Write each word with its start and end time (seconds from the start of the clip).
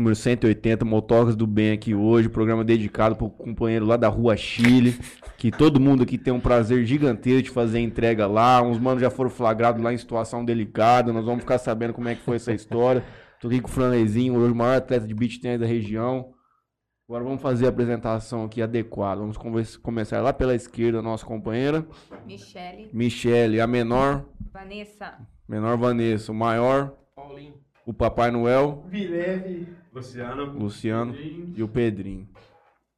número 0.00 0.14
180, 0.14 0.84
Motocas 0.84 1.34
do 1.34 1.44
Bem 1.44 1.72
aqui 1.72 1.92
hoje, 1.92 2.28
programa 2.28 2.62
dedicado 2.62 3.16
para 3.16 3.26
o 3.26 3.30
companheiro 3.30 3.84
lá 3.84 3.96
da 3.96 4.06
Rua 4.06 4.36
Chile, 4.36 4.96
que 5.36 5.50
todo 5.50 5.80
mundo 5.80 6.04
aqui 6.04 6.16
tem 6.16 6.32
um 6.32 6.38
prazer 6.38 6.84
gigantesco 6.86 7.42
de 7.42 7.50
fazer 7.50 7.80
entrega 7.80 8.24
lá, 8.28 8.62
uns 8.62 8.78
manos 8.78 9.00
já 9.00 9.10
foram 9.10 9.28
flagrados 9.28 9.82
lá 9.82 9.92
em 9.92 9.98
situação 9.98 10.44
delicada, 10.44 11.12
nós 11.12 11.24
vamos 11.24 11.40
ficar 11.40 11.58
sabendo 11.58 11.92
como 11.94 12.08
é 12.08 12.14
que 12.14 12.22
foi 12.22 12.36
essa 12.36 12.52
história. 12.52 13.02
Tô 13.40 13.48
aqui 13.48 13.60
com 13.60 13.66
o 13.66 13.72
Franezinho, 13.72 14.36
hoje 14.36 14.52
o 14.52 14.54
maior 14.54 14.76
atleta 14.76 15.04
de 15.04 15.12
beach 15.12 15.40
tennis 15.40 15.58
da 15.58 15.66
região. 15.66 16.32
Agora 17.08 17.24
vamos 17.24 17.42
fazer 17.42 17.66
a 17.66 17.70
apresentação 17.70 18.44
aqui 18.44 18.62
adequada. 18.62 19.20
Vamos 19.20 19.36
conversa, 19.36 19.80
começar 19.80 20.20
lá 20.20 20.32
pela 20.32 20.54
esquerda, 20.54 21.02
nossa 21.02 21.26
companheira. 21.26 21.84
Michele. 22.24 22.88
Michele, 22.92 23.60
a 23.60 23.66
menor. 23.66 24.26
Vanessa. 24.52 25.18
Menor 25.48 25.76
Vanessa, 25.76 26.30
o 26.30 26.34
maior. 26.34 26.94
Paulinho. 27.16 27.54
O 27.84 27.94
Papai 27.94 28.30
Noel. 28.30 28.84
Vileve. 28.86 29.66
Luciano. 29.98 30.44
Luciano 30.58 31.14
e 31.56 31.62
o 31.62 31.68
Pedrinho. 31.68 32.28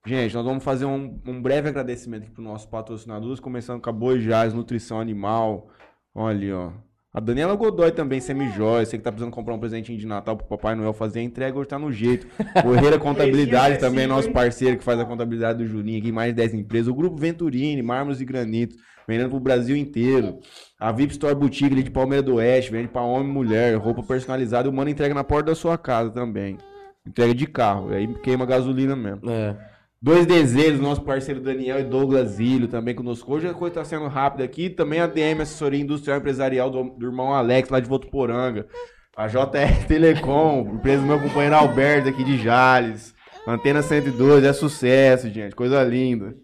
Gente, 0.06 0.34
nós 0.34 0.44
vamos 0.44 0.64
fazer 0.64 0.86
um, 0.86 1.20
um 1.26 1.42
breve 1.42 1.68
agradecimento 1.68 2.22
aqui 2.22 2.30
para 2.30 2.40
os 2.40 2.46
nossos 2.46 2.66
patrocinadores, 2.66 3.38
começando 3.38 3.82
com 3.82 3.90
a 3.90 3.92
Boi 3.92 4.18
Jazz, 4.18 4.54
Nutrição 4.54 5.00
Animal. 5.00 5.68
Olha 6.14 6.56
ó. 6.56 6.72
A 7.12 7.18
Daniela 7.18 7.56
Godoy 7.56 7.90
também, 7.90 8.20
semijóia. 8.20 8.86
Você 8.86 8.96
que 8.96 9.02
tá 9.02 9.10
precisando 9.10 9.32
comprar 9.32 9.54
um 9.54 9.58
presentinho 9.58 9.98
de 9.98 10.06
Natal 10.06 10.36
pro 10.36 10.46
Papai 10.46 10.76
Noel 10.76 10.92
fazer 10.92 11.18
a 11.18 11.22
entrega, 11.22 11.58
hoje 11.58 11.68
tá 11.68 11.78
no 11.78 11.90
jeito. 11.90 12.26
O 12.64 12.74
Herreira 12.74 12.98
Contabilidade 13.00 13.78
também 13.80 14.04
é 14.04 14.06
nosso 14.06 14.30
parceiro 14.30 14.78
que 14.78 14.84
faz 14.84 14.98
a 15.00 15.04
contabilidade 15.04 15.58
do 15.58 15.66
Juninho 15.66 15.98
aqui, 15.98 16.12
mais 16.12 16.30
de 16.30 16.36
10 16.36 16.54
empresas. 16.54 16.88
O 16.88 16.94
Grupo 16.94 17.16
Venturini, 17.16 17.82
Mármores 17.82 18.20
e 18.20 18.24
Granitos, 18.24 18.76
vendendo 19.08 19.30
pro 19.30 19.40
Brasil 19.40 19.76
inteiro. 19.76 20.38
A 20.78 20.92
VIP 20.92 21.12
Store 21.12 21.34
Boutique 21.34 21.72
ali 21.72 21.82
de 21.82 21.90
Palmeira 21.90 22.22
do 22.22 22.36
Oeste, 22.36 22.70
vende 22.70 22.88
pra 22.88 23.02
homem 23.02 23.28
e 23.28 23.32
mulher, 23.32 23.74
roupa 23.74 24.04
personalizada. 24.04 24.70
O 24.70 24.72
mano 24.72 24.88
entrega 24.88 25.12
na 25.12 25.24
porta 25.24 25.46
da 25.46 25.54
sua 25.56 25.76
casa 25.76 26.10
também. 26.10 26.58
Entrega 27.06 27.34
de 27.34 27.46
carro, 27.46 27.92
aí 27.92 28.06
queima 28.22 28.44
gasolina 28.44 28.94
mesmo. 28.94 29.30
É. 29.30 29.56
Dois 30.02 30.24
desejos, 30.24 30.80
nosso 30.80 31.02
parceiro 31.02 31.40
Daniel 31.40 31.78
e 31.78 31.84
Douglas 31.84 32.40
Ilho 32.40 32.68
também 32.68 32.94
conosco. 32.94 33.32
Hoje 33.34 33.46
a 33.48 33.52
coisa 33.52 33.80
está 33.80 33.84
sendo 33.84 34.08
rápida 34.08 34.44
aqui. 34.44 34.70
Também 34.70 35.00
a 35.00 35.06
DM, 35.06 35.42
assessoria 35.42 35.80
industrial 35.80 36.18
empresarial 36.18 36.70
do, 36.70 36.84
do 36.84 37.06
irmão 37.06 37.34
Alex, 37.34 37.68
lá 37.68 37.80
de 37.80 37.88
Votuporanga. 37.88 38.66
A 39.14 39.26
JR 39.26 39.84
Telecom, 39.86 40.72
empresa 40.74 41.02
do 41.02 41.06
meu 41.06 41.20
companheiro 41.20 41.54
Alberto 41.54 42.08
aqui 42.08 42.24
de 42.24 42.38
Jales. 42.38 43.14
Antena 43.46 43.82
102, 43.82 44.44
é 44.44 44.52
sucesso, 44.52 45.28
gente. 45.28 45.54
Coisa 45.54 45.82
linda. 45.82 46.34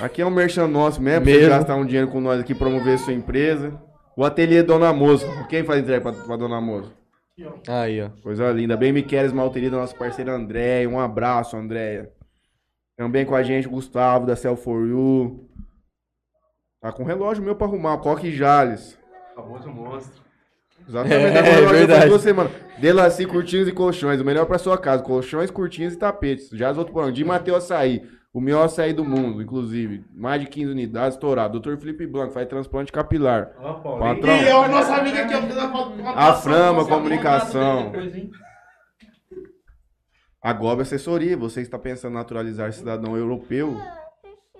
Aqui 0.00 0.20
é 0.22 0.26
um 0.26 0.30
merchan 0.30 0.66
nosso 0.66 1.00
mesmo, 1.00 1.22
pra 1.22 1.30
você 1.32 1.38
Mesmo. 1.38 1.50
gastar 1.50 1.76
um 1.76 1.84
dinheiro 1.86 2.08
com 2.08 2.20
nós 2.20 2.40
aqui, 2.40 2.54
promover 2.54 2.98
sua 2.98 3.12
empresa. 3.12 3.78
O 4.16 4.24
ateliê 4.24 4.62
Dona 4.62 4.92
Moça. 4.92 5.26
Quem 5.48 5.64
faz 5.64 5.80
entrega 5.82 6.00
pra, 6.02 6.12
pra 6.12 6.36
Dona 6.36 6.60
Moça? 6.60 6.90
Aí, 7.68 8.00
ó. 8.00 8.10
Coisa 8.22 8.50
linda. 8.52 8.76
Bem 8.76 8.92
Miqueles 8.92 9.32
Malteria 9.32 9.70
da 9.70 9.78
nossa 9.78 9.94
parceira 9.96 10.32
Andréia. 10.32 10.88
Um 10.88 11.00
abraço, 11.00 11.56
Andréia. 11.56 12.10
Também 12.96 13.26
com 13.26 13.34
a 13.34 13.42
gente, 13.42 13.68
Gustavo, 13.68 14.26
da 14.26 14.36
Cell 14.36 14.56
for 14.56 14.86
You. 14.86 15.48
Tá 16.80 16.92
com 16.92 17.02
relógio 17.02 17.42
meu 17.42 17.56
pra 17.56 17.66
arrumar. 17.66 17.98
Coque 17.98 18.30
Jales. 18.30 18.96
Famoso 19.34 19.68
monstro. 19.68 20.22
Exatamente. 20.88 21.14
É, 21.36 21.40
relógio 21.40 21.68
verdade. 21.70 22.08
duas 22.08 22.22
semanas. 22.22 22.52
Delaci, 22.78 23.26
cortinas 23.26 23.66
e 23.66 23.72
colchões. 23.72 24.20
O 24.20 24.24
melhor 24.24 24.46
pra 24.46 24.58
sua 24.58 24.78
casa. 24.78 25.02
Colchões, 25.02 25.50
cortinas 25.50 25.94
e 25.94 25.98
tapetes. 25.98 26.50
Já 26.50 26.68
as 26.68 26.78
outras 26.78 26.94
por 26.94 27.10
De 27.10 27.24
Mateus 27.24 27.64
Açaí. 27.64 28.06
O 28.34 28.40
melhor 28.40 28.64
açaí 28.64 28.92
do 28.92 29.04
mundo, 29.04 29.40
inclusive. 29.40 30.04
Mais 30.12 30.40
de 30.40 30.48
15 30.48 30.72
unidades, 30.72 31.14
estourado. 31.14 31.60
Dr. 31.60 31.76
Felipe 31.76 32.04
Blanco 32.04 32.32
faz 32.32 32.48
transplante 32.48 32.90
capilar. 32.90 33.52
Patrão. 34.00 34.36
E 34.36 34.48
é 34.48 34.56
o 34.56 34.68
nosso 34.68 34.92
amigo 34.92 35.16
aqui, 35.16 35.34
ó. 35.34 36.08
A 36.16 36.34
Frama 36.34 36.84
Comunicação. 36.84 37.92
depois? 37.92 38.12
A 40.42 40.52
Gob 40.52 40.82
Assessoria, 40.82 41.36
você 41.36 41.60
está 41.60 41.78
pensando 41.78 42.10
em 42.10 42.16
naturalizar 42.16 42.72
cidadão 42.72 43.16
europeu? 43.16 43.80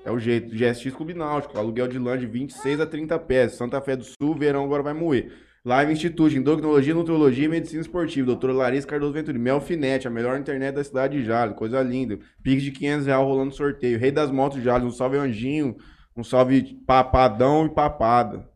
É 0.05 0.11
o 0.13 0.21
jeito. 0.21 0.55
GSX 0.55 0.95
Clube 0.95 1.13
Náutico, 1.13 1.59
aluguel 1.59 1.89
de 1.89 1.99
lã 1.99 2.17
de 2.17 2.27
26 2.27 2.81
a 2.81 2.87
30 2.87 3.19
pés. 3.19 3.55
Santa 3.55 3.81
Fé 3.81 3.97
do 3.97 4.05
Sul, 4.05 4.37
verão 4.39 4.65
agora 4.65 4.85
vai 4.85 4.95
moer. 4.95 5.33
Live 5.65 5.93
Institute, 5.93 6.37
Endocrinologia, 6.37 6.93
Nutrologia 6.93 7.47
e 7.47 7.49
Medicina 7.49 7.81
Esportiva. 7.81 8.27
Doutora 8.27 8.53
Larissa 8.53 8.87
Cardoso 8.87 9.15
Venturi. 9.15 9.39
Melfinete, 9.39 10.07
a 10.07 10.11
melhor 10.11 10.39
internet 10.39 10.75
da 10.75 10.85
cidade 10.85 11.19
de 11.19 11.25
Jales. 11.25 11.57
Coisa 11.57 11.81
linda. 11.81 12.19
Pix 12.43 12.63
de 12.63 12.71
500 12.71 13.07
reais 13.07 13.25
rolando 13.25 13.55
sorteio. 13.55 13.99
Rei 13.99 14.11
das 14.13 14.31
Motos 14.31 14.63
Jales. 14.63 14.87
Um 14.87 14.91
salve 14.91 15.17
Anjinho. 15.17 15.75
Um 16.15 16.23
salve 16.23 16.79
Papadão 16.87 17.65
e 17.65 17.71
Papada. 17.71 18.47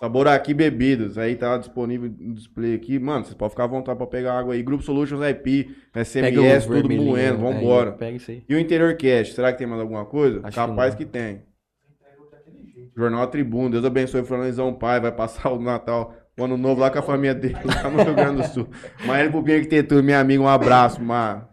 Sabor 0.00 0.26
aqui 0.26 0.52
bebidas. 0.52 1.16
Aí 1.18 1.36
tá 1.36 1.56
disponível 1.56 2.12
no 2.18 2.34
display 2.34 2.74
aqui. 2.74 2.98
Mano, 2.98 3.24
vocês 3.24 3.34
podem 3.34 3.50
ficar 3.50 3.64
à 3.64 3.68
vontade 3.68 3.96
pra 3.96 4.06
pegar 4.08 4.36
água 4.36 4.54
aí. 4.54 4.62
Grupo 4.62 4.82
Solutions 4.82 5.20
IP, 5.22 5.70
SMS, 5.94 6.66
tudo 6.66 6.90
moendo. 6.90 7.38
Vambora. 7.38 7.92
Pega 7.92 8.16
isso 8.16 8.30
aí. 8.30 8.42
E 8.48 8.54
o 8.56 8.58
Interior 8.58 8.96
Cast, 8.96 9.34
será 9.34 9.52
que 9.52 9.58
tem 9.58 9.68
mais 9.68 9.80
alguma 9.80 10.04
coisa? 10.04 10.38
Acho 10.38 10.48
que 10.48 10.54
Capaz 10.66 10.94
não. 10.94 10.98
que, 10.98 11.04
tem. 11.04 11.42
Jornal 12.96 13.26
Tribuna, 13.28 13.70
Deus 13.70 13.84
abençoe 13.84 14.20
o 14.20 14.24
Franzão 14.24 14.74
Pai, 14.74 15.00
vai 15.00 15.12
passar 15.12 15.52
o 15.52 15.60
Natal, 15.60 16.14
o 16.40 16.44
Ano 16.44 16.56
Novo 16.56 16.80
lá 16.80 16.90
com 16.90 16.98
a 16.98 17.02
família 17.02 17.34
dele, 17.34 17.56
lá 17.82 17.90
no 17.90 18.02
Rio 18.02 18.14
Grande 18.14 18.42
do 18.42 18.48
Sul. 18.48 18.68
Maíra 19.04 19.30
Pupinha 19.30 19.56
Arquitetura, 19.56 20.02
minha 20.02 20.20
amiga, 20.20 20.42
um 20.42 20.48
abraço, 20.48 21.02
Mar. 21.02 21.48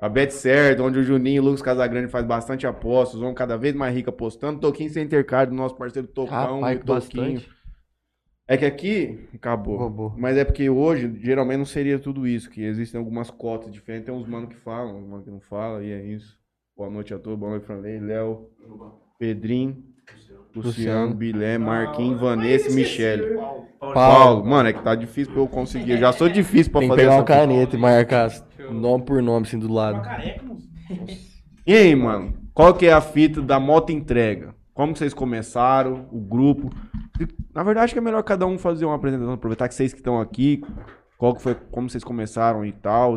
A 0.00 0.08
Bet 0.08 0.32
Certo, 0.32 0.82
onde 0.82 0.98
o 0.98 1.02
Juninho 1.02 1.36
e 1.36 1.40
o 1.40 1.42
Lucas 1.42 1.60
Casagrande 1.60 2.10
faz 2.10 2.24
bastante 2.24 2.66
apostas, 2.66 3.20
vão 3.20 3.34
cada 3.34 3.58
vez 3.58 3.74
mais 3.74 3.94
rico 3.94 4.08
apostando. 4.08 4.58
Toquinho 4.58 4.88
Center 4.90 5.24
Card, 5.26 5.50
do 5.50 5.56
nosso 5.56 5.76
parceiro 5.76 6.08
Tocão, 6.08 6.60
Rapaz, 6.60 6.78
e 6.78 6.82
Toquinho. 6.82 7.34
bastante. 7.34 7.60
É 8.48 8.56
que 8.56 8.64
aqui, 8.64 9.28
acabou. 9.34 10.12
Mas 10.18 10.36
é 10.36 10.44
porque 10.44 10.68
hoje, 10.68 11.20
geralmente, 11.22 11.58
não 11.58 11.64
seria 11.64 11.98
tudo 11.98 12.26
isso, 12.26 12.50
que 12.50 12.62
existem 12.62 12.98
algumas 12.98 13.30
cotas 13.30 13.70
diferentes. 13.70 14.06
Tem 14.06 14.14
uns 14.14 14.26
manos 14.26 14.48
que 14.48 14.56
falam, 14.56 14.98
uns 14.98 15.06
manos 15.06 15.24
que 15.24 15.30
não 15.30 15.40
falam, 15.40 15.82
e 15.82 15.92
é 15.92 16.02
isso. 16.02 16.36
Boa 16.76 16.90
noite 16.90 17.12
a 17.12 17.18
todos, 17.18 17.38
boa 17.38 17.50
noite, 17.50 17.66
Franley, 17.66 18.00
Léo, 18.00 18.48
Pedrinho, 19.18 19.84
Luciano. 20.54 21.14
Bilé, 21.14 21.58
Marquinhos, 21.58 22.20
Vanessa 22.20 22.70
e 22.70 22.74
Michele. 22.74 23.36
Paulo. 23.36 23.94
Paulo, 23.94 24.46
mano, 24.46 24.68
é 24.68 24.72
que 24.72 24.82
tá 24.82 24.94
difícil 24.94 25.32
pra 25.32 25.42
eu 25.42 25.48
conseguir. 25.48 25.92
Eu 25.92 25.98
já 25.98 26.12
sou 26.12 26.28
difícil 26.28 26.72
pra 26.72 26.80
Tem 26.80 26.88
fazer 26.88 27.02
pegar 27.02 27.14
uma 27.14 27.24
caneta 27.24 27.76
e 27.76 27.78
marcar 27.78 28.30
nome 28.70 29.04
por 29.04 29.22
nome, 29.22 29.46
assim, 29.46 29.58
do 29.58 29.72
lado. 29.72 30.06
E 31.66 31.74
aí, 31.74 31.94
mano, 31.94 32.34
qual 32.52 32.74
que 32.74 32.86
é 32.86 32.92
a 32.92 33.00
fita 33.00 33.40
da 33.40 33.60
moto 33.60 33.90
entrega? 33.90 34.54
Como 34.74 34.96
vocês 34.96 35.14
começaram, 35.14 36.08
o 36.10 36.20
grupo? 36.20 36.70
Na 37.54 37.62
verdade, 37.62 37.84
acho 37.84 37.94
que 37.94 37.98
é 37.98 38.02
melhor 38.02 38.22
cada 38.22 38.46
um 38.46 38.58
fazer 38.58 38.84
uma 38.84 38.94
apresentação, 38.94 39.34
aproveitar 39.34 39.68
que 39.68 39.74
vocês 39.74 39.92
que 39.92 40.00
estão 40.00 40.20
aqui, 40.20 40.62
qual 41.18 41.34
que 41.34 41.42
foi, 41.42 41.54
como 41.54 41.88
vocês 41.88 42.02
começaram 42.02 42.64
e 42.64 42.72
tal. 42.72 43.16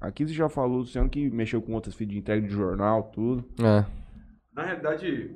Aqui 0.00 0.26
você 0.26 0.34
já 0.34 0.48
falou, 0.48 0.78
Luciano, 0.78 1.08
que 1.08 1.30
mexeu 1.30 1.62
com 1.62 1.72
outras 1.72 1.94
fitas 1.94 2.12
de 2.12 2.18
entrega 2.18 2.46
de 2.46 2.52
jornal, 2.52 3.04
tudo. 3.04 3.44
É. 3.60 3.84
Na 4.54 4.62
realidade, 4.64 5.34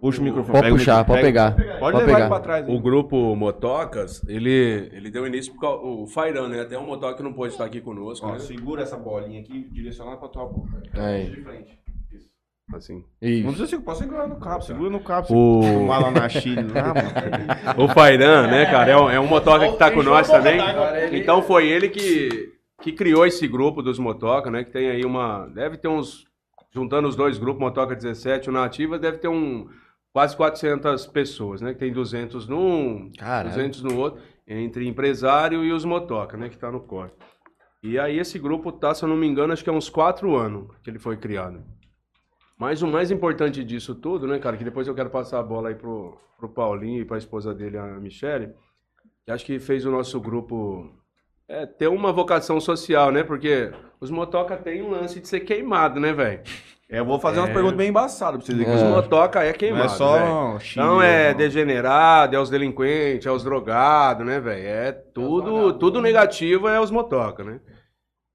Puxa 0.00 0.20
o 0.20 0.24
microfone. 0.24 0.58
Pode 0.60 0.70
puxar, 0.70 1.04
pode 1.04 1.22
pega- 1.22 1.52
pegar. 1.52 1.68
Pode, 1.78 1.80
Pode 1.80 1.96
levar 1.96 2.06
pegar. 2.06 2.18
ele 2.20 2.28
pra 2.28 2.40
trás. 2.40 2.68
aí. 2.68 2.76
o 2.76 2.80
grupo 2.80 3.34
Motocas, 3.34 4.22
ele, 4.28 4.90
ele 4.92 5.10
deu 5.10 5.26
início 5.26 5.52
por 5.54 5.60
causa, 5.60 5.82
o 5.82 6.06
Fairan, 6.06 6.48
né? 6.48 6.60
Até 6.60 6.78
um 6.78 6.86
motoca 6.86 7.14
que 7.16 7.22
não 7.22 7.32
pôde 7.32 7.52
estar 7.52 7.64
aqui 7.64 7.80
conosco, 7.80 8.26
Ó, 8.26 8.32
né? 8.32 8.38
segura 8.38 8.82
essa 8.82 8.96
bolinha 8.96 9.40
aqui, 9.40 9.66
direciona 9.72 10.16
pra 10.16 10.28
tua 10.28 10.46
boca. 10.46 10.82
Aí. 10.94 11.30
De 11.30 11.42
frente. 11.42 11.78
Isso. 12.12 12.28
Assim. 12.74 13.04
Não 13.20 13.28
Isso. 13.28 13.42
precisa 13.44 13.66
segurar, 13.66 13.84
pode 13.86 13.98
segurar 13.98 14.26
no 14.28 14.36
cabo, 14.36 14.62
segura 14.62 14.90
no 14.90 15.00
cabo. 15.00 15.26
O- 15.30 15.60
tomar 15.62 15.98
lá 16.00 16.10
na 16.10 16.28
Chile, 16.28 16.62
lá, 16.72 16.92
mano. 17.74 17.84
O 17.84 17.88
Fairan, 17.88 18.46
né, 18.46 18.66
cara, 18.66 18.90
é 18.92 18.96
um, 18.96 19.10
é 19.10 19.18
um 19.18 19.26
motoca 19.26 19.68
que 19.72 19.78
tá 19.78 19.90
com 19.90 20.02
nós 20.02 20.28
também. 20.28 20.60
Então 21.12 21.42
foi 21.42 21.66
ele 21.66 21.88
que, 21.88 22.52
que 22.82 22.92
criou 22.92 23.26
esse 23.26 23.48
grupo 23.48 23.82
dos 23.82 23.98
motoca, 23.98 24.50
né? 24.50 24.62
Que 24.64 24.70
tem 24.70 24.90
aí 24.90 25.04
uma. 25.04 25.46
Deve 25.48 25.76
ter 25.78 25.88
uns. 25.88 26.28
Juntando 26.70 27.08
os 27.08 27.16
dois 27.16 27.38
grupos, 27.38 27.60
Motoca 27.60 27.94
17 27.94 28.46
e 28.46 28.50
o 28.50 28.52
Nativa, 28.52 28.98
deve 28.98 29.18
ter 29.18 29.28
um. 29.28 29.68
Quase 30.12 30.36
400 30.36 31.06
pessoas, 31.06 31.60
né? 31.60 31.72
Que 31.72 31.78
tem 31.78 31.92
200 31.92 32.48
num, 32.48 33.10
Caralho. 33.16 33.54
200 33.54 33.82
no 33.82 33.98
outro, 33.98 34.20
entre 34.46 34.86
empresário 34.86 35.64
e 35.64 35.72
os 35.72 35.84
motoca, 35.84 36.36
né? 36.36 36.48
Que 36.48 36.58
tá 36.58 36.72
no 36.72 36.80
corte. 36.80 37.14
E 37.82 37.98
aí 37.98 38.18
esse 38.18 38.38
grupo 38.38 38.72
tá, 38.72 38.94
se 38.94 39.04
eu 39.04 39.08
não 39.08 39.16
me 39.16 39.26
engano, 39.26 39.52
acho 39.52 39.62
que 39.62 39.70
é 39.70 39.72
uns 39.72 39.88
quatro 39.88 40.34
anos 40.34 40.68
que 40.82 40.90
ele 40.90 40.98
foi 40.98 41.16
criado. 41.16 41.62
Mas 42.58 42.82
o 42.82 42.88
mais 42.88 43.10
importante 43.10 43.62
disso 43.62 43.94
tudo, 43.94 44.26
né, 44.26 44.38
cara, 44.40 44.56
que 44.56 44.64
depois 44.64 44.88
eu 44.88 44.94
quero 44.94 45.10
passar 45.10 45.38
a 45.38 45.42
bola 45.44 45.68
aí 45.68 45.76
pro, 45.76 46.18
pro 46.36 46.48
Paulinho 46.48 47.00
e 47.00 47.04
pra 47.04 47.16
esposa 47.16 47.54
dele, 47.54 47.78
a 47.78 47.86
Michele, 48.00 48.52
que 49.24 49.30
acho 49.30 49.44
que 49.46 49.60
fez 49.60 49.86
o 49.86 49.92
nosso 49.92 50.20
grupo 50.20 50.90
é, 51.48 51.64
ter 51.66 51.88
uma 51.88 52.12
vocação 52.12 52.60
social, 52.60 53.10
né? 53.10 53.22
Porque 53.22 53.70
os 54.00 54.10
motoca 54.10 54.56
tem 54.56 54.82
um 54.82 54.90
lance 54.90 55.18
de 55.20 55.26
ser 55.28 55.40
queimado, 55.40 55.98
né, 56.00 56.12
velho? 56.12 56.40
É, 56.90 57.00
eu 57.00 57.04
vou 57.04 57.20
fazer 57.20 57.38
umas 57.40 57.50
É. 57.50 57.52
perguntas 57.52 57.76
bem 57.76 57.90
embaçadas 57.90 58.38
pra 58.38 58.46
vocês 58.46 58.56
verem. 58.56 58.74
Os 58.74 58.80
É. 58.80 58.88
motoca 58.88 59.42
é 59.44 59.48
Não 59.48 59.58
queimado, 59.58 59.84
é 59.84 59.88
só. 59.90 60.58
Chile. 60.58 60.82
Então 60.86 61.02
é 61.02 61.32
não. 61.32 61.36
degenerado, 61.36 62.34
é 62.34 62.40
os 62.40 62.48
delinquentes, 62.48 63.26
é 63.26 63.30
os 63.30 63.44
drogados, 63.44 64.24
né, 64.26 64.40
velho? 64.40 64.66
É 64.66 64.92
tudo, 64.92 65.74
tudo 65.74 66.00
negativo 66.00 66.66
é 66.66 66.80
os 66.80 66.90
motoca, 66.90 67.44
né? 67.44 67.60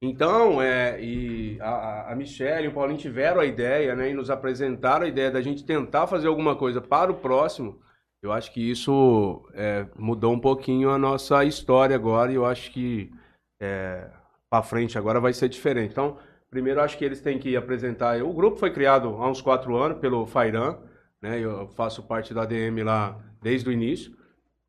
Então, 0.03 0.61
é, 0.61 1.01
e 1.01 1.57
a- 1.61 2.11
a 2.11 2.15
Michelle 2.15 2.65
e 2.65 2.67
o 2.67 2.73
Paulinho 2.73 2.99
tiveram 2.99 3.41
a 3.41 3.45
ideia, 3.45 3.95
né, 3.95 4.11
e 4.11 4.13
nos 4.13 4.29
apresentaram 4.29 5.05
a 5.05 5.09
ideia 5.09 5.31
da 5.31 5.41
gente 5.41 5.65
tentar 5.65 6.05
fazer 6.05 6.27
alguma 6.27 6.55
coisa 6.55 6.79
para 6.79 7.11
o 7.11 7.15
próximo. 7.15 7.79
Eu 8.23 8.31
acho 8.31 8.53
que 8.53 8.61
isso 8.61 9.45
é, 9.53 9.85
mudou 9.97 10.31
um 10.31 10.39
pouquinho 10.39 10.89
a 10.89 10.97
nossa 10.97 11.43
história 11.43 11.93
agora 11.93 12.31
e 12.31 12.35
eu 12.35 12.45
acho 12.45 12.71
que 12.71 13.11
é, 13.59 14.09
para 14.49 14.63
frente 14.63 14.97
agora 14.97 15.19
vai 15.19 15.33
ser 15.33 15.49
diferente. 15.49 15.91
Então, 15.91 16.17
primeiro 16.49 16.81
acho 16.81 16.97
que 16.97 17.03
eles 17.03 17.19
têm 17.19 17.37
que 17.37 17.53
apresentar. 17.57 18.23
O 18.23 18.31
grupo 18.31 18.55
foi 18.55 18.71
criado 18.71 19.09
há 19.09 19.29
uns 19.29 19.41
quatro 19.41 19.75
anos 19.75 19.97
pelo 19.99 20.25
Fairan, 20.25 20.77
né? 21.21 21.37
Eu 21.37 21.67
faço 21.75 22.01
parte 22.01 22.33
da 22.33 22.45
DM 22.45 22.81
lá 22.81 23.19
desde 23.41 23.67
o 23.67 23.73
início. 23.73 24.15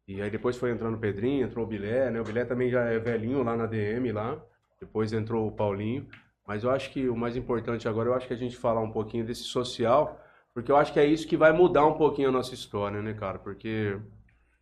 E 0.09 0.21
aí 0.21 0.31
depois 0.31 0.57
foi 0.57 0.73
entrando 0.73 0.97
o 0.97 1.01
Pedrinho, 1.01 1.47
entrou 1.47 1.65
o 1.65 1.69
Bilé, 1.69 2.11
né? 2.11 2.21
O 2.21 2.25
Bilé 2.25 2.45
também 2.45 2.69
já 2.69 2.81
é 2.81 2.99
velhinho 2.99 3.45
lá 3.45 3.57
na 3.57 3.67
DM 3.67 4.11
lá. 4.11 4.37
Depois 4.81 5.13
entrou 5.13 5.47
o 5.47 5.53
Paulinho. 5.53 6.09
Mas 6.45 6.65
eu 6.65 6.73
acho 6.73 6.91
que 6.91 7.09
o 7.09 7.17
mais 7.17 7.37
importante 7.37 7.87
agora, 7.87 8.09
eu 8.09 8.15
acho 8.15 8.27
que 8.27 8.35
a 8.35 8.37
gente 8.37 8.57
falar 8.57 8.81
um 8.81 8.91
pouquinho 8.91 9.25
desse 9.25 9.45
social, 9.45 10.21
porque 10.55 10.71
eu 10.71 10.77
acho 10.77 10.93
que 10.93 11.01
é 11.01 11.05
isso 11.05 11.27
que 11.27 11.37
vai 11.37 11.53
mudar 11.53 11.85
um 11.85 11.95
pouquinho 11.95 12.29
a 12.29 12.33
nossa 12.33 12.55
história, 12.55 13.03
né, 13.03 13.13
cara? 13.13 13.39
Porque 13.41 13.99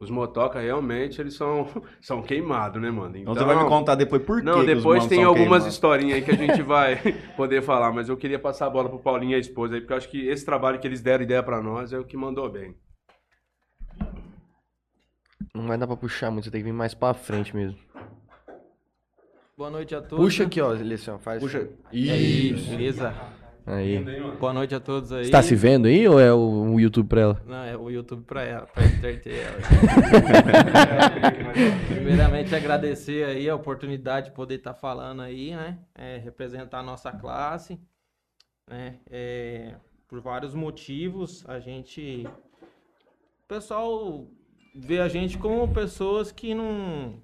os 0.01 0.11
motoca 0.11 0.59
realmente 0.59 1.21
eles 1.21 1.35
são, 1.35 1.69
são 2.01 2.23
queimados, 2.23 2.81
né, 2.81 2.91
mano? 2.91 3.17
Então, 3.19 3.35
você 3.35 3.45
vai 3.45 3.63
me 3.63 3.69
contar 3.69 3.95
depois 3.95 4.23
por 4.25 4.41
quê 4.41 4.45
Não, 4.47 4.55
que 4.55 4.61
os 4.61 4.67
depois 4.67 5.07
tem 5.07 5.19
são 5.21 5.29
algumas 5.29 5.49
queimados. 5.63 5.67
historinhas 5.75 6.15
aí 6.17 6.23
que 6.25 6.31
a 6.31 6.37
gente 6.37 6.63
vai 6.65 6.97
poder 7.37 7.63
falar, 7.63 7.93
mas 7.93 8.09
eu 8.09 8.17
queria 8.17 8.39
passar 8.39 8.67
a 8.67 8.71
bola 8.71 8.89
pro 8.89 8.99
Paulinho 8.99 9.33
e 9.33 9.35
a 9.35 9.39
esposa 9.39 9.75
aí, 9.75 9.81
porque 9.81 9.93
eu 9.93 9.97
acho 9.99 10.09
que 10.09 10.27
esse 10.27 10.45
trabalho 10.45 10.81
que 10.81 10.89
eles 10.89 11.03
deram 11.03 11.23
ideia 11.23 11.43
pra 11.43 11.63
nós 11.63 11.93
é 11.93 11.99
o 11.99 12.05
que 12.05 12.17
mandou 12.17 12.51
bem. 12.51 12.75
Não 15.55 15.67
vai 15.67 15.77
dar 15.77 15.87
pra 15.87 15.97
puxar 15.97 16.31
muito, 16.31 16.47
você 16.47 16.51
tem 16.51 16.61
que 16.63 16.65
vir 16.65 16.73
mais 16.73 16.95
pra 16.95 17.13
frente 17.13 17.55
mesmo. 17.55 17.79
Boa 19.55 19.71
noite 19.71 19.95
a 19.95 20.01
todos. 20.01 20.25
Puxa 20.25 20.45
aqui, 20.45 20.61
ó, 20.63 20.71
Lecião, 20.71 21.19
faz. 21.19 21.41
Puxa. 21.43 21.69
E 21.93 22.11
aí, 22.11 22.53
beleza? 22.55 23.15
Aí. 23.65 24.05
Boa 24.41 24.53
noite 24.53 24.75
a 24.75 24.81
todos 24.81 25.13
aí. 25.13 25.25
Você 25.25 25.31
tá 25.31 25.43
se 25.43 25.55
vendo 25.55 25.87
aí 25.87 26.07
ou 26.09 26.19
é 26.19 26.33
o, 26.33 26.75
o 26.75 26.81
YouTube 26.81 27.09
pra 27.09 27.21
ela? 27.21 27.43
Não, 27.47 27.65
é 27.65 27.77
o 27.77 27.91
YouTube 27.91 28.25
pra 28.25 28.43
ela, 28.43 28.67
pra 28.67 28.85
entreter 28.85 29.35
ela. 29.35 29.59
Primeiramente, 31.87 32.55
agradecer 32.55 33.25
aí 33.25 33.49
a 33.49 33.55
oportunidade 33.55 34.31
de 34.31 34.35
poder 34.35 34.57
estar 34.57 34.75
falando 34.75 35.23
aí, 35.23 35.55
né? 35.55 35.79
É, 35.95 36.19
representar 36.19 36.81
a 36.81 36.83
nossa 36.83 37.13
classe, 37.13 37.79
né? 38.69 38.99
É, 39.09 39.77
por 40.09 40.21
vários 40.21 40.55
motivos, 40.55 41.49
a 41.49 41.61
gente... 41.61 42.27
O 43.45 43.47
pessoal 43.47 44.27
vê 44.75 44.99
a 44.99 45.09
gente 45.09 45.39
como 45.39 45.73
pessoas 45.73 46.33
que 46.33 46.55
não... 46.55 47.23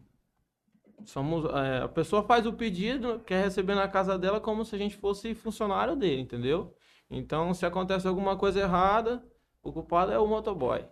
Somos, 1.04 1.44
é, 1.54 1.82
a 1.82 1.88
pessoa 1.88 2.22
faz 2.22 2.46
o 2.46 2.52
pedido, 2.52 3.20
quer 3.20 3.44
receber 3.44 3.74
na 3.74 3.88
casa 3.88 4.18
dela 4.18 4.40
como 4.40 4.64
se 4.64 4.74
a 4.74 4.78
gente 4.78 4.96
fosse 4.96 5.34
funcionário 5.34 5.96
dele, 5.96 6.22
entendeu? 6.22 6.74
Então, 7.10 7.54
se 7.54 7.64
acontece 7.64 8.06
alguma 8.06 8.36
coisa 8.36 8.60
errada, 8.60 9.22
o 9.62 9.72
culpado 9.72 10.12
é 10.12 10.18
o 10.18 10.26
motoboy. 10.26 10.84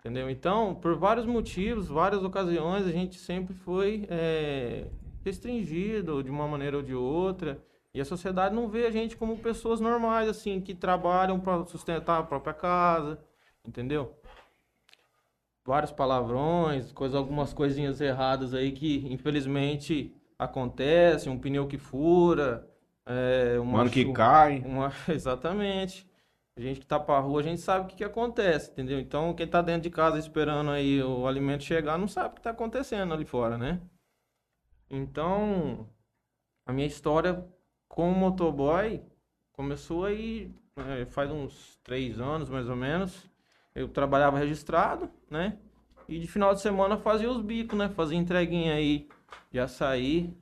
Entendeu? 0.00 0.30
Então, 0.30 0.74
por 0.74 0.96
vários 0.96 1.26
motivos, 1.26 1.88
várias 1.88 2.22
ocasiões, 2.22 2.86
a 2.86 2.92
gente 2.92 3.18
sempre 3.18 3.54
foi 3.54 4.06
é, 4.08 4.86
restringido 5.24 6.22
de 6.22 6.30
uma 6.30 6.46
maneira 6.46 6.76
ou 6.76 6.82
de 6.82 6.94
outra. 6.94 7.60
E 7.92 8.00
a 8.00 8.04
sociedade 8.04 8.54
não 8.54 8.68
vê 8.68 8.86
a 8.86 8.90
gente 8.90 9.16
como 9.16 9.38
pessoas 9.38 9.80
normais, 9.80 10.28
assim, 10.28 10.60
que 10.60 10.74
trabalham 10.74 11.40
para 11.40 11.64
sustentar 11.64 12.20
a 12.20 12.22
própria 12.22 12.54
casa, 12.54 13.18
entendeu? 13.66 14.14
Vários 15.66 15.90
palavrões, 15.92 16.92
coisa, 16.92 17.18
algumas 17.18 17.52
coisinhas 17.52 18.00
erradas 18.00 18.54
aí 18.54 18.70
que, 18.72 19.06
infelizmente, 19.12 20.14
acontecem. 20.38 21.30
Um 21.32 21.38
pneu 21.38 21.66
que 21.66 21.76
fura, 21.76 22.68
é, 23.04 23.58
uma 23.58 23.78
Mano 23.78 23.90
que 23.90 24.04
cai. 24.12 24.60
uma- 24.60 24.92
exatamente. 25.08 26.06
A 26.56 26.60
gente 26.60 26.80
que 26.80 26.86
tá 26.86 26.98
pra 26.98 27.18
rua, 27.18 27.40
a 27.40 27.42
gente 27.42 27.60
sabe 27.60 27.84
o 27.84 27.88
que, 27.88 27.96
que 27.96 28.04
acontece, 28.04 28.70
entendeu? 28.70 28.98
Então, 28.98 29.34
quem 29.34 29.46
tá 29.46 29.60
dentro 29.60 29.82
de 29.82 29.90
casa 29.90 30.18
esperando 30.18 30.70
aí 30.70 31.02
o 31.02 31.26
alimento 31.26 31.64
chegar, 31.64 31.98
não 31.98 32.08
sabe 32.08 32.32
o 32.32 32.36
que 32.36 32.42
tá 32.42 32.50
acontecendo 32.50 33.12
ali 33.12 33.24
fora, 33.26 33.58
né? 33.58 33.80
Então, 34.90 35.88
a 36.66 36.72
minha 36.72 36.86
história 36.86 37.44
como 37.88 38.14
motoboy 38.14 39.02
começou 39.52 40.04
aí 40.04 40.50
é, 40.76 41.06
faz 41.06 41.30
uns 41.30 41.76
três 41.82 42.20
anos, 42.20 42.48
mais 42.48 42.68
ou 42.68 42.76
menos. 42.76 43.28
Eu 43.76 43.88
trabalhava 43.88 44.38
registrado, 44.38 45.10
né? 45.30 45.58
E 46.08 46.18
de 46.18 46.26
final 46.26 46.54
de 46.54 46.62
semana 46.62 46.96
fazia 46.96 47.30
os 47.30 47.42
bicos, 47.42 47.78
né? 47.78 47.90
Fazia 47.90 48.16
entreguinha 48.16 48.72
aí 48.72 49.06
de 49.52 49.60
açaí, 49.60 50.34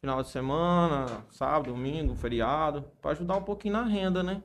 final 0.00 0.24
de 0.24 0.28
semana, 0.28 1.24
sábado, 1.30 1.72
domingo, 1.72 2.16
feriado, 2.16 2.82
para 3.00 3.12
ajudar 3.12 3.36
um 3.36 3.44
pouquinho 3.44 3.74
na 3.74 3.84
renda, 3.84 4.24
né? 4.24 4.42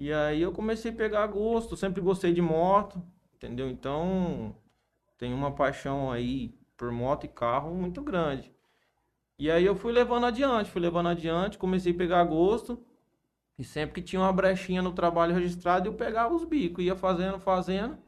E 0.00 0.12
aí 0.12 0.42
eu 0.42 0.50
comecei 0.50 0.90
a 0.90 0.94
pegar 0.94 1.24
gosto, 1.28 1.76
sempre 1.76 2.00
gostei 2.00 2.32
de 2.32 2.42
moto, 2.42 3.00
entendeu? 3.36 3.70
Então, 3.70 4.56
tenho 5.16 5.36
uma 5.36 5.52
paixão 5.52 6.10
aí 6.10 6.52
por 6.76 6.90
moto 6.90 7.22
e 7.22 7.28
carro 7.28 7.72
muito 7.72 8.02
grande. 8.02 8.52
E 9.38 9.48
aí 9.48 9.64
eu 9.64 9.76
fui 9.76 9.92
levando 9.92 10.26
adiante, 10.26 10.72
fui 10.72 10.80
levando 10.80 11.08
adiante, 11.08 11.56
comecei 11.56 11.92
a 11.92 11.96
pegar 11.96 12.24
gosto. 12.24 12.84
E 13.58 13.64
sempre 13.64 13.94
que 14.02 14.02
tinha 14.08 14.20
uma 14.22 14.32
brechinha 14.32 14.82
no 14.82 14.92
trabalho 14.92 15.34
registrado, 15.34 15.88
eu 15.88 15.94
pegava 15.94 16.34
os 16.34 16.44
bicos, 16.44 16.84
ia 16.84 16.96
fazendo, 16.96 17.38
fazendo. 17.38 17.98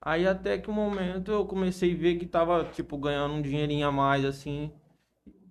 Aí 0.00 0.26
até 0.26 0.58
que 0.58 0.70
um 0.70 0.74
momento 0.74 1.30
eu 1.32 1.46
comecei 1.46 1.94
a 1.94 1.98
ver 1.98 2.18
que 2.18 2.26
tava, 2.26 2.64
tipo, 2.66 2.96
ganhando 2.98 3.34
um 3.34 3.42
dinheirinho 3.42 3.86
a 3.88 3.92
mais, 3.92 4.24
assim. 4.24 4.72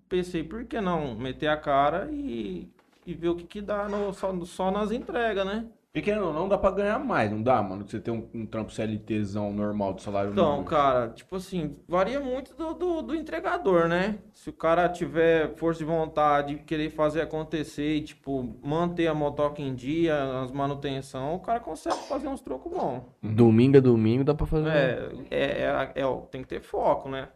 Pensei, 0.10 0.44
por 0.44 0.66
que 0.66 0.82
não 0.82 1.16
meter 1.16 1.48
a 1.50 1.58
cara 1.58 2.10
e, 2.12 2.70
e 3.06 3.14
ver 3.14 3.30
o 3.30 3.36
que 3.38 3.46
que 3.46 3.62
dá 3.62 3.90
no- 3.90 4.14
só, 4.14 4.34
só 4.46 4.72
nas 4.72 4.92
entregas, 4.92 5.46
né? 5.46 5.68
Pequeno 5.92 6.28
ou 6.28 6.34
não, 6.34 6.48
dá 6.48 6.56
pra 6.56 6.70
ganhar 6.70 7.00
mais, 7.00 7.32
não 7.32 7.42
dá, 7.42 7.64
mano? 7.64 7.84
Você 7.88 8.00
tem 8.00 8.14
um, 8.14 8.30
um 8.32 8.46
trampo 8.46 8.72
CLTzão 8.72 9.52
normal 9.52 9.94
de 9.94 10.04
salário 10.04 10.32
Então, 10.32 10.52
mínimo. 10.52 10.70
cara, 10.70 11.10
tipo 11.10 11.36
assim, 11.36 11.78
varia 11.88 12.20
muito 12.20 12.54
do, 12.56 12.76
do, 12.76 13.02
do 13.02 13.16
entregador, 13.16 13.88
né? 13.88 14.20
Se 14.32 14.52
o 14.52 14.54
cara 14.54 14.88
tiver 14.88 15.56
força 15.56 15.80
de 15.80 15.86
vontade, 15.86 16.58
querer 16.60 16.92
fazer 16.92 17.22
acontecer 17.22 17.96
e, 17.96 18.02
tipo, 18.04 18.56
manter 18.64 19.08
a 19.08 19.16
motoca 19.16 19.64
em 19.64 19.74
dia, 19.74 20.42
as 20.44 20.52
manutenção, 20.52 21.34
o 21.34 21.40
cara 21.40 21.60
consegue 21.60 21.98
fazer 22.08 22.28
uns 22.28 22.42
trocos 22.42 22.72
bons. 22.72 23.02
Domingo 23.24 23.78
a 23.78 23.82
domingo 23.82 24.24
dá 24.24 24.36
pra 24.36 24.46
fazer. 24.46 24.70
É, 24.70 25.10
é, 25.32 25.44
é, 25.64 25.92
é, 25.96 26.06
ó, 26.06 26.18
tem 26.18 26.44
que 26.44 26.48
ter 26.48 26.62
foco, 26.62 27.10
né? 27.10 27.30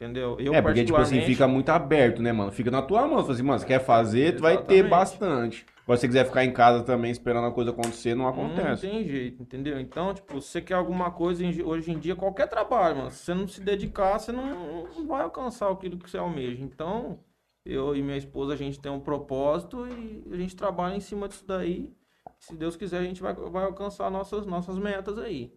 Entendeu? 0.00 0.36
Eu, 0.38 0.54
é, 0.54 0.62
porque, 0.62 0.84
tipo 0.84 0.94
assim, 0.96 1.16
particularmente- 1.16 1.26
fica 1.26 1.48
muito 1.48 1.68
aberto, 1.70 2.22
né, 2.22 2.30
mano? 2.32 2.52
Fica 2.52 2.70
na 2.70 2.80
tua 2.80 3.04
mão. 3.08 3.16
Você 3.24 3.32
assim, 3.32 3.42
mano, 3.42 3.58
você 3.58 3.66
quer 3.66 3.80
fazer, 3.80 4.36
tu 4.36 4.42
vai 4.42 4.56
ter 4.62 4.88
bastante. 4.88 5.66
Agora, 5.82 5.96
se 5.96 6.02
você 6.02 6.06
quiser 6.06 6.24
ficar 6.24 6.44
em 6.44 6.52
casa 6.52 6.84
também 6.84 7.10
esperando 7.10 7.46
a 7.48 7.50
coisa 7.50 7.70
acontecer, 7.70 8.14
não 8.14 8.24
Não 8.26 8.30
acontece. 8.30 8.88
tem 8.88 9.04
jeito, 9.08 9.42
entendeu? 9.42 9.80
Então, 9.80 10.14
tipo, 10.14 10.40
se 10.40 10.48
você 10.50 10.60
quer 10.60 10.74
alguma 10.74 11.10
coisa 11.10 11.42
hoje 11.64 11.90
em 11.90 11.98
dia, 11.98 12.14
qualquer 12.14 12.46
trabalho, 12.46 12.96
mano, 12.98 13.10
se 13.10 13.24
você 13.24 13.34
não 13.34 13.48
se 13.48 13.60
dedicar, 13.60 14.20
você 14.20 14.30
não, 14.30 14.84
não 14.84 15.06
vai 15.08 15.22
alcançar 15.22 15.68
aquilo 15.68 15.98
que 15.98 16.08
você 16.08 16.16
almeja. 16.18 16.62
Então, 16.62 17.18
eu 17.66 17.96
e 17.96 18.00
minha 18.02 18.18
esposa, 18.18 18.52
a 18.52 18.56
gente 18.56 18.78
tem 18.78 18.92
um 18.92 19.00
propósito 19.00 19.84
e 19.88 20.22
a 20.32 20.36
gente 20.36 20.54
trabalha 20.54 20.94
em 20.94 21.00
cima 21.00 21.26
disso 21.26 21.44
daí. 21.44 21.90
Se 22.38 22.54
Deus 22.54 22.76
quiser, 22.76 22.98
a 22.98 23.04
gente 23.04 23.20
vai, 23.20 23.34
vai 23.34 23.64
alcançar 23.64 24.08
nossas, 24.12 24.46
nossas 24.46 24.78
metas 24.78 25.18
aí. 25.18 25.50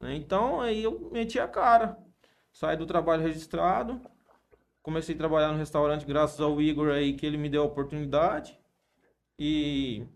né? 0.00 0.14
Então, 0.16 0.60
aí 0.62 0.84
eu 0.84 1.10
meti 1.12 1.38
a 1.38 1.46
cara. 1.46 1.98
Saí 2.54 2.76
do 2.76 2.86
trabalho 2.86 3.20
registrado, 3.20 4.00
comecei 4.80 5.12
a 5.12 5.18
trabalhar 5.18 5.50
no 5.50 5.58
restaurante 5.58 6.06
graças 6.06 6.40
ao 6.40 6.62
Igor 6.62 6.88
aí, 6.88 7.12
que 7.12 7.26
ele 7.26 7.36
me 7.36 7.48
deu 7.48 7.62
a 7.62 7.66
oportunidade. 7.66 8.56
E 9.36 10.06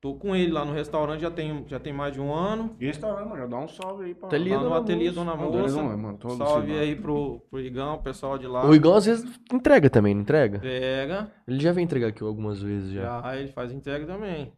tô 0.00 0.16
com 0.16 0.34
ele 0.34 0.50
lá 0.50 0.64
no 0.64 0.72
restaurante 0.72 1.20
já 1.20 1.30
tem, 1.30 1.64
já 1.68 1.78
tem 1.78 1.92
mais 1.92 2.12
de 2.12 2.20
um 2.20 2.34
ano. 2.34 2.74
E 2.80 2.86
restaurante, 2.86 3.28
mano, 3.28 3.40
já 3.42 3.46
dá 3.46 3.56
um 3.56 3.68
salve 3.68 4.06
aí 4.06 4.14
pra... 4.16 4.26
Ateliê 4.26 4.56
Lá 4.56 4.62
no 4.62 4.68
Dona 4.68 4.80
ateliê 4.80 5.10
Moça. 5.10 5.14
Dona 5.14 5.36
Moça. 5.36 5.78
é, 5.78 5.96
mano, 5.96 6.18
tô 6.18 6.30
Salve 6.30 6.76
aí 6.76 6.96
pro, 6.96 7.38
pro 7.48 7.60
Igão, 7.60 7.94
o 7.94 8.02
pessoal 8.02 8.36
de 8.36 8.48
lá. 8.48 8.66
O 8.66 8.74
Igão 8.74 8.96
às 8.96 9.06
vezes 9.06 9.40
entrega 9.52 9.88
também, 9.88 10.14
não 10.14 10.22
entrega? 10.22 10.58
Pega. 10.58 11.30
Ele 11.46 11.60
já 11.60 11.70
veio 11.70 11.84
entregar 11.84 12.08
aqui 12.08 12.24
algumas 12.24 12.60
vezes 12.60 12.90
já. 12.90 13.22
Já 13.22 13.36
ele 13.36 13.52
faz 13.52 13.70
entrega 13.70 14.04
também. 14.04 14.52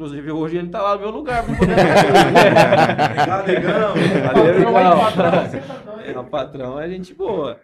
Inclusive 0.00 0.32
hoje 0.32 0.56
ele 0.56 0.70
tá 0.70 0.80
lá 0.80 0.94
no 0.94 1.02
meu 1.02 1.10
lugar 1.10 1.44
Obrigado, 1.44 1.68
Igão. 3.50 3.92
Valeu, 4.32 4.60
Igão. 4.60 4.72
É, 6.06 6.18
o 6.18 6.24
patrão 6.24 6.80
é 6.80 6.88
gente 6.88 7.12
boa. 7.12 7.60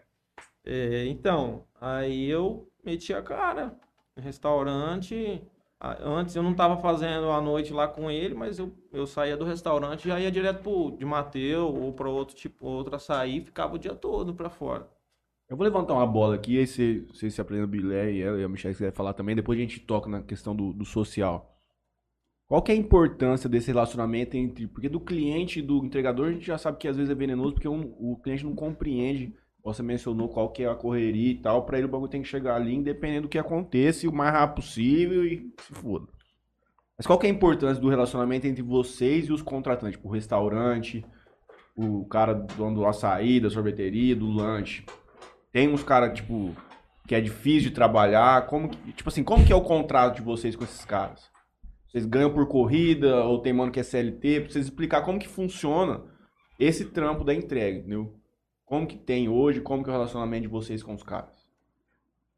É, 0.62 1.06
então, 1.06 1.64
aí 1.80 2.28
eu 2.28 2.68
meti 2.84 3.14
a 3.14 3.22
cara 3.22 3.72
no 4.14 4.22
restaurante. 4.22 5.42
Antes 5.80 6.36
eu 6.36 6.42
não 6.42 6.52
tava 6.52 6.76
fazendo 6.76 7.30
a 7.30 7.40
noite 7.40 7.72
lá 7.72 7.88
com 7.88 8.10
ele, 8.10 8.34
mas 8.34 8.58
eu, 8.58 8.70
eu 8.92 9.06
saía 9.06 9.34
do 9.34 9.46
restaurante 9.46 10.04
e 10.04 10.08
já 10.08 10.20
ia 10.20 10.30
direto 10.30 10.62
pro 10.62 10.90
de 10.90 11.06
Mateu 11.06 11.74
ou 11.74 11.90
para 11.94 12.10
outro 12.10 12.36
tipo, 12.36 12.66
outro 12.66 12.96
açaí, 12.96 13.40
ficava 13.40 13.76
o 13.76 13.78
dia 13.78 13.94
todo 13.94 14.34
pra 14.34 14.50
fora. 14.50 14.86
Eu 15.48 15.56
vou 15.56 15.64
levantar 15.64 15.94
uma 15.94 16.06
bola 16.06 16.34
aqui, 16.34 16.58
aí 16.58 16.66
você, 16.66 17.02
você 17.10 17.30
se 17.30 17.40
aprende 17.40 17.64
o 17.64 17.68
Bilé 17.68 18.12
e 18.12 18.20
ela 18.20 18.38
e 18.38 18.44
a 18.44 18.48
Michelle 18.48 18.74
se 18.74 18.78
quiser 18.80 18.92
falar 18.92 19.14
também, 19.14 19.34
depois 19.34 19.58
a 19.58 19.62
gente 19.62 19.80
toca 19.80 20.06
na 20.06 20.20
questão 20.20 20.54
do, 20.54 20.74
do 20.74 20.84
social. 20.84 21.55
Qual 22.48 22.62
que 22.62 22.70
é 22.70 22.74
a 22.74 22.78
importância 22.78 23.48
desse 23.48 23.68
relacionamento 23.68 24.36
entre... 24.36 24.68
Porque 24.68 24.88
do 24.88 25.00
cliente 25.00 25.58
e 25.58 25.62
do 25.62 25.84
entregador 25.84 26.28
a 26.28 26.32
gente 26.32 26.46
já 26.46 26.56
sabe 26.56 26.78
que 26.78 26.86
às 26.86 26.96
vezes 26.96 27.10
é 27.10 27.14
venenoso, 27.14 27.54
porque 27.54 27.68
um- 27.68 27.94
o 27.98 28.16
cliente 28.22 28.44
não 28.44 28.54
compreende, 28.54 29.34
você 29.64 29.82
mencionou 29.82 30.28
qual 30.28 30.50
que 30.52 30.62
é 30.62 30.68
a 30.68 30.74
correria 30.76 31.32
e 31.32 31.42
tal, 31.42 31.66
pra 31.66 31.76
ele 31.76 31.88
o 31.88 31.90
bagulho 31.90 32.10
tem 32.10 32.22
que 32.22 32.28
chegar 32.28 32.54
ali, 32.54 32.72
independente 32.72 33.22
do 33.22 33.28
que 33.28 33.38
aconteça, 33.38 34.08
o 34.08 34.14
mais 34.14 34.32
rápido 34.32 34.62
possível 34.62 35.24
e 35.26 35.52
se 35.60 35.72
foda. 35.74 36.06
Mas 36.96 37.04
qual 37.06 37.18
que 37.18 37.26
é 37.26 37.30
a 37.30 37.32
importância 37.32 37.82
do 37.82 37.88
relacionamento 37.88 38.46
entre 38.46 38.62
vocês 38.62 39.26
e 39.26 39.32
os 39.32 39.42
contratantes? 39.42 39.96
Tipo, 39.96 40.08
o 40.08 40.12
restaurante, 40.12 41.04
o 41.76 42.06
cara 42.06 42.32
dono 42.32 42.76
do 42.76 42.86
açaí, 42.86 43.40
da 43.40 43.50
sorveteria, 43.50 44.14
do 44.14 44.30
lanche. 44.30 44.84
Tem 45.52 45.68
uns 45.68 45.82
caras, 45.82 46.16
tipo, 46.16 46.54
que 47.06 47.14
é 47.14 47.20
difícil 47.20 47.70
de 47.70 47.74
trabalhar. 47.74 48.46
Como 48.46 48.68
que, 48.68 48.92
tipo 48.92 49.08
assim, 49.08 49.24
como 49.24 49.44
que 49.44 49.52
é 49.52 49.56
o 49.56 49.60
contrato 49.60 50.16
de 50.16 50.22
vocês 50.22 50.56
com 50.56 50.64
esses 50.64 50.84
caras? 50.84 51.28
Vocês 51.88 52.04
ganham 52.04 52.32
por 52.32 52.46
corrida 52.48 53.24
ou 53.24 53.38
tem 53.40 53.52
mano 53.52 53.72
que 53.72 53.80
é 53.80 53.82
CLT? 53.82 54.40
Pra 54.40 54.50
vocês 54.52 54.64
explicar 54.66 55.02
como 55.02 55.18
que 55.18 55.28
funciona 55.28 56.02
esse 56.58 56.86
trampo 56.86 57.24
da 57.24 57.32
entrega, 57.34 57.78
entendeu? 57.78 58.14
Como 58.64 58.86
que 58.86 58.96
tem 58.98 59.28
hoje, 59.28 59.60
como 59.60 59.82
que 59.84 59.88
é 59.90 59.92
o 59.92 59.96
relacionamento 59.96 60.42
de 60.42 60.48
vocês 60.48 60.82
com 60.82 60.94
os 60.94 61.02
caras? 61.02 61.46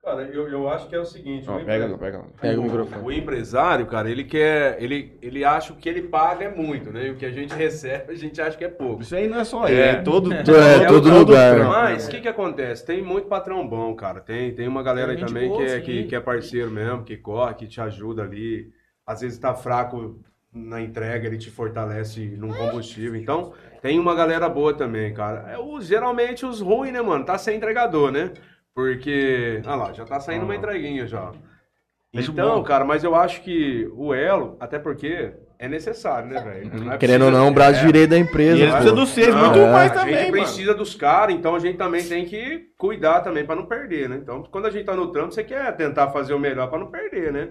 Cara, 0.04 0.22
eu, 0.22 0.48
eu 0.48 0.68
acho 0.70 0.88
que 0.88 0.94
é 0.94 0.98
o 1.00 1.04
seguinte. 1.04 1.48
Ó, 1.50 1.56
o 1.56 1.64
pega, 1.64 1.84
empre- 1.86 1.92
lá, 1.92 1.98
pega 1.98 2.18
lá. 2.18 2.24
Pega 2.40 2.60
o 2.60 2.62
microfone. 2.64 3.04
O 3.04 3.12
empresário, 3.12 3.86
cara, 3.86 4.08
ele 4.10 4.24
quer. 4.24 4.80
Ele, 4.82 5.18
ele 5.20 5.44
acha 5.44 5.72
que 5.72 5.78
o 5.78 5.82
que 5.82 5.88
ele 5.88 6.02
paga 6.02 6.44
é 6.46 6.54
muito, 6.54 6.90
né? 6.90 7.08
E 7.08 7.10
o 7.10 7.16
que 7.16 7.26
a 7.26 7.30
gente 7.30 7.52
recebe, 7.54 8.12
a 8.12 8.14
gente 8.14 8.40
acha 8.40 8.56
que 8.56 8.64
é 8.64 8.68
pouco. 8.68 9.02
Isso 9.02 9.14
aí 9.16 9.28
não 9.28 9.38
é 9.40 9.44
só 9.44 9.66
É. 9.66 9.72
ele, 9.72 9.80
é 9.80 9.94
todo, 10.02 10.32
É, 10.32 10.42
todo, 10.86 11.02
todo 11.10 11.18
lugar. 11.18 11.54
trampo, 11.56 11.70
Mas 11.72 12.04
o 12.04 12.06
né? 12.06 12.14
que 12.14 12.20
que 12.22 12.28
acontece? 12.28 12.86
Tem 12.86 13.02
muito 13.02 13.26
patrão 13.28 13.66
bom, 13.68 13.94
cara. 13.94 14.20
Tem, 14.20 14.54
tem 14.54 14.68
uma 14.68 14.82
galera 14.82 15.10
aí 15.12 15.16
Tem 15.16 15.26
gente 15.26 15.34
também 15.34 15.48
boa, 15.48 15.58
que, 15.62 15.70
é, 15.70 15.76
sim. 15.78 15.82
que, 15.84 16.04
que 16.04 16.14
é 16.16 16.20
parceiro 16.20 16.70
mesmo, 16.70 17.02
que 17.04 17.16
corre, 17.16 17.54
que 17.54 17.66
te 17.66 17.80
ajuda 17.80 18.22
ali. 18.22 18.70
Às 19.08 19.22
vezes 19.22 19.38
tá 19.38 19.54
fraco 19.54 20.20
na 20.52 20.82
entrega, 20.82 21.26
ele 21.26 21.38
te 21.38 21.50
fortalece 21.50 22.20
num 22.36 22.52
combustível. 22.52 23.16
Então, 23.18 23.54
tem 23.80 23.98
uma 23.98 24.14
galera 24.14 24.50
boa 24.50 24.74
também, 24.74 25.14
cara. 25.14 25.50
É, 25.50 25.58
o, 25.58 25.80
geralmente 25.80 26.44
os 26.44 26.60
ruins, 26.60 26.92
né, 26.92 27.00
mano? 27.00 27.24
Tá 27.24 27.38
sem 27.38 27.56
entregador, 27.56 28.10
né? 28.12 28.32
Porque, 28.74 29.62
ah 29.64 29.74
lá, 29.74 29.92
já 29.94 30.04
tá 30.04 30.20
saindo 30.20 30.44
uma 30.44 30.54
entreguinha 30.54 31.06
já. 31.06 31.32
Então, 32.12 32.62
cara, 32.62 32.84
mas 32.84 33.02
eu 33.02 33.14
acho 33.14 33.42
que 33.42 33.88
o 33.94 34.12
elo, 34.12 34.56
até 34.60 34.78
porque 34.78 35.32
é 35.58 35.68
necessário, 35.68 36.28
né, 36.28 36.40
velho? 36.40 36.84
Não 36.84 36.92
é 36.92 36.98
Querendo 36.98 37.24
ou 37.26 37.30
não, 37.30 37.48
o 37.48 37.52
braço 37.54 37.80
é. 37.80 37.86
direito 37.86 38.10
da 38.10 38.16
E 38.16 38.20
empresa. 38.20 38.60
eles 38.62 38.72
precisam 38.74 38.94
dos 38.96 39.08
seis, 39.10 39.34
muito 39.34 39.58
é, 39.58 39.72
mais 39.72 39.90
a 39.92 39.94
também, 39.94 40.14
gente 40.16 40.30
mano. 40.30 40.42
precisa 40.42 40.74
dos 40.74 40.94
caras, 40.94 41.34
então 41.34 41.54
a 41.54 41.58
gente 41.58 41.76
também 41.78 42.02
tem 42.06 42.24
que 42.26 42.66
cuidar 42.78 43.20
também 43.20 43.44
pra 43.44 43.56
não 43.56 43.66
perder, 43.66 44.08
né? 44.08 44.16
Então, 44.22 44.42
quando 44.44 44.66
a 44.66 44.70
gente 44.70 44.84
tá 44.84 44.94
no 44.94 45.12
trampo, 45.12 45.32
você 45.32 45.44
quer 45.44 45.74
tentar 45.76 46.08
fazer 46.10 46.34
o 46.34 46.38
melhor 46.38 46.68
pra 46.68 46.78
não 46.78 46.90
perder, 46.90 47.32
né? 47.32 47.50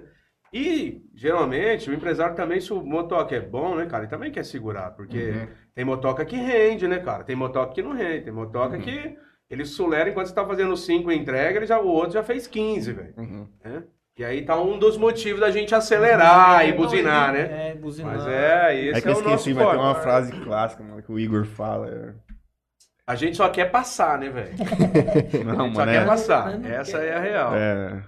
E, 0.53 1.01
geralmente, 1.13 1.89
o 1.89 1.93
empresário 1.93 2.35
também, 2.35 2.59
se 2.61 2.71
o 2.73 2.81
motoca 2.83 3.35
é 3.35 3.41
bom, 3.41 3.75
né, 3.75 3.85
cara, 3.85 4.03
ele 4.03 4.09
também 4.09 4.31
quer 4.31 4.43
segurar, 4.45 4.91
porque 4.91 5.31
Uhum. 5.31 5.47
tem 5.75 5.83
motoca 5.85 6.23
que 6.25 6.35
rende, 6.37 6.87
né, 6.87 6.99
cara? 6.99 7.23
Tem 7.23 7.35
motoca 7.35 7.73
que 7.73 7.81
não 7.81 7.91
rende, 7.93 8.23
tem 8.25 8.33
motoca 8.33 8.75
Uhum. 8.75 8.81
que 8.81 9.17
ele 9.49 9.65
sulera 9.65 10.09
enquanto 10.09 10.27
você 10.27 10.35
tá 10.35 10.45
fazendo 10.45 10.75
cinco 10.77 11.11
em 11.11 11.19
entrega, 11.19 11.57
ele 11.59 11.65
já, 11.65 11.79
o 11.79 11.87
outro 11.87 12.13
já 12.13 12.23
fez 12.23 12.47
15, 12.47 12.93
velho. 12.93 13.13
Uhum. 13.17 13.47
né? 13.63 13.83
E 14.17 14.25
aí 14.25 14.43
tá 14.43 14.59
um 14.59 14.79
dos 14.79 14.97
motivos 14.97 15.39
da 15.41 15.51
gente 15.51 15.75
acelerar 15.75 16.67
e 16.67 16.73
buzinar, 16.73 17.31
né? 17.33 17.69
É, 17.69 17.75
buzinar. 17.75 18.15
Mas 18.15 18.27
é, 18.27 18.75
esse 18.75 18.97
É 18.97 19.01
que 19.01 19.07
é, 19.07 19.11
eu 19.11 19.17
o 19.17 19.21
nosso 19.21 19.35
esqueci, 19.49 19.53
vai 19.53 19.69
ter 19.69 19.77
uma 19.77 19.93
frase 19.95 20.31
clássica, 20.41 20.83
mano, 20.83 21.03
que 21.03 21.11
o 21.11 21.19
Igor 21.19 21.45
fala. 21.45 21.87
é- 21.87 22.13
A 23.05 23.13
gente 23.15 23.37
só 23.37 23.47
quer 23.49 23.65
passar, 23.69 24.17
né, 24.17 24.29
velho? 24.29 24.55
Não, 25.45 25.55
Só 25.55 25.79
mano, 25.79 25.91
quer 25.91 26.01
é, 26.01 26.05
passar. 26.05 26.65
Essa 26.65 26.97
é 26.97 27.15
a 27.15 27.19
real. 27.19 27.55
é, 27.55 28.01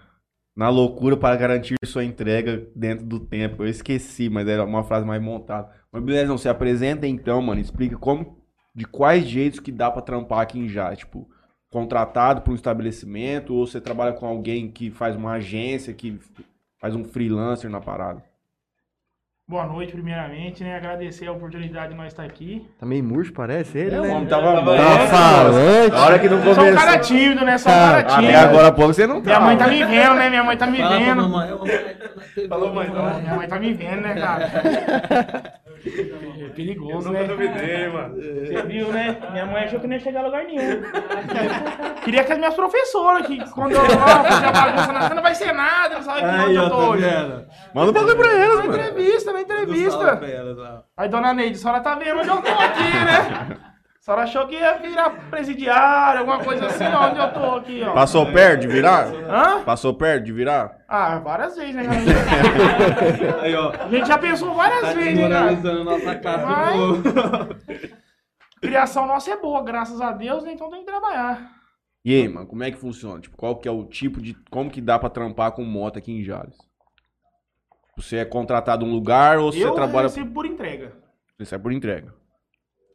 Na 0.60 0.68
loucura 0.68 1.16
para 1.16 1.38
garantir 1.38 1.78
sua 1.86 2.04
entrega 2.04 2.68
dentro 2.76 3.06
do 3.06 3.18
tempo. 3.18 3.64
Eu 3.64 3.70
esqueci, 3.70 4.30
mas 4.30 4.46
era 4.46 4.66
uma 4.66 4.84
frase 4.84 5.08
mais 5.08 5.22
montada. 5.22 5.72
Mas 5.90 6.04
beleza, 6.04 6.28
não, 6.28 6.38
se 6.38 6.50
apresenta 6.50 7.08
então, 7.08 7.42
mano. 7.42 7.62
Explica 7.62 7.98
como, 7.98 8.44
de 8.76 8.84
quais 8.84 9.26
jeitos 9.26 9.62
que 9.62 9.72
dá 9.72 9.90
pra 9.90 10.02
trampar 10.02 10.42
aqui 10.42 10.60
em 10.60 10.68
Jales. 10.68 11.00
Tipo, 11.00 11.30
contratado 11.70 12.42
por 12.42 12.52
um 12.52 12.56
estabelecimento 12.56 13.56
ou 13.56 13.66
você 13.66 13.80
trabalha 13.80 14.12
com 14.12 14.26
alguém 14.26 14.70
que 14.70 14.92
faz 14.92 15.16
uma 15.16 15.32
agência, 15.32 15.94
que 15.94 16.20
faz 16.78 16.94
um 16.94 17.06
freelancer 17.06 17.70
na 17.70 17.80
parada. 17.80 18.22
Boa 19.50 19.66
noite, 19.66 19.92
primeiramente, 19.94 20.64
né? 20.64 20.76
Agradecer 20.78 21.26
a 21.26 21.32
oportunidade 21.32 21.90
de 21.94 21.98
nós 21.98 22.10
estar 22.10 22.22
aqui. 22.24 22.70
Tá 22.80 22.86
meio 22.86 23.04
murcho, 23.04 23.34
parece 23.34 23.80
ele, 23.80 23.96
É, 23.96 24.00
o 24.00 24.04
né? 24.04 24.10
homem 24.10 24.28
tava 24.28 24.54
Tava- 24.54 24.78
Tá 24.78 25.08
falante. 25.08 25.96
A 25.96 26.00
hora 26.06 26.20
que 26.20 26.30
não 26.30 26.44
Sou 26.44 26.52
um 26.52 26.56
cara 26.56 26.92
começou. 26.92 27.00
tímido, 27.18 27.44
né? 27.46 27.58
Sou 27.58 27.72
um 27.72 27.76
cara 27.76 27.98
Até 27.98 28.16
tímido. 28.16 28.38
agora 28.38 28.68
há 28.68 28.72
pouco 28.72 28.94
você 28.94 29.08
não 29.08 29.20
Minha 29.22 29.34
tá. 29.34 29.40
mãe 29.40 29.58
tá 29.58 29.68
me 29.68 29.84
vendo, 29.84 30.14
né? 30.14 30.30
Minha 30.30 30.44
mãe 30.44 30.56
tá 30.56 30.68
me 30.68 30.78
Fala 30.78 31.00
vendo. 31.00 31.22
mamãe, 31.30 31.50
Falou, 32.48 32.74
mãe. 32.76 32.90
Minha 33.22 33.36
mãe 33.36 33.48
tá 33.48 33.60
me 33.60 33.74
vendo, 33.74 34.02
né, 34.02 34.14
cara? 34.14 35.60
É 36.50 36.54
perigoso, 36.54 37.12
né? 37.12 37.24
duvidei, 37.24 37.88
mano. 37.88 38.16
Você 38.16 38.62
viu, 38.64 38.88
né? 38.92 39.18
Minha 39.32 39.46
mãe 39.46 39.64
achou 39.64 39.80
que 39.80 39.88
não 39.88 39.94
ia 39.94 40.00
chegar 40.00 40.22
a 40.22 40.26
lugar 40.26 40.44
nenhum. 40.46 40.82
Queria 42.04 42.24
que 42.24 42.32
as 42.32 42.38
minhas 42.38 42.56
professoras, 42.56 43.28
que 43.28 43.52
quando 43.52 43.74
eu 43.74 43.82
ó, 43.82 44.24
fazia 44.24 44.52
bagunça 44.52 44.92
na 44.92 45.02
cena, 45.02 45.16
não 45.16 45.24
vai 45.24 45.36
ser 45.36 45.54
nada, 45.54 45.96
não 45.96 46.02
sabe 46.04 46.20
que 46.22 46.56
eu 46.56 46.64
tô 46.64 46.70
tá 46.70 46.90
hoje. 46.90 47.06
Manda 47.74 47.92
um 47.92 47.94
bagulho 47.94 48.18
pra 48.18 48.34
elas, 48.34 48.58
Na 48.58 48.64
mano. 48.66 48.76
entrevista, 48.76 49.34
na 49.34 49.42
entrevista. 49.42 50.04
elas 50.26 50.58
lá. 50.58 50.84
Aí, 50.98 51.10
dona 51.10 51.34
Neide, 51.34 51.56
a 51.56 51.62
senhora 51.62 51.80
tá 51.82 51.96
vendo 51.96 52.20
onde 52.20 52.30
eu 52.30 52.42
tô 52.42 52.52
aqui, 52.52 52.94
né? 52.94 53.58
A 54.00 54.02
senhora 54.02 54.24
achou 54.24 54.48
que 54.48 54.56
ia 54.56 54.78
virar 54.78 55.10
presidiária, 55.30 56.22
alguma 56.22 56.42
coisa 56.42 56.68
assim, 56.68 56.86
ó, 56.86 57.10
onde 57.10 57.20
eu 57.20 57.34
tô 57.34 57.56
aqui, 57.58 57.84
ó. 57.84 57.94
Passou 57.94 58.26
perto 58.32 58.62
de 58.62 58.68
virar? 58.70 59.08
Hã? 59.14 59.64
Passou 59.64 59.94
perto 59.94 60.24
de 60.24 60.32
virar? 60.32 60.78
Ah, 60.88 61.20
várias 61.20 61.56
vezes, 61.58 61.76
né? 61.76 61.84
Aí, 63.44 63.54
ó. 63.56 63.72
A 63.72 63.90
gente 63.90 64.08
já 64.08 64.18
pensou 64.18 64.54
várias 64.56 64.82
Tá 64.82 64.94
vezes, 64.94 65.20
né, 65.20 65.30
cara? 65.30 65.84
nossa 65.84 66.16
casa 66.16 66.72
povo. 66.72 67.04
Criação 68.62 69.06
nossa 69.06 69.32
é 69.32 69.38
boa, 69.38 69.62
graças 69.64 70.00
a 70.00 70.12
Deus, 70.14 70.44
né? 70.44 70.54
então 70.54 70.70
tem 70.70 70.80
que 70.80 70.86
trabalhar. 70.86 71.52
E 72.04 72.14
aí, 72.16 72.28
mano, 72.30 72.48
como 72.48 72.64
é 72.64 72.72
que 72.72 72.78
funciona? 72.78 73.20
Tipo, 73.20 73.36
qual 73.36 73.58
que 73.58 73.68
é 73.68 73.72
o 73.72 73.84
tipo 73.86 74.22
de. 74.22 74.34
Como 74.50 74.70
que 74.72 74.80
dá 74.82 74.98
pra 74.98 75.10
trampar 75.10 75.52
com 75.52 75.64
moto 75.64 76.00
aqui 76.00 76.12
em 76.14 76.24
Jales? 76.24 76.58
Você 77.98 78.18
é 78.18 78.26
contratado 78.26 78.86
em 78.86 78.90
um 78.90 78.92
lugar 78.92 79.38
ou 79.38 79.52
você 79.52 79.64
eu 79.64 79.74
trabalha. 79.74 80.08
recebo 80.08 80.34
por 80.34 80.46
entrega. 80.46 80.94
Você 81.38 81.56
é 81.56 81.58
por 81.58 81.72
entrega. 81.74 82.14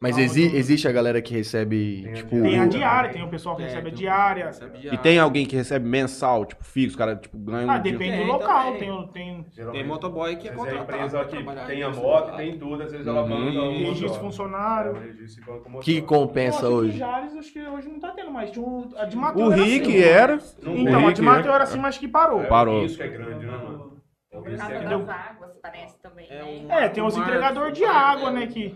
Mas 0.05 0.19
exi- 0.19 0.55
existe 0.55 0.87
a 0.87 0.93
galera 0.93 1.23
que 1.23 1.33
recebe, 1.33 2.13
tipo... 2.15 2.43
Tem 2.43 2.61
a 2.61 2.67
diária, 2.67 3.11
tem 3.11 3.23
o 3.23 3.29
pessoal 3.29 3.57
que 3.57 3.63
É, 3.63 3.65
recebe 3.65 3.81
a 3.81 3.85
tem 3.85 3.93
um 3.95 3.97
diária. 3.97 4.43
que 4.43 4.47
recebe 4.49 4.77
E 4.77 4.81
diária. 4.83 4.99
tem 5.01 5.19
alguém 5.19 5.47
que 5.47 5.57
recebe 5.57 5.89
mensal, 5.89 6.45
tipo, 6.45 6.63
fixo, 6.63 6.95
o 6.95 6.99
cara, 6.99 7.17
tipo, 7.17 7.39
ganha 7.39 7.67
um. 7.67 7.71
Ah, 7.71 7.79
dia- 7.79 7.93
depende 7.93 8.17
Tem 8.19 8.27
do 8.27 8.33
local. 8.33 8.75
Tem, 8.77 8.91
o- 8.91 9.07
tem 9.09 9.47
Tem 9.73 9.85
motoboy 9.87 10.37
que 10.37 10.47
é 10.49 10.51
a 10.51 10.55
contratado. 10.55 10.83
empresa 10.83 11.19
pra 11.25 11.25
que 11.65 11.67
tem 11.73 11.83
a 11.83 11.89
moto, 11.89 12.25
lugar. 12.25 12.37
tem 12.37 12.59
tudo, 12.59 12.83
às 12.83 12.93
vezes 12.93 13.07
ela 13.07 13.23
Uhum. 13.23 13.29
manda 13.31 13.63
um 13.63 13.79
registro 13.79 14.21
funcionário. 14.21 14.97
É, 14.97 15.81
Que 15.81 16.03
compensa 16.03 16.69
hoje? 16.69 16.99
Jales, 16.99 17.35
acho 17.37 17.51
que 17.51 17.63
hoje 17.63 17.89
não 17.89 17.99
tá 17.99 18.11
tendo 18.11 18.31
mais. 18.31 18.51
Tinha 18.51 18.63
um- 18.63 18.91
a 18.97 19.07
de 19.07 19.17
Mateus 19.17 19.49
O 19.49 19.53
era 19.53 19.63
Rick 19.65 19.89
assim. 19.89 19.99
era. 20.03 20.35
Então, 20.35 20.75
o 20.75 20.97
a 20.97 20.99
Rick 21.01 21.15
de 21.15 21.23
Mateus 21.23 21.45
era- 21.47 21.55
era 21.55 21.65
assim, 21.65 21.79
mas 21.79 21.97
que 21.97 22.07
parou. 22.09 22.43
É, 22.43 22.47
Parou. 22.47 22.85
Isso 22.85 22.99
que 22.99 23.03
é 23.05 23.09
grande, 23.09 23.47
né, 23.47 23.53
mano? 23.53 23.95
É 24.31 24.37
o 24.37 24.43
Por 24.43 24.51
risco 24.51 24.61
causa 24.67 24.75
é 24.75 24.79
Entendeu? 24.81 24.99
das 25.07 25.09
águas, 25.31 25.57
parece 25.63 26.03
também, 26.03 26.27
É 26.29 26.35
né? 26.43 26.45
um- 26.69 26.71
É, 26.73 26.89
tem 26.91 27.03
os 27.03 27.17
entregadores 27.17 27.73
de 27.79 27.85
água, 27.87 28.31
né? 28.31 28.47
Que... 28.49 28.75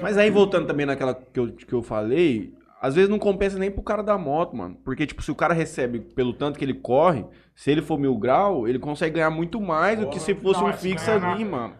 Mas 0.00 0.16
aí, 0.16 0.30
voltando 0.30 0.66
também 0.66 0.86
naquela 0.86 1.14
que 1.14 1.38
eu, 1.38 1.52
que 1.52 1.72
eu 1.72 1.82
falei, 1.82 2.54
às 2.80 2.94
vezes 2.94 3.10
não 3.10 3.18
compensa 3.18 3.58
nem 3.58 3.70
pro 3.70 3.82
cara 3.82 4.02
da 4.02 4.16
moto, 4.16 4.56
mano. 4.56 4.76
Porque, 4.84 5.06
tipo, 5.06 5.22
se 5.22 5.30
o 5.30 5.34
cara 5.34 5.52
recebe 5.54 6.00
pelo 6.00 6.32
tanto 6.32 6.58
que 6.58 6.64
ele 6.64 6.74
corre, 6.74 7.24
se 7.54 7.70
ele 7.70 7.82
for 7.82 7.98
mil 7.98 8.16
grau, 8.16 8.68
ele 8.68 8.78
consegue 8.78 9.16
ganhar 9.16 9.30
muito 9.30 9.60
mais 9.60 9.98
do 9.98 10.08
que 10.08 10.20
se 10.20 10.34
fosse 10.34 10.60
um 10.62 10.66
Nossa, 10.66 10.78
fixo 10.78 11.10
ali, 11.10 11.44
nada. 11.44 11.50
mano. 11.50 11.74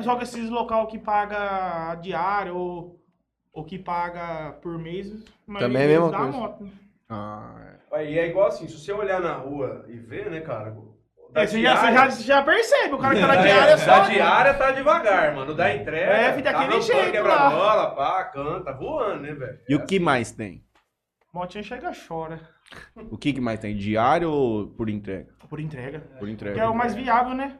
Só 0.00 0.16
que 0.16 0.24
esses 0.24 0.48
local 0.50 0.86
que 0.86 0.98
paga 0.98 1.94
diário 1.96 2.56
ou, 2.56 3.00
ou 3.52 3.64
que 3.64 3.78
paga 3.78 4.52
por 4.62 4.78
mês, 4.78 5.10
a 5.46 5.52
maioria 5.52 5.68
Também 5.68 5.82
é 5.82 5.84
a 5.84 5.88
mesma 5.88 6.06
deles 6.06 6.10
dá 6.12 6.18
coisa. 6.18 6.38
moto. 6.38 6.64
né? 6.64 6.70
Ah, 7.08 7.74
Aí 7.92 8.18
é 8.18 8.26
igual 8.28 8.48
assim, 8.48 8.66
se 8.66 8.78
você 8.78 8.90
olhar 8.92 9.20
na 9.20 9.34
rua 9.34 9.84
e 9.88 9.98
ver, 9.98 10.30
né, 10.30 10.40
cara? 10.40 10.74
Da 11.32 11.42
É, 11.42 11.46
você, 11.46 11.62
já, 11.62 11.76
você, 11.76 11.92
já, 11.92 12.10
você 12.10 12.22
já 12.22 12.42
percebe, 12.42 12.94
o 12.94 12.98
cara 12.98 13.14
que 13.14 13.20
tá 13.20 13.26
na 13.26 13.34
Da- 13.36 13.42
diária 13.42 13.72
é 13.72 13.76
só. 13.76 14.08
diária 14.08 14.54
tá 14.54 14.70
devagar, 14.72 15.34
mano. 15.34 15.54
Da 15.54 15.74
entrega. 15.74 16.12
É, 16.12 16.32
fica 16.34 16.52
tá 16.52 16.58
daquele 16.58 16.78
rampando, 16.80 16.92
jeito 16.92 17.12
quebra 17.12 17.34
lá. 17.34 17.50
bola, 17.50 17.90
pá, 17.94 18.24
canta, 18.24 18.72
voando, 18.72 19.22
né, 19.22 19.32
velho? 19.34 19.58
E 19.68 19.74
o 19.74 19.84
que 19.86 19.98
mais 19.98 20.30
tem? 20.32 20.64
Motinha 21.32 21.62
chega 21.64 21.90
chora. 22.06 22.38
O 23.10 23.16
que, 23.16 23.32
que 23.32 23.40
mais 23.40 23.58
tem? 23.60 23.76
Diário 23.76 24.30
ou 24.30 24.66
por 24.68 24.88
entrega? 24.90 25.28
Por 25.48 25.58
entrega. 25.60 26.00
Por 26.18 26.26
Que 26.26 26.32
entrega. 26.32 26.60
é 26.60 26.68
o 26.68 26.74
mais 26.76 26.94
viável, 26.94 27.34
né? 27.34 27.58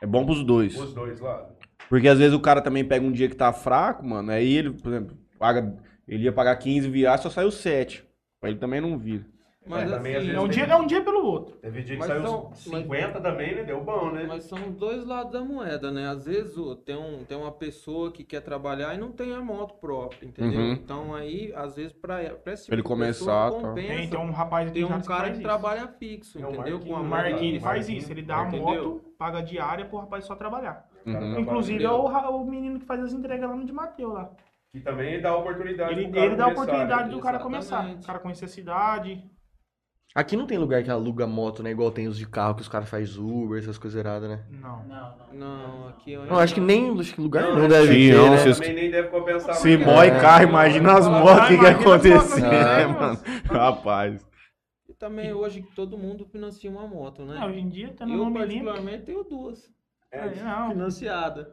É 0.00 0.06
bom 0.06 0.24
pros 0.26 0.44
dois. 0.44 0.76
Os 0.76 0.92
dois 0.92 1.20
lados. 1.20 1.52
Porque 1.88 2.08
às 2.08 2.18
vezes 2.18 2.34
o 2.34 2.40
cara 2.40 2.60
também 2.60 2.84
pega 2.84 3.04
um 3.04 3.12
dia 3.12 3.28
que 3.28 3.36
tá 3.36 3.52
fraco, 3.52 4.04
mano. 4.04 4.30
Aí 4.32 4.56
ele, 4.56 4.70
por 4.72 4.88
exemplo, 4.92 5.16
paga. 5.38 5.76
Ele 6.08 6.24
ia 6.24 6.32
pagar 6.32 6.56
15 6.56 6.88
viagens, 6.90 7.22
só 7.22 7.30
saiu 7.30 7.50
7. 7.50 8.04
Pra 8.40 8.50
ele 8.50 8.58
também 8.58 8.80
não 8.80 8.98
vir. 8.98 9.24
Mas 9.64 9.90
É, 9.92 9.94
assim, 9.96 10.30
É 10.32 10.40
um 10.40 10.48
dia, 10.48 10.64
é 10.64 10.76
um 10.76 10.86
dia 10.86 11.02
pelo 11.04 11.24
outro. 11.24 11.54
Teve 11.58 11.82
dia 11.82 11.94
que 11.94 12.00
Mas 12.00 12.08
saiu 12.08 12.26
são- 12.26 12.52
50 12.54 13.20
também, 13.20 13.54
né? 13.54 13.62
Deu 13.62 13.80
bom, 13.82 14.10
né? 14.10 14.24
Mas 14.26 14.44
são 14.44 14.58
os 14.58 14.74
dois 14.74 15.04
lados 15.06 15.32
da 15.32 15.40
moeda, 15.40 15.90
né? 15.92 16.08
Às 16.08 16.24
vezes 16.24 16.54
tem, 16.84 16.96
um, 16.96 17.24
tem 17.24 17.38
uma 17.38 17.52
pessoa 17.52 18.10
que 18.10 18.24
quer 18.24 18.40
trabalhar 18.40 18.92
e 18.94 18.98
não 18.98 19.12
tem 19.12 19.32
a 19.32 19.40
moto 19.40 19.74
própria, 19.80 20.26
entendeu? 20.26 20.58
Uhum. 20.60 20.72
Então 20.72 21.14
aí, 21.14 21.52
às 21.54 21.76
vezes, 21.76 21.92
pra, 21.92 22.18
pra 22.42 22.52
esse 22.54 22.72
ele 22.72 22.82
começar, 22.82 23.50
tá. 23.52 23.56
compensa. 23.56 23.88
Tem, 23.88 24.08
tem 24.10 24.18
um 24.18 24.32
rapaz 24.32 24.70
Tem 24.72 24.82
em 24.82 24.84
um 24.84 25.00
cara 25.00 25.26
que 25.28 25.34
isso. 25.34 25.42
trabalha 25.42 25.86
fixo, 25.86 26.38
É 26.38 26.42
entendeu? 26.42 26.80
Com 26.80 26.96
a 26.96 27.00
O 27.00 27.02
moto. 27.04 27.08
Marquinhos 27.08 27.62
Marquinhos. 27.62 27.62
faz 27.62 27.88
isso, 27.88 28.10
ele 28.12 28.22
dá 28.22 28.38
a 28.38 28.44
moto, 28.44 29.00
paga 29.16 29.40
diária 29.42 29.84
pro 29.84 29.98
rapaz 29.98 30.24
só 30.24 30.34
trabalhar. 30.34 30.88
Uhum. 31.06 31.38
Inclusive 31.38 31.84
é 31.84 31.90
o, 31.90 32.04
o 32.06 32.44
menino 32.44 32.80
que 32.80 32.86
faz 32.86 33.00
as 33.00 33.12
entregas 33.12 33.48
lá 33.48 33.54
no 33.54 33.64
de 33.64 33.72
Mateus 33.72 34.12
lá. 34.12 34.30
Que 34.72 34.80
também 34.80 35.20
dá 35.20 35.36
oportunidade 35.36 35.92
Ele, 35.92 36.04
ele 36.06 36.34
dá 36.34 36.46
a 36.46 36.46
começar, 36.46 36.62
oportunidade 36.62 37.08
né? 37.10 37.14
do 37.14 37.20
cara 37.20 37.36
Exatamente. 37.36 37.68
começar. 37.68 37.94
O 38.02 38.06
cara 38.06 38.18
conhecer 38.18 38.44
a 38.46 38.48
cidade. 38.48 39.24
Aqui 40.14 40.36
não 40.36 40.46
tem 40.46 40.58
lugar 40.58 40.82
que 40.82 40.90
aluga 40.90 41.26
moto, 41.26 41.62
né? 41.62 41.70
Igual 41.70 41.90
tem 41.90 42.06
os 42.06 42.18
de 42.18 42.26
carro 42.26 42.54
que 42.54 42.60
os 42.60 42.68
caras 42.68 42.88
fazem 42.88 43.18
Uber, 43.22 43.58
essas 43.58 43.78
coisas 43.78 43.98
erradas, 43.98 44.28
né? 44.28 44.44
Não. 44.50 44.84
Não, 45.32 45.88
aqui 45.88 46.12
eu 46.12 46.26
Não, 46.26 46.38
acho 46.38 46.52
que 46.52 46.60
nem 46.60 46.98
acho 47.00 47.14
que 47.14 47.20
lugar 47.20 47.42
Não, 47.44 47.54
não, 47.54 47.58
não 47.62 47.68
deve 47.68 47.86
Sim, 47.94 48.10
ter, 48.10 48.16
não, 48.16 48.30
né? 48.30 48.36
se 48.36 48.48
os- 48.50 48.58
Também 48.60 48.74
nem 48.74 48.90
deve 48.90 49.08
compensar 49.08 49.54
Se 49.54 49.78
mói 49.78 50.08
É. 50.08 50.20
carro, 50.20 50.44
imagina 50.44 50.92
as 50.98 51.08
motos, 51.08 51.44
o 51.44 51.48
que, 51.48 51.58
que 51.58 51.66
acontecer, 51.66 52.42
né, 52.42 52.86
mano? 52.86 53.18
Rapaz. 53.50 54.26
E 54.86 54.92
também 54.92 55.32
hoje 55.32 55.64
todo 55.74 55.96
mundo 55.96 56.26
financia 56.30 56.70
uma 56.70 56.86
moto, 56.86 57.24
né? 57.24 57.38
Não, 57.40 57.48
hoje 57.48 57.60
em 57.60 57.68
dia 57.70 57.94
tá 57.94 58.04
no 58.04 58.12
eu 58.14 58.30
particularmente 58.32 59.04
tenho 59.04 59.24
duas 59.24 59.70
É, 60.10 60.26
não. 60.44 60.70
financiadas. 60.72 61.46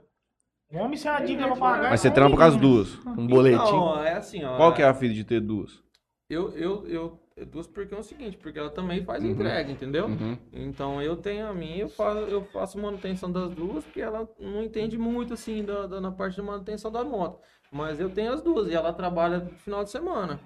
O 0.71 0.77
homem 0.77 0.97
sem 0.97 1.09
a 1.09 1.21
dívida 1.21 1.47
pra 1.47 1.55
pagar. 1.55 1.89
Mas 1.91 2.01
você 2.01 2.09
é 2.09 2.11
trampa 2.11 2.35
com 2.35 2.43
as 2.43 2.57
duas. 2.57 2.99
Um 3.17 3.25
boletim. 3.25 3.55
Não, 3.71 4.03
é 4.03 4.13
assim, 4.15 4.43
ó. 4.43 4.57
Qual 4.57 4.73
que 4.73 4.81
é 4.81 4.85
a 4.85 4.93
fita 4.93 5.13
de 5.13 5.23
ter 5.23 5.39
duas? 5.39 5.81
Eu, 6.29 6.51
eu, 6.55 6.87
eu 6.87 7.19
duas 7.45 7.67
porque 7.67 7.93
é 7.93 7.97
o 7.97 8.03
seguinte, 8.03 8.37
porque 8.37 8.57
ela 8.59 8.69
também 8.69 9.03
faz 9.03 9.23
Uhum. 9.23 9.31
entrega, 9.31 9.71
entendeu? 9.71 10.07
Uhum. 10.07 10.37
Então 10.51 11.01
eu 11.01 11.15
tenho 11.15 11.47
a 11.47 11.53
minha, 11.53 11.77
eu 11.77 11.89
faço, 11.89 12.19
eu 12.19 12.43
faço 12.45 12.79
manutenção 12.79 13.31
das 13.31 13.49
duas, 13.53 13.83
porque 13.83 14.01
ela 14.01 14.27
não 14.39 14.63
entende 14.63 14.97
muito 14.97 15.33
assim 15.33 15.63
da, 15.63 15.87
da- 15.87 16.01
na 16.01 16.11
parte 16.11 16.35
de 16.35 16.41
manutenção 16.41 16.91
da 16.91 17.03
moto. 17.03 17.39
Mas 17.71 17.99
eu 17.99 18.09
tenho 18.09 18.33
as 18.33 18.41
duas 18.41 18.67
e 18.69 18.73
ela 18.73 18.91
trabalha 18.93 19.39
no 19.39 19.49
final 19.51 19.83
de 19.83 19.91
semana. 19.91 20.39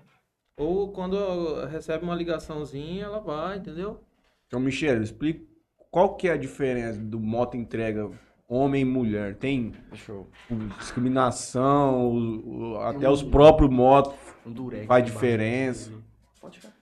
Ou 0.58 0.92
quando 0.92 1.66
recebe 1.66 2.04
uma 2.04 2.14
ligaçãozinha, 2.16 3.06
ela 3.06 3.20
vai, 3.20 3.58
entendeu? 3.58 4.00
Então, 4.48 4.60
Michele, 4.60 5.04
explica 5.04 5.44
qual 5.90 6.16
que 6.16 6.28
é 6.28 6.32
a 6.34 6.38
diferença 6.38 7.00
do 7.00 7.20
moto 7.20 7.56
entrega 7.58 8.10
homem 8.48 8.82
e 8.82 8.86
mulher? 8.86 9.36
Tem 9.36 9.74
o, 10.52 10.56
discriminação, 10.78 12.12
o- 12.12 12.74
o- 12.74 12.78
até 12.82 13.10
os 13.10 13.24
próprios 13.24 13.72
motos 13.72 14.14
Um 14.46 14.86
faz 14.86 15.06
diferença. 15.06 15.92
Pode 16.40 16.60
ficar. 16.60 16.73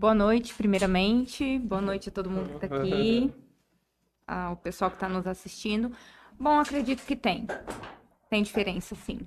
Boa 0.00 0.14
noite, 0.14 0.54
primeiramente. 0.54 1.58
Boa 1.58 1.82
noite 1.82 2.08
a 2.08 2.12
todo 2.12 2.30
mundo 2.30 2.58
que 2.58 2.64
está 2.64 2.74
aqui. 2.74 3.30
ao 4.26 4.56
pessoal 4.56 4.90
que 4.90 4.96
está 4.96 5.06
nos 5.06 5.26
assistindo. 5.26 5.92
Bom, 6.38 6.58
acredito 6.58 7.04
que 7.04 7.14
tem. 7.14 7.46
Tem 8.30 8.42
diferença, 8.42 8.94
sim. 8.94 9.18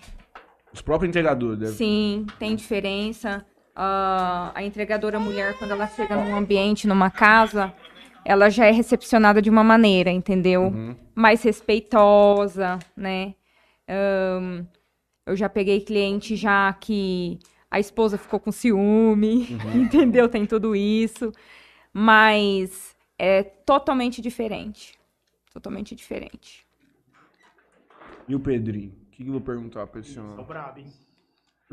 Os 0.74 0.82
próprios 0.82 1.10
entregadores 1.10 1.60
devem. 1.60 1.76
Sim, 1.76 2.26
tem 2.40 2.56
diferença. 2.56 3.46
Ah, 3.76 4.52
a 4.56 4.64
entregadora 4.64 5.20
mulher, 5.20 5.56
quando 5.60 5.70
ela 5.70 5.86
chega 5.86 6.16
num 6.16 6.36
ambiente, 6.36 6.88
numa 6.88 7.12
casa, 7.12 7.72
ela 8.26 8.50
já 8.50 8.66
é 8.66 8.72
recepcionada 8.72 9.44
de 9.44 9.52
uma 9.52 9.64
maneira, 9.64 10.10
entendeu? 10.10 10.64
Uhum. 10.64 10.96
Mais 11.14 11.44
respeitosa, 11.44 12.80
né? 12.98 13.36
Ahn, 13.88 14.66
eu 15.28 15.36
já 15.36 15.48
peguei 15.48 15.82
cliente 15.82 16.36
já 16.36 16.74
que 16.74 17.38
a 17.74 17.80
esposa 17.80 18.20
ficou 18.20 18.40
com 18.40 18.52
ciúme, 18.52 19.58
entendeu? 19.74 20.30
Tem 20.30 20.46
tudo 20.46 20.76
isso. 20.76 21.32
Mas 21.92 22.96
é 23.18 23.42
totalmente 23.42 24.22
diferente. 24.22 24.96
Totalmente 25.52 25.96
diferente. 25.96 26.68
E 28.28 28.36
o 28.36 28.40
Pedrinho? 28.40 28.92
O 28.92 29.12
que, 29.12 29.24
que 29.24 29.28
eu 29.28 29.32
vou 29.32 29.42
perguntar 29.42 29.88
pra 29.88 30.02
esse 30.02 30.14
senhor? 30.14 30.44
brabo, 30.44 30.80
hein? 30.82 30.94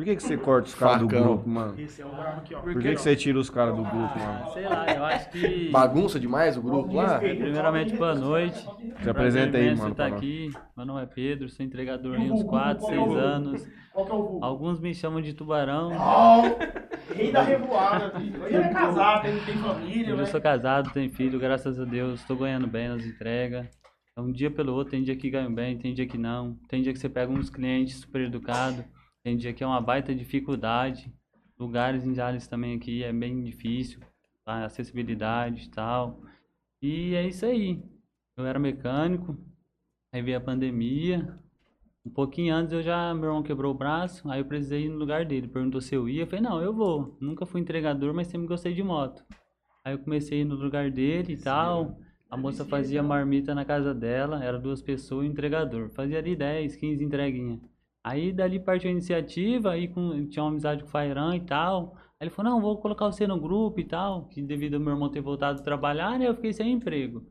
Por 0.00 0.04
que, 0.06 0.16
que 0.16 0.22
você 0.22 0.34
corta 0.38 0.66
os 0.66 0.74
caras 0.74 1.00
do 1.00 1.06
grupo, 1.08 1.46
mano? 1.46 1.78
Esse 1.78 2.00
é 2.00 2.06
o 2.06 2.08
brabo 2.08 2.40
aqui, 2.40 2.54
ó. 2.54 2.60
Por 2.60 2.80
que, 2.80 2.94
que 2.94 2.96
você 3.02 3.14
tira 3.14 3.38
os 3.38 3.50
caras 3.50 3.76
do 3.76 3.82
grupo, 3.82 4.18
mano? 4.18 4.50
Sei 4.54 4.66
lá, 4.66 4.86
eu 4.94 5.04
acho 5.04 5.30
que. 5.30 5.68
Bagunça 5.70 6.18
demais 6.18 6.56
o 6.56 6.62
grupo 6.62 6.94
lá? 6.94 7.18
Primeiramente, 7.18 7.94
boa 7.94 8.14
noite. 8.14 8.66
Se 9.02 9.10
apresenta 9.10 9.58
aí, 9.58 9.76
mano. 9.76 9.94
nós. 9.94 10.12
aqui. 10.14 10.50
Meu 10.74 10.86
nome 10.86 11.02
é 11.02 11.06
Pedro, 11.06 11.50
sou 11.50 11.66
entregador 11.66 12.14
E 12.14 12.16
há 12.16 12.20
o 12.20 12.24
uns 12.24 12.28
vulgo? 12.30 12.48
4, 12.48 12.78
Qual 12.80 12.92
é 12.92 12.94
o 12.94 12.98
6 12.98 13.08
vulgo? 13.08 13.20
anos. 13.20 13.68
Qual 13.92 14.06
que 14.06 14.12
é 14.12 14.14
o 14.14 14.22
vulgo? 14.22 14.44
Alguns 14.46 14.80
me 14.80 14.94
chamam 14.94 15.20
de 15.20 15.34
tubarão. 15.34 15.90
Oh, 15.92 17.12
rei 17.12 17.30
da 17.30 17.42
revoada, 17.42 18.18
filho. 18.18 18.46
Ele 18.46 18.56
é 18.56 18.68
casado, 18.72 19.26
ele 19.26 19.40
tem 19.40 19.54
família, 19.58 20.08
Eu 20.08 20.16
né? 20.16 20.24
sou 20.24 20.40
casado, 20.40 20.90
tenho 20.94 21.10
filho, 21.10 21.38
graças 21.38 21.78
a 21.78 21.84
Deus, 21.84 22.20
estou 22.20 22.38
ganhando 22.38 22.66
bem 22.66 22.88
nas 22.88 23.04
entregas. 23.04 23.66
É 24.16 24.20
um 24.22 24.32
dia 24.32 24.50
pelo 24.50 24.72
outro, 24.72 24.92
tem 24.92 25.02
dia 25.02 25.14
que 25.14 25.28
ganho 25.28 25.50
bem, 25.54 25.76
tem 25.76 25.92
dia 25.92 26.06
que 26.06 26.16
não. 26.16 26.56
Tem 26.70 26.80
dia 26.80 26.90
que 26.94 26.98
você 26.98 27.08
pega 27.10 27.30
uns 27.30 27.50
clientes 27.50 27.96
super 28.00 28.22
educados, 28.22 28.82
tem 29.30 29.36
dia 29.36 29.52
que 29.52 29.62
é 29.62 29.66
uma 29.66 29.80
baita 29.80 30.12
dificuldade. 30.12 31.12
Lugares 31.56 32.04
em 32.04 32.12
Jales 32.12 32.48
também 32.48 32.76
aqui 32.76 33.04
é 33.04 33.12
bem 33.12 33.44
difícil, 33.44 34.00
a 34.44 34.64
acessibilidade 34.64 35.66
e 35.66 35.70
tal. 35.70 36.20
E 36.82 37.14
é 37.14 37.28
isso 37.28 37.46
aí. 37.46 37.80
Eu 38.36 38.44
era 38.44 38.58
mecânico, 38.58 39.38
aí 40.12 40.20
veio 40.20 40.38
a 40.38 40.40
pandemia. 40.40 41.38
Um 42.04 42.10
pouquinho 42.10 42.54
antes 42.54 42.72
eu 42.72 42.82
já, 42.82 43.14
meu 43.14 43.26
irmão 43.26 43.42
quebrou 43.42 43.72
o 43.72 43.76
braço, 43.76 44.28
aí 44.28 44.40
eu 44.40 44.44
precisei 44.44 44.86
ir 44.86 44.88
no 44.88 44.96
lugar 44.96 45.24
dele. 45.24 45.46
Perguntou 45.46 45.80
se 45.80 45.94
eu 45.94 46.08
ia, 46.08 46.22
eu 46.22 46.26
falei, 46.26 46.40
não, 46.40 46.60
eu 46.60 46.74
vou. 46.74 47.16
Nunca 47.20 47.46
fui 47.46 47.60
entregador, 47.60 48.12
mas 48.12 48.26
sempre 48.26 48.48
gostei 48.48 48.74
de 48.74 48.82
moto. 48.82 49.24
Aí 49.84 49.94
eu 49.94 49.98
comecei 50.00 50.44
no 50.44 50.56
lugar 50.56 50.90
dele 50.90 51.34
e 51.34 51.36
tal. 51.36 51.96
A 52.28 52.36
moça 52.36 52.64
fazia 52.64 53.00
marmita 53.02 53.54
na 53.54 53.64
casa 53.64 53.94
dela, 53.94 54.42
era 54.42 54.58
duas 54.58 54.82
pessoas 54.82 55.26
e 55.26 55.28
entregador. 55.28 55.88
Fazia 55.90 56.18
ali 56.18 56.34
10, 56.34 56.74
15 56.74 57.04
entreguinhas. 57.04 57.60
Aí 58.02 58.32
dali 58.32 58.58
partiu 58.58 58.88
a 58.88 58.92
iniciativa, 58.92 59.72
aí 59.72 59.88
com, 59.88 60.26
tinha 60.26 60.42
uma 60.42 60.50
amizade 60.50 60.82
com 60.82 60.88
o 60.88 60.90
Fairan 60.90 61.36
e 61.36 61.40
tal. 61.40 61.94
Aí 62.18 62.26
ele 62.26 62.30
falou, 62.30 62.52
não, 62.52 62.60
vou 62.60 62.78
colocar 62.78 63.06
você 63.06 63.26
no 63.26 63.38
grupo 63.38 63.80
e 63.80 63.84
tal, 63.84 64.24
que 64.26 64.40
devido 64.42 64.74
ao 64.74 64.80
meu 64.80 64.94
irmão 64.94 65.10
ter 65.10 65.20
voltado 65.20 65.60
a 65.60 65.64
trabalhar, 65.64 66.18
né, 66.18 66.28
eu 66.28 66.34
fiquei 66.34 66.52
sem 66.52 66.72
emprego. 66.72 67.26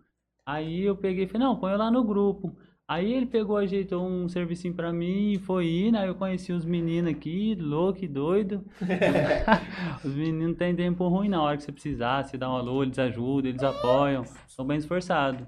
Aí 0.46 0.84
eu 0.84 0.96
peguei 0.96 1.26
e 1.26 1.28
falei, 1.28 1.48
não, 1.48 1.56
põe 1.56 1.72
eu 1.72 1.78
lá 1.78 1.92
no 1.92 2.04
grupo. 2.04 2.56
Aí 2.88 3.14
ele 3.14 3.28
pegou, 3.28 3.58
ajeitou 3.58 4.04
um 4.04 4.28
servicinho 4.28 4.74
pra 4.74 4.92
mim 4.92 5.34
e 5.34 5.38
foi 5.38 5.70
indo, 5.70 5.98
aí 5.98 6.08
eu 6.08 6.16
conheci 6.16 6.52
os 6.52 6.66
meninos 6.66 7.12
aqui, 7.12 7.54
louco 7.54 8.04
e 8.04 8.08
doido. 8.08 8.66
os 10.04 10.16
meninos 10.16 10.48
não 10.48 10.56
tem 10.56 10.76
tempo 10.76 11.08
ruim 11.08 11.30
na 11.30 11.42
hora 11.42 11.56
que 11.56 11.64
você 11.64 11.72
precisar, 11.72 12.24
você 12.24 12.36
dá 12.36 12.50
um 12.50 12.56
alô, 12.56 12.82
eles 12.82 12.98
ajudam, 12.98 13.50
eles 13.50 13.62
apoiam, 13.62 14.24
são 14.48 14.66
bem 14.66 14.78
esforçados. 14.78 15.48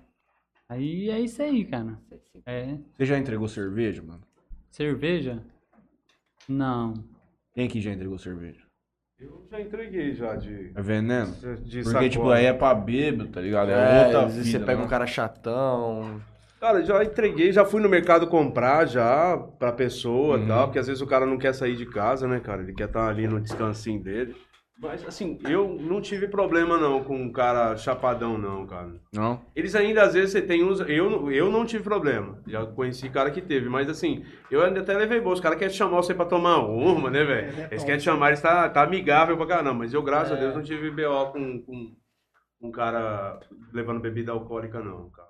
Aí 0.69 1.09
é 1.09 1.19
isso 1.19 1.41
aí, 1.41 1.65
cara. 1.65 1.99
É. 2.45 2.77
Você 2.95 3.05
já 3.05 3.17
entregou 3.17 3.47
cerveja, 3.47 4.03
mano? 4.03 4.21
Cerveja? 4.71 5.43
Não. 6.47 6.93
Quem 7.53 7.67
aqui 7.67 7.81
já 7.81 7.91
entregou 7.91 8.17
cerveja? 8.17 8.61
Eu 9.19 9.45
já 9.51 9.59
entreguei 9.61 10.13
já 10.15 10.35
de. 10.35 10.71
É 10.73 10.81
veneno? 10.81 11.31
de 11.61 11.83
Porque, 11.83 11.91
sacola. 11.91 12.09
tipo, 12.09 12.29
aí 12.31 12.45
é 12.45 12.53
pra 12.53 12.73
bêbado, 12.73 13.29
tá 13.29 13.41
ligado? 13.41 13.69
É, 13.69 13.73
É, 13.73 14.05
outra 14.05 14.19
às 14.25 14.35
vezes 14.35 14.45
vida, 14.51 14.59
você 14.59 14.65
pega 14.65 14.79
né? 14.79 14.85
um 14.85 14.89
cara 14.89 15.05
chatão. 15.05 16.21
Cara, 16.59 16.83
já 16.83 17.03
entreguei, 17.03 17.51
já 17.51 17.65
fui 17.65 17.81
no 17.81 17.89
mercado 17.89 18.27
comprar 18.27 18.85
já 18.85 19.37
pra 19.37 19.71
pessoa 19.71 20.37
e 20.37 20.41
Uhum. 20.41 20.47
tal, 20.47 20.67
porque 20.67 20.79
às 20.79 20.87
vezes 20.87 21.01
o 21.01 21.07
cara 21.07 21.25
não 21.25 21.37
quer 21.37 21.53
sair 21.53 21.75
de 21.75 21.85
casa, 21.87 22.27
né, 22.27 22.39
cara? 22.39 22.61
Ele 22.61 22.73
quer 22.73 22.87
estar 22.87 23.07
ali 23.07 23.27
no 23.27 23.41
descansinho 23.41 24.01
dele. 24.01 24.35
Mas, 24.81 25.05
assim, 25.05 25.37
eu 25.47 25.77
não 25.79 26.01
tive 26.01 26.27
problema 26.27 26.75
não 26.75 27.03
com 27.03 27.15
um 27.15 27.31
cara 27.31 27.77
chapadão, 27.77 28.35
não, 28.35 28.65
cara. 28.65 28.91
Não? 29.13 29.39
Eles 29.55 29.75
ainda, 29.75 30.01
às 30.01 30.15
vezes, 30.15 30.31
você 30.31 30.41
tem 30.41 30.63
uns... 30.63 30.79
Eu, 30.79 31.31
eu 31.31 31.51
não 31.51 31.67
tive 31.67 31.83
problema. 31.83 32.39
Já 32.47 32.65
conheci 32.65 33.07
cara 33.07 33.29
que 33.29 33.41
teve. 33.41 33.69
Mas, 33.69 33.87
assim, 33.87 34.25
eu 34.49 34.59
ainda 34.63 34.79
até 34.79 34.97
levei 34.97 35.21
bolsa. 35.21 35.35
Os 35.35 35.39
caras 35.39 35.59
querem 35.59 35.73
chamar 35.73 35.97
você 35.97 36.15
pra 36.15 36.25
tomar 36.25 36.65
uma, 36.65 37.11
né, 37.11 37.23
velho? 37.23 37.67
Eles 37.69 37.83
querem 37.83 37.99
te 37.99 38.05
chamar, 38.05 38.29
eles 38.29 38.41
tá, 38.41 38.67
tá 38.69 38.81
amigável 38.81 39.37
pra 39.37 39.45
caramba. 39.45 39.75
Mas 39.75 39.93
eu, 39.93 40.01
graças 40.01 40.31
a 40.31 40.35
Deus, 40.35 40.55
não 40.55 40.63
tive 40.63 40.89
BO 40.89 41.31
com, 41.31 41.61
com 41.61 41.95
um 42.59 42.71
cara 42.71 43.39
levando 43.71 43.99
bebida 43.99 44.31
alcoólica, 44.31 44.79
não, 44.79 45.11
cara. 45.11 45.29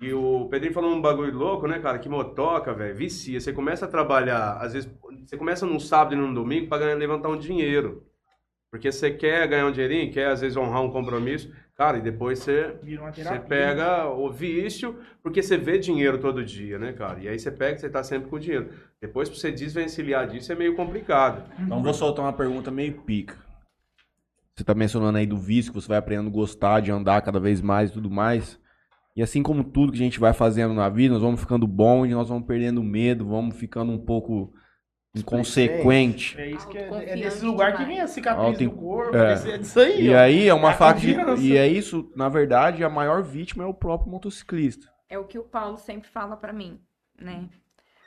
E 0.00 0.14
o 0.14 0.48
Pedrinho 0.48 0.72
falou 0.72 0.94
um 0.94 1.00
bagulho 1.00 1.36
louco, 1.36 1.66
né, 1.66 1.78
cara? 1.78 1.98
Que 1.98 2.08
motoca, 2.08 2.72
velho, 2.72 2.94
vicia. 2.94 3.38
Você 3.38 3.52
começa 3.52 3.84
a 3.84 3.88
trabalhar, 3.88 4.56
às 4.62 4.72
vezes, 4.72 4.90
você 5.26 5.36
começa 5.36 5.66
num 5.66 5.78
sábado 5.78 6.14
e 6.14 6.18
num 6.18 6.32
domingo 6.32 6.68
pra 6.68 6.78
ganhar, 6.78 6.94
levantar 6.94 7.28
um 7.28 7.38
dinheiro. 7.38 8.02
Porque 8.76 8.92
você 8.92 9.10
quer 9.10 9.48
ganhar 9.48 9.66
um 9.66 9.72
dinheirinho, 9.72 10.12
quer 10.12 10.26
às 10.26 10.42
vezes 10.42 10.54
honrar 10.54 10.82
um 10.82 10.90
compromisso, 10.90 11.50
cara, 11.74 11.96
e 11.96 12.02
depois 12.02 12.40
você, 12.40 12.76
você 13.14 13.38
pega 13.38 14.06
o 14.06 14.30
vício, 14.30 14.98
porque 15.22 15.42
você 15.42 15.56
vê 15.56 15.78
dinheiro 15.78 16.18
todo 16.18 16.44
dia, 16.44 16.78
né, 16.78 16.92
cara? 16.92 17.18
E 17.20 17.26
aí 17.26 17.38
você 17.38 17.50
pega, 17.50 17.78
você 17.78 17.88
tá 17.88 18.04
sempre 18.04 18.28
com 18.28 18.38
dinheiro. 18.38 18.68
Depois, 19.00 19.30
pra 19.30 19.38
você 19.38 19.50
desvencilhar 19.50 20.28
disso, 20.28 20.52
é 20.52 20.54
meio 20.54 20.76
complicado. 20.76 21.50
Então 21.58 21.82
vou 21.82 21.94
soltar 21.94 22.22
uma 22.22 22.34
pergunta 22.34 22.70
meio 22.70 23.00
pica. 23.00 23.38
Você 24.54 24.62
tá 24.62 24.74
mencionando 24.74 25.16
aí 25.16 25.26
do 25.26 25.38
vício, 25.38 25.72
que 25.72 25.80
você 25.80 25.88
vai 25.88 25.96
aprendendo 25.96 26.28
a 26.28 26.32
gostar 26.32 26.80
de 26.80 26.92
andar 26.92 27.22
cada 27.22 27.40
vez 27.40 27.62
mais 27.62 27.88
e 27.88 27.94
tudo 27.94 28.10
mais. 28.10 28.60
E 29.16 29.22
assim 29.22 29.42
como 29.42 29.64
tudo 29.64 29.90
que 29.90 29.98
a 29.98 30.04
gente 30.04 30.20
vai 30.20 30.34
fazendo 30.34 30.74
na 30.74 30.90
vida, 30.90 31.14
nós 31.14 31.22
vamos 31.22 31.40
ficando 31.40 31.66
bom 31.66 32.04
e 32.04 32.10
nós 32.10 32.28
vamos 32.28 32.46
perdendo 32.46 32.82
medo, 32.82 33.26
vamos 33.26 33.56
ficando 33.56 33.90
um 33.90 33.98
pouco 33.98 34.52
inconsequente. 35.20 36.38
É 36.40 36.50
isso 36.50 36.68
que 36.68 36.78
é, 36.78 37.10
é 37.10 37.16
desse 37.16 37.44
lugar 37.44 37.76
que 37.76 37.84
vem 37.84 38.00
a 38.00 38.06
cicatriz 38.06 38.44
Auto- 38.46 38.64
do 38.64 38.70
corpo. 38.70 39.16
é. 39.16 39.32
É 39.54 39.58
disso 39.58 39.80
aí, 39.80 40.06
E 40.06 40.14
ó. 40.14 40.18
aí 40.18 40.48
é 40.48 40.54
uma 40.54 40.70
É 40.70 40.74
faca 40.74 41.00
de... 41.00 41.14
E 41.40 41.56
é 41.56 41.66
isso, 41.66 42.10
na 42.14 42.28
verdade, 42.28 42.84
a 42.84 42.88
maior 42.90 43.22
vítima 43.22 43.64
é 43.64 43.66
o 43.66 43.74
próprio 43.74 44.10
motociclista. 44.10 44.86
É 45.08 45.18
o 45.18 45.24
que 45.24 45.38
o 45.38 45.44
Paulo 45.44 45.76
sempre 45.78 46.08
fala 46.10 46.36
pra 46.36 46.52
mim, 46.52 46.80
né? 47.20 47.48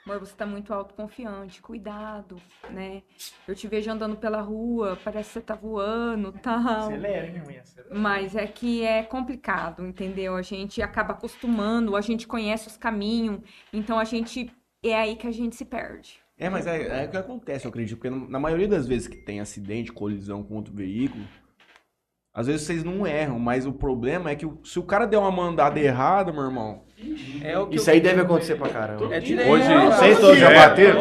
Amor, 0.06 0.20
você 0.22 0.34
tá 0.36 0.46
muito 0.46 0.74
autoconfiante, 0.74 1.62
cuidado, 1.62 2.38
né? 2.72 3.04
Eu 3.48 3.54
te 3.54 3.68
vejo 3.68 3.92
andando 3.92 4.16
pela 4.16 4.42
rua, 4.42 4.98
parece 5.04 5.28
que 5.30 5.34
você 5.34 5.42
tá 5.42 5.54
voando, 5.56 6.32
tal. 6.32 6.58
Acelera, 6.86 7.26
hein, 7.28 7.32
minha 7.34 7.46
mãe? 7.46 7.60
Acelera. 7.60 7.94
Mas 7.96 8.36
é 8.36 8.48
que 8.48 8.84
é 8.84 9.04
complicado, 9.04 9.86
entendeu? 9.86 10.36
A 10.36 10.42
gente 10.42 10.82
acaba 10.82 11.14
acostumando, 11.14 11.96
a 11.96 12.02
gente 12.02 12.26
conhece 12.26 12.68
os 12.68 12.76
caminhos, 12.78 13.42
então 13.72 14.00
a 14.00 14.04
gente 14.04 14.52
é 14.82 14.96
aí 14.96 15.16
que 15.16 15.28
a 15.28 15.32
gente 15.32 15.56
se 15.56 15.66
perde. 15.66 16.20
É, 16.40 16.50
mas 16.50 16.66
é, 16.66 17.04
é 17.04 17.06
o 17.06 17.12
que 17.12 17.18
acontece, 17.18 17.66
eu 17.66 17.70
acredito. 17.70 17.98
Porque 18.00 18.10
na 18.10 18.40
maioria 18.40 18.68
das 18.68 18.88
vezes 18.88 19.08
que 19.08 19.18
tem 19.18 19.40
acidente, 19.42 19.92
colisão 19.92 20.42
com 20.44 20.56
outro 20.56 20.74
veículo, 20.74 21.28
Às 22.34 22.48
vezes 22.48 22.66
vocês 22.66 22.84
não 22.84 23.06
erram, 23.06 23.40
mas 23.40 23.66
o 23.66 23.74
problema 23.74 24.30
é 24.32 24.36
que 24.36 24.48
se 24.64 24.80
o 24.80 24.84
cara 24.84 25.06
der 25.06 25.18
uma 25.18 25.32
mandada 25.32 25.80
errada, 25.80 26.32
meu 26.32 26.44
irmão, 26.44 26.86
É 27.42 27.58
o 27.58 27.68
que 27.68 27.78
Isso 27.78 27.90
eu- 27.90 27.94
aí 27.94 28.02
deve 28.02 28.22
acontecer 28.22 28.56
pra 28.56 28.68
caramba. 28.68 29.06
É. 29.16 29.20
Hoje- 29.20 29.36
cara. 29.68 29.92
Vocês 29.92 30.20
todos 30.20 30.38
já 30.38 30.52
É. 30.52 30.56
bateram? 30.56 31.00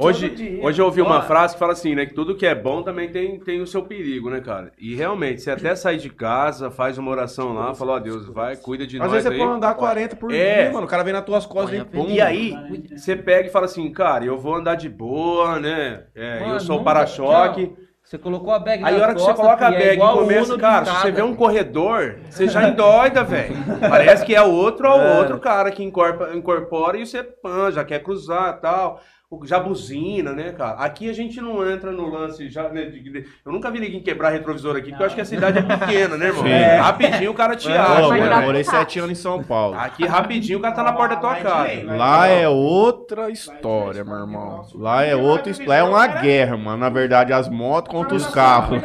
Hoje, 0.00 0.58
hoje 0.60 0.80
eu 0.82 0.86
ouvi 0.86 1.00
uma 1.00 1.22
frase 1.22 1.54
que 1.54 1.60
fala 1.60 1.72
assim, 1.72 1.94
né? 1.94 2.04
Que 2.04 2.14
tudo 2.14 2.34
que 2.34 2.44
é 2.44 2.54
bom 2.54 2.82
também 2.82 3.08
tem, 3.10 3.38
tem 3.38 3.60
o 3.60 3.66
seu 3.66 3.82
perigo, 3.82 4.28
né, 4.28 4.40
cara? 4.40 4.72
E 4.78 4.94
realmente, 4.96 5.40
você 5.42 5.50
até 5.52 5.74
sai 5.76 5.98
de 5.98 6.10
casa, 6.10 6.70
faz 6.70 6.98
uma 6.98 7.10
oração 7.10 7.52
lá, 7.52 7.72
fala, 7.74 7.92
ó 7.92 7.98
Deus, 8.00 8.26
vai, 8.28 8.56
cuida 8.56 8.86
de 8.86 8.96
às 8.96 9.02
nós 9.02 9.12
vezes 9.12 9.28
você 9.28 9.34
aí. 9.34 9.38
pode 9.38 9.52
andar 9.52 9.74
40 9.74 10.16
por 10.16 10.32
É. 10.34 10.62
dia, 10.64 10.72
mano. 10.72 10.86
O 10.86 10.88
cara 10.90 11.04
vem 11.04 11.12
nas 11.12 11.24
tuas 11.24 11.46
costas 11.46 11.78
e 11.80 11.84
pum. 11.84 12.06
E 12.08 12.20
aí, 12.20 12.52
você 12.96 13.14
pega 13.14 13.48
e 13.48 13.52
fala 13.52 13.66
assim, 13.66 13.88
cara, 13.92 14.24
eu 14.24 14.38
vou 14.38 14.54
andar 14.56 14.74
de 14.74 14.88
boa, 14.88 15.60
né? 15.60 16.02
É, 16.14 16.40
eu 16.42 16.46
Mano, 16.48 16.60
sou 16.60 16.76
o 16.76 16.78
nunca- 16.80 16.90
para-choque. 16.92 17.72
Você 18.06 18.16
colocou 18.18 18.52
a 18.54 18.60
bag 18.60 18.84
Aí 18.84 18.94
a 18.94 19.02
hora 19.02 19.14
que 19.16 19.20
você 19.20 19.34
coloca 19.34 19.66
a 19.66 19.74
é 19.74 19.78
bag 19.78 19.94
igual 19.94 20.18
começa, 20.18 20.56
cara, 20.56 20.84
se 20.84 20.92
você 20.92 21.10
vê 21.10 21.22
um 21.22 21.34
corredor, 21.34 22.14
você 22.30 22.46
já 22.46 22.68
endoida, 22.68 23.24
velho. 23.24 23.56
Parece 23.80 24.24
que 24.24 24.32
é 24.32 24.40
outro 24.40 24.88
ou 24.88 25.00
É. 25.00 25.18
outro 25.18 25.40
cara 25.40 25.72
que 25.72 25.82
incorpora, 25.82 26.36
incorpora 26.36 26.96
e 26.96 27.04
você 27.04 27.24
pã, 27.24 27.68
já 27.72 27.84
quer 27.84 28.00
cruzar 28.04 28.54
e 28.58 28.60
tal. 28.60 29.00
O- 29.28 29.44
Já 29.44 29.58
buzina, 29.58 30.32
né, 30.32 30.52
cara? 30.52 30.78
Aqui 30.78 31.10
a 31.10 31.12
gente 31.12 31.40
não 31.40 31.68
entra 31.68 31.90
no 31.90 32.08
lance 32.08 32.48
já. 32.48 32.68
né, 32.68 32.82
de- 32.84 33.00
de- 33.02 33.26
eu 33.44 33.50
nunca 33.50 33.68
vi 33.72 33.80
ninguém 33.80 34.00
quebrar 34.00 34.30
retrovisor 34.30 34.76
aqui, 34.76 34.90
porque 34.90 35.02
eu 35.02 35.06
acho 35.06 35.14
que 35.16 35.20
a 35.20 35.24
cidade 35.24 35.58
é 35.58 35.62
pequena, 35.62 36.16
né, 36.16 36.26
irmão? 36.26 36.44
Sim. 36.44 36.48
É. 36.50 36.76
Rapidinho 36.76 37.32
o 37.32 37.34
cara 37.34 37.56
te 37.56 37.68
acha. 37.72 38.06
vai 38.06 38.20
mano, 38.20 38.42
morei 38.42 38.62
sete 38.62 39.00
anos 39.00 39.10
em 39.18 39.20
São 39.20 39.42
Paulo. 39.42 39.76
Aqui 39.76 40.06
rapidinho 40.06 40.60
o 40.60 40.62
cara 40.62 40.74
tá 40.76 40.84
na 40.84 40.92
porta 40.92 41.16
da 41.16 41.20
tua 41.20 41.34
casa. 41.36 41.82
Lá 41.96 42.28
é 42.28 42.48
outra 42.48 43.28
história, 43.28 44.04
meu 44.04 44.14
irmão. 44.16 44.64
Lá 44.76 45.02
é 45.02 45.16
outra 45.16 45.50
história. 45.50 45.70
Lá 45.70 45.76
é 45.78 45.82
uma 45.82 46.06
guerra, 46.06 46.56
mano. 46.56 46.76
Na 46.78 46.88
verdade, 46.88 47.32
as 47.32 47.48
motos 47.48 47.90
contra 47.90 48.14
os 48.14 48.26
carros. 48.28 48.80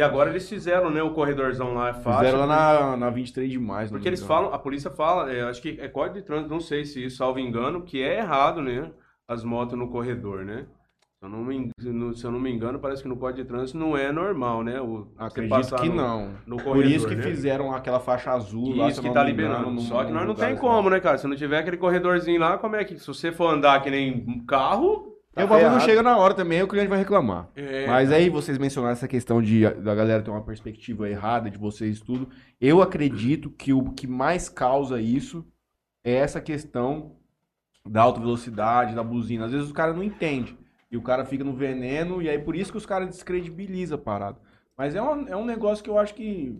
E 0.00 0.02
agora 0.02 0.30
eles 0.30 0.48
fizeram, 0.48 0.90
né, 0.90 1.02
o 1.02 1.10
corredorzão 1.10 1.74
lá, 1.74 1.90
é 1.90 1.92
fácil. 1.92 2.20
Fizeram 2.24 2.38
lá 2.40 2.46
na, 2.46 2.96
na 2.96 3.10
23 3.10 3.50
de 3.50 3.58
maio. 3.58 3.88
Porque 3.90 4.08
eles 4.08 4.20
engano. 4.20 4.34
falam, 4.34 4.54
a 4.54 4.58
polícia 4.58 4.90
fala, 4.90 5.30
é, 5.30 5.42
acho 5.42 5.60
que 5.60 5.78
é 5.80 5.88
código 5.88 6.14
de 6.18 6.22
trânsito, 6.24 6.50
não 6.50 6.60
sei 6.60 6.84
se 6.86 7.04
isso, 7.04 7.18
salvo 7.18 7.38
engano, 7.38 7.82
que 7.82 8.02
é 8.02 8.18
errado, 8.18 8.62
né? 8.62 8.90
As 9.28 9.44
motos 9.44 9.78
no 9.78 9.88
corredor, 9.90 10.44
né? 10.44 10.64
Se 11.22 11.26
eu 11.26 11.28
não 11.28 11.44
me, 11.44 11.54
en- 11.54 11.70
no- 11.92 12.14
se 12.16 12.24
eu 12.24 12.30
não 12.30 12.40
me 12.40 12.50
engano, 12.50 12.78
parece 12.78 13.02
que 13.02 13.08
no 13.10 13.16
código 13.18 13.42
de 13.42 13.48
trânsito 13.48 13.76
não 13.78 13.94
é 13.94 14.10
normal, 14.10 14.64
né? 14.64 14.80
O, 14.80 15.06
Acredito 15.18 15.74
que 15.76 15.88
no- 15.90 15.94
não. 15.94 16.30
No 16.46 16.56
Por 16.56 16.64
corredor, 16.64 16.90
isso 16.92 17.06
que 17.06 17.14
né? 17.14 17.22
fizeram 17.22 17.74
aquela 17.74 18.00
faixa 18.00 18.30
azul 18.32 18.74
lá, 18.74 18.88
Isso 18.88 19.02
que 19.02 19.06
tá 19.08 19.10
engano, 19.10 19.28
liberando. 19.28 19.70
no- 19.70 19.80
Só 19.82 20.02
que 20.02 20.10
nós 20.12 20.26
não 20.26 20.34
tem 20.34 20.56
como, 20.56 20.88
né, 20.88 20.98
cara? 20.98 21.18
Se 21.18 21.26
não 21.26 21.36
tiver 21.36 21.58
aquele 21.58 21.76
corredorzinho 21.76 22.40
lá, 22.40 22.56
como 22.56 22.74
é 22.76 22.84
que. 22.84 22.98
Se 22.98 23.06
você 23.06 23.30
for 23.30 23.52
andar 23.52 23.82
que 23.82 23.90
nem 23.90 24.24
um 24.26 24.42
carro. 24.46 25.09
E 25.36 25.44
o 25.44 25.46
bagulho 25.46 25.70
não 25.70 25.80
chega 25.80 26.02
na 26.02 26.16
hora 26.16 26.34
também, 26.34 26.60
o 26.62 26.66
cliente 26.68 26.88
vai 26.88 26.98
reclamar. 26.98 27.48
É, 27.54 27.86
Mas 27.86 28.10
aí 28.10 28.28
vocês 28.28 28.58
mencionaram 28.58 28.92
essa 28.92 29.06
questão 29.06 29.40
de 29.40 29.68
da 29.74 29.94
galera 29.94 30.22
ter 30.22 30.30
uma 30.30 30.42
perspectiva 30.42 31.08
errada 31.08 31.48
de 31.48 31.56
vocês 31.56 32.00
tudo. 32.00 32.28
Eu 32.60 32.82
acredito 32.82 33.48
que 33.50 33.72
o 33.72 33.90
que 33.92 34.06
mais 34.08 34.48
causa 34.48 35.00
isso 35.00 35.46
é 36.02 36.14
essa 36.14 36.40
questão 36.40 37.12
da 37.88 38.02
alta 38.02 38.18
velocidade, 38.20 38.94
da 38.94 39.04
buzina. 39.04 39.46
Às 39.46 39.52
vezes 39.52 39.70
o 39.70 39.74
cara 39.74 39.92
não 39.92 40.02
entende. 40.02 40.58
E 40.90 40.96
o 40.96 41.02
cara 41.02 41.24
fica 41.24 41.44
no 41.44 41.52
veneno, 41.54 42.20
e 42.20 42.28
aí 42.28 42.38
por 42.38 42.56
isso 42.56 42.72
que 42.72 42.78
os 42.78 42.84
caras 42.84 43.08
descredibilizam 43.08 43.96
a 43.96 44.00
parada. 44.00 44.36
Mas 44.76 44.96
é 44.96 45.00
um, 45.02 45.28
é 45.28 45.36
um 45.36 45.44
negócio 45.44 45.84
que 45.84 45.88
eu 45.90 45.96
acho 45.96 46.12
que 46.14 46.58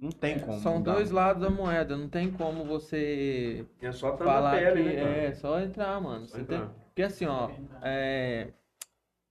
não 0.00 0.10
tem 0.10 0.38
como. 0.38 0.58
São 0.60 0.78
mudar. 0.78 0.94
dois 0.94 1.10
lados 1.10 1.42
da 1.42 1.50
moeda, 1.50 1.94
não 1.94 2.08
tem 2.08 2.30
como 2.30 2.64
você 2.64 3.66
É 3.82 3.92
só 3.92 4.12
tá 4.12 4.24
falar 4.24 4.52
na 4.52 4.56
pele, 4.58 4.82
que 4.90 4.96
né, 4.96 5.26
é 5.26 5.34
só 5.34 5.60
entrar, 5.60 6.00
mano. 6.00 6.24
Só 6.26 6.38
Você 6.38 6.44
tem- 6.44 6.56
entrar. 6.56 6.72
Porque 6.98 7.06
assim, 7.06 7.26
ó, 7.26 7.48
é, 7.80 8.48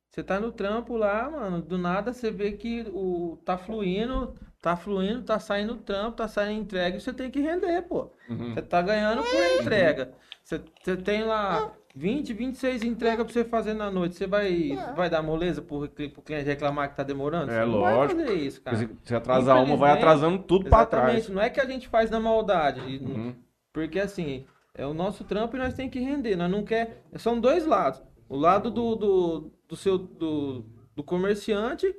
você 0.09 0.23
tá 0.23 0.39
no 0.39 0.53
trampo 0.53 0.95
lá, 0.95 1.29
mano, 1.29 1.61
do 1.61 1.77
nada 1.77 2.13
você 2.13 2.31
vê 2.31 2.53
que 2.53 2.85
o 2.93 3.37
tá 3.43 3.57
fluindo, 3.57 4.33
tá 4.61 4.77
fluindo, 4.77 5.23
tá 5.23 5.37
saindo 5.37 5.75
trampo, 5.75 6.15
tá 6.15 6.29
saindo 6.29 6.61
entrega, 6.61 6.95
e 6.95 7.01
você 7.01 7.11
tem 7.11 7.29
que 7.29 7.41
render, 7.41 7.81
pô. 7.81 8.09
Uhum. 8.29 8.53
Você 8.53 8.61
tá 8.61 8.81
ganhando 8.81 9.21
por 9.21 9.61
entrega. 9.61 10.13
Você, 10.45 10.61
você 10.81 10.95
tem 10.95 11.25
lá 11.25 11.73
20, 11.93 12.31
26 12.31 12.83
entregas 12.85 13.25
pra 13.25 13.33
você 13.33 13.43
fazer 13.43 13.73
na 13.73 13.91
noite. 13.91 14.15
Você 14.15 14.27
vai, 14.27 14.69
vai 14.95 15.09
dar 15.09 15.21
moleza 15.21 15.61
pro, 15.61 15.89
pro 15.89 16.21
cliente 16.21 16.45
reclamar 16.45 16.89
que 16.89 16.95
tá 16.95 17.03
demorando? 17.03 17.51
É, 17.51 17.65
você 17.65 17.65
não 17.65 17.81
vai 17.81 17.93
lógico. 17.95 18.21
fazer 18.21 18.33
isso, 18.33 18.61
cara. 18.61 18.77
Se 18.77 18.89
você 19.03 19.15
atrasar 19.15 19.61
uma, 19.61 19.75
vai 19.75 19.91
atrasando 19.91 20.41
tudo 20.41 20.69
pra 20.69 20.85
trás. 20.85 21.09
Exatamente. 21.09 21.31
Não 21.33 21.41
é 21.41 21.49
que 21.49 21.59
a 21.59 21.65
gente 21.65 21.89
faz 21.89 22.09
na 22.09 22.17
maldade. 22.21 22.79
Uhum. 22.79 23.35
Porque 23.73 23.99
assim, 23.99 24.45
é 24.77 24.85
o 24.85 24.93
nosso 24.93 25.23
trampo 25.23 25.55
e 25.55 25.59
nós 25.59 25.73
tem 25.73 25.89
que 25.89 25.99
render. 25.99 26.35
Nós 26.35 26.49
não 26.49 26.63
quer. 26.63 27.03
São 27.17 27.39
dois 27.39 27.65
lados. 27.65 28.01
O 28.29 28.37
lado 28.37 28.69
do, 28.71 28.95
do, 28.95 29.51
do 29.67 29.75
seu 29.75 29.97
do, 29.97 30.63
do 30.95 31.03
comerciante, 31.03 31.93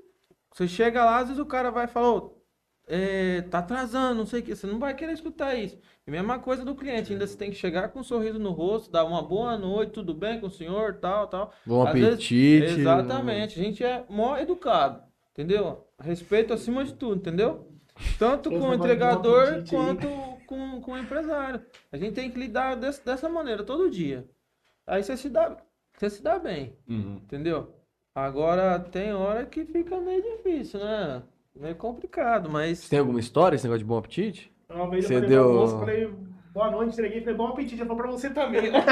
você 0.53 0.67
chega 0.69 1.05
lá, 1.05 1.19
às 1.19 1.29
vezes 1.29 1.43
o 1.43 1.47
cara 1.47 1.71
vai 1.71 1.87
falar, 1.87 2.11
"Ô, 2.15 2.39
é, 2.87 3.43
tá 3.43 3.59
atrasando, 3.59 4.15
não 4.19 4.27
sei 4.27 4.41
o 4.41 4.43
que. 4.43 4.55
Você 4.57 4.67
não 4.67 4.79
vai 4.79 4.95
querer 4.95 5.13
escutar 5.13 5.55
isso. 5.55 5.79
E 6.07 6.11
mesma 6.11 6.39
coisa 6.39 6.65
do 6.65 6.75
cliente, 6.75 7.13
ainda 7.13 7.27
você 7.27 7.37
tem 7.37 7.51
que 7.51 7.57
chegar 7.57 7.89
com 7.89 8.01
um 8.01 8.05
sorriso 8.05 8.39
no 8.39 8.51
rosto, 8.53 8.91
dar 8.91 9.05
uma 9.05 9.21
boa 9.23 9.59
noite, 9.59 9.93
tudo 9.93 10.15
bem 10.15 10.41
com 10.41 10.47
o 10.47 10.51
senhor, 10.51 10.95
tal, 10.95 11.27
tal. 11.29 11.53
Bom 11.67 11.87
Às 11.87 11.93
vezes- 11.93 12.09
apetite. 12.15 12.81
Exatamente. 12.81 13.61
A 13.61 13.63
gente 13.63 13.85
é 13.85 14.05
mó 14.09 14.39
educado, 14.39 15.03
entendeu? 15.33 15.87
Respeito 16.01 16.55
acima 16.55 16.83
de 16.85 16.95
tudo, 16.95 17.17
entendeu? 17.17 17.69
Tanto 18.19 18.49
Esse 18.51 18.59
com 18.59 18.69
o 18.69 18.75
entregador 18.75 19.65
quanto 19.69 20.07
com, 20.49 20.81
com 20.81 20.93
o 20.93 20.99
empresário. 20.99 21.61
A 21.93 21.97
gente 21.99 22.15
tem 22.15 22.31
que 22.31 22.39
lidar 22.39 22.75
desse- 22.75 23.05
dessa 23.05 23.29
maneira 23.29 23.63
todo 23.63 23.91
dia. 23.91 24.25
Aí 24.87 25.03
você 25.03 25.17
se 25.17 25.29
dá, 25.29 25.55
você 25.97 26.09
se 26.09 26.23
dá 26.23 26.39
bem, 26.39 26.73
Uhum. 26.89 27.21
entendeu? 27.23 27.75
Agora 28.15 28.81
tem 28.81 29.13
hora 29.13 29.45
que 29.45 29.65
fica 29.65 30.01
meio 30.01 30.23
difícil, 30.23 30.81
né? 30.81 31.23
Meio 31.55 31.75
complicado, 31.77 32.49
mas 32.51 32.79
Você 32.79 32.89
tem 32.91 32.99
alguma 32.99 33.21
história 33.21 33.55
esse 33.57 33.65
negócio 33.65 33.81
de 33.81 33.85
bom 33.85 33.99
apetite? 33.99 34.51
Uma 34.71 34.89
vez 34.89 35.05
Você 35.07 35.15
eu 35.15 35.21
falei 35.21 35.29
deu- 35.37 35.53
moça, 35.55 35.79
falei, 35.79 36.11
boa 36.53 36.71
noite, 36.71 36.93
entreguei, 36.93 37.21
falei, 37.21 37.35
bom 37.35 37.47
apetite, 37.49 37.77
ela 37.81 37.87
falou 37.89 38.03
pra 38.03 38.11
você 38.13 38.31
também. 38.31 38.71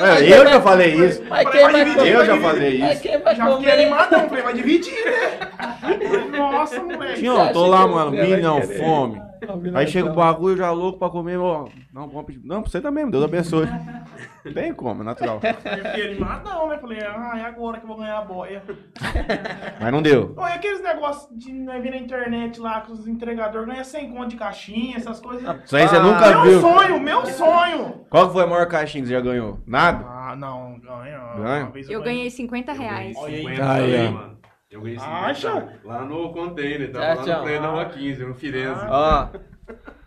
É, 0.00 0.38
eu 0.38 0.46
já 0.48 0.60
falei 0.60 0.94
isso. 0.94 1.22
Mas 1.28 1.42
Falei, 1.44 1.52
quem 1.52 1.62
vai 1.62 1.72
vai 1.72 1.84
dividir, 1.84 1.98
comer? 1.98 2.12
Eu 2.12 2.16
vai 2.18 2.26
já 2.26 2.40
falei 2.40 2.78
Mas 2.78 2.92
isso. 2.92 3.02
quem 3.02 3.18
vai 3.18 3.36
Já 3.36 3.44
fiquei 3.44 3.56
comer? 3.56 3.72
animadão, 3.72 4.28
falei, 4.28 4.44
vai 4.44 4.54
dividir, 4.54 5.04
né? 5.04 6.28
Nossa, 6.38 6.82
moleque. 6.82 7.24
Eu 7.24 7.52
tô 7.52 7.66
lá, 7.66 7.86
mano, 7.86 8.10
mim 8.12 8.36
não, 8.40 8.62
fome. 8.62 9.27
Aí 9.74 9.86
chega 9.86 10.10
o 10.10 10.14
bagulho 10.14 10.56
já 10.56 10.70
louco 10.70 10.98
pra 10.98 11.08
comer, 11.08 11.38
ó. 11.38 11.68
Não, 11.92 12.08
bom 12.08 12.20
apetite. 12.20 12.46
Não, 12.46 12.62
pra 12.62 12.70
você 12.70 12.80
também, 12.80 13.08
Deus 13.10 13.24
abençoe. 13.24 13.66
Tem 14.54 14.72
como, 14.72 15.02
é 15.02 15.04
natural. 15.04 15.40
Eu 15.42 15.84
fiquei 15.84 16.10
animadão, 16.12 16.68
né? 16.68 16.78
Falei, 16.78 17.00
ah, 17.02 17.34
é 17.38 17.44
agora 17.44 17.78
que 17.78 17.84
eu 17.84 17.88
vou 17.88 17.98
ganhar 17.98 18.18
a 18.18 18.22
boia. 18.24 18.62
Mas 19.80 19.92
não 19.92 20.00
deu. 20.00 20.32
Oi, 20.36 20.52
aqueles 20.52 20.82
negócios 20.82 21.28
de 21.38 21.52
né, 21.52 21.78
vir 21.80 21.90
na 21.90 21.98
internet 21.98 22.58
lá 22.60 22.80
que 22.80 22.92
os 22.92 23.06
entregadores 23.06 23.66
ganham 23.66 23.84
100 23.84 24.10
conto 24.12 24.28
de 24.28 24.36
caixinha, 24.36 24.96
essas 24.96 25.20
coisas. 25.20 25.42
Isso 25.64 25.76
aí 25.76 25.86
você 25.86 25.96
Ah, 25.96 26.02
nunca 26.02 26.30
meu 26.30 26.42
viu. 26.42 26.60
sonho, 26.60 27.00
meu 27.00 27.26
sonho! 27.26 28.06
Qual 28.08 28.26
que 28.28 28.32
foi 28.32 28.44
a 28.44 28.46
maior 28.46 28.66
caixinha 28.66 29.02
que 29.02 29.08
você 29.08 29.14
já 29.14 29.20
ganhou? 29.20 29.58
Nada? 29.66 30.04
Ah, 30.08 30.34
não, 30.36 30.78
ganha. 30.80 31.18
Ganha? 31.36 31.62
Uma 31.64 31.70
vez 31.72 31.90
Eu 31.90 32.02
ganhei 32.02 32.30
50 32.30 32.72
reais. 32.72 33.16
Olha 33.18 33.34
aí. 33.34 33.42
50 33.42 33.70
Aí, 33.72 34.08
mano. 34.10 34.37
Eu 34.70 34.82
ganhei 34.82 34.98
50 34.98 35.16
Acha? 35.26 35.80
lá 35.84 36.04
no 36.04 36.32
container, 36.32 36.90
Tchau, 36.92 37.00
tava 37.00 37.14
lá 37.14 37.24
tchau. 37.24 37.36
no 37.38 37.42
Play 37.44 37.58
da 37.60 37.68
Rua 37.70 37.84
15, 37.86 38.24
no 38.24 38.34
Firenze. 38.34 38.80
Ó, 38.88 39.28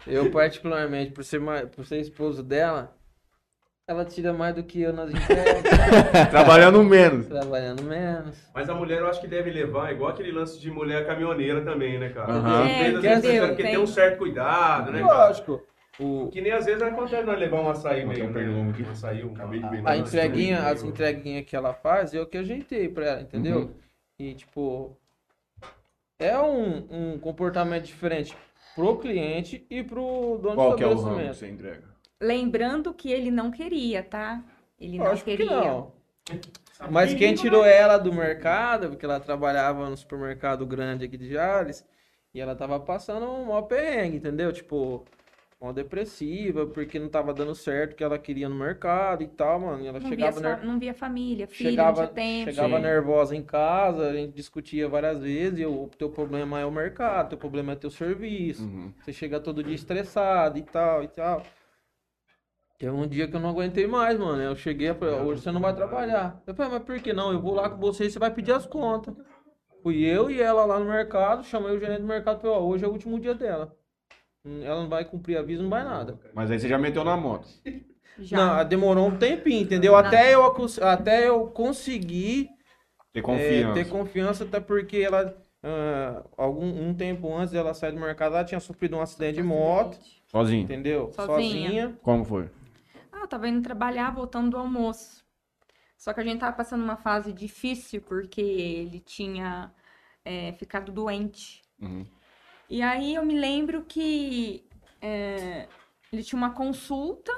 eu 0.06 0.30
particularmente, 0.32 1.12
por 1.12 1.24
ser, 1.24 1.42
por 1.76 1.86
ser 1.86 2.00
esposo 2.00 2.44
dela, 2.44 2.96
ela 3.88 4.06
tira 4.06 4.32
mais 4.34 4.54
do 4.54 4.64
que 4.64 4.80
eu 4.82 4.94
nas 4.94 5.10
entregas, 5.12 5.64
Trabalhando 6.30 6.84
menos. 6.84 7.26
trabalhando 7.28 7.82
menos. 7.84 8.38
Mas 8.54 8.70
a 8.70 8.76
mulher 8.76 9.00
eu 9.00 9.08
acho 9.08 9.20
que 9.20 9.28
deve 9.28 9.50
levar, 9.50 9.92
igual 9.92 10.12
aquele 10.12 10.32
lance 10.32 10.60
de 10.60 10.70
mulher 10.70 11.08
caminhoneira 11.08 11.62
também, 11.64 11.98
né, 12.00 12.10
cara? 12.10 12.32
Às 12.32 12.70
É, 12.70 12.84
vezes, 12.84 12.96
às 12.98 13.02
vezes, 13.02 13.26
entendeu? 13.26 13.48
porque 13.48 13.64
tem 13.64 13.72
Tem. 13.72 13.82
um 13.82 13.88
certo 13.88 14.18
cuidado, 14.20 14.92
né, 14.92 15.02
cara? 15.02 15.28
Lógico. 15.28 15.62
O, 16.00 16.30
Que 16.32 16.40
nem 16.42 16.52
às 16.52 16.66
vezes 16.66 16.82
acontece 16.82 17.24
nós 17.24 17.38
levar 17.40 17.62
um 17.62 17.70
açaí 17.70 18.06
meio, 18.06 18.26
um 18.26 18.32
né? 18.32 18.42
Um 18.88 18.92
açaí, 18.92 19.24
um 19.24 19.34
Acabei 19.34 19.60
de 19.60 19.70
ver. 19.70 19.82
a 19.86 19.98
entreguinha, 19.98 20.60
as 20.68 20.84
entreguinhas 20.84 21.46
que 21.46 21.56
ela 21.56 21.74
faz, 21.74 22.14
eu 22.14 22.26
que 22.28 22.38
ajeitei 22.38 22.88
pra 22.90 23.06
ela, 23.06 23.22
entendeu? 23.22 23.58
Uhum. 23.60 23.74
E, 24.22 24.36
tipo, 24.36 24.96
é 26.20 26.38
um, 26.38 27.14
um 27.14 27.20
comportamento 27.20 27.86
diferente 27.86 28.38
pro 28.76 29.00
cliente 29.00 29.66
e 29.68 29.82
pro 29.82 30.38
dono 30.40 30.54
Qual 30.54 30.70
do 30.70 30.76
que 30.76 30.84
é 30.84 30.88
o 30.88 30.96
ramo 30.96 31.20
que 31.20 31.28
você 31.34 31.50
entrega? 31.50 31.90
Lembrando 32.22 32.94
que 32.94 33.12
ele 33.12 33.32
não 33.32 33.50
queria, 33.50 34.04
tá? 34.04 34.44
Ele 34.80 35.00
não 35.00 35.08
Lógico 35.08 35.32
que 35.32 35.38
queria. 35.38 35.56
não. 35.56 35.92
Mas 36.92 37.16
quem 37.16 37.34
tirou 37.34 37.66
ela 37.66 37.98
do 37.98 38.14
mercado, 38.14 38.90
porque 38.90 39.06
ela 39.06 39.20
trabalhava 39.20 39.90
no 39.90 39.98
supermercado 39.98 40.68
grande 40.68 41.06
aqui 41.06 41.18
de 41.18 41.28
Jales, 41.28 41.84
e 42.32 42.40
ela 42.40 42.56
tava 42.56 42.80
passando 42.80 43.26
um 43.26 43.46
maior 43.46 43.64
perrengue, 43.64 44.18
entendeu? 44.18 44.54
Tipo, 44.54 45.04
uma 45.62 45.74
depressiva, 45.74 46.66
porque 46.68 47.00
não 47.00 47.10
tava 47.10 47.34
dando 47.34 47.54
certo 47.56 47.94
o 47.94 47.96
que 47.96 48.04
ela 48.04 48.18
queria 48.20 48.50
no 48.50 48.56
mercado 48.56 49.24
e 49.24 49.28
tal, 49.28 49.60
mano. 49.60 49.84
E 49.84 49.88
ela 49.88 50.00
Não 50.00 50.10
via, 50.16 50.32
chegava, 50.32 50.40
ner- 50.42 50.66
não 50.66 50.80
via 50.80 50.94
família, 50.94 51.48
filho, 51.48 51.78
chegava, 51.78 51.92
não 52.02 52.08
tinha 52.08 52.08
tempo. 52.14 52.52
chegava 52.52 52.80
Sim. 52.80 52.82
nervosa 52.82 53.36
em 53.36 53.44
casa, 53.44 54.10
a 54.10 54.14
gente 54.14 54.34
discutia 54.34 54.88
várias 54.90 55.20
vezes, 55.22 55.60
e 55.60 55.66
o 55.66 55.88
teu 55.98 56.10
problema 56.10 56.60
é 56.60 56.66
o 56.66 56.72
mercado, 56.72 57.30
teu 57.30 57.38
problema 57.38 57.74
é 57.74 57.76
teu 57.76 57.92
serviço. 57.92 58.64
Uhum. 58.64 58.94
Você 59.02 59.14
chega 59.14 59.40
todo 59.40 59.64
dia 59.64 59.76
estressado 59.76 60.58
e 60.58 60.64
tal 60.64 61.04
e 61.04 61.08
tal. 61.08 61.44
Teve 62.78 62.92
um 62.92 63.08
dia 63.08 63.30
que 63.30 63.36
eu 63.36 63.40
não 63.40 63.50
aguentei 63.52 63.88
mais, 63.88 64.20
mano. 64.20 64.42
Eu 64.42 64.56
cheguei 64.58 64.90
e 64.90 64.94
falei, 64.94 65.16
hoje 65.16 65.42
você 65.42 65.52
não 65.52 65.62
vai 65.62 65.74
trabalhar. 65.76 66.42
Eu 66.46 66.54
falei, 66.56 66.72
mas 66.74 66.84
por 66.84 67.00
que 67.00 67.14
não? 67.14 67.32
Eu 67.32 67.42
vou 67.42 67.54
lá 67.54 67.70
com 67.70 67.78
você 67.78 68.06
e 68.06 68.12
você 68.12 68.20
vai 68.20 68.34
pedir 68.34 68.52
as 68.54 68.66
contas. 68.66 69.16
Fui 69.84 70.04
eu 70.06 70.32
e 70.32 70.42
ela 70.42 70.66
lá 70.66 70.80
no 70.80 70.86
mercado, 70.86 71.44
chamei 71.44 71.72
o 71.76 71.80
gerente 71.80 72.02
do 72.02 72.08
mercado 72.08 72.40
e 72.40 72.42
falei, 72.42 72.58
ó, 72.58 72.62
hoje 72.62 72.86
é 72.86 72.88
o 72.88 72.92
último 72.92 73.20
dia 73.20 73.36
dela. 73.36 73.76
Hum, 74.46 74.64
Ela 74.64 74.82
não 74.82 74.90
vai 74.90 75.06
cumprir 75.06 75.38
aviso, 75.38 75.64
não 75.64 75.70
vai 75.70 75.84
nada. 75.84 76.20
Mas 76.34 76.50
aí 76.50 76.60
você 76.60 76.68
já 76.68 76.78
meteu 76.78 77.04
na 77.04 77.16
moto. 77.18 77.48
Já. 78.20 78.38
Não, 78.58 78.66
demorou 78.70 79.08
um 79.08 79.18
tempinho, 79.18 79.64
entendeu? 79.64 79.96
Até 79.96 80.36
eu, 80.36 80.44
até 80.82 81.28
eu 81.28 81.48
conseguir 81.48 82.50
Ter 83.14 83.20
é, 83.20 83.24
confiança. 83.24 83.74
ter 83.74 83.90
confiança, 83.90 84.44
até 84.44 84.60
porque 84.60 84.98
ela, 84.98 85.36
ah, 85.64 86.24
algum 86.38 86.68
um 86.90 86.94
tempo 86.94 87.34
antes 87.34 87.52
dela 87.54 87.74
sair 87.74 87.94
do 87.94 88.00
mercado, 88.00 88.36
ela 88.36 88.44
tinha 88.46 88.60
sofrido 88.60 88.96
um 88.98 89.02
acidente 89.02 89.36
de 89.36 89.44
moto, 89.44 89.98
Sozinho. 90.28 90.64
entendeu? 90.64 91.12
Sozinha. 91.14 91.98
Como 92.04 92.24
foi? 92.26 92.50
Ah, 93.12 93.20
eu 93.22 93.28
tava 93.28 93.48
indo 93.48 93.62
trabalhar, 93.62 94.12
voltando 94.14 94.52
do 94.52 94.58
almoço. 94.58 95.24
Só 95.98 96.14
que 96.14 96.20
a 96.20 96.24
gente 96.24 96.40
tava 96.40 96.56
passando 96.56 96.84
uma 96.84 96.98
fase 96.98 97.32
difícil, 97.34 98.02
porque 98.02 98.42
ele 98.42 99.00
tinha 99.00 99.72
é, 100.26 100.52
ficado 100.54 100.92
doente. 100.92 101.62
Uhum. 101.82 102.06
E 102.72 102.82
aí 102.82 103.16
eu 103.16 103.26
me 103.26 103.38
lembro 103.38 103.84
que 103.86 104.66
é, 105.02 105.68
ele 106.12 106.24
tinha 106.24 106.38
uma 106.38 106.52
consulta 106.54 107.32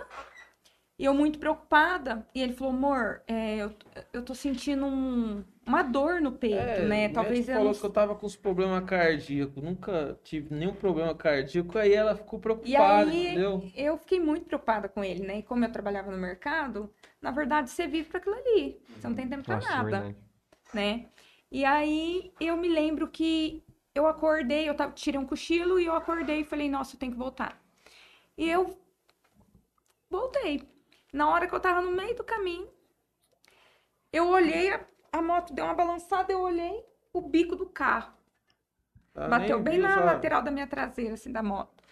e 0.98 1.06
eu 1.06 1.14
muito 1.14 1.40
preocupada. 1.40 2.28
E 2.36 2.42
ele 2.42 2.54
falou, 2.54 2.74
amor, 2.74 3.24
é, 3.28 3.58
eu, 3.58 3.74
eu 4.14 4.24
tô 4.24 4.36
sentindo 4.36 4.86
um- 4.86 5.44
uma 5.66 5.84
dor 5.84 6.22
no 6.22 6.32
peito, 6.32 6.82
É, 6.82 6.88
né? 6.88 7.10
Talvez 7.10 7.48
eu 7.50 7.54
falou 7.54 7.64
não 7.64 7.74
que 7.76 7.86
eu 7.86 7.90
tava 7.92 8.16
com 8.16 8.26
os 8.26 8.36
problemas 8.36 8.86
cardíacos, 8.86 9.62
nunca 9.64 10.18
tive 10.24 10.54
nenhum 10.54 10.74
problema 10.76 11.16
cardíaco, 11.16 11.78
aí 11.78 11.94
ela 11.94 12.16
ficou 12.16 12.40
E 12.66 12.76
preocupada, 12.76 13.10
aí, 13.10 13.22
entendeu? 13.22 13.72
eu 13.76 13.98
fiquei 13.98 14.20
muito 14.20 14.46
preocupada 14.46 14.88
com 14.88 15.04
ele, 15.04 15.26
né? 15.26 15.40
E 15.40 15.44
como 15.44 15.66
eu 15.66 15.72
trabalhava 15.72 16.12
no 16.12 16.18
mercado, 16.18 16.94
na 17.22 17.32
verdade, 17.32 17.70
você 17.70 17.88
vive 17.88 18.10
para 18.10 18.20
aquilo 18.20 18.36
ali. 18.36 18.82
Você 19.00 19.08
não 19.08 19.16
tem 19.16 19.28
tempo 19.28 19.44
para 19.44 19.56
Nossa, 19.56 19.74
nada, 19.74 20.10
né? 20.74 21.10
E 21.52 21.66
aí, 21.66 22.34
eu 22.40 22.58
me 22.58 22.68
lembro 22.70 23.08
que 23.10 23.64
eu 23.96 24.08
acordei, 24.08 24.68
eu 24.68 24.76
tava, 24.76 24.92
tirei 24.94 25.20
um 25.20 25.26
cochilo 25.26 25.80
e 25.80 25.86
eu 25.86 25.96
acordei 25.96 26.42
e 26.42 26.46
falei, 26.46 26.70
nossa, 26.70 26.96
eu 26.96 27.00
tenho 27.00 27.12
que 27.12 27.18
voltar. 27.18 27.62
E 28.38 28.50
eu 28.50 28.78
voltei. 30.10 30.68
Na 31.12 31.30
hora 31.30 31.48
que 31.48 31.54
eu 31.54 31.60
tava 31.60 31.82
no 31.82 31.92
meio 31.92 32.16
do 32.16 32.24
caminho, 32.24 32.68
eu 34.12 34.28
olhei, 34.28 34.72
a, 34.72 34.86
a 35.12 35.22
moto 35.22 35.54
deu 35.54 35.66
uma 35.66 35.76
balançada, 35.76 36.32
eu 36.32 36.42
olhei 36.42 36.84
o 37.12 37.22
bico 37.22 37.56
do 37.56 37.68
carro. 37.68 38.14
Ela 39.16 39.28
Bateu 39.28 39.60
bem 39.60 39.78
na 39.78 40.04
lateral 40.04 40.42
da 40.42 40.50
minha 40.50 40.66
traseira, 40.66 41.14
assim, 41.14 41.32
da 41.32 41.44
moto. 41.44 41.84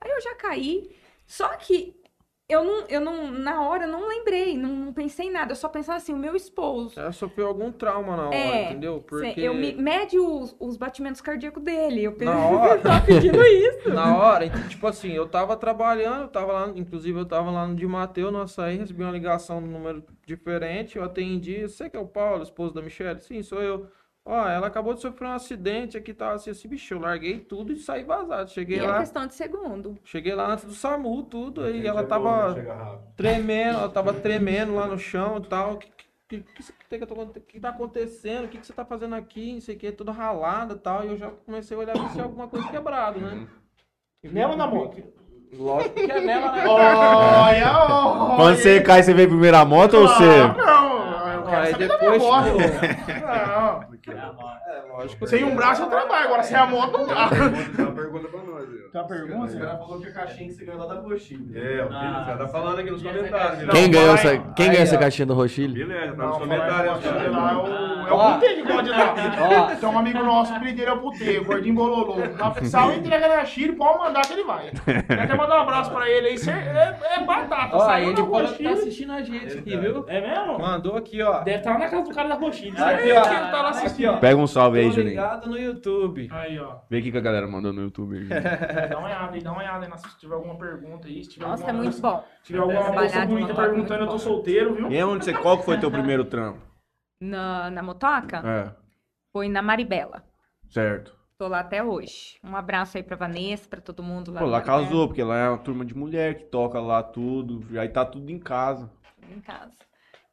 Aí 0.00 0.10
eu 0.10 0.20
já 0.20 0.34
caí. 0.36 0.96
Só 1.26 1.56
que 1.56 2.00
eu 2.48 2.64
não, 2.64 2.86
eu 2.88 3.00
não, 3.00 3.30
na 3.30 3.62
hora, 3.62 3.84
eu 3.84 3.90
não 3.92 4.08
lembrei, 4.08 4.56
não, 4.56 4.70
não 4.70 4.92
pensei 4.92 5.26
em 5.26 5.30
nada. 5.30 5.52
Eu 5.52 5.56
só 5.56 5.68
pensava 5.68 5.98
assim, 5.98 6.14
o 6.14 6.16
meu 6.18 6.34
esposo. 6.34 6.98
Ela 6.98 7.12
sofreu 7.12 7.46
algum 7.46 7.70
trauma 7.70 8.16
na 8.16 8.26
hora, 8.28 8.34
É, 8.36 8.64
entendeu? 8.70 9.00
Porque 9.06 9.38
Eu 9.40 9.52
me, 9.54 9.74
mede 9.74 10.18
os, 10.18 10.56
os 10.58 10.76
batimentos 10.76 11.20
cardíacos 11.20 11.62
dele. 11.62 12.04
Eu 12.04 12.16
Na 12.18 12.36
hora. 12.48 12.80
tava 12.80 13.04
pedindo 13.04 13.42
isso. 13.44 13.90
na 13.90 14.16
hora, 14.16 14.46
então, 14.46 14.66
tipo 14.68 14.86
assim, 14.86 15.10
eu 15.12 15.28
tava 15.28 15.56
trabalhando, 15.56 16.22
eu 16.22 16.28
tava 16.28 16.52
lá, 16.52 16.72
inclusive 16.74 17.18
eu 17.18 17.26
tava 17.26 17.50
lá 17.50 17.66
no 17.66 17.74
de 17.76 17.86
Mateus, 17.86 18.32
no 18.32 18.40
açaí, 18.40 18.78
recebi 18.78 19.02
uma 19.02 19.12
ligação 19.12 19.62
de 19.62 19.68
número 19.68 20.02
diferente, 20.26 20.96
eu 20.96 21.04
atendi, 21.04 21.62
você 21.68 21.90
que 21.90 21.96
é 21.96 22.00
o 22.00 22.06
Paulo, 22.06 22.42
esposo 22.42 22.72
da 22.74 22.80
Michelle? 22.82 23.20
Sim, 23.20 23.42
sou 23.42 23.62
eu. 23.62 23.86
Ó, 24.30 24.46
ela 24.46 24.66
acabou 24.66 24.92
de 24.92 25.00
sofrer 25.00 25.26
um 25.26 25.32
acidente 25.32 25.96
aqui, 25.96 26.12
tá 26.12 26.32
assim, 26.32 26.50
assim, 26.50 26.68
bicho, 26.68 26.92
eu 26.92 26.98
larguei 26.98 27.38
tudo 27.38 27.72
e 27.72 27.78
saí 27.78 28.04
vazado. 28.04 28.50
E 28.50 28.52
Cheguei 28.52 28.78
é 28.78 28.82
lá, 28.82 28.98
questão 28.98 29.26
de 29.26 29.34
segundo. 29.34 29.96
cheguei 30.04 30.34
lá 30.34 30.52
antes 30.52 30.66
do 30.66 30.74
SAMU, 30.74 31.22
tudo, 31.22 31.62
aí 31.64 31.86
ela 31.86 32.02
né? 32.02 32.08
tava 32.08 33.02
tremendo, 33.16 33.78
ela 33.78 33.88
tava 33.88 34.12
tremendo 34.12 34.74
lá 34.74 34.86
no 34.86 34.98
chão 34.98 35.38
e 35.38 35.48
tal. 35.48 35.72
O 35.72 35.76
que, 35.78 35.88
que, 36.28 36.40
que, 36.42 36.62
que, 36.90 37.40
que, 37.40 37.58
tá 37.58 37.70
acontecendo? 37.70 38.44
O 38.44 38.48
que, 38.48 38.58
que 38.58 38.66
você 38.66 38.72
tá 38.74 38.84
fazendo 38.84 39.14
aqui? 39.14 39.54
Não 39.54 39.62
sei 39.62 39.76
o 39.76 39.78
que, 39.78 39.90
tudo 39.92 40.12
ralado 40.12 40.74
e 40.74 40.78
tal. 40.78 41.04
E 41.04 41.08
eu 41.08 41.16
já 41.16 41.30
comecei 41.30 41.74
a 41.74 41.80
olhar 41.80 41.96
se 41.96 42.12
tinha 42.12 42.24
alguma 42.24 42.48
coisa 42.48 42.68
quebrada, 42.68 43.18
né? 43.18 43.48
E 44.22 44.28
vi 44.28 44.34
Nela 44.34 44.56
na 44.56 44.66
moto? 44.66 45.02
Lógico 45.54 45.94
que 45.94 46.12
é 46.12 46.20
nela, 46.20 46.52
né? 46.52 46.66
Olha, 46.66 47.78
olha. 47.78 48.36
Quando 48.36 48.56
você 48.56 48.82
cai, 48.82 49.02
você 49.02 49.14
veio 49.14 49.28
primeiro 49.28 49.56
a 49.56 49.64
moto 49.64 49.94
ou 49.94 50.06
você. 50.06 50.48
não, 50.48 51.07
quero 51.48 51.62
Aí 51.62 51.70
saber 51.72 51.88
da 51.88 51.96
depois, 51.96 52.18
minha 52.22 52.32
moto. 52.32 52.58
Não, 54.08 54.12
É, 54.66 54.92
lógico. 54.92 55.26
sem 55.26 55.44
um 55.44 55.54
braço 55.56 55.82
eu 55.82 55.88
trabalho, 55.88 56.24
agora 56.26 56.42
sem 56.42 56.56
a 56.56 56.66
moto 56.66 56.98
não 56.98 57.06
dá. 57.06 57.28
Uma 57.78 57.92
pergunta 57.92 58.28
pra. 58.28 58.47
Tem 58.92 59.00
uma 59.00 59.06
pergunta? 59.06 59.56
O 59.56 59.60
cara 59.60 59.76
falou 59.78 60.00
que 60.00 60.08
a 60.08 60.12
caixinha 60.12 60.48
que 60.48 60.54
você 60.54 60.64
ganhou 60.64 60.80
lá 60.86 60.94
da 60.94 61.00
coxinha. 61.00 61.40
É, 61.54 61.84
o 61.84 61.88
Ah. 61.88 62.24
cara 62.26 62.38
tá 62.38 62.48
falando 62.48 62.78
aqui 62.78 62.90
nos 62.90 63.02
comentários. 63.02 63.70
Quem 63.70 63.90
ganhou 63.90 64.16
fala 64.16 64.30
essa, 64.34 64.38
quem 64.54 64.64
Aí, 64.66 64.70
ganhou 64.72 64.82
essa 64.82 64.98
caixinha 64.98 65.26
do 65.26 65.34
Rochile? 65.34 65.74
Beleza, 65.74 66.14
tá 66.14 66.26
nos 66.26 66.38
comentários. 66.38 67.04
é 67.04 68.12
o, 68.12 68.22
é 68.22 68.34
puteiro 68.34 68.62
que 68.62 68.72
gosta 68.72 68.82
de 68.82 68.90
lá. 68.90 69.76
Tem 69.76 69.88
um 69.88 69.98
amigo 69.98 70.18
nosso, 70.22 70.52
o 70.52 70.56
apelido 70.56 70.76
dele 70.78 70.90
é 70.90 70.92
o 70.94 70.98
puteiro, 71.00 71.44
gordinho 71.44 71.74
bololô. 71.74 72.16
Na 72.16 72.54
sal 72.64 72.92
entrega 72.92 73.28
na 73.28 73.44
Chile, 73.44 73.72
pode 73.74 73.98
mandar 73.98 74.22
que 74.22 74.32
ele 74.32 74.44
vai. 74.44 74.70
Quer 75.06 75.20
até 75.20 75.34
mandar 75.36 75.58
um 75.58 75.62
abraço 75.62 75.90
pra 75.90 76.08
ele 76.08 76.28
aí, 76.28 76.36
é, 76.48 77.20
é 77.20 77.24
batata. 77.24 77.76
Ó, 77.76 77.80
saiu 77.80 78.10
ele 78.10 78.22
que 78.56 78.64
tá 78.64 78.70
assistindo 78.70 79.12
a 79.12 79.22
gente 79.22 79.58
aqui, 79.58 79.76
viu? 79.76 80.04
É 80.08 80.20
mesmo? 80.20 80.58
Mandou 80.58 80.96
aqui, 80.96 81.22
ó. 81.22 81.40
Deve 81.40 81.58
estar 81.58 81.78
na 81.78 81.88
casa 81.88 82.04
do 82.04 82.14
cara 82.14 82.28
da 82.28 82.34
Rochile. 82.36 82.76
Aqui, 82.78 83.12
ó. 83.12 83.22
tá 83.22 83.62
lá 83.62 83.68
assistindo. 83.70 84.18
Pega 84.18 84.36
um 84.40 84.46
salve 84.46 84.78
aí, 84.80 84.90
Juninho. 84.90 85.10
ligado 85.10 85.48
no 85.48 85.58
YouTube. 85.58 86.28
Aí, 86.32 86.58
ó. 86.58 86.76
Vê 86.88 86.98
o 86.98 87.02
que 87.02 87.16
a 87.16 87.20
galera 87.20 87.46
mandou 87.46 87.72
no 87.72 87.82
YouTube. 87.82 88.26
Dá 88.86 88.98
uma 88.98 89.06
olhada 89.08 89.34
aí, 89.34 89.42
dá 89.42 89.50
uma 89.52 89.60
olhada 89.60 89.86
aí, 89.86 89.98
se 89.98 90.18
tiver 90.18 90.34
alguma 90.34 90.56
pergunta 90.56 91.08
aí. 91.08 91.24
Se 91.24 91.30
tiver 91.30 91.46
Nossa, 91.46 91.64
é 91.64 91.66
alguma 91.66 91.82
muito 91.84 92.02
moça- 92.02 92.16
bom. 92.16 92.24
Se 92.42 92.44
tiver 92.44 92.58
alguma 92.60 92.80
moça 93.02 93.26
bonita 93.26 93.52
é 93.52 93.54
perguntando, 93.56 93.94
eu 93.94 93.98
muito 94.06 94.10
tô 94.10 94.18
solteiro, 94.18 94.74
viu? 94.74 94.90
E 94.92 95.02
onde 95.02 95.24
você, 95.24 95.32
qual 95.32 95.62
foi 95.62 95.78
teu 95.78 95.90
primeiro 95.90 96.24
trampo? 96.24 96.60
Na, 97.20 97.70
na 97.70 97.82
motoca, 97.82 98.38
É, 98.46 98.74
foi 99.32 99.48
na 99.48 99.60
Maribela. 99.62 100.22
certo. 100.68 101.16
Tô 101.36 101.46
lá 101.46 101.60
até 101.60 101.82
hoje. 101.84 102.36
Um 102.42 102.56
abraço 102.56 102.96
aí 102.96 103.02
pra 103.02 103.14
Vanessa, 103.16 103.68
pra 103.68 103.80
todo 103.80 104.02
mundo 104.02 104.32
lá. 104.32 104.40
Pô, 104.40 104.46
lá 104.46 104.60
casou, 104.60 105.06
porque 105.06 105.22
lá 105.22 105.36
é 105.36 105.48
uma 105.48 105.58
turma 105.58 105.84
de 105.84 105.96
mulher 105.96 106.34
que 106.36 106.44
toca 106.46 106.80
lá 106.80 107.00
tudo. 107.00 107.64
Aí 107.78 107.88
tá 107.88 108.04
tudo 108.04 108.28
em 108.28 108.40
casa. 108.40 108.90
Em 109.30 109.40
casa. 109.40 109.70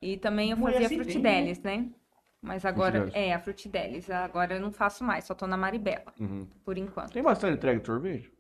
E 0.01 0.17
também 0.17 0.49
eu 0.49 0.58
Mulher 0.58 0.81
fazia 0.81 0.97
Frutidelis, 0.97 1.62
né? 1.62 1.89
Mas 2.41 2.65
agora, 2.65 3.01
Frutidelis. 3.01 3.27
é, 3.29 3.34
a 3.36 3.39
Frutidelis. 3.39 4.10
Agora 4.10 4.55
eu 4.55 4.60
não 4.60 4.71
faço 4.71 5.03
mais, 5.03 5.25
só 5.25 5.36
tô 5.36 5.45
na 5.45 5.55
Maribela, 5.58 6.12
Uhum. 6.19 6.47
por 6.63 6.75
enquanto. 6.75 7.12
Tem 7.13 7.21
bastante 7.21 7.55
entrega 7.58 7.79
de 7.79 7.86
sorvete? 7.86 8.31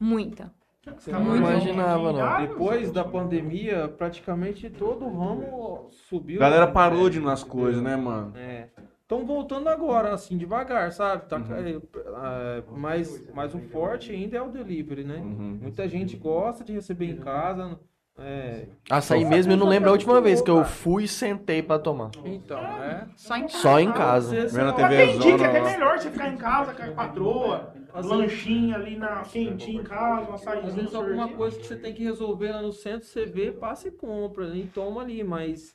Muita. 0.00 0.52
Tá 0.84 1.18
Não 1.18 1.36
imaginava, 1.36 2.12
não. 2.12 2.46
Depois 2.46 2.90
da 2.90 3.04
pandemia, 3.04 3.88
praticamente 3.88 4.70
todo 4.70 5.04
o 5.04 5.18
ramo 5.18 5.88
subiu. 5.90 6.38
A 6.38 6.44
galera 6.44 6.66
né? 6.66 6.72
parou 6.72 7.10
de 7.10 7.18
ir 7.18 7.22
nas 7.22 7.42
coisas, 7.44 7.82
né, 7.82 7.96
mano? 7.96 8.32
É. 8.36 8.68
Estão 9.02 9.24
voltando 9.24 9.68
agora, 9.68 10.12
assim, 10.12 10.36
devagar, 10.36 10.92
sabe? 10.92 11.26
Tá, 11.26 11.36
Uhum. 11.36 11.54
é, 11.54 11.70
é, 12.58 12.62
mas, 12.76 13.24
mas 13.34 13.54
o 13.54 13.58
forte 13.58 14.12
ainda 14.12 14.36
é 14.36 14.42
o 14.42 14.48
delivery, 14.50 15.02
né? 15.02 15.16
Uhum. 15.16 15.58
Muita 15.62 15.88
gente 15.88 16.16
gosta 16.16 16.62
de 16.62 16.74
receber 16.74 17.06
em 17.06 17.16
casa. 17.16 17.78
É, 18.20 18.66
Açaí 18.90 19.24
mesmo, 19.24 19.52
eu 19.52 19.56
não 19.56 19.68
lembro 19.68 19.88
a 19.88 19.92
última 19.92 20.20
vez 20.20 20.42
que 20.42 20.50
eu 20.50 20.64
fui 20.64 21.04
e 21.04 21.08
sentei 21.08 21.62
pra 21.62 21.78
tomar. 21.78 22.10
então, 22.24 22.58
é. 22.58 23.06
Só 23.16 23.36
em 23.36 23.42
casa. 23.42 23.58
Só 23.58 23.80
em 23.80 23.92
casa. 23.92 24.46
Vendo 24.48 24.70
a 24.70 24.72
você 24.72 24.82
TV 24.82 25.06
Mas 25.06 25.10
tem 25.10 25.18
dia 25.20 25.38
que 25.38 25.44
é 25.56 25.62
melhor 25.62 25.98
você 25.98 26.10
ficar 26.10 26.28
em 26.28 26.36
casa 26.36 26.74
com 26.74 26.82
a 26.82 26.88
patroa, 26.88 27.74
lanchinho 27.94 28.74
ali 28.74 28.96
na 28.96 29.22
quentinho 29.22 29.80
em 29.80 29.84
casa, 29.84 30.30
um 30.30 30.34
Às 30.34 30.42
açaizinho. 30.46 30.74
vezes 30.74 30.94
alguma 30.94 31.28
coisa 31.28 31.58
que 31.58 31.66
você 31.66 31.76
tem 31.76 31.94
que 31.94 32.02
resolver 32.04 32.52
lá 32.52 32.62
no 32.62 32.72
centro, 32.72 33.06
você 33.06 33.24
vê, 33.24 33.50
passa 33.50 33.88
e 33.88 33.90
compra, 33.90 34.46
e 34.56 34.66
toma 34.66 35.02
ali, 35.02 35.24
mas 35.24 35.74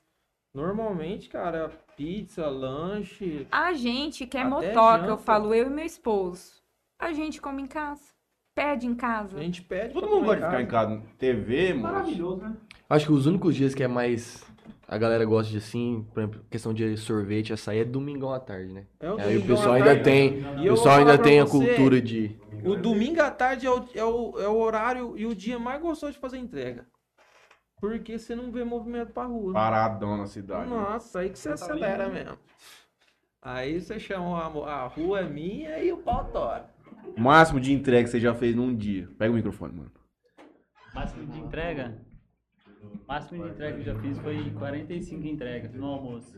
normalmente, 0.54 1.30
cara, 1.30 1.70
pizza, 1.98 2.48
lanche. 2.48 3.48
A 3.52 3.74
gente 3.74 4.26
que 4.26 4.38
é 4.38 4.44
motoca, 4.44 5.06
eu 5.08 5.18
falo 5.18 5.54
eu 5.54 5.68
e 5.68 5.70
meu 5.70 5.86
esposo. 5.86 6.62
A 7.00 7.12
gente 7.12 7.42
come 7.42 7.62
em 7.64 7.68
casa. 7.68 8.14
Pede 8.56 8.86
em 8.86 8.94
casa. 8.94 9.38
A 9.38 9.42
gente 9.42 9.64
pede. 9.64 9.94
Todo 9.94 10.08
mundo 10.08 10.26
gosta 10.26 10.42
de 10.42 10.46
ficar 10.46 10.62
em 10.62 10.68
casa. 10.68 11.02
TV, 11.18 11.74
mano. 11.74 11.94
Maravilhoso, 11.96 12.38
né? 12.44 12.56
Acho 12.88 13.08
que 13.08 13.12
os 13.12 13.26
únicos 13.26 13.56
dias 13.56 13.74
que 13.74 13.84
é 13.84 13.88
mais. 13.88 14.46
A 14.94 14.98
galera 15.00 15.26
gosta 15.26 15.52
de 15.52 15.58
assim, 15.58 16.08
por 16.14 16.20
exemplo, 16.20 16.46
questão 16.52 16.72
de 16.72 16.96
sorvete, 16.98 17.52
açaí 17.52 17.80
é 17.80 17.84
domingão 17.84 18.32
à 18.32 18.40
tarde, 18.40 18.72
né? 18.72 18.86
É 19.00 19.12
o 19.12 19.20
Aí 19.20 19.38
o 19.38 19.42
pessoal 19.48 19.74
ainda 19.74 19.88
tarde. 19.88 20.04
tem. 20.04 20.40
E 20.64 20.70
O 20.70 20.76
pessoal 20.76 21.00
ainda 21.00 21.18
tem 21.18 21.40
a 21.40 21.48
cultura 21.48 22.00
de. 22.00 22.40
O 22.64 22.76
domingo 22.76 23.20
à 23.20 23.32
tarde 23.32 23.66
é 23.66 23.72
o, 23.72 23.84
é, 23.96 24.04
o, 24.04 24.40
é 24.40 24.48
o 24.48 24.56
horário 24.56 25.18
e 25.18 25.26
o 25.26 25.34
dia 25.34 25.58
mais 25.58 25.82
gostoso 25.82 26.14
de 26.14 26.20
fazer 26.20 26.38
entrega. 26.38 26.86
Porque 27.82 28.20
você 28.20 28.36
não 28.36 28.52
vê 28.52 28.64
movimento 28.64 29.12
pra 29.12 29.26
rua. 29.26 29.52
Paradão 29.52 30.16
na 30.16 30.28
cidade. 30.28 30.70
Nossa, 30.70 31.22
aí 31.22 31.32
que 31.32 31.40
você 31.40 31.50
acelera 31.50 32.08
mesmo. 32.08 32.38
Aí 33.42 33.82
você 33.82 34.00
chama 34.00 34.38
a, 34.38 34.84
a 34.84 34.88
rua 34.90 35.22
é 35.22 35.24
minha 35.24 35.80
e 35.80 35.92
o 35.92 35.98
pau 35.98 36.26
tora. 36.26 36.70
O 37.18 37.20
máximo 37.20 37.60
de 37.60 37.74
entrega 37.74 38.04
que 38.04 38.12
você 38.12 38.20
já 38.20 38.36
fez 38.36 38.56
num 38.56 38.76
dia. 38.76 39.10
Pega 39.18 39.32
o 39.32 39.36
microfone, 39.36 39.74
mano. 39.74 39.92
Máximo 40.94 41.26
de 41.26 41.40
entrega? 41.40 41.98
Máximo 43.08 43.44
de 43.44 43.50
entrega 43.52 43.74
que 43.76 43.82
eu 43.90 43.94
já 43.94 44.00
fiz 44.02 44.18
foi 44.20 44.50
45 44.52 45.28
entregas 45.28 45.74
no 45.74 45.86
almoço. 45.86 46.34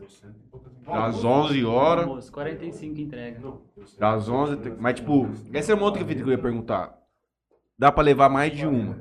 Das 0.86 1.24
11 1.24 1.62
No 1.62 1.70
horas, 1.70 2.06
almoço, 2.06 2.32
45 2.32 3.00
entregas. 3.00 3.42
das 3.98 4.28
11. 4.28 4.56
te- 4.56 4.72
Mas, 4.78 4.94
tipo, 4.96 5.26
essa 5.52 5.72
é 5.72 5.74
uma 5.74 5.84
outra 5.84 6.04
que 6.04 6.12
eu 6.20 6.28
ia 6.30 6.38
perguntar. 6.38 6.96
Dá 7.78 7.90
pra 7.92 8.02
levar 8.02 8.28
mais 8.28 8.52
de 8.56 8.66
uma. 8.66 8.94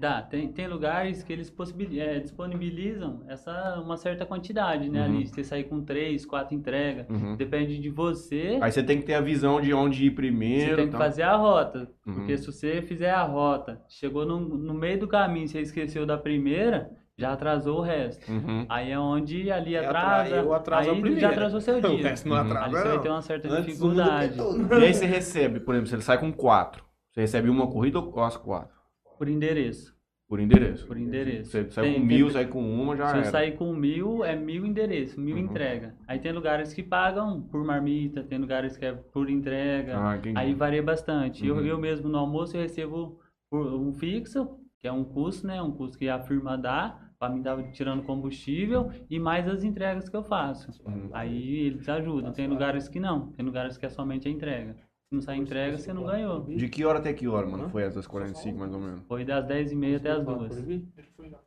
Dá, 0.00 0.22
tem, 0.22 0.52
tem 0.52 0.68
lugares 0.68 1.24
que 1.24 1.32
eles 1.32 1.52
é, 1.98 2.20
disponibilizam 2.20 3.24
essa, 3.26 3.80
uma 3.80 3.96
certa 3.96 4.24
quantidade, 4.24 4.88
né? 4.88 5.00
Uhum. 5.00 5.04
Ali, 5.16 5.26
você 5.26 5.42
sair 5.42 5.64
com 5.64 5.82
três, 5.82 6.24
quatro 6.24 6.54
entregas. 6.54 7.04
Uhum. 7.10 7.34
Depende 7.34 7.78
de 7.80 7.90
você. 7.90 8.58
Aí 8.62 8.70
você 8.70 8.80
tem 8.80 8.98
que 9.00 9.06
ter 9.06 9.14
a 9.14 9.20
visão 9.20 9.60
de 9.60 9.74
onde 9.74 10.06
ir 10.06 10.12
primeiro. 10.12 10.70
Você 10.70 10.76
tem 10.76 10.90
que 10.90 10.96
fazer 10.96 11.24
a 11.24 11.34
rota. 11.34 11.90
Uhum. 12.06 12.14
Porque 12.14 12.38
se 12.38 12.46
você 12.46 12.80
fizer 12.80 13.10
a 13.10 13.24
rota, 13.24 13.82
chegou 13.88 14.24
no, 14.24 14.38
no 14.38 14.72
meio 14.72 15.00
do 15.00 15.08
caminho, 15.08 15.48
você 15.48 15.60
esqueceu 15.62 16.06
da 16.06 16.16
primeira, 16.16 16.88
já 17.16 17.32
atrasou 17.32 17.78
o 17.78 17.82
resto. 17.82 18.30
Uhum. 18.30 18.66
Aí 18.68 18.92
é 18.92 18.98
onde 19.00 19.50
ali 19.50 19.74
É 19.74 19.84
atrasa. 19.84 20.28
atra- 20.28 20.36
eu 20.44 20.54
atraso 20.54 20.90
aí 20.92 21.20
já 21.20 21.30
atrasou 21.30 21.60
seu 21.60 21.78
O 21.82 21.96
dia. 21.96 22.08
resto 22.10 22.28
não 22.28 22.36
Uhum. 22.36 22.42
atrasa, 22.42 22.70
você 22.70 22.84
vai 22.84 22.94
não. 22.94 23.02
ter 23.02 23.08
uma 23.08 23.22
certa 23.22 23.48
Antes 23.48 23.66
dificuldade. 23.66 24.38
E 24.80 24.84
aí 24.84 24.94
você 24.94 25.06
recebe, 25.06 25.58
por 25.58 25.74
exemplo, 25.74 25.90
você 25.90 26.00
sai 26.02 26.18
com 26.20 26.32
quatro. 26.32 26.84
Você 27.12 27.22
recebe 27.22 27.50
uma 27.50 27.66
corrida 27.66 27.98
ou 27.98 28.22
as 28.22 28.36
quatro? 28.36 28.77
Por 29.18 29.28
endereço. 29.28 29.96
Por 30.28 30.40
endereço. 30.40 30.86
Por 30.86 30.98
endereço. 30.98 31.50
Você 31.50 31.70
sai 31.70 31.84
Tem- 31.84 31.94
com 31.94 31.98
tem- 32.00 32.16
mil, 32.18 32.30
sai 32.30 32.46
com 32.46 32.60
uma, 32.62 32.94
já 32.96 33.08
Se 33.08 33.16
eu 33.16 33.24
sair 33.24 33.56
com 33.56 33.72
mil, 33.74 34.22
é 34.24 34.36
mil 34.36 34.66
endereço, 34.66 35.18
mil 35.18 35.36
Uhum. 35.36 35.42
entrega. 35.42 35.94
Aí 36.06 36.18
tem 36.18 36.32
lugares 36.32 36.74
que 36.74 36.82
pagam 36.82 37.40
por 37.42 37.64
marmita, 37.64 38.22
tem 38.22 38.38
lugares 38.38 38.76
que 38.76 38.84
é 38.84 38.92
por 38.92 39.30
entrega. 39.30 39.96
Ah. 39.96 40.20
Aí 40.36 40.54
varia 40.54 40.82
bastante. 40.82 41.46
Eu, 41.46 41.56
Uhum. 41.56 41.64
eu 41.64 41.78
mesmo 41.78 42.08
no 42.10 42.18
almoço 42.18 42.56
eu 42.56 42.60
recebo 42.60 43.18
um 43.50 43.92
fixo, 43.94 44.50
que 44.78 44.86
é 44.86 44.92
um 44.92 45.02
custo, 45.02 45.46
né? 45.46 45.62
Um 45.62 45.70
custo 45.72 45.98
que 45.98 46.08
a 46.10 46.18
firma 46.20 46.58
dá, 46.58 47.00
para 47.18 47.32
mim 47.34 47.40
dar 47.40 47.56
tirando 47.72 48.02
combustível, 48.02 48.90
e 49.08 49.18
mais 49.18 49.48
as 49.48 49.64
entregas 49.64 50.08
que 50.10 50.16
eu 50.16 50.22
faço. 50.22 50.70
Uhum. 50.86 51.08
Aí 51.12 51.60
eles 51.66 51.88
ajudam. 51.88 52.32
Tem 52.32 52.46
lugares 52.46 52.86
que 52.86 53.00
não, 53.00 53.32
tem 53.32 53.44
lugares 53.44 53.78
que 53.78 53.86
é 53.86 53.88
somente 53.88 54.28
a 54.28 54.30
entrega. 54.30 54.76
Se 55.08 55.14
não 55.14 55.22
sai 55.22 55.36
entrega, 55.38 55.78
você 55.78 55.90
não 55.90 56.04
ganhou. 56.04 56.42
De 56.44 56.68
que 56.68 56.84
hora 56.84 56.98
até 56.98 57.14
que 57.14 57.26
hora, 57.26 57.46
mano? 57.46 57.70
Foi 57.70 57.82
essas 57.82 58.06
45 58.06 58.58
mais 58.58 58.72
ou 58.74 58.78
menos. 58.78 59.00
Foi 59.08 59.24
das 59.24 59.42
10h30 59.46 59.96
até 59.96 60.10
as 60.10 60.22
2 60.24 60.58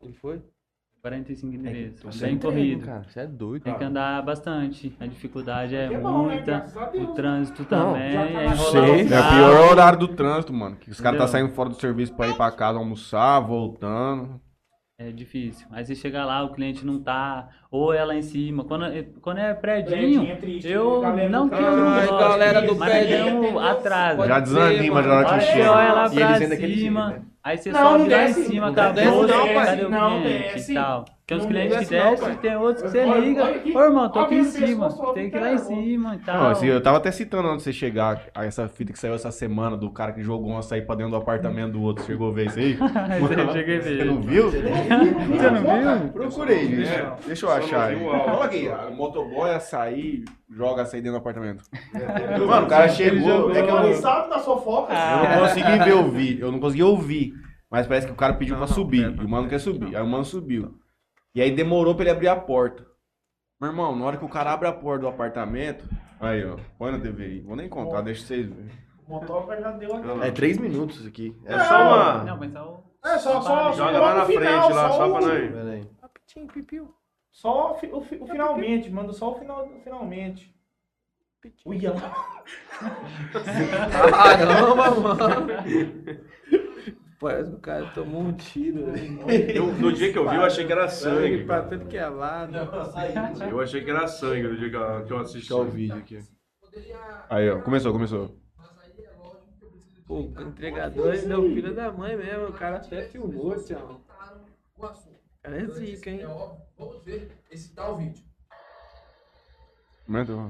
Ele 0.02 0.14
foi? 0.20 0.42
45 1.00 1.56
endereços. 1.56 2.02
Você 2.04 2.26
Bem 2.26 2.30
é 2.30 2.36
entrega, 2.36 2.56
corrido. 2.56 2.86
cara. 2.86 3.04
Você 3.08 3.20
é 3.20 3.28
doido. 3.28 3.64
Tem 3.64 3.76
que 3.76 3.84
andar 3.84 4.22
bastante. 4.24 4.96
A 5.00 5.06
dificuldade 5.08 5.76
é 5.76 5.94
É 5.94 5.98
bom, 6.00 6.28
né? 6.28 6.36
muita. 6.36 6.60
Deus. 6.92 7.10
O 7.10 7.14
trânsito 7.14 7.62
Não, 7.70 7.94
também 7.94 8.14
tá 8.14 8.22
é 8.42 8.56
Sei. 8.56 8.80
o 8.80 9.14
É, 9.14 9.20
o 9.20 9.30
pior 9.30 9.68
o 9.68 9.72
horário 9.72 10.00
do 10.00 10.08
trânsito, 10.10 10.54
mano. 10.54 10.76
Que 10.78 10.90
os 10.92 11.00
caras 11.00 11.20
tá 11.20 11.28
saindo 11.28 11.50
fora 11.54 11.70
do 11.70 11.76
serviço 11.76 12.14
pra 12.16 12.28
ir 12.30 12.36
pra 12.36 12.52
casa 12.52 12.78
almoçar, 12.80 13.40
voltando. 13.42 14.40
É 15.08 15.12
difícil. 15.12 15.66
Aí 15.72 15.84
você 15.84 15.96
chega 15.96 16.24
lá, 16.24 16.44
o 16.44 16.50
cliente 16.50 16.86
não 16.86 17.00
tá, 17.02 17.48
ou 17.72 17.92
é 17.94 18.04
lá 18.04 18.14
em 18.16 18.22
cima. 18.22 18.64
Quando, 18.66 18.86
é- 18.86 19.06
quando 19.22 19.40
é 19.40 19.54
predinho, 19.54 20.30
é 20.30 20.36
triste, 20.36 20.70
eu 20.70 21.02
não 21.02 21.50
que 21.50 21.56
eu 21.56 21.58
trânsito. 21.60 21.78
não 21.82 21.88
Ai, 21.90 22.08
gosto, 22.08 22.20
galera 22.20 22.62
do 22.62 22.74
entendeu? 22.74 23.60
atraso. 23.60 24.28
Já 24.28 24.40
desanima, 24.40 25.02
já 25.02 25.10
na 25.10 25.16
hora 25.16 25.28
A 25.30 25.40
que 25.40 25.46
chega. 25.46 25.72
olha 25.72 25.94
lá 25.94 26.06
E 26.06 26.16
pra 26.16 26.36
cima, 26.56 27.08
né? 27.10 27.22
aí 27.44 27.58
você 27.58 27.72
Não, 27.72 27.80
sobe 27.80 28.04
não 28.10 28.18
lá 28.18 28.24
em 28.26 28.34
cima, 28.34 28.66
Não 28.68 28.72
acabou, 28.74 28.94
desce 28.94 29.10
não, 29.12 29.28
cadê 29.28 29.54
pai. 29.54 29.86
o 29.86 29.90
Não 29.90 30.22
cliente 30.22 30.54
desce. 30.54 30.72
e 30.72 30.76
tal. 30.76 31.06
Tem 31.32 31.38
uns 31.38 31.44
Não 31.44 31.50
clientes 31.50 31.78
que 31.78 31.86
desce 31.86 31.96
não, 32.04 32.12
descem, 32.12 32.36
tem 32.36 32.56
outros 32.58 32.82
que 32.82 32.90
você 32.90 33.00
Olha- 33.06 33.20
liga. 33.22 33.44
olha 33.46 33.56
aqui. 33.56 33.78
Ô 33.78 33.80
irmão, 33.82 34.10
tô 34.10 34.20
Olha 34.20 34.26
aqui 34.26 34.36
em 34.36 34.44
cima, 34.44 34.90
tem 35.14 35.30
que 35.30 35.38
ir 35.38 35.40
lá 35.40 35.54
em 35.54 35.58
cima 35.60 36.16
e 36.16 36.20
tal. 36.20 36.44
Não, 36.44 36.50
assim, 36.50 36.66
eu 36.68 36.84
tava 36.84 36.98
até 36.98 37.10
citando 37.10 37.48
antes 37.48 37.60
de 37.60 37.72
você 37.72 37.74
chegar, 37.74 38.22
a 38.36 38.44
essa 38.46 38.68
fita 38.68 38.92
que 38.92 39.00
saiu 39.00 39.14
essa 39.14 39.32
semana 39.32 39.78
do 39.78 39.90
cara 39.92 40.12
que 40.12 40.22
jogou 40.22 40.52
um 40.52 40.58
açaí 40.58 40.82
pra 40.82 40.94
dentro 40.94 41.12
do 41.12 41.16
apartamento 41.16 41.72
do 41.72 41.82
outro. 41.82 42.04
Chegou 42.04 42.32
a 42.32 42.34
ver 42.34 42.48
isso 42.48 42.60
aí? 42.60 42.78
Eu 43.48 43.54
cheguei 43.54 43.78
a 43.78 43.82
Você 43.82 43.96
ver. 43.96 44.06
não 44.06 44.22
viu? 44.22 44.52
Você 44.52 44.60
não 45.50 46.02
viu? 46.02 46.12
Procurei, 46.12 46.68
deixa, 46.68 47.16
deixa 47.26 47.46
eu 47.46 47.52
achar 47.52 47.92
não. 47.94 48.08
Olha 48.08 48.44
aqui, 48.44 48.68
o 48.90 48.94
motoboy 48.94 49.52
açaí, 49.52 50.26
joga 50.50 50.82
açaí 50.82 51.00
dentro 51.00 51.14
do 51.18 51.22
apartamento. 51.22 51.64
Mano, 52.46 52.66
o 52.66 52.70
cara 52.70 52.90
chegou. 52.90 53.52
É 53.56 53.64
que 53.64 53.70
eu 53.70 53.76
não, 53.84 53.94
sabe 53.94 54.30
da 54.32 54.40
sua 54.40 54.58
foca. 54.58 54.94
eu 54.94 55.30
não 55.40 55.48
consegui 55.48 55.80
ver 55.80 55.94
o 55.94 56.10
vídeo, 56.12 56.46
eu 56.48 56.52
não 56.52 56.60
consegui 56.60 56.84
ouvir. 56.84 57.34
Mas 57.72 57.88
parece 57.88 58.06
que 58.06 58.12
o 58.12 58.16
cara 58.18 58.34
pediu 58.34 58.58
pra 58.58 58.68
subir. 58.68 59.16
E 59.18 59.24
o 59.26 59.30
mano 59.30 59.48
quer 59.48 59.58
subir. 59.60 59.96
Aí 59.96 60.04
o 60.04 60.06
mano 60.06 60.26
subiu. 60.26 60.74
E 61.34 61.42
aí 61.42 61.52
demorou 61.52 61.94
pra 61.96 62.04
ele 62.04 62.12
abrir 62.12 62.28
a 62.28 62.36
porta. 62.36 62.86
Meu 63.60 63.70
irmão, 63.70 63.96
na 63.96 64.06
hora 64.06 64.18
que 64.18 64.26
o 64.26 64.30
cara 64.30 64.52
abre 64.54 64.68
a 64.68 64.74
porta 64.74 65.02
do 65.02 65.08
apartamento. 65.08 65.88
Aí, 66.20 66.44
ó. 66.46 66.58
Põe 66.78 66.92
na 66.92 67.00
TV 67.00 67.24
aí. 67.24 67.40
Vou 67.42 67.56
nem 67.56 67.70
contar, 67.70 68.02
deixa 68.02 68.26
vocês 68.26 68.48
verem. 68.48 68.72
O 69.08 69.12
motoca 69.12 69.60
já 69.60 69.72
deu 69.72 69.96
aqui. 69.96 70.28
É 70.28 70.32
três 70.32 70.58
minutos 70.58 70.98
isso 71.00 71.08
aqui. 71.08 71.36
É 71.46 71.54
É 71.54 71.60
só 71.64 71.76
uma. 71.82 72.24
Não, 72.24 72.38
mas 72.38 72.56
é 72.56 72.62
o... 72.62 72.80
É, 73.04 73.18
só, 73.18 73.42
só, 73.42 73.72
Joga 73.74 73.94
só 73.94 74.00
lá 74.00 74.12
no 74.14 74.20
na 74.20 74.26
final, 74.26 74.42
frente, 74.64 74.74
lá, 74.76 74.90
só 74.92 75.08
o- 75.10 75.12
pra 75.12 75.22
nós. 75.22 75.52
Pera 75.52 75.70
aí. 75.72 75.88
Só 77.32 77.72
o, 77.72 77.76
fi- 77.76 77.92
o, 77.92 78.02
fi- 78.02 78.18
o 78.22 78.28
finalmente, 78.28 78.90
manda 78.92 79.12
só 79.14 79.32
o 79.32 79.40
final, 79.40 79.68
finalmente. 79.84 80.54
Uia 81.66 81.92
lá. 81.94 82.44
Caramba, 84.12 84.92
mano. 84.92 85.48
Parece 87.22 87.52
que 87.52 87.56
o 87.56 87.60
cara 87.60 87.86
tomou 87.94 88.24
um 88.24 88.34
tiro. 88.34 88.88
né? 88.88 88.94
Eu, 89.56 89.68
no 89.74 89.94
dia 89.94 90.12
que 90.12 90.18
eu 90.18 90.28
vi, 90.28 90.36
eu 90.38 90.44
achei 90.44 90.66
que 90.66 90.72
era 90.72 90.90
sangue. 90.90 91.44
pra 91.46 91.62
tudo 91.62 91.86
que 91.86 91.96
é 91.96 92.08
lado. 92.08 92.54
Eu 93.48 93.62
achei 93.62 93.84
que 93.84 93.92
era 93.92 94.08
sangue 94.08 94.48
no 94.48 94.58
dia 94.58 94.72
que 94.72 94.76
eu, 94.76 95.06
que 95.06 95.14
eu 95.14 95.20
assisti. 95.20 95.54
O 95.54 95.64
vídeo 95.66 96.00
aqui. 96.00 96.18
Aí, 97.30 97.48
ó. 97.48 97.62
Começou, 97.62 97.94
começou. 97.94 98.36
Pô, 100.08 100.22
o 100.22 100.42
entregador 100.42 101.14
é 101.14 101.22
meu 101.22 101.44
filho 101.44 101.76
da 101.76 101.92
mãe 101.92 102.18
mesmo. 102.18 102.48
O 102.48 102.54
cara 102.54 102.78
até 102.78 103.04
filmou, 103.04 103.56
tchau. 103.64 104.02
O 104.76 104.82
cara 105.44 105.62
é 105.62 105.66
zica, 105.68 106.10
hein? 106.10 106.22
Vamos 106.76 107.06
ver 107.06 107.38
esse 107.52 107.76
tal 107.76 107.98
vídeo. 107.98 108.24
Comenta, 110.08 110.34
ó. 110.34 110.50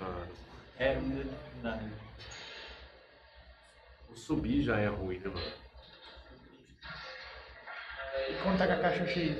Ah, 0.00 0.26
É, 0.80 0.94
muita 0.94 1.24
dificuldade. 1.28 1.92
o 4.08 4.16
subir 4.16 4.62
já 4.62 4.80
é 4.80 4.86
ruim, 4.86 5.18
né, 5.18 5.28
mano? 5.28 5.52
E 8.30 8.42
quando 8.42 8.56
tá 8.56 8.66
com 8.66 8.72
a 8.72 8.78
caixa 8.78 9.06
cheia? 9.06 9.36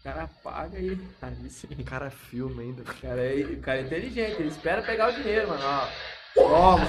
O 0.00 0.02
cara 0.02 0.28
paga 0.42 0.80
e. 0.80 0.98
Aí 1.22 1.48
sim. 1.48 1.68
O 1.78 1.84
cara 1.84 2.10
filma 2.10 2.60
ainda. 2.62 2.82
O 2.82 2.84
cara 2.84 3.22
é, 3.22 3.36
o 3.40 3.60
cara 3.60 3.78
é 3.78 3.82
inteligente, 3.82 4.40
ele 4.40 4.48
espera 4.48 4.82
pegar 4.82 5.10
o 5.10 5.12
dinheiro, 5.12 5.46
mano. 5.46 5.62
Ó. 5.64 5.88
Toma. 6.34 6.82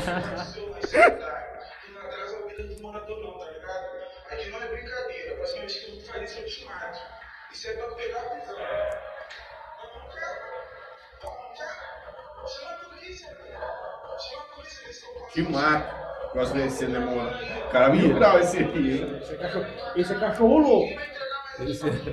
a 2.79 2.82
morador 2.82 3.21
não, 3.21 3.53
ligado? 3.53 3.86
Aqui 4.32 4.49
não 4.49 4.63
é 4.63 4.67
brincadeira, 4.67 5.36
basicamente 5.36 5.79
que 5.79 5.91
tu 5.91 6.08
faz 6.08 6.32
isso 6.32 6.39
eu 6.39 6.45
te 6.47 6.65
mato. 6.65 6.99
Isso 7.51 7.67
é 7.67 7.73
pra 7.73 7.88
pegar 7.93 8.19
a 8.19 8.34
visão. 8.34 9.18
Que 15.32 15.43
mato. 15.43 15.99
Gosto 16.34 16.53
desse, 16.53 16.86
né, 16.86 16.99
mano? 16.99 17.29
O 17.67 17.71
cara 17.71 17.86
é 17.86 17.91
mil 17.91 18.13
grau 18.13 18.39
esse 18.39 18.60
aqui, 18.60 18.77
hein? 18.77 19.19
Esse 19.21 19.34
é 19.34 19.38
cachorro, 19.38 19.65
esse 19.95 20.13
é 20.13 20.19
cachorro 20.19 20.58
louco. 20.60 21.01
Esse 21.60 21.86
merda. 21.86 22.12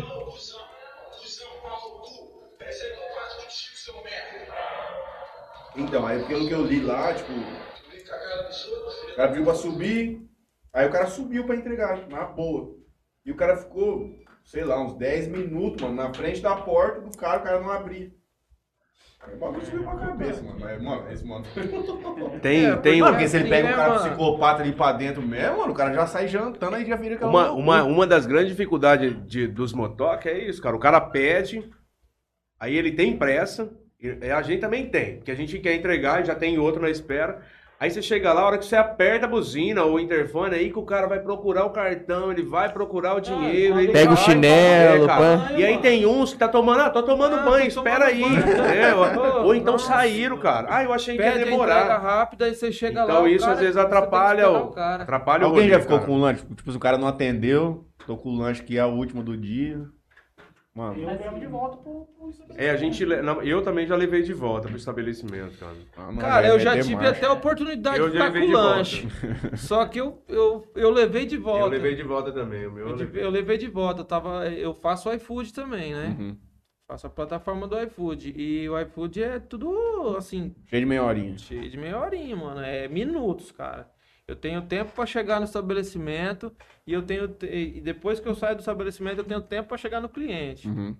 Então, 5.77 6.07
aí 6.07 6.25
pelo 6.25 6.49
que 6.49 6.55
eu 6.55 6.63
li 6.63 6.81
lá, 6.81 7.13
tipo, 7.13 7.33
o 7.33 9.17
cara 9.17 9.29
pediu 9.29 9.45
pra 9.45 9.55
subir, 9.55 10.27
aí 10.73 10.87
o 10.89 10.91
cara 10.91 11.07
subiu 11.07 11.47
pra 11.47 11.57
entregar, 11.57 12.09
na 12.09 12.25
boa. 12.25 12.75
E 13.25 13.31
o 13.31 13.37
cara 13.37 13.57
ficou, 13.57 14.11
sei 14.47 14.65
lá, 14.65 14.81
uns 14.81 14.95
10 14.97 15.29
minutos, 15.29 15.83
mano, 15.83 15.95
na 15.97 16.15
frente 16.15 16.41
da 16.41 16.57
porta 16.57 17.01
do 17.03 17.15
cara, 17.19 17.41
o 17.41 17.43
cara 17.43 17.61
não 17.61 17.71
abria. 17.71 18.11
O 19.35 19.37
bagulho 19.39 19.65
subiu 19.67 19.83
pra 19.83 19.97
cabeça, 19.97 20.41
mano. 20.43 20.57
Mas, 20.61 20.81
mano, 20.83 21.11
esse 21.11 21.27
mano. 21.27 21.45
Tem, 22.41 22.77
tem 22.81 23.01
Mano, 23.01 23.11
um- 23.11 23.15
porque 23.15 23.29
se 23.29 23.37
ele 23.37 23.49
pega 23.49 23.69
né, 23.69 23.75
um 23.75 23.77
cara 23.77 23.95
mano? 23.95 24.09
psicopata 24.09 24.63
ali 24.63 24.73
pra 24.73 24.93
dentro 24.93 25.21
mesmo, 25.21 25.59
mano, 25.59 25.73
o 25.73 25.75
cara 25.75 25.93
já 25.93 26.07
sai 26.07 26.29
jantando 26.29 26.77
aí 26.77 26.87
já 26.87 26.95
vira 26.95 27.17
aquela 27.17 27.31
Uma, 27.31 27.47
loucura. 27.47 27.63
uma, 27.65 27.83
uma 27.83 28.07
das 28.07 28.25
grandes 28.25 28.51
dificuldades 28.51 29.17
de, 29.27 29.49
dos 29.49 29.73
motoca 29.73 30.31
é 30.31 30.39
isso, 30.49 30.63
cara. 30.63 30.77
O 30.77 30.81
cara 30.81 31.01
pede, 31.01 31.69
aí 32.61 32.77
ele 32.77 32.93
tem 32.93 33.17
pressa, 33.17 33.69
e 34.01 34.31
a 34.31 34.43
gente 34.43 34.61
também 34.61 34.89
tem, 34.89 35.17
porque 35.17 35.33
a 35.33 35.37
gente 35.37 35.59
quer 35.59 35.75
entregar 35.75 36.23
e 36.23 36.27
já 36.27 36.35
tem 36.37 36.57
outro 36.59 36.81
na 36.83 36.91
espera. 36.91 37.43
Aí 37.79 37.91
você 37.91 38.01
chega 38.01 38.33
lá, 38.33 38.41
a 38.41 38.47
hora 38.47 38.59
que 38.59 38.65
você 38.65 38.75
aperta 38.75 39.27
a 39.27 39.29
buzina 39.29 39.85
ou 39.85 39.97
o 39.97 40.01
interfone, 40.01 40.55
aí 40.55 40.71
que 40.73 40.79
o 40.79 40.83
cara 40.83 41.07
vai 41.07 41.21
procurar 41.21 41.67
o 41.67 41.71
cartão, 41.71 42.33
ele 42.33 42.43
vai 42.43 42.73
procurar 42.73 43.15
o 43.15 43.21
dinheiro. 43.21 43.79
ele 43.79 43.93
Pega 43.93 44.13
o 44.13 44.15
vai, 44.15 44.25
chinelo, 44.25 45.05
é, 45.05 45.07
cara. 45.07 45.21
pã. 45.21 45.53
E 45.59 45.63
aí 45.65 45.77
tem 45.77 46.07
uns 46.07 46.33
que 46.33 46.39
tá 46.39 46.49
tomando, 46.49 46.81
ah, 46.81 46.89
tô 46.89 47.03
tomando 47.03 47.37
Ah, 47.37 47.43
banho, 47.43 47.71
tô 47.71 47.81
espera 47.81 48.07
aí. 48.07 48.23
É, 48.23 48.95
ou, 48.95 49.45
ou 49.49 49.55
então 49.55 49.75
Nossa. 49.75 49.89
saíram, 49.89 50.39
cara. 50.39 50.69
Ah, 50.71 50.85
eu 50.85 50.93
achei 50.93 51.19
que 51.19 51.23
ia 51.23 51.33
Pede 51.33 51.43
a 51.43 51.45
demorar. 51.45 51.99
rápida, 51.99 52.47
aí 52.47 52.55
você 52.55 52.73
chega 52.73 53.05
lá. 53.05 53.13
Então 53.13 53.25
o 53.25 53.29
isso 53.29 53.41
cara- 53.45 53.53
às 53.53 53.61
vezes 53.61 53.77
atrapalha 53.77 54.49
o, 54.51 54.57
o 54.69 54.71
cara. 54.71 55.03
atrapalha 55.03 55.43
o 55.45 55.47
Alguém 55.49 55.65
rolê, 55.65 55.75
já 55.75 55.81
ficou 55.81 55.99
cara. 55.99 56.07
com 56.11 56.17
o 56.17 56.21
lanche? 56.21 56.47
Tipo, 56.47 56.71
se 56.71 56.77
o 56.79 56.81
cara 56.81 56.97
não 56.97 57.09
atendeu, 57.09 57.87
tô 58.07 58.17
com 58.17 58.31
o 58.31 58.39
lanche 58.39 58.63
que 58.63 58.79
é 58.79 58.87
o 58.87 58.91
último 58.93 59.23
do 59.23 59.37
dia. 59.37 59.83
Mano, 60.77 61.01
Eu 61.01 61.07
levo 61.09 61.41
de 61.41 61.47
volta 61.47 61.77
pro, 61.79 62.07
pro 62.19 62.31
É, 62.55 62.69
a 62.69 62.77
gente. 62.77 63.03
le- 63.03 63.23
não, 63.23 63.41
Eu 63.43 63.63
também 63.63 63.87
já 63.87 63.97
levei 63.97 64.21
de 64.23 64.35
volta 64.35 64.69
pro 64.69 64.77
estabelecimento, 64.77 65.59
cara. 65.59 65.73
ah, 65.97 66.13
não, 66.13 66.19
Cara, 66.19 66.47
é 66.47 66.51
eu 66.51 66.61
já 66.61 66.75
meter 66.75 66.85
tive 66.87 67.07
até 67.07 67.25
a 67.25 67.33
oportunidade 67.33 67.99
Eu 67.99 68.11
de 68.11 68.19
já 68.19 68.27
ficar 68.27 68.41
com 68.41 68.47
de 68.47 68.53
volta. 68.53 68.69
lanche. 68.77 69.09
Só 69.57 69.87
que 69.87 69.99
eu, 69.99 70.23
eu, 70.29 70.71
eu 70.75 70.91
levei 70.91 71.25
de 71.25 71.39
volta. 71.39 71.65
Eu 71.65 71.69
levei 71.69 71.95
de 71.95 72.03
volta 72.03 72.31
também. 72.31 72.67
O 72.67 72.73
meu 72.73 72.85
eu 72.85 72.91
Eu, 72.91 72.97
de- 72.97 73.05
levei. 73.05 73.25
eu 73.25 73.31
levei 73.31 73.57
de 73.57 73.69
volta. 73.69 74.03
Eu, 74.03 74.05
tava, 74.05 74.47
eu 74.51 74.75
faço 74.75 75.11
iFood 75.15 75.55
também, 75.55 75.95
né? 75.95 76.15
Uhum. 76.19 76.37
Faço 76.87 77.07
a 77.07 77.11
plataforma 77.11 77.67
do 77.67 77.81
iFood. 77.83 78.35
E 78.37 78.69
o 78.69 78.79
iFood 78.79 79.23
é 79.23 79.39
tudo 79.39 80.15
assim, 80.19 80.55
Cheio 80.67 80.83
de 80.83 80.87
meia 80.87 81.03
horinha. 81.03 81.39
cheio 81.39 81.71
de 81.71 81.77
meia 81.79 81.99
horinha, 81.99 82.37
mano. 82.37 82.61
É 82.61 82.87
minutos, 82.87 83.51
cara. 83.51 83.89
Eu 84.29 84.35
tenho 84.35 84.61
tempo 84.63 84.91
pra 84.93 85.07
chegar 85.07 85.39
no 85.39 85.45
estabelecimento 85.47 86.53
e 86.85 86.93
eu 86.93 87.01
tenho 87.03 87.29
te- 87.29 87.47
e 87.47 87.81
depois 87.81 88.19
que 88.19 88.29
eu 88.29 88.35
saio 88.35 88.57
do 88.57 88.61
estabelecimento 88.61 89.19
eu 89.19 89.25
tenho 89.25 89.41
tempo 89.41 89.69
pra 89.69 89.79
chegar 89.79 90.01
no 90.01 90.09
cliente. 90.09 90.67
Uhum. 90.67 90.97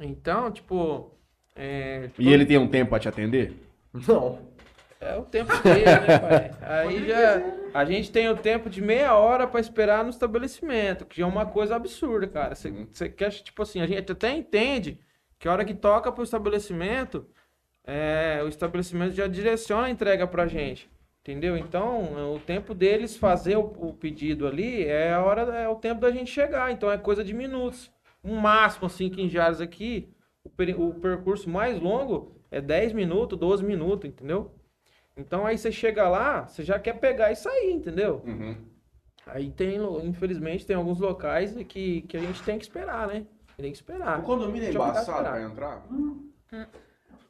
Então, 0.00 0.50
tipo, 0.50 1.12
é, 1.54 2.10
E 2.18 2.32
ele 2.32 2.44
tem 2.44 2.58
um 2.58 2.66
tempo 2.66 2.90
pra 2.90 2.98
te 2.98 3.08
atender? 3.08 3.52
Não. 4.08 4.40
é 5.00 5.14
o 5.16 5.22
tempo 5.22 5.52
dele, 5.62 5.84
né, 5.84 6.18
pai? 6.18 6.50
Aí 6.62 7.06
já 7.06 7.42
a 7.72 7.84
gente 7.84 8.10
tem 8.10 8.28
o 8.28 8.36
tempo 8.36 8.68
de 8.68 8.82
meia 8.82 9.14
hora 9.14 9.46
pra 9.46 9.60
esperar 9.60 10.02
no 10.02 10.10
estabelecimento, 10.10 11.04
que 11.06 11.22
é 11.22 11.26
uma 11.26 11.46
coisa 11.46 11.76
absurda, 11.76 12.26
cara. 12.26 12.56
Você 12.56 12.72
você 12.92 13.08
quer, 13.08 13.30
tipo 13.30 13.62
assim, 13.62 13.80
a 13.82 13.86
gente 13.86 14.10
até 14.10 14.32
entende 14.32 14.98
que 15.38 15.46
a 15.46 15.52
hora 15.52 15.64
que 15.64 15.74
toca 15.74 16.10
pro 16.10 16.24
estabelecimento, 16.24 17.24
é, 17.86 18.40
o 18.44 18.48
estabelecimento 18.48 19.12
já 19.14 19.28
direciona 19.28 19.86
a 19.86 19.90
entrega 19.90 20.26
pra 20.26 20.48
gente. 20.48 20.90
Entendeu? 21.24 21.56
Então, 21.56 22.34
o 22.34 22.38
tempo 22.38 22.74
deles 22.74 23.16
fazer 23.16 23.56
o, 23.56 23.62
o 23.62 23.94
pedido 23.94 24.46
ali 24.46 24.84
é 24.84 25.10
a 25.14 25.24
hora, 25.24 25.40
é 25.56 25.66
o 25.66 25.74
tempo 25.76 26.02
da 26.02 26.10
gente 26.10 26.30
chegar. 26.30 26.70
Então 26.70 26.92
é 26.92 26.98
coisa 26.98 27.24
de 27.24 27.32
minutos. 27.32 27.90
Um 28.22 28.36
máximo, 28.36 28.86
assim, 28.86 29.08
que 29.08 29.22
em 29.22 29.28
Jales 29.30 29.58
aqui, 29.58 30.12
o, 30.44 30.50
peri- 30.50 30.74
o 30.74 30.92
percurso 30.92 31.48
mais 31.48 31.80
longo 31.80 32.36
é 32.50 32.60
10 32.60 32.92
minutos, 32.92 33.38
12 33.38 33.64
minutos, 33.64 34.06
entendeu? 34.08 34.52
Então 35.16 35.46
aí 35.46 35.56
você 35.56 35.72
chega 35.72 36.06
lá, 36.10 36.46
você 36.46 36.62
já 36.62 36.78
quer 36.78 36.98
pegar 37.00 37.32
e 37.32 37.36
sair, 37.36 37.72
entendeu? 37.72 38.22
Uhum. 38.26 38.56
Aí 39.26 39.50
tem, 39.50 39.78
infelizmente, 40.06 40.66
tem 40.66 40.76
alguns 40.76 41.00
locais 41.00 41.54
que, 41.66 42.02
que 42.02 42.16
a 42.18 42.20
gente 42.20 42.42
tem 42.42 42.58
que 42.58 42.64
esperar, 42.64 43.08
né? 43.08 43.24
Tem 43.56 43.70
que 43.70 43.76
esperar. 43.78 44.18
O 44.20 44.22
condomínio 44.24 44.68
é 44.68 44.72
embaçado 44.92 45.22
pra 45.30 45.42
entrar? 45.42 45.86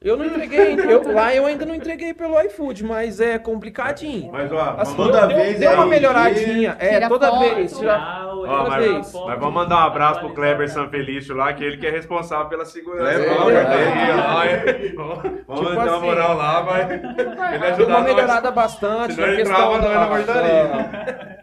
Eu 0.04 0.16
não 0.18 0.26
entreguei, 0.26 0.74
eu, 0.86 1.12
lá 1.12 1.34
eu 1.34 1.46
ainda 1.46 1.64
não 1.64 1.74
entreguei 1.74 2.12
pelo 2.12 2.38
iFood, 2.42 2.84
mas 2.84 3.20
é 3.20 3.38
complicadinho. 3.38 4.30
Mas, 4.30 4.52
ó, 4.52 4.74
Assim, 4.78 4.94
toda 4.96 5.26
deu, 5.26 5.36
vez 5.36 5.58
deu 5.58 5.70
é 5.70 5.74
uma 5.74 5.84
aí, 5.84 5.88
melhoradinha. 5.90 6.76
É, 6.78 7.08
toda 7.08 7.28
foto. 7.30 7.40
vez. 7.54 7.78
tira- 7.78 8.20
Ó, 8.44 8.46
Toda 8.46 8.68
mas, 8.70 8.84
vez. 8.84 9.12
mas 9.14 9.38
vamos 9.40 9.54
mandar 9.54 9.76
um 9.76 9.86
abraço 9.86 10.20
pro 10.20 10.34
Kleber 10.34 10.68
Sanfelício 10.70 11.34
lá, 11.34 11.54
que 11.54 11.64
ele 11.64 11.78
que 11.78 11.86
é 11.86 11.90
responsável 11.90 12.46
pela 12.46 12.66
segurança. 12.66 13.18
Kleber. 13.24 13.42
guardaria 13.42 14.14
lá, 14.16 14.46
é. 14.46 14.92
Vamos 14.94 15.22
Tipo 15.22 15.74
dar 15.74 15.80
uma 15.88 15.96
assim, 15.96 16.04
moral 16.04 16.36
lá, 16.36 16.60
vai. 16.60 16.82
Ele 16.92 16.98
Deu 17.14 17.30
ajudar 17.72 17.84
uma 17.86 18.00
nós. 18.00 18.04
melhorada 18.14 18.50
bastante 18.50 19.14
Senão 19.14 19.26
na 19.26 19.32
ele 19.32 19.42
questão 19.42 19.56
trava 19.56 19.78
nós 19.78 19.94
na 19.94 20.00
da, 20.00 20.06
guardaria. 20.06 21.33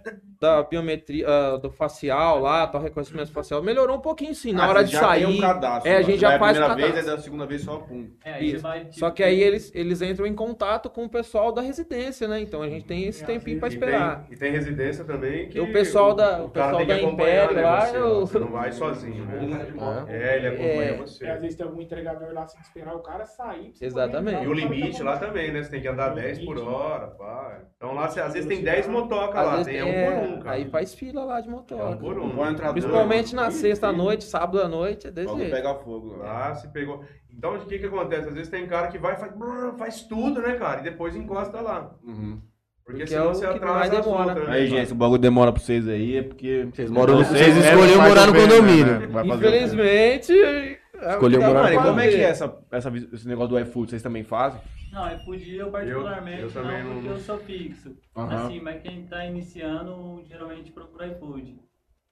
Da, 0.42 0.64
biometria, 0.64 1.26
ah, 1.30 1.58
do 1.58 1.70
facial 1.70 2.40
lá, 2.40 2.66
tal 2.66 2.82
reconhecimento 2.82 3.32
facial. 3.32 3.62
Melhorou 3.62 3.98
um 3.98 4.02
pouquinho 4.02 4.34
sim, 4.34 4.52
na 4.54 4.66
Ah, 4.66 4.70
hora 4.70 4.84
de 4.84 4.92
já 4.92 5.00
sair. 5.00 5.26
tem 5.28 5.38
um 5.38 5.40
cadastro, 5.40 5.88
é, 5.92 5.96
a 5.96 6.00
né? 6.00 6.04
gente 6.04 6.20
já 6.20 6.40
faz 6.40 6.58
o 6.58 6.62
primeira 6.66 6.92
vez, 6.94 7.08
aí 7.08 7.16
da 7.16 7.22
segunda 7.22 7.46
vez 7.46 7.62
só 7.62 7.78
pum. 7.78 8.10
É, 8.26 8.44
Isso. 8.44 8.64
vai, 8.64 8.80
tipo, 8.86 8.94
Só 9.00 9.12
que 9.12 9.22
aí 9.24 9.40
eles, 9.40 9.72
eles 9.76 10.02
entram 10.02 10.26
em 10.26 10.34
contato 10.34 10.90
com 10.90 11.06
o 11.06 11.10
pessoal 11.10 11.52
da 11.52 11.62
residência, 11.62 12.28
né? 12.28 12.42
Então 12.42 12.64
a 12.64 12.68
gente 12.70 12.86
tem 12.86 13.06
esse 13.06 13.24
tempinho 13.24 13.60
pra 13.60 13.70
E 13.70 13.72
esperar. 13.74 14.24
tem, 14.26 14.34
e 14.34 14.40
tem 14.40 14.52
residência 14.52 15.04
também 15.06 15.48
que 15.48 15.60
E 15.60 15.62
o 15.62 15.72
pessoal 15.72 16.16
da- 16.16 16.44
o 16.44 16.50
cara 16.50 16.70
pessoal 16.78 16.86
da 16.88 17.00
Império 17.00 17.56
né, 17.56 17.62
lá, 17.62 17.86
você, 17.86 17.98
eu- 17.98 18.22
Você 18.22 18.40
não 18.40 18.52
vai 18.52 18.72
sozinho, 18.72 19.24
né? 19.26 19.68
É, 20.08 20.38
ele 20.38 20.48
acompanha 20.48 20.82
É. 20.92 20.98
você. 20.98 21.18
Porque 21.20 21.32
às 21.32 21.42
vezes 21.42 21.56
tem 21.56 21.66
algum 21.68 21.82
entregador 21.82 22.34
lá, 22.34 22.48
você 22.48 22.54
tem 22.56 22.62
que 22.62 22.68
esperar 22.68 22.96
o 22.96 23.00
cara 23.02 23.26
sair. 23.26 23.74
Exatamente. 23.80 24.44
E 24.44 24.48
o 24.48 24.54
limite 24.54 25.04
lá 25.04 25.18
também, 25.18 25.52
né? 25.52 25.62
Você 25.62 25.70
tem 25.70 25.82
que 25.82 25.88
andar 25.88 26.14
O 26.14 26.16
10 26.16 26.40
por 26.40 26.56
limite. 26.56 26.74
hora, 26.74 27.08
pá. 27.08 27.60
Então 27.78 27.94
lá, 27.94 28.08
você, 28.08 28.20
às 28.22 28.34
vezes 28.34 28.48
tem 28.48 28.64
10 28.64 28.88
motocas 28.88 29.36
Às 29.40 29.46
lá, 29.60 29.64
tem 29.64 29.82
um 29.84 29.86
por 29.86 29.94
é, 29.94 30.22
um, 30.36 30.40
cara. 30.40 30.56
Aí 30.56 30.66
faz 30.70 30.94
fila 30.94 31.24
lá 31.24 31.42
de 31.42 31.50
É 31.50 31.54
um 31.54 31.98
por 31.98 32.18
um. 32.20 32.30
dois. 32.36 32.72
Principalmente 32.72 33.36
na 33.36 33.52
sexta 33.52 33.88
à 33.88 33.92
noite, 33.94 34.24
sábado 34.24 34.62
à 34.62 34.68
noite, 34.68 35.08
é 35.08 35.12
desse 35.12 35.28
Logo 35.28 35.40
jeito. 35.40 35.52
pega 35.54 35.76
fogo 35.76 36.18
lá. 36.18 36.26
Lá 36.50 36.56
se 36.56 36.68
pegou. 36.70 37.04
Então 37.30 37.56
o 37.56 37.60
que 37.66 37.80
que 37.80 37.86
acontece? 37.86 38.28
Às 38.28 38.34
vezes 38.34 38.50
tem 38.50 38.66
cara 38.68 38.88
que 38.88 38.98
vai 38.98 39.14
e 39.14 39.18
faz, 39.18 39.32
faz 39.78 40.02
tudo, 40.04 40.42
né, 40.42 40.56
cara? 40.56 40.82
E 40.82 40.84
depois 40.84 41.16
encosta 41.16 41.62
lá. 41.62 41.92
Uhum. 42.04 42.40
Porque, 42.84 43.04
Porque 43.04 43.08
senão 43.08 43.30
é 43.30 43.34
você 43.34 43.46
atrasa 43.46 43.84
as 43.84 43.90
demora. 44.06 44.30
outras, 44.30 44.48
né, 44.50 44.54
Aí, 44.56 44.68
gente, 44.68 44.88
se 44.88 44.94
o 44.94 44.96
bagulho 44.96 45.22
demora 45.22 45.52
pra 45.54 45.62
vocês 45.62 45.88
aí, 45.88 46.18
é 46.18 46.24
porque. 46.24 46.68
Vocês 46.74 46.90
moram 46.90 47.20
no- 47.20 47.24
vocês 47.26 47.56
escolheram 47.58 48.02
morar 48.02 48.28
no 48.28 48.34
condomínio. 48.34 49.00
né? 49.00 49.08
Vai 49.08 49.28
fazer 49.28 49.48
o 49.48 49.52
quê? 49.52 49.58
Infelizmente. 49.58 50.34
é 50.34 51.08
o 51.08 51.10
Escolheu 51.12 51.42
morar 51.42 51.64
no 51.70 51.74
e 51.74 51.78
como 51.78 52.00
é 52.00 52.08
que 52.10 52.16
é 52.16 52.24
essa, 52.24 52.58
essa, 52.72 52.92
esse 53.14 53.28
negócio 53.28 53.50
do 53.50 53.60
iFood? 53.60 53.92
Vocês 53.92 54.02
também 54.02 54.24
fazem? 54.24 54.60
Não, 54.92 55.08
é 55.08 55.16
iFood 55.16 55.56
eu 55.56 55.72
particularmente 55.72 56.42
eu 56.42 56.52
também 56.52 56.84
não, 56.84 56.90
não- 56.90 57.02
porque 57.02 57.10
eu 57.10 57.20
sou 57.20 57.40
fixo. 57.40 57.96
Aham. 58.16 58.46
Assim, 58.46 58.60
mas 58.60 58.82
quem 58.82 59.06
tá 59.06 59.26
iniciando 59.26 60.24
geralmente 60.26 60.72
procura 60.72 61.08
iFood. 61.08 61.60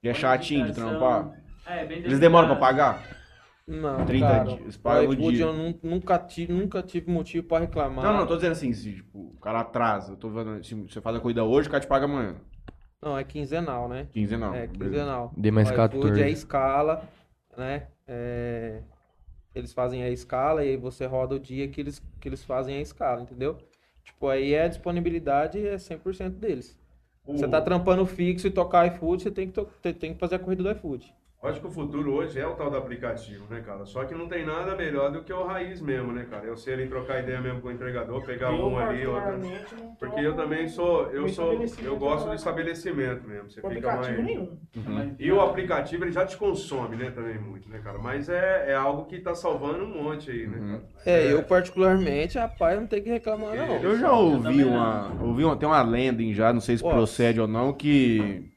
E 0.02 0.08
é 0.08 0.14
chatinho 0.14 0.66
de 0.66 0.72
trampar? 0.72 1.30
É, 1.68 1.84
bem 1.84 1.98
Eles 1.98 2.18
demoram 2.18 2.48
pra 2.48 2.56
pagar? 2.56 3.20
Não, 3.66 4.04
30 4.04 4.26
cara, 4.26 4.44
dias, 4.56 4.74
o 4.74 4.80
paga 4.80 5.08
o 5.08 5.12
iFood 5.12 5.32
dia. 5.36 5.44
eu 5.44 5.52
nun- 5.52 5.78
nunca 5.82 6.18
tive, 6.18 6.52
nunca 6.52 6.82
tive 6.82 7.10
motivo 7.10 7.46
pra 7.46 7.60
reclamar. 7.60 8.04
Não, 8.04 8.16
não, 8.16 8.26
tô 8.26 8.34
dizendo 8.34 8.52
assim, 8.52 8.72
se 8.72 8.94
tipo, 8.94 9.18
o 9.18 9.40
cara 9.40 9.60
atrasa, 9.60 10.12
eu 10.12 10.16
tô 10.16 10.28
vendo, 10.30 10.64
se 10.64 10.74
você 10.74 11.00
faz 11.00 11.16
a 11.16 11.20
corrida 11.20 11.44
hoje, 11.44 11.68
o 11.68 11.70
cara 11.70 11.80
te 11.80 11.86
paga 11.86 12.06
amanhã. 12.06 12.36
Não, 13.00 13.16
é 13.16 13.22
quinzenal, 13.22 13.88
né? 13.88 14.08
Quinzenal. 14.12 14.54
É, 14.54 14.66
quinzenal. 14.66 15.32
Dei 15.36 15.52
mais 15.52 15.68
O 15.68 15.72
iFood 15.72 15.90
14. 15.90 16.22
é 16.22 16.30
escala, 16.30 17.08
né? 17.56 17.86
É, 18.08 18.82
Eles 19.54 19.72
fazem 19.72 20.02
a 20.02 20.10
escala 20.10 20.64
e 20.64 20.70
aí 20.70 20.76
você 20.76 21.06
roda 21.06 21.34
o 21.34 21.40
dia 21.40 21.68
que 21.68 21.80
eles, 21.80 22.02
que 22.20 22.28
eles 22.28 22.44
fazem 22.44 22.76
a 22.76 22.80
escala, 22.80 23.22
entendeu? 23.22 23.58
Tipo, 24.04 24.28
aí 24.28 24.54
é 24.54 24.64
a 24.64 24.68
disponibilidade 24.68 25.66
é 25.66 25.76
100% 25.76 26.30
deles. 26.30 26.78
Você 27.26 27.46
tá 27.46 27.60
trampando 27.60 28.04
fixo 28.06 28.46
e 28.46 28.50
tocar 28.50 28.86
iFood, 28.86 29.22
você 29.22 29.30
tem 29.30 29.50
que, 29.50 29.92
tem 29.94 30.14
que 30.14 30.18
fazer 30.18 30.36
a 30.36 30.38
corrida 30.38 30.62
do 30.62 30.70
iFood. 30.70 31.14
Eu 31.42 31.48
Acho 31.48 31.58
que 31.58 31.66
o 31.66 31.70
futuro 31.70 32.12
hoje 32.12 32.38
é 32.38 32.46
o 32.46 32.52
tal 32.54 32.70
do 32.70 32.76
aplicativo, 32.76 33.46
né, 33.48 33.62
cara? 33.64 33.86
Só 33.86 34.04
que 34.04 34.14
não 34.14 34.28
tem 34.28 34.44
nada 34.44 34.76
melhor 34.76 35.10
do 35.10 35.22
que 35.22 35.32
o 35.32 35.42
raiz 35.42 35.80
mesmo, 35.80 36.12
né, 36.12 36.26
cara? 36.28 36.44
Eu 36.44 36.54
sei 36.54 36.74
ali 36.74 36.86
trocar 36.86 37.20
ideia 37.22 37.40
mesmo 37.40 37.62
com 37.62 37.68
o 37.68 37.72
entregador, 37.72 38.22
pegar 38.26 38.52
Eu, 38.52 38.66
um 38.66 38.78
ali, 38.78 39.04
não 39.04 39.96
Porque 39.98 40.20
eu 40.20 40.36
também 40.36 40.68
sou, 40.68 41.06
eu 41.10 41.26
sou, 41.30 41.54
eu 41.82 41.96
gosto 41.96 42.24
não. 42.26 42.32
do 42.32 42.34
estabelecimento 42.34 43.26
mesmo. 43.26 43.50
Você 43.50 43.62
fica 43.62 43.70
mais. 43.70 43.80
aplicativo 43.80 44.22
nenhum. 44.22 44.58
Uhum. 44.76 45.14
E 45.18 45.32
o 45.32 45.40
aplicativo 45.40 46.04
ele 46.04 46.12
já 46.12 46.26
te 46.26 46.36
consome, 46.36 46.96
né, 46.96 47.10
também 47.10 47.38
muito, 47.38 47.70
né, 47.70 47.80
cara? 47.82 47.98
Mas 47.98 48.28
é, 48.28 48.72
é 48.72 48.74
algo 48.74 49.06
que 49.06 49.18
tá 49.18 49.34
salvando 49.34 49.84
um 49.84 50.02
monte 50.02 50.30
aí, 50.30 50.46
né, 50.46 50.58
Uhum. 50.58 50.68
cara? 50.72 50.82
É, 51.06 51.32
eu 51.32 51.42
particularmente, 51.42 52.36
rapaz, 52.38 52.78
não 52.78 52.86
tem 52.86 53.02
que 53.02 53.08
reclamar 53.08 53.56
não. 53.56 53.76
Eu 53.76 53.98
já 53.98 54.12
ouvi 54.12 54.62
uma. 54.62 55.10
Ouvi 55.22 55.42
uma, 55.44 55.56
tem 55.56 55.66
uma 55.66 55.82
lenda 55.82 56.22
em 56.22 56.34
já, 56.34 56.52
não 56.52 56.60
sei 56.60 56.76
se 56.76 56.82
procede 56.82 57.40
ou 57.40 57.48
não, 57.48 57.72
que 57.72 58.50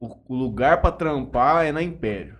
o, 0.00 0.16
o 0.28 0.34
lugar 0.34 0.80
pra 0.80 0.90
trampar 0.90 1.66
é 1.66 1.72
na 1.72 1.82
Império. 1.82 2.38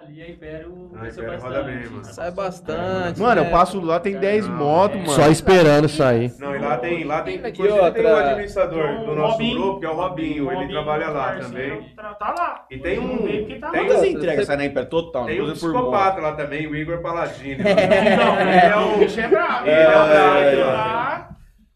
Ali 0.00 0.22
a 0.22 0.30
Império 0.30 0.90
Ah, 0.94 1.08
Império 1.08 1.40
roda 1.40 1.62
bastante. 1.62 1.64
bem, 1.80 1.90
mano. 1.90 2.04
Sai 2.04 2.30
bastante. 2.30 3.20
Mano, 3.20 3.40
eu 3.40 3.44
né? 3.44 3.50
passo 3.50 3.80
lá, 3.80 3.98
tem 4.00 4.16
10 4.16 4.46
Não, 4.48 4.56
motos, 4.56 4.96
é. 4.96 5.00
mano. 5.00 5.10
Só 5.12 5.28
esperando 5.28 5.88
sair. 5.88 6.32
Não, 6.38 6.54
e 6.54 6.58
lá 6.60 6.78
tem, 6.78 7.04
lá 7.04 7.20
tem, 7.22 7.38
Aqui, 7.40 7.48
inclusive 7.50 7.68
tem 7.92 8.06
o 8.06 8.08
outra- 8.08 8.28
administrador 8.30 8.86
Tem 8.86 8.96
o 9.02 9.04
do 9.06 9.14
nosso 9.16 9.32
Robinho. 9.32 9.60
grupo, 9.60 9.80
que 9.80 9.86
é 9.86 9.90
o 9.90 9.94
Robinho, 9.94 10.44
ele 10.46 10.54
Robinho, 10.54 10.70
trabalha 10.70 11.08
lá 11.10 11.24
parceiro, 11.32 11.76
também. 11.76 11.94
Tá 11.96 12.14
tá 12.14 12.34
lá. 12.38 12.66
E 12.70 12.78
tem 12.78 12.98
um- 13.00 13.22
veio 13.22 13.40
porque 13.46 13.58
tá 13.58 13.70
tem 13.70 13.80
lá. 13.82 13.86
Quantas 13.88 14.04
entregas 14.04 14.46
sai 14.46 14.56
na 14.56 14.64
Império 14.64 14.88
total? 14.88 15.26
Tem 15.26 15.40
um 15.42 15.44
Coisa 15.44 15.60
por 15.60 15.72
moto. 15.72 15.82
psicopata 15.82 16.20
lá 16.22 16.32
também, 16.32 16.66
o 16.68 16.76
Igor 16.76 17.02
Paladini. 17.02 17.56
Então, 17.60 18.40
ele 18.40 18.56
é 18.56 18.76
o... 18.76 18.94
o 18.94 18.98
bicho 18.98 19.20
é 19.20 19.28
bravo. 19.28 19.66
Ele 19.66 19.80
é 19.80 19.88
o 19.88 20.08
brabo, 20.08 20.38
Ele 20.38 20.62
ó. 20.62 20.66
lá- 20.68 21.27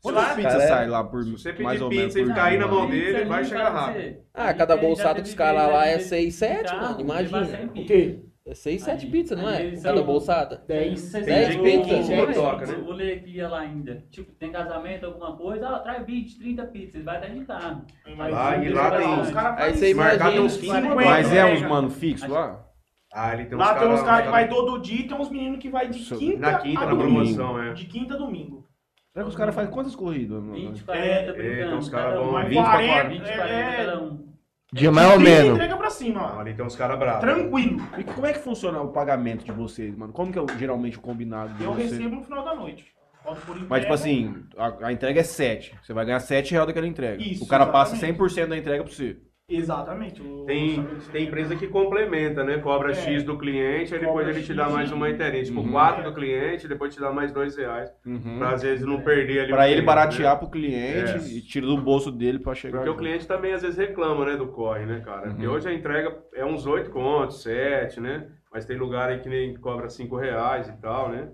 Quantas 0.03 0.23
Lá- 0.25 0.35
pizzas 0.35 0.53
Cara, 0.55 0.67
sai 0.67 0.87
lá 0.89 1.05
por 1.05 1.23
Se 1.23 1.31
você 1.31 1.53
mais 1.53 1.79
pedir 1.79 1.83
ou 1.85 1.91
menos 1.91 2.05
pizza 2.07 2.21
e 2.21 2.25
por 2.25 2.35
cair 2.35 2.59
na 2.59 2.67
mão 2.67 2.91
dele, 2.91 3.25
vai 3.25 3.45
chegar 3.45 3.71
rápido. 3.71 4.17
Ah, 4.35 4.53
cada 4.53 4.77
bolsada 4.77 5.23
que 5.23 5.29
os 5.29 5.35
caras 5.35 5.73
lá 5.73 5.87
é 5.87 5.99
6, 6.01 6.35
7, 6.35 6.75
mano, 6.75 7.01
imagina. 7.01 7.71
O 7.77 7.85
quê? 7.85 8.19
É 8.45 8.53
6, 8.55 8.83
7 8.83 9.07
pizzas, 9.07 9.39
não 9.41 9.49
é? 9.49 9.71
Cada 9.81 10.03
bolsada. 10.03 10.61
10. 10.67 11.13
Tem 11.13 11.23
Dez 11.23 11.49
dia 11.51 11.57
que 11.57 11.63
pizzas, 11.63 11.87
tem 11.87 11.97
15 11.99 12.09
dez. 12.09 12.37
motoca, 12.37 12.67
né? 12.67 12.75
O 12.85 12.91
Lê 12.91 13.17
que 13.21 13.31
ia 13.31 13.49
lá 13.49 13.61
ainda. 13.61 14.05
Tipo, 14.11 14.33
tem 14.33 14.51
casamento, 14.51 15.07
alguma 15.07 15.37
coisa, 15.37 15.69
ó, 15.69 15.79
traz 15.79 16.05
20, 16.05 16.37
30 16.37 16.65
pizzas, 16.67 17.05
vai 17.05 17.19
até 17.19 17.29
de 17.29 17.45
carro. 17.45 17.83
Lá, 18.19 18.57
e 18.57 18.69
lá 18.71 18.91
tem- 18.99 19.21
Os 19.21 19.31
caras 19.31 19.61
Aí 19.65 19.75
você 19.77 19.95
Marcar 19.95 20.31
uns 20.33 20.57
15 20.57 20.73
50. 20.73 20.95
Mas 20.97 21.33
é 21.33 21.45
uns 21.45 21.51
Entrega. 21.53 21.69
mano 21.69 21.91
fixo 21.91 22.29
lá? 22.29 22.67
Ah, 23.15 23.35
ele 23.35 23.45
tem 23.45 23.55
uns 23.57 23.61
Lá 23.61 23.75
tem 23.79 23.89
uns 23.89 24.01
cara- 24.01 24.07
caras 24.07 24.25
que 24.25 24.31
vai 24.33 24.49
todo 24.49 24.79
dia 24.81 25.01
e 25.01 25.07
tem 25.07 25.17
uns 25.17 25.31
meninos 25.31 25.59
que 25.61 25.69
vai 25.71 25.89
de 25.89 25.99
quinta 26.01 26.39
Na 26.41 26.59
quinta, 26.59 26.81
a 26.81 26.87
na 26.87 26.91
domingo. 26.95 27.15
promoção, 27.37 27.63
é. 27.63 27.73
De 27.75 27.85
quinta 27.87 28.15
a 28.15 28.17
domingo. 28.17 28.67
Será 29.13 29.25
que 29.25 29.31
os 29.31 29.37
caras 29.37 29.55
fazem 29.55 29.71
quantas 29.71 29.95
corridas? 29.95 30.43
mano? 30.43 30.55
20, 30.55 30.85
40 30.85 31.07
É, 31.07 31.33
brincando. 31.33 31.57
tem 31.69 31.75
uns 31.79 31.89
cara 31.91 32.05
cada 32.13 32.21
bom, 32.21 32.29
um. 32.29 32.33
Mas 32.33 32.49
20 32.49 32.63
pra 32.63 32.71
40, 32.73 33.09
20, 33.09 33.23
é, 33.29 33.37
40 33.37 33.77
cada 33.77 34.03
um. 34.03 34.33
Dia 34.73 34.91
mais 34.91 35.07
ou 35.09 35.15
30 35.17 35.31
menos. 35.31 35.55
entrega 35.55 35.77
pra 35.77 35.91
cima, 35.91 36.23
ó. 36.35 36.41
ali 36.41 36.55
tem 36.55 36.65
uns 36.65 36.77
caras 36.77 36.99
bravos. 36.99 37.21
Tranquilo. 37.21 37.77
E 37.99 38.05
como 38.05 38.27
é 38.27 38.33
que 38.33 38.39
funciona 38.39 38.81
o 38.81 38.89
pagamento 38.89 39.45
de 39.45 39.53
vocês, 39.53 39.95
mano? 39.95 40.15
Como 40.15 40.33
que 40.33 40.39
é 40.39 40.41
o- 40.43 40.47
geralmente 40.59 40.97
o 40.97 41.01
combinado 41.03 41.53
de 41.55 41.63
Eu 41.65 41.75
vocês? 41.75 41.93
recebo 41.93 42.17
no 42.17 42.25
final 42.25 42.43
da 42.43 42.55
noite. 42.55 42.87
Por 43.23 43.37
Mas, 43.37 43.55
entrega. 43.55 43.81
tipo 43.83 43.93
assim, 43.95 44.45
a, 44.57 44.87
a 44.89 44.93
entrega 44.93 45.21
é 45.21 45.23
7. 45.23 45.75
Você 45.83 45.93
vai 45.93 46.05
ganhar 46.07 46.19
7 46.19 46.53
reais 46.53 46.67
daquela 46.67 46.87
entrega. 46.87 47.23
Isso, 47.23 47.45
o 47.45 47.47
cara 47.47 47.67
passa 47.67 47.95
exatamente. 47.95 48.19
100% 48.19 48.49
da 48.49 48.57
entrega 48.57 48.83
pra 48.83 48.93
você. 48.93 49.19
Exatamente. 49.57 50.21
o 50.23 50.45
Tem, 50.45 50.85
tem 51.13 51.27
empresa 51.27 51.55
que 51.57 51.67
complementa, 51.69 52.43
né? 52.45 52.59
Cobra 52.59 52.91
É. 52.91 52.95
X 52.95 53.23
do 53.23 53.37
cliente, 53.39 53.95
aí 53.95 54.01
depois 54.01 54.27
ele 54.29 54.43
te 54.43 54.55
dá 54.55 54.65
X 54.65 54.73
mais 54.73 54.91
uma 54.93 55.11
inteirinha. 55.11 55.45
Tipo, 55.45 55.61
Uhum. 55.61 55.73
4 55.73 56.03
do 56.05 56.15
cliente, 56.15 56.67
depois 56.69 56.95
te 56.95 57.01
dá 57.01 57.13
mais 57.13 57.33
2 57.33 57.57
reais. 57.57 57.91
Uhum. 58.07 58.39
Pra 58.39 58.51
às 58.51 58.63
vezes 58.63 58.85
não 58.87 59.01
perder 59.03 59.41
ali. 59.41 59.53
Pra 59.53 59.63
o 59.63 59.67
ele 59.67 59.75
tempo, 59.77 59.87
baratear 59.87 60.33
né? 60.35 60.39
pro 60.39 60.51
cliente 60.51 61.13
É. 61.13 61.37
e 61.37 61.41
tira 61.41 61.67
do 61.67 61.77
bolso 61.79 62.11
dele 62.11 62.39
pra 62.39 62.55
chegar. 62.55 62.79
Porque 62.79 62.91
o 62.91 62.93
junto. 62.93 63.03
cliente 63.05 63.27
também 63.27 63.53
às 63.53 63.63
vezes 63.63 63.77
reclama, 63.79 64.25
né, 64.25 64.37
do 64.37 64.47
corre, 64.49 64.87
né, 64.87 65.01
cara? 65.05 65.31
Uhum. 65.31 65.41
E 65.43 65.49
hoje 65.49 65.69
a 65.69 65.73
entrega 65.73 66.17
é 66.35 66.45
uns 66.45 66.67
8 66.67 66.91
contos, 66.91 67.43
7, 67.43 68.01
né? 68.01 68.29
Mas 68.53 68.65
tem 68.67 68.77
lugar 68.77 69.09
aí 69.09 69.21
que 69.21 69.29
nem 69.29 69.55
cobra 69.57 69.89
5 69.89 70.17
reais 70.17 70.69
e 70.69 70.73
tal, 70.81 71.09
né? 71.09 71.29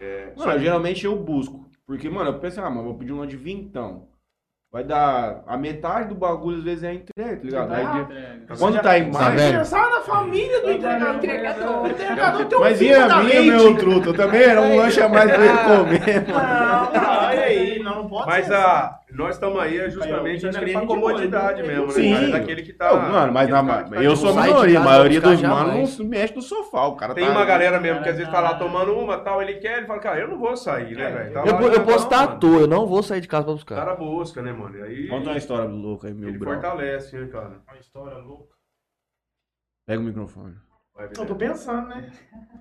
É, 0.00 0.32
Mano, 0.36 0.58
geralmente 0.58 1.04
eu 1.04 1.16
busco. 1.16 1.68
Porque, 1.86 2.08
mano, 2.08 2.30
eu 2.30 2.38
penso, 2.38 2.60
ah, 2.60 2.68
mano, 2.70 2.84
vou 2.84 2.98
pedir 2.98 3.12
uma 3.12 3.26
de 3.26 3.36
vintão. 3.36 4.08
Vai 4.70 4.84
dar 4.84 5.42
a 5.46 5.56
metade 5.56 6.10
do 6.10 6.14
bagulho, 6.14 6.58
às 6.58 6.62
vezes 6.64 6.84
é 6.84 6.92
entrega, 6.92 7.36
tá 7.38 7.42
ligado? 7.42 7.68
Tá 7.70 7.76
Aí 7.76 8.04
de- 8.44 8.58
Quando 8.58 8.78
tá 8.82 8.98
em 8.98 9.10
Tá 9.10 9.18
mais. 9.18 9.40
vendo? 9.40 9.58
Pensar 9.60 9.88
na 9.90 10.00
família 10.02 10.60
do 10.60 10.70
entregador. 10.72 11.14
Entregador. 11.16 11.82
O 11.82 11.86
entregador 11.88 12.44
tem 12.44 12.58
um 12.58 12.60
Mas 12.60 12.78
filho 12.78 12.90
e 12.90 12.94
a 12.94 13.08
da 13.08 13.22
minha, 13.22 13.40
mente. 13.40 13.50
meu 13.50 13.76
truto? 13.78 14.08
Eu 14.10 14.14
também 14.14 14.42
era 14.42 14.60
um 14.60 14.76
lanche 14.76 15.00
a 15.00 15.08
mais 15.08 15.30
pra 15.32 15.42
ele 15.42 15.58
comer, 15.58 16.28
mano. 16.28 16.48
Não, 16.48 16.92
não, 17.02 17.18
olha 17.28 17.40
aí. 17.44 17.78
Não, 17.82 17.94
não 18.02 18.07
pode 18.24 18.30
Mas 18.30 18.46
ser 18.46 18.54
a, 18.54 18.98
nós 19.12 19.34
estamos 19.34 19.60
aí 19.60 19.78
é 19.78 19.90
justamente 19.90 20.46
acho 20.46 20.58
que 20.58 20.64
ali 20.64 20.72
pra 20.72 20.86
comodidade 20.86 21.62
pode, 21.62 21.68
mesmo, 21.68 21.86
né? 21.86 21.92
Sim. 21.92 22.12
cara? 22.14 22.26
É 22.26 22.30
daquele 22.30 22.62
que 22.62 22.72
tá. 22.72 22.94
Não, 22.94 23.10
mano, 23.12 23.32
mas 23.32 23.48
na, 23.48 23.82
tá 23.84 24.02
eu 24.02 24.16
sou 24.16 24.30
a 24.30 24.34
maioria. 24.34 24.78
A 24.80 24.82
maioria 24.84 25.20
dos 25.20 25.42
manos 25.42 25.98
não 25.98 26.06
mexe 26.06 26.34
no 26.34 26.42
sofá. 26.42 26.86
O 26.86 26.96
cara 26.96 27.14
Tem 27.14 27.24
tá 27.26 27.30
uma 27.32 27.44
galera 27.44 27.80
mesmo 27.80 28.02
que 28.02 28.08
às 28.08 28.16
vezes 28.16 28.30
tá 28.32 28.40
lá 28.40 28.54
tomando 28.54 28.92
uma 28.96 29.18
tal, 29.18 29.40
ele 29.42 29.54
quer, 29.54 29.78
ele 29.78 29.86
fala, 29.86 30.00
cara, 30.00 30.20
eu 30.20 30.28
não 30.28 30.38
vou 30.38 30.56
sair, 30.56 30.94
né, 30.96 31.10
velho? 31.10 31.32
Tá 31.32 31.40
Eu, 31.40 31.60
eu 31.60 31.72
tá 31.74 31.80
posso 31.84 32.04
estar 32.04 32.22
à 32.22 32.26
mano. 32.28 32.40
toa, 32.40 32.60
eu 32.60 32.66
não 32.66 32.86
vou 32.86 33.02
sair 33.02 33.20
de 33.20 33.28
casa 33.28 33.44
pra 33.44 33.52
O 33.52 33.56
buscar. 33.56 33.74
cara 33.76 33.94
busca, 33.96 34.42
né, 34.42 34.52
mano? 34.52 34.82
Aí 34.84 35.08
Conta 35.08 35.30
uma 35.30 35.38
história 35.38 35.64
louca 35.68 36.08
aí, 36.08 36.14
meu 36.14 36.28
ele 36.28 36.38
brother. 36.38 36.60
fortalece, 36.60 37.16
né, 37.18 37.26
cara? 37.28 37.60
Uma 37.68 37.78
história 37.78 38.18
louca. 38.18 38.54
Pega 39.86 40.00
o 40.00 40.04
microfone. 40.04 40.54
Eu 41.16 41.26
tô 41.26 41.36
pensando, 41.36 41.86
né? 41.88 42.10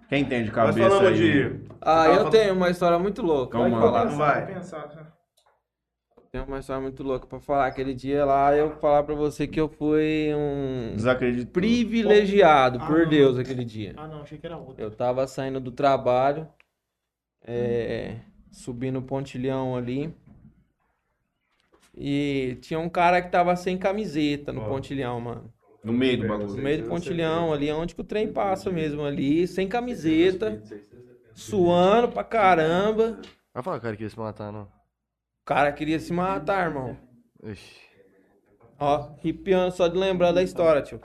Quem 0.08 0.24
tem 0.24 0.44
de 0.44 0.52
Nós 0.52 0.56
cabeça 0.56 0.90
falamos 0.90 1.08
aí? 1.08 1.18
de. 1.50 1.68
Ah, 1.82 2.08
eu 2.08 2.30
tenho 2.30 2.54
uma 2.54 2.70
história 2.70 3.00
muito 3.00 3.24
louca. 3.24 3.58
Calma 3.58 3.80
Pode 3.82 4.16
lá. 4.16 4.16
vai. 4.16 4.46
pensar, 4.46 4.88
Tenho 6.38 6.48
uma 6.48 6.60
história 6.60 6.80
muito 6.82 7.02
louca 7.02 7.26
pra 7.26 7.40
falar. 7.40 7.66
Aquele 7.66 7.96
dia 7.96 8.24
lá, 8.24 8.56
eu 8.56 8.70
falar 8.78 9.02
pra 9.02 9.16
você 9.16 9.48
que 9.48 9.60
eu 9.60 9.68
fui 9.68 10.30
um 10.36 10.94
Desacredito. 10.96 11.50
privilegiado 11.52 12.78
Ah, 12.80 12.86
por 12.86 13.00
não. 13.00 13.10
Deus 13.10 13.40
aquele 13.40 13.66
dia. 13.66 13.94
Ah, 13.98 14.08
não, 14.08 14.22
achei 14.22 14.38
que 14.38 14.46
era 14.46 14.56
outra. 14.56 14.84
Eu 14.84 14.92
tava 14.92 15.26
saindo 15.26 15.60
do 15.60 15.72
trabalho, 15.72 16.48
é, 17.44 18.18
subindo 18.52 19.00
o 19.00 19.02
pontilhão 19.02 19.76
ali. 19.76 20.14
E 21.96 22.60
tinha 22.62 22.80
um 22.80 22.88
cara 22.90 23.20
que 23.20 23.32
tava 23.32 23.56
sem 23.56 23.76
camiseta 23.76 24.54
no 24.54 24.64
pontilhão, 24.66 25.20
mano. 25.20 25.52
No 25.84 25.92
meio 25.92 26.18
do 26.18 26.28
No 26.28 26.38
bagulho. 26.38 26.62
meio 26.62 26.84
do 26.84 26.90
pontilhão, 26.90 27.52
ali 27.52 27.72
onde 27.72 27.96
que 27.96 28.02
o 28.02 28.04
trem 28.04 28.32
passa 28.32 28.70
mesmo, 28.70 29.04
ali, 29.04 29.48
sem 29.48 29.68
camiseta, 29.68 30.62
suando 31.34 32.10
pra 32.10 32.24
caramba. 32.24 33.20
Vai 33.52 33.64
falar, 33.64 33.80
cara, 33.80 33.96
que 33.96 34.04
ia 34.04 34.10
se 34.10 34.20
matar, 34.20 34.52
não. 34.52 34.68
O 35.48 35.54
cara 35.56 35.72
queria 35.72 35.98
se 35.98 36.12
matar, 36.12 36.68
irmão. 36.68 36.98
Ixi. 37.42 37.80
Ó, 38.78 39.14
arrepiando 39.18 39.74
só 39.74 39.88
de 39.88 39.98
lembrar 39.98 40.34
da 40.34 40.44
história, 40.44 40.82
tio. 40.82 41.00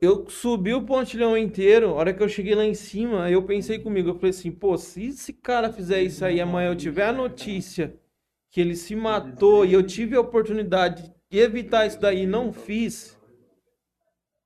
Eu 0.00 0.26
subi 0.30 0.72
o 0.72 0.86
pontilhão 0.86 1.36
inteiro, 1.36 1.90
a 1.90 1.92
hora 1.92 2.14
que 2.14 2.22
eu 2.22 2.28
cheguei 2.30 2.54
lá 2.54 2.64
em 2.64 2.72
cima, 2.72 3.30
eu 3.30 3.42
pensei 3.42 3.78
comigo, 3.78 4.08
eu 4.08 4.14
falei 4.14 4.30
assim, 4.30 4.50
pô, 4.50 4.78
se 4.78 5.08
esse 5.08 5.34
cara 5.34 5.70
fizer 5.70 6.00
isso 6.00 6.24
aí 6.24 6.40
amanhã 6.40 6.70
eu 6.70 6.76
tiver 6.76 7.04
a 7.04 7.12
notícia 7.12 7.94
que 8.50 8.58
ele 8.58 8.74
se 8.74 8.96
matou 8.96 9.66
e 9.66 9.74
eu 9.74 9.82
tive 9.82 10.16
a 10.16 10.20
oportunidade 10.22 11.12
de 11.30 11.38
evitar 11.38 11.86
isso 11.86 12.00
daí 12.00 12.22
e 12.22 12.26
não 12.26 12.54
fiz, 12.54 13.20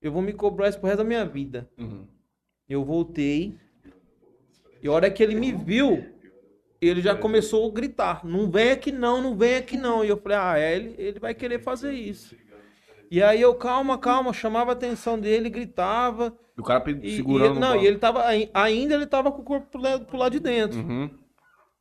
eu 0.00 0.10
vou 0.10 0.20
me 0.20 0.32
cobrar 0.32 0.68
isso 0.68 0.80
pro 0.80 0.88
resto 0.88 0.98
da 0.98 1.04
minha 1.04 1.24
vida. 1.24 1.70
Uhum. 1.78 2.08
Eu 2.68 2.84
voltei. 2.84 3.56
E 4.82 4.88
a 4.88 4.90
hora 4.90 5.08
que 5.08 5.22
ele 5.22 5.36
me 5.36 5.52
viu, 5.52 6.11
ele 6.88 7.00
já 7.00 7.14
começou 7.14 7.68
a 7.68 7.72
gritar: 7.72 8.24
Não 8.24 8.50
vem 8.50 8.70
aqui 8.72 8.90
não, 8.92 9.20
não 9.22 9.36
vem 9.36 9.56
aqui 9.56 9.76
não. 9.76 10.04
E 10.04 10.08
eu 10.08 10.16
falei: 10.16 10.38
Ah, 10.38 10.58
é, 10.58 10.76
ele, 10.76 10.94
ele 10.98 11.20
vai 11.20 11.34
querer 11.34 11.62
fazer 11.62 11.92
isso. 11.92 12.34
E 13.10 13.22
aí 13.22 13.40
eu, 13.40 13.54
calma, 13.54 13.98
calma, 13.98 14.32
chamava 14.32 14.70
a 14.70 14.74
atenção 14.74 15.18
dele, 15.18 15.50
gritava. 15.50 16.36
O 16.56 16.62
cara 16.62 16.82
E, 17.02 17.16
segurando 17.16 17.56
e, 17.56 17.60
não, 17.60 17.76
e 17.76 17.86
ele 17.86 17.98
tava, 17.98 18.22
ai- 18.24 18.50
ainda 18.54 18.94
ele 18.94 19.06
tava 19.06 19.30
com 19.30 19.42
o 19.42 19.44
corpo 19.44 19.66
pro 20.06 20.16
lado, 20.18 20.32
de 20.32 20.40
dentro. 20.40 20.78
Uhum. 20.78 21.10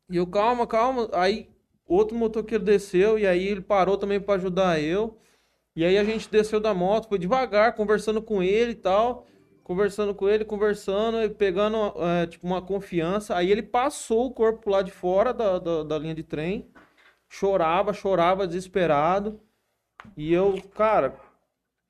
E 0.10 0.18
eu, 0.18 0.28
calma, 0.28 0.68
calma. 0.68 1.10
Aí 1.14 1.50
outro 1.88 2.18
motoqueiro 2.18 2.64
desceu 2.64 3.18
e 3.18 3.26
aí 3.26 3.48
ele 3.48 3.62
parou 3.62 3.98
também 3.98 4.20
pra 4.20 4.36
ajudar 4.36 4.82
eu. 4.82 5.18
E 5.76 5.86
aí 5.86 5.98
a 5.98 6.04
gente 6.04 6.30
desceu 6.30 6.60
da 6.60 6.74
moto, 6.74 7.08
foi 7.08 7.18
devagar, 7.18 7.76
conversando 7.76 8.22
com 8.22 8.44
ele 8.44 8.72
e 8.72 8.76
tal. 8.76 9.26
Conversando 9.64 10.14
com 10.16 10.28
ele, 10.28 10.44
conversando, 10.46 11.22
e 11.22 11.30
pegando 11.30 11.78
é, 12.04 12.28
tipo 12.28 12.46
uma 12.48 12.62
confiança. 12.62 13.36
Aí 13.36 13.52
ele 13.52 13.64
passou 13.64 14.28
o 14.28 14.34
corpo 14.34 14.70
lado 14.70 14.86
de 14.88 14.92
fora 14.92 15.34
da, 15.34 15.60
da, 15.60 15.84
da 15.84 16.00
linha 16.00 16.16
de 16.16 16.24
trem. 16.24 16.70
Chorava, 17.30 17.94
chorava, 17.94 18.48
desesperado. 18.48 19.40
E 20.18 20.34
eu, 20.34 20.62
cara, 20.76 21.16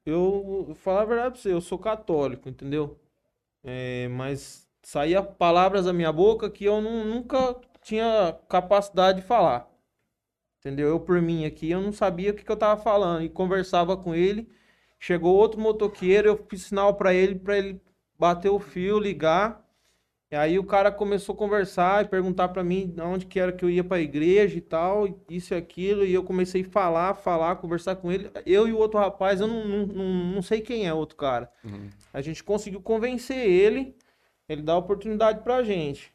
eu 0.06 0.66
vou 0.68 0.76
falar 0.76 1.04
a 1.04 1.06
verdade 1.06 1.34
pra 1.34 1.42
você, 1.42 1.54
eu 1.54 1.62
sou 1.62 1.80
católico, 1.80 2.50
entendeu? 2.50 3.00
É, 3.64 4.08
mas 4.10 4.68
saía 4.84 5.24
palavras 5.24 5.86
da 5.86 5.94
minha 5.94 6.12
boca 6.12 6.50
que 6.50 6.66
eu 6.66 6.82
não- 6.82 7.06
nunca 7.06 7.56
tinha 7.82 8.38
capacidade 8.50 9.22
de 9.22 9.28
falar. 9.28 9.70
Entendeu? 10.60 10.90
Eu 10.90 11.00
por 11.00 11.22
mim 11.22 11.46
aqui, 11.46 11.72
eu 11.72 11.82
não 11.82 11.92
sabia 11.92 12.32
o 12.32 12.36
que, 12.36 12.44
que 12.44 12.52
eu 12.52 12.58
tava 12.58 12.82
falando. 12.82 13.24
E 13.24 13.30
conversava 13.30 13.98
com 13.98 14.14
ele. 14.16 14.50
Chegou 15.04 15.36
outro 15.36 15.60
motoqueiro, 15.60 16.28
eu 16.28 16.46
fiz 16.48 16.62
sinal 16.62 16.94
pra 16.94 17.12
ele, 17.12 17.34
pra 17.34 17.58
ele 17.58 17.82
bater 18.20 18.50
o 18.50 18.60
fio, 18.60 19.00
ligar. 19.00 19.68
E 20.30 20.36
aí 20.36 20.60
o 20.60 20.64
cara 20.64 20.92
começou 20.92 21.34
a 21.34 21.38
conversar 21.38 22.06
e 22.06 22.08
perguntar 22.08 22.50
pra 22.50 22.64
mim 22.64 22.94
onde 23.02 23.26
que 23.26 23.40
era 23.40 23.52
que 23.52 23.66
eu 23.66 23.70
ia 23.70 23.84
pra 23.84 24.00
igreja 24.00 24.56
e 24.56 24.62
tal, 24.62 25.08
isso 25.28 25.56
e 25.56 25.58
aquilo. 25.58 26.06
E 26.06 26.14
eu 26.14 26.24
comecei 26.24 26.62
a 26.62 26.70
falar, 26.70 27.16
falar, 27.16 27.56
conversar 27.56 27.96
com 27.96 28.12
ele. 28.12 28.30
Eu 28.46 28.68
e 28.68 28.74
o 28.74 28.78
outro 28.78 29.00
rapaz, 29.00 29.42
eu 29.42 29.48
não, 29.48 29.66
não, 29.66 29.86
não, 30.36 30.42
sei 30.44 30.62
quem 30.62 30.88
é 30.88 30.94
o 30.94 30.98
outro 30.98 31.18
cara. 31.18 31.52
A 32.14 32.22
gente 32.22 32.44
conseguiu 32.44 32.80
convencer 32.80 33.50
ele, 33.50 33.96
ele 34.48 34.62
dá 34.62 34.78
oportunidade 34.78 35.42
pra 35.44 35.64
gente. 35.64 36.14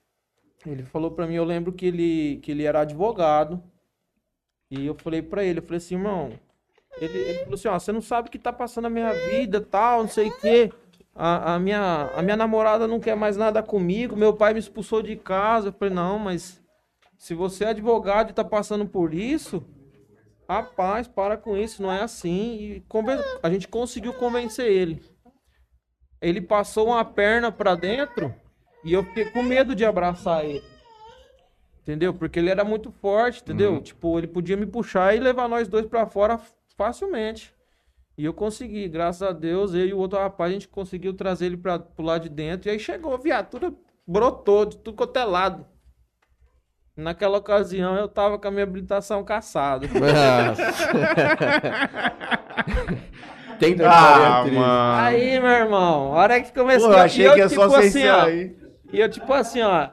Ele 0.65 0.85
falou 0.85 1.11
pra 1.11 1.27
mim, 1.27 1.35
eu 1.35 1.45
lembro 1.45 1.73
que 1.73 1.87
ele, 1.87 2.37
que 2.37 2.53
ele 2.53 2.63
era 2.63 2.83
advogado. 2.83 3.61
E 4.71 4.87
eu 4.87 4.95
falei 4.95 5.23
pra 5.23 5.43
ele, 5.43 5.59
eu 5.59 5.63
falei 5.65 5.79
assim, 5.79 5.97
irmão, 5.97 6.39
ele, 7.01 7.19
ele 7.19 7.39
falou 7.41 7.55
assim, 7.55 7.69
ó, 7.69 7.79
você 7.79 7.93
não 7.93 8.01
sabe 8.01 8.29
o 8.29 8.31
que 8.31 8.39
tá 8.39 8.53
passando 8.53 8.87
a 8.87 8.91
minha 8.91 9.13
vida, 9.13 9.61
tal, 9.61 10.03
não 10.03 10.09
sei 10.09 10.29
o 10.29 10.37
quê. 10.39 10.73
A, 11.15 11.55
a 11.55 11.59
minha, 11.59 12.11
a 12.15 12.23
minha 12.23 12.37
namorada 12.37 12.87
não 12.87 13.01
quer 13.01 13.17
mais 13.17 13.37
nada 13.37 13.63
comigo, 13.63 14.15
meu 14.17 14.35
pai 14.35 14.53
me 14.53 14.59
expulsou 14.59 15.03
de 15.03 15.17
casa. 15.17 15.69
Eu 15.69 15.73
falei, 15.73 15.95
não, 15.95 16.19
mas 16.19 16.63
se 17.17 17.35
você 17.35 17.65
é 17.65 17.69
advogado 17.69 18.31
e 18.31 18.35
tá 18.35 18.45
passando 18.45 18.87
por 18.87 19.15
isso, 19.15 19.65
rapaz, 20.49 21.09
para 21.09 21.37
com 21.37 21.57
isso, 21.57 21.83
não 21.83 21.91
é 21.91 22.03
assim. 22.03 22.57
E 22.59 22.81
conven- 22.89 23.19
a 23.43 23.51
gente 23.51 23.67
conseguiu 23.69 24.13
convencer 24.13 24.71
ele. 24.71 25.03
Ele 26.21 26.41
passou 26.41 26.89
uma 26.89 27.05
perna 27.05 27.51
pra 27.53 27.75
dentro 27.75 28.35
e 28.85 28.93
eu 28.93 29.03
fiquei 29.05 29.27
com 29.27 29.43
medo 29.43 29.75
de 29.75 29.85
abraçar 29.85 30.45
ele. 30.45 30.63
Entendeu? 31.83 32.13
Porque 32.13 32.39
ele 32.39 32.51
era 32.51 32.65
muito 32.65 32.91
forte, 32.91 33.41
entendeu? 33.43 33.81
Tipo, 33.81 34.19
ele 34.19 34.27
podia 34.27 34.57
me 34.57 34.67
puxar 34.67 35.15
e 35.15 35.21
levar 35.21 35.49
nós 35.49 35.69
dois 35.69 35.87
pra 35.87 36.07
fora 36.07 36.41
facilmente. 36.77 37.55
E 38.19 38.25
eu 38.25 38.33
consegui, 38.33 38.89
graças 38.89 39.23
a 39.23 39.33
Deus, 39.33 39.75
eu 39.75 39.87
e 39.87 39.93
o 39.93 39.99
outro 39.99 40.19
rapaz, 40.19 40.51
a 40.51 40.55
gente 40.55 40.69
conseguiu 40.69 41.15
trazer 41.15 41.47
ele 41.47 41.57
pra, 41.57 41.79
pro 41.79 42.05
lado 42.05 42.23
de 42.23 42.29
dentro. 42.29 42.69
E 42.69 42.73
aí 42.73 42.79
chegou 42.79 43.15
a 43.15 43.19
viatura, 43.19 43.73
brotou 44.07 44.65
de 44.65 44.79
tudo 44.79 44.97
quanto 44.97 45.19
é 45.19 45.25
lado. 45.25 45.67
Naquela 46.97 47.39
ocasião 47.39 47.95
eu 47.97 48.09
tava 48.09 48.39
com 48.39 48.49
a 48.49 48.51
minha 48.51 48.63
habilitação 48.63 49.23
caçada. 49.23 49.87
Tem 53.59 53.75
que 53.75 53.83
Ah, 53.83 54.45
mano. 54.45 55.01
Aí, 55.01 55.41
meu 55.41 55.51
irmão, 55.51 56.13
a 56.13 56.17
hora 56.17 56.41
que 56.41 56.53
começou 56.53 56.91
Pô, 56.91 56.95
eu 56.95 57.01
achei 57.01 57.25
e 57.25 57.29
eu, 57.29 57.35
que 57.35 57.39
ia 57.39 57.49
só 57.49 57.69
tipo 57.69 57.81
ser 57.81 57.87
assim, 57.87 57.99
isso 57.99 58.09
ó, 58.09 58.21
aí. 58.23 58.57
E 58.93 59.01
eu, 59.01 59.11
tipo 59.11 59.33
assim, 59.33 59.63
ó. 59.63 59.89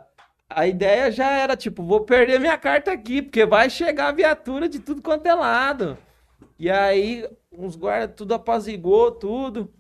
A 0.50 0.68
ideia 0.68 1.12
já 1.12 1.32
era, 1.32 1.56
tipo, 1.56 1.84
vou 1.84 2.02
perder 2.02 2.40
minha 2.40 2.58
carta 2.58 2.92
aqui, 2.92 3.24
porque 3.24 3.46
vai 3.46 3.70
chegar 3.70 4.10
a 4.10 4.12
viatura 4.12 4.70
de 4.70 4.80
tudo 4.80 5.02
quanto 5.02 5.26
é 5.26 5.34
lado. 5.34 5.98
E 6.58 6.70
aí, 6.70 7.28
uns 7.52 7.76
guardas 7.76 8.16
tudo 8.16 8.34
apazigou, 8.34 9.12
tudo. 9.12 9.72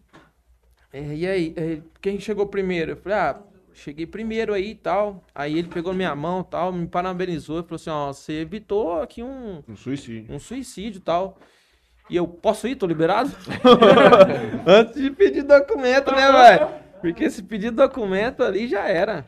É, 0.91 1.01
E 1.15 1.27
aí, 1.27 1.53
é, 1.57 1.81
quem 2.01 2.19
chegou 2.19 2.47
primeiro? 2.47 2.91
Eu 2.91 2.97
falei, 2.97 3.17
ah, 3.17 3.41
cheguei 3.73 4.05
primeiro 4.05 4.53
aí 4.53 4.71
e 4.71 4.75
tal. 4.75 5.23
Aí 5.33 5.57
ele 5.57 5.67
pegou 5.67 5.93
minha 5.93 6.15
mão 6.15 6.41
e 6.41 6.51
tal, 6.51 6.71
me 6.71 6.87
parabenizou 6.87 7.59
e 7.59 7.63
falou 7.63 7.75
assim, 7.75 7.89
ó, 7.89 8.13
você 8.13 8.33
evitou 8.41 9.01
aqui 9.01 9.23
um, 9.23 9.63
Um 9.67 9.75
suicídio. 9.75 10.33
um 10.33 10.39
suicídio 10.39 10.99
e 10.99 11.01
tal. 11.01 11.37
E 12.09 12.15
eu, 12.17 12.27
posso 12.27 12.67
ir? 12.67 12.75
Tô 12.75 12.85
liberado? 12.85 13.31
Antes 14.67 15.01
de 15.01 15.09
pedir 15.11 15.43
documento, 15.43 16.11
né, 16.11 16.31
velho? 16.31 16.69
Porque 17.01 17.29
se 17.29 17.41
pedir 17.43 17.71
documento 17.71 18.43
ali 18.43 18.67
já 18.67 18.87
era. 18.87 19.27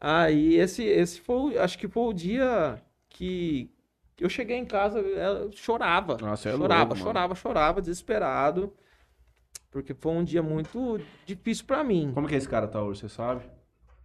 Aí 0.00 0.54
esse, 0.56 0.84
esse 0.84 1.20
foi, 1.20 1.58
acho 1.58 1.78
que 1.78 1.88
foi 1.88 2.02
o 2.04 2.12
dia 2.12 2.80
que, 3.08 3.70
Eu 4.20 4.28
cheguei 4.28 4.56
em 4.56 4.64
casa, 4.64 5.00
ela 5.00 5.50
chorava. 5.52 6.16
Nossa, 6.20 6.48
é 6.48 6.52
chorava, 6.56 6.80
louco, 6.84 6.96
chorava, 6.96 7.34
chorava, 7.34 7.80
desesperado. 7.80 8.72
Porque 9.70 9.94
foi 9.94 10.12
um 10.12 10.24
dia 10.24 10.42
muito 10.42 10.98
difícil 11.26 11.64
pra 11.66 11.84
mim. 11.84 12.10
Como 12.14 12.26
que 12.26 12.34
esse 12.34 12.48
cara 12.48 12.66
tá 12.66 12.82
hoje, 12.82 13.00
você 13.00 13.08
sabe? 13.08 13.42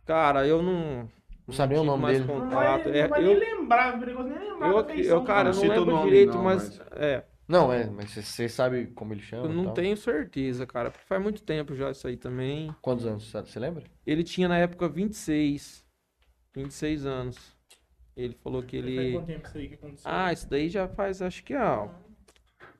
Cara, 0.06 0.46
eu 0.46 0.62
não. 0.62 1.10
Não 1.48 1.68
nem 1.68 1.78
o 1.80 1.84
nome 1.84 2.02
mais 2.02 2.20
dele. 2.20 2.32
Não 2.32 2.50
vai, 2.50 2.66
contato. 2.66 2.90
não 2.90 2.96
É, 2.96 3.08
vai 3.08 3.24
eu, 3.24 3.40
nem 3.40 3.40
lembrar, 3.40 3.96
é 3.96 3.98
perigoso 4.00 4.30
nem 4.30 4.40
lembrar 4.40 4.68
eu, 4.68 5.04
eu, 5.04 5.24
cara, 5.24 5.50
eu 5.50 5.54
Não 5.54 5.62
não 5.62 5.62
cita 5.62 5.74
o 5.74 5.80
lembro 5.80 5.92
nome, 5.96 6.10
direito, 6.10 6.36
não, 6.36 6.44
mas, 6.44 6.80
mas- 6.80 6.88
é, 6.94 7.26
Não, 7.48 7.74
é, 7.74 7.90
mas 7.90 8.12
você- 8.12 8.48
sabe 8.48 8.88
como 8.88 9.14
ele 9.14 9.22
chama? 9.22 9.48
eu 9.48 9.54
não 9.54 9.66
tal? 9.66 9.74
tenho 9.74 9.98
certeza, 9.98 10.66
cara. 10.66 10.90
Porque 10.92 11.06
faz 11.06 11.22
muito 11.22 11.42
tempo 11.44 11.76
já 11.76 11.92
isso 11.92 12.08
aí 12.08 12.16
também. 12.16 12.74
Quantos 12.82 13.06
anos, 13.06 13.30
você 13.32 13.60
lembra? 13.60 13.84
Ele 14.06 14.24
tinha 14.24 14.48
na 14.48 14.58
época 14.58 14.88
26. 14.88 15.84
26 16.54 17.06
anos. 17.06 17.53
Ele 18.16 18.36
falou 18.44 18.62
que 18.64 18.80
Faz 18.82 18.92
ele. 18.94 19.14
quanto 19.14 19.26
tempo 19.26 19.48
isso 19.48 19.58
aí 19.58 19.68
que 19.70 19.74
aconteceu? 19.76 20.12
Ah, 20.12 20.34
isso 20.34 20.50
daí 20.50 20.70
já 20.70 20.88
faz, 20.88 21.22
acho 21.22 21.44
que, 21.44 21.56
ó. 21.56 21.90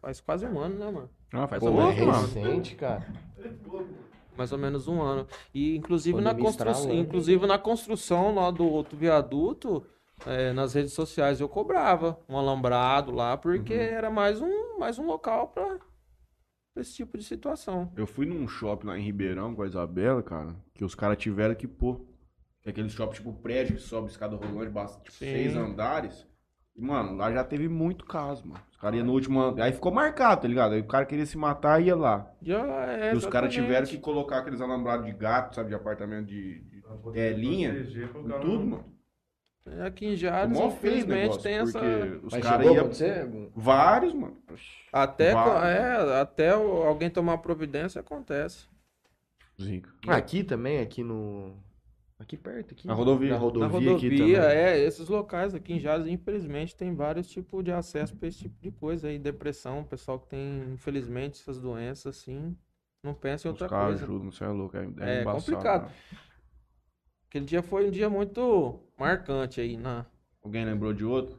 Faz 0.02 0.22
quase 0.22 0.46
um 0.46 0.60
ano, 0.60 0.76
né, 0.78 0.86
mano? 0.92 1.10
Ah, 1.34 1.48
faz 1.48 1.60
Pô, 1.60 1.72
pouco, 1.72 1.92
é 1.92 2.06
mano. 2.06 2.22
recente, 2.28 2.76
cara. 2.76 3.08
Mais 4.38 4.52
ou 4.52 4.58
menos 4.58 4.88
um 4.88 5.02
ano. 5.02 5.28
E 5.54 5.76
inclusive 5.76 6.20
na, 6.22 6.32
Pandemia 6.32 6.46
constru... 6.52 6.70
estralando. 6.70 7.00
inclusive 7.02 7.48
na 7.48 7.58
construção 7.58 8.36
lá 8.36 8.52
do 8.52 8.66
outro 8.66 8.98
viaduto, 8.98 9.86
é, 10.26 10.54
nas 10.54 10.74
redes 10.74 10.94
sociais 10.94 11.40
eu 11.42 11.50
cobrava 11.50 12.20
um 12.30 12.38
alambrado 12.38 13.12
lá, 13.12 13.36
porque 13.38 13.74
era 13.74 14.10
mais 14.10 14.42
um, 14.42 14.78
mais 14.78 15.00
um 15.00 15.06
local 15.06 15.48
pra 15.50 15.80
pra 16.74 16.82
esse 16.82 16.96
tipo 16.96 17.18
de 17.18 17.24
situação. 17.24 17.92
Eu 17.96 18.08
fui 18.08 18.26
num 18.26 18.48
shopping 18.48 18.88
lá 18.88 18.98
em 18.98 19.04
Ribeirão 19.04 19.54
com 19.54 19.62
a 19.62 19.68
Isabela, 19.68 20.24
cara, 20.24 20.56
que 20.74 20.84
os 20.84 20.96
caras 20.96 21.18
tiveram 21.20 21.54
que 21.54 21.68
pôr. 21.68 22.02
Que 22.64 22.70
é 22.70 22.72
aquele 22.72 22.90
shopping 22.90 23.16
tipo 23.16 23.34
prédio 23.34 23.76
que 23.76 23.82
sobe 23.82 24.10
escada 24.10 24.36
rolante, 24.36 24.72
basta 24.72 24.98
tipo, 25.02 25.12
Sim. 25.12 25.26
seis 25.26 25.56
andares. 25.56 26.26
E, 26.76 26.82
mano, 26.82 27.16
lá 27.16 27.32
já 27.32 27.44
teve 27.44 27.68
muito 27.68 28.06
caso, 28.06 28.48
mano. 28.48 28.64
Os 28.72 28.78
caras 28.78 28.98
iam 28.98 29.06
no 29.06 29.14
último 29.14 29.40
ano. 29.40 29.62
Aí 29.62 29.72
ficou 29.72 29.92
marcado, 29.92 30.42
tá 30.42 30.48
ligado? 30.48 30.74
Aí 30.74 30.82
o 30.82 30.88
cara 30.88 31.06
queria 31.06 31.26
se 31.26 31.38
matar 31.38 31.82
e 31.82 31.86
ia 31.88 31.96
lá. 31.96 32.32
Já 32.42 32.66
é, 32.92 33.14
e 33.14 33.16
os 33.16 33.26
caras 33.26 33.54
tiveram 33.54 33.86
que 33.86 33.98
colocar 33.98 34.40
aqueles 34.40 34.62
alambrados 34.62 35.06
de 35.06 35.12
gato, 35.12 35.56
sabe? 35.56 35.70
De 35.70 35.76
apartamento 35.76 36.28
de. 36.28 36.62
de 36.62 36.82
telinha. 37.12 37.74
Proteger 37.74 38.06
e 38.06 38.42
tudo, 38.42 38.66
mano. 38.66 38.94
É, 39.66 39.86
Aqui 39.86 40.08
em 40.08 40.16
Jales, 40.16 40.60
infelizmente, 40.60 41.40
tem 41.42 41.56
essa. 41.56 41.80
os 42.24 42.36
caras 42.38 42.66
iam. 42.66 43.52
Vários, 43.56 44.14
mano. 44.14 44.38
Até, 44.92 45.34
Vários. 45.34 46.12
é, 46.12 46.22
até 46.22 46.50
alguém 46.50 47.10
tomar 47.10 47.38
providência 47.38 48.02
acontece. 48.02 48.68
Zica. 49.62 49.90
Aqui 50.08 50.44
também, 50.44 50.80
aqui 50.80 51.04
no... 51.04 51.56
Aqui 52.24 52.38
perto, 52.38 52.74
aqui. 52.74 52.88
Na 52.88 52.94
rodovia. 52.94 53.32
Na 53.32 53.38
rodovia, 53.38 53.70
Na 53.92 53.96
aqui 53.98 54.10
rodovia, 54.10 54.42
também. 54.42 54.56
é, 54.58 54.80
esses 54.80 55.08
locais 55.10 55.54
aqui 55.54 55.74
em 55.74 55.80
Jales, 55.80 56.08
infelizmente, 56.08 56.76
tem 56.76 56.96
vários 56.96 57.28
tipos 57.28 57.64
de 57.64 57.72
acesso 57.72 58.16
para 58.16 58.28
esse 58.30 58.40
tipo 58.40 58.56
de 58.62 58.72
coisa 58.72 59.10
aí, 59.10 59.20
depressão, 59.20 59.84
pessoal 59.84 60.18
que 60.20 60.28
tem, 60.30 60.72
infelizmente, 60.74 61.40
essas 61.42 61.60
doenças, 61.60 62.18
assim, 62.18 62.58
não 63.04 63.14
pensa 63.14 63.48
em 63.48 63.52
outra 63.52 63.68
caras 63.68 64.00
coisa. 64.00 64.04
ajudam, 64.06 64.32
você 64.32 64.44
é 64.44 64.48
louco. 64.48 64.78
É, 64.78 64.82
É 64.82 65.22
embaçado, 65.22 65.46
complicado. 65.46 65.86
né? 65.88 65.92
Aquele 67.30 67.46
dia 67.46 67.62
foi 67.62 67.88
um 67.88 67.92
dia 67.92 68.10
muito 68.10 68.80
marcante 68.98 69.60
aí 69.60 69.76
na... 69.76 70.06
Alguém 70.42 70.64
lembrou 70.66 70.94
de 70.94 71.04
outro? 71.04 71.38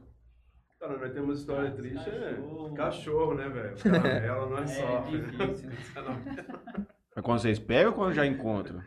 Cara, 0.79 0.97
nós 0.97 1.13
temos 1.13 1.39
história 1.39 1.71
triste, 1.71 2.07
é 2.09 2.37
cachorro, 2.75 3.33
né, 3.33 3.49
velho? 3.49 3.75
Caramelo 3.81 4.49
não 4.51 4.57
é 4.59 4.67
só. 4.67 5.03
É 7.15 7.21
quando 7.23 7.39
vocês 7.39 7.57
pegam 7.57 7.91
ou 7.91 7.97
quando 7.97 8.13
já 8.13 8.25
encontram? 8.25 8.83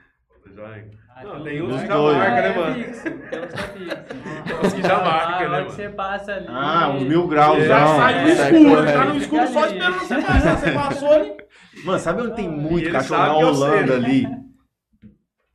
Já- 0.58 0.98
Ah, 1.14 1.24
Não, 1.24 1.32
tudo. 1.32 1.44
tem 1.44 1.62
uns 1.62 1.74
Os 1.74 1.80
que 1.82 1.86
já 1.88 1.94
dois. 1.94 2.16
marca, 2.16 2.34
né, 2.42 2.48
É 2.48 2.56
mano? 2.58 2.74
fixo, 2.74 3.02
tem 3.02 3.12
uns 3.40 3.52
que 3.52 3.58
é 3.58 3.66
fixo. 3.66 3.96
Tem 4.46 4.56
uns 4.66 4.72
que 4.74 4.82
já 4.82 4.96
marca, 5.00 5.08
Ah, 5.08 5.38
né, 5.40 5.46
a 5.46 5.48
hora 5.48 5.48
que 5.48 5.52
mano? 5.52 5.70
você 5.70 5.88
passa 5.88 6.32
ali. 6.34 6.46
Ah, 6.48 6.88
uns 6.90 7.02
mil 7.02 7.26
graus. 7.28 7.64
Já 7.64 7.86
sai 7.86 8.22
no 8.22 8.28
é, 8.28 8.32
escuro, 8.32 8.82
é, 8.88 8.92
tá 8.92 9.04
no 9.04 9.14
é. 9.14 9.16
escuro 9.18 9.46
só 9.48 9.66
esperando 9.66 9.98
você 9.98 10.14
passar. 10.22 10.56
Você 10.58 10.70
passou 10.72 11.12
ali. 11.12 11.32
Mano, 11.84 11.98
sabe 11.98 12.22
onde 12.22 12.36
tem 12.36 12.48
muito 12.48 12.84
ele 12.84 12.92
cachorro 12.92 13.20
na 13.22 13.36
Holanda 13.36 13.98
né? 13.98 14.06
ali? 14.06 14.28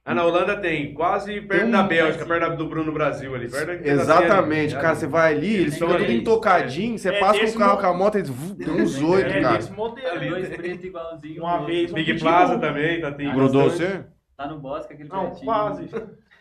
Ah, 0.06 0.14
na 0.14 0.26
Holanda 0.26 0.58
tem, 0.58 0.94
quase 0.94 1.40
perto 1.40 1.62
Tem 1.62 1.70
um- 1.70 1.72
da 1.72 1.84
Bélgica, 1.84 2.26
perto 2.26 2.58
do 2.58 2.68
Bruno 2.68 2.92
Brasil 2.92 3.34
ali. 3.34 3.50
Perto 3.50 3.88
Exatamente, 3.88 4.74
ali. 4.76 4.82
cara, 4.82 4.96
você 4.96 5.08
vai 5.08 5.34
ali, 5.34 5.56
eles 5.56 5.78
São 5.78 5.88
ficam 5.88 6.02
tudo 6.04 6.12
intocadinho, 6.14 6.98
você 7.00 7.08
É 7.10 7.20
passa 7.22 7.40
com 7.40 7.46
o 7.52 7.54
carro 7.58 7.76
mo- 7.76 7.80
com 7.82 7.88
a 7.88 7.94
moto, 7.94 8.16
eles 8.18 8.30
tem 8.58 8.70
uns 8.82 9.02
oito, 9.02 9.30
É 9.30 9.40
cara. 9.42 9.58
desse 9.58 9.72
modelo. 9.72 10.08
Ali. 10.10 10.30
Dois 10.30 10.50
pretos 10.50 10.84
igualzinho. 10.84 11.42
Uma 11.42 11.66
vez. 11.66 11.92
Big. 11.94 12.20
Plaza 12.20 12.60
também, 12.60 13.00
tá 13.00 13.12
tem 13.14 13.32
Grudou 13.34 13.70
você? 13.70 14.04
Tá 14.36 14.48
no 14.48 14.60
bosque, 14.60 14.94
aquele 14.94 15.10
Não, 15.10 15.26
pretinho. 15.28 15.46
quase. 15.46 15.90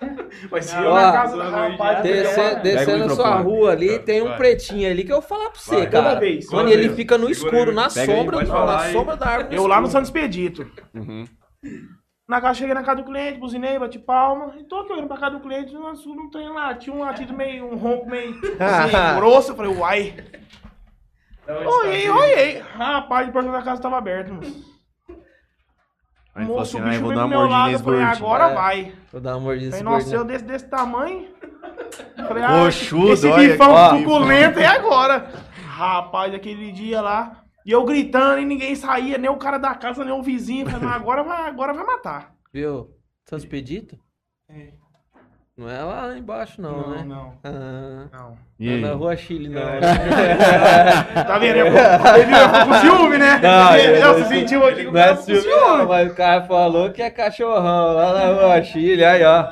Mas 0.50 0.72
Eu 0.74 0.90
Ó, 0.90 0.94
na 0.94 1.12
casa 1.12 1.36
do 1.36 1.42
rapaz. 1.50 2.02
Descendo 2.62 3.04
a 3.04 3.10
sua 3.10 3.36
rua 3.36 3.70
ali, 3.72 3.88
Vai, 3.88 3.98
tem 4.00 4.22
um 4.22 4.28
vai. 4.28 4.36
pretinho 4.36 4.90
ali 4.90 5.04
que 5.04 5.12
eu 5.12 5.20
vou 5.20 5.28
falar 5.28 5.50
pra 5.50 5.60
você, 5.60 5.76
Vai. 5.76 5.90
cara. 5.90 6.08
Toda 6.08 6.20
vez. 6.20 6.50
Mano, 6.50 6.68
ele 6.70 6.82
vez. 6.84 6.96
fica 6.96 7.16
no 7.18 7.30
escuro, 7.30 7.72
na 7.72 7.88
Pega 7.88 8.00
aí, 8.00 8.18
sombra, 8.18 8.36
pode 8.38 8.50
falar 8.50 8.76
na 8.78 8.82
aí. 8.82 8.92
sombra 8.92 9.16
da 9.16 9.26
árvore. 9.28 9.56
Eu 9.56 9.66
lá 9.66 9.80
no 9.80 9.86
Santos 9.86 10.08
Expedito. 10.08 10.68
Uhum. 10.94 11.24
Na 12.28 12.40
casa, 12.40 12.54
cheguei 12.54 12.74
na 12.74 12.82
casa 12.82 13.02
do 13.02 13.04
cliente, 13.06 13.38
buzinei, 13.38 13.78
bati 13.78 13.98
palma. 13.98 14.54
E 14.58 14.64
tô 14.64 14.80
aqui 14.80 14.92
olhando 14.92 15.06
pra 15.08 15.18
casa 15.18 15.36
do 15.36 15.40
cliente, 15.40 15.70
sul 15.96 16.16
não 16.16 16.30
tem 16.30 16.48
lá. 16.48 16.74
Tinha 16.74 16.96
um 16.96 17.00
latido 17.00 17.32
meio, 17.34 17.66
um 17.70 17.76
ronco 17.76 18.08
meio 18.08 18.34
assim, 18.58 19.16
grosso. 19.16 19.52
Eu 19.52 19.56
falei, 19.56 19.72
uai. 19.76 20.14
Olhei, 21.46 22.08
olhei. 22.08 22.58
Rapaz, 22.74 23.28
o 23.28 23.32
portão 23.32 23.52
da 23.52 23.62
casa 23.62 23.82
tava 23.82 23.98
aberto, 23.98 24.32
moço. 24.32 24.71
Aí 26.34 26.42
ele 26.42 26.46
falou 26.46 26.62
assim, 26.62 26.80
o 26.80 26.84
ah, 26.84 26.94
eu 26.94 27.00
vou 27.00 27.08
veio 27.10 27.14
dar 27.20 27.26
uma 27.26 27.28
meu 27.28 27.38
lado. 27.40 27.50
mordidinha 27.50 27.76
Eu 27.76 27.84
falei, 27.84 28.04
nesse 28.04 28.22
agora 28.22 28.44
É. 28.44 28.54
vai. 28.54 28.94
Vou 29.12 29.20
dar 29.20 29.30
uma 29.34 29.40
mordida 29.40 29.70
Falei, 29.70 29.70
nesse 29.70 29.84
nossa, 29.84 29.98
gordinho. 30.04 30.20
eu 30.20 30.24
desse, 30.24 30.44
desse 30.44 30.66
tamanho. 30.68 31.28
Falei, 32.28 32.42
ah, 32.42 32.68
esse 32.68 33.30
bifão 33.32 33.98
suculento 33.98 34.58
é 34.58 34.66
agora. 34.66 35.30
Rapaz, 35.66 36.34
aquele 36.34 36.72
dia 36.72 37.00
lá. 37.00 37.42
E 37.64 37.70
eu 37.70 37.84
gritando 37.84 38.40
e 38.40 38.44
ninguém 38.44 38.74
saía, 38.74 39.18
nem 39.18 39.30
o 39.30 39.36
cara 39.36 39.58
da 39.58 39.74
casa, 39.74 40.04
nem 40.04 40.12
o 40.12 40.22
vizinho. 40.22 40.68
Falei, 40.68 40.88
agora 40.88 41.22
vai, 41.22 41.48
agora 41.48 41.72
vai 41.72 41.84
matar. 41.84 42.34
Viu? 42.52 42.90
Santos 43.28 43.44
Pedito? 43.46 43.96
É. 44.48 44.72
Não 45.56 45.68
é 45.68 45.82
lá 45.82 46.16
embaixo, 46.16 46.62
não, 46.62 46.90
né? 46.90 47.04
não. 47.06 47.34
Ah, 47.44 48.08
não. 48.10 48.38
Não 48.58 48.72
é 48.72 48.76
na 48.80 48.94
rua 48.94 49.14
Chile, 49.16 49.50
não. 49.50 49.60
Tá 51.26 51.38
vendo? 51.38 51.58
Ele 51.58 51.70
ficou 51.70 52.66
com 52.66 52.74
ciúme, 52.80 53.18
né? 53.18 53.38
Não, 53.38 53.76
Ele- 53.76 54.02
eu- 54.02 54.14
Você 54.14 54.24
sentiu 54.26 54.66
aqui 54.66 54.84
Não 54.84 54.92
cara 54.94 55.10
é 55.12 55.16
com 55.16 55.22
ciúme, 55.22 55.46
não, 55.46 55.86
mas 55.86 56.10
o 56.10 56.14
cara 56.14 56.42
falou 56.44 56.90
que 56.90 57.02
é 57.02 57.10
cachorrão 57.10 57.92
lá 57.94 58.12
na 58.14 58.26
rua 58.32 58.62
Chile, 58.62 59.04
aí 59.04 59.22
ó. 59.24 59.42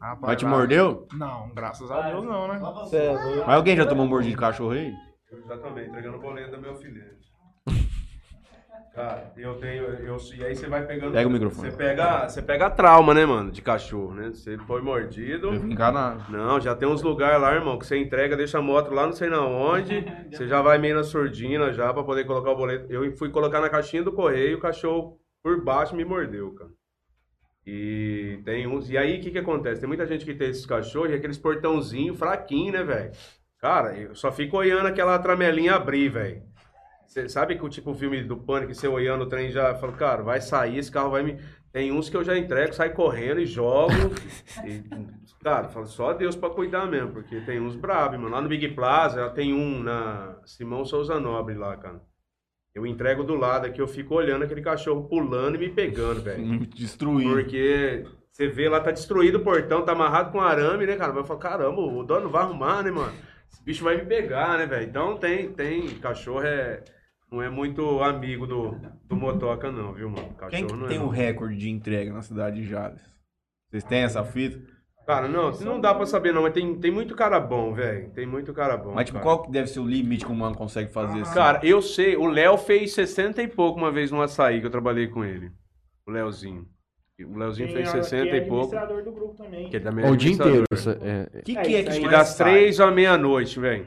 Rapaz, 0.00 0.18
Mas 0.22 0.36
te 0.38 0.44
lá- 0.46 0.50
mordeu? 0.50 1.06
Não, 1.12 1.50
graças 1.54 1.90
a 1.90 2.00
Deus 2.02 2.24
não, 2.24 2.48
né? 2.48 2.60
É. 2.92 3.44
Mas 3.46 3.56
alguém 3.56 3.76
já 3.76 3.84
tomou 3.84 4.06
mordida 4.06 4.34
de 4.34 4.40
cachorro 4.40 4.70
aí? 4.72 4.92
Eu 5.30 5.46
já 5.46 5.58
também, 5.62 5.86
entregando 5.88 6.18
boleto 6.18 6.52
do 6.52 6.60
meu 6.62 6.74
filho. 6.76 7.02
Cara, 8.98 9.32
eu 9.36 9.54
tenho. 9.54 9.84
Eu, 9.84 10.16
e 10.36 10.44
aí 10.44 10.56
você 10.56 10.66
vai 10.66 10.84
pegando. 10.84 11.12
Pega 11.12 11.28
o 11.28 11.30
microfone. 11.30 11.70
Você 11.70 11.76
pega, 11.76 12.28
você 12.28 12.42
pega 12.42 12.68
trauma, 12.68 13.14
né, 13.14 13.24
mano? 13.24 13.48
De 13.48 13.62
cachorro, 13.62 14.12
né? 14.12 14.30
Você 14.30 14.58
foi 14.58 14.82
mordido. 14.82 15.54
Eu 15.54 15.54
enganado. 15.54 16.24
Não, 16.32 16.60
já 16.60 16.74
tem 16.74 16.88
uns 16.88 17.00
lugares 17.00 17.40
lá, 17.40 17.54
irmão, 17.54 17.78
que 17.78 17.86
você 17.86 17.96
entrega, 17.96 18.36
deixa 18.36 18.58
a 18.58 18.62
moto 18.62 18.92
lá 18.92 19.06
não 19.06 19.12
sei 19.12 19.28
na 19.28 19.40
onde. 19.46 20.04
você 20.32 20.48
já 20.48 20.60
vai 20.60 20.78
meio 20.78 20.96
na 20.96 21.04
surdina 21.04 21.72
já 21.72 21.94
pra 21.94 22.02
poder 22.02 22.24
colocar 22.24 22.50
o 22.50 22.56
boleto. 22.56 22.92
Eu 22.92 23.16
fui 23.16 23.30
colocar 23.30 23.60
na 23.60 23.70
caixinha 23.70 24.02
do 24.02 24.10
correio, 24.10 24.58
o 24.58 24.60
cachorro 24.60 25.16
por 25.44 25.62
baixo 25.62 25.94
me 25.94 26.04
mordeu, 26.04 26.52
cara. 26.54 26.70
E 27.64 28.40
tem 28.44 28.66
uns. 28.66 28.90
E 28.90 28.98
aí 28.98 29.20
o 29.20 29.22
que 29.22 29.30
que 29.30 29.38
acontece? 29.38 29.80
Tem 29.80 29.86
muita 29.86 30.08
gente 30.08 30.24
que 30.24 30.34
tem 30.34 30.50
esses 30.50 30.66
cachorros 30.66 31.10
e 31.12 31.14
aqueles 31.14 31.38
portãozinho 31.38 32.16
fraquinho, 32.16 32.72
né, 32.72 32.82
velho? 32.82 33.12
Cara, 33.60 33.96
eu 33.96 34.16
só 34.16 34.32
fico 34.32 34.56
olhando 34.56 34.86
aquela 34.86 35.16
tramelinha 35.20 35.74
abrir, 35.74 36.08
velho. 36.08 36.42
Você 37.08 37.26
sabe 37.26 37.56
que 37.56 37.64
o 37.64 37.70
tipo 37.70 37.92
o 37.92 37.94
filme 37.94 38.22
do 38.22 38.36
pânico, 38.36 38.74
você 38.74 38.86
olhando 38.86 39.24
o 39.24 39.28
trem 39.28 39.50
já 39.50 39.74
fala, 39.74 39.92
cara, 39.94 40.22
vai 40.22 40.42
sair, 40.42 40.76
esse 40.76 40.92
carro 40.92 41.10
vai 41.10 41.22
me. 41.22 41.38
Tem 41.72 41.90
uns 41.90 42.10
que 42.10 42.16
eu 42.16 42.22
já 42.22 42.36
entrego, 42.36 42.74
saio 42.74 42.92
correndo 42.92 43.40
e 43.40 43.46
jogo. 43.46 43.92
e, 44.64 44.84
cara, 45.42 45.68
fala, 45.68 45.86
só 45.86 46.12
Deus 46.12 46.36
pra 46.36 46.50
cuidar 46.50 46.86
mesmo, 46.86 47.12
porque 47.12 47.40
tem 47.40 47.60
uns 47.60 47.74
bravos, 47.74 48.18
mano. 48.18 48.28
Lá 48.30 48.42
no 48.42 48.48
Big 48.48 48.68
Plaza, 48.68 49.30
tem 49.30 49.54
um 49.54 49.82
na 49.82 50.36
Simão 50.44 50.84
Souza 50.84 51.18
Nobre 51.18 51.54
lá, 51.54 51.76
cara. 51.78 52.02
Eu 52.74 52.86
entrego 52.86 53.24
do 53.24 53.34
lado 53.34 53.66
aqui, 53.66 53.80
eu 53.80 53.88
fico 53.88 54.14
olhando 54.14 54.44
aquele 54.44 54.60
cachorro 54.60 55.08
pulando 55.08 55.56
e 55.56 55.58
me 55.58 55.70
pegando, 55.70 56.20
velho. 56.20 56.66
Destruindo. 56.76 57.32
Porque 57.32 58.04
você 58.30 58.48
vê 58.48 58.68
lá, 58.68 58.80
tá 58.80 58.90
destruído 58.90 59.38
o 59.38 59.42
portão, 59.42 59.82
tá 59.82 59.92
amarrado 59.92 60.30
com 60.30 60.40
arame, 60.40 60.86
né, 60.86 60.94
cara? 60.94 61.12
Vai 61.12 61.24
falar, 61.24 61.40
caramba, 61.40 61.80
o 61.80 62.04
dono 62.04 62.28
vai 62.28 62.42
arrumar, 62.42 62.82
né, 62.82 62.90
mano? 62.90 63.14
Esse 63.50 63.64
bicho 63.64 63.82
vai 63.82 63.96
me 63.96 64.04
pegar, 64.04 64.58
né, 64.58 64.66
velho? 64.66 64.86
Então 64.86 65.16
tem, 65.16 65.50
tem, 65.52 65.88
cachorro 65.98 66.42
é, 66.42 66.84
não 67.30 67.42
é 67.42 67.48
muito 67.50 68.00
amigo 68.02 68.46
do, 68.46 68.76
do 69.04 69.16
motoca, 69.16 69.70
não, 69.70 69.92
viu, 69.92 70.08
mano? 70.10 70.28
Cachorro 70.34 70.50
Quem 70.50 70.66
que 70.66 70.72
não 70.72 70.86
é, 70.86 70.88
tem 70.88 70.98
o 71.00 71.08
recorde 71.08 71.56
de 71.56 71.70
entrega 71.70 72.12
na 72.12 72.22
cidade 72.22 72.56
de 72.62 72.68
Jales? 72.68 73.00
Vocês 73.70 73.84
têm 73.84 74.00
essa 74.00 74.24
fita? 74.24 74.58
Cara, 75.06 75.26
não, 75.26 75.50
não 75.60 75.80
dá 75.80 75.94
pra 75.94 76.04
saber, 76.04 76.34
não, 76.34 76.42
mas 76.42 76.52
tem, 76.52 76.74
tem 76.78 76.90
muito 76.90 77.14
cara 77.14 77.40
bom, 77.40 77.72
velho. 77.72 78.10
Tem 78.10 78.26
muito 78.26 78.52
cara 78.52 78.76
bom. 78.76 78.92
Mas, 78.94 79.06
tipo, 79.06 79.18
cara. 79.18 79.24
qual 79.24 79.42
que 79.42 79.50
deve 79.50 79.68
ser 79.68 79.80
o 79.80 79.86
limite 79.86 80.24
que 80.26 80.30
um 80.30 80.34
mano 80.34 80.54
consegue 80.54 80.92
fazer 80.92 81.22
assim? 81.22 81.32
Cara, 81.34 81.60
eu 81.62 81.80
sei, 81.80 82.14
o 82.14 82.26
Léo 82.26 82.58
fez 82.58 82.92
60 82.92 83.42
e 83.42 83.48
pouco 83.48 83.78
uma 83.78 83.90
vez 83.90 84.10
no 84.10 84.20
açaí 84.20 84.60
que 84.60 84.66
eu 84.66 84.70
trabalhei 84.70 85.08
com 85.08 85.24
ele. 85.24 85.50
O 86.06 86.10
Léozinho. 86.10 86.66
O 87.26 87.38
Léozinho 87.38 87.72
fez 87.72 87.88
60 87.88 88.36
e 88.36 88.40
pouco. 88.42 88.76
administrador 88.76 89.02
do 89.02 89.12
grupo 89.12 89.34
também. 89.34 89.70
Que 89.70 89.76
é 89.78 90.10
O 90.10 90.16
dia 90.16 90.32
inteiro. 90.32 90.64
é- 90.70 91.38
O 91.38 91.42
que, 91.42 91.56
É, 91.58 91.62
que 91.62 91.74
é 91.74 91.80
isso 91.80 91.90
que 91.90 91.96
aí. 91.96 92.00
mais 92.02 92.10
Das 92.12 92.28
sai? 92.28 92.50
três 92.52 92.78
à 92.80 92.90
meia-noite, 92.90 93.58
velho. 93.58 93.86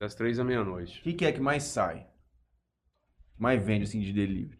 Das 0.00 0.14
três 0.14 0.40
à 0.40 0.44
meia-noite. 0.44 1.00
O 1.00 1.02
que, 1.02 1.12
que 1.12 1.24
é 1.26 1.32
que 1.32 1.40
mais 1.40 1.64
sai? 1.64 2.06
Mais 3.38 3.62
vende, 3.62 3.84
assim, 3.84 4.00
de 4.00 4.12
delivery? 4.12 4.58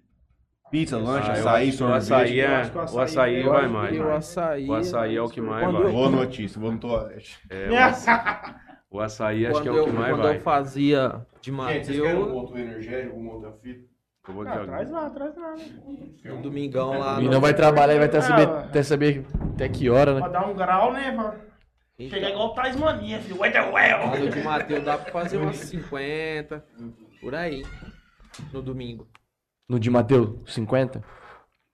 Pizza, 0.71 0.99
lanche, 0.99 1.29
Ah, 1.31 1.33
açaí, 1.35 1.69
o 1.69 1.73
sorvete. 1.73 1.97
açaí 2.03 2.41
é, 2.41 2.47
acho 2.57 2.71
que 2.73 2.77
o 2.77 2.81
o 2.81 2.83
açaí- 2.85 3.05
açaí 3.05 3.43
vai 3.45 3.69
mais. 3.69 3.99
O 3.99 4.09
açaí. 4.11 4.69
O 4.69 4.75
açaí 4.75 5.17
é 5.17 5.23
o 5.23 5.29
que 5.29 5.41
mais 5.41 5.65
Quando 5.65 5.83
vai. 5.85 5.93
Boa 5.93 6.11
notícia, 6.11 6.61
vou 6.61 6.73
no 6.73 6.79
toalete. 6.79 7.39
É, 7.49 7.71
o 7.71 7.77
açaí- 7.79 8.55
o 8.91 9.01
açaí 9.01 9.47
acho 9.47 9.63
que 9.63 9.69
é 9.69 9.71
Quando 9.71 9.81
o 9.81 9.85
que 9.85 9.91
eu, 9.91 9.95
mais 9.95 10.13
quando 10.13 10.23
vai. 10.25 10.37
eu 10.37 10.41
fazia 10.41 11.27
de 11.41 11.53
um 11.53 11.55
Mateus, 11.55 12.33
outro 12.33 12.59
energético, 12.59 13.13
alguma 13.15 13.35
outra 13.35 13.53
fita? 13.63 13.85
Eu 14.29 14.35
vou 14.35 14.49
Ah, 14.49 14.59
traz 14.65 14.91
lá, 14.91 15.09
traz 15.11 15.37
lá, 15.37 15.55
né? 15.55 15.65
no 16.25 16.43
domingão 16.43 16.99
lá. 16.99 17.23
E 17.23 17.29
não 17.29 17.41
vai 17.41 17.55
trabalhar 17.55 17.95
e 17.95 17.99
vai 17.99 18.09
até 18.09 18.21
saber, 18.21 18.49
Ah. 18.49 18.59
até 18.65 18.83
saber 18.83 19.25
até 19.55 19.69
que 19.69 19.89
hora, 19.89 20.15
né? 20.15 20.21
Pra 20.21 20.29
dar 20.31 20.49
um 20.49 20.55
grau, 20.55 20.93
né? 20.93 21.13
Pra 21.13 21.37
Então, 21.97 22.11
chegar 22.19 22.31
igual 22.31 22.49
o 22.49 22.55
Tasmania, 22.55 23.21
filho. 23.21 23.39
Ué, 23.41 23.53
ué, 23.73 24.27
de 24.31 24.41
Mateus 24.43 24.85
dá 24.85 24.99
pra 24.99 25.13
fazer 25.13 25.37
umas 25.55 25.57
50, 25.59 26.65
por 27.21 27.37
aí, 27.37 27.65
no 28.53 28.63
domingo. 28.63 29.07
No 29.69 29.79
de 29.81 29.91
Mateus, 29.91 30.31
50? 30.53 31.03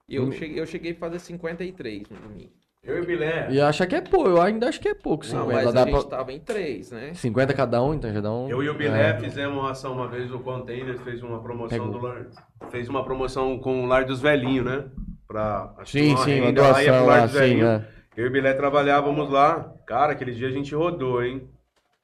Eu 0.09 0.31
cheguei, 0.31 0.59
eu 0.59 0.65
cheguei 0.65 0.91
a 0.91 0.95
fazer 0.95 1.19
53 1.19 2.09
no 2.09 2.17
domingo. 2.17 2.51
Eu 2.83 2.97
e 2.97 3.01
o 3.01 3.05
Bilé. 3.05 3.47
E 3.49 3.61
acha 3.61 3.87
que 3.87 3.95
é 3.95 4.01
pouco, 4.01 4.27
eu 4.27 4.41
ainda 4.41 4.67
acho 4.67 4.79
que 4.79 4.89
é 4.89 4.93
pouco, 4.93 5.23
Não, 5.27 5.43
50. 5.45 5.53
mas 5.63 5.73
dá 5.73 5.83
a 5.83 5.85
gente 5.85 5.93
pra... 6.01 6.17
tava 6.17 6.33
em 6.33 6.39
3, 6.41 6.91
né? 6.91 7.13
50 7.13 7.53
cada 7.53 7.81
um, 7.81 7.93
então 7.93 8.11
já 8.13 8.19
dá 8.19 8.29
um. 8.33 8.49
Eu 8.49 8.61
e 8.61 8.67
o 8.69 8.73
Bilé 8.73 9.11
É. 9.11 9.19
fizemos 9.19 9.57
uma 9.57 9.71
ação 9.71 9.93
uma 9.93 10.07
vez, 10.09 10.29
o 10.33 10.39
Container 10.39 10.97
fez 10.99 11.23
uma 11.23 11.41
promoção 11.41 11.77
Pegou. 11.79 11.91
do 11.93 12.05
lar. 12.05 12.25
Fez 12.69 12.89
uma 12.89 13.03
promoção 13.05 13.57
com 13.59 13.83
o 13.83 13.85
Lar 13.85 14.03
dos 14.03 14.19
Velhinhos, 14.19 14.65
né? 14.65 14.85
Pra 15.25 15.73
acho 15.77 15.93
que 15.93 15.99
Sim, 15.99 16.17
sim, 16.17 16.39
uma 16.41 16.45
renda 16.47 16.61
lá, 16.61 16.67
ia 16.67 16.73
pro 16.73 16.83
doação 16.91 17.05
Lar 17.05 17.17
lá, 17.19 17.21
dos 17.25 17.31
sim, 17.31 17.39
Velhinhos. 17.39 17.63
né? 17.69 17.87
Eu 18.17 18.25
e 18.25 18.27
o 18.27 18.31
Bilé 18.31 18.53
trabalhávamos 18.53 19.29
lá. 19.31 19.73
Cara, 19.87 20.11
aquele 20.11 20.33
dia 20.33 20.49
a 20.49 20.51
gente 20.51 20.75
rodou, 20.75 21.23
hein? 21.23 21.47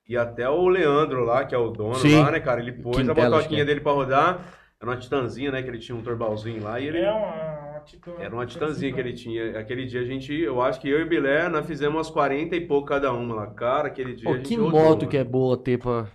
E 0.09 0.17
até 0.17 0.49
o 0.49 0.67
Leandro 0.67 1.23
lá, 1.23 1.45
que 1.45 1.53
é 1.53 1.57
o 1.57 1.69
dono 1.69 1.93
Sim. 1.93 2.19
lá, 2.19 2.31
né, 2.31 2.39
cara? 2.39 2.59
Ele 2.59 2.71
pôs 2.71 2.97
Quintela, 2.97 3.27
a 3.27 3.29
motoquinha 3.29 3.61
é. 3.61 3.65
dele 3.65 3.79
pra 3.79 3.91
rodar. 3.91 4.43
Era 4.81 4.89
uma 4.89 4.97
titanzinha, 4.97 5.51
né? 5.51 5.61
Que 5.61 5.69
ele 5.69 5.77
tinha 5.77 5.95
um 5.95 6.01
torbalzinho 6.01 6.63
lá. 6.63 6.79
E 6.79 6.87
ele 6.87 6.97
É 6.97 7.11
uma, 7.11 7.69
uma 7.69 7.79
titã. 7.81 8.11
Era 8.17 8.33
uma 8.33 8.45
titanzinha 8.45 8.91
que 8.91 8.99
ele 8.99 9.13
tinha. 9.13 9.59
Aquele 9.59 9.85
dia 9.85 10.01
a 10.01 10.05
gente, 10.05 10.33
eu 10.33 10.63
acho 10.63 10.81
que 10.81 10.89
eu 10.89 10.99
e 10.99 11.03
o 11.03 11.07
Bilé, 11.07 11.47
nós 11.47 11.67
fizemos 11.67 11.95
umas 11.95 12.09
40 12.09 12.55
e 12.55 12.61
pouco 12.61 12.87
cada 12.87 13.13
uma 13.13 13.35
lá. 13.35 13.47
Cara, 13.47 13.87
aquele 13.87 14.15
dia. 14.15 14.23
Pô, 14.23 14.33
a 14.33 14.37
gente 14.37 14.47
que 14.47 14.57
moto 14.57 15.05
que 15.05 15.15
é 15.15 15.23
boa 15.23 15.55
ter 15.55 15.77
pra, 15.77 16.07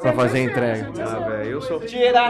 pra 0.00 0.12
fazer 0.12 0.40
entrega. 0.42 0.90
Ah, 1.02 1.18
velho, 1.28 1.50
eu 1.50 1.60
sou. 1.62 1.80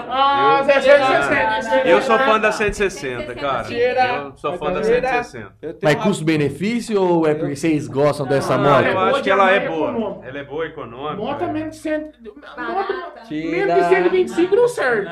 Ah, 0.08 0.62
Zé, 0.64 0.80
Zé, 0.80 0.98
Zé, 0.98 1.22
Zé, 1.22 1.60
Zé, 1.62 1.82
Eu 1.92 2.00
sou 2.02 2.18
fã 2.18 2.38
da 2.38 2.52
160, 2.52 3.34
cara. 3.34 3.66
Eu 3.72 4.36
sou 4.36 4.56
fã 4.56 4.72
da 4.72 4.82
160. 4.82 5.52
Eu 5.60 5.74
tenho 5.74 5.94
Mas 5.94 6.02
custo-benefício 6.04 7.00
ou 7.02 7.26
é 7.26 7.34
porque 7.34 7.56
vocês 7.56 7.88
gostam 7.88 8.26
dessa 8.26 8.54
Ah, 8.54 8.58
moto? 8.58 8.84
eu 8.86 8.98
acho 9.00 9.22
que 9.22 9.30
ela 9.30 9.50
é 9.50 9.60
boa. 9.68 10.20
Ela 10.24 10.38
é 10.38 10.44
boa 10.44 10.66
econômica. 10.66 11.16
Moto 11.16 11.44
menos 11.48 11.74
de 11.76 11.82
100. 11.82 12.00
Moto 12.00 12.94
Tira. 13.28 13.66
menos 13.66 13.74
de 13.74 13.88
125 13.94 14.56
não 14.56 14.68
serve. 14.68 15.08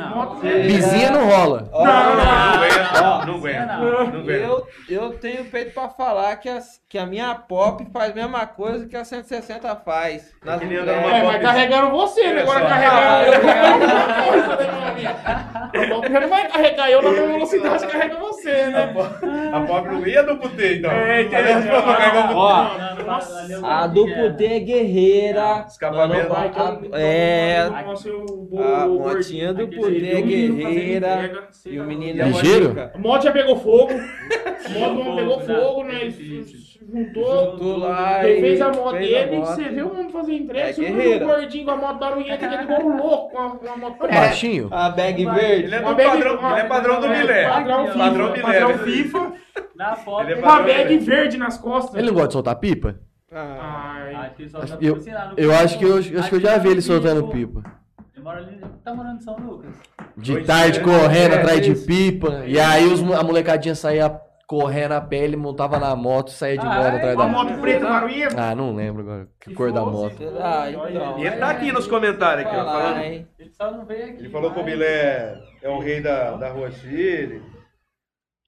Vizinha 0.66 1.10
não 1.10 1.26
rola. 1.28 1.68
Não, 1.72 1.84
não, 1.84 2.16
não 2.16 2.24
aguenta. 2.54 3.26
Não 3.26 3.34
aguenta. 3.36 3.76
Não 3.76 4.20
aguenta. 4.20 4.32
Eu, 4.32 4.66
eu 4.88 5.10
tenho 5.14 5.44
peito 5.46 5.72
pra 5.74 5.88
falar 5.88 6.36
que, 6.36 6.48
as, 6.48 6.80
que 6.88 6.98
a 6.98 7.06
minha 7.06 7.34
Pop 7.34 7.84
faz 7.92 8.12
a 8.12 8.14
mesma 8.14 8.46
coisa 8.46 8.86
que 8.86 8.96
a 8.96 9.04
160 9.04 9.74
faz. 9.76 10.32
Nas 10.44 10.62
entregas. 10.62 10.86
numa 10.86 11.16
É, 11.16 11.22
mas 11.24 11.42
carregando 11.42 11.90
você, 11.90 12.32
né? 12.32 12.43
Agora 12.44 12.64
Pop 15.88 16.08
já 16.12 16.20
não 16.20 16.28
vai 16.28 16.48
carregar 16.48 16.90
eu 16.90 17.02
na 17.02 17.10
mesma 17.10 17.26
velocidade 17.26 17.86
que 17.86 17.92
carrega 17.92 18.16
você, 18.16 18.66
né? 18.66 18.94
A 19.52 19.60
pobre 19.60 19.90
não 19.92 20.06
ia 20.06 20.22
do 20.22 20.36
puteiro, 20.36 20.74
então. 20.78 20.90
É, 20.92 21.22
entendeu? 21.22 21.82
Carregar 21.82 22.36
o 22.36 23.66
A 23.66 23.86
do 23.86 24.06
Putê 24.06 24.44
é 24.46 24.58
guerreira. 24.60 25.64
Escapamento. 25.68 26.28
Não, 26.28 26.36
a- 26.36 26.98
é. 26.98 27.66
O- 28.50 28.62
A 28.62 28.86
o- 28.86 28.98
motinha 29.00 29.52
do 29.52 29.66
Putê 29.68 30.12
é 30.16 30.20
guerreira. 30.22 31.48
E 31.66 31.80
o 31.80 31.84
menino 31.84 32.22
é 32.22 32.26
Ligeiro? 32.26 32.90
A 32.94 32.98
moto 32.98 33.22
já 33.24 33.32
pegou 33.32 33.56
fogo. 33.56 33.92
A 33.92 34.68
moto 34.78 35.04
não 35.04 35.16
pegou 35.16 35.40
Fogo, 35.40 35.60
fogo, 35.60 35.84
né? 35.84 35.94
Juntou. 36.92 37.52
Juntou 37.52 37.78
lá 37.78 38.24
Ele 38.28 38.38
e 38.38 38.40
fez 38.42 38.60
a 38.60 38.68
moto 38.72 38.90
fez 38.96 39.16
a 39.16 39.20
dele, 39.26 39.36
moto. 39.36 39.46
você 39.46 39.68
viu 39.68 39.86
o 39.86 39.92
homem 39.92 40.08
fazer 40.10 40.34
entrega, 40.34 40.68
É 40.68 40.72
você 40.72 40.84
viu 40.84 40.94
guerreira. 40.96 41.24
o 41.24 41.28
gordinho 41.28 41.64
com 41.64 41.70
a 41.70 41.76
moto 41.76 41.98
barulhenta, 41.98 42.36
que 42.36 42.44
ele 42.54 42.62
igual 42.62 42.82
um 42.84 42.96
louco 42.96 43.30
com 43.32 43.38
a, 43.38 43.50
com 43.56 43.68
a 43.72 43.76
moto 43.76 44.04
É 44.04 44.08
baixinho? 44.14 44.68
A 44.70 44.88
bag 44.90 45.24
verde. 45.24 45.64
Ele 45.64 45.74
é 45.74 45.80
bag- 45.80 46.04
padrão, 46.10 46.38
uma- 46.38 46.50
ele 46.52 46.60
é 46.60 46.64
padrão 46.64 47.00
do 47.00 47.06
é, 47.06 47.18
Milé. 47.18 47.48
Padrão 47.48 47.86
FIFA. 47.86 48.42
Padrão 48.42 48.78
FIFA. 48.78 49.32
Na 49.76 49.96
foto. 49.96 50.22
Ele 50.24 50.32
é 50.32 50.36
Uma 50.42 50.60
bag 50.62 50.98
verde 50.98 51.36
nas 51.38 51.58
costas. 51.58 51.94
Ele 51.96 52.06
não 52.08 52.14
gosta 52.14 52.28
de 52.28 52.32
soltar 52.34 52.56
pipa? 52.56 52.96
Ah, 53.32 54.02
Ai. 54.04 54.14
Acho 54.14 54.34
que 54.36 54.42
ele 54.42 54.50
só 54.50 54.58
tá 54.60 54.78
Eu, 54.80 54.98
eu 55.36 55.52
acho 55.54 55.78
que 55.78 55.84
eu, 55.84 55.96
acho 55.96 56.28
que 56.28 56.34
eu 56.36 56.40
já 56.40 56.58
vi 56.58 56.68
ele 56.68 56.80
soltando 56.82 57.26
pipa. 57.28 57.62
Ele 58.14 58.22
mora 58.24 58.38
ali, 58.38 58.60
tá 58.84 58.94
morando 58.94 59.16
em 59.16 59.20
São 59.22 59.36
Lucas. 59.36 59.74
De 60.16 60.32
Pois 60.34 60.46
tarde 60.46 60.78
é. 60.78 60.82
correndo 60.82 61.34
É, 61.34 61.38
atrás 61.38 61.60
de 61.60 61.74
pipa. 61.74 62.44
E 62.46 62.60
aí 62.60 62.86
os, 62.86 63.02
a 63.12 63.22
molecadinha 63.24 63.74
saía 63.74 64.08
correndo 64.46 64.92
a 64.92 65.00
pé, 65.00 65.16
ele 65.18 65.36
montava 65.36 65.78
na 65.78 65.94
moto 65.96 66.28
e 66.28 66.32
saía 66.32 66.58
de 66.58 66.66
Ah, 66.66 66.74
moto 66.74 66.84
é? 66.86 66.96
atrás 66.96 67.14
Uma 67.14 67.24
da 67.24 67.30
moto 67.30 67.60
preta 67.60 67.86
barulhenta. 67.88 68.34
Ah, 68.42 68.54
não 68.54 68.74
lembro 68.74 69.02
agora. 69.02 69.28
Que 69.40 69.54
cor 69.54 69.72
da 69.72 69.84
moto. 69.84 70.16
Ah, 70.40 70.70
então. 70.70 71.18
E 71.18 71.26
ele 71.26 71.36
tá 71.36 71.50
aqui 71.50 71.72
nos 71.72 71.86
comentários 71.86 72.46
aqui, 72.46 72.56
ó, 72.56 72.64
Falar, 72.64 72.82
falando. 72.82 73.02
hein? 73.04 73.28
Ele 73.38 73.50
só 73.52 73.70
não 73.70 73.84
veio 73.84 74.04
aqui. 74.04 74.18
Ele 74.18 74.28
falou 74.30 74.50
que 74.52 74.58
o 74.60 74.62
mas- 74.62 74.72
Bilé 74.72 75.38
é 75.62 75.68
o 75.68 75.78
rei 75.78 76.00
da, 76.00 76.32
da 76.32 76.50
rua 76.50 76.70
Chile. 76.70 77.42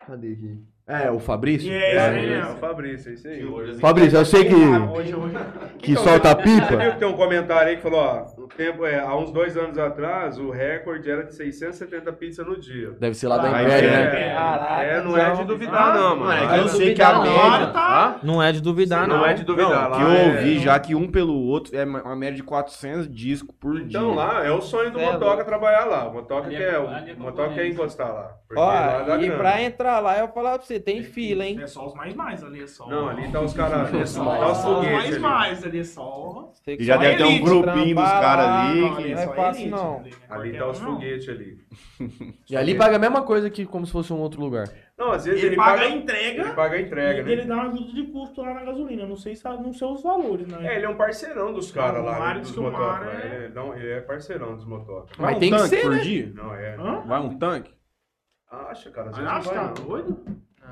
Cadê 0.06 0.32
aqui? 0.32 0.58
É, 0.88 1.10
o 1.10 1.18
Fabrício? 1.18 1.72
É, 1.72 1.90
esse 1.90 1.98
aí 1.98 2.24
É, 2.32 2.36
mesmo. 2.36 2.52
o 2.52 2.56
Fabrício, 2.58 3.10
é 3.10 3.14
isso 3.14 3.26
aí. 3.26 3.78
Fabrício, 3.80 4.18
eu 4.18 4.24
sei 4.24 4.44
que, 4.44 4.54
Hoje, 4.54 5.14
hoje. 5.16 5.34
que 5.80 5.96
solta 5.96 6.28
Você 6.28 6.42
viu 6.42 6.60
pipa. 6.62 6.76
que 6.92 6.98
tem 7.00 7.08
um 7.08 7.16
comentário 7.16 7.70
aí 7.70 7.76
que 7.76 7.82
falou, 7.82 7.98
ó, 7.98 8.24
tempo, 8.56 8.84
é, 8.86 8.98
há 9.00 9.14
uns 9.16 9.30
dois 9.30 9.56
anos 9.56 9.76
atrás, 9.78 10.38
o 10.38 10.50
recorde 10.50 11.10
era 11.10 11.24
de 11.24 11.34
670 11.34 12.12
pizzas 12.14 12.46
no 12.46 12.58
dia. 12.58 12.90
Deve 12.98 13.14
ser 13.14 13.28
lá 13.28 13.38
da 13.38 13.54
Ah, 13.54 13.62
Império, 13.62 13.88
é. 13.88 13.92
né? 13.92 14.34
Caraca, 14.34 14.82
é, 14.82 15.02
não 15.02 15.16
é 15.16 15.24
de 15.26 15.32
então. 15.32 15.44
duvidar 15.46 15.94
não, 15.94 16.16
mano. 16.16 16.24
Mano, 16.26 16.32
é 16.42 16.46
Ah, 16.54 16.56
eu 16.58 16.68
sei 16.68 16.94
que 16.94 17.02
a 17.02 17.18
média... 17.20 17.66
Tá. 17.72 18.16
Não 18.22 18.42
é 18.42 18.52
de 18.52 18.60
duvidar, 18.60 19.06
Não 19.06 19.18
não. 19.18 19.26
é 19.26 19.34
de 19.34 19.44
duvidar. 19.44 19.70
Não, 19.82 19.90
lá 19.90 19.96
que 19.96 20.02
eu 20.02 20.10
é- 20.10 20.26
ouvi 20.36 20.58
já 20.58 20.78
que 20.78 20.94
um 20.94 21.10
pelo 21.10 21.34
outro 21.46 21.76
é 21.76 21.84
uma 21.84 22.16
média 22.16 22.36
de 22.36 22.42
400 22.42 23.08
discos 23.12 23.54
por 23.60 23.74
dia. 23.80 23.98
Então 24.00 24.14
lá 24.14 24.44
é 24.44 24.50
o 24.50 24.60
sonho 24.60 24.90
do 24.90 24.98
É, 25.00 25.12
Motoca 25.12 25.44
trabalhar 25.44 25.84
lá. 25.84 26.08
O 26.08 26.14
Motoca 26.14 26.46
Ali 26.46 26.56
é- 26.56 26.58
quer, 26.58 26.76
ali 26.76 27.10
é 27.10 27.14
o 27.14 27.20
Motoca 27.20 27.54
quer 27.54 27.66
encostar 27.66 28.12
lá. 28.12 28.30
Porque 28.48 28.60
lá 28.60 29.04
Ó, 29.08 29.14
e 29.16 29.18
grana. 29.26 29.36
pra 29.38 29.62
entrar 29.62 30.00
lá, 30.00 30.18
eu 30.18 30.28
falar 30.28 30.56
pra 30.58 30.66
você, 30.66 30.78
tem 30.78 31.02
fila, 31.02 31.44
hein? 31.44 31.58
É 31.60 31.66
só 31.66 31.84
os 31.86 31.94
mais 31.94 32.14
mais 32.14 32.42
ali, 32.44 32.62
é 32.62 32.66
só. 32.66 32.88
Não, 32.88 33.08
ali 33.08 33.28
tá 33.28 33.40
os 33.40 33.52
caras, 33.54 33.90
tá 33.90 33.96
os 33.98 34.10
Só 34.10 34.52
os 34.52 34.62
foguetes 34.62 34.92
mais 34.94 35.12
ali. 35.12 35.18
mais 35.20 35.64
ali, 35.64 35.78
é 35.80 35.84
só. 35.84 36.50
Tem 36.64 36.76
E 36.80 36.84
já 36.84 36.96
deve 36.96 37.16
ter 37.16 37.24
um 37.24 37.40
grupinho 37.40 37.94
dos 37.96 38.04
caras 38.10 38.45
lá, 38.46 38.70
ali 38.70 38.80
não, 38.80 38.96
ali 38.96 39.10
é 39.10 39.14
não 39.14 39.22
é 39.22 39.26
fácil, 39.34 39.70
não. 39.70 40.04
ali, 40.30 40.52
né? 40.52 40.58
Tá 40.58 40.68
os 40.68 40.78
foguetes 40.78 41.28
ali. 41.28 41.58
E 42.48 42.56
ali 42.56 42.74
paga 42.74 42.96
a 42.96 42.98
mesma 42.98 43.22
coisa 43.22 43.50
que 43.50 43.66
como 43.66 43.86
se 43.86 43.92
fosse 43.92 44.12
um 44.12 44.18
outro 44.18 44.40
lugar. 44.40 44.68
Não, 44.96 45.12
às 45.12 45.24
vezes 45.26 45.40
Ele, 45.40 45.48
ele, 45.48 45.56
paga 45.56 45.82
a 45.82 45.84
Ele 45.86 45.96
entrega 45.96 46.54
paga 46.54 46.76
a 46.76 46.80
entrega, 46.80 47.20
e 47.20 47.24
né? 47.24 47.32
ele 47.32 47.44
dá 47.44 47.54
uma 47.54 47.66
ajuda 47.66 47.92
de 47.92 48.02
custo 48.04 48.40
lá 48.40 48.54
na 48.54 48.64
gasolina. 48.64 49.06
Não 49.06 49.16
sei, 49.16 49.36
se- 49.36 49.44
não 49.44 49.72
sei 49.72 49.86
os 49.88 50.02
valores, 50.02 50.46
né? 50.46 50.66
É, 50.66 50.76
ele 50.76 50.86
é 50.86 50.88
um 50.88 50.96
parceirão 50.96 51.52
dos 51.52 51.70
caras 51.70 52.00
O 52.02 52.04
lá, 52.06 52.12
né, 52.12 52.18
Mário 52.18 52.40
dos. 52.40 52.56
Mário 52.56 53.10
é- 53.10 53.44
Ele, 53.44 53.54
não, 53.54 53.76
ele 53.76 53.90
é 53.92 54.00
parceirão 54.00 54.54
dos 54.56 54.64
motoca. 54.64 55.08
Vai 55.18 55.26
Mas 55.34 55.36
um 55.36 55.40
tem 55.40 55.50
que 55.50 55.58
ser, 55.68 55.82
por 55.82 55.90
né? 55.92 55.98
dia? 55.98 56.32
Não, 56.34 56.54
é. 56.54 56.76
Hã? 56.76 57.00
Vai 57.06 57.20
um 57.20 57.38
tanque? 57.38 57.74
Acha, 58.50 58.90
cara, 58.90 59.10
às 59.10 59.16
vezes 59.18 59.46
vai 59.46 59.54
tá 59.54 59.64
não. 59.66 59.74
doido? 59.86 60.24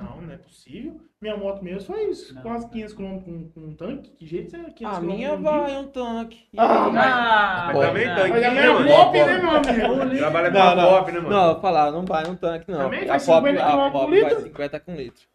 Não, 0.02 0.20
não 0.22 0.32
é 0.34 0.36
possível. 0.36 1.00
Minha 1.20 1.36
moto 1.36 1.62
mesmo 1.62 1.80
foi 1.94 2.10
isso. 2.10 2.34
Quase 2.42 2.68
500 2.68 2.94
km 2.94 3.18
com, 3.20 3.48
com 3.50 3.60
um 3.60 3.74
tanque. 3.74 4.10
Que 4.10 4.26
jeito 4.26 4.50
você 4.50 4.56
é 4.58 4.70
500 4.70 4.96
A 4.96 5.00
minha 5.00 5.30
num 5.36 5.40
dia? 5.42 5.50
vai 5.50 5.76
um 5.78 5.86
tanque. 5.88 6.48
Ah, 6.56 6.90
mas- 6.90 7.04
Ah, 7.06 7.64
Mas 7.74 7.86
também 7.86 8.06
não. 8.06 8.14
tanque, 8.16 8.30
Mas 8.30 8.42
a 8.44 8.50
né, 8.50 8.60
minha 8.60 8.72
mano? 8.74 8.88
pop, 8.88 9.18
né, 9.18 9.38
meu 9.38 9.50
amigo? 9.50 10.16
Trabalha 10.18 10.50
com 10.50 10.58
Não, 10.58 10.68
a 10.68 10.74
não. 10.74 10.88
pop, 10.90 11.12
né, 11.12 11.18
mano? 11.20 11.30
Não, 11.36 11.48
eu 11.52 11.60
falar, 11.60 11.92
não 11.92 12.04
vai 12.04 12.26
um 12.28 12.36
tanque, 12.36 12.70
não. 12.70 12.78
Também 12.78 13.00
A 13.08 13.12
pop, 13.12 13.20
50 13.20 13.64
a 13.64 13.90
pop 13.90 14.10
vai 14.10 14.20
litro? 14.20 14.40
50 14.42 14.80
com 14.80 14.94
litro. 14.94 15.28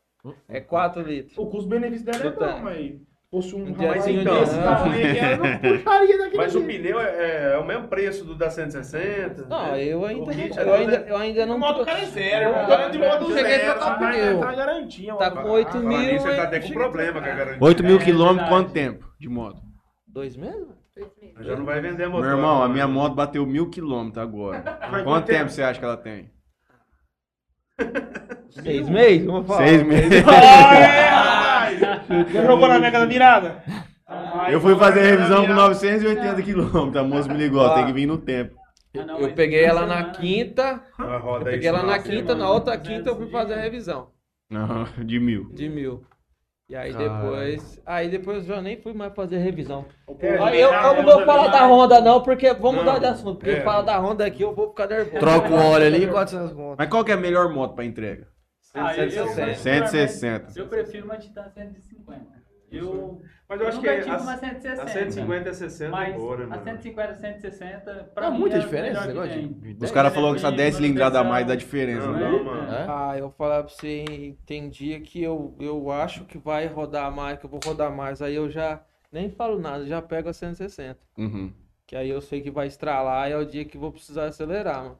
É 0.49 0.59
4 0.59 1.01
litros. 1.01 1.37
O 1.37 1.45
custo-benefício 1.47 2.05
dela 2.05 2.25
é 2.25 2.29
bom, 2.31 2.59
mas 2.61 2.95
fosse 3.31 3.55
um 3.55 3.59
Um 3.59 3.71
aqui, 3.73 3.85
ela 3.85 5.37
não 5.37 5.59
puxaria 5.59 6.17
daquele 6.17 6.37
Mas 6.37 6.55
o 6.55 6.61
pneu 6.63 6.99
é, 6.99 7.53
é 7.53 7.57
o 7.57 7.65
mesmo 7.65 7.87
preço 7.87 8.25
do 8.25 8.33
da 8.35 8.49
160? 8.49 9.45
Não, 9.47 9.71
né? 9.71 9.83
eu 9.83 9.99
O 10.01 10.05
ainda, 10.05 10.31
kit 10.33 10.57
eu 10.57 10.73
é 10.73 10.77
ainda, 10.79 10.95
eu 11.07 11.15
ainda 11.17 11.43
O 11.43 11.45
não 11.45 11.59
modo 11.59 11.73
tô- 11.73 11.79
do 11.81 11.85
cara 11.85 11.99
é 11.99 12.05
zero, 12.05 12.43
Eu 12.45 12.49
o 12.51 12.55
modo 12.55 12.73
é 12.73 12.89
de 12.89 12.97
modo 12.97 13.33
zero. 13.33 13.79
Tá, 13.79 13.95
pneu. 13.95 14.39
tá 14.39 14.55
garantia, 14.55 15.13
Tá 15.15 15.31
com 15.31 15.49
8 15.49 15.71
Falar 15.71 15.83
mil. 15.85 15.99
ele 16.01 16.19
tá 16.19 16.29
eu 16.29 16.41
até 16.43 16.59
com 16.59 16.67
cheguei 16.67 16.81
a 16.81 16.85
problema 16.89 17.21
com 17.21 17.27
a 17.29 17.35
garantia. 17.35 17.57
8 17.61 17.83
mil 17.83 17.97
É 17.99 18.03
quilômetros, 18.03 18.49
quanto 18.49 18.71
tempo 18.71 19.05
de 19.19 19.29
moto? 19.29 19.61
Dois 20.07 20.35
meses? 20.35 20.67
Já 21.39 21.55
não 21.55 21.63
vai 21.65 21.79
vender 21.79 22.07
motor. 22.07 22.25
Meu 22.25 22.35
irmão, 22.35 22.61
a 22.63 22.67
né? 22.67 22.73
minha 22.73 22.87
moto 22.87 23.13
bateu 23.15 23.45
mil 23.45 23.69
quilômetros 23.69 24.21
agora. 24.21 24.79
Mas 24.91 25.03
Quanto 25.03 25.25
tempo 25.27 25.39
tempo? 25.39 25.51
você 25.51 25.61
acha 25.63 25.79
que 25.79 25.85
ela 25.85 25.95
tem? 25.97 26.29
Seis 28.49 28.89
meses? 28.89 29.25
Vamos 29.25 29.47
falar. 29.47 29.65
Seis 29.67 29.83
meses. 29.83 30.23
Já 31.79 32.45
jogou 32.45 32.67
na 32.67 32.79
mega 32.79 32.99
da 32.99 33.05
virada? 33.05 33.63
Eu 34.51 34.59
fui 34.59 34.75
fazer 34.75 35.01
a 35.01 35.03
revisão 35.03 35.45
com 35.45 35.53
980 35.53 36.41
quilômetros. 36.41 36.95
A 36.95 37.03
moça 37.03 37.31
me 37.31 37.37
ligou, 37.37 37.61
ó, 37.61 37.75
tem 37.75 37.85
que 37.85 37.93
vir 37.93 38.05
no 38.05 38.17
tempo. 38.17 38.57
Eu 38.93 39.33
peguei 39.33 39.63
ela 39.63 39.85
na 39.85 40.11
quinta, 40.11 40.81
eu 40.97 41.43
peguei 41.43 41.69
ela 41.69 41.83
na 41.83 41.99
quinta, 41.99 42.33
na 42.33 42.49
outra 42.49 42.75
quinta 42.77 43.09
eu 43.09 43.15
fui 43.15 43.29
fazer 43.29 43.53
a 43.53 43.61
revisão 43.61 44.09
de 45.05 45.19
mil. 45.19 45.49
de 45.53 45.69
mil. 45.69 46.03
E 46.67 46.75
aí 46.75 46.93
depois. 46.93 47.81
Aí 47.83 48.09
depois 48.09 48.47
eu 48.47 48.55
já 48.55 48.61
nem 48.61 48.79
fui 48.79 48.93
mais 48.93 49.13
fazer 49.15 49.37
revisão. 49.37 49.85
É, 50.19 50.37
Aí 50.37 50.61
eu, 50.61 50.71
eu 50.71 51.03
não 51.03 51.03
vou 51.03 51.25
falar 51.25 51.47
da 51.47 51.67
Honda, 51.67 51.99
não, 51.99 52.21
porque 52.21 52.53
vamos 52.53 52.81
mudar 52.81 52.99
de 52.99 53.07
assunto. 53.07 53.39
Porque 53.39 53.57
é. 53.57 53.61
falar 53.61 53.81
da 53.81 53.97
Honda 53.97 54.23
aqui 54.25 54.43
eu 54.43 54.53
vou 54.53 54.69
ficar 54.69 54.87
nervoso. 54.87 55.19
Troca 55.19 55.49
o 55.49 55.55
óleo 55.55 55.87
ali, 55.87 56.05
400 56.07 56.53
conto. 56.53 56.75
Mas 56.77 56.89
qual 56.89 57.03
que 57.03 57.11
é 57.11 57.15
a 57.15 57.17
melhor 57.17 57.49
moto 57.51 57.73
pra 57.73 57.85
entrega? 57.85 58.27
Ah, 58.73 58.95
eu, 58.95 59.05
eu, 59.05 59.27
160. 59.27 59.87
160. 59.87 60.59
Eu 60.59 60.67
prefiro 60.67 61.05
uma 61.05 61.17
Titan 61.17 61.49
150. 61.49 62.39
Eu, 62.71 63.19
Mas 63.47 63.59
eu 63.61 63.67
acho 63.67 63.81
que 63.81 63.87
nunca 63.87 64.01
tive 64.03 64.15
a, 64.15 64.19
uma 64.19 64.37
160. 64.37 64.83
a 64.83 64.87
150 64.87 65.49
é 65.49 65.53
60 65.53 65.89
Mas 65.89 66.09
né, 66.09 66.15
a 66.15 66.47
mano? 66.47 66.63
150 66.63 67.15
160, 67.15 68.03
pra 68.13 68.25
Não, 68.25 68.33
mim, 68.33 68.39
muita 68.41 68.57
é 68.57 68.59
diferença 68.59 68.99
esse 68.99 69.07
negócio 69.07 69.47
de... 69.49 69.85
Os 69.85 69.91
caras 69.91 70.13
falaram 70.13 70.33
que 70.33 70.39
essa 70.39 70.49
Tem 70.49 70.57
10 70.57 70.75
cilindradas 70.75 71.19
a 71.19 71.23
mais 71.23 71.47
dá 71.47 71.55
diferença, 71.55 72.05
Não, 72.05 72.13
né? 72.13 72.29
não, 72.29 72.43
mano. 72.43 72.71
É? 72.71 72.85
Ah, 72.87 73.13
eu 73.17 73.23
vou 73.23 73.31
falar 73.31 73.63
pra 73.63 73.73
você, 73.73 74.37
tem 74.45 74.69
dia 74.69 74.99
que 74.99 75.23
eu, 75.23 75.55
eu 75.59 75.89
acho 75.91 76.25
que 76.25 76.37
vai 76.37 76.67
rodar 76.67 77.11
mais, 77.11 77.39
que 77.39 77.45
eu 77.45 77.49
vou 77.49 77.59
rodar 77.65 77.91
mais. 77.91 78.21
Aí 78.21 78.35
eu 78.35 78.51
já 78.51 78.83
nem 79.11 79.31
falo 79.31 79.57
nada, 79.57 79.83
já 79.87 79.99
pego 79.99 80.29
a 80.29 80.33
160. 80.33 80.99
Uhum. 81.17 81.51
Que 81.87 81.95
aí 81.95 82.07
eu 82.07 82.21
sei 82.21 82.39
que 82.39 82.51
vai 82.51 82.67
estralar 82.67 83.29
e 83.29 83.33
é 83.33 83.37
o 83.37 83.45
dia 83.45 83.65
que 83.65 83.79
vou 83.79 83.91
precisar 83.91 84.25
acelerar, 84.25 84.83
mano. 84.83 84.97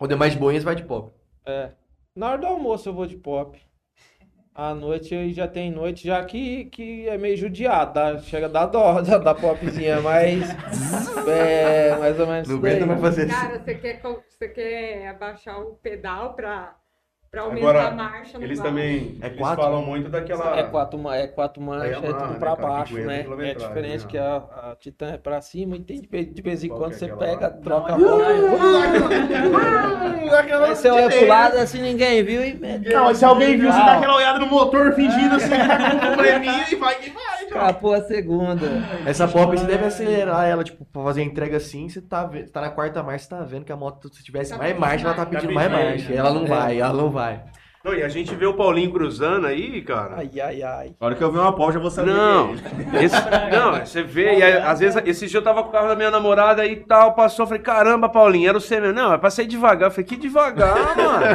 O 0.00 0.08
demais 0.08 0.32
de 0.32 0.38
boinhas 0.40 0.64
vai 0.64 0.74
de 0.74 0.82
pop. 0.82 1.12
É. 1.46 1.70
Na 2.16 2.30
hora 2.30 2.38
do 2.38 2.46
almoço 2.46 2.88
eu 2.88 2.94
vou 2.94 3.06
de 3.06 3.14
pop. 3.14 3.60
À 4.54 4.74
noite 4.74 5.14
aí 5.14 5.34
já 5.34 5.46
tem 5.46 5.70
noite 5.70 6.06
já 6.06 6.24
que, 6.24 6.64
que 6.64 7.06
é 7.06 7.18
meio 7.18 7.36
judiado, 7.36 7.92
dá, 7.92 8.18
chega 8.20 8.46
a 8.46 8.48
dar 8.48 8.64
dó 8.64 9.02
da, 9.04 9.18
da 9.18 9.34
popzinha, 9.34 10.00
mas 10.00 10.48
é 11.28 11.94
mais 11.98 12.18
ou 12.18 12.26
menos 12.26 12.48
Não 12.48 12.56
aguenta 12.56 12.86
mais 12.86 13.00
fazer 13.02 13.28
isso. 13.28 13.38
Cara, 13.38 13.58
você 13.58 13.74
quer, 13.74 14.00
você 14.00 14.48
quer 14.48 15.08
abaixar 15.08 15.60
o 15.60 15.74
pedal 15.74 16.32
pra, 16.32 16.74
pra 17.36 17.42
aumentar 17.44 17.68
Agora, 17.68 17.88
a 17.88 17.90
marcha? 17.90 18.38
Eles 18.40 18.58
vai. 18.58 18.66
também 18.68 19.18
É 19.20 19.26
eles 19.26 19.38
quatro? 19.38 19.62
falam 19.64 19.82
muito 19.82 20.08
daquela. 20.08 20.58
É 20.58 20.62
quatro, 20.64 21.10
é 21.12 21.26
quatro 21.26 21.62
marchas, 21.62 21.92
é 21.92 22.08
amarra, 22.08 22.20
tudo 22.22 22.32
né, 22.32 22.38
pra 22.38 22.56
baixo, 22.56 22.94
né? 22.98 23.26
É 23.40 23.54
diferente 23.54 24.04
né? 24.04 24.10
que 24.10 24.18
a, 24.18 24.36
a 24.36 24.76
Titan 24.78 25.12
é 25.12 25.18
pra 25.18 25.40
cima 25.40 25.76
e 25.76 25.80
tem 25.80 26.00
de, 26.00 26.08
vez- 26.08 26.34
de 26.34 26.42
vez 26.42 26.64
em 26.64 26.68
Qual 26.68 26.80
quando 26.80 26.92
é 26.92 26.96
você 26.96 27.08
pega, 27.08 27.46
lá? 27.48 27.50
troca 27.52 27.94
a 27.94 27.98
bola. 27.98 28.26
Aí 30.66 30.74
você 30.74 30.88
olha 30.90 31.08
pro 31.08 31.26
lado 31.28 31.58
assim, 31.58 31.80
ninguém 31.82 32.22
viu 32.24 32.44
e. 32.44 32.54
Não, 32.92 33.14
se 33.14 33.24
alguém 33.24 33.58
viu, 33.58 33.70
você 33.70 33.78
dá 33.78 33.96
aquela 33.96 34.16
olhada 34.16 34.38
no 34.38 34.46
motor 34.46 34.92
fingindo 34.94 35.34
assim, 35.36 35.50
tá 35.50 35.90
com 35.90 35.98
probleminha 36.14 36.66
e 36.70 36.74
vai 36.76 36.94
que 36.96 37.10
vai, 37.10 37.35
Capô 37.58 37.92
a 37.92 38.00
segunda. 38.02 38.66
Essa 39.06 39.26
pop 39.28 39.56
você 39.56 39.66
deve 39.66 39.84
acelerar 39.84 40.44
ela, 40.46 40.62
tipo, 40.64 40.84
pra 40.84 41.02
fazer 41.02 41.22
a 41.22 41.24
entrega 41.24 41.56
assim, 41.56 41.88
você 41.88 42.00
tá, 42.00 42.24
ve- 42.26 42.44
tá 42.44 42.60
na 42.60 42.70
quarta 42.70 43.02
marcha, 43.02 43.24
você 43.24 43.30
tá 43.30 43.42
vendo 43.42 43.64
que 43.64 43.72
a 43.72 43.76
moto, 43.76 44.12
se 44.14 44.22
tivesse 44.24 44.50
Tá 44.52 44.58
mais 44.58 44.78
marcha, 44.78 45.04
ela 45.06 45.14
tá 45.14 45.24
mais. 45.24 45.30
pedindo 45.34 45.48
Tá 45.48 45.54
mais 45.54 45.68
pedindo, 45.72 45.90
marcha. 45.90 46.12
Ela 46.14 46.32
não 46.32 46.46
vai, 46.46 46.80
ela 46.80 46.92
não 46.92 47.10
vai. 47.10 47.42
Não, 47.86 47.94
e 47.94 48.02
a 48.02 48.08
gente 48.08 48.34
vê 48.34 48.44
o 48.46 48.54
Paulinho 48.54 48.90
cruzando 48.90 49.46
aí, 49.46 49.80
cara. 49.80 50.14
Ai, 50.16 50.28
ai, 50.40 50.60
ai. 50.62 50.90
A 51.00 51.06
hora 51.06 51.14
que 51.14 51.22
eu 51.22 51.30
ver 51.30 51.38
uma 51.38 51.52
pau, 51.54 51.70
já 51.70 51.78
vou 51.78 51.88
saber. 51.88 52.10
Não, 52.12 52.54
é 52.92 53.04
esse- 53.04 53.16
não, 53.52 53.78
você 53.86 54.02
vê, 54.02 54.38
e 54.38 54.42
aí, 54.42 54.54
às 54.58 54.80
vezes, 54.80 55.00
esse 55.06 55.26
dia 55.28 55.38
eu 55.38 55.42
tava 55.44 55.62
com 55.62 55.68
o 55.68 55.72
carro 55.72 55.86
da 55.86 55.94
minha 55.94 56.10
namorada 56.10 56.66
e 56.66 56.74
tal, 56.74 57.14
passou, 57.14 57.44
eu 57.44 57.46
falei, 57.48 57.62
caramba, 57.62 58.08
Paulinho, 58.08 58.48
era 58.48 58.58
o 58.58 58.60
mesmo. 58.60 58.92
Não, 58.92 59.12
é 59.12 59.18
pra 59.18 59.30
sair 59.30 59.46
devagar. 59.46 59.88
Eu 59.88 59.90
falei, 59.92 60.04
que 60.04 60.16
devagar, 60.16 60.74
mano? 60.96 61.26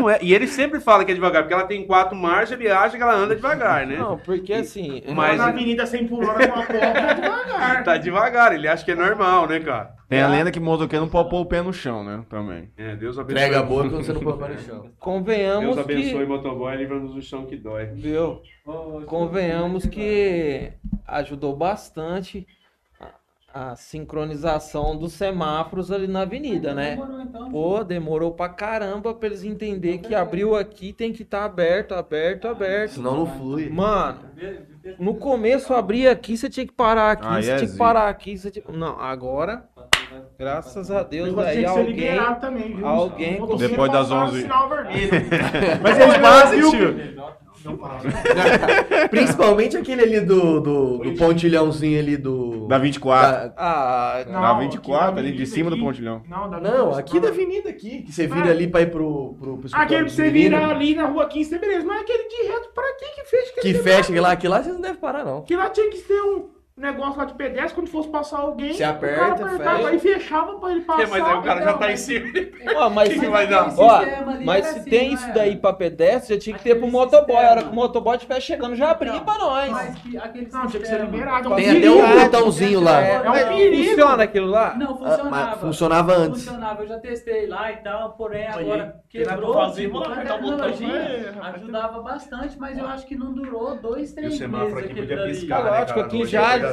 Não 0.00 0.08
é. 0.08 0.18
E 0.22 0.32
ele 0.32 0.46
sempre 0.46 0.80
fala 0.80 1.04
que 1.04 1.12
é 1.12 1.14
devagar, 1.14 1.42
porque 1.42 1.52
ela 1.52 1.64
tem 1.64 1.86
quatro 1.86 2.16
marchas, 2.16 2.52
ele 2.52 2.70
acha 2.70 2.96
que 2.96 3.02
ela 3.02 3.14
anda 3.14 3.36
devagar, 3.36 3.86
né? 3.86 3.96
Não, 3.98 4.16
porque 4.16 4.54
assim. 4.54 5.02
Mas- 5.14 5.36
na 5.36 5.48
avenida 5.48 5.84
sem 5.84 6.08
hora 6.10 6.48
com 6.48 6.60
a 6.60 6.62
porta, 6.62 6.78
tá 6.92 7.12
devagar. 7.12 7.84
Tá 7.84 7.96
devagar, 7.98 8.54
ele 8.54 8.66
acha 8.68 8.84
que 8.84 8.90
é 8.92 8.94
normal, 8.94 9.46
né, 9.46 9.60
cara? 9.60 9.99
Tem 10.10 10.20
a 10.20 10.26
lenda 10.26 10.50
que 10.50 10.58
motoqueiro 10.58 11.04
não 11.04 11.10
pode 11.10 11.30
pôr 11.30 11.40
o 11.40 11.46
pé 11.46 11.62
no 11.62 11.72
chão, 11.72 12.02
né? 12.02 12.24
Também. 12.28 12.68
É, 12.76 12.96
Deus 12.96 13.16
abençoe. 13.16 13.44
Entrega 13.44 13.62
boa 13.62 13.88
quando 13.88 14.04
você 14.04 14.12
não 14.12 14.20
põe 14.20 14.48
no 14.48 14.58
chão. 14.58 14.90
Convenhamos 14.98 15.76
Deus 15.76 15.78
abençoe 15.78 16.18
que. 16.18 16.26
motoboy, 16.26 16.76
livra-nos 16.76 17.14
do 17.14 17.22
chão 17.22 17.46
que 17.46 17.56
dói. 17.56 17.86
Viu? 17.94 18.42
Convenhamos 19.06 19.86
que 19.86 20.72
ajudou 21.06 21.54
bastante 21.54 22.44
a, 23.54 23.70
a 23.70 23.76
sincronização 23.76 24.96
dos 24.98 25.12
semáforos 25.12 25.92
ali 25.92 26.08
na 26.08 26.22
avenida, 26.22 26.74
né? 26.74 26.96
Demorou, 26.96 27.20
então. 27.20 27.50
Pô, 27.52 27.84
demorou 27.84 28.32
pra 28.32 28.48
caramba 28.48 29.14
pra 29.14 29.28
eles 29.28 29.44
entenderem 29.44 30.00
que 30.00 30.12
abriu 30.12 30.56
aqui 30.56 30.92
tem 30.92 31.12
que 31.12 31.22
estar 31.22 31.44
aberto, 31.44 31.94
aberto, 31.94 32.48
aberto. 32.48 32.94
Senão 32.94 33.16
não 33.16 33.26
flui. 33.26 33.70
Mano, 33.70 34.18
no 34.98 35.14
começo 35.14 35.72
abria 35.72 36.10
aqui, 36.10 36.36
você 36.36 36.50
tinha 36.50 36.66
que 36.66 36.72
parar 36.72 37.12
aqui, 37.12 37.26
Aí 37.26 37.42
você 37.44 37.50
é 37.52 37.56
tinha 37.58 37.70
que 37.70 37.76
parar 37.76 38.08
aqui, 38.08 38.36
você 38.36 38.50
tinha... 38.50 38.64
Não, 38.68 38.98
agora, 39.00 39.68
graças 40.38 40.90
a 40.90 41.02
Deus, 41.02 41.36
aí 41.38 41.56
que 41.56 41.60
ser 41.60 41.66
alguém... 41.66 42.40
também, 42.40 42.74
viu? 42.74 42.86
alguém 42.86 43.32
Depois 43.58 43.92
das 43.92 44.08
passava 44.08 44.30
11. 44.30 44.42
sinal 44.42 44.68
vermelho. 44.68 45.10
Mas 45.82 45.98
eles 45.98 46.16
fazem, 46.16 46.70
tio. 46.70 47.40
Não 47.62 47.76
fala. 47.76 48.00
Principalmente 49.10 49.76
aquele 49.76 50.02
ali 50.02 50.20
do, 50.20 50.60
do, 50.60 50.98
do 50.98 51.14
pontilhãozinho 51.14 51.98
ali 51.98 52.16
do. 52.16 52.66
Da 52.66 52.78
24. 52.78 53.48
da- 53.50 53.54
Ah, 53.56 54.24
Não, 54.26 54.40
Da 54.40 54.50
aqui 54.52 54.60
24, 54.64 55.14
na 55.14 55.20
ali 55.20 55.32
de 55.32 55.46
cima 55.46 55.68
do 55.68 55.76
aqui. 55.76 55.84
pontilhão. 55.84 56.22
Não, 56.26 56.48
da 56.48 56.58
Não, 56.58 56.94
aqui 56.94 57.20
da 57.20 57.28
avenida 57.28 57.68
aqui, 57.68 58.02
que 58.02 58.12
você 58.12 58.26
vira 58.26 58.46
Ah. 58.48 58.50
ali 58.50 58.66
pra 58.66 58.80
ir 58.80 58.90
pro, 58.90 59.34
pro, 59.38 59.58
pro 59.58 59.68
Aquele 59.72 60.04
que 60.04 60.10
do 60.10 60.10
você 60.10 60.30
vira 60.30 60.68
ali 60.68 60.94
na 60.94 61.06
rua 61.06 61.26
15, 61.26 61.58
beleza. 61.58 61.86
Mas 61.86 62.00
aquele 62.00 62.28
de 62.28 62.48
reto, 62.50 62.70
pra 62.74 62.84
que 62.98 63.06
que 63.14 63.24
fez? 63.24 63.50
Que 63.50 63.74
fecha 63.74 64.00
aquele 64.04 64.20
lá, 64.20 64.32
aquele 64.32 64.52
lá 64.54 64.62
vocês 64.62 64.74
não 64.74 64.82
devem 64.82 64.96
parar, 64.98 65.24
não. 65.24 65.42
Que 65.42 65.54
lá 65.54 65.68
tinha 65.68 65.90
que 65.90 65.98
ter 65.98 66.20
um 66.22 66.48
negócio 66.80 67.18
lá 67.18 67.24
de 67.24 67.34
pedestre, 67.34 67.74
quando 67.74 67.88
fosse 67.88 68.08
passar 68.08 68.38
alguém, 68.38 68.72
Se 68.72 68.82
o 68.82 68.88
aperta, 68.88 69.20
cara 69.20 69.32
apertava 69.32 69.78
fecha. 69.78 69.94
e 69.94 69.98
fechava 69.98 70.58
pra 70.58 70.70
ele 70.72 70.80
passar. 70.80 71.02
É, 71.02 71.06
mas 71.06 71.24
aí 71.24 71.34
o 71.34 71.42
cara 71.42 71.62
já 71.62 71.72
tá 71.74 71.92
em 71.92 71.96
cima. 71.96 72.26
Ó, 72.76 72.90
mas 72.90 73.08
Que 73.08 73.14
se, 73.14 73.20
que 73.20 73.26
vai 73.28 73.46
dar? 73.46 73.74
ó, 73.78 73.98
Sistema 74.00 74.32
ali 74.32 74.44
mas 74.44 74.66
se 74.66 74.78
assim, 74.80 74.90
tem 74.90 75.08
não 75.08 75.14
isso 75.14 75.32
daí 75.34 75.56
pra 75.56 75.72
pedestre, 75.72 76.34
já 76.34 76.40
tinha 76.40 76.56
que 76.56 76.62
ter 76.64 76.74
pro 76.76 76.88
motoboy. 76.88 77.36
A 77.36 77.50
hora 77.50 77.62
que 77.62 77.68
o 77.70 77.74
motoboy 77.74 78.16
estiver 78.16 78.40
chegando, 78.40 78.74
já 78.76 78.90
abria 78.90 79.20
pra 79.20 79.38
nós. 79.38 79.70
Mas 79.70 79.98
que 79.98 80.16
aquele 80.18 80.48
Não, 80.50 80.66
tinha 80.66 80.80
que 80.82 80.88
ser 80.88 81.00
liberado. 81.00 81.52
é 81.54 81.56
Tem 81.56 81.78
até 81.78 81.90
um 81.90 82.24
botãozinho 82.24 82.80
lá. 82.80 83.02
É, 83.02 83.14
É 83.14 83.30
um 83.30 83.32
perigo. 83.32 83.90
Funciona 83.90 84.22
aquilo 84.22 84.46
lá? 84.46 84.74
Não, 84.76 84.92
Ah, 84.92 84.96
funcionava. 84.96 85.56
funcionava 85.56 86.12
antes. 86.14 86.44
Funcionava, 86.44 86.82
eu 86.82 86.86
já 86.88 86.98
testei 86.98 87.46
lá 87.46 87.72
e 87.72 87.76
tal, 87.76 88.12
porém 88.12 88.46
agora 88.46 88.94
quebrou, 89.08 89.54
vamos 89.54 89.78
a 89.78 89.82
o 89.98 90.02
tecnologia 90.14 90.96
é, 90.96 91.32
ajudava 91.54 92.00
bastante, 92.00 92.58
mas 92.58 92.78
eu 92.78 92.86
acho 92.86 93.06
que 93.06 93.16
não 93.16 93.32
durou 93.32 93.76
dois, 93.76 94.10
E 94.12 94.14
três 94.14 94.34
o 94.34 94.38
semáforo 94.38 94.74
meses 94.74 94.90
aqui 94.90 95.00
aquele 95.00 95.06
podia 95.16 95.26
piscar, 95.26 95.64
né, 95.64 95.78
aqui 95.80 96.18
em 96.18 96.26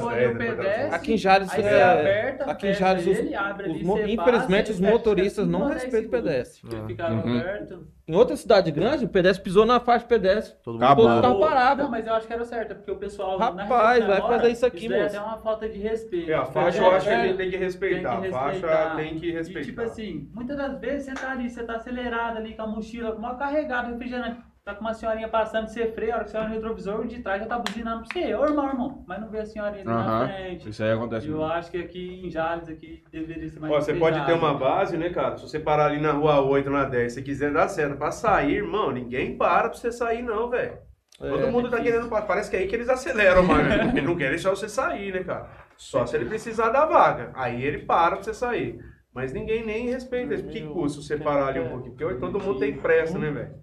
Hoje, 0.03 0.15
Jales, 0.15 0.17
depois 0.17 0.17
das 0.17 0.17
foi 0.17 0.17
10, 0.17 0.29
o 0.29 0.37
depois 0.37 0.57
das 0.57 0.65
pedestre. 0.65 0.85
11. 0.87 0.95
Aqui 0.95 1.13
em 1.13 1.17
Jales, 1.17 1.53
é, 1.53 1.83
aperta, 1.83 2.51
aqui 2.51 2.67
em 2.67 2.73
Jales, 2.73 3.07
os, 3.07 3.17
ele, 3.19 3.35
abre 3.35 3.65
ali, 3.65 3.81
os 3.81 3.87
você 3.87 4.07
infelizmente, 4.07 4.59
passa, 4.67 4.71
os 4.73 4.79
ele 4.81 4.91
motoristas 4.91 5.47
não 5.47 5.65
respeitam 5.67 6.07
o 6.07 6.11
pedestre. 6.11 6.75
Ele 6.75 6.87
ficava 6.87 7.13
Uhum. 7.13 7.39
aberto. 7.39 7.87
Em 8.07 8.15
outra 8.15 8.37
cidade 8.37 8.71
grande, 8.71 9.03
o 9.03 9.09
pedestre 9.09 9.43
pisou 9.43 9.65
na 9.65 9.81
faixa 9.81 10.05
pedestre. 10.05 10.55
Todo 10.63 10.75
mundo 10.79 11.19
carro 11.21 11.39
parado. 11.41 11.83
Não, 11.83 11.91
mas 11.91 12.07
eu 12.07 12.13
acho 12.13 12.25
que 12.25 12.31
era 12.31 12.45
certo, 12.45 12.75
porque 12.75 12.89
o 12.91 12.95
pessoal. 12.95 13.37
Rapaz, 13.37 14.05
vai 14.05 14.21
fazer 14.21 14.49
isso 14.49 14.65
aqui, 14.65 14.87
daí 14.87 15.13
é 15.13 15.19
uma 15.19 15.37
falta 15.39 15.67
de 15.67 15.77
respeito. 15.77 16.31
É, 16.31 16.35
a 16.35 16.45
faixa 16.45 16.81
eu 16.81 16.91
acho 16.91 17.05
que 17.05 17.13
a 17.13 17.25
gente 17.25 17.35
tem 17.37 17.49
que 17.49 17.57
respeitar. 17.57 18.17
A 18.19 18.23
faixa 18.31 18.93
tem 18.95 19.19
que 19.19 19.27
E 19.27 19.31
respeitar. 19.33 19.65
tipo 19.67 19.81
assim, 19.81 20.29
muitas 20.33 20.55
das 20.55 20.79
vezes 20.79 21.05
você 21.07 21.13
tá 21.15 21.31
ali, 21.31 21.49
você 21.49 21.63
tá 21.63 21.75
acelerado 21.75 22.37
ali 22.37 22.53
com 22.53 22.61
a 22.61 22.67
mochila, 22.67 23.11
com 23.11 23.19
uma 23.19 23.35
carregada, 23.35 23.89
refrigerante. 23.89 24.39
Tá 24.67 24.75
com 24.75 24.81
uma 24.81 24.93
senhorinha 24.93 25.29
passando, 25.29 25.69
você 25.69 25.87
freia, 25.93 26.11
a 26.11 26.15
hora 26.17 26.25
que 26.25 26.31
você 26.31 26.37
olha 26.37 26.49
no 26.49 26.53
retrovisor, 26.55 26.99
o 26.99 27.07
de 27.07 27.19
trás 27.21 27.41
já 27.41 27.47
tá 27.47 27.57
buzinando 27.57 28.03
pra 28.05 28.21
você. 28.21 28.35
Ô, 28.35 28.43
irmão, 28.43 28.67
irmão. 28.67 29.05
Mas 29.07 29.21
não 29.21 29.29
vê 29.29 29.39
a 29.39 29.45
senhorinha 29.45 29.79
ali 29.81 29.85
na 29.89 30.01
Aham. 30.01 30.27
frente. 30.27 30.69
Isso 30.69 30.83
aí 30.83 30.91
acontece 30.91 31.25
Eu 31.29 31.37
muito. 31.37 31.51
acho 31.53 31.71
que 31.71 31.77
aqui 31.77 32.21
em 32.25 32.29
Jales 32.29 32.67
aqui 32.67 33.01
deveria 33.09 33.47
ser 33.47 33.61
mais 33.61 33.71
Ó, 33.73 33.79
você 33.79 33.93
pode 33.93 34.25
ter 34.25 34.33
uma 34.33 34.53
base, 34.55 34.97
né, 34.97 35.09
cara? 35.09 35.37
Se 35.37 35.43
você 35.47 35.57
parar 35.57 35.85
ali 35.85 36.01
na 36.01 36.11
rua 36.11 36.41
8, 36.41 36.69
na 36.69 36.83
10, 36.83 37.13
se 37.13 37.21
quiser 37.21 37.53
dar 37.53 37.69
certo 37.69 37.95
pra 37.95 38.11
sair, 38.11 38.55
irmão, 38.55 38.91
ninguém 38.91 39.37
para 39.37 39.69
pra 39.69 39.77
você 39.77 39.89
sair, 39.89 40.21
não, 40.21 40.49
velho. 40.49 40.77
Todo 41.17 41.45
É, 41.45 41.49
mundo 41.49 41.69
tá 41.69 41.79
querendo. 41.79 42.09
pa- 42.09 42.23
Parece 42.23 42.51
que 42.51 42.57
é 42.57 42.59
aí 42.59 42.67
que 42.67 42.75
eles 42.75 42.89
aceleram, 42.89 43.43
mano. 43.43 43.69
Porque 43.85 44.01
não 44.01 44.17
querem 44.17 44.31
deixar 44.31 44.49
você 44.49 44.67
sair, 44.67 45.13
né, 45.13 45.23
cara? 45.23 45.47
Só 45.77 46.05
se 46.05 46.13
ele 46.17 46.25
precisar 46.25 46.71
da 46.71 46.85
vaga. 46.85 47.31
Aí 47.35 47.63
ele 47.63 47.85
para 47.85 48.17
pra 48.17 48.23
você 48.25 48.33
sair. 48.33 48.77
Mas 49.15 49.31
ninguém 49.31 49.65
nem 49.65 49.87
respeita 49.87 50.33
isso. 50.33 50.49
Que 50.49 50.61
custa 50.67 51.01
você 51.01 51.15
parar 51.15 51.47
ali 51.47 51.61
um 51.61 51.69
pouquinho? 51.69 51.91
Porque 51.91 52.03
hoje 52.03 52.19
todo 52.19 52.37
mundo 52.37 52.59
tem 52.59 52.75
pressa, 52.75 53.17
né, 53.17 53.31
velho? 53.31 53.55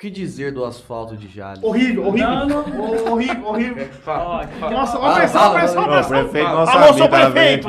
O 0.00 0.02
que 0.02 0.08
dizer 0.08 0.50
do 0.50 0.64
asfalto 0.64 1.14
de 1.14 1.28
Jales? 1.28 1.62
Horrível, 1.62 2.06
horrível. 2.06 2.30
Não, 2.30 2.46
não. 2.48 3.04
Horrível, 3.12 3.46
horrível. 3.48 3.86
Ó, 4.08 4.70
Nossa, 4.70 4.98
ó, 4.98 5.12
pressão, 5.14 5.40
fala, 5.42 5.58
pressão, 5.58 5.84
pressão. 5.84 6.08
prefeito 6.24 6.48
não 6.48 6.60
Alô, 6.60 6.94
seu 6.94 7.06
prefeito. 7.10 7.68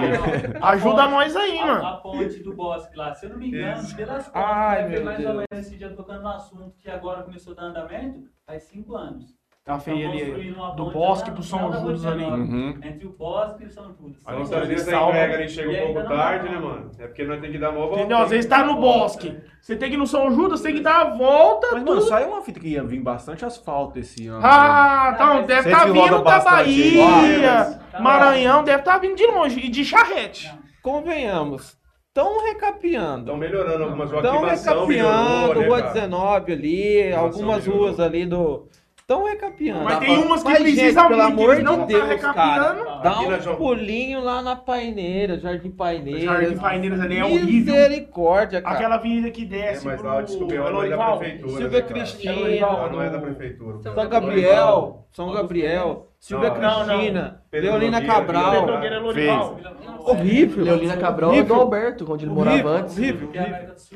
Ajuda 0.62 1.10
nós 1.10 1.36
aí, 1.36 1.60
a, 1.60 1.66
mano. 1.66 1.86
a 1.86 1.98
ponte 1.98 2.42
do 2.42 2.56
Bosque 2.56 2.96
lá, 2.96 3.14
se 3.14 3.26
eu 3.26 3.32
não 3.32 3.38
me 3.38 3.50
engano, 3.50 3.82
Isso. 3.82 3.98
pelas 3.98 4.28
contas, 4.28 4.42
Ai, 4.50 5.00
mais 5.02 5.20
ou 5.20 5.26
Deus. 5.26 5.46
menos 5.52 5.68
esse 5.68 5.78
dia 5.78 5.90
tocando 5.94 6.22
no 6.22 6.30
assunto 6.30 6.74
que 6.80 6.90
agora 6.90 7.24
começou 7.24 7.52
a 7.52 7.56
dar 7.58 7.64
andamento, 7.64 8.22
faz 8.48 8.64
cinco 8.64 8.96
anos. 8.96 9.41
Tá 9.64 9.78
Estão 9.78 9.94
feio 9.94 10.10
ali. 10.10 10.20
construindo 10.22 10.56
uma 10.56 10.72
Do 10.72 10.90
Bosque 10.90 11.30
pro 11.32 11.44
São 11.44 11.70
da 11.70 11.80
Judas 11.82 12.04
ali. 12.04 12.24
19, 12.24 12.42
Uhum. 12.42 12.80
Entre 12.84 13.06
o 13.06 13.12
Bosque 13.12 13.64
e 13.64 13.68
o 13.68 13.70
São 13.70 13.84
Judas. 13.94 14.18
Às 14.26 14.40
Nossa, 14.40 14.56
vezes 14.56 14.70
a 14.70 14.72
eles 14.72 14.82
salvam. 14.82 15.10
entrega 15.10 15.34
ali 15.36 15.50
chega 15.50 15.70
um 15.70 15.94
pouco 15.94 16.10
tarde, 16.10 16.50
né, 16.50 16.58
mano? 16.60 16.92
É 16.98 17.06
porque 17.08 17.24
nós 17.24 17.40
temos 17.40 17.52
que 17.56 17.62
dar 17.62 17.70
uma 17.70 17.80
volta. 17.82 17.96
Entendeu? 18.00 18.18
Às 18.18 18.30
vezes 18.32 18.46
tá 18.50 18.64
no 18.66 18.82
bosque. 18.82 19.38
Você 19.62 19.76
tem 19.76 19.90
que 19.90 19.96
ir 19.96 20.00
no 20.00 20.08
São 20.08 20.32
Judas, 20.32 20.62
tem 20.62 20.74
que 20.74 20.82
dar 20.82 21.02
a 21.02 21.10
volta. 21.16 21.68
Mas, 21.74 21.84
mano, 21.84 22.02
saiu 22.02 22.30
uma 22.30 22.42
fita 22.42 22.60
que 22.60 22.70
ia 22.70 22.84
vir 22.84 23.00
bastante 23.02 23.46
asfalto 23.46 24.00
esse 24.00 24.26
ano. 24.28 24.40
né? 24.42 24.48
Ah, 24.52 25.14
tá, 25.16 25.26
mas 25.28 25.46
deve 25.46 25.62
você 25.62 25.70
estar 25.70 25.86
vindo 25.86 26.24
da. 26.24 26.40
Bahia, 26.40 27.80
Tá 27.92 28.00
Maranhão, 28.02 28.64
deve 28.64 28.80
estar 28.80 28.98
vindo 28.98 29.16
de 29.16 29.28
longe 29.28 29.60
e 29.60 29.70
de 29.70 29.86
charrete. 29.86 30.52
Convenhamos. 30.82 31.78
Estão 32.08 32.44
recapeando. 32.48 33.20
Estão 33.22 33.38
melhorando 33.38 33.84
algumas 33.84 34.12
ruas. 34.12 34.24
Estão 34.26 34.42
recapeando, 34.44 34.88
melhorou, 34.88 35.56
né, 35.62 35.68
Rua 35.68 35.82
cara? 35.82 35.94
19 35.94 36.52
ali, 36.52 37.14
algumas 37.14 37.66
melhorou. 37.68 37.86
ruas 37.88 38.00
ali 38.00 38.26
do. 38.26 38.68
Estão 39.12 39.26
recapeando. 39.26 39.84
Mas 39.84 40.00
tem 40.00 40.18
umas 40.18 40.42
que 40.42 40.50
Mas, 40.50 40.62
precisa 40.62 41.02
gente, 41.02 41.08
pelo 41.10 41.24
muito, 41.24 41.42
amor 41.42 41.64
não 41.64 41.74
de 41.74 41.80
tá 41.80 41.86
Deus, 41.86 42.08
recapitando. 42.10 42.86
cara. 42.86 43.00
Dá 43.04 43.20
um 43.20 43.42
João- 43.42 43.56
pulinho 43.58 44.22
lá 44.24 44.42
na 44.42 44.56
Paineira, 44.56 45.38
Jardim 45.38 45.70
Paineiras. 45.72 46.24
Jardim 46.24 46.58
Paineiras 46.58 47.02
ali 47.02 47.18
é 47.18 47.26
horrível. 47.26 47.46
Misericórdia, 47.76 48.62
cara. 48.62 48.76
Aquela 48.76 48.96
avenida 48.96 49.30
que 49.30 49.44
desce 49.44 49.86
É, 49.86 49.92
mas 49.92 50.02
lá 50.02 50.16
eu 50.20 50.24
descobri, 50.26 50.56
é 50.56 50.60
não 50.60 50.84
é 50.84 50.90
da 50.90 50.98
prefeitura. 51.18 51.58
Silvia 51.58 51.80
né? 51.82 51.86
Cristina, 51.88 52.68
Lá 52.68 52.90
não 52.90 53.02
é 53.02 53.10
da 53.10 53.20
prefeitura. 53.20 53.78
São 53.82 54.08
Gabriel, 54.10 55.06
São 55.12 55.32
Gabriel, 55.34 56.08
Silvia 56.18 56.50
não, 56.50 56.86
Cristina, 56.86 57.42
Leolina 57.52 58.02
Cabral. 58.06 58.52
Pedro 58.52 58.74
Nogueira 58.76 58.96
é 58.96 59.00
Lorival. 59.00 59.60
Horrível. 60.06 60.64
Leolina 60.66 60.98
Cabral 60.98 61.32
é 61.32 61.34
do 61.36 61.38
Horrível. 61.40 61.56
Alberto, 61.62 62.12
onde 62.14 62.26
ele 62.26 62.32
morava 62.34 62.56
Horrível, 62.58 62.72
antes. 62.74 62.98
horrível. 62.98 63.30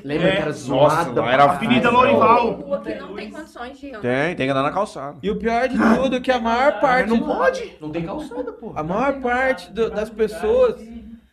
Lembra 0.03 0.27
É. 0.27 0.31
que 0.31 0.37
era 0.37 0.45
Nossa, 0.47 0.59
zoada? 0.59 1.21
lá 1.21 1.31
era 1.31 1.43
Avenida 1.45 1.91
fácil. 1.91 1.97
Lorival. 1.97 2.57
Não 2.67 2.81
tem 2.81 2.99
condições 3.31 3.79
de. 3.79 3.91
Tem, 3.91 4.35
tem 4.35 4.45
que 4.45 4.51
andar 4.51 4.63
na 4.63 4.71
calçada. 4.71 5.17
E 5.21 5.29
o 5.29 5.35
pior 5.37 5.67
de 5.67 5.77
tudo 5.77 6.15
é 6.15 6.19
que 6.19 6.31
a 6.31 6.39
maior 6.39 6.79
parte. 6.79 7.09
Não 7.09 7.19
pode. 7.19 7.77
Não 7.81 7.89
tem 7.89 8.05
calçada, 8.05 8.51
pô. 8.53 8.71
A 8.75 8.83
maior 8.83 9.19
parte 9.21 9.71
do- 9.71 9.89
das 9.89 10.09
pessoas 10.09 10.75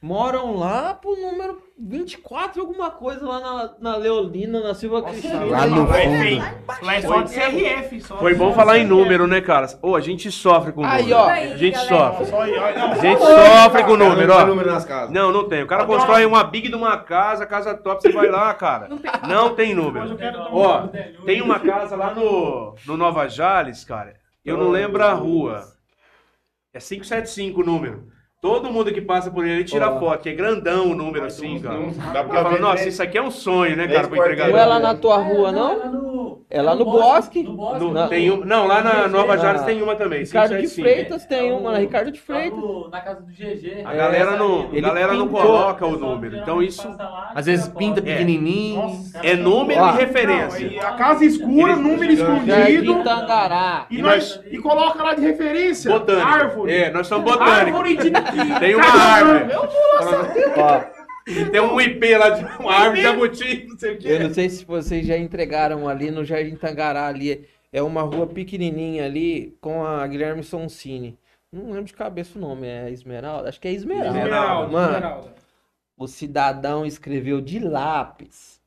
moram 0.01 0.57
lá 0.57 0.95
pro 0.95 1.15
número 1.15 1.59
24, 1.85 2.61
alguma 2.61 2.91
coisa 2.93 3.27
lá 3.27 3.41
na, 3.41 3.75
na 3.81 3.97
Leolina, 3.97 4.61
na 4.61 4.73
Silva 4.73 5.03
Cristina. 5.03 5.45
Lá 5.45 5.67
no 5.67 5.93
é 5.93 6.05
fundo. 6.05 6.87
Lá 6.87 6.95
é 6.95 7.03
só 7.03 7.23
de 7.23 7.35
CRF. 7.35 8.01
Só 8.03 8.19
Foi 8.19 8.35
bom 8.35 8.53
falar 8.53 8.79
em 8.79 8.87
número, 8.87 9.27
né, 9.27 9.41
cara? 9.41 9.67
Ô, 9.83 9.97
a 9.97 10.01
gente 10.01 10.31
sofre 10.31 10.71
com 10.73 10.85
Aí, 10.85 11.03
número. 11.03 11.19
ó. 11.19 11.29
A 11.29 11.57
gente 11.57 11.75
Galera. 11.75 11.89
sofre. 12.13 12.27
Só 12.27 12.41
aí, 12.41 12.55
olha, 12.57 12.79
não, 12.79 12.93
A 12.93 12.95
gente 12.95 13.19
sofre 13.19 13.85
com 13.85 13.97
número, 13.97 14.29
Não 14.29 14.37
tem 14.37 14.45
ó. 14.45 14.47
número 14.47 14.71
nas 14.71 14.85
casas. 14.85 15.11
Não, 15.11 15.33
não 15.33 15.49
tem. 15.49 15.65
O 15.65 15.67
cara 15.67 15.85
constrói 15.85 16.25
uma 16.25 16.45
big 16.45 16.69
de 16.69 16.75
uma 16.77 16.97
casa, 16.99 17.45
casa 17.47 17.75
top, 17.75 18.01
você 18.01 18.13
vai 18.13 18.29
lá, 18.29 18.55
cara. 18.55 18.89
Não 19.27 19.55
tem 19.57 19.75
número. 19.75 20.17
Ó, 20.53 20.87
tem 21.27 21.43
uma 21.43 21.59
casa 21.59 21.97
lá 21.97 22.15
no, 22.15 22.77
no 22.87 22.97
Nova 22.97 23.27
Jales, 23.27 23.85
cara. 23.85 24.15
Eu 24.45 24.57
não 24.57 24.71
lembro 24.71 25.03
a 25.03 25.13
rua. 25.13 25.65
É 26.73 26.79
575 26.79 27.61
o 27.61 27.65
número. 27.65 28.12
Todo 28.43 28.73
mundo 28.73 28.93
que 28.93 29.01
passa 29.01 29.31
por 29.31 29.47
ele 29.47 29.63
tira 29.63 29.89
foto, 30.01 30.21
que 30.25 30.29
é 30.31 30.33
grandão 30.33 30.91
o 30.91 30.97
número 30.97 31.27
assim, 31.27 31.61
cara. 31.61 31.79
Dá 32.13 32.25
Porque 32.25 32.37
fala, 32.43 32.59
nossa, 32.59 32.89
isso 32.89 33.01
aqui 33.01 33.17
é 33.17 33.23
um 33.23 33.31
sonho, 33.31 33.77
né, 33.77 33.87
cara, 33.87 34.09
pro 34.09 34.17
entregador. 34.17 34.53
Não 34.53 34.59
é 34.59 34.65
lá 34.67 34.81
na 34.81 34.97
tua 34.97 35.17
rua, 35.19 35.53
não? 35.53 36.43
É 36.51 36.61
lá 36.61 36.75
no 36.75 36.85
Bosque. 36.85 37.45
No- 37.45 37.93
Na- 37.93 38.09
tem 38.09 38.33
um, 38.33 38.45
não, 38.45 38.67
lá 38.67 38.83
na 38.83 39.07
Nova 39.07 39.39
Jales 39.39 39.63
tem 39.63 39.81
uma 39.81 39.95
também, 39.95 40.25
Ricardo 40.25 40.57
de 40.57 40.63
575. 40.69 40.83
Freitas 40.83 41.25
tem 41.25 41.53
uma, 41.53 41.71
na 41.73 41.79
Ricardo 41.79 42.11
de 42.11 42.21
Freitas. 42.21 42.59
Na 42.91 43.01
casa 43.01 43.21
do 43.21 43.33
GG. 43.33 43.83
A 43.85 43.95
galera 43.95 44.37
não, 44.37 44.63
a 44.63 44.65
Ele 44.73 44.81
galera 44.81 45.13
não 45.15 45.29
coloca 45.29 45.87
o 45.87 45.97
número. 45.97 46.37
Então 46.37 46.61
isso 46.61 46.89
Às 47.35 47.47
vezes 47.47 47.69
pinta 47.69 48.03
pequenininho. 48.03 49.03
é 49.23 49.37
número 49.37 49.81
Ó. 49.81 49.85
e 49.85 49.91
Não, 49.93 49.97
referência. 49.97 50.67
e 50.67 50.79
a 50.81 50.93
casa 50.93 51.25
escura, 51.25 51.77
número 51.77 52.15
Jardim 52.17 52.43
escondido. 52.43 53.03
E, 53.89 54.03
nós, 54.03 54.41
e 54.51 54.59
coloca 54.59 55.01
lá 55.03 55.15
de 55.15 55.23
referência. 55.23 55.93
Botânico. 55.93 56.27
Árvore. 56.27 56.73
É, 56.73 56.91
nós 56.91 57.07
somos 57.07 57.25
botânicos. 57.31 57.57
Árvore 57.81 57.97
de. 57.97 58.11
Tem 58.61 58.75
uma 58.75 58.85
árvore. 58.87 59.53
Eu 59.53 59.61
vou 59.69 60.11
lá 60.11 60.85
Ó, 60.89 61.51
Tem 61.51 61.61
um 61.61 61.81
IP 61.81 62.17
lá 62.17 62.31
de 62.31 62.45
uma 62.61 62.73
árvore 62.75 62.97
de 62.97 63.03
jabuti, 63.03 63.67
não 63.69 63.79
sei 63.79 63.91
o 63.91 63.95
eu 63.95 63.99
quê. 63.99 64.19
não 64.19 64.35
sei 64.35 64.51
se 64.51 64.65
vocês 64.65 65.07
já 65.07 65.17
entregaram 65.17 65.89
ali 65.89 66.11
no 66.11 66.25
Jardim 66.25 66.57
Tangará 66.57 67.07
ali. 67.07 67.47
É 67.73 67.83
uma 67.83 68.03
rua 68.03 68.27
pequenininha 68.27 69.05
ali 69.07 69.57
com 69.61 69.85
a 69.85 70.07
Guilherme 70.07 70.43
Sonsini. 70.43 71.19
Não 71.51 71.67
lembro 71.67 71.85
de 71.85 71.93
cabeça 71.95 72.39
o 72.39 72.41
nome, 72.41 72.67
é 72.67 72.91
Esmeralda? 72.91 73.49
Acho 73.49 73.61
que 73.61 73.69
é 73.69 73.73
Esmeralda. 73.73 74.19
Esmeralda, 74.19 74.73
Mano, 74.73 74.89
Esmeralda. 74.95 75.35
o 75.97 76.07
cidadão 76.07 76.85
escreveu 76.87 77.41
de 77.41 77.59
lápis 77.59 78.61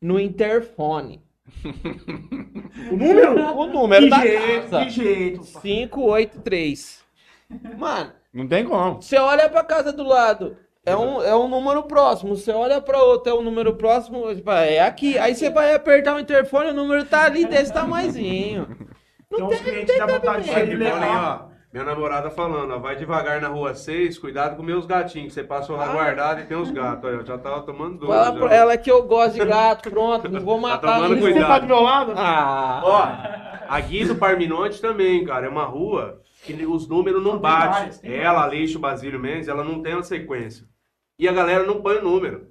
no 0.00 0.18
interfone. 0.20 1.22
O 2.90 2.96
número? 2.96 3.56
O 3.56 3.66
número 3.66 4.04
Que 4.04 4.10
da 4.10 4.20
jeito, 4.20 4.62
casa. 4.70 4.84
que 4.84 4.90
jeito. 4.90 5.40
583. 5.62 7.04
Mano, 7.76 8.12
Não 8.32 8.46
tem 8.46 8.64
como. 8.64 9.02
você 9.02 9.16
olha 9.18 9.48
pra 9.48 9.64
casa 9.64 9.92
do 9.92 10.04
lado, 10.04 10.56
é 10.86 10.96
um, 10.96 11.22
é 11.22 11.34
um 11.36 11.48
número 11.48 11.82
próximo. 11.84 12.36
Você 12.36 12.52
olha 12.52 12.80
pra 12.80 13.02
outro, 13.02 13.30
é 13.32 13.34
um 13.34 13.42
número 13.42 13.74
próximo, 13.74 14.34
tipo, 14.34 14.50
é 14.50 14.80
aqui. 14.80 15.18
Aí 15.18 15.34
você 15.34 15.50
vai 15.50 15.74
apertar 15.74 16.14
o 16.16 16.20
interfone, 16.20 16.70
o 16.70 16.74
número 16.74 17.04
tá 17.04 17.24
ali 17.24 17.44
desse 17.44 17.72
tamanhozinho. 17.72 18.66
Tem 19.28 19.44
uns 19.44 19.60
clientes 19.60 19.92
que 19.92 19.98
dá 19.98 20.06
vontade 20.06 20.44
de 20.44 20.50
Aí, 20.50 20.54
sair 20.54 20.68
de 20.70 20.76
olha 20.76 20.94
aí, 20.94 21.00
levar. 21.00 21.46
ó. 21.46 21.50
Minha 21.72 21.84
namorada 21.84 22.30
falando, 22.30 22.72
ó, 22.74 22.78
vai 22.80 22.96
devagar 22.96 23.40
na 23.40 23.46
rua 23.46 23.74
6, 23.74 24.18
cuidado 24.18 24.56
com 24.56 24.62
meus 24.62 24.86
gatinhos, 24.86 25.28
que 25.28 25.34
você 25.34 25.44
passou 25.44 25.76
lá 25.76 25.86
guardado 25.86 26.40
e 26.40 26.44
tem 26.44 26.56
uns 26.56 26.68
gatos. 26.72 27.04
Olha, 27.04 27.18
eu 27.18 27.24
já 27.24 27.38
tava 27.38 27.62
tomando 27.62 27.98
dor. 27.98 28.12
Já. 28.12 28.32
pra 28.32 28.52
ela 28.52 28.76
que 28.76 28.90
eu 28.90 29.04
gosto 29.04 29.34
de 29.34 29.44
gato, 29.44 29.88
pronto, 29.88 30.28
não 30.28 30.40
vou 30.40 30.58
matar 30.58 30.94
tomando 30.96 31.14
ninguém. 31.14 31.20
Você 31.28 31.32
cuidado. 31.34 31.48
tá 31.48 31.58
do 31.60 31.66
meu 31.68 31.80
lado? 31.80 32.12
Ah, 32.16 32.80
Ó, 32.84 33.72
a 33.72 33.80
Guido 33.82 34.16
Parminonte 34.16 34.80
também, 34.80 35.24
cara, 35.24 35.46
é 35.46 35.48
uma 35.48 35.64
rua 35.64 36.20
que 36.56 36.66
os 36.66 36.86
números 36.88 37.22
não 37.22 37.32
Tem 37.32 37.40
batem. 37.40 37.90
Ela, 38.14 38.42
Aleixo, 38.42 38.78
Basílio 38.78 39.18
Mendes, 39.20 39.48
ela 39.48 39.64
não 39.64 39.82
tem 39.82 39.94
uma 39.94 40.02
sequência. 40.02 40.66
E 41.18 41.28
a 41.28 41.32
galera 41.32 41.64
não 41.64 41.80
põe 41.82 41.96
o 41.98 42.02
número. 42.02 42.48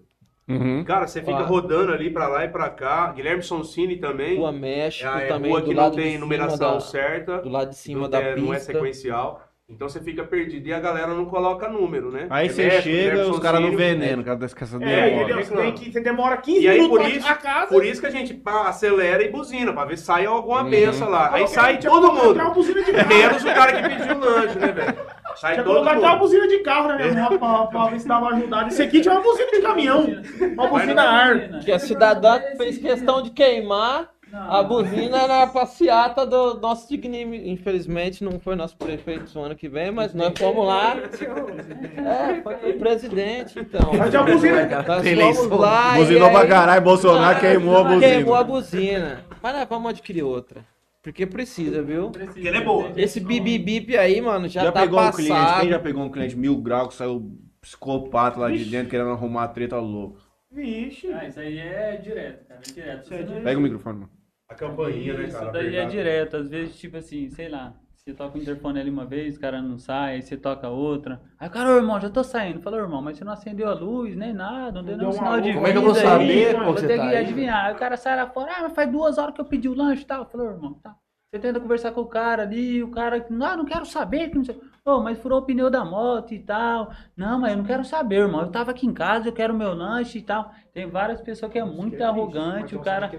Uhum. 0.47 0.83
Cara, 0.83 1.05
você 1.07 1.19
fica 1.21 1.43
Ó. 1.43 1.45
rodando 1.45 1.91
ali 1.93 2.09
pra 2.09 2.27
lá 2.27 2.43
e 2.43 2.49
pra 2.49 2.69
cá. 2.71 3.11
Guilherme 3.11 3.43
Sonsini 3.43 3.97
também. 3.97 4.37
Rua 4.37 4.51
México 4.51 5.07
é, 5.07 5.25
é 5.25 5.27
também, 5.27 5.51
rua 5.51 5.61
do 5.61 5.67
que 5.67 5.73
não 5.75 5.91
tem 5.91 6.17
numeração 6.17 6.73
da- 6.73 6.79
certa. 6.79 7.37
do 7.39 7.49
lado 7.49 7.69
de 7.69 7.75
cima 7.77 8.01
não, 8.01 8.09
da 8.09 8.19
é, 8.19 8.35
não 8.35 8.51
é 8.53 8.57
pista. 8.57 8.73
sequencial. 8.73 9.47
Então 9.71 9.87
você 9.87 9.99
fica 9.99 10.23
perdido 10.23 10.67
e 10.67 10.73
a 10.73 10.79
galera 10.79 11.13
não 11.13 11.25
coloca 11.25 11.69
número, 11.69 12.11
né? 12.11 12.25
Aí 12.31 12.47
É 12.47 12.49
você 12.49 12.81
chega, 12.81 13.27
os 13.29 13.37
caras 13.37 13.61
no 13.61 13.77
veneno, 13.77 14.23
o 14.23 14.25
cara 14.25 14.43
esquece 14.43 14.77
de 14.79 14.83
É, 14.83 14.87
demora. 15.09 15.11
entendeu? 15.23 15.45
Você, 15.45 15.55
tem 15.55 15.71
que, 15.73 15.91
você 15.91 16.01
demora 16.01 16.37
15 16.37 16.59
E 16.61 16.67
aí, 16.67 16.77
minutos 16.81 16.97
por 16.97 17.05
pra 17.07 17.15
isso, 17.17 17.27
a 17.27 17.35
casa. 17.35 17.67
por 17.67 17.85
isso 17.85 18.01
que 18.01 18.07
a 18.07 18.09
gente 18.11 18.33
pá, 18.33 18.67
acelera 18.67 19.21
e 19.23 19.29
buzina, 19.31 19.71
pra 19.71 19.85
ver 19.85 19.97
se 19.99 20.05
sai 20.05 20.25
alguma 20.25 20.63
Uhum. 20.63 20.69
benção 20.71 21.07
lá. 21.07 21.29
Aí 21.33 21.47
sai 21.47 21.77
todo 21.77 22.11
mundo. 22.11 22.31
até 22.31 22.41
uma 22.43 22.49
buzina 22.53 22.83
de 22.83 22.91
carro. 22.91 23.07
Menos 23.09 23.43
o 23.43 23.45
cara 23.45 23.73
que 23.81 23.89
pediu 23.89 24.15
o 24.15 24.19
lanche, 24.19 24.57
né, 24.59 24.71
velho? 24.71 24.97
Sai 25.35 25.53
Tinha 25.53 25.63
todo 25.63 25.73
colocado 25.75 25.97
até 25.97 26.05
uma 26.07 26.11
mundo. 26.13 26.19
buzina 26.19 26.47
de 26.47 26.57
carro 26.59 26.87
na 26.87 26.95
minha 26.97 27.13
moto 27.13 27.37
pra, 27.39 27.67
pra 27.67 27.85
ver 27.85 27.99
se 27.99 28.07
dava 28.07 28.25
uma 28.25 28.35
ajudada. 28.35 28.67
Esse 28.69 28.81
aqui 28.81 29.01
tinha 29.01 29.13
uma 29.13 29.21
buzina 29.21 29.51
de 29.51 29.61
caminhão. 29.61 30.07
Uma 30.55 30.67
buzina 30.67 31.01
ar. 31.03 31.59
que 31.59 31.71
a 31.71 31.77
cidadã 31.79 32.41
fez 32.57 32.79
questão 32.79 33.21
de 33.21 33.29
queimar 33.29 34.09
a 34.31 34.63
buzina 34.63 35.27
na 35.27 35.47
passeata 35.47 36.25
do 36.25 36.59
nosso 36.59 36.87
digníssimo. 36.87 37.33
Infelizmente 37.35 38.23
não 38.23 38.39
foi 38.39 38.55
nosso 38.55 38.77
prefeito 38.77 39.31
no 39.35 39.43
ano 39.43 39.55
que 39.55 39.67
vem, 39.67 39.91
mas 39.91 40.13
nós 40.13 40.33
fomos 40.37 40.65
lá. 40.65 40.95
É, 40.97 42.41
foi 42.41 42.71
o 42.71 42.79
presidente, 42.79 43.59
então. 43.59 43.91
Mas 43.97 44.09
tinha 44.09 44.23
buzina. 44.23 44.83
Nós 44.87 45.37
fomos 45.37 45.59
lá 45.59 45.95
Buzinou 45.95 46.31
pra 46.31 46.47
caralho, 46.47 46.81
Bolsonaro 46.81 47.37
Ah, 47.37 47.39
queimou 47.39 47.77
a 47.77 47.83
buzina. 47.83 48.01
Queimou 48.01 48.35
a 48.35 48.43
buzina. 48.43 49.25
Mas 49.41 49.55
nós 49.55 49.67
vamos 49.69 49.89
adquirir 49.91 50.23
outra. 50.23 50.65
Porque 51.01 51.25
precisa, 51.25 51.81
viu? 51.81 52.11
Porque 52.11 52.47
ela 52.47 52.57
é 52.57 52.61
boa. 52.61 52.91
Esse 52.95 53.19
bip 53.19 53.57
bip 53.59 53.97
aí, 53.97 54.19
mano, 54.19 54.47
já, 54.47 54.63
Já, 54.63 54.71
tá 54.71 54.81
pegou 54.81 54.99
um 54.99 55.03
passado. 55.03 55.25
cliente, 55.25 55.59
quem 55.61 55.69
já 55.69 55.79
pegou 55.79 56.03
um 56.03 56.09
cliente 56.09 56.35
mil 56.35 56.57
graus 56.57 56.89
que 56.89 56.95
saiu 56.95 57.31
psicopata 57.61 58.39
lá 58.39 58.51
de 58.51 58.65
dentro 58.65 58.89
querendo 58.89 59.11
arrumar 59.11 59.47
treta 59.49 59.77
louca? 59.79 60.19
Vixe. 60.51 61.11
Ah, 61.13 61.27
isso 61.27 61.39
aí 61.39 61.57
é 61.57 61.95
direto, 61.97 62.47
cara. 62.47 62.59
É 62.67 62.71
direto. 62.71 63.13
É 63.13 63.41
Pega 63.41 63.59
o 63.59 63.61
microfone, 63.61 63.99
mano. 63.99 64.09
A 64.49 64.55
campainha, 64.55 65.13
né, 65.13 65.25
Isso 65.25 65.37
cara? 65.37 65.51
daí 65.51 65.75
é 65.75 65.85
direto. 65.85 66.37
Às 66.37 66.49
vezes, 66.49 66.77
tipo 66.77 66.97
assim, 66.97 67.29
sei 67.29 67.47
lá. 67.47 67.73
Você 67.93 68.13
toca 68.13 68.37
o 68.37 68.41
interfone 68.41 68.79
ali 68.79 68.89
uma 68.89 69.05
vez, 69.05 69.37
o 69.37 69.39
cara 69.39 69.61
não 69.61 69.77
sai, 69.77 70.15
aí 70.15 70.21
você 70.21 70.35
toca 70.35 70.67
outra. 70.69 71.21
Aí 71.37 71.47
o 71.47 71.51
cara, 71.51 71.69
ô 71.69 71.77
irmão, 71.77 71.99
já 71.99 72.09
tô 72.09 72.23
saindo. 72.23 72.59
Falou, 72.59 72.79
irmão, 72.79 73.01
mas 73.01 73.17
você 73.17 73.23
não 73.23 73.33
acendeu 73.33 73.67
a 73.69 73.73
luz, 73.73 74.15
nem 74.15 74.33
nada, 74.33 74.79
não 74.79 74.83
deu 74.83 74.97
nenhum 74.97 75.11
sinal 75.11 75.39
de 75.39 75.49
luz. 75.49 75.55
Como 75.55 75.67
é 75.67 75.71
que 75.71 75.77
eu 75.77 75.81
vou 75.83 75.93
vida 75.93 76.07
saber 76.07 76.47
aí, 76.47 76.65
Vou 76.65 76.73
ter 76.73 76.87
tá 76.87 76.93
que 77.09 77.15
adivinhar. 77.15 77.65
Aí 77.65 77.73
o 77.73 77.77
cara 77.77 77.97
sai 77.97 78.15
lá 78.15 78.27
fora, 78.27 78.51
ah, 78.57 78.63
mas 78.63 78.73
faz 78.73 78.89
duas 78.89 79.17
horas 79.19 79.35
que 79.35 79.41
eu 79.41 79.45
pedi 79.45 79.69
o 79.69 79.75
lanche 79.75 80.01
e 80.01 80.05
tal. 80.05 80.25
Falou, 80.25 80.47
irmão, 80.47 80.73
tá. 80.75 80.95
Você 81.29 81.39
tenta 81.39 81.59
conversar 81.59 81.91
com 81.91 82.01
o 82.01 82.07
cara 82.07 82.41
ali, 82.41 82.81
o 82.81 82.89
cara, 82.89 83.23
não, 83.29 83.57
não 83.57 83.65
quero 83.65 83.85
saber, 83.85 84.29
que 84.29 84.37
não 84.37 84.43
sei. 84.43 84.59
Ô, 84.85 85.01
mas 85.01 85.19
furou 85.19 85.39
o 85.39 85.41
pneu 85.45 85.69
da 85.69 85.83
moto 85.85 86.33
e 86.33 86.39
tal. 86.39 86.89
Não, 87.15 87.39
mas 87.39 87.51
eu 87.51 87.57
não 87.57 87.63
quero 87.65 87.83
saber, 87.85 88.17
irmão. 88.21 88.41
Eu 88.41 88.51
tava 88.51 88.71
aqui 88.71 88.87
em 88.87 88.93
casa, 88.93 89.27
eu 89.29 89.33
quero 89.33 89.53
meu 89.53 89.73
lanche 89.73 90.17
e 90.17 90.21
tal. 90.21 90.51
Tem 90.73 90.87
várias 90.87 91.21
pessoas 91.21 91.51
que 91.51 91.59
é 91.59 91.63
muito 91.65 92.01
arrogante, 92.01 92.75
o 92.75 92.79
cara. 92.79 93.11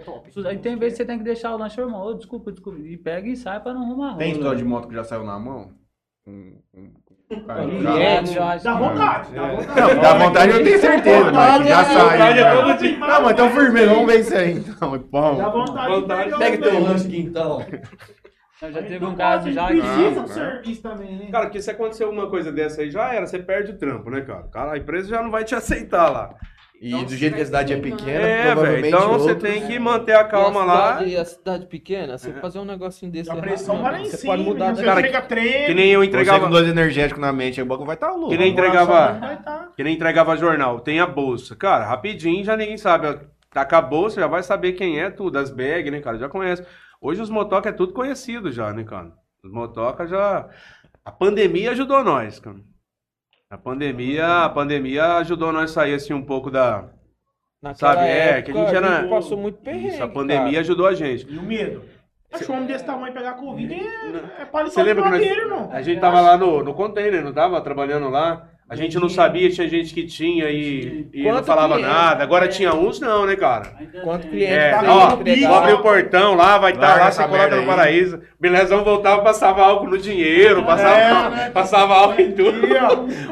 Aí 0.46 0.58
tem 0.58 0.76
vezes 0.76 0.98
que 0.98 1.02
você 1.04 1.06
tem 1.06 1.18
que 1.18 1.24
deixar 1.24 1.54
o 1.54 1.58
lanche, 1.58 1.80
irmão, 1.80 2.02
ô, 2.04 2.14
desculpa, 2.14 2.50
desculpa. 2.50 2.78
E 2.80 2.96
pega 2.96 3.28
e 3.28 3.36
sai 3.36 3.60
pra 3.60 3.72
não 3.74 3.82
arrumar 3.82 4.16
Tem 4.16 4.32
história 4.32 4.58
de 4.58 4.64
moto 4.64 4.88
que 4.88 4.94
já 4.94 5.04
saiu 5.04 5.24
na 5.24 5.38
mão? 5.38 5.70
Um, 6.26 6.58
um, 6.76 6.90
um 7.32 7.44
cara 7.44 7.62
eu 7.64 8.42
acho 8.44 8.64
Dá 8.64 8.72
que- 8.74 8.78
vontade, 8.78 9.32
dá 9.32 9.46
vontade. 9.48 9.80
Não, 9.80 10.02
dá 10.02 10.14
vontade 10.18 10.52
eu 10.52 10.64
tenho 10.64 10.78
certeza, 10.78 11.32
mas 11.32 11.62
que 11.62 11.68
já 11.68 11.82
vontade 11.82 12.38
é 12.38 12.42
saiu. 12.42 12.76
dia. 12.76 12.98
Não, 12.98 13.22
mas 13.22 13.32
então 13.32 13.50
firme, 13.50 13.86
vamos 13.86 14.06
ver 14.06 14.20
isso 14.20 14.34
aí 14.36 14.52
então. 14.52 14.98
Pão. 15.00 15.36
Dá 15.38 15.48
vontade. 15.48 16.38
Pega 16.38 16.56
o 16.56 16.70
teu 16.70 16.82
lanche 16.82 17.06
aqui 17.06 17.20
então. 17.20 17.64
Eu 18.62 18.72
já 18.72 18.82
teve 18.82 18.96
Então 18.96 19.10
um 19.10 19.14
caso 19.16 19.50
já 19.52 19.68
que. 19.68 19.80
Precisa 19.80 20.10
do 20.20 20.28
né? 20.28 20.34
serviço 20.34 20.82
também, 20.82 21.16
né? 21.16 21.28
Cara, 21.30 21.46
porque 21.46 21.62
se 21.62 21.70
acontecer 21.70 22.04
alguma 22.04 22.28
coisa 22.28 22.52
dessa 22.52 22.82
aí, 22.82 22.90
já 22.90 23.12
era, 23.14 23.26
você 23.26 23.38
perde 23.38 23.72
o 23.72 23.78
trampo, 23.78 24.10
né, 24.10 24.20
cara? 24.20 24.42
Cara, 24.52 24.72
a 24.72 24.78
empresa 24.78 25.08
já 25.08 25.22
não 25.22 25.30
vai 25.30 25.44
te 25.44 25.54
aceitar 25.54 26.10
lá. 26.10 26.34
E 26.82 26.92
do 27.04 27.14
jeito 27.14 27.36
que 27.36 27.42
a 27.42 27.44
cidade 27.44 27.74
é 27.74 27.76
pequena, 27.76 28.10
É, 28.10 28.42
velho. 28.42 28.52
provavelmente 28.54 28.88
Então 28.88 29.08
você 29.10 29.30
outros- 29.32 29.50
tem 29.52 29.66
que 29.66 29.78
manter 29.78 30.14
a 30.14 30.24
calma 30.24 30.60
e 30.60 30.62
a 30.62 30.64
lá. 30.64 30.92
cidade, 30.98 31.16
a 31.18 31.24
cidade 31.26 31.66
pequena, 31.66 32.16
você 32.16 32.32
fazer 32.32 32.58
um 32.58 32.64
negocinho 32.64 33.12
desse 33.12 33.28
A 33.30 33.34
errado, 33.34 33.44
pressão 33.44 33.74
meu 33.74 33.82
vai 33.82 33.92
lá 33.92 34.00
em 34.00 34.04
você 34.06 34.16
cima. 34.16 34.32
pode 34.32 34.42
mudar 34.44 34.74
Você 34.74 34.80
da 34.82 34.88
Cara, 34.94 35.00
chega 35.06 35.20
treme. 35.22 35.66
Que 35.66 35.74
nem 35.74 35.90
eu 35.92 36.00
Você 36.00 36.06
entregava. 36.06 36.44
com 36.46 36.50
dois 36.50 36.66
energéticos 36.68 37.20
na 37.20 37.32
mente, 37.34 37.60
aí 37.60 37.64
o 37.64 37.68
bagulho 37.68 37.86
vai 37.86 37.96
estar 37.96 38.12
louco. 38.12 38.30
Que 38.30 38.38
nem 38.38 38.50
entregava. 38.52 39.38
tá. 39.44 39.68
Que 39.76 39.84
nem 39.84 39.94
entregava 39.94 40.34
jornal. 40.38 40.80
Tem 40.80 41.00
a 41.00 41.06
bolsa. 41.06 41.54
Cara, 41.54 41.84
rapidinho 41.84 42.42
já 42.44 42.56
ninguém 42.56 42.78
sabe. 42.78 43.06
ó, 43.08 43.14
Taca 43.52 43.78
a 43.78 43.82
bolsa, 43.82 44.20
já 44.20 44.26
vai 44.26 44.42
saber 44.42 44.72
quem 44.72 45.00
é 45.00 45.10
tudo. 45.10 45.36
As 45.38 45.50
bags, 45.50 45.90
né, 45.90 46.00
cara? 46.00 46.16
Já 46.16 46.28
conhece. 46.30 46.64
Hoje 47.00 47.22
os 47.22 47.30
motoca 47.30 47.68
é 47.68 47.72
tudo 47.72 47.92
conhecido 47.92 48.52
já, 48.52 48.72
né, 48.72 48.84
cara? 48.84 49.12
Os 49.42 49.50
motoca 49.50 50.06
já. 50.06 50.48
A 51.04 51.10
pandemia 51.10 51.70
ajudou 51.70 52.04
nós, 52.04 52.38
cara. 52.38 52.58
A 53.48 53.56
pandemia, 53.58 54.44
a 54.44 54.48
pandemia 54.48 55.14
ajudou 55.16 55.52
nós 55.52 55.70
a 55.70 55.74
sair 55.74 55.94
assim 55.94 56.12
um 56.12 56.22
pouco 56.24 56.50
da. 56.50 56.90
Naquela 57.62 57.94
Sabe, 57.94 58.08
é, 58.08 58.42
que 58.42 58.52
a 58.52 58.54
gente 58.54 58.74
era- 58.74 59.08
passou 59.08 59.36
muito 59.36 59.58
perrengue, 59.60 59.88
Isso, 59.88 60.02
a 60.02 60.08
pandemia 60.08 60.44
cara. 60.46 60.60
ajudou 60.60 60.86
a 60.86 60.94
gente. 60.94 61.26
E 61.30 61.36
o 61.36 61.42
medo? 61.42 61.84
Acho 62.32 62.52
um 62.52 62.56
homem 62.56 62.68
desse 62.68 62.86
tamanho 62.86 63.12
pegar 63.12 63.34
Covid 63.34 63.74
é, 63.74 64.42
é 64.42 64.82
lembra 64.82 65.02
que 65.02 65.10
nós, 65.10 65.18
madeira, 65.20 65.42
irmão. 65.42 65.68
a 65.72 65.82
gente 65.82 66.00
tava 66.00 66.20
lá 66.20 66.36
no, 66.38 66.62
no 66.62 66.72
container, 66.74 67.24
não 67.24 67.32
tava? 67.32 67.60
Trabalhando 67.60 68.08
lá. 68.08 68.48
A 68.70 68.76
gente 68.76 68.96
não 69.00 69.08
sabia, 69.08 69.50
tinha 69.50 69.68
gente 69.68 69.92
que 69.92 70.06
tinha 70.06 70.48
e, 70.48 71.08
e 71.12 71.24
não 71.24 71.42
falava 71.42 71.74
cliente? 71.74 71.90
nada. 71.92 72.22
Agora 72.22 72.46
tinha 72.46 72.72
uns 72.72 73.00
não, 73.00 73.26
né, 73.26 73.34
cara? 73.34 73.72
Quanto 74.04 74.28
cliente 74.28 74.52
É, 74.52 74.70
tá 74.70 74.82
ó, 74.94 75.08
abrir 75.08 75.74
o 75.74 75.82
portão 75.82 76.36
lá, 76.36 76.56
vai 76.56 76.70
estar 76.70 76.86
Larga 76.86 77.04
lá, 77.04 77.10
você 77.10 77.24
coloca 77.24 77.56
no 77.56 77.62
aí. 77.62 77.66
paraíso. 77.66 78.20
Belezão 78.38 78.84
voltava, 78.84 79.22
passava 79.22 79.62
álcool 79.62 79.88
no 79.88 79.98
dinheiro, 79.98 80.64
passava, 80.64 81.36
É, 81.36 81.50
passava 81.50 81.94
álcool 81.94 82.20
em 82.22 82.32
tudo, 82.32 82.60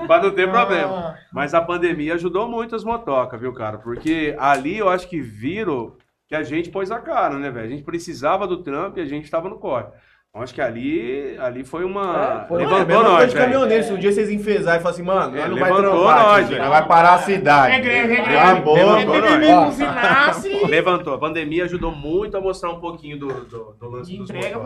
pra 0.08 0.18
não 0.20 0.30
ter 0.32 0.50
problema. 0.50 1.14
Ah, 1.14 1.18
Mas 1.32 1.54
a 1.54 1.60
pandemia 1.60 2.14
ajudou 2.14 2.48
muito 2.48 2.74
as 2.74 2.82
motocas, 2.82 3.40
viu, 3.40 3.52
cara? 3.54 3.78
Porque 3.78 4.34
ali 4.40 4.78
eu 4.78 4.88
acho 4.88 5.08
que 5.08 5.20
viram 5.20 5.92
que 6.26 6.34
a 6.34 6.42
gente 6.42 6.68
pôs 6.68 6.90
a 6.90 6.98
cara, 6.98 7.38
né, 7.38 7.48
velho? 7.48 7.66
A 7.66 7.70
gente 7.70 7.84
precisava 7.84 8.44
do 8.44 8.60
trampo 8.62 8.98
e 8.98 9.02
a 9.02 9.06
gente 9.06 9.30
tava 9.30 9.48
no 9.48 9.58
corre. 9.60 9.86
Então 10.38 10.44
acho 10.44 10.54
que 10.54 10.60
ali, 10.60 11.36
ali 11.40 11.64
foi 11.64 11.84
uma. 11.84 12.42
É, 12.44 12.46
foi- 12.46 12.58
levantou 12.58 12.86
mesma 12.86 12.94
coisa 13.02 13.10
nós, 13.10 13.28
de 13.28 13.34
velho. 13.34 13.44
caminhoneiro. 13.50 13.82
Se 13.84 13.92
um 13.92 13.98
dia 13.98 14.12
vocês 14.12 14.30
enfesarem 14.30 14.78
e 14.78 14.82
falarem 14.84 15.02
assim, 15.02 15.02
mano, 15.02 15.36
É, 15.36 15.40
nós 15.40 15.50
não 15.50 15.58
vai 15.58 15.70
levantou 15.72 15.90
trampar, 16.04 16.22
nós, 16.24 16.44
aqui, 16.46 16.58
nós 16.58 16.68
vai 16.68 16.86
parar 16.86 17.14
a 17.14 17.18
cidade. 17.18 17.88
É 17.88 17.96
é 17.98 18.06
Levantou 18.06 18.76
É 18.78 19.38
nós. 19.52 19.66
buzinasse. 19.66 20.66
Levantou. 20.66 21.14
A 21.14 21.18
pandemia 21.18 21.64
ajudou 21.64 21.90
muito 21.90 22.36
a 22.36 22.40
mostrar 22.40 22.70
um 22.70 22.78
pouquinho 22.78 23.18
do, 23.18 23.26
do, 23.26 23.72
do 23.80 23.88
lance 23.90 24.12
De 24.12 24.18
dos 24.18 24.30
entrega, 24.30 24.58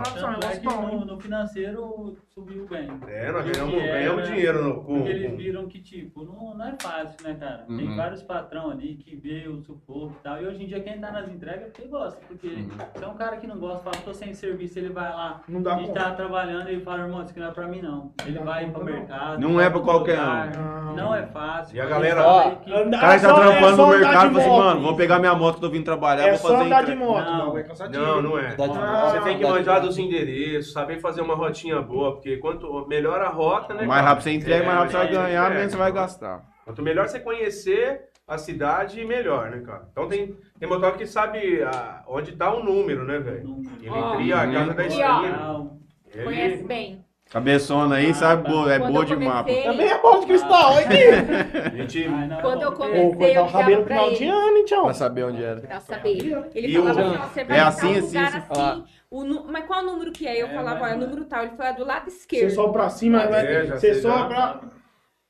bom, 0.63 0.97
no, 0.99 1.05
no 1.07 1.21
financeiro 1.21 2.17
subiu 2.35 2.67
bem. 2.67 2.89
É, 3.09 3.33
nós 3.33 3.45
ganhamos, 3.47 3.75
era- 3.83 3.93
ganhamos 3.93 4.29
dinheiro 4.29 4.63
no, 4.63 4.75
com, 4.83 4.97
Porque 4.97 5.11
eles 5.11 5.37
viram 5.37 5.67
que, 5.69 5.81
tipo, 5.81 6.23
não, 6.25 6.55
não 6.55 6.67
é 6.69 6.75
fácil, 6.81 7.17
né, 7.27 7.35
cara? 7.39 7.65
Uhum. 7.69 7.77
Tem 7.79 7.97
vários 7.97 8.23
patrão 8.23 8.71
ali 8.71 8.95
que 8.97 9.17
vê 9.17 9.49
o 9.49 9.59
sufoco 9.63 10.15
e 10.21 10.23
tal. 10.23 10.43
E 10.43 10.47
hoje 10.47 10.63
em 10.65 10.67
dia 10.67 10.81
quem 10.81 11.01
tá 11.01 11.11
nas 11.11 11.29
entregas 11.29 11.63
é 11.63 11.65
porque 11.71 11.89
gosta. 11.89 12.21
Porque 12.29 12.49
se 12.95 13.05
é 13.05 13.07
um 13.07 13.15
cara 13.15 13.37
que 13.39 13.47
não 13.47 13.59
gosta, 13.59 13.83
fala, 13.83 13.97
tô 14.05 14.13
sem 14.13 14.35
serviço, 14.35 14.79
ele 14.79 14.91
vai 14.91 15.11
lá 15.11 15.41
Não 15.49 15.62
dá 15.63 15.81
e 15.81 15.87
conta. 15.87 16.01
tá 16.01 16.11
trabalhando 16.13 16.71
e 16.71 16.81
fala, 16.81 17.03
irmão, 17.03 17.23
isso 17.23 17.31
aqui 17.31 17.41
não 17.41 17.49
é 17.49 17.51
pra 17.53 17.67
mim 17.69 17.81
não. 17.83 18.13
Ele 18.27 18.39
dá 18.39 18.45
vai 18.45 18.65
conta, 18.67 18.79
pro 18.79 18.85
não. 18.89 18.93
mercado. 18.93 19.41
Não 19.41 19.61
é 19.61 19.71
pra 19.71 19.81
qualquer 19.81 20.19
lugar. 20.21 20.53
um. 20.57 20.83
Não 20.97 21.15
é 21.15 21.23
fácil. 21.27 21.77
E 21.77 21.81
a 21.81 21.87
galera- 21.87 22.23
Ó, 22.27 22.51
que- 22.51 22.71
O 22.71 22.91
cara 22.91 23.19
que 23.19 23.27
tá 23.27 23.35
trampando 23.35 23.77
no 23.79 23.87
mercado 23.89 24.13
e 24.13 24.15
fala 24.35 24.39
assim, 24.41 24.49
mano, 24.51 24.81
vou 24.83 24.97
pegar 24.97 25.19
minha 25.19 25.35
moto 25.35 25.59
que 25.59 25.65
eu 25.65 25.71
vim 25.71 25.83
trabalhar, 25.83 26.25
É 26.27 26.31
vou 26.31 26.39
só 26.39 26.49
fazer 26.49 26.65
andar 26.65 26.85
de 26.85 26.93
entrega. 26.93 27.11
moto, 27.13 27.25
Não. 27.25 27.39
não, 27.47 27.59
é 27.59 27.63
cansativo. 27.63 28.05
Não, 28.05 28.23
não 28.23 28.39
é. 28.39 28.55
Dá 28.55 28.67
de- 28.67 28.79
Ah, 28.79 29.09
Você 29.11 29.21
tem 29.21 29.37
que 29.39 29.43
dá 29.43 29.49
de- 29.49 29.55
manjar 29.55 29.81
dos 29.81 29.99
endereços, 29.99 30.73
saber 30.73 30.99
fazer 31.01 31.23
uma 31.23 31.35
rotinha 31.35 31.81
boa, 31.81 32.13
porque 32.13 32.37
quanto 32.37 32.87
melhor 32.89 33.21
a 33.23 33.29
rota, 33.29 33.73
né? 33.75 33.87
Mais 33.87 34.01
cara? 34.01 34.09
rápido 34.11 34.23
você 34.25 34.33
entrega, 34.33 34.63
É, 34.63 34.67
mais 34.67 34.79
rápido 34.79 34.91
você 34.91 34.97
vai 34.99 35.05
mais 35.07 35.17
rápido 35.17 35.29
ganhar, 35.33 35.51
menos 35.51 35.73
você 35.73 35.79
vai 35.79 35.93
gastar. 35.93 36.43
Quanto 36.65 36.83
melhor 36.83 37.09
você 37.09 37.19
conhecer 37.21 38.01
a 38.29 38.39
cidade, 38.39 39.05
melhor, 39.05 39.51
né, 39.51 39.63
cara? 39.65 39.83
Então 39.91 40.09
tem, 40.09 40.35
tem 40.63 40.69
motor 40.69 40.97
que 40.97 41.05
sabe 41.09 41.61
ah, 41.65 42.05
onde 42.07 42.31
tá 42.37 42.55
o 42.55 42.63
número, 42.63 43.05
né, 43.05 43.19
velho? 43.19 43.57
Ele 43.81 43.91
Ó. 43.91 44.15
cria 44.15 44.37
a 44.39 44.53
casa 44.53 44.75
da 44.75 44.87
esquina. 44.87 45.71
Ele- 46.15 46.23
Conhece 46.25 46.63
bem. 46.63 47.05
Cabeçona 47.29 47.97
aí, 47.97 48.15
sabe? 48.15 48.49
Boa, 48.49 48.73
é 48.73 48.79
boa 48.79 49.05
de 49.05 49.17
mapa. 49.17 49.51
Também 49.53 49.89
é 49.89 49.99
bola 50.01 50.21
de 50.21 50.27
cristal, 50.27 50.75
olha. 50.75 50.87
A 51.67 51.77
gente... 51.77 52.07
Ai, 52.07 52.29
não, 52.29 52.41
Quando 52.43 52.63
eu 52.63 52.73
comecei- 52.73 53.11
cortar 53.11 53.29
eu 53.35 53.45
o 53.45 53.51
cabelo 53.53 53.85
final 53.87 54.11
de 54.11 54.17
ele. 54.23 54.29
ano, 54.29 54.57
hein, 54.59 54.65
tchau. 54.67 54.85
Pra 54.85 54.95
saber 54.95 55.25
onde 55.25 55.43
era. 55.43 55.61
Pra 55.63 55.81
saber. 55.81 56.11
Ele 56.55 56.69
E 56.69 56.75
falava 56.77 57.01
o- 57.01 57.05
assim, 57.15 57.19
você 57.33 57.45
vai 57.45 57.57
é 57.57 57.61
assim, 57.63 57.91
assim, 57.99 58.01
lugar 58.19 58.47
assim. 58.51 58.85
o 59.11 59.25
nu- 59.25 59.45
Mas 59.49 59.65
qual 59.67 59.83
número 59.83 60.13
que 60.13 60.29
é? 60.29 60.41
Eu 60.43 60.47
É, 60.47 60.55
falava, 60.55 60.79
mas 60.79 60.91
ó, 60.91 60.95
é 60.95 60.97
o 60.97 61.01
número 61.01 61.25
tal. 61.25 61.43
Ele 61.43 61.57
falou, 61.57 61.73
é 61.73 61.75
do 61.75 61.85
lado 61.85 62.05
Você 62.11 62.17
esquerdo. 62.19 62.51
só 62.55 62.69
pra 62.69 62.89
cima, 62.89 63.23
É, 63.23 63.27
vai. 63.27 63.67
já 63.67 63.75
Você 63.79 63.95
sei, 63.95 64.03
só 64.03 64.27
pra. 64.29 64.61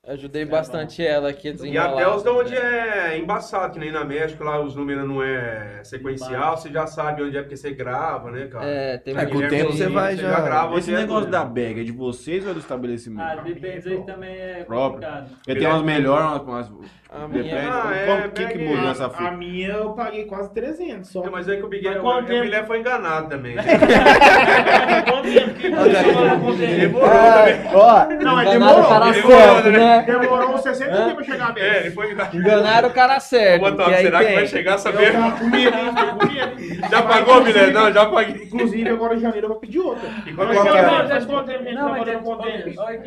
Ajudei 0.04 0.44
bastante 0.44 1.00
ela 1.06 1.28
aqui 1.28 1.46
a 1.46 1.50
E 1.52 1.54
desenrolar. 1.54 1.92
até 1.92 2.08
os 2.08 2.24
de 2.24 2.28
onde 2.28 2.56
é 2.56 3.16
embaçado, 3.16 3.72
que 3.74 3.78
nem 3.78 3.92
na 3.92 4.04
México, 4.04 4.42
lá 4.42 4.60
os 4.60 4.74
números 4.74 5.06
não 5.06 5.22
é 5.22 5.80
sequencial, 5.84 6.56
você 6.56 6.70
já 6.72 6.88
sabe 6.88 7.22
onde 7.22 7.36
é 7.36 7.40
porque 7.42 7.56
você 7.56 7.72
grava, 7.72 8.28
né, 8.32 8.48
cara? 8.48 8.64
É, 8.66 8.98
tem 8.98 9.16
É, 9.16 9.24
com 9.24 9.30
o 9.30 9.34
Guilherme 9.34 9.56
tempo 9.58 9.72
você 9.72 9.86
vai 9.88 10.16
já- 10.16 10.40
grava 10.40 10.76
Esse 10.76 10.92
é 10.92 10.96
negócio 10.96 11.26
tudo. 11.26 11.30
da 11.30 11.44
bag 11.44 11.80
é 11.82 11.84
de 11.84 11.92
vocês 11.92 12.42
ou 12.44 12.50
é 12.50 12.54
do 12.54 12.58
estabelecimento? 12.58 13.22
Ah, 13.22 13.36
depende 13.42 13.90
aí 13.90 14.04
também 14.04 14.34
é 14.36 14.64
Próprio. 14.64 15.00
complicado. 15.02 15.30
Porque 15.36 15.54
tem 15.54 15.68
umas 15.68 15.82
melhores, 15.82 16.42
umas, 16.42 16.68
umas 16.68 16.90
A 17.14 17.26
depende. 17.26 17.42
minha- 17.54 17.70
Ah, 17.70 17.94
é, 17.94 18.28
que 18.28 18.46
que 18.46 18.54
bag- 18.58 18.64
muda 18.64 18.82
nessa 18.82 19.06
A 19.06 19.10
fita? 19.10 19.30
minha 19.32 19.68
eu 19.68 19.90
paguei 19.92 20.24
quase 20.24 20.50
300 20.54 21.10
só. 21.10 21.22
É, 21.26 21.28
mas 21.30 21.46
é 21.46 21.56
que 21.56 21.62
o 21.62 21.68
Big 21.68 21.84
Mas 21.86 21.96
o 21.98 22.00
quanto 22.00 22.24
o 22.24 22.26
tempo? 22.26 22.42
Guilherme 22.44 22.66
foi 22.66 22.78
enganado 22.78 23.28
também. 23.28 23.54
Quanto 25.04 25.32
tempo 25.32 25.54
que 25.54 25.70
Demorou 25.70 27.06
Ah, 27.06 27.44
ó, 27.74 28.04
Não, 28.08 28.34
mas 28.36 28.48
enganaram 28.48 28.50
demorou, 28.50 28.80
o 28.80 28.88
cara 28.88 29.10
demorou, 29.12 29.38
certo, 29.38 29.70
né? 29.70 29.78
né? 29.78 30.02
Demorou 30.06 30.54
uns 30.54 30.62
60 30.62 30.90
dias 30.90 31.12
pra 31.14 31.24
chegar 31.24 31.50
É, 31.50 31.52
bem. 31.52 31.64
ele 31.64 31.90
foi 31.90 32.12
enganado. 32.12 32.36
Enganaram 32.38 32.88
o 32.88 32.92
cara 32.92 33.20
certo. 33.20 33.76
Que 33.76 33.96
será 33.96 34.18
que 34.20 34.24
tem. 34.26 34.34
vai 34.34 34.46
chegar 34.46 34.74
a 34.74 34.78
Eu 34.78 35.32
com 35.38 35.44
medo. 35.46 35.76
Já 36.90 37.02
pagou, 37.02 37.42
Guilherme? 37.44 37.72
Não, 37.72 37.92
já 37.92 38.06
paguei. 38.06 38.44
Inclusive, 38.44 38.88
agora 38.90 39.14
em 39.14 39.20
janeiro 39.20 39.44
eu 39.46 39.48
vou 39.50 39.58
pedir 39.58 39.78
outra. 39.80 40.08
E 40.26 40.32
que 40.32 40.68
é? 40.68 40.72
que 41.04 41.12
a 41.12 41.20
gente 41.20 41.74
Não, 41.74 41.88
mas 41.90 42.08
é 42.08 42.16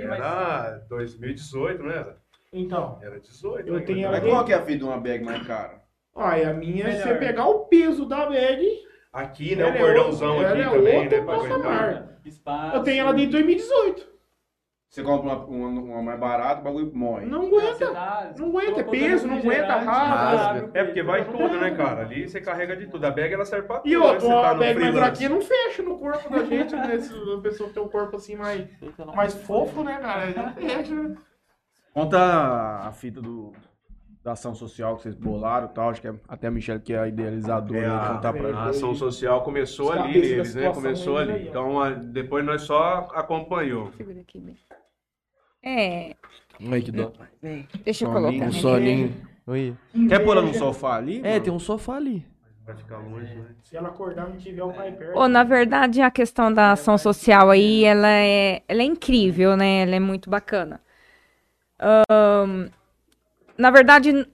mas 0.08 0.20
Era 0.20 0.82
2018, 0.89 1.84
não 1.84 1.91
era? 1.91 2.16
Então, 2.56 2.99
Era 3.01 3.20
18. 3.20 3.68
Eu 3.68 3.76
né? 3.76 3.80
tenho 3.82 4.10
Mas 4.10 4.24
qual 4.24 4.45
que 4.45 4.53
é 4.53 4.56
a 4.56 4.62
fita 4.64 4.78
de 4.80 4.84
uma 4.86 4.97
bag 4.97 5.24
mais 5.24 5.45
cara? 5.45 5.84
olha, 6.14 6.49
a 6.49 6.53
minha, 6.53 6.91
se 6.91 7.03
você 7.03 7.16
pegar 7.16 7.47
o 7.47 7.66
peso 7.66 8.06
da 8.06 8.26
bag, 8.26 8.86
Aqui, 9.16 9.56
né? 9.56 9.64
O 9.64 9.68
é 9.70 9.78
cordãozão 9.78 10.41
aqui 10.41 10.43
ela 10.43 10.60
é 10.60 10.70
também, 10.70 10.99
outra 10.99 11.20
né? 11.20 11.26
pra 11.26 11.36
patamar. 11.38 11.84
aguentar. 11.84 12.20
espaço. 12.26 12.76
eu 12.76 12.84
tenho 12.84 13.01
ela 13.01 13.14
desde 13.14 13.32
2018. 13.32 14.16
Você 14.89 15.03
compra 15.03 15.36
uma, 15.36 15.45
uma, 15.45 15.82
uma 15.82 16.01
mais 16.01 16.20
barata, 16.20 16.62
o 16.62 16.64
bagulho 16.64 16.91
morre. 16.93 17.26
Não 17.26 17.47
aguenta. 17.47 18.34
Não 18.38 18.47
aguenta, 18.49 18.82
é 18.82 18.84
peso, 18.84 19.28
não 19.28 19.38
aguenta, 19.38 19.76
rasga. 19.76 20.70
É 20.74 20.84
porque 20.84 21.01
vai 21.01 21.26
tudo, 21.26 21.58
né, 21.60 21.72
cara? 21.72 22.01
Ali 22.01 22.28
você 22.28 22.39
carrega 22.41 22.76
de 22.76 22.88
tudo. 22.88 23.06
A 23.06 23.12
bag 23.12 23.34
ela 23.34 23.45
serve 23.45 23.68
pra 23.68 23.80
tudo. 23.80 23.89
E 23.89 23.97
né? 23.97 24.03
outra, 24.06 24.20
Você 24.20 24.28
tá 24.28 24.49
a 24.49 24.53
no 24.53 24.60
bag 24.60 24.80
mais 24.80 24.95
fraquinha 24.95 25.30
não 25.30 25.41
fecha 25.41 25.82
no 25.82 25.97
corpo 25.97 26.30
da 26.30 26.43
gente, 26.43 26.76
né? 26.76 26.97
Se 26.99 27.14
a 27.14 27.41
pessoa 27.41 27.70
tem 27.70 27.84
um 27.84 27.89
corpo 27.89 28.18
assim 28.18 28.36
mais, 28.36 28.68
mais 29.16 29.34
fofo, 29.34 29.82
né, 29.84 29.97
cara? 29.97 30.28
Não 30.28 30.53
fecha, 30.53 30.93
né? 30.93 31.16
Conta 31.96 32.20
a 32.86 32.91
fita 32.91 33.22
do, 33.22 33.54
da 34.22 34.34
ação 34.34 34.54
social 34.54 34.98
que 34.98 35.04
vocês 35.04 35.16
bolaram 35.16 35.68
e 35.68 35.74
tal. 35.74 35.89
Acho 35.91 36.02
que 36.02 36.08
é 36.10 36.14
até 36.28 36.48
a 36.48 36.52
Michelle 36.52 36.82
que 36.82 36.91
é 36.91 37.00
a 37.00 37.08
idealizadora. 37.08 37.80
É, 37.80 37.88
a, 37.88 38.14
contar 38.16 38.34
pra 38.34 38.50
a 38.54 38.66
ação 38.66 38.93
social 38.93 39.41
começou 39.43 39.91
Os 39.91 39.98
ali 39.98 40.20
neles, 40.20 40.54
né? 40.56 40.74
Começou 40.74 41.18
ali. 41.18 41.32
aí. 41.32 41.48
Então, 41.48 41.80
a- 41.82 41.91
depois 41.91 42.43
nós 42.43 42.64
só 42.64 43.08
acompanhou. 43.14 43.93
Segura 43.93 44.20
aqui, 44.20 44.41
bem. 44.41 44.58
É, 45.64 46.16
Ai, 46.70 46.82
que 46.82 46.91
dó. 46.91 47.14
deixa 47.86 48.04
eu 48.06 48.12
Soninho, 48.12 48.14
colocar. 48.14 48.46
Um 48.46 48.52
soninho. 48.52 49.14
Oi. 49.48 49.74
Quer 50.10 50.20
pôr 50.20 50.36
ela 50.36 50.46
no 50.46 50.54
sofá 50.54 50.96
ali? 50.98 51.22
É, 51.24 51.32
mano? 51.32 51.43
tem 51.46 51.54
um 51.54 51.60
sofá 51.60 51.96
ali. 51.96 52.26
Vai 52.66 52.76
ficar 52.76 52.98
longe, 52.98 53.34
né? 53.34 53.46
Se 53.64 53.78
ela 53.78 53.88
acordar 53.88 54.28
e 54.28 54.34
não 54.34 54.38
tiver 54.38 54.64
o 54.64 54.74
pai 54.74 54.91
perto. 54.91 55.28
Na 55.30 55.43
verdade, 55.43 56.02
a 56.02 56.12
questão 56.12 56.52
da 56.52 56.74
ação 56.74 56.98
social 56.98 57.50
aí, 57.52 57.86
ela 57.86 58.10
é, 58.10 58.64
ela 58.68 58.82
é 58.82 58.86
incrível, 58.86 59.56
né? 59.56 59.84
Ela 59.84 59.96
é 59.96 60.00
muito 60.00 60.30
bacana. 60.30 60.82
Ahn, 61.80 62.69
na 63.57 63.71
verdade, 63.71 64.28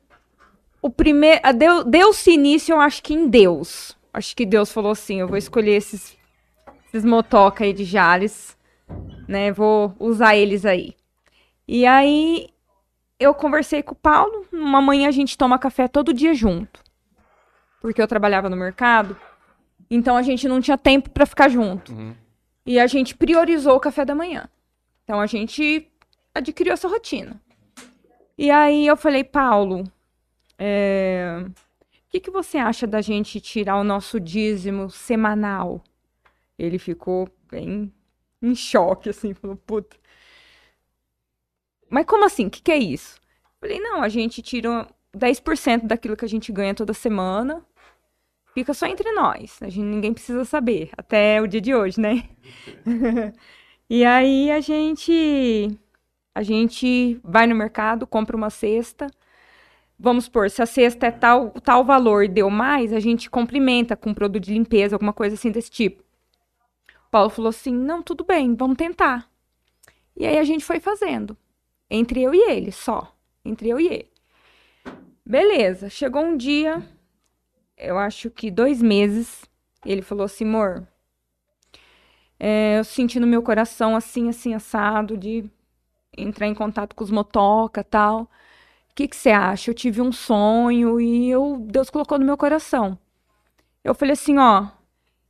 o 0.81 0.89
primeiro, 0.89 1.41
deu, 1.55 1.83
deu-se 1.83 2.31
início, 2.31 2.73
eu 2.73 2.79
acho 2.79 3.01
que 3.03 3.13
em 3.13 3.27
Deus. 3.27 3.95
Acho 4.13 4.35
que 4.35 4.45
Deus 4.45 4.71
falou 4.71 4.91
assim, 4.91 5.19
eu 5.19 5.27
vou 5.27 5.37
escolher 5.37 5.75
esses, 5.75 6.17
esses 6.87 7.05
motoca 7.05 7.63
aí 7.63 7.71
de 7.71 7.85
Jales, 7.85 8.57
né? 9.27 9.51
Vou 9.51 9.95
usar 9.99 10.35
eles 10.35 10.65
aí. 10.65 10.95
E 11.67 11.85
aí, 11.85 12.49
eu 13.19 13.33
conversei 13.33 13.81
com 13.83 13.93
o 13.93 13.95
Paulo, 13.95 14.45
uma 14.51 14.81
manhã 14.81 15.07
a 15.07 15.11
gente 15.11 15.37
toma 15.37 15.59
café 15.59 15.87
todo 15.87 16.13
dia 16.13 16.33
junto. 16.33 16.81
Porque 17.79 18.01
eu 18.01 18.07
trabalhava 18.07 18.49
no 18.49 18.57
mercado, 18.57 19.15
então 19.89 20.17
a 20.17 20.21
gente 20.21 20.47
não 20.47 20.59
tinha 20.59 20.77
tempo 20.77 21.09
para 21.09 21.25
ficar 21.25 21.47
junto. 21.49 21.93
E 22.65 22.79
a 22.79 22.87
gente 22.87 23.15
priorizou 23.15 23.75
o 23.75 23.79
café 23.79 24.03
da 24.03 24.15
manhã. 24.15 24.49
Então 25.03 25.19
a 25.19 25.25
gente 25.25 25.90
adquiriu 26.33 26.73
essa 26.73 26.87
rotina. 26.87 27.41
E 28.37 28.49
aí 28.49 28.87
eu 28.87 28.97
falei, 28.97 29.23
Paulo, 29.23 29.83
é, 30.57 31.43
o 31.45 32.09
que, 32.09 32.19
que 32.19 32.31
você 32.31 32.57
acha 32.57 32.87
da 32.87 33.01
gente 33.01 33.39
tirar 33.39 33.77
o 33.77 33.83
nosso 33.83 34.19
dízimo 34.19 34.89
semanal? 34.89 35.83
Ele 36.57 36.79
ficou 36.79 37.29
bem 37.49 37.91
em 38.41 38.55
choque, 38.55 39.09
assim, 39.09 39.33
falou, 39.33 39.55
puta. 39.57 39.97
Mas 41.89 42.05
como 42.05 42.25
assim? 42.25 42.47
O 42.47 42.49
que, 42.49 42.61
que 42.61 42.71
é 42.71 42.77
isso? 42.77 43.19
Falei, 43.59 43.79
não, 43.79 44.01
a 44.01 44.09
gente 44.09 44.41
tira 44.41 44.87
10% 45.15 45.85
daquilo 45.85 46.17
que 46.17 46.25
a 46.25 46.29
gente 46.29 46.51
ganha 46.51 46.73
toda 46.73 46.93
semana 46.93 47.63
fica 48.53 48.73
só 48.73 48.85
entre 48.85 49.11
nós. 49.11 49.57
A 49.61 49.69
gente, 49.69 49.85
ninguém 49.85 50.13
precisa 50.13 50.45
saber, 50.45 50.89
até 50.97 51.41
o 51.41 51.47
dia 51.47 51.61
de 51.61 51.73
hoje, 51.73 51.99
né? 51.99 52.29
e 53.89 54.05
aí 54.05 54.51
a 54.51 54.59
gente 54.59 55.77
a 56.33 56.43
gente 56.43 57.19
vai 57.23 57.45
no 57.45 57.55
mercado, 57.55 58.07
compra 58.07 58.35
uma 58.35 58.49
cesta. 58.49 59.07
Vamos 59.99 60.25
supor, 60.25 60.49
se 60.49 60.61
a 60.61 60.65
cesta 60.65 61.07
é 61.07 61.11
tal, 61.11 61.51
tal 61.51 61.83
valor 61.83 62.27
deu 62.27 62.49
mais, 62.49 62.91
a 62.91 62.99
gente 62.99 63.29
complementa 63.29 63.95
com 63.95 64.13
produto 64.13 64.43
de 64.43 64.53
limpeza, 64.53 64.95
alguma 64.95 65.13
coisa 65.13 65.35
assim 65.35 65.51
desse 65.51 65.69
tipo. 65.69 66.03
Paulo 67.11 67.29
falou 67.29 67.49
assim: 67.49 67.73
não, 67.73 68.01
tudo 68.01 68.23
bem, 68.23 68.55
vamos 68.55 68.77
tentar. 68.77 69.29
E 70.15 70.25
aí 70.25 70.37
a 70.37 70.43
gente 70.43 70.63
foi 70.63 70.79
fazendo. 70.79 71.37
Entre 71.89 72.21
eu 72.21 72.33
e 72.33 72.49
ele, 72.49 72.71
só. 72.71 73.13
Entre 73.43 73.69
eu 73.69 73.79
e 73.79 73.87
ele. 73.87 74.11
Beleza, 75.25 75.89
chegou 75.89 76.23
um 76.23 76.35
dia, 76.35 76.81
eu 77.77 77.97
acho 77.97 78.29
que 78.29 78.49
dois 78.49 78.81
meses, 78.81 79.43
ele 79.85 80.01
falou 80.01 80.25
assim, 80.25 80.45
amor, 80.45 80.87
é, 82.39 82.79
eu 82.79 82.83
senti 82.83 83.19
no 83.19 83.27
meu 83.27 83.43
coração 83.43 83.95
assim, 83.95 84.29
assim, 84.29 84.53
assado, 84.53 85.15
de 85.15 85.49
entrar 86.17 86.47
em 86.47 86.53
contato 86.55 86.95
com 86.95 87.03
os 87.03 87.11
motoca 87.11 87.83
tal. 87.83 88.23
O 88.23 88.95
que 88.95 89.07
que 89.07 89.15
você 89.15 89.29
acha? 89.31 89.71
Eu 89.71 89.75
tive 89.75 90.01
um 90.01 90.11
sonho 90.11 90.99
e 90.99 91.29
eu, 91.29 91.57
Deus 91.59 91.89
colocou 91.89 92.19
no 92.19 92.25
meu 92.25 92.37
coração. 92.37 92.97
Eu 93.83 93.95
falei 93.95 94.13
assim, 94.13 94.37
ó, 94.37 94.67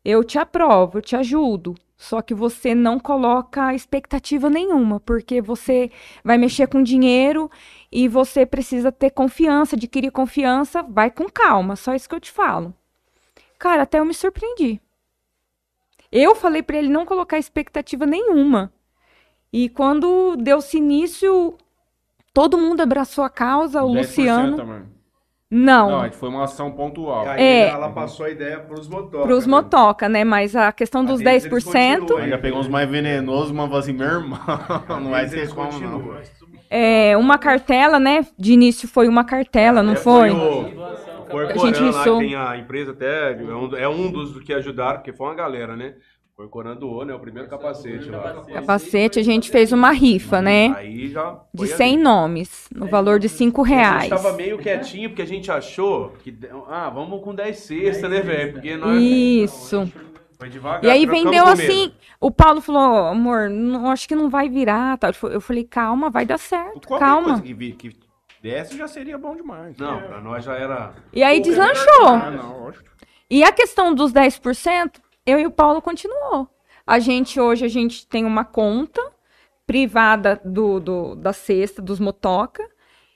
eu 0.03 0.23
te 0.23 0.37
aprovo, 0.39 0.97
eu 0.97 1.01
te 1.01 1.15
ajudo. 1.15 1.75
Só 1.95 2.19
que 2.19 2.33
você 2.33 2.73
não 2.73 2.99
coloca 2.99 3.75
expectativa 3.75 4.49
nenhuma, 4.49 4.99
porque 4.99 5.39
você 5.39 5.91
vai 6.23 6.35
mexer 6.35 6.65
com 6.67 6.81
dinheiro 6.81 7.49
e 7.91 8.07
você 8.07 8.43
precisa 8.43 8.91
ter 8.91 9.11
confiança, 9.11 9.75
adquirir 9.75 10.11
confiança, 10.11 10.81
vai 10.81 11.11
com 11.11 11.29
calma, 11.29 11.75
só 11.75 11.93
isso 11.93 12.09
que 12.09 12.15
eu 12.15 12.19
te 12.19 12.31
falo. 12.31 12.73
Cara, 13.59 13.83
até 13.83 13.99
eu 13.99 14.05
me 14.05 14.15
surpreendi. 14.15 14.81
Eu 16.11 16.33
falei 16.33 16.63
para 16.63 16.77
ele 16.77 16.89
não 16.89 17.05
colocar 17.05 17.37
expectativa 17.37 18.07
nenhuma. 18.07 18.73
E 19.53 19.67
quando 19.69 20.35
deu-se 20.37 20.77
início, 20.77 21.55
todo 22.33 22.57
mundo 22.57 22.81
abraçou 22.81 23.23
a 23.23 23.29
causa, 23.29 23.83
o 23.83 23.91
10%, 23.91 23.97
Luciano. 23.97 24.61
amor. 24.61 24.83
Não, 25.53 25.89
Não, 25.91 26.05
é 26.05 26.11
foi 26.11 26.29
uma 26.29 26.45
ação 26.45 26.71
pontual. 26.71 27.27
Aí 27.27 27.41
É. 27.43 27.67
ela 27.67 27.89
passou 27.91 28.25
a 28.25 28.29
ideia 28.29 28.57
pros 28.61 28.87
motoca. 28.87 29.23
pros 29.27 29.45
né? 29.45 29.51
motoca, 29.51 30.07
né? 30.07 30.23
Mas 30.23 30.55
a 30.55 30.71
questão 30.71 31.03
dos 31.03 31.19
eles 31.19 31.43
10%, 31.43 31.99
continuam, 31.99 32.23
Ainda 32.23 32.37
pegou 32.37 32.59
uns 32.61 32.69
mais 32.69 32.89
venenosos, 32.89 33.51
mas 33.51 33.65
falou 33.65 33.79
assim, 33.79 33.91
meu 33.91 34.07
irmão, 34.07 34.39
não 34.87 35.09
vai 35.09 35.27
ser 35.27 35.53
como 35.53 35.77
não. 35.77 36.15
é 36.69 37.17
uma 37.17 37.37
cartela, 37.37 37.99
né? 37.99 38.25
De 38.39 38.53
início 38.53 38.87
foi 38.87 39.09
uma 39.09 39.25
cartela, 39.25 39.83
não 39.83 39.91
É, 39.91 39.97
foi? 39.97 40.31
o- 40.31 40.61
o 40.61 41.25
Corcoran 41.29 41.73
gente 41.73 41.81
lá, 41.81 42.03
que 42.05 42.17
tem 42.19 42.33
a 42.35 42.55
empresa 42.57 42.91
até, 42.91 43.33
é 43.33 43.35
um, 43.55 43.75
é 43.75 43.89
um 43.89 44.09
dos 44.09 44.39
que 44.43 44.53
ajudaram, 44.53 44.99
porque 44.99 45.11
foi 45.11 45.27
uma 45.27 45.35
galera, 45.35 45.75
né? 45.75 45.95
O 46.45 46.49
Corcoran 46.49 46.75
doou, 46.75 47.05
né? 47.05 47.13
O 47.13 47.19
primeiro 47.19 47.47
capacete 47.47 48.09
lá. 48.09 48.43
Capacete, 48.53 49.19
a 49.19 49.23
gente 49.23 49.49
fez 49.51 49.71
uma 49.71 49.91
rifa, 49.91 50.41
né? 50.41 50.73
Aí 50.75 51.09
já 51.09 51.39
De 51.53 51.67
foi 51.67 51.67
100 51.67 51.93
ali. 51.93 52.03
nomes, 52.03 52.67
no 52.73 52.87
valor 52.87 53.19
de 53.19 53.29
5 53.29 53.61
A 53.61 53.65
gente 53.67 53.75
reais. 53.75 54.09
tava 54.09 54.33
meio 54.33 54.57
quietinho, 54.57 55.09
porque 55.09 55.21
a 55.21 55.27
gente 55.27 55.51
achou 55.51 56.09
que, 56.23 56.35
ah, 56.67 56.89
vamos 56.89 57.23
com 57.23 57.35
10 57.35 57.57
cestas, 57.57 58.09
né, 58.09 58.21
velho? 58.21 58.53
Porque 58.53 58.75
nós 58.75 59.01
Isso. 59.01 59.91
foi 60.39 60.49
devagar. 60.49 60.83
E 60.83 60.89
aí 60.89 61.05
vendeu 61.05 61.45
assim. 61.45 61.91
O 62.19 62.31
Paulo 62.31 62.59
falou, 62.61 63.07
amor, 63.07 63.49
não, 63.49 63.89
acho 63.91 64.07
que 64.07 64.15
não 64.15 64.29
vai 64.29 64.49
virar. 64.49 64.97
Tal. 64.97 65.11
Eu 65.29 65.41
falei, 65.41 65.63
calma, 65.63 66.09
vai 66.09 66.25
dar 66.25 66.37
certo, 66.39 66.87
Qualquer 66.87 67.05
calma. 67.05 67.27
coisa 67.29 67.41
que, 67.43 67.53
vi- 67.53 67.73
que 67.73 67.95
desse 68.41 68.75
já 68.77 68.87
seria 68.87 69.17
bom 69.17 69.35
demais. 69.35 69.77
Não, 69.77 70.01
pra 70.01 70.19
nós 70.19 70.43
já 70.43 70.55
era. 70.55 70.93
E 71.13 71.21
aí 71.23 71.39
deslanchou. 71.39 72.07
Ah, 72.07 72.31
não, 72.31 72.63
lógico. 72.63 72.85
E 73.29 73.43
a 73.43 73.51
questão 73.51 73.93
dos 73.95 74.11
10%, 74.11 74.91
eu 75.31 75.39
e 75.39 75.45
o 75.47 75.51
Paulo 75.51 75.81
continuou. 75.81 76.47
A 76.85 76.99
gente, 76.99 77.39
hoje, 77.39 77.65
a 77.65 77.67
gente 77.67 78.05
tem 78.07 78.25
uma 78.25 78.43
conta 78.43 79.01
privada 79.65 80.41
do, 80.43 80.79
do- 80.79 81.15
da 81.15 81.31
cesta, 81.33 81.81
dos 81.81 81.99
motoca, 81.99 82.67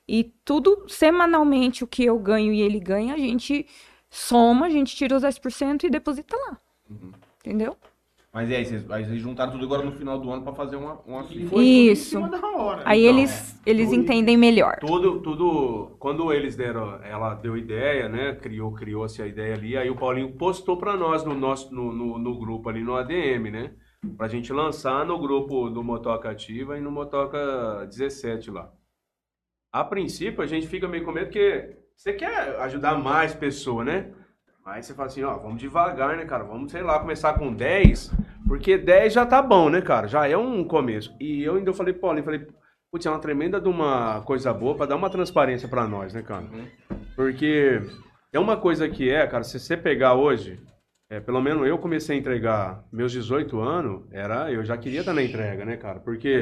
e 0.08 0.24
tudo, 0.46 0.86
semanalmente, 0.88 1.84
o 1.84 1.88
que 1.88 2.06
eu 2.06 2.18
ganho 2.20 2.54
e 2.54 2.62
ele 2.62 2.80
ganha, 2.80 3.14
a 3.14 3.18
gente 3.18 3.66
soma, 4.10 4.68
a 4.68 4.70
gente 4.70 4.96
tira 4.96 5.16
os 5.16 5.24
10% 5.24 5.84
e 5.86 5.90
deposita 5.90 6.38
lá. 6.38 6.58
Entendeu? 7.40 7.76
Mas 8.36 8.50
e 8.50 8.56
aí, 8.56 8.66
vocês, 8.66 8.92
aí 8.92 9.06
vocês 9.06 9.22
juntaram 9.22 9.54
tudo 9.54 9.64
agora 9.64 9.82
no 9.82 9.94
final 9.94 10.20
do 10.20 10.30
ano 10.30 10.44
pra 10.44 10.52
fazer 10.54 10.76
uma, 10.76 11.00
uma 11.08 11.24
foi 11.24 11.38
tudo 11.46 11.62
em 11.62 11.88
Isso. 11.90 12.10
cima 12.10 12.28
da 12.28 12.46
hora. 12.46 12.82
Aí 12.84 13.06
Então, 13.06 13.18
eles, 13.18 13.62
eles 13.66 13.90
tudo- 13.90 14.02
entendem 14.02 14.36
melhor. 14.36 14.78
Tudo, 14.82 15.22
tudo, 15.22 15.96
quando 16.00 16.34
eles 16.34 16.54
deram, 16.54 17.02
ela 17.02 17.34
deu 17.34 17.56
ideia, 17.56 18.10
né? 18.10 18.36
Criou, 18.36 18.74
criou-se 18.74 19.22
a 19.22 19.26
ideia 19.26 19.54
ali. 19.54 19.78
Aí 19.78 19.90
o 19.90 19.96
Paulinho 19.96 20.34
postou 20.34 20.76
pra 20.76 20.98
nós 20.98 21.24
no 21.24 21.34
nosso, 21.34 21.74
no, 21.74 21.94
no, 21.94 22.18
no 22.20 22.38
grupo 22.38 22.68
ali 22.68 22.84
no 22.84 22.98
ADM, 22.98 23.50
né? 23.50 23.72
Pra 24.18 24.28
gente 24.28 24.52
lançar 24.52 25.06
no 25.06 25.18
grupo 25.18 25.70
do 25.70 25.82
Motoca 25.82 26.30
Ativa 26.30 26.78
e 26.78 26.82
no 26.82 26.92
Motoca 26.92 27.86
17 27.88 28.52
lá. 28.52 28.70
A 29.72 29.82
princípio 29.86 30.42
a 30.44 30.46
gente 30.46 30.68
fica 30.68 30.90
meio 30.90 31.06
com 31.06 31.14
medo 31.14 31.28
porque 31.28 31.78
você 31.96 32.12
quer 32.12 32.60
ajudar 32.64 32.98
mais 33.02 33.34
pessoas, 33.34 33.86
né? 33.86 34.12
Aí 34.66 34.84
você 34.84 34.94
fala 34.94 35.08
assim, 35.08 35.24
ó, 35.24 35.38
vamos 35.38 35.58
devagar, 35.62 36.18
né, 36.18 36.26
cara? 36.26 36.44
Vamos, 36.44 36.70
sei 36.72 36.82
lá, 36.82 37.00
começar 37.00 37.34
com 37.40 37.54
10, 37.54 38.12
porque 38.48 38.78
10 38.78 39.14
já 39.14 39.26
tá 39.26 39.42
bom, 39.42 39.70
né, 39.70 39.82
cara? 39.82 40.08
Já 40.08 40.28
é 40.28 40.38
um 40.38 40.64
começo. 40.64 41.16
E 41.20 41.44
eu 41.44 41.56
ainda 41.56 41.74
falei, 41.74 41.94
Paulinho, 41.94 42.24
falei, 42.24 42.48
putz, 42.92 43.06
é 43.06 43.10
uma 43.10 43.20
tremenda 43.20 43.60
de 43.60 43.68
uma 43.68 44.22
coisa 44.22 44.54
boa 44.54 44.76
pra 44.76 44.86
dar 44.86 44.96
uma 44.96 45.10
transparência 45.10 45.68
pra 45.68 45.88
nós, 45.88 46.14
né, 46.14 46.22
cara? 46.22 46.46
Porque 47.16 47.82
é 48.32 48.40
uma 48.40 48.58
coisa 48.58 48.88
que 48.88 49.10
é, 49.10 49.26
cara, 49.28 49.44
se 49.44 49.60
você 49.60 49.76
pegar 49.76 50.14
hoje, 50.14 50.60
é, 51.10 51.20
pelo 51.20 51.42
menos 51.42 51.68
eu 51.68 51.78
comecei 51.78 52.16
a 52.16 52.20
entregar 52.20 52.84
meus 52.92 53.12
18 53.12 53.60
anos, 53.60 54.04
era, 54.12 54.52
eu 54.52 54.64
já 54.64 54.78
queria 54.78 55.02
estar 55.02 55.14
na 55.14 55.24
entrega, 55.24 55.66
né, 55.66 55.78
cara? 55.78 56.00
Porque 56.00 56.40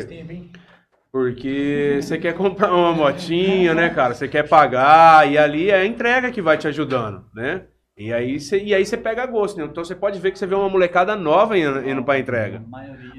porque 1.12 2.00
você 2.02 2.18
quer 2.18 2.34
comprar 2.34 2.74
uma 2.74 2.92
motinha, 2.92 3.76
né, 3.76 3.90
cara? 3.90 4.16
Você 4.16 4.28
quer 4.28 4.50
pagar 4.50 5.32
e 5.32 5.38
ali 5.38 5.70
é 5.70 5.76
a 5.76 5.86
entrega 5.86 6.32
que 6.32 6.42
vai 6.42 6.58
te 6.58 6.68
ajudando, 6.68 7.24
né? 7.36 7.68
E 7.96 8.12
aí 8.12 8.40
você, 8.40 8.58
e 8.60 8.74
aí 8.74 8.84
você 8.84 8.98
pega 8.98 9.24
gosto, 9.28 9.58
né? 9.58 9.66
Então 9.66 9.86
você 9.86 9.94
pode 9.94 10.20
ver 10.20 10.32
que 10.32 10.40
você 10.40 10.48
vê 10.48 10.56
uma 10.56 10.68
molecada 10.68 11.16
nova 11.16 11.56
indo, 11.56 11.88
indo 11.88 12.04
pra 12.04 12.18
entrega. 12.18 12.64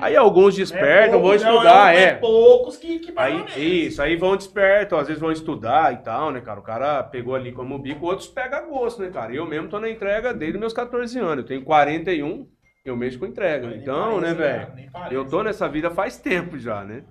Aí 0.01 0.17
alguns 0.17 0.57
despertam, 0.57 1.21
vão 1.21 1.31
poucos, 1.31 1.43
não, 1.43 1.53
estudar, 1.53 1.95
é, 1.95 1.99
é. 1.99 2.03
é 2.03 2.15
poucos 2.15 2.77
que, 2.77 2.99
que 2.99 3.13
Aí, 3.15 3.87
isso, 3.87 4.03
aí 4.03 4.17
vão 4.17 4.37
despertam, 4.37 4.99
às 4.99 5.07
vezes 5.07 5.21
vão 5.21 5.31
estudar 5.31 5.95
e 5.95 5.99
tal, 5.99 6.33
né, 6.33 6.41
cara? 6.41 6.59
O 6.59 6.65
cara 6.65 7.05
pegou 7.05 7.37
ali 7.37 7.53
como 7.53 7.79
bico, 7.79 8.05
outros 8.05 8.27
pegam 8.27 8.69
gosto, 8.69 9.01
né, 9.01 9.11
cara? 9.11 9.33
Eu 9.33 9.47
mesmo 9.47 9.69
tô 9.69 9.79
na 9.79 9.89
entrega 9.89 10.35
desde 10.35 10.59
meus 10.59 10.73
14 10.73 11.21
anos. 11.21 11.39
Eu 11.39 11.45
tenho 11.45 11.63
41, 11.63 12.49
eu 12.85 12.97
mexo 12.97 13.21
com 13.21 13.27
entrega. 13.27 13.69
Nem 13.69 13.79
Então, 13.79 14.21
né, 14.21 14.35
parece, 14.35 14.37
velho? 14.37 14.75
Nem 14.75 14.91
parece. 14.91 15.15
Eu 15.15 15.25
tô 15.25 15.45
nessa 15.45 15.69
vida 15.69 15.89
faz 15.93 16.19
tempo 16.19 16.59
já, 16.59 16.83
né? 16.83 17.05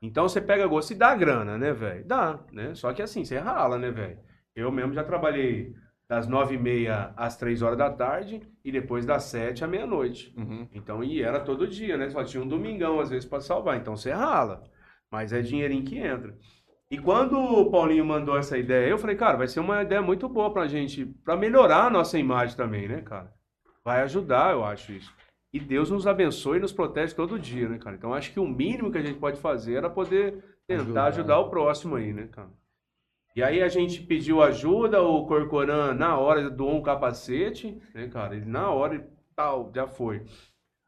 Então 0.00 0.28
você 0.28 0.40
pega 0.40 0.64
gosto 0.64 0.92
e 0.92 0.96
dá 0.96 1.12
grana, 1.16 1.58
né, 1.58 1.72
velho? 1.72 2.04
Dá, 2.06 2.38
né? 2.52 2.72
Só 2.74 2.92
que 2.92 3.02
assim, 3.02 3.24
você 3.24 3.36
rala, 3.36 3.76
né, 3.78 3.90
velho? 3.90 4.16
Eu 4.54 4.70
mesmo 4.70 4.94
já 4.94 5.02
trabalhei 5.02 5.74
das 6.10 6.26
nove 6.26 6.56
e 6.56 6.58
meia 6.58 7.12
às 7.16 7.36
três 7.36 7.62
horas 7.62 7.78
da 7.78 7.88
tarde 7.88 8.42
e 8.64 8.72
depois 8.72 9.06
das 9.06 9.22
sete 9.22 9.62
à 9.62 9.68
meia-noite. 9.68 10.34
Uhum. 10.36 10.66
Então, 10.74 11.04
e 11.04 11.22
era 11.22 11.38
todo 11.38 11.68
dia, 11.68 11.96
né? 11.96 12.10
Só 12.10 12.24
tinha 12.24 12.42
um 12.42 12.48
domingão, 12.48 12.98
às 12.98 13.10
vezes, 13.10 13.24
pra 13.24 13.40
salvar. 13.40 13.76
Então 13.76 13.96
você 13.96 14.10
rala. 14.10 14.64
Mas 15.08 15.32
é 15.32 15.40
dinheirinho 15.40 15.84
que 15.84 15.96
entra. 15.96 16.36
E 16.90 16.98
quando 16.98 17.38
o 17.38 17.70
Paulinho 17.70 18.04
mandou 18.04 18.36
essa 18.36 18.58
ideia, 18.58 18.88
eu 18.90 18.98
falei, 18.98 19.14
cara, 19.14 19.38
vai 19.38 19.46
ser 19.46 19.60
uma 19.60 19.82
ideia 19.84 20.02
muito 20.02 20.28
boa 20.28 20.52
pra 20.52 20.66
gente, 20.66 21.06
pra 21.24 21.36
melhorar 21.36 21.84
a 21.84 21.90
nossa 21.90 22.18
imagem 22.18 22.56
também, 22.56 22.88
né, 22.88 23.02
cara? 23.02 23.32
Vai 23.84 24.02
ajudar, 24.02 24.50
eu 24.52 24.64
acho 24.64 24.90
isso. 24.90 25.14
E 25.52 25.60
Deus 25.60 25.90
nos 25.92 26.08
abençoe 26.08 26.58
e 26.58 26.60
nos 26.60 26.72
protege 26.72 27.14
todo 27.14 27.38
dia, 27.38 27.68
né, 27.68 27.78
cara? 27.78 27.94
Então 27.94 28.12
acho 28.12 28.32
que 28.32 28.40
o 28.40 28.48
mínimo 28.48 28.90
que 28.90 28.98
a 28.98 29.02
gente 29.02 29.20
pode 29.20 29.40
fazer 29.40 29.74
era 29.74 29.88
poder 29.88 30.42
tentar 30.66 30.82
Ajudar. 30.82 31.04
ajudar, 31.06 31.38
o 31.38 31.50
próximo 31.50 31.94
aí, 31.94 32.12
né, 32.12 32.26
cara? 32.32 32.50
E 33.36 33.42
aí 33.42 33.62
a 33.62 33.68
gente 33.68 34.02
pediu 34.02 34.42
ajuda, 34.42 35.02
o 35.02 35.24
Corcoran 35.26 35.94
na 35.94 36.18
hora 36.18 36.50
doou 36.50 36.74
um 36.76 36.82
capacete, 36.82 37.78
né, 37.94 38.08
cara? 38.08 38.34
Ele 38.36 38.44
na 38.46 38.70
hora 38.70 38.96
e 38.96 39.04
tal, 39.36 39.70
já 39.74 39.86
foi. 39.86 40.24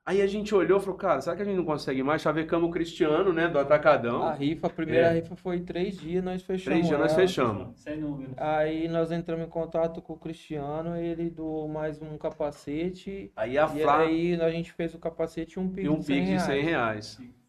Aí 0.04 0.20
a 0.20 0.26
gente 0.26 0.52
olhou 0.52 0.78
e 0.78 0.80
falou, 0.80 0.96
cara, 0.96 1.20
será 1.20 1.36
que 1.36 1.42
a 1.42 1.44
gente 1.44 1.56
não 1.56 1.64
consegue 1.64 2.02
mais? 2.02 2.20
Chavecamos 2.22 2.68
o 2.68 2.72
Cristiano, 2.72 3.32
né, 3.32 3.46
do 3.46 3.56
Atacadão. 3.56 4.24
A 4.24 4.34
rifa, 4.34 4.66
a 4.66 4.70
primeira 4.70 5.06
É. 5.06 5.12
rifa 5.12 5.36
foi 5.36 5.60
três 5.60 5.96
dias, 5.96 6.24
nós 6.24 6.42
fechamos. 6.42 6.64
Três 6.64 6.88
dias 6.88 6.98
nós 6.98 7.14
fechamos. 7.14 7.78
Sem 7.80 7.98
número. 8.00 8.32
Aí 8.36 8.88
nós 8.88 9.12
entramos 9.12 9.46
em 9.46 9.48
contato 9.48 10.02
com 10.02 10.14
o 10.14 10.18
Cristiano, 10.18 10.96
ele 10.96 11.30
doou 11.30 11.68
mais 11.68 12.02
um 12.02 12.18
capacete. 12.18 13.30
Aí 13.36 13.56
a 13.56 13.64
E 13.66 13.80
Flá 13.80 14.00
aí 14.00 14.34
a 14.42 14.50
gente 14.50 14.72
fez 14.72 14.92
o 14.92 14.98
capacete 14.98 15.56
e 15.56 15.62
um 15.62 15.66
e 15.66 15.70
pique 15.70 15.88
um 15.88 15.98
de 16.00 16.04
100 16.04 16.20
pique 16.20 16.34
de 16.36 16.42
100 16.42 16.62
reais. 16.64 17.16
reais. 17.18 17.41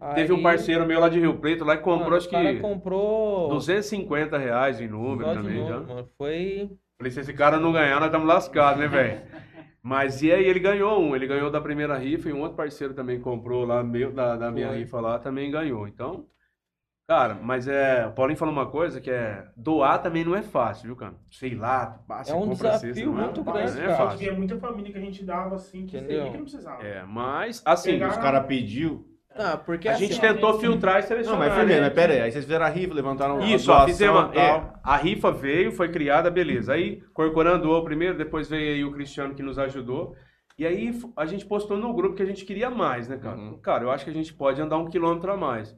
Aí, 0.00 0.14
Teve 0.14 0.32
um 0.32 0.42
parceiro 0.42 0.86
meu 0.86 1.00
lá 1.00 1.08
de 1.08 1.18
Rio 1.20 1.38
Preto 1.38 1.64
lá 1.64 1.76
que 1.76 1.82
comprou, 1.82 2.04
mano, 2.04 2.16
acho 2.16 2.28
que 2.28 2.60
comprou 2.60 3.48
250 3.50 4.38
reais 4.38 4.78
de 4.78 4.88
número 4.88 5.32
também 5.34 5.58
número, 5.60 5.68
já. 5.86 5.94
mano. 5.94 6.08
Foi 6.18 6.70
Falei, 6.98 7.10
se 7.12 7.20
esse 7.20 7.32
cara 7.32 7.58
não 7.58 7.72
ganhar, 7.72 7.96
nós 7.98 8.06
estamos 8.06 8.26
lascados, 8.28 8.80
né, 8.80 8.86
velho? 8.88 9.22
Mas 9.82 10.20
e 10.22 10.30
aí 10.30 10.44
ele 10.44 10.60
ganhou 10.60 11.00
um, 11.00 11.16
ele 11.16 11.26
ganhou 11.26 11.50
da 11.50 11.60
primeira 11.60 11.96
rifa 11.96 12.28
e 12.28 12.32
um 12.34 12.40
outro 12.42 12.56
parceiro 12.58 12.92
também 12.92 13.18
comprou 13.18 13.64
lá, 13.64 13.82
meu, 13.82 14.12
da, 14.12 14.36
da 14.36 14.50
minha 14.50 14.68
Foi. 14.68 14.76
rifa 14.78 15.00
lá, 15.00 15.18
também 15.18 15.50
ganhou. 15.50 15.88
Então, 15.88 16.26
cara, 17.08 17.34
mas 17.34 17.66
é, 17.66 18.06
o 18.06 18.12
Paulinho 18.12 18.38
falou 18.38 18.52
uma 18.52 18.66
coisa 18.66 19.00
que 19.00 19.10
é, 19.10 19.48
doar 19.56 20.02
também 20.02 20.22
não 20.22 20.36
é 20.36 20.42
fácil, 20.42 20.84
viu, 20.88 20.96
cara? 20.96 21.14
Sei 21.30 21.54
lá, 21.54 21.98
passa, 22.06 22.32
É 22.32 22.34
um 22.34 22.40
compra 22.48 22.68
desafio 22.72 22.94
cesta, 22.94 23.10
não 23.10 23.18
é? 23.18 23.24
muito 23.24 23.42
Não 23.42 23.52
grande, 23.52 23.78
é 23.80 23.86
cara. 23.86 23.96
fácil. 23.96 24.18
Tinha 24.18 24.32
muita 24.34 24.58
família 24.58 24.92
que 24.92 24.98
a 24.98 25.00
gente 25.00 25.24
dava 25.24 25.54
assim, 25.54 25.86
que 25.86 25.98
que 25.98 26.14
não 26.14 26.42
precisava. 26.42 26.82
É, 26.82 27.02
mas, 27.04 27.62
assim, 27.64 27.92
Pegar- 27.92 28.08
Os 28.10 28.16
caras 28.18 28.46
pediu. 28.46 29.09
Ah, 29.34 29.56
porque 29.56 29.88
a 29.88 29.92
assim, 29.92 30.06
gente 30.06 30.20
tentou 30.20 30.58
filtrar 30.58 30.98
e 30.98 31.02
Não, 31.02 31.08
selecionar. 31.08 31.38
mas 31.38 31.54
firmeza, 31.54 31.80
né? 31.80 31.86
mas 31.86 31.94
pera 31.94 32.12
aí. 32.14 32.20
Aí 32.22 32.32
vocês 32.32 32.44
fizeram 32.44 32.66
a 32.66 32.68
rifa, 32.68 32.94
levantaram 32.94 33.40
Isso, 33.40 33.72
a 33.72 33.84
fizemos. 33.84 34.34
é, 34.36 34.62
a 34.82 34.96
rifa 34.96 35.30
veio, 35.30 35.70
foi 35.72 35.88
criada, 35.88 36.30
beleza. 36.30 36.72
Aí 36.72 37.00
Corcoran 37.14 37.58
doou 37.58 37.84
primeiro, 37.84 38.18
depois 38.18 38.48
veio 38.48 38.74
aí 38.74 38.84
o 38.84 38.92
Cristiano 38.92 39.34
que 39.34 39.42
nos 39.42 39.58
ajudou. 39.58 40.14
E 40.58 40.66
aí 40.66 40.92
a 41.16 41.24
gente 41.24 41.46
postou 41.46 41.78
no 41.78 41.94
grupo 41.94 42.16
que 42.16 42.22
a 42.22 42.26
gente 42.26 42.44
queria 42.44 42.68
mais, 42.68 43.08
né, 43.08 43.16
cara? 43.16 43.36
Uhum. 43.36 43.58
Cara, 43.58 43.84
eu 43.84 43.90
acho 43.90 44.04
que 44.04 44.10
a 44.10 44.14
gente 44.14 44.34
pode 44.34 44.60
andar 44.60 44.76
um 44.78 44.88
quilômetro 44.88 45.32
a 45.32 45.36
mais. 45.36 45.74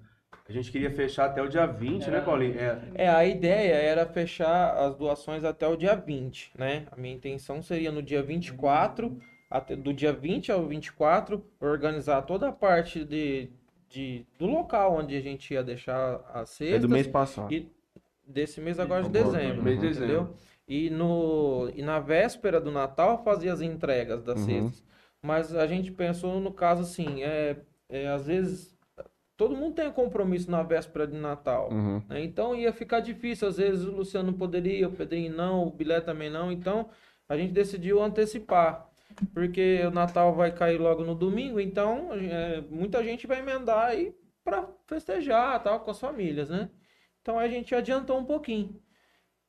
A 0.48 0.52
gente 0.52 0.72
queria 0.72 0.90
fechar 0.90 1.26
até 1.26 1.40
o 1.40 1.48
dia 1.48 1.66
20, 1.66 2.10
né, 2.10 2.20
Paulinho? 2.20 2.58
É, 2.58 2.78
É, 2.94 3.08
a 3.08 3.24
ideia 3.24 3.74
era 3.74 4.04
fechar 4.06 4.74
as 4.76 4.96
doações 4.96 5.44
até 5.44 5.68
o 5.68 5.76
dia 5.76 5.94
20, 5.94 6.50
né? 6.58 6.84
A 6.90 6.96
minha 6.96 7.14
intenção 7.14 7.62
seria 7.62 7.92
no 7.92 8.02
dia 8.02 8.22
24, 8.22 9.16
até, 9.52 9.76
do 9.76 9.92
dia 9.92 10.12
20 10.12 10.50
ao 10.52 10.66
24, 10.66 11.44
organizar 11.60 12.22
toda 12.22 12.48
a 12.48 12.52
parte 12.52 13.04
de, 13.04 13.50
de, 13.88 14.26
do 14.38 14.46
local 14.46 14.94
onde 14.96 15.16
a 15.16 15.20
gente 15.20 15.52
ia 15.54 15.62
deixar 15.62 16.20
as 16.32 16.60
É 16.60 16.64
cestas. 16.66 16.80
do 16.82 16.88
mês 16.88 17.06
passado. 17.06 17.52
E 17.52 17.70
desse 18.26 18.60
mês 18.60 18.78
agora 18.78 19.02
de 19.02 19.08
Agora, 19.18 19.24
dezembro, 19.38 19.62
mês 19.62 19.78
de 19.80 19.86
entendeu? 19.86 20.06
dezembro. 20.24 20.36
E, 20.66 20.88
no, 20.90 21.70
e 21.74 21.82
na 21.82 21.98
véspera 22.00 22.60
do 22.60 22.70
Natal 22.70 23.22
fazia 23.22 23.52
as 23.52 23.60
entregas 23.60 24.22
das 24.22 24.38
Uhum. 24.40 24.46
cestas. 24.46 24.84
Mas 25.20 25.54
a 25.54 25.66
gente 25.66 25.90
pensou 25.92 26.40
no 26.40 26.52
caso 26.52 26.82
assim, 26.82 27.22
é, 27.22 27.56
é, 27.88 28.08
às 28.08 28.26
vezes 28.26 28.72
todo 29.36 29.56
mundo 29.56 29.74
tem 29.74 29.90
compromisso 29.90 30.50
na 30.50 30.62
véspera 30.62 31.06
de 31.06 31.16
Natal. 31.16 31.70
Uhum. 31.70 32.02
né? 32.08 32.22
Então 32.24 32.54
ia 32.54 32.72
ficar 32.72 33.00
difícil, 33.00 33.48
às 33.48 33.56
vezes 33.56 33.84
o 33.84 33.90
Luciano 33.92 34.30
não 34.30 34.38
poderia, 34.38 34.88
o 34.88 34.92
Pedrinho 34.92 35.34
não, 35.36 35.66
o 35.66 35.70
Bilé 35.70 36.00
também 36.00 36.30
não. 36.30 36.50
Então 36.50 36.88
a 37.28 37.36
gente 37.36 37.52
decidiu 37.52 38.00
antecipar, 38.02 38.88
porque 39.32 39.80
o 39.86 39.90
Natal 39.90 40.34
vai 40.34 40.52
cair 40.52 40.78
logo 40.78 41.04
no 41.04 41.14
domingo, 41.14 41.60
então 41.60 42.08
é, 42.12 42.60
muita 42.70 43.02
gente 43.02 43.26
vai 43.26 43.38
emendar 43.38 43.86
aí 43.86 44.14
para 44.44 44.68
festejar, 44.86 45.62
tal, 45.62 45.80
com 45.80 45.90
as 45.90 46.00
famílias, 46.00 46.50
né? 46.50 46.68
Então 47.20 47.38
a 47.38 47.48
gente 47.48 47.74
adiantou 47.74 48.18
um 48.18 48.24
pouquinho. 48.24 48.80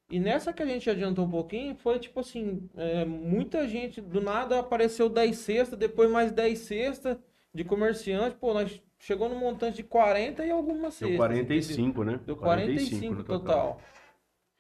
E 0.10 0.20
nessa 0.20 0.54
que 0.54 0.62
a 0.62 0.66
gente 0.66 0.88
adiantou 0.90 1.26
um 1.26 1.30
pouquinho, 1.30 1.76
foi 1.76 1.98
tipo 1.98 2.20
assim, 2.20 2.70
é, 2.76 3.04
muita 3.04 3.68
gente, 3.68 4.00
do 4.00 4.22
nada 4.22 4.60
apareceu 4.60 5.10
10 5.10 5.36
cestas, 5.36 5.80
depois 5.80 6.10
mais 6.10 6.32
10 6.32 6.60
cestas 6.60 7.18
de 7.54 7.64
comerciante, 7.64 8.36
pô, 8.36 8.54
nós 8.54 8.80
chegou 9.00 9.28
no 9.28 9.36
montante 9.36 9.78
de 9.78 9.84
40 9.84 10.46
e 10.46 10.52
algumas 10.52 10.94
cestas. 10.94 11.10
deu 11.10 11.18
45, 11.18 12.04
né? 12.04 12.20
Deu 12.26 12.36
45 12.36 13.14
no 13.16 13.24
total. 13.24 13.82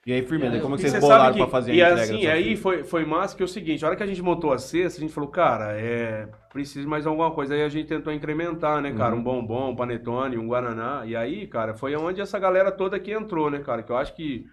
E 0.05 0.11
aí, 0.11 0.21
Firmeza, 0.21 0.59
como 0.59 0.75
E 0.75 0.77
que 0.77 0.81
vocês 0.81 0.91
você 0.91 0.99
bolaram 0.99 1.33
que, 1.33 1.39
pra 1.39 1.47
fazer 1.47 1.71
a 1.71 1.75
e 1.75 1.81
entrega? 1.81 1.93
assim, 2.03 2.25
da 2.25 2.31
sua 2.31 2.31
aí 2.33 2.57
foi, 2.57 2.83
foi 2.83 3.05
massa 3.05 3.35
que 3.37 3.41
é 3.41 3.45
o 3.45 3.47
seguinte, 3.47 3.83
a 3.85 3.87
hora 3.87 3.95
que 3.95 4.03
a 4.03 4.05
gente 4.05 4.21
montou 4.21 4.51
a 4.51 4.57
cesta, 4.57 4.97
a 4.99 5.01
gente 5.01 5.13
falou, 5.13 5.29
cara, 5.29 5.79
é, 5.79 6.27
precisa 6.51 6.87
mais 6.87 7.07
alguma 7.07 7.31
coisa. 7.31 7.53
Aí 7.55 7.63
a 7.63 7.69
gente 7.69 7.87
tentou 7.87 8.11
incrementar, 8.11 8.81
né, 8.81 8.91
cara, 8.93 9.13
Uhum. 9.15 9.21
um 9.21 9.23
bombom, 9.23 9.71
um 9.71 9.75
panetone, 9.75 10.37
um 10.37 10.47
guaraná. 10.47 11.05
E 11.05 11.15
aí, 11.15 11.47
cara, 11.47 11.73
foi 11.73 11.95
onde 11.95 12.19
essa 12.19 12.37
galera 12.37 12.69
toda 12.71 12.97
aqui 12.97 13.11
entrou, 13.13 13.49
né, 13.49 13.59
cara, 13.59 13.81
que 13.81 13.91
eu 13.91 13.97
acho 13.97 14.13
que 14.15 14.45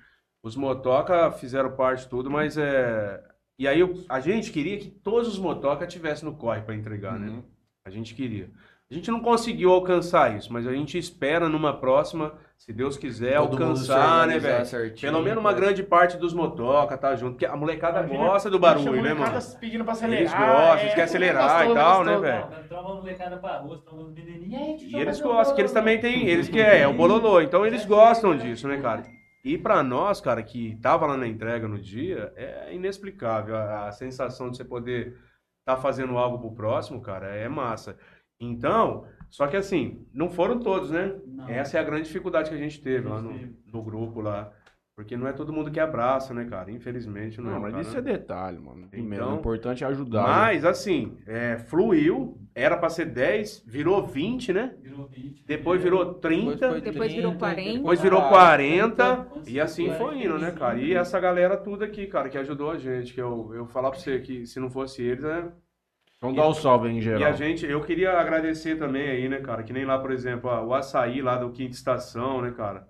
os 0.43 0.55
motoca 0.56 1.32
fizeram 1.32 1.72
parte 1.77 2.02
de 2.05 2.09
tudo, 2.09 2.31
mas 2.31 2.56
é... 2.56 3.20
E 3.59 3.66
aí 3.68 3.81
eu- 3.81 3.93
a 4.09 4.20
gente 4.20 4.52
queria 4.52 4.78
que 4.78 4.89
todos 4.89 5.28
os 5.28 5.39
motoca 5.39 5.86
tivessem 5.86 6.28
no 6.28 6.36
corre 6.36 6.62
para 6.62 6.74
entregar, 6.77 7.18
né? 7.18 7.28
Uhum. 7.28 7.43
A 7.85 7.90
gente 7.90 8.14
queria. 8.14 8.51
A 8.90 8.94
gente 8.94 9.10
não 9.10 9.20
conseguiu 9.20 9.70
alcançar 9.72 10.36
isso, 10.36 10.52
mas 10.52 10.66
a 10.66 10.72
gente 10.72 10.97
espera 10.97 11.48
numa 11.48 11.72
próxima, 11.78 12.35
se 12.61 12.73
Deus 12.74 12.97
quiser, 12.99 13.37
Todo 13.39 13.55
alcançar, 13.55 14.27
né, 14.28 14.39
velho? 14.39 15.01
Pelo 15.01 15.23
menos 15.23 15.39
uma 15.41 15.51
né? 15.51 15.57
grande 15.59 15.82
parte 15.82 16.16
dos 16.19 16.35
motoca 16.35 16.97
tá 16.97 17.16
junto, 17.16 17.32
porque 17.32 17.47
a 17.47 17.57
molecada 17.57 18.01
Imagina, 18.01 18.19
gosta 18.27 18.51
do 18.51 18.59
barulho, 18.59 19.03
né, 19.03 19.15
molecada 19.15 19.41
mano? 19.41 19.59
pedindo 19.59 19.82
pra 19.82 19.93
acelerar. 19.95 20.20
Eles 20.20 20.35
gostam, 20.35 20.78
é, 20.78 20.82
eles 20.82 20.95
querem 20.95 21.05
acelerar 21.05 21.62
e 21.65 21.69
gostoso, 21.69 21.74
tal, 21.74 22.05
né, 22.05 22.12
gostoso. 22.12 22.20
velho? 22.23 22.69
Trava 22.69 22.95
molecada 22.95 23.37
pra 23.39 23.59
rua, 23.59 23.82
trava 23.82 24.03
uns 24.03 24.15
menininhos. 24.15 24.82
E 24.82 24.97
E 24.97 25.01
eles 25.01 25.20
gostam, 25.20 25.55
que 25.55 25.61
eles 25.62 25.73
também 25.73 25.99
têm, 26.01 26.28
eles 26.28 26.49
que 26.49 26.61
é, 26.61 26.81
é 26.81 26.87
o 26.89 26.93
bololô, 26.95 27.41
então 27.41 27.65
eles 27.66 27.85
gostam 27.87 28.37
disso, 28.37 28.69
né, 28.69 28.77
cara? 28.77 29.05
E 29.43 29.57
pra 29.57 29.82
nós, 29.82 30.20
cara, 30.20 30.43
que 30.43 30.77
tava 30.82 31.07
lá 31.07 31.16
na 31.16 31.27
entrega 31.27 31.66
no 31.66 31.78
dia, 31.81 32.31
é 32.37 32.74
inexplicável 32.74 33.57
a, 33.57 33.89
a 33.89 33.93
sensação 33.93 34.51
de 34.51 34.59
você 34.59 34.65
poder 34.65 35.16
estar 35.61 35.81
fazendo 35.81 36.19
algo 36.19 36.39
pro 36.39 36.55
próximo, 36.55 37.01
cara, 37.01 37.28
é 37.35 37.49
massa. 37.49 37.97
Então, 38.39 39.07
só 39.31 39.47
que 39.47 39.57
assim, 39.57 40.05
não 40.12 40.28
foram 40.28 40.59
todos, 40.59 40.90
né? 40.90 41.15
Não. 41.27 41.48
Essa 41.48 41.78
é 41.78 41.81
a 41.81 41.85
grande 41.85 42.05
dificuldade 42.05 42.51
que 42.51 42.57
a 42.57 42.59
gente 42.59 42.81
teve 42.82 43.09
lá 43.09 43.23
no, 43.23 43.31
Teve. 43.32 43.57
no 43.73 43.82
grupo 43.82 44.20
lá. 44.20 44.52
Porque 44.97 45.16
não 45.16 45.27
é 45.27 45.32
todo 45.32 45.51
mundo 45.51 45.70
que 45.70 45.81
abraça, 45.81 46.35
né, 46.35 46.44
cara? 46.44 46.70
Infelizmente 46.70 47.40
não, 47.40 47.52
Não, 47.52 47.61
mas 47.61 47.70
cara. 47.70 47.82
isso 47.82 47.97
é 47.97 48.02
detalhe, 48.02 48.59
mano. 48.59 48.86
Primeiro, 48.90 49.24
Então, 49.24 49.36
o 49.36 49.39
importante 49.39 49.82
é 49.82 49.86
ajudar. 49.86 50.24
né? 50.24 50.28
Mas, 50.28 50.65
assim, 50.66 51.16
é, 51.27 51.57
fluiu, 51.57 52.36
era 52.55 52.77
pra 52.77 52.90
ser 52.90 53.07
10, 53.07 53.65
virou 53.66 54.07
20, 54.07 54.52
né? 54.52 54.74
Virou 54.82 55.07
20. 55.07 55.47
Depois 55.47 55.82
virou 55.82 56.12
30, 56.16 56.69
foi 56.69 56.81
Depois 56.82 57.12
virou 57.15 57.35
40. 57.35 57.73
depois 57.78 58.01
virou 58.02 58.28
40, 58.28 59.16
Nossa, 59.16 59.51
e 59.51 59.59
assim 59.59 59.86
eu 59.89 59.94
foi 59.94 60.16
era 60.19 60.24
indo, 60.27 60.39
né, 60.39 60.51
cara? 60.51 60.74
né? 60.74 60.82
E 60.85 60.93
essa 60.94 61.19
galera 61.19 61.57
tudo 61.57 61.82
aqui, 61.82 62.07
cara, 62.07 62.28
que 62.28 62.36
ajudou 62.36 62.70
a 62.70 62.77
gente, 62.77 63.15
que 63.15 63.23
eu, 63.23 63.52
eu 63.55 63.65
falar 63.66 63.90
pra 63.93 63.98
você 63.98 64.19
que 64.20 64.44
se 64.47 64.61
não 64.61 64.69
fosse 64.69 65.02
eles, 65.02 65.24
né? 65.24 65.51
Vamos 66.20 66.36
dar 66.36 66.48
um 66.48 66.55
salve 66.55 66.88
aí 66.88 66.94
em 66.94 66.98
E 66.98 67.02
geral. 67.02 67.28
a 67.28 67.32
gente, 67.32 67.64
eu 67.64 67.80
queria 67.80 68.12
agradecer 68.18 68.76
também 68.76 69.09
aí, 69.09 69.28
né, 69.28 69.38
cara, 69.40 69.62
que 69.62 69.72
nem 69.72 69.84
lá, 69.86 69.98
por 69.98 70.10
exemplo, 70.12 70.51
ó, 70.51 70.62
o 70.64 70.74
açaí 70.74 71.22
lá 71.22 71.36
do 71.36 71.51
Quinta 71.51 71.74
Estação, 71.74 72.42
né, 72.42 72.51
cara? 72.55 72.86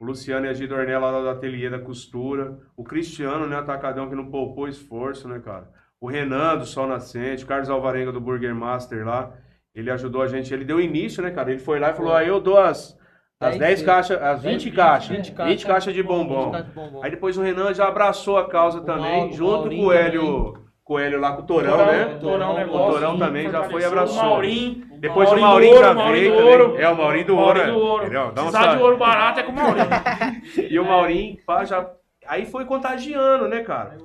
O 0.00 0.04
Luciano 0.04 0.46
e 0.46 0.48
a 0.48 0.52
Gidornella 0.52 1.10
lá 1.10 1.20
do 1.20 1.28
Ateliê 1.28 1.70
da 1.70 1.78
Costura. 1.78 2.58
O 2.76 2.82
Cristiano, 2.82 3.46
né, 3.46 3.56
atacadão 3.56 4.08
que 4.08 4.16
não 4.16 4.30
poupou 4.30 4.66
esforço, 4.66 5.28
né, 5.28 5.38
cara? 5.38 5.68
O 6.00 6.08
Renan 6.08 6.56
do 6.58 6.66
Sol 6.66 6.88
Nascente, 6.88 7.44
o 7.44 7.46
Carlos 7.46 7.70
Alvarenga 7.70 8.10
do 8.10 8.20
Burger 8.20 8.52
Master 8.52 9.06
lá. 9.06 9.32
Ele 9.72 9.88
ajudou 9.90 10.20
a 10.20 10.26
gente, 10.26 10.52
ele 10.52 10.64
deu 10.64 10.80
início, 10.80 11.22
né, 11.22 11.30
cara? 11.30 11.50
Ele 11.52 11.60
foi 11.60 11.78
lá 11.78 11.90
e 11.90 11.94
falou, 11.94 12.12
ah, 12.12 12.24
eu 12.24 12.40
dou 12.40 12.58
as, 12.58 12.98
as 13.40 13.56
10 13.56 13.58
Dez 13.58 13.82
caixas, 13.84 14.20
as 14.20 14.42
20 14.42 14.70
caixas, 14.72 15.16
20 15.16 15.32
20 15.46 15.66
caixas 15.66 15.94
de 15.94 16.02
bombom. 16.02 16.46
20 16.46 16.50
caixas 16.52 16.66
de 16.68 16.74
bombom. 16.74 17.02
Aí 17.04 17.10
depois 17.12 17.38
o 17.38 17.42
Renan 17.42 17.72
já 17.72 17.86
abraçou 17.86 18.36
a 18.38 18.48
causa 18.48 18.80
O 18.80 18.84
também, 18.84 19.20
Mauro- 19.20 19.32
junto 19.32 19.52
Maurinho 19.58 19.82
com 19.82 19.88
o 19.88 19.92
Hélio, 19.92 20.61
com 20.84 20.94
o 20.94 20.98
Hélio 20.98 21.20
lá, 21.20 21.32
com 21.36 21.42
o 21.42 21.46
Torão, 21.46 21.70
Torão, 21.70 21.86
né? 21.86 22.18
Torão, 22.20 22.64
O 22.64 22.90
Torão 22.92 23.18
também 23.18 23.50
já 23.50 23.62
foi 23.64 23.82
e 23.82 23.84
abraçou. 23.84 24.20
O 24.22 24.26
Maurinho. 24.26 24.86
Depois 24.98 25.30
o 25.32 25.36
Maurinho 25.40 25.78
já 25.78 25.92
veio 25.94 26.36
também. 26.36 26.82
É, 26.82 26.88
o 26.88 26.96
Maurinho 26.96 27.26
do 27.26 27.36
Ouro. 27.36 27.58
Maurinho 27.58 27.78
do 27.78 27.86
Ouro. 27.86 28.10
Dá 28.10 28.24
um 28.26 28.32
Precisar 28.32 28.74
de 28.76 28.82
ouro 28.82 28.96
barato 28.96 29.40
é 29.40 29.42
com 29.42 29.52
o 29.52 29.54
Maurinho. 29.54 29.86
E 30.70 30.78
o 30.78 30.84
Maurinho, 30.84 31.36
pá, 31.46 31.64
já... 31.64 31.88
Aí 32.26 32.46
foi 32.46 32.64
contagiando, 32.64 33.48
né, 33.48 33.62
cara? 33.62 33.98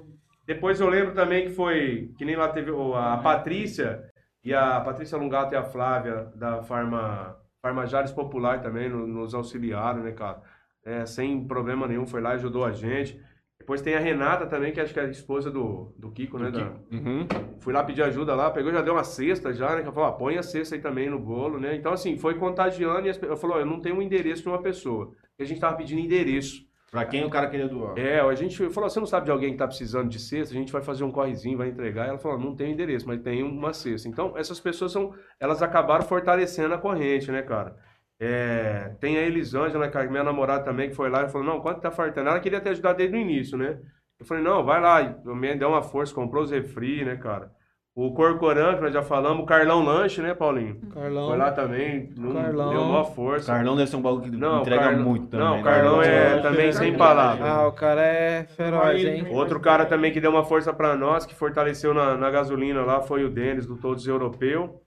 Depois 0.45 0.79
eu 0.79 0.89
lembro 0.89 1.13
também 1.13 1.45
que 1.47 1.49
foi, 1.53 2.11
que 2.17 2.23
nem 2.25 2.35
lá 2.35 2.47
teve 2.49 2.71
a 2.95 3.17
Patrícia, 3.17 4.01
e 4.43 4.53
a 4.53 4.79
Patrícia 4.79 5.17
Lungato 5.17 5.53
e 5.53 5.57
a 5.57 5.63
Flávia 5.63 6.29
da 6.35 6.63
Farma, 6.63 7.35
Farmajares 7.61 8.11
Popular 8.11 8.61
também 8.61 8.87
no- 8.89 9.05
nos 9.05 9.33
auxiliaram, 9.33 10.01
né, 10.03 10.11
cara? 10.13 10.41
É, 10.85 11.05
sem 11.05 11.45
problema 11.45 11.85
nenhum, 11.85 12.07
foi 12.07 12.21
lá 12.21 12.31
e 12.31 12.35
ajudou 12.35 12.63
a 12.63 12.71
gente. 12.71 13.19
Depois 13.67 13.81
tem 13.81 13.95
a 13.95 13.99
Renata 13.99 14.45
também, 14.45 14.71
que 14.71 14.79
acho 14.79 14.93
que 14.93 14.99
é 15.01 15.03
a 15.03 15.09
esposa 15.09 15.51
do, 15.51 15.93
do 15.97 16.09
Kiko, 16.09 16.39
né? 16.39 16.49
da- 16.49 16.71
Uhum. 16.89 17.27
Fui 17.59 17.73
lá 17.73 17.83
pedir 17.83 18.01
ajuda 18.01 18.33
lá, 18.33 18.49
pegou, 18.49 18.71
já 18.71 18.81
deu 18.81 18.93
uma 18.93 19.03
cesta 19.03 19.51
já, 19.53 19.71
né? 19.71 19.81
Que 19.81 19.87
ela 19.87 19.91
falou, 19.91 20.07
ah, 20.07 20.13
põe 20.13 20.37
a 20.37 20.41
cesta 20.41 20.73
aí 20.75 20.79
também 20.81 21.09
no 21.09 21.19
bolo, 21.19 21.59
né? 21.59 21.75
Então, 21.75 21.91
assim, 21.91 22.17
foi 22.17 22.35
contagiando 22.35 23.07
e 23.07 23.09
as, 23.09 23.21
eu 23.21 23.35
falou, 23.35 23.59
eu 23.59 23.65
não 23.65 23.81
tenho 23.81 23.97
o 23.97 24.01
endereço 24.01 24.41
de 24.43 24.47
uma 24.47 24.61
pessoa. 24.61 25.11
E 25.37 25.43
a 25.43 25.45
gente 25.45 25.59
tava 25.59 25.75
pedindo 25.75 25.99
endereço. 25.99 26.65
Pra 26.89 27.03
quem 27.03 27.25
o 27.25 27.29
cara 27.29 27.47
queria 27.49 27.67
doar. 27.67 27.97
É, 27.97 28.21
a 28.21 28.33
gente 28.35 28.69
falou, 28.69 28.89
você 28.89 29.01
não 29.01 29.05
sabe 29.05 29.25
de 29.25 29.31
alguém 29.31 29.51
que 29.51 29.57
tá 29.57 29.67
precisando 29.67 30.07
de 30.07 30.17
cesta? 30.17 30.53
A 30.55 30.57
gente 30.57 30.71
vai 30.71 30.81
fazer 30.81 31.03
um 31.03 31.11
correzinho, 31.11 31.57
vai 31.57 31.67
entregar. 31.67 32.07
Ela 32.07 32.17
falou, 32.17 32.39
não 32.39 32.55
tem 32.55 32.71
endereço, 32.71 33.05
mas 33.05 33.19
tem 33.21 33.43
uma 33.43 33.73
cesta. 33.73 34.07
Então, 34.07 34.31
essas 34.37 34.61
pessoas 34.61 34.93
são, 34.93 35.13
elas 35.41 35.61
acabaram 35.61 36.05
fortalecendo 36.05 36.73
a 36.73 36.77
corrente, 36.77 37.29
né, 37.29 37.41
cara? 37.41 37.75
É, 38.19 38.91
tem 38.99 39.17
a 39.17 39.21
Elisângela, 39.21 39.87
cara, 39.89 40.09
minha 40.09 40.23
namorada 40.23 40.63
também, 40.63 40.89
que 40.89 40.95
foi 40.95 41.09
lá 41.09 41.23
e 41.23 41.29
falou, 41.29 41.45
não, 41.45 41.59
quanto 41.61 41.81
tá 41.81 41.91
fartando? 41.91 42.29
Ela 42.29 42.39
queria 42.39 42.59
ter 42.59 42.69
ajudado 42.69 42.97
desde 42.97 43.15
o 43.15 43.19
início, 43.19 43.57
né? 43.57 43.77
Eu 44.19 44.25
falei, 44.25 44.43
não, 44.43 44.63
vai 44.63 44.81
lá, 44.81 45.01
e 45.03 45.13
também 45.23 45.55
deu 45.57 45.69
uma 45.69 45.83
força, 45.83 46.13
comprou 46.15 46.43
os 46.43 46.49
refri, 46.51 47.05
né, 47.05 47.15
cara? 47.15 47.51
O 47.95 48.13
Corcoran, 48.13 48.75
que 48.75 48.81
nós 48.81 48.93
já 48.93 49.01
falamos, 49.01 49.41
o 49.43 49.45
Carlão 49.45 49.83
Lanche, 49.83 50.21
né, 50.21 50.33
Paulinho? 50.33 50.79
Carlão. 50.93 51.29
Foi 51.29 51.37
lá 51.37 51.51
também, 51.51 52.11
não 52.15 52.33
Carlão. 52.33 52.69
deu 52.69 52.81
maior 52.83 53.03
força. 53.15 53.51
Carlão 53.51 53.75
deve 53.75 53.89
ser 53.89 53.95
um 53.95 54.01
bagulho 54.03 54.31
que 54.31 54.37
Não, 54.37 54.61
entrega 54.61 54.83
Carlão- 54.83 55.03
muito 55.03 55.27
também. 55.27 55.45
Não, 55.47 55.55
né? 55.55 55.61
o 55.61 55.63
Carlão 55.63 56.01
é 56.03 56.39
também 56.41 56.71
sem 56.71 56.95
palavras. 56.95 57.47
Ah, 57.47 57.67
o 57.67 57.71
cara 57.71 58.01
é 58.01 58.43
feroz, 58.43 59.03
hein? 59.03 59.27
Outro 59.31 59.59
cara 59.59 59.83
também 59.85 60.11
que 60.11 60.21
deu 60.21 60.29
uma 60.29 60.43
força 60.45 60.71
pra 60.71 60.95
nós, 60.95 61.25
que 61.25 61.33
fortaleceu 61.33 61.91
na, 61.91 62.15
na 62.15 62.29
gasolina 62.29 62.81
lá, 62.83 63.01
foi 63.01 63.23
o 63.23 63.29
Denis, 63.31 63.65
do 63.65 63.77
Todos 63.77 64.07
Europeu. 64.07 64.79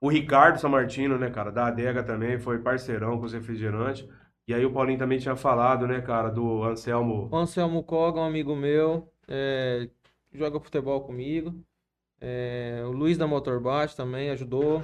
O 0.00 0.08
Ricardo 0.08 0.60
Samartino, 0.60 1.18
né, 1.18 1.30
cara, 1.30 1.50
da 1.50 1.66
Adega 1.66 2.02
também, 2.02 2.38
foi 2.38 2.58
parceirão 2.60 3.18
com 3.18 3.24
os 3.24 3.32
refrigerantes. 3.32 4.08
E 4.46 4.54
aí 4.54 4.64
o 4.64 4.72
Paulinho 4.72 4.98
também 4.98 5.18
tinha 5.18 5.36
falado, 5.36 5.86
né, 5.86 6.00
cara, 6.00 6.30
do 6.30 6.62
Anselmo. 6.64 7.28
O 7.30 7.36
Anselmo 7.36 7.82
Koga, 7.82 8.20
um 8.20 8.24
amigo 8.24 8.54
meu, 8.56 9.12
é, 9.26 9.88
joga 10.32 10.60
futebol 10.60 11.00
comigo. 11.02 11.54
É, 12.20 12.82
o 12.84 12.90
Luiz 12.90 13.18
da 13.18 13.26
Motorbate 13.26 13.96
também 13.96 14.30
ajudou. 14.30 14.82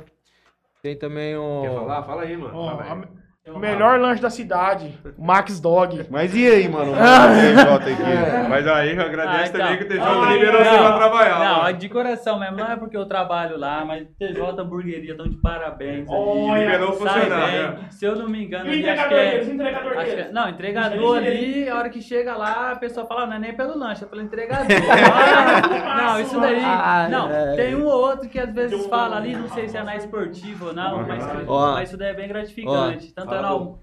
Tem 0.82 0.96
também 0.98 1.36
o. 1.36 1.62
Quer 1.62 1.74
falar? 1.74 2.02
Fala 2.02 2.22
aí, 2.22 2.36
mano. 2.36 2.54
Ó, 2.54 2.76
Fala 2.76 2.82
aí. 2.82 2.90
a, 2.90 3.23
O 3.46 3.58
melhor 3.58 4.00
lanche 4.00 4.22
da 4.22 4.30
cidade. 4.30 4.98
Max 5.18 5.60
Dog. 5.60 6.06
Mas 6.10 6.34
e 6.34 6.46
aí, 6.46 6.66
mano? 6.66 6.92
O 7.74 7.78
TJ 7.78 7.92
aqui. 7.92 8.48
Mas 8.48 8.66
aí 8.66 8.98
agradece 8.98 9.42
Ah, 9.42 9.46
então. 9.48 9.60
também 9.60 9.76
que 9.78 9.84
o 9.84 9.88
TJ 9.88 10.00
Ah, 10.00 10.32
liberou 10.32 10.64
você 10.64 10.70
pra 10.78 10.92
trabalhar. 10.96 11.38
Não, 11.40 11.56
mano. 11.56 11.68
é 11.68 11.72
de 11.74 11.88
coração 11.90 12.38
mesmo. 12.40 12.56
Não 12.56 12.72
é 12.72 12.76
porque 12.76 12.96
eu 12.96 13.04
trabalho 13.04 13.58
lá, 13.58 13.84
mas 13.84 14.06
TJ 14.18 14.40
Hamburgueria 14.58 15.10
estão 15.12 15.28
de 15.28 15.36
parabéns. 15.36 16.08
ali. 16.08 16.16
Olha, 16.18 16.58
liberou 16.64 16.90
o 16.90 16.94
Sai 16.94 17.20
funcionário. 17.20 17.72
bem. 17.76 17.90
Se 17.90 18.04
eu 18.06 18.16
não 18.16 18.28
me 18.30 18.44
engano, 18.46 18.64
E 18.64 18.68
o 18.68 18.72
ali, 18.72 18.88
acho 18.88 19.08
que 19.08 19.14
entregador 19.14 19.18
é... 19.26 19.30
deles, 19.32 19.48
o 19.48 19.52
entregador 19.52 19.98
acho 19.98 20.14
que 20.14 20.20
é-. 20.22 20.32
Não, 20.32 20.48
entregador 20.48 21.16
ali, 21.18 21.68
a 21.68 21.76
hora 21.76 21.88
que 21.90 22.00
chega 22.00 22.36
lá, 22.36 22.70
a 22.72 22.76
pessoa 22.76 23.06
fala, 23.06 23.26
não 23.26 23.34
é 23.34 23.38
nem 23.40 23.54
pelo 23.54 23.76
lanche, 23.78 24.04
é 24.04 24.06
pelo 24.06 24.22
entregador. 24.22 24.66
Ah, 25.94 26.12
não, 26.14 26.20
isso 26.20 26.40
daí. 26.40 26.60
Ah, 26.64 27.08
Não, 27.10 27.30
é. 27.30 27.56
tem 27.56 27.74
um 27.76 27.84
ou 27.84 27.92
outro 27.92 28.28
que 28.28 28.38
às 28.38 28.52
vezes 28.52 28.86
fala 28.86 29.16
ali, 29.16 29.34
não 29.36 29.48
sei 29.48 29.68
se 29.68 29.76
é 29.76 29.82
na 29.82 29.96
esportiva 29.96 30.66
ou 30.66 30.74
não, 30.74 31.06
mas, 31.06 31.22
mas 31.46 31.88
isso 31.88 31.96
daí 31.98 32.08
é 32.10 32.14
bem 32.14 32.26
gratificante. 32.28 33.12
Tanto 33.14 33.33
é 33.33 33.33
Fala 33.42 33.58
no, 33.58 33.64
do- 33.64 33.80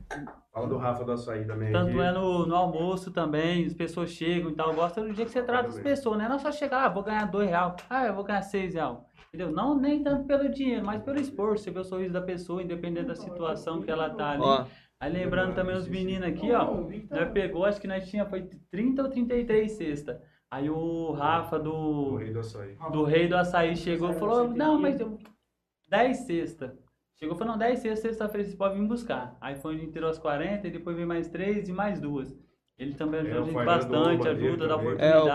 Fala 0.53 0.67
do 0.67 0.77
Rafa 0.77 1.03
do 1.05 1.11
açaí 1.13 1.45
também. 1.45 1.71
tanto 1.71 1.89
aqui. 1.91 1.99
é 1.99 2.11
no, 2.11 2.45
no 2.45 2.55
almoço 2.55 3.11
também, 3.11 3.65
as 3.65 3.73
pessoas 3.73 4.09
chegam 4.11 4.51
e 4.51 4.55
tal. 4.55 4.73
Gosta 4.73 5.01
do 5.01 5.13
dia 5.13 5.23
que 5.25 5.31
você 5.31 5.41
trata 5.43 5.69
as 5.69 5.79
pessoas, 5.79 6.17
né? 6.17 6.27
Não 6.27 6.35
é 6.35 6.39
só 6.39 6.51
chegar, 6.51 6.85
ah, 6.85 6.89
vou 6.89 7.03
ganhar 7.03 7.25
dois 7.25 7.49
real, 7.49 7.75
ah, 7.89 8.05
eu 8.05 8.13
vou 8.13 8.23
ganhar 8.23 8.41
seis 8.41 8.73
real. 8.73 9.05
Entendeu? 9.33 9.49
Não 9.51 9.77
nem 9.79 10.03
tanto 10.03 10.25
pelo 10.25 10.49
dinheiro, 10.49 10.85
mas 10.85 11.01
pelo 11.03 11.17
esforço. 11.19 11.63
Você 11.63 11.71
vê 11.71 11.79
o 11.79 11.83
sorriso 11.85 12.11
da 12.11 12.21
pessoa, 12.21 12.61
independente 12.61 13.05
da 13.07 13.15
situação 13.15 13.81
que 13.81 13.89
ela 13.89 14.09
tá 14.09 14.31
ali. 14.31 14.41
Ó. 14.43 14.65
Aí 14.99 15.11
lembrando 15.11 15.55
também 15.55 15.75
os 15.75 15.87
meninos 15.87 16.27
aqui, 16.27 16.51
ó. 16.51 16.65
Nós 17.09 17.31
pegou, 17.31 17.63
acho 17.63 17.79
que 17.79 17.87
nós 17.87 18.07
tinha 18.09 18.25
foi 18.25 18.49
30 18.69 19.03
ou 19.03 19.09
33 19.09 19.71
cesta. 19.71 20.21
Aí 20.51 20.69
o 20.69 21.13
Rafa 21.13 21.55
O 21.55 21.59
do, 21.59 22.15
rei 22.17 22.33
do 22.33 22.39
açaí. 22.41 22.75
do 22.91 23.03
Rei 23.05 23.27
do 23.29 23.37
Açaí 23.37 23.77
chegou 23.77 24.09
e 24.11 24.15
falou: 24.15 24.49
Não, 24.49 24.77
mas 24.77 24.99
eu. 24.99 25.17
10 25.89 26.17
cesta. 26.17 26.75
Chegou 27.21 27.35
e 27.35 27.37
falou: 27.37 27.53
Não, 27.53 27.59
10 27.59 27.79
cesta, 27.79 28.07
sexta-feira 28.07 28.43
vocês 28.43 28.57
podem 28.57 28.79
vir 28.79 28.87
buscar. 28.87 29.37
Aí 29.39 29.55
foi 29.55 29.75
ele 29.75 29.91
tirou 29.91 30.09
as 30.09 30.17
40 30.17 30.67
e 30.67 30.71
depois 30.71 30.95
veio 30.95 31.07
mais 31.07 31.27
3 31.27 31.69
e 31.69 31.71
mais 31.71 31.99
duas. 32.01 32.35
Ele 32.81 32.93
também 32.95 33.19
É, 33.19 33.23
ajuda 33.23 33.37
a 33.39 33.43
gente 33.43 33.53
doou 33.53 33.65
bastante, 33.65 34.27
ajuda, 34.27 34.67
dá 34.67 34.75
oportunidade. 34.75 35.13
É, 35.13 35.19
o 35.19 35.25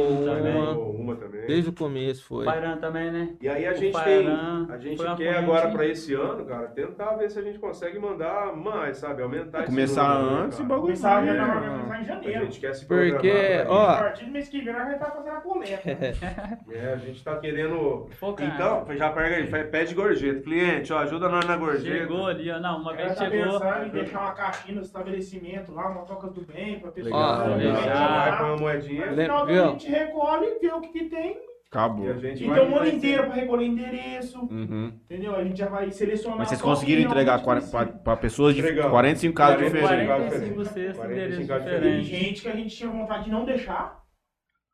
meninos 0.00 0.24
também. 0.24 0.56
uma. 0.56 0.70
Uma, 1.00 1.16
também. 1.16 1.46
Desde 1.46 1.70
o 1.70 1.72
começo 1.72 2.20
O 2.22 2.24
foi. 2.36 2.44
Fairan 2.46 2.76
também, 2.78 3.10
né? 3.10 3.34
E 3.40 3.48
aí 3.48 3.66
a 3.66 3.72
O 3.72 3.74
gente 3.74 3.92
Fairan 3.92 4.64
tem. 4.66 4.74
A 4.74 4.78
gente 4.78 4.96
quer 4.98 5.06
corrente- 5.08 5.28
agora 5.34 5.68
pra 5.70 5.86
esse 5.86 6.14
ano, 6.14 6.44
cara, 6.46 6.66
tentar 6.68 7.16
ver 7.16 7.30
se 7.30 7.38
a 7.38 7.42
gente 7.42 7.58
consegue 7.58 7.98
mandar 7.98 8.54
mais, 8.56 8.96
sabe? 8.98 9.22
Aumentar 9.22 9.58
esse 9.60 9.66
Começar 9.68 10.14
número, 10.20 10.36
né, 10.36 10.42
antes 10.44 10.58
e 10.58 10.62
bagulho. 10.62 10.80
Começar 10.82 11.26
já 11.26 11.34
tá 11.36 11.42
organizar 11.56 11.96
em 11.96 12.00
A 12.00 12.02
janeiro. 12.02 12.44
gente 12.44 12.60
quer 12.60 12.74
se 12.74 12.86
Porque, 12.86 13.64
ó, 13.68 13.86
A 13.90 13.96
partir 13.98 14.24
do 14.24 14.30
mês 14.30 14.48
que 14.48 14.60
vem 14.62 14.72
nós 14.72 14.84
vai 14.84 14.94
estar 14.94 15.10
fazendo 15.10 15.36
a 15.36 15.40
coleta. 15.40 15.90
isso. 15.90 16.20
É, 16.72 16.92
a 16.94 16.96
gente 16.96 17.22
tá 17.24 17.36
querendo. 17.36 18.06
Focar. 18.18 18.46
Então, 18.54 18.86
já 18.96 19.10
pega 19.10 19.36
aí, 19.36 19.64
pede 19.64 19.94
gorjeta. 19.94 20.40
Cliente, 20.40 20.92
ó, 20.92 20.98
ajuda 21.00 21.28
nós 21.28 21.44
na 21.44 21.56
gorjeta. 21.56 21.98
Chegou 21.98 22.26
ali, 22.26 22.50
ó. 22.50 22.58
Não, 22.60 22.78
uma 22.80 22.94
vez 22.94 23.14
tá 23.14 23.28
chegou. 23.28 23.58
pensando 23.60 23.86
em 23.86 23.90
deixar 23.90 24.20
uma 24.20 24.32
caixinha 24.32 24.76
no 24.76 24.82
estabelecimento 24.82 25.72
lá, 25.72 25.88
uma 25.88 26.02
toca 26.02 26.28
do 26.28 26.40
bem, 26.42 26.69
pra 26.78 26.92
pessoa. 26.92 27.16
Ó, 27.16 27.42
Aí 27.54 27.56
legal. 27.58 27.74
vai 27.74 28.30
Vai 28.30 28.38
com 28.38 28.44
uma 28.44 28.56
moedinha. 28.56 29.06
No 29.06 29.16
final 29.22 29.46
do 29.46 29.52
a 29.52 29.66
gente 29.68 29.88
recolhe, 29.90 30.46
vê 30.60 30.68
o 30.72 30.80
que, 30.80 30.88
que 30.88 31.04
tem. 31.06 31.36
Acabou. 31.70 32.04
E 32.06 32.10
a 32.10 32.14
gente 32.14 32.42
E 32.44 32.46
vai- 32.48 32.58
tem 32.60 32.68
um 32.68 32.76
ano 32.76 32.88
inteiro 32.88 33.24
pra 33.26 33.34
recolher 33.34 33.64
endereço. 33.66 34.40
Uhum. 34.40 34.92
Entendeu? 35.04 35.36
A 35.36 35.44
gente 35.44 35.56
já 35.58 35.68
vai 35.68 35.88
selecionar. 35.92 36.38
Mas 36.38 36.48
vocês 36.48 36.60
o 36.60 36.64
conseguiram 36.64 37.02
entregar 37.02 37.38
realmente 37.38 37.70
para 38.02 38.16
pessoas 38.16 38.54
de 38.54 38.60
Entregamos. 38.60 38.90
45 38.90 39.34
casas 39.34 39.56
40, 39.56 39.76
diferentes. 39.78 40.06
45 40.08 40.64
cestas, 40.64 40.96
45 40.96 41.12
endereços 41.12 41.46
casas 41.48 41.64
Tem 41.64 41.74
diferentes. 41.78 42.06
gente 42.08 42.42
que 42.42 42.48
a 42.48 42.56
gente 42.56 42.76
tinha 42.76 42.90
vontade 42.90 43.24
de 43.24 43.30
não 43.30 43.44
deixar. 43.44 44.00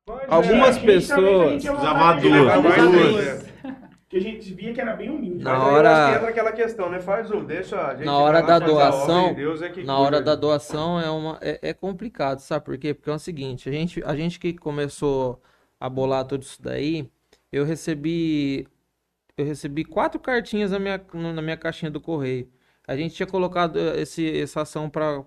Mas, 0.08 0.20
Algumas 0.28 0.76
é, 0.76 0.80
também 0.80 0.94
pessoas 0.94 1.62
tinha 1.62 1.72
Que 4.08 4.18
a 4.18 4.20
gente 4.20 4.54
via 4.54 4.72
que 4.72 4.80
era 4.80 4.94
bem 4.94 5.10
humilde. 5.10 5.42
Na 5.42 5.58
Mas 5.58 5.68
hora- 5.68 6.10
que 6.10 6.16
entra 6.16 6.28
aquela 6.30 6.52
questão, 6.52 6.88
né? 6.88 7.00
Faz 7.00 7.30
o. 7.30 7.40
Deixa 7.40 7.88
a 7.88 7.94
gente. 7.94 8.04
Na 8.04 8.16
hora 8.16 8.40
da 8.40 8.58
doação, 8.60 9.34
Deus 9.34 9.62
é 9.62 9.68
que 9.68 9.82
Na 9.82 9.98
hora 9.98 10.22
da 10.22 10.34
doação 10.36 11.00
é, 11.00 11.10
uma, 11.10 11.38
é, 11.40 11.58
é 11.70 11.74
complicado, 11.74 12.38
sabe 12.38 12.64
por 12.64 12.78
quê? 12.78 12.94
Porque 12.94 13.10
é 13.10 13.14
o 13.14 13.18
seguinte, 13.18 13.68
a 13.68 13.72
gente, 13.72 14.02
a 14.04 14.14
gente 14.14 14.38
que 14.38 14.54
começou 14.56 15.42
a 15.80 15.88
bolar 15.88 16.24
tudo 16.24 16.42
isso 16.42 16.62
daí, 16.62 17.10
eu 17.50 17.64
recebi 17.64 18.68
eu 19.36 19.44
recebi 19.44 19.84
quatro 19.84 20.18
cartinhas 20.18 20.70
na 20.70 20.78
minha, 20.78 21.00
na 21.12 21.42
minha 21.42 21.56
caixinha 21.56 21.90
do 21.90 22.00
correio. 22.00 22.48
A 22.88 22.96
gente 22.96 23.14
tinha 23.14 23.26
colocado 23.26 23.78
eh, 23.78 24.00
esse, 24.00 24.40
essa 24.40 24.62
ação 24.62 24.88
pra 24.88 25.24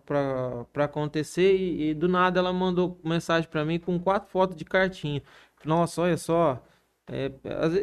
acontecer 0.86 1.56
e, 1.56 1.90
e 1.90 1.94
do 1.94 2.08
nada 2.08 2.40
ela 2.40 2.52
mandou 2.54 3.00
mensagem 3.04 3.50
pra 3.50 3.66
mim 3.66 3.78
com 3.78 4.00
quatro 4.00 4.30
fotos 4.32 4.56
de 4.56 4.66
cartinha. 4.66 5.22
Nossa, 5.66 6.02
olha 6.02 6.18
só. 6.18 6.64
É, 7.12 7.32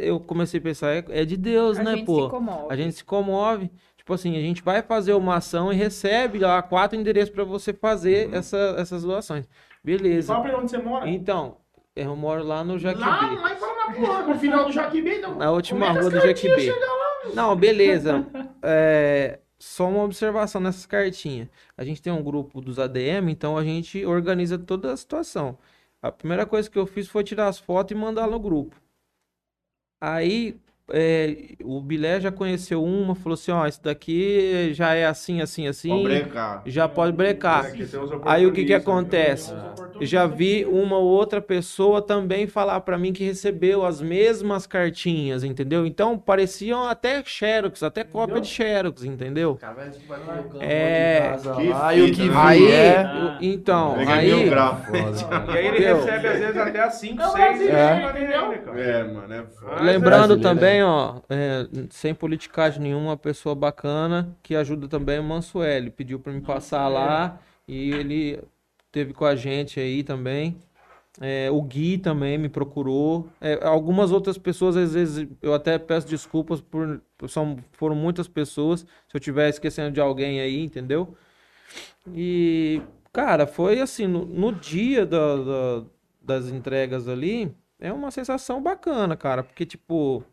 eu 0.08 0.18
comecei 0.20 0.60
a 0.60 0.62
pensar, 0.62 0.92
é, 0.94 1.04
é 1.08 1.24
de 1.24 1.36
Deus, 1.36 1.78
A 1.78 1.82
né, 1.82 1.96
gente 1.96 2.06
pô? 2.06 2.24
se 2.24 2.30
comove. 2.30 2.66
A 2.70 2.76
gente 2.76 2.92
se 2.94 3.04
comove. 3.04 3.70
Tipo 3.96 4.14
assim, 4.14 4.36
a 4.36 4.40
gente 4.40 4.62
vai 4.62 4.82
fazer 4.82 5.14
uma 5.14 5.36
ação 5.36 5.72
e 5.72 5.76
recebe 5.76 6.38
lá 6.38 6.62
quatro 6.62 6.98
endereços 6.98 7.34
para 7.34 7.42
você 7.44 7.72
fazer 7.72 8.32
essa, 8.32 8.76
essas 8.78 9.02
doações. 9.02 9.48
Beleza. 9.82 10.32
Fala 10.32 10.48
pra 10.48 10.58
onde 10.58 10.70
você 10.70 10.78
mora. 10.78 11.08
Então, 11.08 11.56
eu 11.94 12.14
moro 12.14 12.44
lá 12.44 12.62
no 12.62 12.74
Lá, 12.74 12.78
Jaquibê. 12.78 13.04
lá 13.06 13.52
em 13.52 13.56
Paranapuã, 13.56 14.26
no 14.28 14.38
final 14.38 14.64
do 14.66 14.72
Jaquibê. 14.72 15.18
Então, 15.18 15.34
Na 15.36 15.50
última 15.50 15.86
é 15.86 15.90
rua 15.90 16.10
do 16.10 16.20
Jaquibê. 16.20 16.70
lá? 16.70 17.34
Não, 17.34 17.56
beleza. 17.56 18.24
É, 18.68 19.38
só 19.58 19.88
uma 19.88 20.02
observação 20.02 20.60
nessas 20.60 20.86
cartinhas. 20.86 21.48
A 21.76 21.84
gente 21.84 22.02
tem 22.02 22.12
um 22.12 22.22
grupo 22.22 22.60
dos 22.60 22.78
ADM, 22.80 23.28
então 23.30 23.56
a 23.56 23.62
gente 23.62 24.04
organiza 24.04 24.58
toda 24.58 24.92
a 24.92 24.96
situação. 24.96 25.56
A 26.02 26.10
primeira 26.10 26.44
coisa 26.44 26.68
que 26.68 26.76
eu 26.78 26.84
fiz 26.86 27.06
foi 27.08 27.22
tirar 27.22 27.46
as 27.48 27.58
fotos 27.58 27.92
e 27.92 27.94
mandar 27.94 28.26
no 28.26 28.38
grupo. 28.40 28.74
Aí 30.00 30.60
é, 30.92 31.56
o 31.64 31.80
Bilé 31.80 32.20
já 32.20 32.30
conheceu 32.30 32.82
uma, 32.84 33.14
falou 33.14 33.34
assim, 33.34 33.50
ó, 33.50 33.66
isso 33.66 33.82
daqui 33.82 34.72
já 34.74 34.94
é 34.94 35.06
assim, 35.06 35.40
assim, 35.40 35.66
assim. 35.66 35.88
Pode 35.90 36.02
brecar. 36.04 36.62
Já 36.66 36.88
pode 36.88 37.12
brecar. 37.12 37.66
É, 37.66 37.76
Aí 38.22 38.46
o 38.46 38.52
que 38.52 38.64
que 38.64 38.74
oportunistas, 38.74 38.82
acontece? 38.82 39.54
né? 39.54 39.74
Já 40.00 40.26
vi 40.26 40.64
uma 40.66 40.98
ou 40.98 41.06
outra 41.06 41.40
pessoa 41.40 42.02
também 42.02 42.46
falar 42.46 42.80
pra 42.80 42.98
mim 42.98 43.12
que 43.12 43.24
recebeu 43.24 43.84
as 43.84 44.00
mesmas 44.00 44.66
cartinhas, 44.66 45.42
entendeu? 45.42 45.86
Então 45.86 46.18
pareciam 46.18 46.84
até 46.84 47.22
xerox, 47.24 47.82
até 47.82 48.04
cópia 48.04 48.40
de 48.40 48.48
xerox, 48.48 49.04
entendeu? 49.04 49.56
Cara 49.56 49.76
É. 50.60 51.28
casa 51.30 51.54
Que 51.54 51.68
lá, 51.68 51.94
e 51.94 52.02
o 52.02 52.12
que 52.12 52.28
né? 52.28 52.36
Aí, 52.36 52.62
o- 52.62 53.38
então, 53.40 53.96
aí, 54.06 54.48
grafos. 54.50 54.86
E 55.46 55.56
aí 55.56 55.66
ele 55.66 55.76
Entendeu? 55.76 55.96
recebe 55.96 56.28
às 56.28 56.38
vezes 56.38 56.56
até 56.56 56.80
as 56.82 56.94
5, 56.94 57.16
Não, 57.16 57.30
6 57.32 57.46
mas 57.58 57.60
e 57.60 57.68
é, 57.68 57.92
aí, 57.92 58.12
né, 58.12 58.58
cara? 58.58 58.80
É, 58.80 59.04
mano, 59.04 59.32
é 59.34 59.44
foda. 59.44 59.82
Lembrando 59.82 60.40
também, 60.40 60.82
ó, 60.82 61.16
é, 61.28 61.66
sem 61.90 62.14
politicagem 62.14 62.82
nenhuma, 62.82 63.06
uma 63.10 63.16
pessoa 63.16 63.54
bacana 63.54 64.36
que 64.42 64.54
ajuda 64.54 64.88
também 64.88 65.18
o 65.18 65.24
Mansueli, 65.24 65.90
pediu 65.90 66.18
pra 66.18 66.32
me 66.32 66.40
passar 66.40 66.88
lá 66.88 67.38
e 67.68 67.90
ele 67.92 68.40
teve 68.96 69.12
com 69.12 69.26
a 69.26 69.36
gente 69.36 69.78
aí 69.78 70.02
também. 70.02 70.56
É, 71.20 71.50
o 71.50 71.60
Gui 71.60 71.98
também 71.98 72.38
me 72.38 72.48
procurou. 72.48 73.28
É, 73.42 73.62
algumas 73.62 74.10
outras 74.10 74.38
pessoas, 74.38 74.74
às 74.74 74.94
vezes, 74.94 75.28
eu 75.42 75.52
até 75.52 75.78
peço 75.78 76.08
desculpas 76.08 76.62
por. 76.62 77.02
São, 77.28 77.58
foram 77.72 77.94
muitas 77.94 78.26
pessoas. 78.26 78.80
Se 78.80 79.14
eu 79.14 79.18
estiver 79.18 79.50
esquecendo 79.50 79.90
de 79.90 80.00
alguém 80.00 80.40
aí, 80.40 80.64
entendeu? 80.64 81.14
E, 82.14 82.80
cara, 83.12 83.46
foi 83.46 83.80
assim, 83.80 84.06
no, 84.06 84.24
no 84.24 84.50
dia 84.50 85.04
da- 85.04 85.36
da- 85.36 85.84
das 86.22 86.48
entregas 86.48 87.06
ali, 87.06 87.54
é 87.78 87.92
uma 87.92 88.10
sensação 88.10 88.62
bacana, 88.62 89.14
cara. 89.14 89.42
Porque, 89.42 89.66
tipo, 89.66 90.24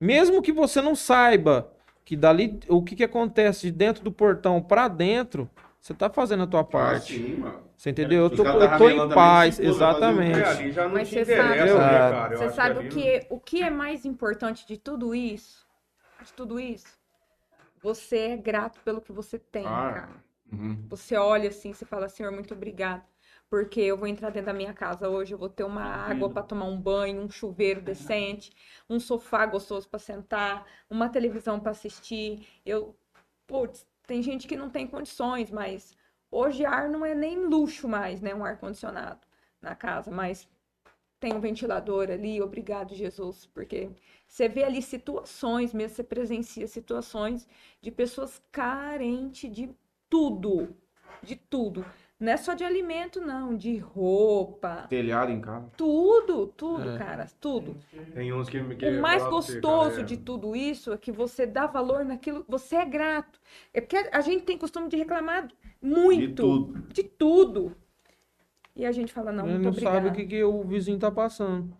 mesmo 0.00 0.40
que 0.42 0.52
você 0.52 0.80
não 0.80 0.94
saiba 0.94 1.72
que 2.04 2.14
dali 2.14 2.60
o 2.68 2.82
que, 2.84 2.94
que 2.94 3.04
acontece 3.04 3.66
de 3.66 3.72
dentro 3.72 4.04
do 4.04 4.12
portão 4.12 4.62
pra 4.62 4.86
dentro, 4.86 5.50
você 5.80 5.92
tá 5.92 6.08
fazendo 6.08 6.44
a 6.44 6.46
tua 6.46 6.62
parte. 6.62 7.14
Sim, 7.14 7.36
mano. 7.38 7.69
Você 7.80 7.88
entendeu? 7.88 8.24
Eu 8.24 8.26
Os 8.26 8.36
tô, 8.36 8.44
eu 8.46 8.76
tô 8.76 8.90
em 8.90 9.08
paz, 9.08 9.58
exatamente. 9.58 10.38
É, 10.38 10.86
Mas 10.88 11.08
você 11.08 11.24
sabe- 11.24 11.48
né, 11.48 11.70
Eu- 11.70 11.76
cara? 11.78 12.34
Eu 12.34 12.38
Você 12.38 12.50
sabe 12.50 12.78
ali 12.78 12.88
o 12.88 12.90
que, 12.90 13.26
o 13.30 13.40
que 13.40 13.62
é 13.62 13.70
mais 13.70 14.04
importante 14.04 14.66
de 14.66 14.76
tudo 14.76 15.14
isso? 15.14 15.66
De 16.22 16.30
tudo 16.34 16.60
isso? 16.60 16.98
Você 17.82 18.18
é 18.18 18.36
grato 18.36 18.78
pelo 18.80 19.00
que 19.00 19.10
você 19.12 19.38
tem, 19.38 19.64
Ah. 19.66 19.70
cara. 19.94 20.08
Uhum. 20.52 20.84
Você 20.90 21.16
olha 21.16 21.48
assim, 21.48 21.72
você 21.72 21.86
fala, 21.86 22.06
Senhor, 22.10 22.30
muito 22.30 22.52
obrigado. 22.52 23.02
Porque 23.48 23.80
eu 23.80 23.96
vou 23.96 24.06
entrar 24.06 24.28
dentro 24.28 24.48
da 24.48 24.52
minha 24.52 24.74
casa 24.74 25.08
hoje, 25.08 25.32
eu 25.32 25.38
vou 25.38 25.48
ter 25.48 25.64
uma 25.64 25.82
água 25.82 26.28
para 26.28 26.42
tomar 26.42 26.66
um 26.66 26.78
banho, 26.78 27.22
um 27.22 27.30
chuveiro 27.30 27.80
decente, 27.80 28.52
um 28.90 29.00
sofá 29.00 29.46
gostoso 29.46 29.88
para 29.88 29.98
sentar, 29.98 30.66
uma 30.90 31.08
televisão 31.08 31.58
para 31.58 31.70
assistir. 31.70 32.46
Eu, 32.62 32.94
putz, 33.46 33.86
tem 34.06 34.22
gente 34.22 34.46
que 34.46 34.54
não 34.54 34.68
tem 34.68 34.86
condições, 34.86 35.50
mas 35.50 35.98
hoje 36.30 36.64
ar 36.64 36.88
não 36.88 37.04
é 37.04 37.14
nem 37.14 37.46
luxo 37.46 37.88
mais, 37.88 38.20
né? 38.20 38.34
Um 38.34 38.44
ar 38.44 38.56
condicionado 38.58 39.20
na 39.60 39.74
casa, 39.74 40.10
mas 40.10 40.48
tem 41.18 41.34
um 41.34 41.40
ventilador 41.40 42.10
ali, 42.10 42.40
obrigado, 42.40 42.94
Jesus, 42.94 43.44
porque 43.46 43.90
você 44.26 44.48
vê 44.48 44.64
ali 44.64 44.80
situações 44.80 45.74
mesmo, 45.74 45.94
você 45.96 46.02
presencia 46.02 46.66
situações 46.66 47.46
de 47.82 47.90
pessoas 47.90 48.40
carentes 48.50 49.52
de 49.52 49.70
tudo, 50.08 50.74
de 51.22 51.36
tudo. 51.36 51.84
Não 52.18 52.32
é 52.32 52.36
só 52.36 52.52
de 52.52 52.62
alimento, 52.64 53.18
não, 53.18 53.56
de 53.56 53.78
roupa. 53.78 54.86
Telhado 54.90 55.32
em 55.32 55.40
casa. 55.40 55.70
Tudo, 55.74 56.48
tudo, 56.48 56.90
É. 56.90 56.98
cara, 56.98 57.26
tudo. 57.40 57.76
Tem 58.14 58.30
uns 58.30 58.48
que, 58.48 58.62
que 58.76 58.86
O 58.90 59.00
mais 59.00 59.22
você, 59.22 59.30
gostoso 59.54 60.00
é- 60.00 60.02
de 60.02 60.18
tudo 60.18 60.54
isso 60.54 60.92
é 60.92 60.98
que 60.98 61.10
você 61.10 61.46
dá 61.46 61.66
valor 61.66 62.04
naquilo, 62.04 62.44
você 62.46 62.76
é 62.76 62.84
grato. 62.84 63.40
É 63.72 63.80
porque 63.80 63.96
a 64.12 64.20
gente 64.20 64.44
tem 64.44 64.58
costume 64.58 64.88
de 64.88 64.96
reclamar 64.98 65.48
muito, 65.82 66.20
De 66.28 66.34
tudo. 66.34 66.78
de 66.92 67.02
tudo. 67.04 67.76
E 68.76 68.84
a 68.86 68.92
gente 68.92 69.12
fala, 69.12 69.32
não, 69.32 69.44
Ele 69.44 69.52
muito 69.54 69.64
não 69.64 69.70
obrigada. 69.72 69.96
sabe 69.96 70.08
o 70.08 70.12
que, 70.12 70.26
que 70.26 70.44
o 70.44 70.62
vizinho 70.64 70.98
tá 70.98 71.10
passando. 71.10 71.76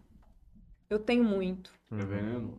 Eu 0.88 0.98
tenho 0.98 1.22
muito. 1.24 1.70
Tá 1.88 1.96
vendo? 1.96 2.58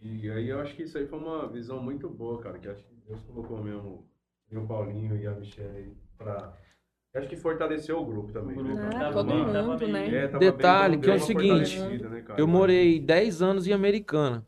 E 0.00 0.30
aí 0.30 0.48
eu 0.48 0.60
acho 0.60 0.74
que 0.74 0.82
isso 0.84 0.96
aí 0.96 1.06
foi 1.06 1.18
uma 1.18 1.46
visão 1.48 1.82
muito 1.82 2.08
boa, 2.08 2.40
cara, 2.40 2.58
que 2.58 2.68
acho 2.68 2.82
que 2.82 2.94
Deus 3.06 3.20
colocou 3.22 3.62
mesmo 3.62 4.04
e 4.50 4.56
o 4.56 4.66
Paulinho 4.66 5.16
e 5.16 5.26
a 5.26 5.32
Michelle 5.32 5.92
pra... 6.16 6.52
eu 7.12 7.20
Acho 7.20 7.28
que 7.28 7.36
fortaleceu 7.36 8.00
o 8.00 8.04
grupo 8.06 8.32
também, 8.32 8.56
né, 8.62 8.74
Ah, 8.96 9.10
todo 9.12 9.32
Uma- 9.32 9.62
mundo, 9.62 9.86
né? 9.88 10.08
É, 10.24 10.28
Detalhe, 10.38 10.96
bem, 10.96 11.00
que 11.02 11.10
é 11.10 11.14
o 11.14 11.20
seguinte, 11.20 11.78
né? 11.80 12.24
Eu 12.38 12.46
morei 12.46 12.98
10 13.00 13.42
anos 13.42 13.66
em 13.66 13.72
Americana. 13.72 14.44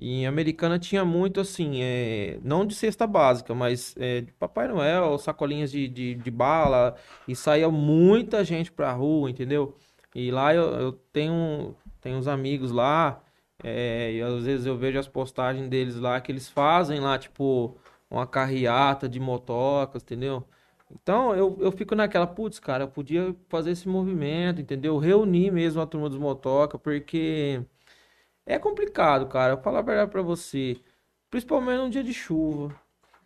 E 0.00 0.22
em 0.22 0.26
Americana 0.26 0.78
tinha 0.78 1.04
muito 1.04 1.40
assim, 1.40 1.82
é, 1.82 2.38
não 2.42 2.64
de 2.64 2.74
cesta 2.74 3.06
básica, 3.06 3.54
mas 3.54 3.94
é, 3.98 4.20
de 4.20 4.32
Papai 4.32 4.68
Noel, 4.68 5.18
sacolinhas 5.18 5.70
de, 5.72 5.88
de, 5.88 6.14
de 6.14 6.30
bala, 6.30 6.94
e 7.26 7.34
saía 7.34 7.68
muita 7.70 8.44
gente 8.44 8.70
pra 8.70 8.92
rua, 8.92 9.28
entendeu? 9.28 9.76
E 10.14 10.30
lá 10.30 10.54
eu, 10.54 10.64
eu 10.74 10.92
tenho, 11.12 11.74
tenho 12.00 12.16
uns 12.18 12.28
amigos 12.28 12.70
lá, 12.70 13.22
é, 13.62 14.12
e 14.12 14.22
às 14.22 14.44
vezes 14.44 14.66
eu 14.66 14.76
vejo 14.76 14.98
as 14.98 15.08
postagens 15.08 15.68
deles 15.68 15.96
lá, 15.96 16.20
que 16.20 16.30
eles 16.30 16.48
fazem 16.48 17.00
lá, 17.00 17.18
tipo, 17.18 17.76
uma 18.10 18.26
carreata 18.26 19.08
de 19.08 19.18
motocas, 19.20 20.02
entendeu? 20.02 20.44
Então 20.90 21.34
eu, 21.34 21.56
eu 21.60 21.72
fico 21.72 21.94
naquela, 21.94 22.26
putz, 22.26 22.58
cara, 22.58 22.84
eu 22.84 22.88
podia 22.88 23.34
fazer 23.48 23.72
esse 23.72 23.88
movimento, 23.88 24.60
entendeu? 24.60 24.96
Reunir 24.98 25.50
mesmo 25.50 25.80
a 25.82 25.86
turma 25.86 26.08
dos 26.08 26.18
motoca, 26.18 26.78
porque 26.78 27.62
é 28.54 28.58
complicado, 28.58 29.26
cara. 29.26 29.52
Eu 29.52 29.58
falar 29.58 29.80
a 29.80 29.82
verdade 29.82 30.10
pra 30.10 30.22
você, 30.22 30.76
principalmente 31.30 31.78
num 31.78 31.90
dia 31.90 32.02
de 32.02 32.12
chuva. 32.14 32.74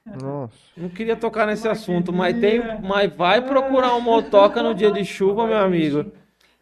Nossa. 0.05 0.55
Não 0.77 0.89
queria 0.89 1.15
tocar 1.17 1.47
nesse 1.47 1.69
assunto, 1.69 2.13
mas 2.13 2.37
tem, 2.39 2.61
mas 2.83 3.15
vai 3.15 3.41
procurar 3.41 3.95
um 3.95 4.01
motoca 4.01 4.63
no 4.63 4.75
dia 4.75 4.91
de 4.91 5.05
chuva, 5.05 5.47
meu 5.47 5.59
amigo. 5.59 6.11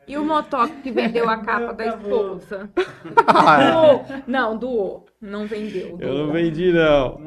E 0.07 0.17
o 0.19 0.25
motoca 0.25 0.75
que 0.83 0.91
vendeu 0.91 1.29
a 1.29 1.39
capa 1.39 1.73
da 1.73 1.87
esposa? 1.87 2.69
Ah, 3.27 3.71
Doou. 3.71 4.05
Não, 4.27 4.57
doou. 4.59 5.07
Não 5.21 5.47
vendeu. 5.47 5.97
Eu 6.01 6.15
doou. 6.15 6.27
não 6.27 6.33
vendi, 6.33 6.73
não. 6.73 7.21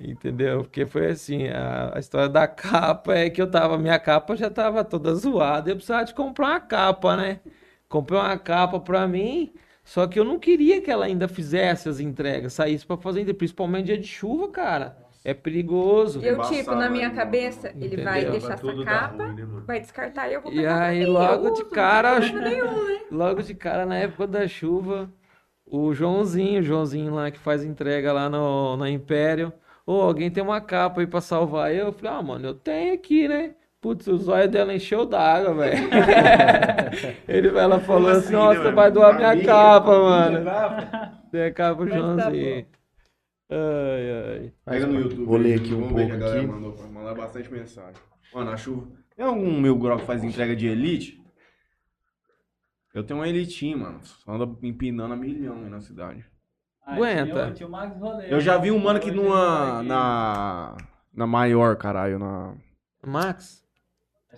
Entendeu? 0.00 0.62
Porque 0.62 0.86
foi 0.86 1.06
assim, 1.10 1.48
a, 1.48 1.92
a 1.94 1.98
história 2.00 2.28
da 2.28 2.46
capa 2.48 3.14
é 3.14 3.28
que 3.30 3.40
eu 3.40 3.50
tava, 3.50 3.76
minha 3.78 3.98
capa 3.98 4.34
já 4.36 4.48
tava 4.50 4.82
toda 4.84 5.14
zoada, 5.14 5.70
eu 5.70 5.76
precisava 5.76 6.04
de 6.04 6.14
comprar 6.14 6.46
uma 6.48 6.60
capa, 6.60 7.16
né? 7.16 7.40
Comprei 7.88 8.18
uma 8.18 8.38
capa 8.38 8.80
pra 8.80 9.06
mim, 9.06 9.52
só 9.84 10.06
que 10.06 10.18
eu 10.18 10.24
não 10.24 10.38
queria 10.38 10.80
que 10.80 10.90
ela 10.90 11.04
ainda 11.06 11.28
fizesse 11.28 11.88
as 11.88 12.00
entregas, 12.00 12.52
saísse 12.52 12.86
pra 12.86 12.96
fazer, 12.96 13.20
entrega, 13.20 13.38
principalmente 13.38 13.86
dia 13.86 13.98
de 13.98 14.06
chuva, 14.06 14.48
cara. 14.48 14.96
É 15.24 15.32
perigoso. 15.32 16.20
Eu, 16.20 16.40
tipo, 16.42 16.74
na 16.74 16.90
minha 16.90 17.10
cabeça, 17.10 17.72
ele 17.80 17.96
vai 17.96 18.22
Entendeu? 18.22 18.32
deixar 18.40 18.56
Vai 18.56 18.74
essa 18.74 18.84
capa, 18.84 19.24
ruim, 19.24 19.34
né, 19.34 19.46
vai 19.66 19.80
descartar 19.80 20.28
e 20.28 20.34
eu 20.34 20.42
vou 20.42 20.52
E 20.52 20.66
aí, 20.66 21.06
logo 21.06 21.50
de 21.50 21.64
cara, 21.66 22.18
nenhum, 22.40 22.84
né? 22.88 23.00
logo 23.10 23.42
de 23.42 23.54
cara, 23.54 23.86
na 23.86 23.96
época 23.96 24.26
da 24.26 24.48
chuva, 24.48 25.12
o 25.66 25.94
Joãozinho, 25.94 26.60
o 26.60 26.62
Joãozinho 26.64 27.14
lá 27.14 27.30
que 27.30 27.38
faz 27.38 27.64
entrega 27.64 28.12
lá 28.12 28.28
no, 28.28 28.76
na 28.76 28.90
Império, 28.90 29.52
ô, 29.86 30.00
alguém 30.00 30.30
tem 30.30 30.42
uma 30.42 30.60
capa 30.60 31.00
aí 31.00 31.06
pra 31.06 31.20
salvar 31.20 31.72
eu? 31.74 31.86
Eu 31.86 31.92
falei, 31.92 32.12
ah, 32.12 32.22
mano, 32.22 32.48
eu 32.48 32.54
tenho 32.54 32.94
aqui, 32.94 33.28
né? 33.28 33.54
Putz, 33.82 34.06
o 34.06 34.16
zóio 34.16 34.48
dela 34.48 34.72
encheu 34.72 35.04
d'água, 35.04 35.54
velho. 35.54 35.88
Ele, 37.26 37.48
ela 37.48 37.80
falou 37.80 38.10
assim, 38.10 38.26
assim, 38.26 38.32
nossa, 38.32 38.70
vai 38.70 38.92
doar 38.92 39.16
minha 39.16 39.32
Amiga, 39.32 39.46
capa, 39.46 39.90
mano. 39.90 40.44
capa. 40.44 41.12
Dei 41.32 41.46
a 41.46 41.52
capa 41.52 41.84
tá 41.84 41.96
Joãozinho. 41.96 42.66
Ai, 43.50 44.38
ai. 44.38 44.52
Pega 44.64 44.86
no 44.86 45.00
YouTube. 45.00 45.24
Vou 45.24 45.36
ler 45.36 45.58
aqui 45.58 45.74
um 45.74 45.80
vamos 45.80 45.94
ver 45.94 46.04
que 46.06 46.10
pouco 46.10 46.14
a 46.14 46.28
galera 46.28 46.38
aqui. 46.38 46.46
Mandou, 46.46 46.88
mandar 46.92 47.14
bastante 47.16 47.52
mensagem. 47.52 48.00
Mano, 48.32 48.50
a 48.52 48.56
chuva. 48.56 48.86
Tem 49.16 49.26
algum 49.26 49.60
meu 49.60 49.76
grau 49.76 49.98
que 49.98 50.06
faz 50.06 50.22
entrega 50.22 50.54
de 50.54 50.68
elite? 50.68 51.20
Eu 52.94 53.02
tenho 53.02 53.18
uma 53.18 53.28
elitinha, 53.28 53.76
mano. 53.76 53.98
Só 54.04 54.30
anda 54.32 54.48
empinando 54.62 55.12
a 55.12 55.16
milhão 55.16 55.56
aí 55.56 55.68
na 55.68 55.80
cidade. 55.80 56.24
Ah, 56.86 56.94
Aguenta. 56.94 57.50
tinha 57.50 57.68
tinha 57.68 58.26
Eu 58.28 58.40
já 58.40 58.56
vi 58.58 58.70
um 58.70 58.78
né? 58.78 58.84
mano 58.84 59.00
que 59.00 59.10
numa. 59.10 59.34
tá 59.34 59.78
aqui. 59.78 59.88
Na. 59.88 60.76
Na 61.12 61.26
maior, 61.26 61.76
caralho. 61.76 62.20
Na. 62.20 62.54
Max? 63.04 63.61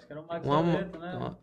Acho 0.04 0.06
que 0.06 0.12
era 0.12 0.20
o 0.20 0.26
Max 0.26 0.46
Uma, 0.46 0.60
Roleto, 0.60 0.98
né? 0.98 1.10
uma- 1.14 1.38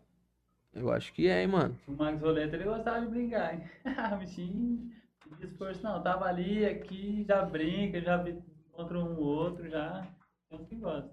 Eu 0.72 0.90
acho 0.92 1.12
que 1.12 1.26
é, 1.28 1.42
hein, 1.42 1.48
mano. 1.48 1.78
O 1.86 1.92
Max 1.92 2.20
Roleto, 2.20 2.54
ele 2.54 2.64
gostava 2.64 3.00
de 3.00 3.06
brincar, 3.08 3.54
hein? 3.54 3.64
O 3.84 3.84
bichinho 4.18 4.90
não 5.28 5.36
tinha 5.36 5.48
esforço 5.50 5.82
não. 5.82 6.02
Tava 6.02 6.26
ali, 6.26 6.64
aqui, 6.64 7.24
já 7.26 7.42
brinca, 7.42 8.00
já 8.00 8.22
encontra 8.70 8.98
um 8.98 9.18
outro, 9.18 9.68
já. 9.68 10.06
Tem 10.48 10.58
uns 10.60 10.68
que 10.68 10.76
gosta. 10.76 11.10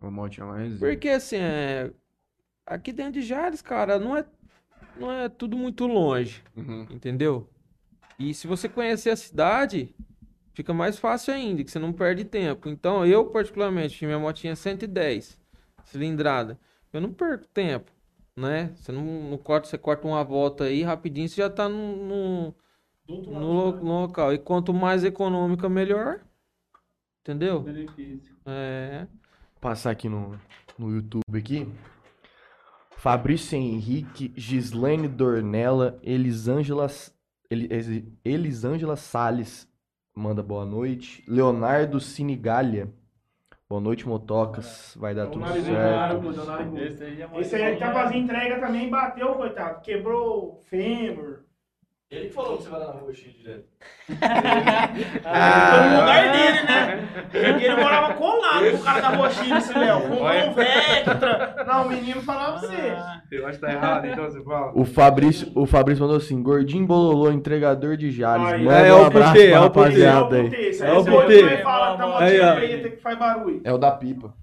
Uma 0.00 0.10
motinha 0.10 0.46
mais. 0.46 0.78
Porque 0.78 1.08
assim, 1.10 1.36
é... 1.36 1.92
aqui 2.66 2.92
dentro 2.92 3.12
de 3.12 3.22
Jales, 3.22 3.62
cara, 3.62 3.98
não 3.98 4.16
é, 4.16 4.24
não 4.96 5.12
é 5.12 5.28
tudo 5.28 5.56
muito 5.56 5.86
longe, 5.86 6.42
Uhum. 6.56 6.86
entendeu? 6.90 7.48
E 8.18 8.32
se 8.34 8.46
você 8.46 8.68
conhecer 8.68 9.10
a 9.10 9.16
cidade, 9.16 9.94
fica 10.54 10.72
mais 10.74 10.98
fácil 10.98 11.34
ainda, 11.34 11.62
que 11.62 11.70
você 11.70 11.78
não 11.78 11.92
perde 11.92 12.24
tempo. 12.24 12.68
Então, 12.68 13.06
eu, 13.06 13.26
particularmente, 13.30 14.04
minha 14.04 14.18
motinha 14.18 14.54
é 14.54 14.56
110 14.56 15.40
cilindrada. 15.84 16.58
Eu 16.92 17.00
não 17.00 17.12
perco 17.12 17.46
tempo, 17.48 17.90
né? 18.36 18.72
Você 18.76 18.92
não, 18.92 19.02
não 19.30 19.38
corta, 19.38 19.68
você 19.68 19.78
corta 19.78 20.06
uma 20.06 20.22
volta 20.24 20.64
aí, 20.64 20.82
rapidinho 20.82 21.28
você 21.28 21.36
já 21.42 21.48
tá 21.50 21.68
no, 21.68 21.96
no, 21.96 22.54
no 23.08 23.52
lo- 23.52 23.76
no 23.82 24.00
local. 24.02 24.32
E 24.32 24.38
quanto 24.38 24.72
mais 24.74 25.04
econômica, 25.04 25.68
melhor. 25.68 26.20
Entendeu? 27.22 27.60
Benefício. 27.60 28.34
É. 28.44 29.06
passar 29.60 29.90
aqui 29.92 30.08
no, 30.08 30.38
no 30.78 30.90
YouTube 30.90 31.38
aqui. 31.38 31.68
Fabrício 32.96 33.56
Henrique, 33.56 34.32
Gislaine 34.36 35.08
Dornella, 35.08 35.98
Elisângela, 36.02 36.86
Eli- 37.50 37.68
Elis- 37.70 38.04
Elisângela 38.24 38.96
Salles 38.96 39.68
manda 40.14 40.42
boa 40.42 40.64
noite. 40.64 41.24
Leonardo 41.26 41.98
Sinigalha, 42.00 42.92
boa 43.72 43.80
noite, 43.80 44.06
motocas. 44.06 44.94
Vai 45.00 45.14
dar 45.14 45.28
tudo 45.28 45.46
certo. 45.46 46.78
Esse 46.78 47.04
aí 47.04 47.22
é 47.22 47.40
Esse 47.40 47.56
aí 47.56 47.76
tá 47.78 47.90
fazendo 47.90 48.18
entrega 48.18 48.60
também 48.60 48.90
bateu, 48.90 49.34
coitado. 49.34 49.80
Quebrou 49.80 50.50
o 50.50 50.56
fêmur. 50.68 51.38
Ele 52.12 52.28
que 52.28 52.34
falou 52.34 52.58
que 52.58 52.64
você 52.64 52.68
vai 52.68 52.80
lá 52.80 52.86
na 52.88 53.00
rua 53.00 53.12
X 53.14 53.32
direto. 53.32 53.64
Ah, 55.24 55.88
no 55.90 56.00
lugar 56.00 56.32
dele, 56.32 56.62
né? 56.66 57.08
Porque 57.30 57.64
ele 57.64 57.76
morava 57.76 58.14
colado 58.14 58.70
com 58.70 58.76
o 58.76 58.82
cara 58.82 59.00
da 59.00 59.08
Roxinha, 59.08 59.56
esse 59.58 59.72
Léo. 59.78 60.02
Com 60.02 60.14
um 60.16 60.52
Vectra. 60.54 61.64
Não, 61.66 61.86
o 61.86 61.88
menino 61.88 62.20
falava 62.20 62.58
pra 62.58 62.68
você. 62.68 62.76
Ah, 62.76 63.22
Eu 63.30 63.46
acho 63.46 63.58
que 63.58 63.64
tá 63.66 63.72
errado, 63.72 64.06
então 64.06 64.24
você 64.24 64.42
fala. 64.42 64.72
O 64.74 64.84
Fabrício, 64.84 65.50
o 65.54 65.64
Fabrício 65.66 66.02
mandou 66.02 66.18
assim: 66.18 66.42
Gordinho 66.42 66.86
Bololô, 66.86 67.30
entregador 67.32 67.96
de 67.96 68.10
Jales. 68.10 68.52
Aí. 68.52 68.64
Manda 68.64 68.78
É, 68.78 68.92
um 68.92 68.98
é 68.98 69.00
o 69.02 69.06
abraço 69.06 69.32
Putê, 69.32 69.48
pra 69.48 69.56
é 69.56 69.60
o 69.60 69.70
Putê. 69.70 69.80
rapaziada 69.80 70.36
aí. 70.36 70.46
Esse 70.54 70.84
É 70.84 70.92
o 70.92 71.04
Putê. 71.04 71.58
falar 71.62 71.92
que 71.92 72.38
tá. 72.38 72.60
É 73.64 73.72
o 73.72 73.78
da 73.78 73.90
pipa. 73.92 74.34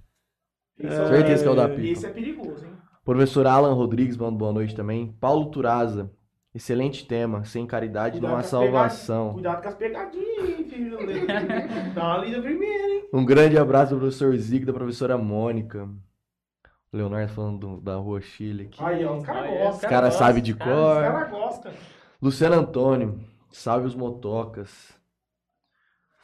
Esse 0.80 0.96
Certeza 1.08 1.44
que 1.44 1.50
é 1.50 1.52
o 1.52 1.56
da 1.56 1.70
pipa. 1.70 1.88
Esse 1.88 2.06
é 2.06 2.10
perigoso, 2.10 2.66
hein? 2.66 2.72
Professor 3.06 3.46
Alan 3.46 3.74
Rodrigues 3.74 4.18
manda 4.18 4.38
boa 4.38 4.54
noite 4.54 4.76
também. 4.76 5.16
Paulo 5.20 5.46
Turaza, 5.52 6.12
excelente 6.54 7.06
tema. 7.06 7.44
Sem 7.46 7.66
caridade 7.66 8.14
Cuidado 8.14 8.32
não 8.32 8.38
há 8.40 8.44
salvação. 8.44 9.34
Cuidado 9.34 9.62
com 9.62 9.70
as 9.70 9.76
pegadinhas, 9.76 10.70
filho. 10.70 10.98
Dá 11.96 12.04
uma 12.04 12.18
lida 12.18 12.42
primeiro, 12.42 12.84
hein? 12.94 13.10
Um 13.14 13.26
grande 13.26 13.58
abraço 13.58 13.94
do 13.94 14.00
professor 14.00 14.36
Zico 14.38 14.66
da 14.66 14.74
professora 14.74 15.18
Mônica. 15.18 15.90
O 16.92 16.98
Leonardo 16.98 17.32
falando 17.34 17.60
do- 17.60 17.82
da 17.82 17.96
Rua 17.96 18.20
Chile 18.22 18.64
aqui. 18.66 18.84
Aí, 18.84 19.06
ó, 19.06 19.16
os 19.18 19.24
caras 19.26 19.50
gostam. 19.52 19.70
Os 19.76 19.82
caras 19.82 20.10
gosta, 20.14 20.26
sabem 20.26 20.42
de 20.44 20.56
cara, 20.56 20.72
Os 20.72 20.78
cor. 20.78 21.02
caras 21.04 21.30
gostam. 21.32 21.72
Luciano 22.22 22.56
Antônio, 22.56 23.20
salve 23.52 23.86
os 23.86 23.96
motocas. 23.96 24.94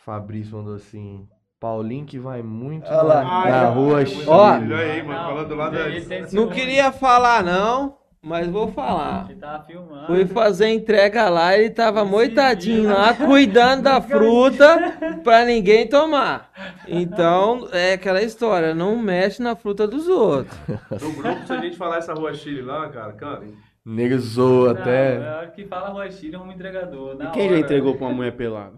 Fabrício 0.04 0.56
mandou 0.58 0.76
assim. 0.76 1.28
Paulinho 1.60 2.06
que 2.06 2.20
vai 2.20 2.44
muito 2.44 2.86
Olha 2.88 3.02
lá. 3.02 3.24
na, 3.24 3.68
Ai. 3.70 3.74
Rua 3.74 4.06
Chile. 4.06 4.26
Ó. 4.28 4.52
Olha 4.54 4.78
aí, 4.78 5.02
mano, 5.04 5.20
Não, 5.20 5.30
falando 5.30 5.56
lá 5.56 5.70
da. 5.70 5.84
tem 5.86 6.22
Não 6.22 6.28
ciúme. 6.30 6.54
queria 6.54 6.92
falar, 6.92 7.44
não, 7.44 7.98
mas 8.26 8.48
vou 8.48 8.72
falar. 8.72 9.28
Ele 9.30 9.40
tava 9.40 9.64
filmando. 9.64 10.08
Fui 10.08 10.26
fazer 10.26 10.70
entrega 10.70 11.30
lá, 11.30 11.56
ele 11.58 11.70
tava 11.70 12.04
moitadinho 12.04 12.90
lá, 12.92 13.14
cuidando 13.14 13.84
da 13.84 14.02
fruta 14.02 14.98
pra 15.24 15.46
ninguém 15.46 15.88
tomar. 15.88 16.50
Então, 16.88 17.68
é 17.72 17.94
aquela 17.94 18.22
história, 18.22 18.74
não 18.74 18.98
mexe 18.98 19.42
na 19.42 19.56
fruta 19.56 19.88
dos 19.88 20.08
outros. 20.08 20.58
No 21.02 21.12
grupo, 21.14 21.46
se 21.46 21.54
a 21.54 21.58
gente 21.62 21.78
falar 21.78 21.98
essa 21.98 22.14
rua 22.14 22.34
Chile 22.34 22.62
lá, 22.62 22.90
cara, 22.90 23.14
cara. 23.14 23.44
Nego 23.86 24.18
zoa 24.18 24.74
Não, 24.74 24.82
até. 24.82 25.16
é 25.18 25.30
a 25.30 25.38
hora 25.38 25.48
que 25.52 25.64
fala 25.66 25.90
Rua 25.90 26.10
Chile, 26.10 26.36
é 26.36 26.40
um 26.40 26.52
entregador. 26.52 27.16
na 27.16 27.30
Quem 27.30 27.44
já 27.44 27.50
hora. 27.52 27.60
entregou 27.60 27.94
pra 27.96 28.08
uma 28.08 28.16
mulher 28.16 28.32
pelada? 28.32 28.74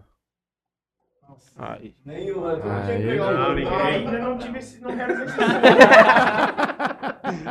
Aí. 1.60 1.94
Nenhum. 2.06 2.46
Aí. 2.46 3.66
Não, 3.66 3.78
ainda 3.78 4.20
não 4.20 4.38
tive 4.38 4.60
esse. 4.60 4.80
Não 4.82 4.96
quero 4.96 5.24
esse 5.24 5.38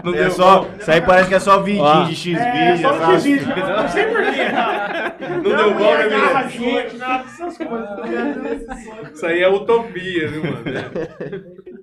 Não 0.04 0.14
É 0.14 0.16
deu 0.16 0.30
só, 0.30 0.66
isso 0.78 0.90
aí 0.90 1.00
parece 1.00 1.28
que 1.28 1.34
é 1.34 1.40
só 1.40 1.60
vidinho 1.60 1.84
Ó. 1.84 2.04
de 2.04 2.14
X 2.14 2.38
É, 2.38 2.76
só? 2.76 3.12
X-Vídeo, 3.12 3.46
Não 3.48 3.88
sei 3.88 4.06
porquê. 4.06 4.44
Não 5.28 5.42
deu 5.42 5.74
bom, 5.74 5.94
né, 5.96 6.04
menino? 6.04 6.98
nada 6.98 7.24
dessas 7.24 7.58
coisas. 7.58 9.12
Isso 9.14 9.26
aí 9.26 9.42
é 9.42 9.48
utopia, 9.48 10.28
viu, 10.28 10.42
mano? 10.44 10.62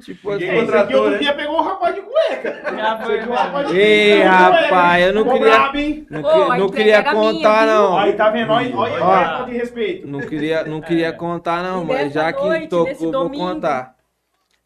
Tipo 0.00 0.30
Ninguém 0.32 0.50
assim. 0.50 0.58
Esse 0.58 0.62
aqui 0.62 0.66
contratou, 0.72 0.96
outro 1.00 1.10
né? 1.12 1.18
dia 1.18 1.34
pegou 1.34 1.56
o 1.58 1.62
rapaz 1.62 1.94
de 1.94 2.00
cueca. 2.02 2.62
Já 2.76 2.98
foi, 3.04 3.20
aqui 3.20 3.28
o 3.28 3.32
rapaz 3.32 3.68
de 3.68 3.76
Ei, 3.78 4.14
cueca. 4.16 4.30
rapaz, 4.30 5.04
eu 5.06 5.12
não 5.14 5.22
Ficou 5.24 5.38
queria- 5.38 5.58
brabo, 5.58 5.76
hein? 5.78 6.06
Não, 6.10 6.20
Ô, 6.20 6.22
que- 6.52 6.58
não 6.58 6.68
queria 6.70 7.00
minha, 7.02 7.12
contar, 7.14 7.64
viu? 7.66 7.74
não. 7.74 7.92
Olha, 7.92 8.16
tá 8.16 8.30
vendo? 8.30 8.52
Olha, 8.52 8.76
olha 8.76 9.04
Ó. 9.04 9.12
a 9.12 9.24
falta 9.36 9.50
de 9.50 9.56
respeito. 9.56 10.06
Não 10.06 10.20
queria, 10.20 10.64
não 10.64 10.80
queria 10.80 11.12
contar, 11.12 11.62
não, 11.62 11.82
E 11.82 11.86
mas 11.86 12.12
já 12.12 12.32
que 12.32 12.42
noite, 12.42 12.68
tocou, 12.68 12.86
nesse 12.86 13.02
vou 13.02 13.12
domingo, 13.12 13.44
contar. 13.44 13.96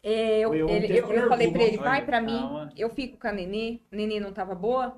É, 0.03 0.39
eu, 0.39 0.53
ele- 0.53 0.99
eu- 0.99 1.11
eu 1.11 1.27
falei 1.27 1.51
pra 1.51 1.63
ele, 1.63 1.77
vai 1.77 2.05
pra 2.05 2.21
mim, 2.21 2.37
Calma. 2.39 2.71
eu 2.77 2.89
fico 2.89 3.17
com 3.19 3.27
a 3.27 3.31
Nenê, 3.31 3.79
Nenê 3.91 4.19
não 4.19 4.31
tava 4.31 4.55
boa, 4.55 4.95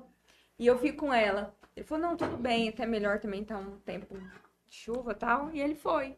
e 0.58 0.66
eu 0.66 0.78
fico 0.78 0.98
com 1.06 1.12
ela. 1.12 1.52
Ele 1.76 1.84
falou, 1.86 2.04
não, 2.08 2.16
tudo 2.16 2.36
bem, 2.36 2.68
até 2.68 2.86
melhor 2.86 3.18
também 3.18 3.42
tá 3.42 3.56
um 3.56 3.76
tempo 3.84 4.14
de 4.14 4.76
chuva 4.76 5.12
e 5.12 5.14
tal, 5.14 5.50
e 5.52 5.60
ele 5.60 5.74
foi. 5.74 6.14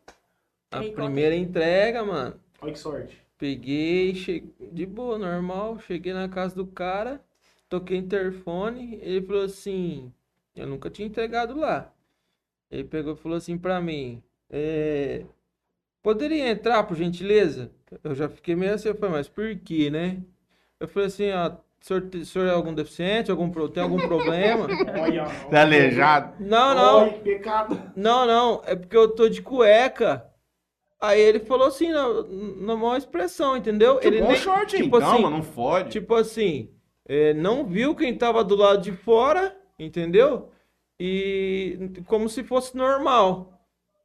A 0.71 0.79
Aí, 0.81 0.91
primeira 0.93 1.35
entrega, 1.35 2.05
mano. 2.05 2.35
Olha 2.61 2.73
que 2.73 2.79
sorte. 2.79 3.22
Peguei, 3.43 4.15
cheguei 4.15 4.71
de 4.71 4.87
boa, 4.87 5.19
normal. 5.19 5.77
Cheguei 5.81 6.13
na 6.13 6.29
casa 6.29 6.55
do 6.55 6.65
cara, 6.65 7.21
toquei 7.69 7.99
interfone. 7.99 9.01
Ele 9.03 9.21
falou 9.27 9.43
assim: 9.43 10.13
Eu 10.55 10.69
nunca 10.69 10.89
tinha 10.89 11.09
entregado 11.09 11.59
lá. 11.59 11.93
Ele 12.71 12.85
pegou 12.85 13.15
e 13.15 13.17
falou 13.17 13.37
assim 13.37 13.59
pra 13.59 13.81
mim: 13.81 14.23
é, 14.49 15.25
Poderia 16.01 16.51
entrar, 16.51 16.85
por 16.85 16.97
gentileza? 16.97 17.73
Eu 18.05 18.15
já 18.15 18.29
fiquei 18.29 18.55
meio 18.55 18.75
assim, 18.75 18.91
eu 18.91 18.95
falei, 18.95 19.17
mas 19.17 19.29
por 19.29 19.57
quê, 19.57 19.91
né? 19.91 20.23
Eu 20.79 20.87
falei 20.87 21.09
assim: 21.09 21.33
Ó, 21.33 21.49
o 21.49 21.59
senhor, 21.81 22.09
o 22.15 22.25
senhor 22.25 22.47
é 22.47 22.53
algum 22.53 22.73
deficiente? 22.73 23.29
Algum, 23.29 23.51
tem 23.71 23.83
algum 23.83 23.99
problema? 24.07 24.69
Olha. 25.03 25.25
Tá 25.51 25.63
aleijado? 25.63 26.37
Não, 26.39 26.77
não. 26.77 27.13
Que 27.15 27.19
pecado. 27.19 27.91
Não, 27.97 28.25
não, 28.25 28.63
é 28.65 28.77
porque 28.77 28.97
eu 28.97 29.09
tô 29.09 29.29
de 29.29 29.43
cueca. 29.43 30.32
Aí 31.03 31.21
ele 31.21 31.41
falou 31.41 31.67
assim, 31.67 31.91
na, 31.91 32.07
na 32.59 32.77
maior 32.77 32.97
expressão, 32.97 33.57
entendeu? 33.57 33.99
ele 34.03 34.21
Bom 34.21 34.29
nem- 34.29 34.37
short, 34.37 34.77
tipo 34.77 34.99
então, 34.99 35.13
assim, 35.15 35.23
mano, 35.23 35.37
não 35.39 35.43
fode. 35.43 35.91
tipo 35.91 36.15
assim, 36.15 36.71
é, 37.07 37.35
não 37.35 37.67
viu 37.67 37.95
quem 37.97 38.17
tava 38.17 38.45
do 38.45 38.55
lado 38.55 38.81
de 38.83 38.93
fora, 38.93 39.57
entendeu? 39.79 40.51
E 41.01 41.91
como 42.07 42.29
se 42.29 42.45
fosse 42.45 42.77
normal. 42.77 43.61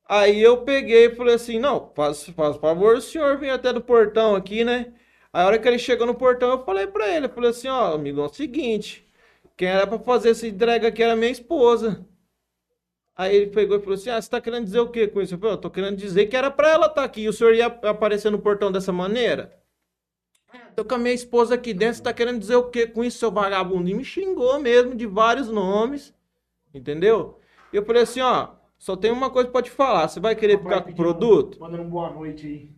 Aí 0.10 0.42
eu 0.42 0.64
peguei 0.64 1.06
e 1.08 1.16
falei 1.16 1.36
assim, 1.36 1.60
não, 1.60 1.92
faz, 1.96 2.24
faz 2.30 2.58
favor, 2.58 2.96
o 2.98 3.02
senhor 3.02 3.38
vem 3.38 3.52
até 3.52 3.72
do 3.74 3.82
portão 3.82 4.36
aqui, 4.36 4.64
né? 4.64 4.94
Aí 5.34 5.44
a 5.44 5.46
hora 5.46 5.60
que 5.60 5.68
ele 5.68 5.78
chegou 5.78 6.08
no 6.08 6.16
portão, 6.16 6.50
eu 6.52 6.64
falei 6.66 6.88
pra 6.88 7.08
ele, 7.14 7.28
eu 7.28 7.30
falei 7.30 7.52
assim, 7.52 7.68
ó, 7.68 7.94
amigo, 7.94 8.22
é 8.22 8.26
o 8.26 8.30
seguinte, 8.34 9.06
quem 9.56 9.68
era 9.68 9.86
pra 9.86 10.00
fazer 10.00 10.32
essa 10.32 10.48
entrega 10.48 10.88
aqui 10.88 11.04
era 11.04 11.16
minha 11.16 11.30
esposa. 11.32 12.06
Aí 13.18 13.36
ele 13.36 13.48
pegou 13.48 13.78
e 13.78 13.80
falou 13.80 13.96
assim: 13.96 14.12
Ah, 14.12 14.22
você 14.22 14.30
tá 14.30 14.40
querendo 14.40 14.66
dizer 14.66 14.80
o 14.80 14.90
que 14.90 15.08
com 15.08 15.20
isso? 15.22 15.34
Eu 15.34 15.40
falei: 15.40 15.56
Eu 15.56 15.62
tô 15.62 15.72
querendo 15.72 15.98
dizer 15.98 16.28
que 16.28 16.38
era 16.38 16.52
pra 16.52 16.70
ela 16.70 16.86
estar 16.86 17.04
aqui. 17.04 17.22
E 17.22 17.28
o 17.28 17.34
senhor 17.34 17.56
ia 17.56 17.66
aparecer 17.66 18.30
no 18.30 18.38
portão 18.38 18.72
dessa 18.72 18.92
maneira? 18.92 19.58
Tô 20.76 20.86
com 20.86 20.94
a 20.94 21.00
minha 21.00 21.14
esposa 21.14 21.56
aqui 21.56 21.74
dentro, 21.74 21.96
você 21.96 22.04
tá 22.04 22.14
querendo 22.14 22.40
dizer 22.40 22.56
o 22.56 22.70
que 22.70 22.86
com 22.86 23.04
isso, 23.04 23.18
seu 23.18 23.32
vagabundo? 23.32 23.90
E 23.90 23.96
me 23.96 24.06
xingou 24.06 24.60
mesmo 24.60 24.94
de 24.94 25.08
vários 25.08 25.50
nomes, 25.50 26.14
entendeu? 26.72 27.40
E 27.74 27.78
eu 27.78 27.84
falei 27.84 28.04
assim: 28.04 28.22
Ó, 28.22 28.50
só 28.78 28.96
tem 28.96 29.12
uma 29.12 29.32
coisa 29.32 29.50
pra 29.50 29.64
te 29.64 29.72
falar: 29.72 30.08
você 30.08 30.20
vai 30.20 30.36
querer 30.36 30.60
ficar 30.60 30.82
com 30.82 30.92
o 30.92 30.96
produto? 30.96 31.60
Mandando 31.60 31.84
um 31.84 31.90
boa 31.90 32.12
noite 32.12 32.46
aí. 32.46 32.72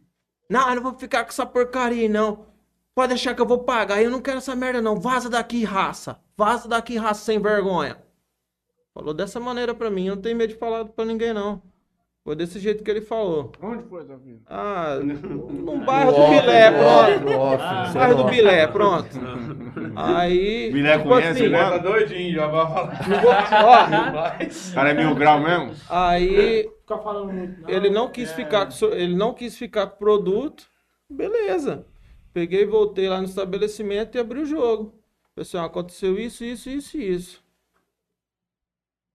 Não, 0.50 0.70
eu 0.70 0.76
não 0.76 0.84
vou 0.84 0.98
ficar 0.98 1.26
com 1.26 1.30
essa 1.30 1.46
porcaria, 1.46 2.04
aí, 2.04 2.10
não. 2.10 2.48
Pode 2.96 3.10
deixar 3.10 3.36
que 3.36 3.42
eu 3.42 3.46
vou 3.46 3.60
pagar. 3.60 4.02
Eu 4.02 4.10
não 4.10 4.22
quero 4.22 4.38
essa 4.38 4.56
merda, 4.56 4.82
não. 4.82 5.00
Vaza 5.00 5.30
daqui, 5.30 5.64
raça. 5.64 6.20
Vaza 6.36 6.68
daqui, 6.68 6.98
raça 6.98 7.24
sem 7.24 7.40
vergonha. 7.40 8.02
Falou 9.00 9.14
dessa 9.14 9.40
maneira 9.40 9.74
pra 9.74 9.90
mim. 9.90 10.08
Eu 10.08 10.16
não 10.18 10.22
tenho 10.22 10.36
medo 10.36 10.52
de 10.52 10.60
falar 10.60 10.84
pra 10.84 11.06
ninguém, 11.06 11.34
não. 11.34 11.62
Foi 12.22 12.36
desse 12.36 12.60
jeito 12.60 12.84
que 12.84 12.92
ele 12.92 13.00
falou. 13.00 13.54
Onde 13.62 13.84
foi, 13.84 14.04
Davi? 14.04 14.42
Ah, 14.46 15.00
num 15.02 15.86
bairro 15.86 16.12
do 16.12 16.28
Bilé, 16.28 16.70
pronto. 16.70 17.20
No 17.22 17.32
No 17.32 17.88
no 17.88 17.94
bairro 17.94 18.16
do. 18.16 18.24
Bilé, 18.26 18.68
pronto. 18.68 19.10
Aí. 19.96 20.70
Bilé 20.74 20.98
tipo 20.98 21.08
conhece, 21.08 21.30
assim, 21.44 21.48
né? 21.50 21.60
Tá 21.70 21.78
doidinho, 21.78 22.36
já 22.36 22.48
vai 22.48 22.66
falar. 22.68 23.00
ó, 23.64 24.44
O 24.46 24.74
cara 24.74 24.90
é 24.90 24.94
mil 24.94 25.16
grau 25.16 25.40
mesmo? 25.40 25.74
aí 25.90 26.70
Fica 26.82 26.98
falando 26.98 27.32
muito. 27.32 27.62
não. 27.62 27.70
Ele 27.70 27.90
não 27.90 28.12
quis 28.12 28.34
ficar 28.34 28.66
com, 28.68 28.86
ele 28.88 29.16
não 29.16 29.34
quis 29.34 29.58
ficar 29.58 29.88
com 29.88 29.96
o 29.96 30.00
produto. 30.00 30.66
Beleza. 31.10 31.86
Peguei, 32.34 32.66
voltei 32.66 33.08
lá 33.08 33.20
no 33.20 33.26
estabelecimento 33.28 34.18
e 34.18 34.20
abri 34.20 34.42
o 34.42 34.46
jogo. 34.46 34.94
Pessoal, 35.34 35.66
aconteceu 35.66 36.20
isso, 36.20 36.44
isso, 36.44 36.70
isso 36.70 36.98
e 36.98 37.14
isso. 37.14 37.49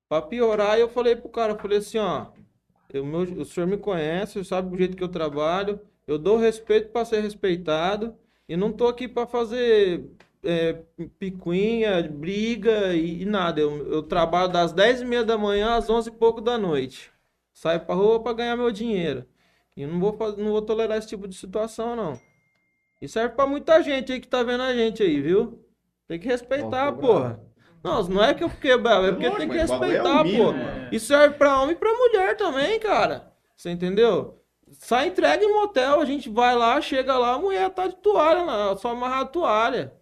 Pra 0.09 0.23
piorar, 0.23 0.79
eu 0.79 0.89
falei 0.89 1.17
pro 1.17 1.29
cara, 1.29 1.53
eu 1.55 1.59
falei 1.59 1.79
assim, 1.79 1.99
ó, 1.99 2.27
eu, 2.93 3.05
meu- 3.05 3.23
o 3.43 3.45
senhor 3.45 3.67
me 3.67 3.77
conhece, 3.79 4.45
sabe 4.45 4.75
o 4.75 4.79
jeito 4.79 4.97
que 4.97 5.03
eu 5.03 5.09
trabalho, 5.09 5.81
eu 6.07 6.19
dou 6.19 6.37
respeito 6.37 6.91
para 6.91 7.05
ser 7.05 7.21
respeitado 7.21 8.17
e 8.49 8.57
não 8.57 8.73
tô 8.73 8.87
aqui 8.89 9.09
para 9.09 9.27
fazer 9.27 10.05
é, 10.43 10.75
picuinha, 11.19 12.03
briga 12.03 12.95
e, 12.95 13.23
e 13.23 13.25
nada. 13.25 13.61
Eu, 13.61 13.87
eu 13.93 14.03
trabalho 14.03 14.53
das 14.53 14.73
10 14.73 15.01
e 15.01 15.05
meia 15.05 15.25
da 15.25 15.39
manhã 15.39 15.77
às 15.77 15.89
11 15.91 16.11
e 16.11 16.13
pouco 16.13 16.41
da 16.41 16.59
noite. 16.59 17.11
Saio 17.53 17.81
pra 17.81 17.95
rua 17.95 18.23
para 18.23 18.35
ganhar 18.35 18.57
meu 18.57 18.71
dinheiro. 18.71 19.25
E 19.77 19.87
não 19.87 19.99
vou, 20.01 20.17
não 20.37 20.53
vou 20.53 20.63
tolerar 20.63 20.99
esse 20.99 21.09
tipo 21.09 21.27
de 21.27 21.35
situação, 21.37 21.97
não. 21.97 22.21
E 23.01 23.09
serve 23.09 23.35
pra 23.35 23.47
muita 23.47 23.83
gente 23.83 24.13
aí 24.13 24.21
que 24.21 24.29
tá 24.29 24.43
vendo 24.43 24.63
a 24.63 24.75
gente 24.75 25.03
aí, 25.03 25.21
viu? 25.21 25.65
Tem 26.07 26.19
que 26.19 26.27
respeitar, 26.27 26.93
porra. 26.93 27.41
Não, 27.85 28.03
não 28.05 28.25
é 28.25 28.33
que 28.33 28.43
eu 28.43 28.49
fiquei 28.49 28.75
bravo, 28.79 29.07
é 29.07 29.13
porque 29.13 29.29
Lógico, 29.29 29.41
tem 29.43 29.51
que 29.51 29.59
é 29.59 29.61
respeitar, 29.61 30.25
mínimo, 30.25 30.45
pô. 30.45 30.53
mano. 30.53 30.89
Isso 30.91 31.07
serve 31.07 31.37
pra 31.37 31.61
homem 31.61 31.77
e 31.77 31.79
pra 31.79 31.93
mulher 31.93 32.35
também, 32.35 32.81
cara. 32.81 33.31
Você 33.55 33.71
entendeu? 33.71 34.43
Sai 34.73 35.09
entrega 35.09 35.45
em 35.45 35.53
motel, 35.53 36.01
a 36.01 36.05
gente 36.07 36.31
vai 36.31 36.57
lá, 36.57 36.81
chega 36.81 37.17
lá, 37.19 37.35
a 37.35 37.39
mulher 37.39 37.69
tá 37.71 37.87
de 37.87 37.97
toalha, 37.97 38.43
lá, 38.43 38.77
só 38.79 38.89
amarrar 38.93 39.21
a 39.21 39.27
toalha. 39.27 39.93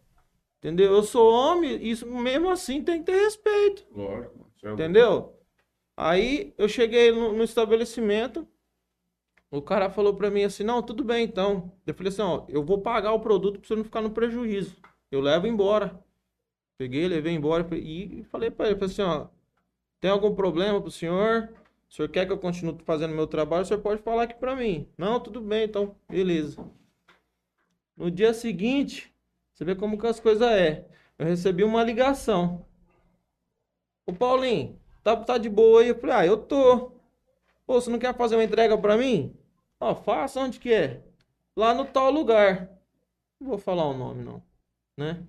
Entendeu? 0.59 0.93
Eu 0.93 1.03
sou 1.03 1.29
homem, 1.33 1.85
isso 1.85 2.07
mesmo 2.07 2.49
assim 2.49 2.83
tem 2.85 3.01
que 3.01 3.07
ter 3.13 3.19
respeito. 3.21 3.85
Lógico. 3.95 4.47
é- 4.63 4.71
Entendeu? 4.71 5.37
Aí 5.97 6.55
eu 6.57 6.69
cheguei 6.69 7.11
no, 7.11 7.33
no 7.33 7.43
estabelecimento, 7.43 8.47
o 9.51 9.61
cara 9.61 9.91
falou 9.91 10.15
pra 10.15 10.31
mim 10.31 10.45
assim, 10.45 10.63
não, 10.63 10.81
tudo 10.81 11.03
bem 11.03 11.25
então. 11.25 11.73
Eu 11.85 11.93
falei 11.95 12.13
assim, 12.13 12.23
ó, 12.23 12.45
eu 12.49 12.63
vou 12.65 12.79
pagar 12.81 13.13
o 13.13 13.19
produto 13.21 13.59
pra 13.59 13.67
você 13.67 13.75
não 13.75 13.83
ficar 13.85 14.01
no 14.01 14.11
prejuízo. 14.13 14.77
Eu 15.11 15.21
levo 15.21 15.49
embora. 15.49 16.01
Peguei, 16.79 17.07
levei 17.07 17.33
embora 17.35 17.67
e 17.77 18.25
falei 18.25 18.51
pra 18.51 18.67
ele, 18.67 18.75
falei 18.77 18.93
assim, 18.93 19.03
ó, 19.03 19.29
tem 20.01 20.11
algum 20.11 20.35
problema 20.35 20.81
pro 20.81 20.91
senhor? 20.91 21.53
O 21.89 21.95
senhor 21.95 22.09
quer 22.09 22.27
que 22.27 22.33
eu 22.33 22.39
continue 22.39 22.77
fazendo 22.85 23.15
meu 23.15 23.27
trabalho? 23.27 23.63
O 23.63 23.65
senhor 23.67 23.81
pode 23.81 24.03
falar 24.03 24.25
aqui 24.25 24.35
pra 24.35 24.57
mim. 24.57 24.89
Não, 24.97 25.21
tudo 25.21 25.41
bem, 25.41 25.65
então, 25.65 25.95
beleza. 26.09 26.65
No 27.97 28.11
dia 28.11 28.35
seguinte, 28.35 29.15
você 29.53 29.65
vê 29.65 29.75
como 29.75 29.99
que 29.99 30.07
as 30.07 30.19
coisas 30.19 30.51
é. 30.51 30.89
Eu 31.19 31.27
recebi 31.27 31.63
uma 31.63 31.85
ligação. 31.85 32.67
Ô 34.07 34.13
Paulinho, 34.13 34.81
tá, 35.05 35.17
tá 35.17 35.39
de 35.39 35.49
boa 35.49 35.83
aí? 35.83 35.89
Eu 35.89 35.99
falei, 35.99 36.17
ah, 36.17 36.27
eu 36.27 36.37
tô. 36.37 36.93
Pô, 37.67 37.81
você 37.81 37.91
não 37.91 37.99
quer 37.99 38.17
fazer 38.17 38.35
uma 38.35 38.45
entrega 38.45 38.77
pra 38.77 38.97
mim? 38.97 39.37
Ó, 39.79 39.95
faça 39.95 40.41
onde 40.41 40.59
que 40.59 40.73
é? 40.73 41.03
Lá 41.55 41.75
no 41.75 41.85
tal 41.85 42.11
lugar. 42.11 42.69
Não 43.39 43.49
vou 43.49 43.59
falar 43.59 43.87
o 43.87 43.97
nome, 43.97 44.25
não. 44.25 44.43
Né? 44.97 45.23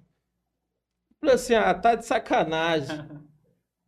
Falei 1.24 1.36
assim, 1.36 1.56
ah, 1.56 1.74
tá 1.74 1.96
de 1.96 2.06
sacanagem. 2.06 2.98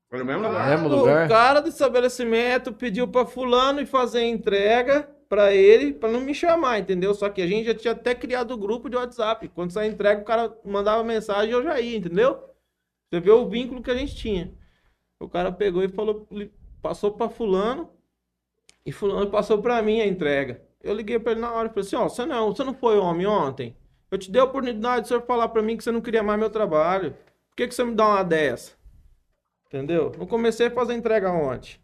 Foi 0.10 0.20
no 0.20 0.24
mesmo 0.26 0.48
lugar? 0.48 0.70
Mesmo 0.70 0.88
O 0.88 1.00
lugar? 1.00 1.28
cara 1.28 1.60
do 1.60 1.68
estabelecimento 1.68 2.72
pediu 2.72 3.10
pra 3.10 3.26
fulano 3.26 3.82
ir 3.82 3.86
fazer 3.86 4.20
a 4.20 4.26
entrega 4.26 5.10
pra 5.28 5.54
ele, 5.54 5.92
pra 5.94 6.10
não 6.10 6.22
me 6.22 6.34
chamar, 6.34 6.80
entendeu? 6.80 7.14
Só 7.14 7.28
que 7.28 7.42
a 7.42 7.48
gente 7.48 7.66
já 7.66 7.76
tinha 7.76 7.92
até 7.92 8.16
criado 8.16 8.52
o 8.52 8.58
grupo 8.58 8.90
de 8.90 8.96
WhatsApp. 8.96 9.50
Quando 9.50 9.72
saía 9.72 9.90
a 9.90 9.94
entrega, 9.94 10.22
o 10.22 10.24
cara 10.24 10.56
mandava 10.64 11.04
mensagem 11.04 11.50
e 11.50 11.52
eu 11.52 11.62
já 11.62 11.78
ia, 11.82 11.98
entendeu? 11.98 12.42
Você 13.12 13.20
vê 13.20 13.32
o 13.32 13.50
vínculo 13.50 13.82
que 13.84 13.92
a 13.92 13.96
gente 13.96 14.16
tinha. 14.16 14.54
O 15.20 15.28
cara 15.28 15.52
pegou 15.52 15.84
e 15.84 15.90
falou, 15.90 16.26
passou 16.82 17.12
pra 17.12 17.28
fulano 17.28 17.90
e 18.86 18.94
fulano 18.94 19.30
passou 19.30 19.62
pra 19.62 19.82
mim 19.82 20.00
a 20.00 20.08
entrega. 20.08 20.62
Eu 20.82 20.94
liguei 20.94 21.20
pra 21.20 21.34
ele 21.34 21.42
na 21.42 21.52
hora 21.52 21.68
e 21.68 21.70
falei 21.70 21.86
assim, 21.86 21.98
ó, 21.98 22.08
você 22.08 22.26
não, 22.26 22.54
você 22.56 22.64
não 22.64 22.74
foi 22.74 22.98
homem 22.98 23.26
ontem? 23.26 23.76
Eu 24.10 24.18
te 24.18 24.32
dei 24.32 24.40
a 24.42 24.46
oportunidade 24.46 25.02
de 25.02 25.06
o 25.06 25.08
senhor 25.10 25.22
falar 25.26 25.50
pra 25.50 25.62
mim 25.62 25.76
que 25.76 25.84
você 25.84 25.92
não 25.92 26.00
queria 26.00 26.24
mais 26.24 26.40
meu 26.40 26.50
trabalho. 26.50 27.14
Por 27.56 27.64
que 27.64 27.70
que 27.70 27.76
você 27.76 27.86
me 27.86 27.96
dá 27.96 28.06
uma 28.06 28.24
dessa? 28.24 28.74
Entendeu? 29.68 30.12
Não 30.18 30.28
comecei 30.28 30.68
a 30.68 30.72
fazer 30.72 30.94
entrega 30.94 31.32
ontem. 31.32 31.80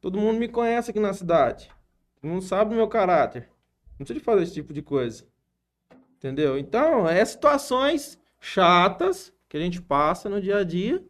Todo 0.00 0.18
mundo 0.18 0.38
me 0.38 0.48
conhece 0.48 0.90
aqui 0.90 0.98
na 0.98 1.12
cidade. 1.12 1.70
Todo 2.18 2.30
mundo 2.30 2.42
sabe 2.42 2.70
do 2.70 2.76
meu 2.76 2.88
caráter. 2.88 3.50
Não 3.90 3.98
precisa 3.98 4.18
de 4.18 4.24
fazer 4.24 4.44
esse 4.44 4.54
tipo 4.54 4.72
de 4.72 4.80
coisa. 4.80 5.26
Entendeu? 6.16 6.56
Então, 6.56 7.06
é 7.06 7.22
situações 7.22 8.18
chatas 8.40 9.30
que 9.46 9.58
a 9.58 9.60
gente 9.60 9.82
passa 9.82 10.30
no 10.30 10.40
dia 10.40 10.56
a 10.56 10.64
dia, 10.64 11.04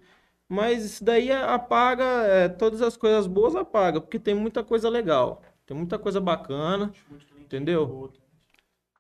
mas 0.49 0.85
isso 0.85 1.05
daí 1.05 1.31
apaga, 1.31 2.05
é, 2.27 2.49
todas 2.49 2.83
as 2.83 2.97
coisas 2.97 3.29
boas 3.29 3.55
apaga, 3.55 4.01
porque 4.01 4.19
tem 4.19 4.35
muita 4.35 4.65
coisa 4.65 4.89
legal. 4.89 5.41
Tem 5.65 5.77
muita 5.77 6.01
coisa 6.01 6.21
bacana, 6.21 6.93
entendeu? 7.39 8.13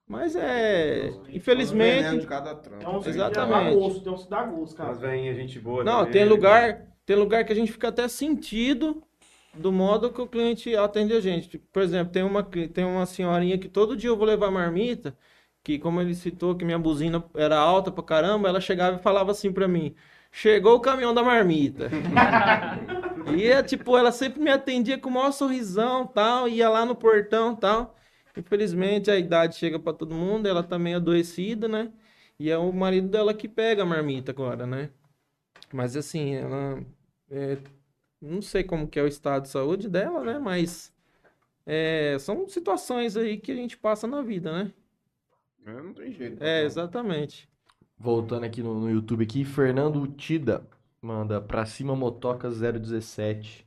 Mas 0.06 0.36
é. 0.36 1.10
Infelizmente. 1.30 2.18
de 2.18 2.26
cada 2.26 2.54
trampo. 2.54 2.84
Tem 2.84 2.94
uns 2.94 3.06
Exatamente. 3.06 3.64
dá 3.64 3.74
gosto, 3.74 4.00
tem 4.00 4.12
uns 4.12 4.24
que 4.24 4.30
dá 4.30 4.42
gosto, 4.44 4.76
cara. 4.76 4.90
As 4.90 5.00
veinhas, 5.00 5.36
gente 5.36 5.58
boa. 5.58 5.82
Não, 5.82 5.98
também, 5.98 6.12
tem 6.12 6.24
né, 6.24 6.28
lugar, 6.28 6.82
tem 7.06 7.16
lugar 7.16 7.44
que 7.44 7.52
a 7.52 7.56
gente 7.56 7.72
fica 7.72 7.88
até 7.88 8.06
sentido 8.06 9.02
do 9.54 9.72
modo 9.72 10.12
que 10.12 10.20
o 10.20 10.26
cliente 10.26 10.74
atende 10.76 11.14
a 11.14 11.20
gente. 11.20 11.48
Tipo, 11.48 11.66
Por 11.72 11.82
exemplo, 11.82 12.12
tem 12.12 12.22
uma, 12.22 12.42
tem 12.42 12.84
uma 12.84 13.06
senhorinha 13.06 13.56
que 13.56 13.68
todo 13.68 13.96
dia 13.96 14.10
eu 14.10 14.16
vou 14.16 14.26
levar 14.26 14.50
marmita, 14.50 15.16
que 15.62 15.78
como 15.78 16.00
ele 16.00 16.14
citou 16.14 16.54
que 16.54 16.64
minha 16.64 16.78
buzina 16.78 17.24
era 17.34 17.56
alta 17.56 17.90
pra 17.90 18.04
caramba, 18.04 18.48
ela 18.48 18.60
chegava 18.60 18.98
e 18.98 19.02
falava 19.02 19.30
assim 19.30 19.52
pra 19.52 19.66
mim: 19.66 19.94
"Chegou 20.30 20.74
o 20.74 20.80
caminhão 20.80 21.14
da 21.14 21.22
marmita". 21.22 21.88
e 23.34 23.46
é 23.46 23.62
tipo, 23.62 23.96
ela 23.96 24.12
sempre 24.12 24.42
me 24.42 24.50
atendia 24.50 24.98
com 24.98 25.08
o 25.08 25.12
maior 25.12 25.32
sorrisão, 25.32 26.06
tal, 26.06 26.46
ia 26.48 26.68
lá 26.68 26.84
no 26.84 26.94
portão, 26.94 27.56
tal. 27.56 27.94
Infelizmente 28.36 29.10
a 29.10 29.18
idade 29.18 29.56
chega 29.56 29.78
pra 29.78 29.92
todo 29.92 30.14
mundo, 30.14 30.46
ela 30.46 30.62
tá 30.62 30.78
meio 30.78 30.96
adoecida, 30.96 31.68
né? 31.68 31.92
E 32.38 32.50
é 32.50 32.58
o 32.58 32.72
marido 32.72 33.08
dela 33.08 33.32
que 33.32 33.48
pega 33.48 33.82
a 33.82 33.86
marmita 33.86 34.32
agora, 34.32 34.66
né? 34.66 34.90
Mas 35.72 35.96
assim, 35.96 36.34
ela. 36.34 36.84
é, 37.30 37.58
não 38.20 38.42
sei 38.42 38.64
como 38.64 38.88
que 38.88 38.98
é 38.98 39.02
o 39.02 39.06
estado 39.06 39.42
de 39.44 39.48
saúde 39.50 39.88
dela, 39.88 40.24
né? 40.24 40.38
Mas 40.38 40.92
é, 41.66 42.16
são 42.18 42.48
situações 42.48 43.16
aí 43.16 43.38
que 43.38 43.52
a 43.52 43.56
gente 43.56 43.76
passa 43.76 44.06
na 44.06 44.22
vida, 44.22 44.52
né? 44.52 44.72
É, 45.66 45.72
não 45.82 45.94
tem 45.94 46.12
jeito. 46.12 46.42
É, 46.42 46.64
exatamente. 46.64 47.48
Voltando 47.98 48.44
aqui 48.44 48.62
no, 48.62 48.80
no 48.80 48.90
YouTube 48.90 49.24
aqui, 49.24 49.44
Fernando 49.44 50.06
Tida 50.08 50.66
manda 51.00 51.40
pra 51.40 51.64
cima 51.66 51.94
Motoca 51.94 52.50
017. 52.50 53.66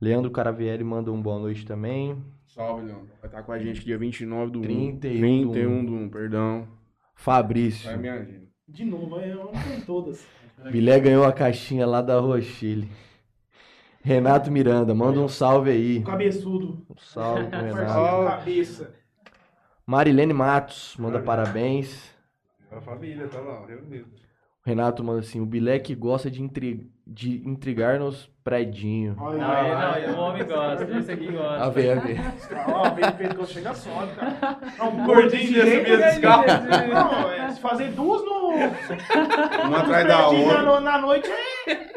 Leandro 0.00 0.30
Caravieri 0.30 0.82
manda 0.82 1.12
um 1.12 1.20
boa 1.20 1.38
noite 1.38 1.64
também. 1.64 2.22
Salve, 2.54 2.84
Leandro. 2.86 3.08
Vai 3.20 3.28
estar 3.28 3.42
com 3.42 3.52
a 3.52 3.58
gente 3.58 3.84
dia 3.84 3.96
29 3.98 4.50
do 4.50 4.58
1. 4.60 4.62
31 4.62 5.42
do 5.46 5.52
31 5.52 5.84
do 5.84 5.92
1, 5.94 6.08
perdão. 6.08 6.68
Fabrício. 7.14 7.86
Vai 7.88 7.96
minha 7.98 8.14
agenda. 8.14 8.48
De 8.68 8.84
novo, 8.84 9.18
é, 9.20 9.32
eu 9.32 9.36
não 9.36 9.52
tenho 9.52 9.84
todas. 9.84 10.26
Bilé 10.70 10.98
ganhou 11.00 11.24
a 11.24 11.32
caixinha 11.32 11.86
lá 11.86 12.02
da 12.02 12.18
Rochile. 12.20 12.88
Renato 14.02 14.50
Miranda, 14.50 14.94
manda 14.94 15.20
um 15.20 15.28
salve 15.28 15.70
aí. 15.70 16.02
Cabeçudo. 16.02 16.84
Um 16.88 16.96
salve 16.96 17.44
pro 17.48 17.60
Renato. 17.60 18.26
cabeça. 18.38 18.94
Marilene 19.86 20.32
Matos, 20.32 20.96
manda 20.98 21.20
parabéns. 21.20 22.14
A 22.70 22.80
família 22.80 23.26
tá 23.28 23.40
lá, 23.40 23.66
reunido. 23.66 24.06
O 24.64 24.68
Renato 24.68 25.02
manda 25.02 25.20
assim, 25.20 25.40
o 25.40 25.46
Bilé 25.46 25.78
que 25.78 25.94
gosta 25.94 26.30
de, 26.30 26.40
intri- 26.42 26.90
de 27.06 27.46
intrigar 27.48 27.98
nos 28.50 28.58
predinhos. 28.58 29.16
Olha 29.18 29.38
Não, 29.38 29.96
ele- 29.96 30.06
não, 30.08 30.14
o 30.14 30.20
homem 30.20 30.44
gosta, 30.44 30.84
esse 30.98 31.12
aqui 31.12 31.26
gosta. 31.32 31.64
A 31.64 31.68
ver, 31.70 31.96
a 31.98 32.00
ver. 32.00 32.20
Ó, 32.68 32.90
vem 32.90 33.12
Pedro 33.12 33.46
chega 33.46 33.74
só, 33.74 34.06
cara. 34.16 34.58
Não, 34.78 35.04
Gordinho 35.06 35.42
de 35.52 35.60
subir 35.60 36.02
as 36.02 36.14
escadas. 36.14 36.60
Não, 36.88 37.30
é, 37.32 37.50
se 37.50 37.60
fazer 37.60 37.88
duas 37.92 38.22
no. 38.24 38.50
Uma 39.66 39.78
atrás 39.80 40.06
da 40.06 40.28
outra. 40.28 40.62
Na, 40.62 40.80
na 40.80 40.98
noite 40.98 41.30
é. 41.30 41.90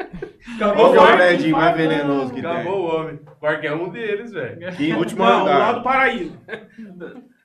Acabou 0.56 0.92
que 0.92 0.96
é 0.98 1.00
o 1.00 1.04
Vai, 1.04 1.16
predinho 1.16 1.56
mais 1.56 1.76
venenoso 1.76 2.32
que 2.32 2.40
tem? 2.42 2.50
Acabou 2.50 2.80
o 2.80 2.96
homem. 3.00 3.18
Qualquer 3.40 3.72
um 3.72 3.88
deles, 3.88 4.32
velho. 4.32 4.72
Que 4.76 4.92
último 4.92 5.24
Não, 5.24 5.44
lá 5.44 5.72
do 5.72 5.78
andar. 5.78 5.82
paraíso. 5.82 6.38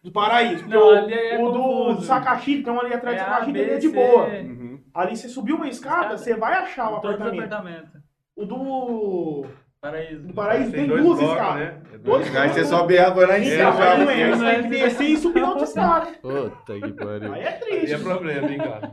Do 0.03 0.11
paraíso. 0.11 0.67
Não, 0.67 0.79
o, 0.87 0.97
ali 0.97 1.13
é 1.13 1.37
o 1.41 1.49
do, 1.51 1.93
do 1.95 2.01
Sacaxi, 2.03 2.63
um 2.67 2.79
ali 2.79 2.93
atrás 2.93 3.17
do 3.17 3.21
É 3.21 3.25
Sacaxi, 3.25 3.49
ele 3.49 3.71
é 3.71 3.77
de 3.77 3.89
boa. 3.89 4.25
Uhum. 4.27 4.79
Ali 4.93 5.15
você 5.17 5.27
subiu 5.27 5.55
uma 5.55 5.67
escada, 5.67 6.17
você 6.17 6.35
vai 6.35 6.53
achar 6.53 6.91
o 6.91 6.95
apartamento. 6.97 7.99
O 8.39 8.45
do. 8.45 9.45
Paraíso. 9.81 10.27
Do 10.27 10.33
paraíso 10.33 10.71
tem, 10.71 10.87
dois 10.87 11.03
duas 11.03 11.19
escadas. 11.21 11.55
né? 11.61 11.81
É 11.93 11.97
Dois 11.97 12.35
Aí 12.35 12.49
você 12.49 12.65
sobe 12.65 12.97
a 12.97 13.07
água 13.07 13.27
lá 13.27 13.39
em 13.39 13.43
cima. 13.45 13.73
Aí 14.09 14.21
é, 14.21 14.29
você 14.35 14.45
tem 14.45 14.63
que 14.63 14.69
descer 14.69 15.03
e 15.09 15.17
subir 15.17 15.43
outra 15.43 15.63
escada. 15.63 16.07
Puta 16.21 16.79
que 16.79 16.93
pariu. 16.93 17.33
Aí 17.33 17.41
é 17.41 17.47
Aí 17.47 17.59
triste. 17.59 17.93
é 17.93 17.97
problema, 17.97 18.49
hein, 18.51 18.57
cara. 18.57 18.91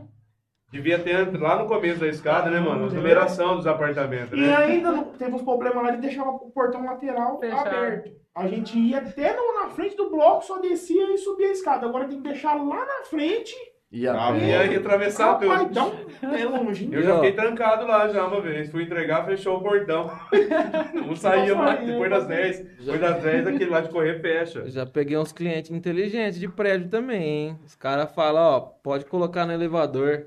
Devia 0.71 0.99
ter 0.99 1.37
lá 1.39 1.61
no 1.61 1.67
começo 1.67 1.99
da 2.01 2.07
escada, 2.07 2.49
né, 2.49 2.59
mano? 2.59 2.87
A 2.87 2.89
numeração 2.89 3.55
dos 3.55 3.65
apartamentos, 3.65 4.37
E 4.37 4.41
né? 4.41 4.53
ainda 4.55 4.91
não- 4.91 5.05
teve 5.05 5.31
uns 5.33 5.41
problemas 5.41 5.81
lá, 5.81 5.89
ele 5.89 6.01
deixava 6.01 6.29
o 6.29 6.51
portão 6.51 6.83
lateral 6.83 7.39
Fechado. 7.39 7.67
aberto. 7.67 8.11
A 8.35 8.47
gente 8.47 8.77
ia 8.77 8.97
até 8.97 9.33
no- 9.35 9.61
na 9.61 9.69
frente 9.69 9.95
do 9.95 10.09
bloco, 10.09 10.43
só 10.43 10.59
descia 10.59 11.13
e 11.13 11.17
subia 11.17 11.47
a 11.47 11.51
escada. 11.51 11.85
Agora 11.85 12.05
tem 12.07 12.17
que 12.21 12.27
deixar 12.27 12.53
lá 12.55 12.85
na 12.85 13.05
frente. 13.09 13.55
E 13.89 14.05
a 14.05 14.13
Ah, 14.13 14.33
aí 14.33 14.75
atravessar 14.75 15.39
Rapaz, 15.39 15.61
tudo. 15.61 15.73
dá 15.73 15.85
um... 15.85 16.35
É 16.35 16.43
longe. 16.43 16.89
Eu 16.91 17.01
já 17.01 17.15
fiquei 17.15 17.31
trancado 17.31 17.87
lá 17.87 18.09
já 18.09 18.27
uma 18.27 18.41
vez. 18.41 18.69
Fui 18.69 18.83
entregar, 18.83 19.25
fechou 19.25 19.57
o 19.57 19.61
portão. 19.61 20.11
Não 20.93 21.15
saía 21.15 21.55
mais. 21.55 21.85
Depois 21.85 22.09
das 22.09 22.27
10. 22.27 22.59
Depois 22.79 22.99
das 22.99 23.23
10, 23.23 23.47
aquele 23.47 23.69
lá 23.69 23.79
de 23.79 23.89
correr 23.89 24.19
fecha. 24.19 24.59
Eu 24.59 24.69
já 24.69 24.85
peguei 24.85 25.17
uns 25.17 25.31
clientes 25.31 25.71
inteligentes 25.71 26.37
de 26.37 26.49
prédio 26.49 26.89
também, 26.89 27.21
hein? 27.23 27.59
Os 27.65 27.75
caras 27.75 28.11
falam, 28.13 28.43
ó, 28.43 28.59
pode 28.59 29.05
colocar 29.05 29.45
no 29.45 29.53
elevador. 29.53 30.25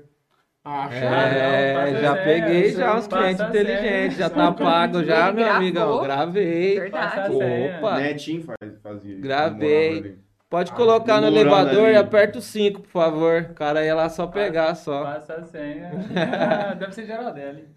Ah, 0.65 0.87
É, 0.91 1.73
não, 1.73 1.79
passa 1.91 2.01
já 2.01 2.15
peguei 2.23 2.71
já 2.71 2.95
uns 2.95 3.07
clientes 3.07 3.41
inteligentes, 3.41 4.17
já 4.17 4.29
tá 4.29 4.51
pago 4.51 5.03
já, 5.03 5.31
meu 5.31 5.47
amigão. 5.51 6.01
Gravei. 6.01 6.79
Verdade. 6.79 7.35
Opa, 7.77 7.99
Netinho 7.99 8.43
faz, 8.43 8.79
fazia. 8.81 9.13
isso, 9.13 9.21
Gravei. 9.21 10.17
Pode 10.51 10.71
colocar 10.73 11.19
no 11.19 11.25
elevador 11.27 11.85
ali. 11.85 11.93
e 11.93 11.95
aperta 11.95 12.37
o 12.37 12.41
5, 12.41 12.81
por 12.81 12.89
favor. 12.91 13.47
O 13.49 13.53
cara 13.55 13.83
ia 13.83 13.95
lá 13.95 14.07
só 14.09 14.27
pegar, 14.27 14.75
só. 14.75 15.03
Passa 15.03 15.33
a 15.33 15.43
senha. 15.45 15.91
Ah, 16.15 16.73
Deve 16.77 16.91
ser 16.93 17.05
Geraldelli. 17.07 17.67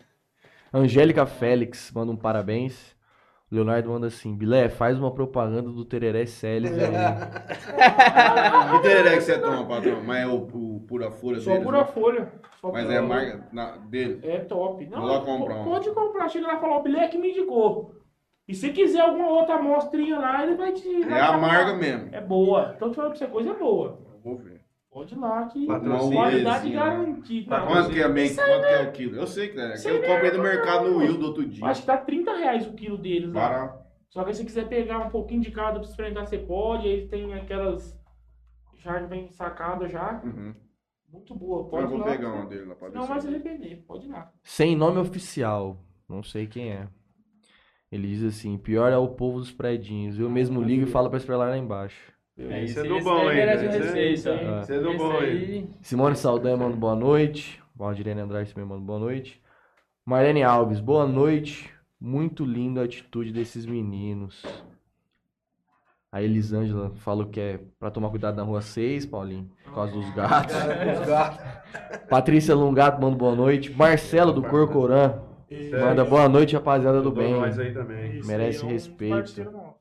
Angélica 0.73 1.25
Félix 1.25 1.91
manda 1.95 2.13
um 2.13 2.17
parabéns. 2.17 2.93
O 3.53 3.55
Leonardo 3.55 3.89
manda 3.91 4.09
assim, 4.09 4.35
Bilé, 4.35 4.69
faz 4.69 4.99
uma 4.99 5.13
propaganda 5.15 5.71
do 5.71 5.85
Tereré 5.85 6.27
Celes 6.27 6.73
aí. 6.73 6.81
Que 8.73 8.81
tereré 8.89 9.15
que 9.17 9.21
você 9.23 9.39
toma, 9.39 9.65
patrão? 9.67 10.03
Mas 10.03 10.25
é 10.25 10.27
o, 10.27 10.37
o 10.53 10.85
pura 10.89 11.11
folha 11.11 11.39
Só 11.41 11.51
deles, 11.53 11.65
pura 11.65 11.79
né? 11.79 11.85
folha. 11.85 12.33
Só 12.61 12.73
Mas 12.73 12.83
pura 12.85 12.95
é 12.95 12.99
a 12.99 13.03
marca 13.03 13.47
na- 13.53 13.77
dele. 13.77 14.21
É 14.25 14.39
top. 14.41 14.87
Não, 14.87 15.01
Vou 15.01 15.11
lá 15.11 15.21
comprar 15.21 15.55
po- 15.55 15.61
um. 15.61 15.65
Pode 15.65 15.91
comprar. 15.93 16.29
Chega 16.29 16.47
lá 16.49 16.55
e 16.57 16.61
falar, 16.61 16.79
o 16.79 16.83
Bilé 16.83 17.07
que 17.09 17.19
me 17.19 17.31
indicou. 17.31 17.95
E 18.47 18.55
se 18.55 18.71
quiser 18.71 19.01
alguma 19.01 19.29
outra 19.29 19.55
amostrinha 19.55 20.19
lá, 20.19 20.43
ele 20.43 20.55
vai 20.55 20.73
te... 20.73 20.87
É 21.03 21.09
vai 21.09 21.21
a 21.21 21.33
te 21.35 21.41
marca 21.41 21.67
falar. 21.67 21.79
mesmo. 21.79 22.15
É 22.15 22.21
boa. 22.21 22.73
Então, 22.77 22.91
te 22.91 22.97
falando 22.97 23.11
pra 23.13 23.19
você, 23.19 23.27
coisa 23.27 23.51
é 23.51 23.55
boa. 23.55 23.99
Eu 24.15 24.21
Vou 24.23 24.37
ver. 24.37 24.65
Pode 24.91 25.13
ir 25.13 25.19
lá 25.19 25.47
que 25.47 25.67
qualidade 25.67 26.71
garantida. 26.71 27.59
Não, 27.59 27.67
Quanto 27.67 27.91
que 27.91 28.01
é, 28.01 28.09
meio, 28.09 28.33
quanto 28.33 28.61
que 28.61 28.73
é 28.75 28.83
o 28.83 28.93
quilo? 28.93 29.17
Eu 29.17 29.27
sei 29.27 29.49
que 29.49 29.59
é. 29.59 29.73
Que 29.73 29.89
eu 29.89 29.97
comprei 30.03 30.31
é 30.31 30.33
no 30.35 30.43
mercado 30.43 30.89
no 30.89 30.99
Will 30.99 31.19
do 31.19 31.27
outro 31.27 31.45
dia. 31.45 31.67
Acho 31.67 31.81
que 31.81 31.87
tá 31.89 31.97
30 31.97 32.33
reais 32.37 32.67
o 32.69 32.75
quilo 32.75 32.97
deles 32.97 33.33
lá. 33.33 33.49
Barato. 33.49 33.85
Só 34.09 34.23
que 34.23 34.33
se 34.33 34.39
você 34.39 34.45
quiser 34.45 34.69
pegar 34.69 35.01
um 35.01 35.11
pouquinho 35.11 35.41
de 35.41 35.51
cada 35.51 35.81
pra 35.81 35.89
experimentar, 35.89 36.25
você 36.25 36.39
pode. 36.39 36.87
Aí 36.87 37.09
tem 37.09 37.35
aquelas. 37.35 37.99
Já 38.77 39.01
vem 39.01 39.29
sacada 39.33 39.89
já. 39.89 40.21
Uhum. 40.25 40.55
Muito 41.13 41.35
boa. 41.35 41.69
Pode 41.69 41.83
Eu 41.83 41.89
vou 41.89 41.99
ir 41.99 42.01
lá. 42.03 42.07
pegar 42.07 42.33
uma 42.33 42.47
dele 42.47 42.67
lá 42.67 42.75
pra 42.77 42.91
Não 42.91 43.05
vai 43.05 43.21
se 43.21 43.27
arrepender. 43.27 43.83
Pode 43.89 44.07
ir 44.07 44.11
lá. 44.11 44.31
Sem 44.45 44.77
nome 44.77 44.99
oficial. 45.01 45.77
Não 46.09 46.23
sei 46.23 46.47
quem 46.47 46.71
é. 46.71 46.87
Ele 47.95 48.09
diz 48.09 48.25
assim, 48.25 48.59
pior 48.59 48.91
é 48.93 48.97
o 48.97 49.07
povo 49.07 49.39
dos 49.39 49.53
predinhos. 49.53 50.19
Eu 50.19 50.29
mesmo 50.29 50.61
ligo 50.61 50.83
e 50.83 50.87
falo 50.91 51.09
pra 51.09 51.17
esperar 51.17 51.37
lá 51.39 51.57
embaixo. 51.57 51.97
É, 52.37 52.65
Esse 52.65 52.81
é 52.81 52.81
esse- 52.81 52.89
do 52.89 52.97
esse 52.97 53.05
bom, 53.05 53.31
hein? 53.31 54.13
Esse 54.13 54.29
é-. 54.29 54.33
Ah. 54.49 54.65
É 54.69 54.79
do 54.81 54.97
bom, 54.97 55.23
hein? 55.23 55.71
Simone 55.81 56.17
Saldanha 56.17 56.57
manda 56.57 56.75
boa 56.75 56.97
noite. 56.97 57.63
Valdirene 57.77 58.21
Andrade 58.21 58.53
também 58.53 58.69
manda 58.69 58.85
boa 58.85 58.99
noite. 58.99 59.41
Marlene 60.05 60.43
Alves, 60.43 60.81
boa 60.81 61.07
noite. 61.07 61.71
Muito 62.01 62.45
linda 62.45 62.81
a 62.81 62.85
atitude 62.85 63.33
desses 63.33 63.65
meninos. 63.65 64.43
A 66.11 66.21
Elisângela 66.21 66.91
falou 66.97 67.27
que 67.27 67.39
é 67.41 67.61
pra 67.79 67.93
tomar 67.93 68.11
cuidado 68.11 68.37
na 68.37 68.43
rua 68.43 68.61
6, 68.61 69.07
Paulinho, 69.07 69.49
por 69.65 69.73
causa 69.75 69.93
dos 69.93 70.11
gatos. 70.15 70.55
Patrícia 72.09 72.55
Lungato 72.57 73.01
manda 73.01 73.17
boa 73.17 73.35
noite. 73.37 73.73
Marcelo 73.73 74.33
do 74.33 74.43
Corcorã 75.49 75.87
manda 75.87 76.05
boa 76.05 76.29
noite, 76.29 76.55
rapaziada 76.55 77.01
do 77.03 77.11
bem. 77.11 77.33
nós 77.33 77.59
aí 77.59 77.73
também. 77.73 78.19
Esse 78.19 78.27
Merece 78.29 78.65
é 78.67 78.69
respeito. 78.69 79.75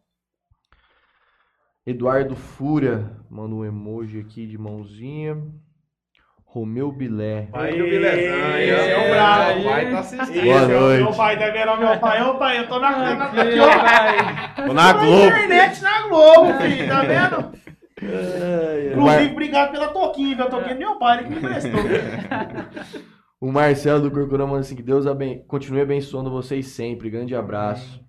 Eduardo 1.86 2.36
Fúria 2.36 3.12
manda 3.30 3.54
um 3.54 3.66
emoji 3.66 4.20
aqui 4.20 4.48
de 4.48 4.58
mãozinha. 4.58 5.38
Romeu 6.46 6.92
Bilé. 6.92 7.48
Pai 7.52 7.72
do 7.76 7.84
Bilezão, 7.84 8.58
hein? 8.58 8.70
Esse 8.70 8.90
é 8.92 9.08
o 9.08 9.10
brabo. 9.12 9.60
O 9.60 9.64
pai 9.64 9.92
tá 9.92 10.00
assistindo. 10.00 10.44
Boa 10.44 10.62
é 10.62 10.66
o 10.66 10.80
noite. 10.80 11.04
meu 11.04 11.14
pai, 11.14 11.40
tá 11.40 11.50
vendo? 11.50 11.78
Meu 11.78 12.00
pai, 12.00 12.22
ô 12.22 12.36
pai, 12.36 12.60
eu 12.60 12.68
tô 12.68 12.80
na, 12.80 12.92
na, 12.92 13.16
na, 13.16 13.26
Aqui, 13.26 13.60
ó. 13.60 14.68
Tô 14.68 14.74
na 14.74 14.94
Tô 14.94 15.00
Globo. 15.00 15.26
internet 15.26 15.82
na 15.82 16.08
Globo, 16.08 16.54
filho, 16.60 16.88
tá 16.88 17.02
vendo? 17.02 17.54
Inclusive, 18.92 19.32
obrigado 19.32 19.72
pela 19.72 19.88
toquinha? 19.88 20.44
A 20.44 20.50
toquinha 20.50 20.76
do 20.76 20.80
meu 20.80 20.96
pai, 21.00 21.18
ele 21.18 21.24
que 21.24 21.30
me 21.32 21.38
emprestou. 21.38 21.82
o 23.46 23.52
Marcelo 23.52 24.00
do 24.02 24.10
Corcorã 24.12 24.46
manda 24.48 24.62
assim: 24.62 24.76
que 24.76 24.82
Deus 24.84 25.06
aben... 25.06 25.44
continue 25.48 25.82
abençoando 25.82 26.32
vocês 26.32 26.68
sempre. 26.68 27.10
Grande 27.10 27.36
abraço. 27.36 28.02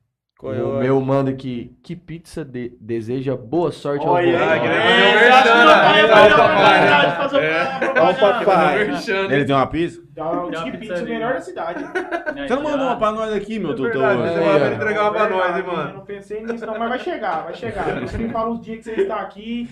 O 0.43 0.79
meu 0.79 1.01
manda 1.01 1.31
aqui, 1.31 1.75
que 1.83 1.97
pizza 1.97 2.45
de- 2.45 2.77
deseja 2.79 3.35
boa 3.35 3.73
sorte 3.73 4.05
aos 4.05 4.15
Olha 4.15 4.29
aí, 4.29 4.35
é, 4.57 4.61
que 4.61 4.67
o 4.67 4.71
É. 4.71 6.05
propaganda? 6.07 7.25
papai. 8.45 8.83
Ele 9.31 9.45
tem 9.47 9.55
uma 9.55 9.67
pizza? 9.67 10.03
Dá 10.11 10.31
um 10.31 10.51
Tem 10.51 10.59
uma 10.59 10.65
tique 10.65 10.77
pizza 10.79 11.03
melhor 11.03 11.35
da 11.35 11.41
cidade. 11.41 11.85
Você 12.47 12.55
não 12.55 12.63
mandou 12.63 12.87
uma 12.87 12.97
pra 12.97 13.13
nós 13.13 13.33
aqui, 13.33 13.59
meu 13.59 13.75
doutor? 13.75 14.17
você 14.17 14.41
É, 14.41 14.59
vai 14.59 14.75
entregar 14.75 15.03
uma 15.03 15.13
pra 15.13 15.29
nós, 15.31 15.57
hein, 15.57 15.65
Eu 15.67 15.73
mano. 15.73 15.95
não 15.95 16.05
pensei 16.05 16.43
nisso 16.45 16.67
não, 16.67 16.79
mas 16.79 16.89
vai 16.91 16.99
chegar, 16.99 17.45
vai 17.45 17.55
chegar. 17.55 18.01
Você 18.03 18.19
me 18.19 18.29
fala 18.29 18.51
os 18.51 18.61
dias 18.61 18.79
que 18.79 18.85
você 18.85 19.01
está 19.03 19.21
aqui, 19.21 19.69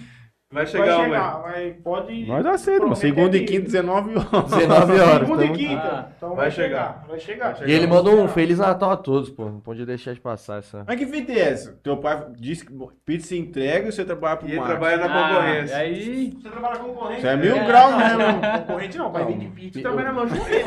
Vai 0.53 0.65
vai 0.65 0.67
chegar, 0.67 0.99
mano. 0.99 1.05
chegar. 1.05 1.43
Vai, 1.43 1.71
pode... 1.83 2.27
Nós 2.27 2.45
aceitamos, 2.47 2.99
Promete 2.99 3.17
segunda 3.17 3.37
e 3.39 3.45
quinta, 3.47 3.63
19 3.63 4.11
horas. 4.19 4.51
19 4.53 5.01
horas. 5.01 5.19
Segunda 5.21 5.45
e 5.45 5.47
tamo- 5.47 5.59
quinta. 5.59 5.83
Ah, 5.83 6.09
então 6.17 6.29
vai 6.31 6.37
vai 6.37 6.51
chegar. 6.51 7.05
chegar, 7.19 7.47
vai 7.49 7.55
chegar. 7.57 7.69
E 7.69 7.73
ele 7.73 7.87
mandou 7.87 8.21
um 8.21 8.29
Feliz 8.29 8.59
Natal 8.59 8.91
a 8.91 8.97
todos, 8.97 9.31
pô. 9.31 9.47
Não 9.47 9.61
podia 9.61 9.87
deixar 9.87 10.13
de 10.13 10.21
passar 10.21 10.59
essa. 10.59 10.85
Mas 10.87 10.99
que 10.99 11.07
fita 11.07 11.33
é 11.33 11.39
essa? 11.39 11.73
Teu 11.83 11.97
pai 11.97 12.27
disse 12.39 12.67
que 12.67 12.73
pizza 13.05 13.29
se 13.29 13.39
entrega 13.39 13.89
e 13.89 13.93
você 13.93 14.05
trabalha 14.05 14.37
pro 14.37 14.49
E 14.49 14.61
trabalha 14.61 14.97
na 14.99 15.05
Ah, 15.07 15.29
concorrência. 15.35 15.75
E 15.75 15.79
aí, 15.79 16.33
Você 16.43 16.49
trabalha 16.51 16.77
com 16.79 16.89
concorrente? 16.89 17.19
Isso 17.19 17.27
é 17.29 17.37
mil 17.37 17.57
É, 17.57 17.67
graus 17.67 17.97
mesmo. 17.97 18.19
não, 18.19 18.41
Concorrente 18.59 18.99
não, 18.99 19.11
vai 19.13 19.25
vender 19.25 19.49
pizza 19.51 19.79
e 19.79 19.83
trabalha 19.83 20.13
na 20.13 20.21
lanchonete. 20.23 20.65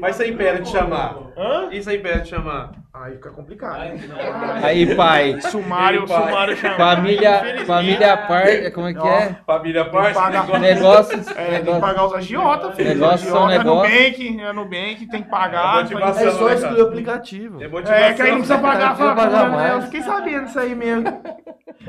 Mas 0.00 0.16
você 0.16 0.28
impede 0.30 0.62
de 0.62 0.68
chamar. 0.68 1.16
Hã? 1.36 1.68
E 1.70 1.82
você 1.82 1.96
impede 1.96 2.22
de 2.22 2.28
chamar? 2.28 2.72
Aí 2.96 3.14
fica 3.14 3.30
complicado. 3.30 3.80
Aí, 4.62 4.94
pai. 4.94 5.40
Sumário, 5.40 6.02
Aí, 6.02 6.06
pai. 6.08 6.22
sumário 6.28 6.56
chamado. 6.56 6.78
Família, 6.78 7.36
Infelizmente. 7.38 7.66
família 7.66 8.12
à 8.12 8.16
parte, 8.16 8.70
como 8.70 8.86
é 8.86 8.94
que 8.94 9.08
é? 9.08 9.36
Família 9.44 9.82
à 9.82 9.84
parte, 9.86 10.14
Paga- 10.14 10.42
negócio. 10.60 10.60
Negócios, 10.60 11.36
É, 11.36 11.58
tem 11.58 11.74
que 11.74 11.80
pagar 11.80 12.06
os 12.06 12.14
agiotas, 12.14 12.76
filho. 12.76 12.88
Negócio 12.90 13.28
são 13.28 13.46
Agiota, 13.46 13.58
negócio. 13.64 13.84
É 13.92 13.98
Nubank, 13.98 14.40
é 14.40 14.52
Nubank, 14.52 15.06
tem 15.10 15.22
que 15.24 15.28
pagar. 15.28 15.78
É. 15.90 16.26
É 16.26 16.30
só 16.30 16.46
né, 16.46 16.54
excluir 16.54 16.82
o 16.82 16.86
aplicativo. 16.86 17.60
É. 17.60 17.64
É, 17.66 18.12
que 18.12 18.22
aí 18.22 18.30
não 18.30 18.38
precisa 18.38 18.58
pagar 18.58 18.74
a 18.86 18.88
Não 18.90 18.96
precisa 18.96 19.14
fatura, 19.14 19.14
pagar 19.16 19.50
né? 19.50 19.56
mais. 19.56 19.72
Eu 19.74 19.82
fiquei 19.82 20.02
sabendo 20.02 20.44
disso 20.44 20.60
aí 20.60 20.74
mesmo. 20.74 21.04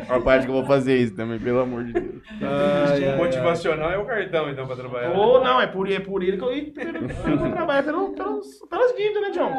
A 0.10 0.20
parte 0.20 0.44
que 0.46 0.50
eu 0.52 0.56
vou 0.56 0.66
fazer 0.66 0.98
isso 0.98 1.16
também, 1.16 1.40
pelo 1.40 1.60
amor 1.62 1.86
de 1.86 1.94
Deus. 1.94 2.22
Motivacional 3.18 3.92
é 3.92 3.98
o 3.98 4.06
cartão, 4.06 4.50
então, 4.50 4.66
pra 4.68 4.76
trabalhar. 4.76 5.12
Ou 5.12 5.42
não, 5.42 5.62
é 5.62 5.68
por, 5.68 5.90
é 5.90 6.00
por 6.00 6.22
ele 6.22 6.36
que 6.38 6.44
eu, 6.44 6.52
eu, 6.52 7.46
eu 7.46 7.52
trabalho 7.52 7.84
pelas 7.84 8.96
dívidas, 8.98 9.22
né, 9.22 9.30
John? 9.32 9.54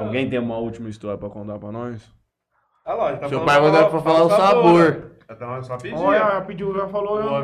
Alguém 0.00 0.28
tem 0.28 0.38
uma 0.38 0.56
última 0.56 0.88
história 0.88 1.18
pra 1.18 1.28
contar 1.28 1.58
pra 1.58 1.70
nós? 1.70 2.02
Ah 2.84 2.94
lá, 2.94 3.10
ele 3.10 3.18
tá 3.18 3.28
Seu 3.28 3.44
pai 3.44 3.60
mandou 3.60 3.90
pra 3.90 4.00
falar 4.00 4.22
o 4.24 4.30
sabor. 4.30 5.12
Então, 5.28 5.60
só 5.64 5.76
pedir. 5.76 5.96
Olha, 5.96 6.18
ela 6.18 6.40
pediu, 6.42 6.72
ela 6.72 6.88
falou. 6.88 7.18
Ó. 7.20 7.42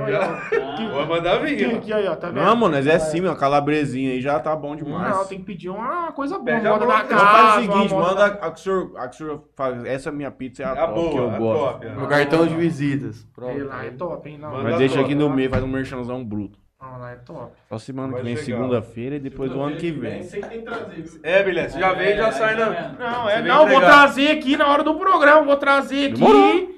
Vou 0.92 1.06
mandar 1.06 1.38
vir. 1.38 1.74
Aqui, 1.74 1.92
ó. 1.92 1.96
aí, 1.96 2.06
ó, 2.06 2.14
tá 2.14 2.28
vendo? 2.28 2.36
Não, 2.44 2.54
mano, 2.54 2.76
nós 2.76 2.86
é 2.86 2.94
assim, 2.94 3.20
uma 3.20 3.34
calabresinha 3.34 4.12
aí 4.12 4.20
já 4.20 4.38
tá 4.38 4.54
bom 4.54 4.76
demais. 4.76 5.16
Não, 5.16 5.24
tem 5.26 5.38
que 5.40 5.44
pedir 5.44 5.68
uma 5.68 6.12
coisa 6.12 6.38
boa. 6.38 6.44
Pede 6.44 6.66
Uma 6.68 6.76
a 6.76 6.78
moda 6.78 6.86
na 6.86 7.04
casa. 7.04 7.26
faz 7.26 7.56
o 7.68 7.72
seguinte, 7.72 7.94
manda 7.94 8.24
a 8.26 8.50
que 8.52 8.60
o 8.60 8.62
senhor, 8.62 8.92
a 8.96 9.08
que 9.08 9.14
o 9.14 9.18
senhor 9.18 9.44
faz. 9.56 9.84
Essa 9.84 10.12
minha 10.12 10.30
pizza 10.30 10.62
é 10.62 10.66
a, 10.66 10.68
É 10.68 10.78
a 10.78 10.86
top 10.86 10.94
que 11.10 11.16
boa, 11.16 11.22
eu 11.22 11.30
a 11.34 11.38
gosto. 11.38 11.60
top. 11.72 11.86
Meu 11.90 12.06
cartão 12.06 12.46
de 12.46 12.54
visitas. 12.54 13.16
Sei 13.16 13.26
Pronto. 13.34 13.64
lá, 13.66 13.84
é 13.84 13.90
top, 13.90 14.30
hein? 14.30 14.38
Não, 14.38 14.50
Manda 14.52 14.62
Mas 14.62 14.78
deixa 14.78 14.94
top. 14.94 15.04
aqui 15.06 15.14
no 15.16 15.28
meio, 15.28 15.50
faz 15.50 15.64
um 15.64 15.68
merchanzão 15.68 16.24
bruto. 16.24 16.61
Não, 16.82 16.98
lá 16.98 17.12
é 17.12 17.16
top. 17.16 17.52
Só 17.68 17.78
semana 17.78 18.14
que 18.16 18.22
vem, 18.22 18.36
segunda-feira 18.36 19.16
e 19.16 19.20
depois 19.20 19.50
do 19.50 19.60
ano 19.60 19.76
que 19.76 19.90
vem. 19.90 20.22
Que 20.26 20.40
tem 20.40 20.42
que 20.42 20.58
trazer. 20.62 21.02
viu? 21.02 21.20
É, 21.22 21.42
beleza. 21.42 21.74
Você 21.74 21.80
já 21.80 21.92
vem 21.92 22.08
e 22.12 22.16
já 22.16 22.32
sai 22.32 22.56
na. 22.56 22.92
Não, 22.92 23.28
é, 23.28 23.42
não, 23.42 23.66
vou 23.68 23.80
trazer 23.80 24.30
aqui 24.32 24.56
na 24.56 24.66
hora 24.68 24.82
do 24.82 24.94
programa, 24.96 25.42
vou 25.46 25.56
trazer 25.56 26.06
aqui. 26.10 26.14
Demorou. 26.20 26.70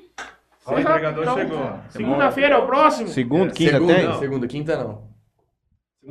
Ó, 0.67 0.75
o 0.75 0.79
entregador 0.81 1.23
então, 1.23 1.37
chegou. 1.37 1.73
Segunda-feira 1.89 2.55
é 2.55 2.59
o 2.59 2.67
próximo? 2.67 3.09
Segunda, 3.09 3.53
quinta 3.53 3.73
segunda, 3.73 3.95
tem? 3.95 4.05
não. 4.07 4.19
Segunda, 4.19 4.47
quinta 4.47 4.77
não. 4.77 5.09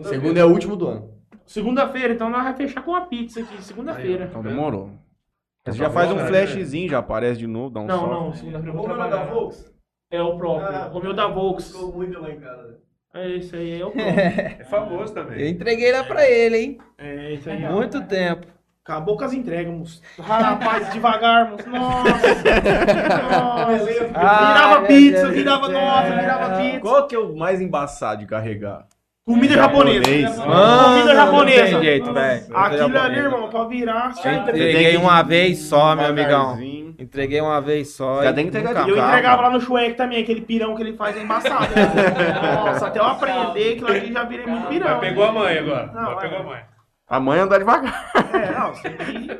Segunda 0.04 0.40
é 0.40 0.46
o 0.46 0.50
último 0.50 0.76
do 0.76 0.88
ano. 0.88 1.14
Segunda-feira, 1.46 2.14
então 2.14 2.30
nós 2.30 2.44
vamos 2.44 2.58
fechar 2.58 2.82
com 2.84 2.96
a 2.96 3.02
pizza 3.02 3.42
aqui, 3.42 3.64
segunda-feira. 3.64 4.26
Então 4.30 4.42
demorou. 4.42 4.88
Você 5.66 5.72
Tá 5.78 5.84
já 5.86 5.90
faz 5.90 6.12
um 6.12 6.16
né? 6.16 6.28
flashzinho, 6.28 6.90
já 6.90 7.00
aparece 7.00 7.40
de 7.40 7.48
novo, 7.48 7.70
dá 7.70 7.80
um 7.82 7.86
Não, 7.88 8.08
não, 8.10 8.34
segunda-feira 8.34 8.72
eu 8.72 8.74
vou 8.74 8.84
Vamos 8.88 8.98
mandar 8.98 9.10
trabalhar. 9.18 9.34
Volks? 9.34 9.74
É 10.12 10.22
o 10.22 10.38
próprio, 10.38 10.68
Ah, 10.68 10.92
o 10.94 11.00
meu 11.02 11.14
da 11.14 11.28
Volks. 11.28 11.72
Ficou 11.72 11.94
muito 11.94 12.20
lá 12.22 12.30
em 12.32 12.40
casa. 12.40 12.80
É 13.14 13.30
esse 13.38 13.56
aí, 13.56 13.80
é 13.82 13.86
o. 13.86 13.94
É 13.96 14.64
famoso 14.64 15.14
também. 15.14 15.40
Eu 15.40 15.48
entreguei 15.50 15.92
lá 15.92 16.04
pra 16.04 16.28
ele, 16.28 16.58
hein? 16.58 16.78
É 16.98 17.34
esse 17.34 17.50
aí. 17.50 17.60
Muito 17.60 18.02
tempo. 18.06 18.48
Acabou 18.84 19.16
com 19.16 19.24
as 19.24 19.32
entregas, 19.34 19.74
moço. 19.74 20.02
Rapaz, 20.20 20.92
devagar, 20.92 21.52
moço. 21.52 21.70
Nossa. 21.70 22.12
Nossa. 23.32 23.86
Virava 24.08 24.80
Ai, 24.80 24.88
pizza, 24.88 25.22
Deus 25.22 25.34
virava 25.36 25.68
do 25.68 25.74
céu. 25.74 25.82
nossa, 25.82 26.16
virava 26.20 26.62
pizza. 26.62 26.80
Qual 26.82 27.08
que 27.08 27.16
é 27.16 27.20
o 27.20 27.36
mais 27.36 27.62
embaçado 27.62 28.20
de 28.22 28.26
carregar? 28.26 28.88
Comida 29.26 29.56
japonesa. 29.56 30.04
Japonês. 30.04 30.36
Comida 30.36 31.16
japonesa. 31.16 31.64
Não 31.64 31.80
tem 31.80 31.84
jeito, 31.84 32.14
velho. 32.14 32.46
Aquilo 32.54 33.00
ali, 33.00 33.20
irmão, 33.20 33.50
pra 33.50 33.64
virar. 33.64 34.14
Eu 34.18 34.24
já 34.24 34.34
entreguei 34.34 34.98
uma 34.98 35.22
vez 35.24 35.60
só, 35.60 35.96
meu 35.96 36.08
amigão. 36.08 36.60
Entreguei 37.00 37.40
uma 37.40 37.62
vez 37.62 37.96
só. 37.96 38.22
Já 38.22 38.32
e 38.32 38.34
tem 38.34 38.44
que 38.44 38.50
entregar 38.50 38.70
nunca 38.72 38.84
de 38.86 38.92
E 38.92 39.00
eu 39.00 39.08
entregava 39.08 39.42
lá 39.44 39.50
no 39.50 39.62
Shrek 39.62 39.94
também, 39.96 40.22
aquele 40.22 40.42
pirão 40.42 40.76
que 40.76 40.82
ele 40.84 40.98
faz 40.98 41.16
é 41.16 41.22
embaçado. 41.22 41.74
né? 41.74 41.92
Nossa, 42.66 42.88
até 42.88 43.00
eu 43.00 43.06
aprender 43.06 43.74
aquilo 43.74 43.88
ali 43.88 44.12
já 44.12 44.24
virei 44.24 44.46
muito 44.46 44.68
pirão. 44.68 44.88
Mas 44.90 45.00
pegou 45.00 45.24
a 45.24 45.32
mãe 45.32 45.58
agora. 45.58 45.92
Não, 45.94 46.12
é. 46.12 46.16
pegou 46.22 46.38
a 46.40 46.44
mãe. 46.44 46.60
A 47.08 47.20
mãe 47.20 47.40
anda 47.40 47.58
devagar. 47.60 48.12
É, 48.34 48.60
não, 48.60 48.74
você 48.74 48.90
tem 48.90 49.06
que... 49.06 49.38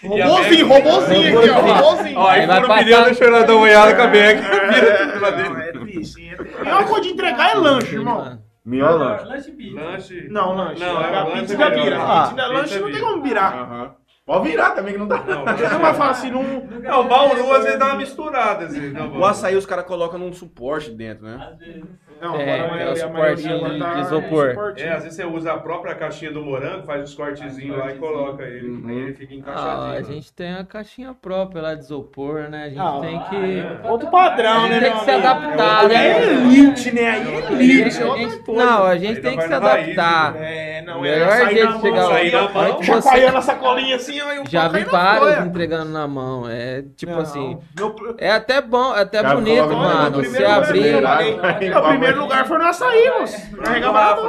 E 0.00 0.08
Beck? 0.08 0.62
robozinho 0.62 1.38
aqui, 1.40 1.50
ó, 1.50 1.60
robozinho. 1.60 2.18
Ó, 2.18 2.28
aí 2.28 2.46
vai 2.46 2.60
fura 2.60 2.72
o 2.72 2.78
pneu, 2.78 2.96
passar- 2.96 3.04
deixa 3.06 3.24
ela 3.24 3.42
dar 3.44 3.52
uma 3.54 3.62
olhada 3.62 3.94
com 3.96 4.02
a 4.02 4.06
Beck. 4.08 4.40
Vira 4.40 5.06
tudo 5.08 5.20
lá 5.20 5.30
Não, 5.30 5.36
dentro. 5.36 5.60
é 5.60 5.72
difícil. 5.72 6.22
é 6.24 6.34
difícil. 6.36 6.60
A 6.60 6.64
melhor 6.64 6.84
coisa 6.86 7.02
de 7.02 7.08
entregar 7.10 7.50
é 7.50 7.54
lanche, 7.54 7.94
irmão. 7.94 8.38
Melhor 8.68 8.98
lanche. 8.98 9.24
Lanche 9.24 9.50
pizza. 9.52 9.80
Lanche. 9.80 10.28
Não, 10.28 10.54
lanche. 10.54 10.80
Não, 10.84 11.00
é 11.02 11.10
lanche 11.10 11.40
pizza 11.40 11.54
é 11.54 11.56
da 11.56 11.70
melhor. 11.70 11.84
vira. 11.84 12.02
Ah, 12.02 12.28
pizza 12.28 12.46
lanche 12.46 12.78
não 12.80 12.90
tem 12.92 13.00
como 13.00 13.22
virar. 13.22 13.54
Aham. 13.54 13.94
Pode 14.26 14.48
virar 14.50 14.70
também 14.72 14.92
que 14.92 14.98
não 14.98 15.08
dá. 15.08 15.24
Não, 15.24 15.42
Você 15.46 15.68
não 15.70 15.80
vai 15.80 15.94
falar 15.94 16.10
assim, 16.10 16.30
não... 16.30 16.42
Não, 16.42 17.00
o 17.00 17.04
Bauru 17.04 17.50
às 17.54 17.64
vezes 17.64 17.78
dá 17.78 17.86
uma 17.86 17.94
misturada. 17.94 18.66
Assim, 18.66 18.90
não, 18.92 19.18
O 19.18 19.24
açaí 19.24 19.56
os 19.56 19.64
caras 19.64 19.86
colocam 19.86 20.18
num 20.18 20.34
suporte 20.34 20.90
dentro, 20.90 21.24
né? 21.24 21.48
Às 21.50 21.58
vezes. 21.58 21.84
Não, 22.20 22.34
É, 22.36 22.60
agora 22.60 22.82
é 22.82 23.04
o 23.04 23.04
agora 23.06 23.36
de 23.36 23.78
tá- 23.78 24.00
isopor. 24.00 24.74
É, 24.76 24.88
às 24.90 25.02
vezes 25.04 25.14
você 25.16 25.24
usa 25.24 25.52
a 25.52 25.58
própria 25.58 25.94
caixinha 25.94 26.32
do 26.32 26.42
morango, 26.42 26.84
faz 26.84 27.02
os 27.04 27.14
cortezinhos 27.14 27.78
lá 27.78 27.92
e 27.92 27.94
coloca 27.98 28.42
ele. 28.42 28.68
Uhum. 28.68 28.88
Aí 28.88 28.96
ele 28.98 29.14
fica 29.14 29.34
Ah, 29.34 29.38
encaixadinho. 29.38 29.96
a 29.98 30.02
gente 30.02 30.32
tem 30.32 30.54
a 30.54 30.64
caixinha 30.64 31.14
própria 31.14 31.62
lá 31.62 31.74
de 31.74 31.80
isopor, 31.84 32.48
né? 32.48 32.64
A 32.64 32.68
gente 32.68 32.80
Ah, 32.80 32.98
tem 33.00 33.18
que. 33.20 33.88
Outro 33.88 34.10
padrão, 34.10 34.68
né, 34.68 34.80
Tem 34.80 34.92
que 34.92 35.04
se 35.04 35.10
adaptar, 35.10 35.86
Aí 35.86 35.96
é 35.96 35.98
né? 36.18 36.32
elite, 36.32 36.92
né? 36.92 37.10
Aí 37.10 37.34
é 37.34 37.52
elite. 37.52 38.02
é 38.02 38.10
a 38.12 38.16
gente- 38.16 38.52
não, 38.52 38.84
a 38.84 38.96
gente 38.96 39.20
tem 39.20 39.36
que 39.36 39.42
se 39.42 39.48
na 39.48 39.56
adaptar. 39.56 40.36
É, 40.36 40.82
não, 40.82 41.00
O 41.00 41.06
é 41.06 41.10
melhor 41.10 41.48
jeito 41.50 41.64
na 41.66 41.72
de 41.76 41.80
chegar 41.82 42.02
lá- 42.04 42.08
sair 42.14 42.32
na 42.32 42.38
Olha 42.38 42.52
mão, 42.68 42.78
que 42.78 42.86
chacoalhando 42.86 43.30
você- 43.32 43.36
a 43.38 43.42
sacolinha 43.42 43.96
assim, 43.96 44.18
e 44.18 44.38
o 44.40 44.44
Já 44.48 44.68
vi 44.68 44.80
na 44.84 44.90
vários 44.90 45.46
entregando 45.46 45.90
na 45.92 46.06
mão. 46.08 46.48
É 46.48 46.82
tipo 46.96 47.12
assim. 47.18 47.58
É 48.18 48.30
até 48.32 48.60
bom, 48.60 48.94
é 48.94 49.02
até 49.02 49.22
bonito, 49.22 49.66
mano. 49.68 50.16
Você 50.16 50.22
primeiro 50.30 50.48
abrir. 50.52 51.02
vai, 51.02 51.58
Meu 51.68 51.82
vai. 51.82 52.07
Primeiro 52.08 52.20
lugar 52.22 52.46
foi 52.46 52.58
no 52.58 52.64
açaí, 52.64 53.10
moço. 53.20 53.36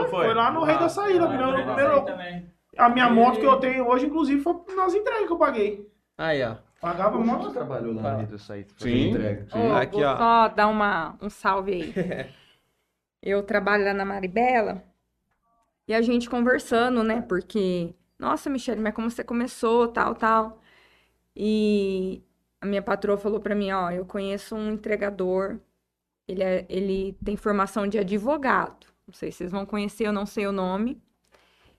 Foi? 0.10 0.26
Foi 0.26 0.34
lá 0.34 0.52
no 0.52 0.64
Rei 0.64 0.78
do 0.78 0.84
Açaí. 0.86 1.20
no 1.20 1.28
primeiro- 1.28 1.58
no 1.58 1.64
primeiro- 1.66 2.06
também. 2.06 2.50
A 2.78 2.88
minha 2.90 3.10
moto 3.10 3.40
que 3.40 3.46
eu 3.46 3.58
tenho 3.58 3.88
hoje, 3.88 4.06
inclusive, 4.06 4.42
foi 4.42 4.56
nas 4.76 4.94
entregas 4.94 5.26
que 5.28 5.34
eu 5.34 5.38
paguei. 5.38 5.88
Aí, 6.18 6.42
ó. 6.44 6.56
Pagava 6.80 7.18
a 7.18 7.20
moto. 7.20 7.52
trabalhou 7.52 7.94
lá 7.94 8.14
no 8.18 8.26
Rio 8.26 8.40
Saí. 8.40 8.66
Sim. 8.78 9.10
Entrega. 9.10 9.48
Ô, 9.54 9.74
Aqui, 9.76 9.98
vou 9.98 10.06
ó. 10.06 10.18
só 10.18 10.48
dar 10.48 10.68
uma, 10.68 11.18
um 11.22 11.30
salve 11.30 11.74
aí. 11.74 11.94
Eu 13.22 13.44
trabalho 13.44 13.84
lá 13.84 13.94
na 13.94 14.06
Maribela 14.06 14.82
e 15.86 15.94
a 15.94 16.02
gente 16.02 16.30
conversando, 16.30 17.04
né? 17.04 17.22
Porque, 17.28 17.94
nossa, 18.18 18.50
Michelle, 18.50 18.80
mas 18.80 18.94
como 18.94 19.10
você 19.12 19.26
começou, 19.26 19.90
tal, 19.90 20.16
tal. 20.16 20.62
E 21.36 22.24
a 22.62 22.66
minha 22.66 22.82
patroa 22.82 23.18
falou 23.18 23.42
pra 23.42 23.54
mim, 23.56 23.72
ó, 23.74 23.92
eu 23.92 24.06
conheço 24.06 24.56
um 24.56 24.72
entregador, 24.72 25.60
ele, 26.32 26.44
é- 26.44 26.66
ele 26.70 27.18
tem 27.24 27.36
formação 27.36 27.88
de 27.88 27.98
advogado. 27.98 28.88
Não 29.08 29.14
sei 29.14 29.32
se 29.32 29.40
vocês 29.40 29.52
vão 29.52 29.66
conhecer, 29.66 30.06
eu 30.08 30.14
não 30.14 30.26
sei 30.26 30.46
o 30.48 30.52
nome. 30.52 31.02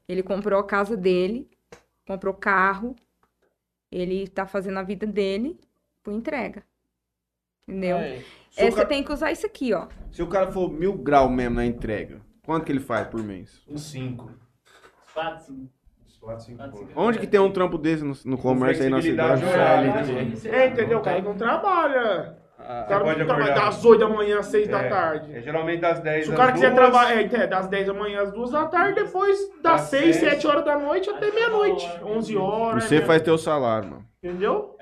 Ele 0.09 0.23
comprou 0.23 0.59
a 0.59 0.65
casa 0.67 0.97
dele, 0.97 1.49
comprou 2.07 2.35
carro, 2.35 2.97
ele 3.93 4.27
tá 4.27 4.47
fazendo 4.47 4.79
a 4.79 4.83
vida 4.83 5.07
dele 5.07 5.59
por 6.03 6.13
entrega. 6.13 6.65
Entendeu? 7.69 7.97
O 7.99 8.01
É, 8.01 8.23
você 8.57 8.71
cara- 8.73 8.87
tem 8.89 9.05
que 9.05 9.13
usar 9.13 9.31
isso 9.31 9.47
aqui, 9.47 9.73
ó. 9.73 9.87
Se 10.11 10.23
o 10.23 10.27
cara 10.27 10.51
for 10.51 10.69
mil 10.73 10.95
grau 10.95 11.29
mesmo 11.29 11.55
na 11.57 11.65
entrega, 11.65 12.21
quanto 12.45 12.65
que 12.65 12.73
ele 12.73 12.81
faz 12.81 13.07
por 13.07 13.23
mês? 13.23 13.63
Uns 13.69 13.83
5. 13.83 14.29
Quatro, 15.15 15.45
cinco. 15.45 15.71
4, 16.21 16.45
5 16.45 16.59
Quatro, 16.59 16.79
cinco. 16.79 16.93
Onde 17.01 17.19
que 17.21 17.27
tem 17.27 17.39
um 17.41 17.53
trampo 17.53 17.79
desse 17.79 18.03
no, 18.05 18.15
no 18.25 18.37
comércio 18.37 18.83
aí 18.85 18.91
na 18.91 19.01
cidade? 19.01 19.45
horária. 19.45 19.93
É, 20.51 20.67
entendeu? 20.67 20.99
O 20.99 21.03
cara 21.03 21.23
não 21.23 21.37
trabalha. 21.37 22.37
O 22.63 22.89
cara 22.89 23.05
pode 23.05 23.19
não 23.19 23.27
trabalha 23.27 23.55
das 23.55 23.85
8 23.85 23.99
da 24.01 24.09
manhã 24.09 24.39
às 24.39 24.47
6 24.47 24.69
da 24.69 24.81
É, 24.83 24.89
tarde. 24.89 25.37
É 25.37 25.41
geralmente 25.41 25.81
das 25.81 26.01
10 26.01 26.27
Se 26.27 26.31
o 26.33 26.37
cara 26.37 26.53
quiser 26.53 26.75
trabalhar, 26.75 27.21
é, 27.21 27.25
é, 27.25 27.47
das 27.47 27.67
10 27.69 27.87
da 27.89 27.95
manhã 27.95 28.23
às 28.23 28.33
2 28.33 28.51
da 28.51 28.65
tarde, 28.67 29.03
depois 29.03 29.39
das 29.63 29.81
Das 29.81 29.81
6, 29.83 30.17
seis. 30.17 30.33
7 30.35 30.47
horas 30.47 30.65
da 30.65 30.79
noite 30.79 31.11
até 31.11 31.31
meia-noite. 31.31 31.91
11 32.05 32.37
horas. 32.37 32.85
Você 32.85 33.01
né? 33.01 33.05
faz 33.07 33.23
teu 33.23 33.37
salário, 33.39 33.91
mano. 33.91 34.05
Entendeu? 34.23 34.77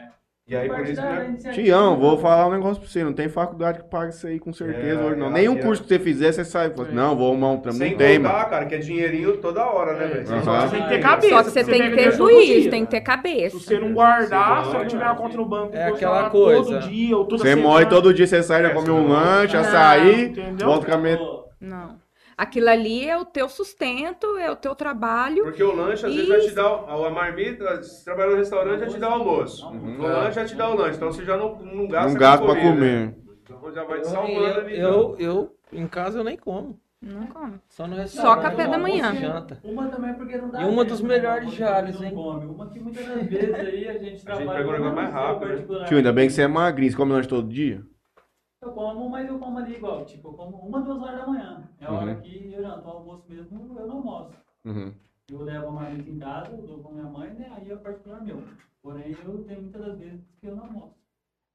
E 0.51 0.57
aí, 0.57 0.67
por 0.67 0.81
isso, 0.89 1.03
né? 1.03 1.37
Tião, 1.53 1.99
vou 1.99 2.17
falar 2.17 2.47
um 2.47 2.53
negócio 2.53 2.81
pra 2.81 2.89
você. 2.89 3.05
Não 3.05 3.13
tem 3.13 3.29
faculdade 3.29 3.81
que 3.81 3.85
paga 3.85 4.09
isso 4.09 4.27
aí 4.27 4.39
com 4.39 4.51
certeza 4.51 4.99
É, 5.01 5.05
hoje, 5.05 5.17
não. 5.17 5.27
é, 5.27 5.31
Nenhum 5.31 5.59
é. 5.59 5.61
curso 5.61 5.83
que 5.83 5.89
você 5.89 5.99
fizer, 5.99 6.33
você 6.33 6.43
sai. 6.43 6.71
fala, 6.71 6.89
Não, 6.91 7.15
vou 7.15 7.29
arrumar 7.31 7.51
um 7.51 7.59
trampo. 7.59 7.77
Sem 7.77 7.91
Não 7.91 7.99
tem, 7.99 8.17
contar, 8.23 8.45
cara, 8.47 8.65
que 8.65 8.75
é 8.75 8.79
dinheirinho 8.79 9.37
toda 9.37 9.63
hora, 9.67 9.93
né, 9.93 10.07
velho? 10.07 10.27
Aham. 10.33 10.61
Você 10.63 10.69
tem 10.77 10.83
que 10.85 10.89
ter 10.89 11.01
cabeça. 11.01 11.35
Só 11.37 11.43
que 11.43 11.51
você 11.51 11.65
porque 11.65 11.79
tem 11.79 11.91
que 11.91 11.97
ter 11.97 12.13
juízo, 12.13 12.71
tem 12.71 12.85
que 12.87 12.91
ter 12.91 13.01
cabeça. 13.03 13.59
Se 13.59 13.65
você 13.67 13.79
não 13.79 13.93
guardar, 13.93 14.65
se 14.65 14.73
não 14.73 14.87
tiver 14.87 15.05
a 15.05 15.15
conta 15.15 15.37
no 15.37 15.45
banco, 15.45 15.77
É 15.77 15.91
você 15.91 15.97
aquela 15.97 16.31
coisa. 16.31 16.63
todo 16.81 16.89
dia 16.89 17.17
ou 17.19 17.25
toda 17.27 17.43
Você 17.43 17.49
semana. 17.51 17.69
morre 17.69 17.87
todo 17.87 18.15
dia, 18.15 18.27
você 18.27 18.43
sai, 18.43 18.63
já 18.63 18.69
É, 18.69 18.73
come 18.73 18.87
você 18.87 18.91
um 18.93 19.03
não- 19.03 19.09
lanche, 19.09 19.55
açaí, 19.57 20.33
volta 20.65 20.87
com 20.87 20.93
a. 20.95 21.49
Não. 21.61 22.08
Aquilo 22.39 22.69
ali 22.71 23.05
é 23.05 23.17
o 23.19 23.25
teu 23.25 23.49
sustento, 23.49 24.37
é 24.37 24.49
o 24.49 24.55
teu 24.55 24.73
trabalho. 24.73 25.43
Porque 25.43 25.63
o 25.63 25.75
lanche, 25.75 26.07
às 26.07 26.15
vezes, 26.15 26.29
vai 26.29 26.39
te 26.41 26.53
dar 26.53 26.69
o- 26.73 27.05
a 27.05 27.11
marmita, 27.11 27.83
se 27.83 28.05
trabalhar 28.05 28.31
no 28.31 28.37
restaurante, 28.37 28.79
já 28.81 28.87
te 28.87 28.99
dá 28.99 29.09
o 29.09 29.13
almoço. 29.15 29.67
O 29.69 30.03
lanche 30.03 30.33
já 30.37 30.45
te 30.45 30.55
dá 30.55 30.69
o 30.71 30.77
lanche, 30.77 30.97
então 30.97 31.11
você 31.13 31.25
já 31.25 31.37
não, 31.37 31.59
não 31.59 31.89
gasta 31.89 32.09
Não 32.09 32.15
gasta 32.19 32.47
pra 32.47 32.55
comer. 32.55 33.15
Então 33.43 33.73
já 33.75 33.83
vai 33.83 34.01
te 34.01 34.07
Eu, 34.07 34.13
salvando 34.13 34.61
ali. 34.61 34.79
eu, 34.79 35.17
eu, 35.19 35.57
em 35.73 35.89
casa 35.89 36.21
eu 36.21 36.25
nem 36.25 36.37
como. 36.37 36.79
Não 37.03 37.27
come. 37.27 37.59
Só 37.69 37.87
no 37.89 37.97
restaurante. 37.97 38.43
café 38.43 38.67
da 38.69 38.75
almoço 38.77 38.89
e 38.89 38.93
manhã. 39.03 39.15
Janta. 39.15 39.61
Uma 39.65 39.89
também 39.89 40.15
porque 40.15 40.37
não 40.37 40.51
dá 40.51 40.61
E 40.63 40.65
uma 40.65 40.85
dos 40.85 41.01
né? 41.01 41.09
melhores 41.09 41.53
jales, 41.53 41.99
não 41.99 42.05
hein? 42.07 42.15
come. 42.15 42.47
Uma 42.47 42.67
que 42.71 42.79
muitas 42.81 43.05
vezes 43.05 43.55
aí 43.55 43.89
a 43.89 43.99
gente 43.99 44.25
trabalha. 44.25 44.51
pega 44.53 44.69
um 44.69 44.73
negócio 44.73 44.95
mais 44.95 45.09
com 45.09 45.15
rápido, 45.15 45.79
né? 45.79 45.87
Tio, 45.87 45.97
ainda 45.97 46.13
bem 46.13 46.27
que 46.29 46.33
você 46.35 46.43
é 46.43 46.49
magrinho. 46.49 46.91
Você 46.91 46.97
come 46.97 47.13
lanche 47.13 47.29
todo 47.29 47.49
dia? 47.49 47.83
Eu 48.61 48.73
como, 48.73 49.09
mas 49.09 49.29
eu 49.29 49.39
como 49.39 49.59
ali 49.59 49.77
igual. 49.77 50.05
Tipo, 50.05 50.29
eu 50.29 50.33
como 50.33 50.57
uma, 50.57 50.81
duas 50.81 51.01
horas 51.01 51.21
da 51.21 51.27
manhã. 51.27 51.63
É 51.81 51.87
a 51.87 51.93
hora 51.93 52.13
Uhum. 52.13 52.21
que 52.21 52.53
eu 52.53 52.63
janto. 52.63 52.87
O 52.87 52.91
almoço 52.91 53.25
mesmo, 53.29 53.79
eu 53.79 53.87
não 53.87 53.97
almoço. 53.99 54.33
Uhum. 54.65 54.93
Eu 55.31 55.43
levo 55.43 55.69
a 55.69 55.71
marmita 55.71 56.11
em 56.11 56.19
casa, 56.19 56.51
eu 56.53 56.63
dou 56.67 56.79
com 56.79 56.93
minha 56.93 57.05
mãe, 57.05 57.31
né? 57.35 57.53
Aí 57.55 57.71
é 57.71 57.77
particular 57.77 58.21
meu. 58.23 58.43
Porém, 58.83 59.17
eu 59.25 59.45
tenho 59.45 59.61
muitas 59.63 59.85
das 59.87 59.99
vezes 59.99 60.21
que 60.41 60.47
eu 60.47 60.57
não 60.57 60.65
almoço. 60.65 60.95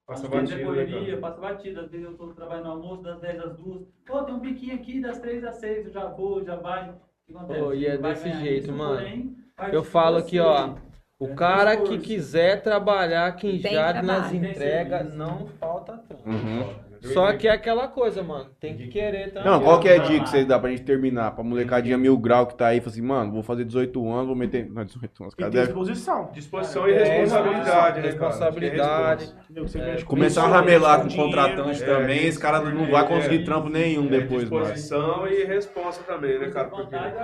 Passa 0.06 0.28
batido, 0.28 0.54
é 0.54 0.58
né, 0.58 0.64
correria, 0.66 1.18
passa 1.18 1.42
batida. 1.42 1.82
Às 1.82 1.90
vezes 1.92 2.06
eu 2.06 2.18
tô 2.18 2.28
trabalhando 2.28 2.66
no 2.66 2.72
almoço 2.72 3.02
das 3.04 3.20
10 3.20 3.40
às 3.40 3.58
2. 3.58 3.82
Pô, 4.06 4.24
tem 4.24 4.36
um 4.36 4.40
biquinho 4.40 4.76
aqui 4.76 5.02
das 5.02 5.20
3 5.20 5.44
às 5.44 5.56
6, 5.56 5.88
eu 5.88 5.92
já 5.92 6.06
vou, 6.08 6.44
já 6.44 6.56
vai. 6.56 6.90
O 6.90 6.94
que 7.26 7.34
acontece? 7.36 7.60
Pô, 7.60 7.74
e 7.74 7.86
é 7.86 7.98
Vai 7.98 8.14
desse 8.14 8.32
jeito, 8.34 8.64
isso, 8.66 8.74
mano. 8.74 8.98
porém, 8.98 9.38
Eu 9.72 9.84
falo 9.84 10.18
aqui, 10.18 10.40
ó. 10.40 10.76
O 11.20 11.34
cara 11.36 11.78
que 11.78 11.98
quiser 12.00 12.62
trabalhar 12.62 13.28
aqui 13.28 13.48
em 13.48 13.60
Jales 13.60 14.04
nas 14.06 14.34
entregas, 14.34 15.14
não 15.16 15.48
falta 15.48 15.98
trampo. 16.00 16.30
Uhum. 16.30 16.83
Só 17.12 17.34
que 17.34 17.48
é 17.48 17.52
aquela 17.52 17.88
coisa, 17.88 18.24
mano. 18.24 18.50
Tem 18.60 18.78
que 18.78 18.88
querer 18.88 19.34
também. 19.34 19.52
Não, 19.52 19.62
qual 19.62 19.80
que 19.80 19.90
é 19.90 19.96
a 19.96 19.98
dica 19.98 20.24
que 20.24 20.30
vocês 20.30 20.46
dão 20.46 20.60
pra 20.60 20.70
gente 20.70 20.84
terminar? 20.84 21.32
Pra 21.32 21.44
molecadinha 21.44 21.98
mil 21.98 22.18
grau 22.18 22.48
que 22.48 22.56
tá 22.56 22.68
aí, 22.68 22.80
fala 22.80 22.92
assim, 22.92 23.02
mano, 23.02 23.32
vou 23.32 23.44
fazer 23.44 23.66
18 23.66 24.10
anos, 24.10 24.28
vou 24.28 24.36
meter. 24.36 24.70
Não, 24.70 24.86
18 24.86 25.24
anos, 25.24 25.36
cara. 25.36 25.52
deve 25.52 25.66
disposição. 25.68 26.30
Disposição 26.34 26.88
e 26.88 26.94
É, 26.94 27.04
responsabilidade, 27.04 27.68
né, 27.68 27.92
cara? 27.94 28.02
responsabilidade. 28.02 29.36
É 29.76 30.04
Começar 30.04 30.44
a 30.46 30.48
ramelar 30.48 31.02
com 31.02 31.10
contratante 31.16 31.84
é, 31.84 31.86
também, 31.86 32.26
esse 32.26 32.40
cara 32.40 32.62
não 32.62 32.90
vai 32.90 33.08
conseguir 33.08 33.44
trampo 33.44 33.70
nenhum. 33.70 34.06
É, 34.06 34.10
depois 34.10 34.50
mais. 34.50 34.74
disposição 34.74 35.28
e 35.28 35.44
responsa 35.44 36.02
também, 36.04 36.40
né, 36.40 36.50
cara? 36.50 36.70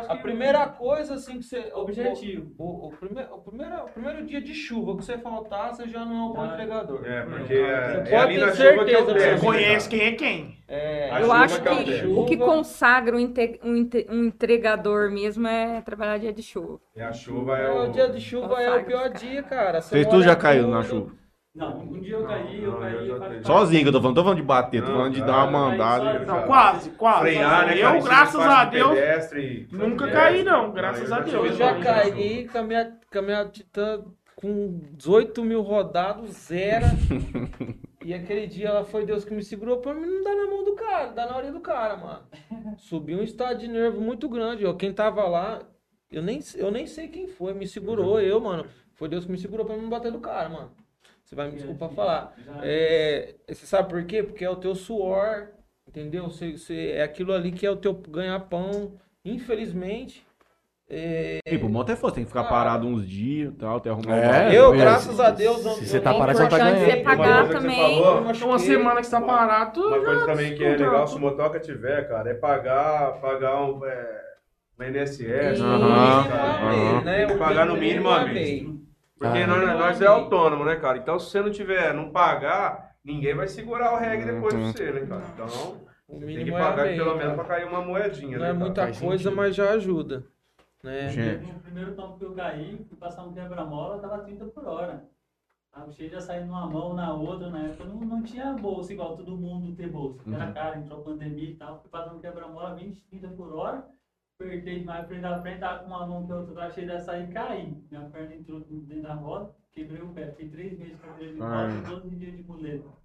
A 0.08 0.16
primeira 0.16 0.68
coisa, 0.68 1.16
assim, 1.16 1.40
que 1.40 1.46
você. 1.46 1.70
Objetivo. 1.74 2.52
O, 2.58 2.88
o, 2.88 2.92
primeiro, 2.92 3.34
o, 3.34 3.40
primeiro, 3.40 3.76
o 3.76 3.90
primeiro 3.90 4.26
dia 4.26 4.42
de 4.42 4.54
chuva 4.54 4.98
que 4.98 5.06
você 5.06 5.18
faltar, 5.18 5.74
você 5.74 5.88
já 5.88 6.04
não 6.04 6.16
é 6.16 6.24
um 6.24 6.34
bom 6.34 6.46
Já. 6.46 6.54
entregador. 6.54 7.06
É, 7.06 7.22
porque 7.22 7.54
é, 7.54 7.92
pode 7.98 8.14
é 8.14 8.18
ali 8.18 8.36
ter 8.36 8.46
na 8.46 8.52
chuva 8.54 8.86
que 8.86 8.92
é 8.92 8.98
certeza, 8.98 9.06
você 9.06 9.32
né, 9.32 9.40
conhece 9.40 9.69
cara? 9.78 9.90
quem 9.90 10.02
é 10.02 10.12
quem. 10.14 10.58
É, 10.68 11.22
Eu 11.22 11.32
acho 11.32 11.62
que 11.62 11.68
é 11.68 11.72
o 11.72 11.78
que 11.78 11.86
teste. 11.86 12.06
o 12.08 12.26
que 12.26 12.38
consagra 12.38 13.16
um, 13.16 13.20
inte- 13.20 13.60
um 13.64 13.76
inte- 13.76 14.06
um 14.10 14.24
entregador 14.26 15.10
mesmo 15.12 15.48
é 15.48 15.82
trabalhar 15.82 16.18
dia 16.18 16.32
de 16.34 16.44
chuva. 16.44 16.80
E 16.96 17.02
a 17.02 17.12
chuva 17.12 17.58
é 17.58 17.66
É, 17.66 17.72
o... 17.72 17.84
o 17.90 17.92
dia 17.92 18.10
de 18.10 18.22
chuva 18.22 18.62
é 18.62 18.76
o 18.78 18.84
pior 18.86 19.10
dia, 19.10 19.42
cara. 19.44 19.82
Você 19.82 20.06
tudo 20.06 20.24
já 20.24 20.36
caíram 20.36 20.70
na 20.70 20.84
chuva? 20.84 21.12
Não, 21.56 21.80
um 21.80 22.00
dia 22.00 22.14
eu 22.16 22.24
caí, 22.26 22.64
eu 22.64 22.72
Não, 22.72 22.80
caí. 22.80 23.10
eu 23.10 23.20
parte- 23.20 23.46
Sozinho 23.48 23.82
que 23.82 23.88
eu 23.90 23.92
tô 23.92 24.00
falando, 24.00 24.16
tô 24.16 24.22
falando 24.24 24.38
de 24.38 24.44
bater, 24.44 24.82
tô 24.84 24.90
Não, 24.90 24.98
falando 24.98 25.14
de 25.14 25.20
cara, 25.20 25.32
dar 25.32 25.46
uma 25.46 25.60
caí 25.70 25.72
mandada. 25.72 26.20
Não, 26.26 26.44
quase, 26.44 26.90
quase. 26.92 27.20
Frear, 27.22 27.66
né, 27.68 27.78
cara? 27.82 27.98
Eu, 27.98 28.04
graças 28.04 28.40
a 28.42 28.66
de 28.66 28.72
Deus, 28.72 28.90
pedestre. 28.94 29.68
nunca 29.72 30.08
É. 30.08 30.12
caí, 30.12 30.44
não. 30.44 30.72
Graças 30.72 31.12
a 31.12 31.20
Deus. 31.22 31.34
Eu 31.34 31.54
já 31.54 31.80
caí 31.80 32.48
com 32.48 32.58
a 32.60 32.64
minha, 32.64 32.94
com 33.12 33.20
a 33.20 33.22
minha 33.24 33.46
Titã 33.46 34.04
com 34.36 34.80
18 34.94 35.44
mil 35.44 35.62
rodados, 35.62 36.30
zero. 36.32 36.86
e 38.10 38.14
aquele 38.14 38.48
dia 38.48 38.70
ela 38.70 38.84
foi 38.84 39.06
Deus 39.06 39.24
que 39.24 39.34
me 39.34 39.44
segurou 39.44 39.78
pra 39.80 39.94
mim 39.94 40.06
não 40.06 40.24
dar 40.24 40.36
na 40.36 40.48
mão 40.48 40.64
do 40.64 40.74
cara, 40.76 41.12
dar 41.12 41.28
na 41.28 41.38
orelha 41.38 41.54
do 41.54 41.60
cara, 41.60 41.96
mano. 41.96 42.24
Subi 42.78 43.16
um 43.16 43.22
estado 43.24 43.60
de 43.60 43.68
nervo 43.68 44.02
muito 44.02 44.28
grande, 44.28 44.66
ó. 44.66 44.74
Quem 44.74 44.92
tava 44.94 45.24
lá, 45.28 45.62
eu 46.12 46.22
nem, 46.24 46.40
eu 46.56 46.72
nem 46.72 46.88
sei 46.88 47.08
quem 47.08 47.28
foi, 47.28 47.54
me 47.54 47.68
segurou, 47.68 48.20
eu, 48.20 48.40
mano. 48.40 48.66
Foi 48.96 49.08
Deus 49.08 49.26
que 49.26 49.32
me 49.32 49.38
segurou 49.38 49.66
pra 49.66 49.76
mim 49.76 49.84
não 49.84 49.90
bater 49.90 50.12
do 50.12 50.20
cara, 50.20 50.50
mano. 50.50 50.72
Você 51.24 51.36
vai 51.36 51.48
me 51.48 51.56
desculpar 51.58 51.90
falar. 51.92 52.36
É, 52.64 53.36
você 53.48 53.66
sabe 53.68 53.90
por 53.90 54.04
quê? 54.06 54.24
Porque 54.24 54.44
é 54.44 54.50
o 54.50 54.56
teu 54.56 54.74
suor, 54.74 55.50
entendeu? 55.88 56.26
Você, 56.26 56.54
você- 56.58 56.94
é 56.96 57.04
aquilo 57.04 57.32
ali 57.32 57.52
que 57.52 57.66
é 57.66 57.70
o 57.72 57.78
teu 57.78 57.94
ganha-pão. 57.94 58.94
Infelizmente, 59.24 60.26
é, 60.92 61.40
E 61.46 61.58
pro 61.58 61.70
moto 61.70 61.92
é 61.92 61.96
foda, 61.96 62.16
tem 62.16 62.24
que 62.24 62.30
ficar 62.30 62.42
Ah. 62.42 62.46
parado 62.50 62.88
uns 62.88 63.08
dias 63.08 63.54
e 63.54 63.56
tal, 63.58 63.78
até 63.78 63.90
arrumar 63.92 64.16
É, 64.18 64.28
uma... 64.46 64.54
eu, 64.54 64.74
é, 64.74 64.78
graças 64.78 65.20
a 65.20 65.30
Deus, 65.30 65.64
não, 65.64 65.74
Se 65.74 65.86
você 65.86 66.00
tá 66.00 66.12
não 66.12 66.20
parado, 66.20 66.38
você 66.40 66.48
tá 66.48 66.58
ganhando. 66.58 66.90
é 66.90 66.96
pagar 67.04 67.28
Uma 67.30 67.42
que 67.42 67.48
você 67.48 67.60
também. 67.60 67.78
falou, 68.02 68.22
machuquei. 68.22 68.48
Uma 68.50 68.60
semana 68.60 68.96
que 69.02 69.06
você 69.06 69.12
tá 69.12 69.22
parado, 69.22 69.82
Uma 69.88 70.00
coisa 70.00 70.26
também 70.26 70.56
que 70.56 70.64
é 70.66 70.70
legal, 70.78 71.08
se 71.08 71.16
o 71.16 71.20
motoca 71.20 71.60
tiver, 71.60 72.08
cara, 72.08 72.30
é 72.32 72.34
pagar, 72.34 73.14
pagar 73.22 73.62
um, 73.62 73.86
é, 73.86 74.22
um 74.80 74.84
INSS, 74.84 75.20
Isso. 75.54 75.64
um 75.64 75.68
Aham, 75.68 76.28
cara. 76.28 76.44
aham. 76.44 77.02
né? 77.04 77.18
Tem 77.20 77.28
que 77.28 77.34
O 77.34 77.38
pagar 77.38 77.66
no 77.66 77.76
mínimo 77.78 78.10
a 78.10 78.26
mês. 78.26 78.34
mês. 78.64 78.80
Porque 79.20 79.38
Ah. 79.40 79.48
nós, 79.48 79.78
nós 79.78 80.02
é 80.02 80.08
autônomo, 80.08 80.64
né, 80.66 80.76
cara? 80.78 80.98
Então, 80.98 81.20
se 81.20 81.30
você 81.30 81.42
não 81.42 81.52
tiver, 81.52 81.94
não 81.94 82.10
pagar, 82.10 82.92
ninguém 83.04 83.36
vai 83.36 83.48
segurar 83.48 83.94
o 83.94 83.98
reggae 83.98 84.24
depois 84.26 84.54
Uhum. 84.54 84.72
de 84.72 84.78
você, 84.78 84.92
né, 84.92 85.02
cara? 85.02 85.22
Então, 85.36 85.78
O 86.08 86.20
tem 86.22 86.44
que 86.46 86.50
é 86.50 86.58
pagar 86.58 86.84
mês, 86.86 86.96
pelo 86.98 87.12
cara. 87.12 87.18
menos 87.20 87.36
pra 87.36 87.44
cair 87.44 87.66
uma 87.68 87.82
moedinha, 87.82 88.38
Não 88.38 88.44
né, 88.46 88.50
é 88.50 88.54
cara? 88.54 88.60
muita 88.66 88.82
Faz 88.84 89.00
coisa, 89.00 89.24
sentido. 89.26 89.36
mas 89.38 89.56
já 89.56 89.70
ajuda. 89.72 90.24
Né? 90.84 91.10
Gente, 91.10 91.46
No 91.46 91.60
primeiro 91.60 91.96
tombo 91.96 92.18
que 92.18 92.26
eu 92.26 92.34
caí, 92.34 92.84
fui 92.88 92.98
passar 92.98 93.24
um 93.24 93.34
quebra-mola, 93.34 94.00
tava 94.00 94.20
30 94.20 94.46
por 94.46 94.66
hora. 94.66 95.08
Tava 95.72 95.92
cheio 95.92 96.10
de 96.10 96.22
sair 96.22 96.46
numa 96.46 96.68
mão, 96.68 96.94
na 96.94 97.14
outra, 97.14 97.50
na 97.50 97.66
época 97.66 97.86
não, 97.86 98.00
não 98.00 98.24
tinha 98.24 98.54
bolsa 98.54 98.92
igual 98.92 99.16
todo 99.16 99.38
mundo 99.38 99.76
ter 99.76 99.88
bolsa. 99.88 100.22
Uhum. 100.26 100.34
Era 100.34 100.52
caro, 100.52 100.80
entrou 100.80 101.02
a 101.02 101.04
pandemia 101.04 101.50
e 101.52 101.56
tal, 101.56 101.80
fui 101.80 101.90
passando 101.90 102.18
um 102.18 102.22
quebra-mola 102.22 102.76
20, 102.76 103.02
30 103.04 103.28
por 103.30 103.54
hora. 103.54 103.88
Apertei 104.40 104.80
demais 104.80 105.06
frente 105.06 105.22
da 105.22 105.42
frente, 105.42 105.60
tava 105.60 105.80
com 105.84 105.88
uma 105.88 106.08
mão 106.08 106.26
que 106.26 106.32
a 106.32 106.38
outra 106.38 106.56
tava 106.56 106.72
cheia 106.72 106.88
de 106.88 106.94
açaí 106.94 107.26
e 107.26 107.34
caí. 107.34 107.84
Minha 107.92 108.10
perna 108.10 108.36
entrou 108.36 108.62
dentro 108.62 109.02
da 109.04 109.14
roda, 109.14 109.54
quebrei 109.72 110.02
o 110.02 110.14
pé. 110.14 110.32
Fiquei 110.32 110.50
três 110.50 110.80
meses 110.80 110.98
com 111.02 111.20
ele 111.20 111.34
de 111.34 111.40
roda, 111.40 111.82
12 111.82 112.10
dias 112.16 112.38
de 112.38 112.44
muleta. 112.44 112.99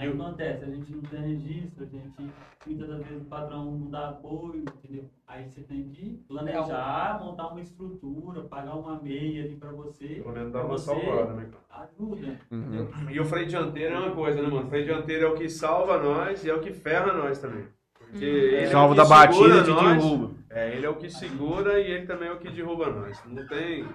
Aí 0.00 0.08
o 0.08 0.16
que 0.16 0.22
acontece, 0.22 0.64
a 0.64 0.68
gente 0.68 0.92
não 0.92 1.02
tem 1.02 1.20
registro, 1.20 1.84
a 1.84 1.86
gente, 1.86 2.30
muitas 2.66 2.88
das 2.88 3.06
vezes 3.06 3.22
o 3.22 3.26
patrão 3.26 3.64
não 3.66 3.90
dá 3.90 4.08
apoio, 4.08 4.64
entendeu? 4.78 5.04
Aí 5.28 5.44
você 5.44 5.60
tem 5.60 5.90
que 5.90 6.24
planejar, 6.26 7.20
montar 7.22 7.48
uma 7.48 7.60
estrutura, 7.60 8.40
pagar 8.44 8.76
uma 8.76 8.98
meia 8.98 9.44
ali 9.44 9.56
pra 9.56 9.70
você, 9.72 10.06
Pelo 10.22 10.32
menos 10.32 10.52
dá 10.52 10.64
uma 10.64 10.78
salvada, 10.78 11.34
né, 11.34 11.50
ajuda. 11.68 12.40
Uhum. 12.50 12.88
E 13.10 13.20
o 13.20 13.24
freio 13.26 13.46
dianteiro 13.46 13.94
é 13.94 13.98
uma 13.98 14.14
coisa, 14.14 14.40
né, 14.40 14.48
mano? 14.48 14.66
O 14.66 14.70
freio 14.70 14.86
dianteiro 14.86 15.26
é 15.26 15.28
o 15.28 15.34
que 15.34 15.50
salva 15.50 15.98
nós 16.02 16.42
e 16.44 16.48
é 16.48 16.54
o 16.54 16.60
que 16.60 16.72
ferra 16.72 17.12
nós 17.12 17.38
também. 17.38 17.66
Porque 17.98 18.24
ele 18.24 18.64
é 18.64 18.68
o 18.68 18.70
Salvo 18.70 18.94
que 18.94 19.00
da 19.00 19.04
batida 19.04 19.62
te 19.62 19.70
nós. 19.70 20.02
derruba. 20.02 20.34
É, 20.48 20.74
ele 20.74 20.86
é 20.86 20.88
o 20.88 20.96
que 20.96 21.10
segura 21.10 21.78
e 21.78 21.90
ele 21.92 22.06
também 22.06 22.28
é 22.28 22.32
o 22.32 22.38
que 22.38 22.50
derruba 22.50 22.90
nós. 22.90 23.22
Não 23.26 23.46
tem. 23.46 23.86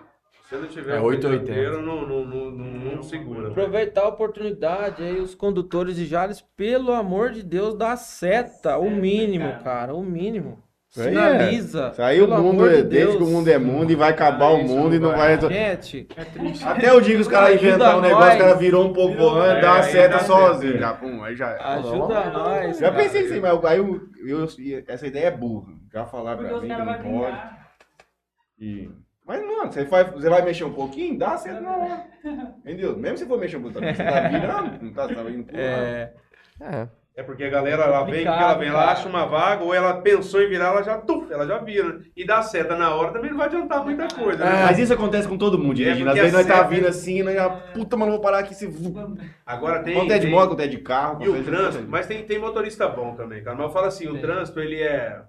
Se 0.50 0.56
não 0.56 0.68
tiver 0.68 0.98
É 0.98 1.00
um 1.00 1.06
880. 1.06 1.44
dianteiro, 1.44 1.82
não, 1.82 2.08
não, 2.08 2.26
não, 2.26 2.52
não, 2.52 2.96
não 2.96 3.04
segura. 3.04 3.48
Aproveitar 3.50 4.02
a 4.04 4.08
oportunidade 4.10 5.02
aí, 5.04 5.20
os 5.20 5.34
condutores 5.34 5.96
de 5.96 6.06
Jales, 6.06 6.42
pelo 6.56 6.94
amor 6.94 7.32
de 7.32 7.42
Deus, 7.42 7.76
dá 7.76 7.96
seta, 7.98 8.78
o 8.78 8.90
mínimo, 8.92 9.52
cara. 9.64 9.94
o 9.96 10.04
mínimo. 10.04 10.64
Aí 10.98 11.10
Sinaliza. 11.10 11.90
Isso 11.92 12.02
aí 12.02 12.22
o 12.22 12.28
mundo 12.28 12.66
é 12.70 12.78
de 12.78 12.84
desde 12.84 13.18
que 13.18 13.24
o 13.24 13.28
mundo 13.28 13.50
é 13.50 13.58
mundo 13.58 13.92
e 13.92 13.96
vai 13.96 14.12
acabar 14.12 14.52
o 14.54 14.64
mundo 14.64 14.96
e 14.96 15.00
não 15.00 15.10
vai. 15.10 15.18
vai 15.18 15.36
resolver. 15.36 15.56
Gente, 15.56 16.08
Até 16.64 16.94
o 16.94 17.02
dia 17.02 17.16
que 17.16 17.22
os 17.22 17.28
caras 17.28 17.56
inventaram 17.62 17.98
um 17.98 18.02
negócio, 18.02 18.32
os 18.32 18.38
caras 18.38 18.60
virou 18.60 18.86
um 18.86 18.94
pouco 18.94 19.28
antes, 19.30 19.58
é, 19.58 19.62
dá 19.62 19.74
uma 19.74 19.84
seta 19.84 20.20
sozinho. 20.20 20.78
Já, 20.78 20.94
pum, 20.94 21.22
aí 21.24 21.36
já 21.36 21.50
é. 21.50 21.62
ajuda 21.62 22.30
nós. 22.30 22.78
Já 22.80 22.92
pensei 22.94 23.26
assim, 23.26 23.40
mas 23.42 23.66
aí 23.66 23.78
eu, 23.78 24.00
eu- 24.26 24.48
essa 24.88 25.06
ideia 25.06 25.26
é 25.28 25.32
burra. 25.32 25.74
Já 25.92 26.06
falar 26.06 26.38
pra 26.38 26.62
mim 26.62 26.68
que 26.70 26.78
não 26.78 27.20
pode. 27.20 27.38
E... 28.58 28.90
Mas, 29.28 29.42
mano, 29.42 29.72
você 29.72 29.84
vai, 29.86 30.04
você 30.04 30.30
vai 30.30 30.42
mexer 30.44 30.64
um 30.66 30.74
pouquinho, 30.74 31.18
dá 31.18 31.36
certo 31.38 31.62
na 31.62 31.76
hora. 31.76 32.06
Entendeu? 32.60 32.96
Mesmo 32.98 33.18
se 33.18 33.26
for 33.26 33.40
mexer 33.40 33.58
um 33.58 33.62
pouquinho, 33.64 33.96
você 33.96 34.04
tá 34.04 34.28
virando, 34.28 34.84
não 34.84 34.94
tá, 34.94 35.08
você 35.08 35.16
tá 35.16 35.22
indo 35.30 35.44
pro 35.44 35.56
lado. 35.56 35.66
É, 35.66 36.14
É. 36.62 36.88
É 37.18 37.24
porque 37.24 37.46
a 37.46 37.50
galera, 37.50 37.84
ela 37.84 38.04
vem, 38.04 38.24
que 38.24 38.28
ela 38.28 38.56
vem? 38.56 38.68
Ela 38.68 38.92
acha 38.92 39.08
uma 39.08 39.26
vaga, 39.26 39.64
ou 39.64 39.74
ela 39.74 40.02
pensou 40.02 40.42
em 40.42 40.50
virar, 40.50 40.66
ela 40.68 40.84
já, 40.84 40.98
tuf, 40.98 41.32
ela 41.32 41.48
já 41.48 41.60
vira. 41.60 41.94
né? 41.94 42.04
E 42.14 42.26
dá 42.26 42.42
seta 42.42 42.76
na 42.76 42.94
hora, 42.94 43.14
também 43.14 43.30
não 43.32 43.38
vai 43.38 43.48
adiantar 43.48 43.86
muita 43.86 44.06
coisa, 44.14 44.44
né? 44.44 44.66
Mas 44.66 44.78
isso 44.80 44.94
acontece 44.94 45.26
com 45.26 45.38
todo 45.38 45.58
mundo 45.58 45.76
dirigindo. 45.76 46.10
Às 46.10 46.18
É, 46.18 46.20
porque 46.20 46.32
vezes 46.32 46.34
nós 46.34 46.46
a 46.46 46.50
tá 46.50 46.56
seta- 46.68 46.76
vindo 46.76 46.88
assim, 46.90 47.24
nós 47.24 47.34
já, 47.34 47.50
puta, 47.50 47.96
mano, 47.96 48.12
vou 48.12 48.20
parar 48.20 48.40
aqui. 48.40 48.54
Se... 48.54 48.68
Agora 49.46 49.82
tem... 49.82 49.94
Quanto 49.94 50.12
é 50.12 50.20
de 50.20 50.28
moto, 50.28 50.50
quanto 50.50 50.60
é 50.62 50.68
de 50.68 50.78
carro. 50.80 51.24
E 51.24 51.30
o 51.30 51.38
é 51.38 51.42
trânsito, 51.42 51.86
mas 51.88 52.06
tem, 52.06 52.22
tem 52.26 52.38
motorista 52.38 52.86
bom 52.90 53.16
também, 53.16 53.42
cara. 53.42 53.56
Mas 53.56 53.68
eu 53.68 53.72
falo 53.72 53.86
assim, 53.88 54.10
o 54.10 54.20
trânsito, 54.20 54.60
ele 54.60 54.82
é, 54.84 55.22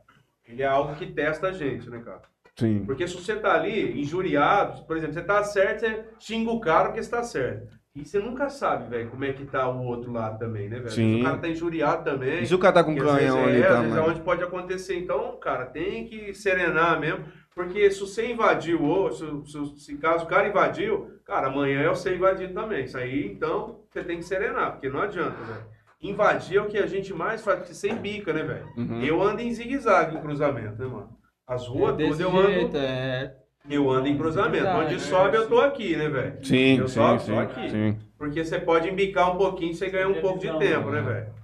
ele 0.44 0.62
é 0.64 0.66
algo 0.66 0.96
que 0.96 1.06
testa 1.06 1.46
a 1.46 1.52
gente, 1.52 1.88
né, 1.88 2.00
cara? 2.04 2.22
Sim. 2.56 2.84
Porque 2.86 3.06
se 3.06 3.14
você 3.14 3.36
tá 3.36 3.54
ali 3.54 4.00
injuriado, 4.00 4.84
por 4.84 4.96
exemplo, 4.96 5.14
você 5.14 5.22
tá 5.22 5.44
certo, 5.44 5.80
você 5.80 6.04
xinga 6.18 6.50
o 6.50 6.60
cara 6.60 6.86
porque 6.86 7.02
você 7.02 7.10
tá 7.10 7.22
certo. 7.22 7.76
E 7.94 8.04
você 8.04 8.18
nunca 8.18 8.50
sabe, 8.50 8.90
velho, 8.90 9.08
como 9.08 9.24
é 9.24 9.32
que 9.32 9.46
tá 9.46 9.68
o 9.68 9.82
outro 9.82 10.12
lado 10.12 10.38
também, 10.38 10.68
né, 10.68 10.78
velho? 10.78 10.90
Sim. 10.90 11.20
O 11.20 11.24
cara 11.24 11.38
tá 11.38 11.48
injuriado 11.48 12.04
também. 12.04 12.42
E 12.42 12.46
se 12.46 12.54
o 12.54 12.58
cara 12.58 12.74
tá 12.74 12.84
com 12.84 12.94
canhão 12.94 13.38
é, 13.38 13.44
ali 13.44 13.62
é 13.62 13.68
também? 13.68 13.98
onde 13.98 14.20
pode 14.20 14.42
acontecer. 14.42 14.98
Então, 14.98 15.36
cara, 15.38 15.64
tem 15.64 16.04
que 16.04 16.34
serenar 16.34 17.00
mesmo. 17.00 17.24
Porque 17.54 17.90
se 17.90 18.00
você 18.00 18.30
invadiu, 18.30 18.82
ou 18.82 19.10
se, 19.10 19.24
se, 19.46 19.78
se 19.78 19.96
caso 19.96 20.24
o 20.24 20.28
cara 20.28 20.46
invadiu, 20.46 21.10
cara, 21.24 21.46
amanhã 21.46 21.80
eu 21.80 21.96
sei 21.96 22.16
invadir 22.16 22.52
também. 22.52 22.84
Isso 22.84 22.98
aí, 22.98 23.26
então, 23.26 23.80
você 23.90 24.04
tem 24.04 24.18
que 24.18 24.26
serenar, 24.26 24.72
porque 24.72 24.90
não 24.90 25.00
adianta, 25.00 25.42
velho. 25.42 25.64
Invadir 26.02 26.58
é 26.58 26.60
o 26.60 26.68
que 26.68 26.76
a 26.76 26.86
gente 26.86 27.14
mais 27.14 27.42
faz, 27.42 27.60
porque 27.60 27.72
sem 27.72 27.96
bica, 27.96 28.30
né, 28.30 28.42
velho? 28.42 28.66
Uhum. 28.76 29.00
Eu 29.00 29.22
ando 29.22 29.40
em 29.40 29.50
zigue-zague 29.54 30.16
em 30.16 30.20
cruzamento, 30.20 30.78
né, 30.78 30.86
mano? 30.86 31.16
As 31.46 31.66
ruas 31.68 31.94
É 31.94 32.02
todas 32.04 32.20
eu 32.20 32.36
ando. 32.36 32.48
jeito, 32.52 32.76
é. 32.76 33.36
Eu 33.68 33.90
ando 33.90 34.08
em 34.08 34.16
cruzamento. 34.16 34.56
Zigue-zague, 34.64 34.84
Onde 34.84 34.94
é, 34.94 34.98
sobe, 34.98 35.36
eu 35.36 35.48
tô 35.48 35.60
aqui, 35.60 35.96
né, 35.96 36.08
velho? 36.08 36.44
Sim, 36.44 36.78
Eu 36.78 36.88
sim, 36.88 36.94
só- 36.94 37.18
sim, 37.18 37.38
aqui. 37.38 37.70
sim. 37.70 37.98
Porque 38.18 38.44
você 38.44 38.58
pode 38.58 38.88
embicar 38.88 39.32
um 39.34 39.36
pouquinho 39.38 39.72
e 39.72 39.74
você 39.74 39.88
ganha 39.90 40.08
um 40.08 40.20
pouco 40.20 40.38
de 40.38 40.58
tempo, 40.58 40.90
né, 40.90 41.00
velho? 41.02 41.34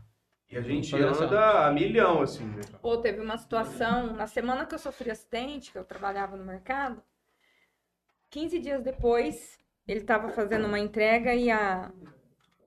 E 0.51 0.57
a 0.57 0.61
gente 0.61 0.95
anda 0.97 1.67
a 1.67 1.73
milhão, 1.73 2.23
assim, 2.23 2.45
né? 2.45 2.61
Ou 2.83 2.99
teve 2.99 3.21
uma 3.21 3.37
situação, 3.37 4.13
na 4.15 4.27
semana 4.27 4.67
que 4.67 4.75
eu 4.75 4.79
sofri 4.79 5.11
acidente, 5.11 5.73
que 5.73 5.79
eu 5.79 5.85
trabalhava 5.85 6.37
no 6.37 6.45
mercado, 6.45 7.03
15 8.31 8.59
dias 8.59 8.83
depois, 8.83 9.59
ele 9.87 10.01
estava 10.01 10.29
fazendo 10.31 10.67
uma 10.67 10.79
entrega 10.79 11.35
e 11.35 11.51
a... 11.51 11.91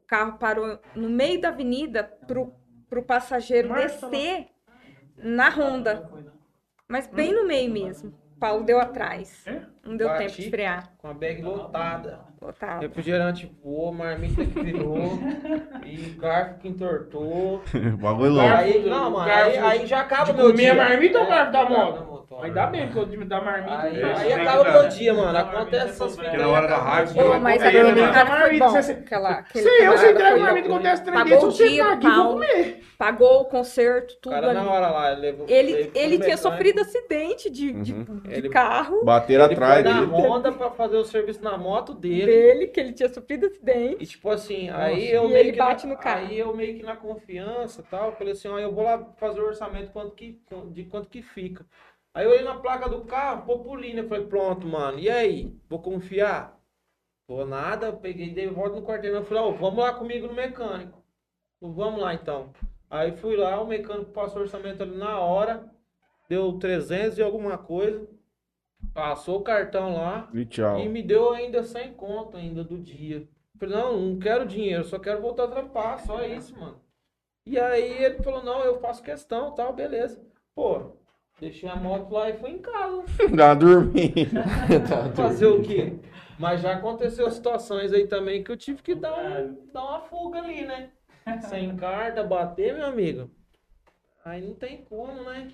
o 0.03 0.07
carro 0.07 0.38
parou 0.38 0.80
no 0.95 1.10
meio 1.10 1.40
da 1.41 1.49
avenida 1.49 2.03
pro, 2.03 2.53
pro 2.90 3.03
passageiro 3.03 3.74
descer 3.74 4.48
na 5.18 5.49
Honda. 5.49 6.10
Mas 6.88 7.07
bem 7.07 7.34
no 7.34 7.45
meio 7.48 7.72
mesmo. 7.72 8.14
O 8.36 8.40
Paulo 8.40 8.64
deu 8.64 8.80
atrás. 8.80 9.44
Não 9.84 9.95
deu 9.95 10.07
Bati. 10.07 10.26
tempo 10.26 10.41
de 10.41 10.49
frear. 10.49 10.94
Com 10.98 11.07
a 11.07 11.14
bag 11.14 11.41
lotada. 11.41 12.20
Lotado. 12.41 12.82
Refrigerante 12.82 13.52
voou, 13.64 13.91
marmita 13.91 14.45
que 14.45 14.62
virou. 14.62 14.98
e 15.84 15.95
garfo 16.12 16.60
que 16.60 16.68
entortou. 16.68 17.64
Bagulho 17.99 18.34
louco. 18.34 18.53
Aí, 18.56 18.88
não, 18.88 19.10
mano, 19.12 19.32
aí, 19.32 19.53
Garfo 19.53 19.66
aí 19.68 19.88
já 19.88 20.02
acaba 20.02 20.32
o 20.32 20.36
meu 20.36 20.53
dia. 20.53 20.74
a 20.74 20.76
marmita 20.76 21.20
ou 21.20 21.26
É, 21.26 21.30
garfo 21.30 21.52
da 21.52 21.70
moto? 21.70 22.24
Ainda 22.41 22.66
bem 22.68 22.90
que 22.91 22.98
eu 22.98 23.06
da 23.26 23.41
marmita. 23.41 23.82
Aí, 23.82 24.03
aí 24.03 24.34
acaba 24.34 24.62
o 24.62 24.74
meu 24.82 24.90
dia, 24.90 25.14
mano. 25.14 25.38
Acontece 25.38 25.90
essas 25.91 26.16
Porque 26.16 26.38
na 26.38 26.48
hora 26.48 26.68
da 26.68 26.78
raiva, 26.78 27.24
Ô, 27.24 27.40
mas 27.40 27.62
Aí, 27.62 27.68
aquele 27.70 27.91
né, 27.94 28.12
cara 28.12 28.30
mano? 28.30 28.41
foi 28.45 28.60
bom. 28.60 28.70
Você- 28.70 28.91
Aquela, 28.91 29.30
aquele 29.32 29.64
Sim, 29.70 29.84
eu 29.84 29.98
sei 29.98 30.12
entregar 30.12 30.32
foi 30.32 30.40
marmita 30.40 30.68
acontece 30.68 31.03
três 31.03 31.44
o 31.44 31.52
se 31.52 31.78
eu 31.78 31.86
do 31.86 31.91
aqui, 31.91 32.10
vou 32.10 32.34
comer. 32.34 32.84
pagou 32.98 33.41
o 33.41 33.45
conserto, 33.45 34.12
O 34.14 34.18
tudo 34.22 34.32
cara 34.34 34.48
ali. 34.52 34.56
na 34.60 34.70
hora 34.72 34.88
lá, 34.90 35.12
ele 35.12 35.22
levou. 35.22 35.45
Ele, 35.49 35.72
ele 35.72 35.91
tinha 35.94 36.18
mecânico, 36.18 36.38
sofrido 36.38 36.82
acidente 36.82 37.49
de, 37.49 37.72
de, 37.74 37.94
Uhum. 37.94 38.20
de 38.24 38.34
Ele- 38.34 38.49
carro 38.49 39.03
Bateram 39.06 39.45
Ele 39.45 39.53
atrás 39.53 39.84
foi 39.84 39.94
na 39.94 39.99
dele. 40.02 40.12
Honda 40.12 40.52
pra 40.52 40.72
fazer 40.72 40.98
o 40.98 41.06
serviço 41.06 41.44
na 41.44 41.57
moto 41.57 41.94
dele. 41.94 42.26
dele, 42.26 42.68
que 42.68 42.80
ele 42.80 42.94
tinha 42.94 43.10
sofrido 43.10 43.45
acidente. 43.45 43.98
E 44.03 44.06
tipo 44.06 44.30
assim, 44.30 44.70
aí 44.70 45.10
eu 45.12 45.26
E 45.26 45.28
meio 45.28 45.38
ele 45.40 45.52
que 45.53 45.57
bate 45.57 45.86
na, 45.88 45.94
no 45.94 45.99
carro. 45.99 46.26
Aí 46.28 46.40
eu 46.40 46.56
meio 46.56 46.76
que 46.78 46.84
na 46.84 46.95
confiança 46.95 47.82
e 47.82 47.84
tal, 47.86 48.12
falei 48.14 48.34
assim, 48.34 48.48
ó, 48.48 48.57
eu 48.60 48.72
vou 48.74 48.84
lá 48.84 48.98
fazer 49.18 49.40
o 49.41 49.45
orçamento 49.45 49.91
quanto 49.91 50.16
que, 50.16 50.40
de 50.72 50.84
quanto 50.86 51.07
que 51.10 51.22
fica. 51.22 51.66
Aí 52.16 52.24
eu 52.26 52.32
olhei 52.32 52.44
na 52.46 52.56
placa 52.58 52.88
do 52.88 53.04
carro, 53.04 53.46
Populina, 53.46 54.00
eu 54.00 54.08
falei, 54.08 54.26
pronto, 54.26 54.66
mano, 54.66 54.98
e 54.98 55.10
aí? 55.10 55.54
Vou 55.70 55.80
confiar? 55.80 56.58
Vou 57.28 57.46
nada, 57.46 57.88
eu 57.88 57.98
peguei, 57.98 58.30
dei 58.34 58.48
volta 58.48 58.80
no 58.80 58.86
quarteirão, 58.88 59.26
falei, 59.26 59.44
ó, 59.44 59.52
vamos 59.52 59.80
lá 59.84 59.94
comigo 59.94 60.26
no 60.26 60.34
mecânico. 60.34 61.04
Falei, 61.60 61.76
Vamos 61.76 62.00
lá 62.02 62.14
então. 62.14 62.54
Aí 62.90 63.12
fui 63.18 63.36
lá, 63.36 63.60
o 63.62 63.68
mecânico 63.68 64.12
passou 64.12 64.40
o 64.40 64.42
orçamento 64.44 64.82
ali 64.82 64.96
na 64.96 65.20
hora, 65.20 65.70
deu 66.30 66.58
300 66.58 67.18
e 67.18 67.22
alguma 67.22 67.58
coisa, 67.58 68.08
passou 68.94 69.40
o 69.40 69.44
cartão 69.44 69.96
lá, 69.98 70.30
E 70.34 70.46
tchau. 70.46 70.80
e 70.80 70.88
me 70.88 71.04
deu 71.04 71.34
ainda 71.34 71.64
100 71.64 71.96
conto 71.96 72.38
ainda 72.38 72.64
do 72.64 72.78
dia. 72.78 73.28
Falei, 73.60 73.76
não, 73.76 74.00
não 74.00 74.20
quero 74.20 74.46
dinheiro, 74.46 74.86
só 74.86 74.98
quero 75.00 75.22
voltar 75.22 75.46
a 75.46 75.50
trampar, 75.50 76.00
só 76.00 76.24
isso, 76.24 76.58
mano. 76.58 76.80
E 77.46 77.60
aí 77.60 78.04
ele 78.06 78.24
falou, 78.24 78.42
não, 78.42 78.64
eu 78.64 78.80
faço 78.80 79.04
questão, 79.04 79.54
tal, 79.54 79.74
beleza. 79.74 80.22
Pô, 80.54 80.96
deixei 81.40 81.70
a 81.70 81.76
moto 81.76 82.12
lá 82.14 82.30
e 82.30 82.34
fui 82.38 82.52
em 82.52 82.60
casa. 82.60 83.03
Dá 83.36 83.48
uma 83.48 83.56
dormida. 83.56 84.44
Fazer 85.16 85.48
o 85.48 85.62
quê? 85.62 85.94
Mas 86.38 86.62
já 86.62 86.74
aconteceu 86.74 87.30
situações 87.32 87.94
aí 87.94 88.07
também 88.07 88.44
que 88.44 88.52
eu 88.52 88.57
tive 88.57 88.82
que 88.82 88.94
dar, 88.95 89.14
um, 89.18 89.57
dar 89.74 89.84
uma 89.84 89.99
fuga 90.02 90.40
ali, 90.40 90.66
né? 90.66 90.90
Sem 91.49 91.76
carta, 91.76 92.24
bater, 92.24 92.74
meu 92.74 92.86
amigo. 92.86 93.30
Aí 94.24 94.41
não 94.41 94.53
tem 94.53 94.84
como, 94.90 95.24
né? 95.24 95.48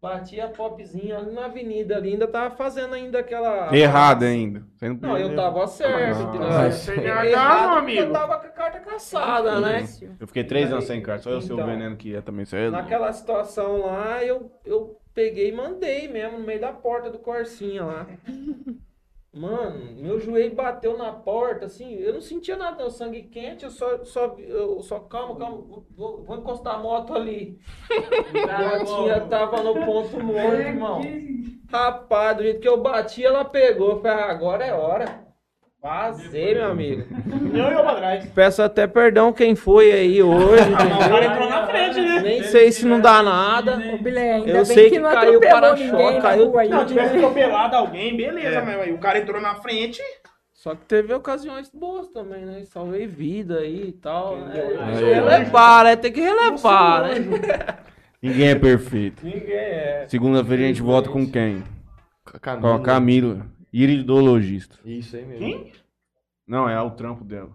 Bati 0.00 0.40
a 0.40 0.46
popzinha 0.48 1.18
ali 1.18 1.32
na 1.32 1.46
avenida 1.46 1.96
ali, 1.96 2.12
ainda 2.12 2.28
tava 2.28 2.54
fazendo 2.54 2.94
ainda 2.94 3.18
aquela... 3.18 3.74
Errado 3.76 4.22
ainda. 4.22 4.62
Você 4.76 4.88
Não, 4.90 5.18
eu 5.18 5.34
tava 5.34 5.66
certo, 5.66 6.18
Ah, 6.18 6.22
entendeu? 6.22 6.48
mas- 6.48 6.88
Errado 6.88 7.70
meu 7.70 7.78
amigo. 7.78 8.02
Eu 8.02 8.12
tava 8.12 8.38
com 8.38 8.46
a 8.46 8.50
carta 8.50 8.78
caçada, 8.78 9.58
né? 9.60 9.84
Eu 10.20 10.26
fiquei 10.28 10.44
três 10.44 10.70
anos 10.70 10.84
sem 10.84 11.02
carta. 11.02 11.24
Só 11.24 11.30
eu 11.30 11.40
sei 11.40 11.50
o 11.50 11.54
Então. 11.54 11.66
veneno 11.66 11.96
que 11.96 12.14
é 12.14 12.20
também. 12.20 12.46
Aí 12.52 12.66
é. 12.66 12.70
Naquela 12.70 13.12
situação 13.12 13.86
lá, 13.86 14.22
eu, 14.24 14.52
eu 14.64 14.96
peguei 15.18 15.48
e 15.48 15.52
mandei 15.52 16.06
mesmo 16.06 16.38
no 16.38 16.46
meio 16.46 16.60
da 16.60 16.72
porta 16.72 17.10
do 17.10 17.18
Corsinha 17.18 17.84
lá. 17.84 18.06
Mano, 19.34 19.96
meu 19.96 20.18
joelho 20.20 20.54
bateu 20.54 20.96
na 20.96 21.12
porta, 21.12 21.66
assim, 21.66 21.94
eu 21.94 22.14
não 22.14 22.20
sentia 22.20 22.56
nada, 22.56 22.82
não, 22.82 22.90
sangue 22.90 23.24
quente, 23.24 23.64
eu 23.64 23.70
só, 23.70 24.04
só, 24.04 24.36
eu 24.38 24.80
só 24.80 25.00
calma, 25.00 25.36
calma, 25.36 25.84
vou, 25.90 26.24
vou 26.24 26.38
encostar 26.38 26.76
a 26.76 26.78
moto 26.78 27.14
ali. 27.14 27.60
A 28.48 28.78
motinha 28.78 29.20
tava 29.28 29.62
no 29.62 29.74
ponto 29.84 30.18
morto, 30.22 30.54
irmão. 30.58 31.02
Rapaz, 31.70 32.36
do 32.36 32.42
jeito 32.42 32.60
que 32.60 32.68
eu 32.68 32.80
bati, 32.80 33.24
ela 33.24 33.44
pegou. 33.44 34.00
Falei, 34.00 34.24
ah, 34.24 34.30
agora 34.30 34.64
é 34.64 34.72
hora. 34.72 35.27
Vazei, 35.80 36.54
meu 36.54 36.72
amigo. 36.72 37.04
Eu 37.54 37.82
pra 37.84 37.94
trás. 37.94 38.26
Peço 38.34 38.62
até 38.62 38.86
perdão 38.88 39.32
quem 39.32 39.54
foi 39.54 39.92
aí 39.92 40.20
hoje, 40.20 40.64
O 40.74 41.08
cara 41.08 41.24
entrou 41.24 41.48
na 41.48 41.66
frente, 41.68 42.00
né? 42.00 42.20
Nem 42.20 42.42
sei 42.42 42.72
se 42.72 42.84
não 42.84 43.00
dá 43.00 43.22
nada. 43.22 43.78
Ô, 43.94 43.98
Bilé, 43.98 44.34
ainda 44.34 44.50
Eu 44.50 44.54
bem 44.56 44.64
sei 44.64 44.84
que, 44.84 44.96
que 44.96 44.98
não 44.98 45.10
caiu 45.12 45.30
o 45.30 45.34
ninguém 45.34 45.50
para-choque, 45.50 46.14
na 46.16 46.20
caiu 46.20 46.48
rua 46.50 46.60
aí. 46.62 46.68
Não, 46.68 46.84
tivesse 46.84 47.14
atropelado 47.18 47.76
alguém, 47.76 48.16
beleza, 48.16 48.58
É. 48.58 48.60
mas 48.60 48.80
aí 48.80 48.92
o 48.92 48.98
cara 48.98 49.18
entrou 49.18 49.40
na 49.40 49.54
frente. 49.54 50.02
Só 50.52 50.74
que 50.74 50.84
teve 50.86 51.14
ocasiões 51.14 51.70
boas 51.72 52.08
também, 52.08 52.44
né? 52.44 52.64
Salvei 52.64 53.06
vida 53.06 53.58
aí 53.60 53.84
e 53.90 53.92
tal. 53.92 54.36
Né? 54.36 54.60
Aí, 54.80 55.04
Relevar, 55.14 55.84
né? 55.84 55.94
Tem 55.94 56.10
que 56.12 56.20
relevar, 56.20 57.02
né? 57.04 57.14
Ninguém 58.20 58.48
é 58.48 58.54
perfeito. 58.56 59.24
Ninguém 59.24 59.52
é. 59.56 60.04
Segunda-feira 60.08 60.64
a 60.64 60.66
gente 60.66 60.82
volta 60.82 61.08
com 61.08 61.24
quem? 61.30 61.62
Com 62.24 62.38
Camila. 62.40 62.74
a 62.74 62.80
Camila. 62.80 63.46
Iridologista. 63.72 64.76
Isso 64.84 65.16
aí 65.16 65.24
mesmo. 65.26 65.46
Quem? 65.46 65.72
Não, 66.46 66.68
é 66.68 66.80
o 66.80 66.90
trampo 66.90 67.24
dela. 67.24 67.50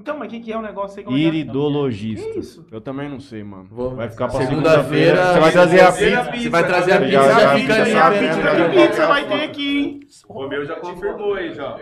Então, 0.00 0.16
mas 0.16 0.28
o 0.28 0.30
que, 0.30 0.40
que 0.40 0.52
é 0.52 0.56
o 0.56 0.62
negócio 0.62 0.98
aí? 0.98 1.04
Como 1.04 1.16
é 1.16 1.20
que 1.20 1.24
é? 1.26 1.28
Iridologista. 1.28 2.32
Que 2.32 2.38
isso? 2.38 2.64
Eu 2.70 2.80
também 2.80 3.08
não 3.08 3.18
sei, 3.18 3.42
mano. 3.42 3.66
Vou- 3.70 3.96
Vai 3.96 4.08
ficar 4.08 4.28
pra 4.28 4.38
Segunda-feira, 4.38 5.16
segunda-feira. 5.16 5.32
Você 5.34 5.40
vai 5.40 5.52
trazer 5.52 5.80
a 5.80 5.90
você- 5.90 6.04
pizza. 6.06 6.42
Você 6.42 6.48
vai 6.48 6.66
trazer 6.66 6.92
a 6.92 6.94
Já- 6.94 7.00
pizza, 7.04 7.40
já- 7.40 7.56
fica 7.56 7.74
ali, 7.74 7.92
né? 7.94 8.18
pizza 8.20 8.42
já- 8.42 8.68
de 8.68 8.76
já- 8.76 8.86
pizza 8.88 9.06
vai 9.08 9.28
ter 9.28 9.42
aqui, 9.42 9.78
hein? 9.78 10.00
O 10.28 10.48
meu 10.48 10.64
já 10.64 10.76
confirmou 10.76 11.34
aí 11.34 11.52
já. 11.52 11.78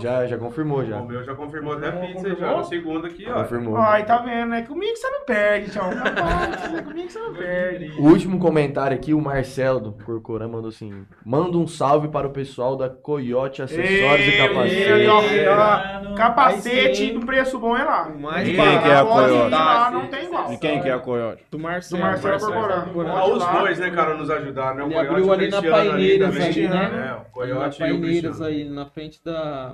Já, 0.00 0.24
já 0.26 0.38
confirmou, 0.38 0.84
já. 0.84 0.98
O 1.00 1.06
meu 1.08 1.24
já 1.24 1.34
confirmou 1.34 1.72
até 1.74 1.88
a 1.88 1.92
pizza 1.92 2.28
aí 2.28 2.36
já. 2.36 2.56
No 2.56 2.64
segundo 2.64 3.06
aqui, 3.08 3.26
ó. 3.28 3.42
Confirmou. 3.42 3.76
Ai, 3.76 4.06
tá 4.06 4.18
vendo, 4.18 4.50
né? 4.50 4.62
Comigo 4.62 4.92
que 4.92 4.98
você 4.98 5.10
não 5.10 5.24
perde, 5.24 5.70
tchau. 5.72 5.90
Comigo 6.84 7.06
que 7.08 7.12
você 7.12 7.18
não 7.18 7.34
perde. 7.34 7.90
O 7.98 8.04
último 8.08 8.38
comentário 8.38 8.96
aqui, 8.96 9.12
o 9.12 9.20
Marcelo 9.20 9.80
do 9.80 9.92
Corcorã 10.04 10.46
mandou 10.46 10.68
assim: 10.68 11.04
manda 11.26 11.58
um 11.58 11.66
salve 11.66 12.06
para 12.06 12.26
o 12.26 12.30
pessoal 12.30 12.76
da 12.76 12.88
Coyote 12.88 13.62
Acessórios 13.62 14.26
e 14.26 14.30
Ei, 14.30 14.48
Capacete. 14.48 15.06
ó, 15.08 16.10
ó, 16.12 16.14
Capacete 16.14 16.78
Aí 16.78 16.94
sim. 16.94 17.12
no 17.14 17.26
preço 17.26 17.58
bom 17.58 17.76
é 17.76 17.82
lá. 17.84 18.08
Mais 18.08 18.46
De 18.46 18.54
quem 18.54 18.78
que 18.80 18.88
é 18.88 18.96
a 18.96 19.04
Coyote? 19.04 19.50
lá, 19.50 19.90
não 19.90 20.06
tem 20.06 20.24
igual. 20.24 20.48
De 20.50 20.56
quem 20.58 20.80
que 20.82 20.88
é 20.88 20.92
a 20.92 20.98
Coyote? 21.00 21.42
Do 21.50 21.58
Do 21.58 21.62
Marcelo. 21.62 22.00
Marcelo 22.02 22.38
Corporão. 22.38 23.16
Ah, 23.16 23.26
os 23.26 23.44
dois, 23.44 23.78
né, 23.80 23.90
cara, 23.90 24.14
nos 24.14 24.30
ajudaram, 24.30 24.76
né? 24.76 24.82
O 24.84 24.86
Ele 24.86 25.08
Coyote 25.08 25.10
abriu 25.10 25.24
e 25.24 25.28
o 25.28 25.32
ali 25.32 25.50
na 25.50 25.62
Paineiras 25.62 26.30
também. 26.32 26.48
ali, 26.48 26.68
né? 26.68 26.84
É, 27.08 27.12
o 27.12 27.18
Na 27.18 27.24
Coyote 27.24 27.82
e 27.82 27.84
o 27.84 27.88
Paineiras 27.88 28.36
Cristiano. 28.38 28.44
aí, 28.44 28.64
na 28.70 28.86
frente 28.86 29.20
da 29.24 29.73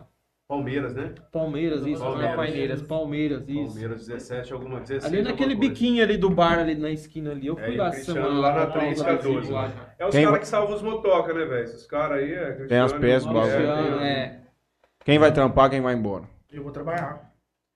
Palmeiras, 0.51 0.95
né? 0.97 1.15
Palmeiras, 1.31 1.87
isso, 1.87 2.03
não 2.03 2.09
é 2.09 2.35
Palmeiras. 2.35 2.37
Paineiras, 2.37 2.83
Palmeiras, 2.83 3.49
isso. 3.49 3.67
Palmeiras 3.67 4.07
17, 4.09 4.53
alguma 4.53 4.81
16. 4.81 5.05
Ali 5.05 5.23
naquele 5.23 5.55
biquinho 5.55 6.03
ali 6.03 6.17
do 6.17 6.29
bar, 6.29 6.59
ali 6.59 6.75
na 6.75 6.91
esquina 6.91 7.31
ali, 7.31 7.47
eu 7.47 7.57
É, 7.57 7.65
fui 7.67 7.75
e 7.75 7.77
lá 7.77 7.91
Cristiano 7.93 8.21
semana 8.21 8.41
lá 8.41 8.55
na 8.55 8.67
comprar 8.67 8.89
uns 8.89 9.01
3 9.01 9.01
adesivos 9.01 9.49
14. 9.49 9.53
lá. 9.53 9.95
É 9.97 10.07
os 10.07 10.11
Quem 10.11 10.25
caras 10.25 10.39
que 10.41 10.49
salvam 10.49 10.75
os 10.75 10.83
motoca, 10.83 11.33
né, 11.33 11.45
velho? 11.45 11.63
Esses 11.63 11.87
caras 11.87 12.19
aí 12.19 12.33
é. 12.33 12.53
Tem 12.67 12.79
as 12.79 12.93
Cristiano, 12.93 13.01
peças, 13.41 13.55
é, 14.03 14.09
é. 14.09 14.41
Quem 15.05 15.21
vai 15.21 15.33
trampar, 15.33 15.71
quem 15.71 15.81
vai 15.81 15.95
embora? 15.95 16.25
Eu 16.53 16.65
vou 16.65 16.73
trabalhar. 16.73 17.30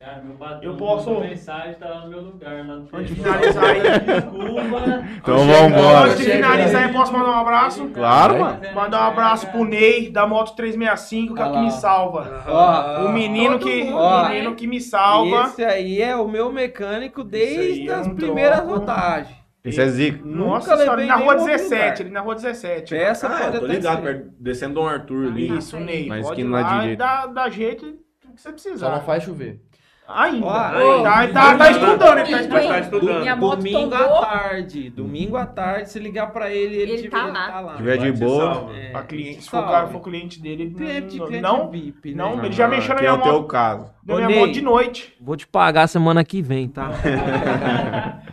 Cara, 0.05 0.23
meu 0.23 0.37
patrão 0.37 0.61
Eu 0.63 0.77
posso- 0.77 1.21
mensagem, 1.21 1.75
tá 1.75 1.89
lá 1.89 2.01
no 2.03 2.11
meu 2.11 2.21
lugar. 2.21 2.55
Lá 2.67 2.77
no 2.77 2.89
Antes 2.93 3.15
de 3.15 3.23
finalizar 3.23 3.65
aí. 3.65 3.81
Desculpa. 3.81 5.05
Então 5.17 5.39
vambora. 5.47 6.05
Antes 6.11 6.19
de 6.19 6.25
finalizar 6.33 6.85
aí, 6.87 6.93
posso 6.93 7.13
mandar 7.13 7.31
um 7.31 7.41
abraço? 7.41 7.87
Claro, 7.89 8.39
mano. 8.41 8.61
Mandar 8.75 9.01
um 9.01 9.09
abraço 9.13 9.47
pro 9.49 9.65
Ney, 9.65 10.11
da 10.11 10.27
Moto 10.27 10.55
365, 10.55 11.35
que 11.35 11.41
é 11.41 11.45
o 11.47 11.53
que 11.53 11.59
me 11.61 11.71
salva. 11.71 12.45
Ó, 12.47 13.07
O 13.07 13.13
menino 13.13 13.59
que, 13.59 13.83
o 13.93 14.29
menino 14.29 14.55
que 14.55 14.67
me 14.67 14.81
salva. 14.81 15.45
esse 15.45 15.65
aí 15.65 16.03
é 16.03 16.15
o 16.17 16.29
meu 16.29 16.53
mecânico 16.53 17.25
desde 17.25 17.89
é 17.89 17.95
as 17.95 18.09
primeiras 18.09 18.59
troco. 18.61 18.75
rodagens. 18.81 19.37
Esse 19.65 19.81
é 19.81 19.89
zica. 19.89 20.21
Nossa 20.23 20.73
Nunca 20.73 20.77
senhora, 20.83 20.91
levei 21.01 21.07
na 21.07 21.15
rua 21.15 21.35
nenhum 21.35 21.39
outro 21.41 21.47
17, 21.47 21.81
lugar. 21.85 22.01
ali 22.03 22.11
na 22.11 22.21
rua 22.21 22.35
17. 22.35 22.91
Peça 22.95 23.27
Ah, 23.27 23.31
pode 23.31 23.55
eu 23.55 23.61
tô 23.63 23.67
ligado, 23.67 24.03
perto- 24.03 24.31
descendo 24.39 24.75
Dom 24.75 24.87
Arthur 24.87 25.29
ali. 25.29 25.57
Isso, 25.57 25.81
Ney. 25.81 26.07
Na 26.07 26.21
esquina 26.21 26.59
ir 26.59 26.63
lá 26.63 26.79
direita. 26.81 27.03
dá, 27.03 27.27
dá 27.27 27.49
jeito 27.49 27.87
do 27.87 28.35
que 28.35 28.43
você 28.43 28.53
precisar. 28.53 28.87
Só 28.91 28.93
não 28.97 29.01
faz 29.03 29.23
chover. 29.23 29.61
Ainda. 30.07 30.47
Ó, 30.47 31.03
tá, 31.03 31.29
tá, 31.29 31.57
tá 31.57 31.71
estudando, 31.71 32.19
ele 32.19 32.31
tá 32.31 32.41
estudando. 32.43 32.69
Tá 32.69 32.79
estudando. 32.81 33.21
Minha 33.21 33.37
moto 33.37 33.57
Domingo 33.57 33.79
tombou. 33.91 34.19
à 34.23 34.27
tarde. 34.27 34.91
Domingo 34.91 35.37
à 35.39 35.47
tarde, 35.47 35.91
se 35.91 35.99
ligar 35.99 36.27
pra 36.31 36.51
ele, 36.51 36.75
ele, 36.77 36.93
Ele 36.93 37.03
tiver- 37.05 37.11
tá 37.17 37.23
ele 37.25 37.33
lá. 37.33 37.51
tá 37.51 37.61
lá. 37.61 37.75
tiver 37.77 37.97
de 37.97 38.13
te 38.13 38.19
boa. 38.19 38.71
É. 38.75 38.93
A 38.95 39.03
cliente, 39.03 39.43
se 39.43 39.49
for, 39.51 39.65
cara, 39.65 39.87
for 39.87 40.01
cliente 40.01 40.43
dele, 40.43 40.65
ele 40.65 40.75
Cliente, 40.75 41.17
não, 41.19 41.27
cliente 41.27 41.43
não, 41.43 41.71
VIP, 41.71 42.11
né? 42.15 42.17
não, 42.23 42.45
ele 42.45 42.53
já 42.53 42.69
mexeu 42.69 42.91
na 42.95 43.01
que 43.01 43.07
é 43.07 43.11
minha 43.11 43.19
o 43.19 43.23
teu 43.23 43.33
moto, 43.33 43.47
caso. 43.47 43.91
na 44.07 44.15
minha 44.17 44.41
moto 44.41 44.53
de 44.53 44.61
noite. 44.61 45.15
Vou 45.19 45.37
te 45.37 45.47
pagar 45.47 45.87
semana 45.87 46.23
que 46.23 46.43
vem, 46.43 46.69
tá? 46.69 46.91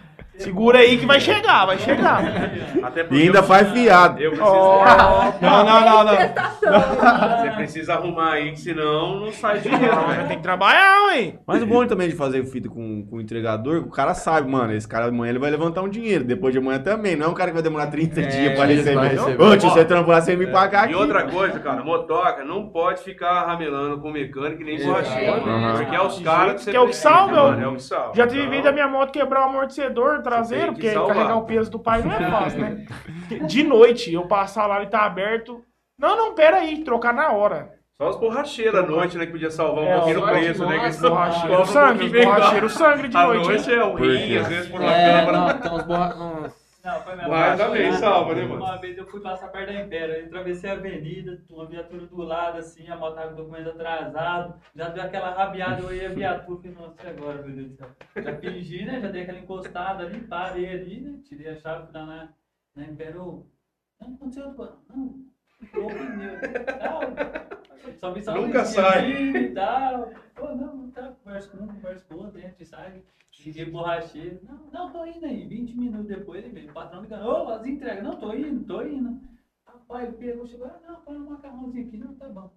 Segura 0.43 0.79
aí 0.79 0.97
que 0.97 1.05
vai 1.05 1.19
chegar, 1.19 1.65
vai 1.65 1.77
chegar. 1.77 2.23
E 3.11 3.21
ainda 3.21 3.39
eu- 3.39 3.43
faz 3.43 3.69
fiado. 3.71 4.19
Eu 4.21 4.31
preciso. 4.31 4.51
Não, 5.41 5.63
não, 5.65 5.81
não, 5.81 6.03
não. 6.03 6.13
Você 7.41 7.51
precisa 7.55 7.93
arrumar 7.95 8.33
aí, 8.33 8.55
senão 8.55 9.19
não 9.19 9.31
sai 9.31 9.59
dinheiro, 9.59 9.95
Não, 9.95 10.07
velho. 10.07 10.27
Tem 10.27 10.37
que 10.37 10.43
trabalhar, 10.43 11.15
hein? 11.15 11.39
Mas 11.45 11.61
o 11.61 11.65
bom 11.65 11.85
também 11.85 12.07
de 12.09 12.15
fazer 12.15 12.43
fita 12.45 12.69
com, 12.69 13.05
com 13.05 13.17
o 13.17 13.21
entregador, 13.21 13.77
o 13.81 13.89
cara 13.89 14.13
sabe, 14.13 14.49
mano, 14.49 14.73
esse 14.73 14.87
cara 14.87 15.05
amanhã 15.07 15.31
ele 15.31 15.39
vai 15.39 15.49
levantar 15.51 15.81
um 15.81 15.89
dinheiro, 15.89 16.23
depois 16.23 16.53
de 16.53 16.59
amanhã 16.59 16.79
também. 16.79 17.15
Não 17.15 17.27
é 17.27 17.29
um 17.29 17.33
cara 17.33 17.49
que 17.49 17.55
vai 17.55 17.63
demorar 17.63 17.87
30 17.87 18.21
dias 18.21 18.55
pra 18.55 18.65
receber. 18.65 19.41
Ô, 19.41 19.57
tio, 19.57 19.69
você 19.69 19.85
trampar 19.85 20.21
sem 20.21 20.35
me 20.37 20.47
pagar 20.47 20.83
aqui. 20.85 20.93
E 20.93 20.95
outra 20.95 21.23
coisa, 21.23 21.59
cara, 21.59 21.83
motoca 21.83 22.43
não 22.43 22.67
pode 22.69 23.01
ficar 23.03 23.45
ramelando 23.45 23.99
com 23.99 24.11
mecânico 24.11 24.61
e 24.61 24.65
nem 24.65 24.83
borracheiro. 24.83 25.49
Aham. 25.49 25.73
Porque 25.77 25.95
é 25.95 26.01
os 26.01 26.19
caras 26.19 26.53
que 26.55 26.61
você 26.63 26.71
Que 26.71 26.77
é 26.77 26.79
o 26.79 26.87
que 26.87 26.95
salva, 26.95 27.59
É 27.61 27.67
o 27.67 27.75
que 27.75 27.83
salva. 27.83 28.11
Já 28.15 28.27
tive 28.27 28.39
Então, 28.41 28.51
vez 28.51 28.63
da 28.63 28.71
minha 28.71 28.87
moto 28.87 29.11
quebrar 29.11 29.41
o 29.41 29.49
amortecedor 29.49 30.21
traseiro, 30.35 30.73
porque 30.73 30.91
salvar. 30.91 31.15
carregar 31.15 31.37
o 31.37 31.45
peso 31.45 31.71
do 31.71 31.79
pai 31.79 32.01
não 32.01 32.11
é 32.11 32.19
fácil, 32.31 32.59
né? 32.59 32.85
De 33.47 33.63
noite, 33.63 34.13
eu 34.13 34.25
passar 34.27 34.67
lá 34.67 34.81
e 34.83 34.87
tá 34.87 35.01
aberto. 35.05 35.61
Não, 35.99 36.15
não, 36.17 36.33
pera 36.35 36.57
aí, 36.57 36.83
trocar 36.83 37.13
na 37.13 37.31
hora. 37.31 37.69
Só 38.01 38.09
os 38.09 38.15
borracheiros 38.17 38.79
à 38.79 38.81
noite, 38.83 39.15
né, 39.17 39.27
que 39.27 39.31
podia 39.31 39.51
salvar 39.51 39.83
um 39.83 39.87
É, 39.87 39.93
pouquinho 39.97 40.19
o 40.19 40.23
preço, 40.23 40.65
né? 40.65 40.77
nossa, 40.77 40.91
que 40.93 41.09
Borracheiro 41.09 41.65
sangue, 41.67 42.09
borracheiros 42.25 42.73
sangue 42.79 43.07
de 43.07 43.17
À 43.17 43.27
noite. 43.27 43.47
noite 43.47 43.69
hein? 43.71 43.77
é 43.77 43.83
o 43.83 43.93
rim, 43.95 44.37
às 44.37 44.47
vezes 44.47 44.69
por 44.71 44.81
uma 44.81 44.91
É, 44.91 45.19
câmera. 45.25 45.37
não, 45.37 45.59
tem 45.59 45.71
uns 45.71 45.83
borra... 45.83 46.53
Não, 46.83 46.99
foi 47.01 47.15
mesmo. 47.15 47.29
Mas 47.29 47.57
também 47.59 47.89
Uma- 47.89 47.97
salva, 47.97 48.33
né, 48.35 48.41
mano? 48.43 48.63
Uma 48.63 48.77
vez 48.77 48.97
eu 48.97 49.05
fui 49.05 49.19
passar 49.21 49.49
perto 49.49 49.71
da 49.71 49.81
Império, 49.81 50.15
eu 50.15 50.25
atravessei 50.25 50.69
a 50.69 50.73
avenida, 50.73 51.39
uma 51.49 51.65
viatura 51.67 52.05
do 52.07 52.17
lado, 52.23 52.57
assim, 52.57 52.89
a 52.89 52.95
moto 52.95 53.15
tava 53.15 53.27
com 53.27 53.33
o 53.33 53.37
documento 53.37 53.69
atrasado, 53.69 54.55
já 54.75 54.89
deu 54.89 55.03
aquela 55.03 55.29
rabiada, 55.31 55.81
eu 55.81 55.93
ia 55.93 56.09
a 56.09 56.13
viatura, 56.13 56.59
falei, 56.59 56.75
nossa, 56.75 57.03
e 57.03 57.07
agora, 57.09 57.41
meu 57.43 57.55
Deus 57.55 57.69
do 57.69 57.75
céu. 57.75 57.89
Já 58.23 58.35
fingi, 58.37 58.85
né, 58.85 58.99
já 58.99 59.07
dei 59.09 59.21
aquela 59.21 59.39
encostada 59.39 60.03
ali, 60.05 60.21
parei 60.21 60.69
ali, 60.69 60.99
né, 61.01 61.19
tirei 61.23 61.49
a 61.49 61.55
chave, 61.55 61.91
lá 61.93 62.05
na, 62.05 62.29
na 62.75 62.83
Império, 62.85 63.45
não, 63.99 64.13
aconteceu, 64.15 64.51
não, 64.89 65.25
pneu, 65.71 66.39
tal, 66.79 67.01
só 67.99 68.11
vi 68.11 68.23
só 68.23 68.33
Nunca 68.33 68.65
sai. 68.65 69.11
e 69.11 69.49
tal, 69.53 70.09
pô, 70.33 70.47
não, 70.47 70.75
não 70.77 70.91
tá, 70.91 71.10
conversa 71.49 71.57
com 71.57 71.63
um, 71.63 71.67
conversa 71.67 72.05
com 72.07 72.15
outro, 72.15 72.39
entra 72.39 72.55
e 72.59 72.65
sai. 72.65 73.01
Liguei 73.45 73.63
pro 73.65 73.73
borracheiro. 73.73 74.39
Não, 74.43 74.59
não, 74.71 74.91
tô 74.91 75.05
indo 75.05 75.25
aí. 75.25 75.47
20 75.47 75.75
minutos 75.77 76.07
depois, 76.07 76.43
ele 76.43 76.53
veio. 76.53 76.69
O 76.69 76.73
patrão 76.73 77.01
ligando. 77.01 77.25
Ô, 77.25 77.49
as 77.49 77.65
entregas. 77.65 78.03
Não, 78.03 78.15
tô 78.17 78.33
indo, 78.33 78.63
tô 78.65 78.81
indo. 78.83 79.19
Rapaz, 79.65 80.07
ele 80.09 80.17
pegou, 80.17 80.45
chegou. 80.47 80.67
Ah, 80.67 80.79
não, 80.87 81.01
põe 81.01 81.15
um 81.17 81.29
macarrãozinho 81.29 81.87
aqui. 81.87 81.97
Não, 81.97 82.13
tá 82.15 82.27
bom. 82.27 82.51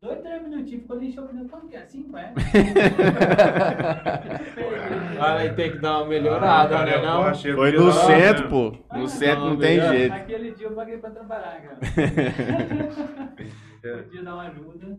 Dois, 0.00 0.20
três 0.20 0.42
minutinhos, 0.42 0.82
ficou 0.82 0.96
ali 0.96 1.08
encheu 1.08 1.24
o 1.24 1.28
pneu. 1.28 1.48
Como 1.48 1.68
que 1.68 1.76
é? 1.76 1.84
Cinco, 1.86 2.16
é? 2.16 2.32
Aí 5.20 5.52
tem 5.54 5.72
que 5.72 5.78
dar 5.78 5.98
uma 5.98 6.04
Ah, 6.04 6.08
melhorada, 6.08 6.76
cara, 6.76 6.90
é 6.90 7.00
né? 7.00 7.06
Não? 7.06 7.34
Foi 7.54 7.72
no 7.72 7.92
centro, 7.92 8.48
pô. 8.48 8.76
No 8.92 9.04
Ah, 9.04 9.08
centro 9.08 9.40
não 9.44 9.50
não, 9.50 9.58
tem 9.58 9.76
melhor. 9.78 9.94
jeito. 9.94 10.14
Aquele 10.14 10.50
dia 10.52 10.66
eu 10.66 10.72
paguei 10.74 10.98
pra 10.98 11.10
trabalhar, 11.10 11.62
cara. 11.62 11.78
Podia 14.04 14.22
dar 14.22 14.34
uma 14.34 14.42
ajuda. 14.48 14.98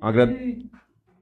Agra- 0.00 0.32
E 0.32 0.68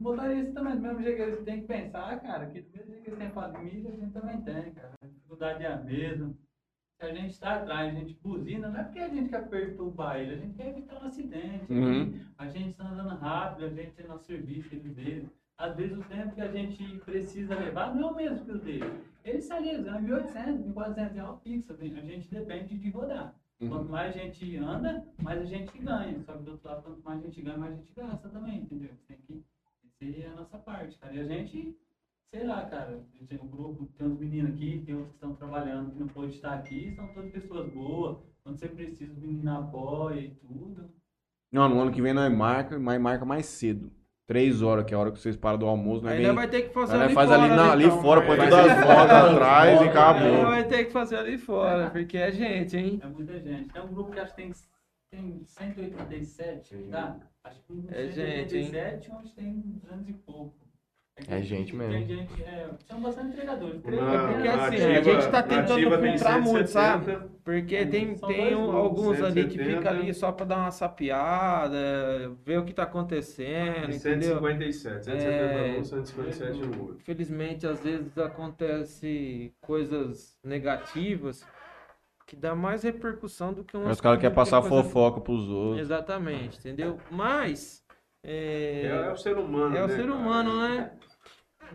motorista 0.03 0.53
também, 0.53 0.77
do 0.77 0.83
mesmo 0.83 1.03
jeito 1.03 1.17
que 1.17 1.23
eles 1.23 1.45
têm 1.45 1.61
que 1.61 1.67
pensar, 1.67 2.21
cara, 2.21 2.47
que 2.47 2.61
do 2.61 2.71
mesmo 2.77 2.93
jeito 2.93 3.03
que 3.03 3.11
eles 3.11 3.19
têm 3.19 3.31
família, 3.31 3.91
a 3.91 3.97
gente 3.97 4.13
também 4.13 4.41
tem, 4.43 4.73
cara. 4.73 4.93
A 5.03 5.07
dificuldade 5.07 5.65
é 5.65 5.73
a 5.73 5.77
mesma. 5.77 6.35
Se 6.99 7.07
a 7.07 7.15
gente 7.15 7.31
está 7.31 7.57
atrás, 7.57 7.95
a 7.95 7.99
gente 7.99 8.15
buzina, 8.23 8.69
não 8.69 8.81
é 8.81 8.85
porque 8.85 8.99
a 8.99 9.09
gente 9.09 9.31
quer 9.31 9.49
perturbar 9.49 10.17
ele, 10.19 10.35
a 10.35 10.37
gente 10.37 10.55
quer 10.55 10.69
evitar 10.69 11.03
um 11.03 11.07
acidente. 11.07 11.73
Uhum. 11.73 12.21
A 12.37 12.49
gente 12.49 12.71
está 12.71 12.89
andando 12.89 13.17
rápido, 13.17 13.65
a 13.65 13.71
gente 13.71 13.93
tem 13.93 14.07
nosso 14.07 14.25
serviço, 14.25 14.75
eles 14.75 14.95
dele. 14.95 15.29
Às 15.57 15.77
vezes 15.77 15.97
o 15.97 16.03
tempo 16.03 16.35
que 16.35 16.41
a 16.41 16.51
gente 16.51 16.99
precisa 17.05 17.55
levar 17.55 17.95
não 17.95 18.09
é 18.09 18.13
o 18.13 18.17
mesmo 18.17 18.45
que 18.45 18.53
o 18.53 18.59
dele. 18.59 19.03
Ele 19.25 19.41
sai 19.41 19.69
ali, 19.69 19.83
ganha 19.83 20.01
1.800, 20.01 20.75
1.400 20.75 21.13
reais 21.13 21.43
fixo, 21.43 21.73
assim, 21.73 21.99
a 21.99 22.01
gente 22.01 22.31
depende 22.31 22.79
de 22.79 22.91
rodar. 22.91 23.35
Quanto 23.69 23.91
mais 23.91 24.15
a 24.15 24.19
gente 24.19 24.57
anda, 24.57 25.07
mais 25.23 25.43
a 25.43 25.45
gente 25.45 25.79
ganha. 25.79 26.19
Só 26.23 26.33
que 26.33 26.45
do 26.45 26.53
outro 26.53 26.67
lado, 26.67 26.83
quanto 26.83 27.03
mais 27.03 27.21
a 27.21 27.27
gente 27.27 27.43
ganha, 27.43 27.59
mais 27.59 27.75
a 27.75 27.77
gente 27.77 27.93
gasta 27.95 28.29
também, 28.31 28.61
entendeu? 28.61 28.91
Tem 29.07 29.19
que. 29.19 29.45
É 30.03 30.27
a 30.27 30.35
nossa 30.35 30.57
parte, 30.59 30.97
cara. 30.99 31.13
E 31.13 31.21
a 31.21 31.25
gente, 31.25 31.77
sei 32.33 32.47
lá, 32.47 32.65
cara, 32.65 33.03
tem 33.29 33.39
um 33.39 33.47
grupo, 33.49 33.87
tem 33.99 34.07
uns 34.07 34.19
meninos 34.19 34.55
aqui, 34.55 34.83
tem 34.87 34.95
outros 34.95 35.11
que 35.13 35.17
estão 35.17 35.35
trabalhando 35.35 35.91
que 35.93 36.01
não 36.01 36.09
pôde 36.09 36.35
estar 36.35 36.55
aqui, 36.55 36.91
são 36.97 37.09
todas 37.09 37.31
pessoas 37.31 37.71
boas. 37.71 38.17
Quando 38.43 38.59
você 38.59 38.69
precisa, 38.69 39.13
o 39.13 39.17
menino 39.17 39.59
apoia 39.59 40.21
e 40.21 40.31
tudo. 40.31 40.91
Não, 41.53 41.69
no 41.69 41.81
ano 41.81 41.93
que 41.93 42.01
vem 42.01 42.15
nós 42.15 42.33
marca, 42.33 42.79
mas 42.79 42.99
marca 43.01 43.25
mais 43.27 43.45
cedo. 43.45 43.93
Três 44.27 44.63
horas, 44.63 44.87
que 44.87 44.95
é 44.95 44.97
a 44.97 45.01
hora 45.01 45.11
que 45.13 45.19
vocês 45.19 45.37
param 45.37 45.59
do 45.59 45.67
almoço. 45.67 46.03
Nós 46.03 46.13
Ainda 46.13 46.29
vem, 46.29 46.37
vai 46.37 46.49
ter 46.49 46.63
que 46.63 46.73
fazer 46.73 46.97
ali 46.97 47.13
faz 47.15 47.29
fora, 47.29 47.43
ali, 47.43 47.51
na- 47.51 47.65
né, 47.67 47.71
ali 47.73 47.85
então? 47.85 48.01
fora, 48.01 48.21
põe 48.27 48.37
Vai 48.37 48.49
todas 48.49 48.65
ter 48.65 48.71
as 48.71 48.77
que 48.79 48.83
fotos 48.87 49.11
fazer 49.11 49.35
atrás 49.35 49.69
e 49.69 49.85
Ainda 49.85 49.91
acabou. 49.91 50.45
Vai 50.47 50.69
ter 50.69 50.85
que 50.85 50.93
fazer 50.93 51.17
ali 51.17 51.37
fora, 51.39 51.91
porque 51.91 52.17
é 52.17 52.33
gente, 52.33 52.77
hein? 52.77 53.01
É 53.03 53.07
muita 53.07 53.39
gente. 53.41 53.69
Tem 53.71 53.83
um 53.83 53.89
grupo 53.89 54.13
que 54.13 54.21
acho 54.21 54.35
que 54.35 54.43
tem, 54.43 54.53
tem 55.11 55.43
187, 55.45 56.77
tá? 56.91 57.19
Acho 57.45 57.61
que 57.63 57.73
um 57.73 57.85
É 57.89 58.07
gente, 58.07 58.57
hein? 58.57 58.65
187, 58.71 59.13
onde 59.13 59.35
tem 59.35 59.61
200 59.61 60.09
e 60.09 60.13
pouco. 60.15 60.55
que 61.17 61.33
É 61.33 61.43
gente 61.43 61.75
mesmo. 61.75 61.95
Tem 62.07 62.07
gente, 62.07 62.43
é, 62.45 62.71
são 62.91 63.01
bastante 63.01 63.29
entregadores. 63.29 63.77
É 63.85 64.19
porque 64.27 64.49
assim, 64.49 64.77
ativa- 64.77 64.99
a 64.99 65.03
gente 65.03 65.31
tá 65.31 65.43
tentando 65.43 65.91
tem 65.91 66.11
filtrar 66.11 66.41
muito, 66.41 66.69
170. 66.69 66.69
sabe? 66.69 67.31
Porque 67.43 67.87
tem, 67.87 68.17
São 68.17 68.29
tem 68.29 68.55
dois 68.55 68.59
um- 68.59 68.73
alguns 68.77 69.23
ali 69.23 69.45
que 69.47 69.59
170. 69.59 69.77
fica 69.77 69.91
ali 69.91 70.15
só 70.15 70.31
pra 70.31 70.45
dar 70.47 70.57
uma 70.59 70.71
sapeada, 70.71 71.79
ver 72.45 72.59
o 72.59 72.65
que 72.65 72.73
tá 72.75 72.83
acontecendo, 72.85 73.93
entendeu? 73.93 74.39
157, 74.39 75.05
171, 75.05 75.85
157 75.85 76.69
no 76.69 76.81
outro. 76.83 76.97
Infelizmente, 77.01 77.67
às 77.67 77.81
vezes 77.81 78.17
acontece 78.19 79.53
coisas 79.61 80.39
negativas 80.45 81.45
que 82.31 82.37
dá 82.37 82.55
mais 82.55 82.85
repercussão 82.85 83.53
do 83.53 83.65
que 83.65 83.77
umas 83.77 83.97
Os 83.97 84.01
caras 84.01 84.21
querem 84.21 84.31
que 84.31 84.37
passar 84.37 84.61
coisa- 84.63 84.85
fofoca 84.85 85.21
pros 85.21 85.49
outros. 85.49 85.81
Exatamente, 85.81 86.61
entendeu? 86.61 86.97
Mas 87.11 87.85
é, 88.23 88.83
É, 88.85 89.09
é 89.09 89.11
o 89.13 89.17
ser 89.17 89.37
humano, 89.37 89.77
é 89.77 89.83
o 89.85 89.89
né, 89.89 89.97
ser 89.97 90.07
cara? 90.07 90.15
humano, 90.15 90.61
né? 90.61 90.93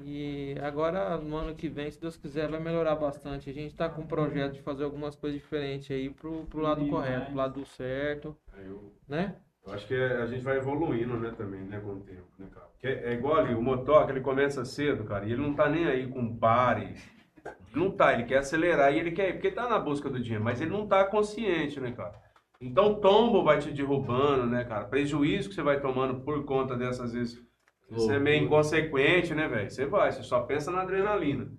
E 0.06 0.56
agora, 0.62 1.18
no 1.18 1.36
ano 1.36 1.54
que 1.56 1.68
vem, 1.68 1.92
se 1.92 2.00
Deus 2.00 2.16
quiser, 2.16 2.48
vai 2.50 2.60
melhorar 2.62 2.96
bastante. 2.96 3.50
A 3.50 3.54
gente 3.54 3.76
tá 3.76 3.90
com 3.90 4.02
um 4.04 4.08
projeto 4.08 4.54
de 4.54 4.62
fazer 4.62 4.86
algumas 4.86 5.14
coisas 5.16 5.40
diferentes 5.42 5.92
aí 5.92 6.10
pro, 6.10 6.46
pro 6.46 6.62
lado 6.62 6.82
Sim, 6.82 6.90
correto, 6.90 7.26
pro 7.28 7.36
lado 7.36 7.66
certo, 7.66 8.34
Eu, 8.58 8.94
né? 9.10 9.36
eu 9.66 9.74
acho 9.74 9.86
que 9.88 9.94
é- 9.94 10.22
a 10.22 10.26
gente 10.26 10.42
vai 10.42 10.56
evoluindo, 10.58 11.18
né, 11.20 11.34
também, 11.38 11.62
né, 11.62 11.80
com 11.82 11.96
o 11.96 12.00
tempo, 12.00 12.28
né, 12.40 12.48
cara? 12.54 12.66
Porque 12.68 12.88
é 12.88 13.12
igual 13.14 13.38
ali, 13.38 13.54
o 13.54 13.62
motoca, 13.62 14.12
ele 14.12 14.22
começa 14.22 14.64
cedo, 14.64 15.04
cara, 15.04 15.26
e 15.26 15.34
ele 15.34 15.42
não 15.42 15.54
tá 15.54 15.68
nem 15.70 15.86
aí 15.86 16.08
com 16.08 16.34
pare. 16.38 16.96
Não 17.74 17.92
tá, 17.92 18.14
ele 18.14 18.24
quer 18.24 18.38
acelerar 18.38 18.94
e 18.94 19.00
ele 19.00 19.12
quer 19.12 19.30
ir, 19.30 19.34
porque 19.34 19.48
ele 19.48 19.56
tá 19.56 19.68
na 19.68 19.78
busca 19.80 20.10
do 20.10 20.20
dinheiro, 20.20 20.44
mas 20.44 20.62
ele 20.62 20.72
não 20.72 20.88
tá 20.88 21.04
consciente, 21.04 21.80
né, 21.80 21.92
cara? 21.92 22.14
Então, 22.60 22.96
tombo 23.02 23.44
vai 23.44 23.60
te 23.60 23.72
derrubando, 23.72 24.46
né, 24.48 24.64
cara? 24.64 24.86
Prejuízo 24.86 25.50
que 25.50 25.56
você 25.56 25.62
vai 25.62 25.80
tomando 25.80 26.22
por 26.22 26.44
conta 26.46 26.76
dessas 26.76 27.14
vezes. 27.14 27.38
Você 27.94 28.14
é 28.14 28.20
meio 28.20 28.44
inconsequente, 28.46 29.34
né, 29.36 29.48
velho? 29.48 29.70
Você 29.70 29.86
vai, 29.86 30.12
você 30.12 30.24
só 30.24 30.42
pensa 30.42 30.72
na 30.72 30.82
adrenalina. 30.82 31.52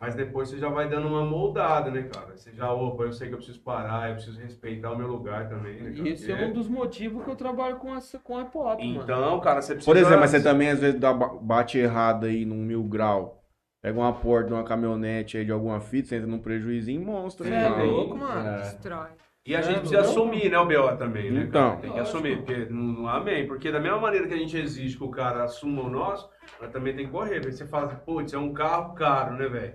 Mas 0.00 0.14
depois 0.14 0.48
você 0.48 0.58
já 0.58 0.68
vai 0.68 0.88
dando 0.88 1.08
uma 1.08 1.24
moldada, 1.24 1.90
né, 1.90 2.02
cara? 2.04 2.36
Você 2.36 2.52
já, 2.52 2.72
opa, 2.72 3.04
eu 3.04 3.12
sei 3.12 3.28
que 3.28 3.34
eu 3.34 3.38
preciso 3.38 3.60
parar, 3.62 4.08
eu 4.08 4.14
preciso 4.14 4.40
respeitar 4.40 4.90
o 4.90 4.96
meu 4.96 5.06
lugar 5.06 5.48
também, 5.48 5.82
né, 5.82 5.90
cara? 5.92 6.08
E 6.08 6.12
esse 6.12 6.32
é 6.32 6.36
E 6.36 6.44
um 6.44 6.52
dos 6.52 6.68
motivos 6.68 7.22
que 7.22 7.30
eu 7.30 7.36
trabalho 7.36 7.76
com, 7.76 7.94
essa, 7.94 8.18
com 8.18 8.38
a 8.38 8.44
pop, 8.46 8.82
mano. 8.82 9.02
Então, 9.02 9.40
cara, 9.40 9.60
você 9.60 9.74
precisa... 9.74 9.92
Por 9.94 9.96
exemplo, 9.98 10.20
mas 10.20 10.30
você 10.30 10.42
também 10.42 10.70
às 10.70 10.80
vezes 10.80 10.98
dá, 10.98 11.12
ba- 11.12 11.34
bate 11.34 11.78
errado 11.78 12.26
aí 12.26 12.44
num 12.44 12.56
mil 12.62 12.82
grau. 12.84 13.39
Pega 13.82 13.98
uma 13.98 14.12
porta 14.12 14.48
de 14.48 14.54
uma 14.54 14.64
caminhonete 14.64 15.38
aí 15.38 15.44
de 15.44 15.52
alguma 15.52 15.80
fita, 15.80 16.08
você 16.08 16.16
entra 16.16 16.26
num 16.28 16.38
prejuízo 16.38 16.92
monstro, 17.00 17.46
Você 17.46 17.52
hein, 17.54 17.60
é 17.64 17.68
mano? 17.70 17.84
louco, 17.90 18.16
mano. 18.16 18.58
Destrói. 18.58 19.08
E 19.46 19.56
a 19.56 19.62
gente 19.62 19.76
É, 19.76 19.78
precisa 19.80 20.02
não? 20.02 20.10
assumir, 20.10 20.50
né, 20.50 20.58
o 20.58 20.66
BO 20.66 20.96
também, 20.98 21.30
né? 21.30 21.44
Então. 21.48 21.70
cara? 21.70 21.80
Tem 21.80 21.92
que 21.92 21.98
assumir, 21.98 22.36
porque 22.36 22.66
não, 22.66 22.82
não 22.82 23.08
amém. 23.08 23.46
Porque 23.46 23.72
da 23.72 23.80
mesma 23.80 23.98
maneira 23.98 24.28
que 24.28 24.34
a 24.34 24.36
gente 24.36 24.54
exige 24.56 24.98
que 24.98 25.02
o 25.04 25.10
cara 25.10 25.44
assuma 25.44 25.82
o 25.82 25.88
nosso, 25.88 26.28
nós 26.60 26.70
também 26.70 26.94
tem 26.94 27.06
que 27.06 27.12
correr. 27.12 27.40
Porque 27.40 27.52
você 27.52 27.66
fala, 27.66 27.88
putz, 27.88 28.34
é 28.34 28.38
um 28.38 28.52
carro 28.52 28.94
caro, 28.94 29.34
né, 29.36 29.48
velho? 29.48 29.74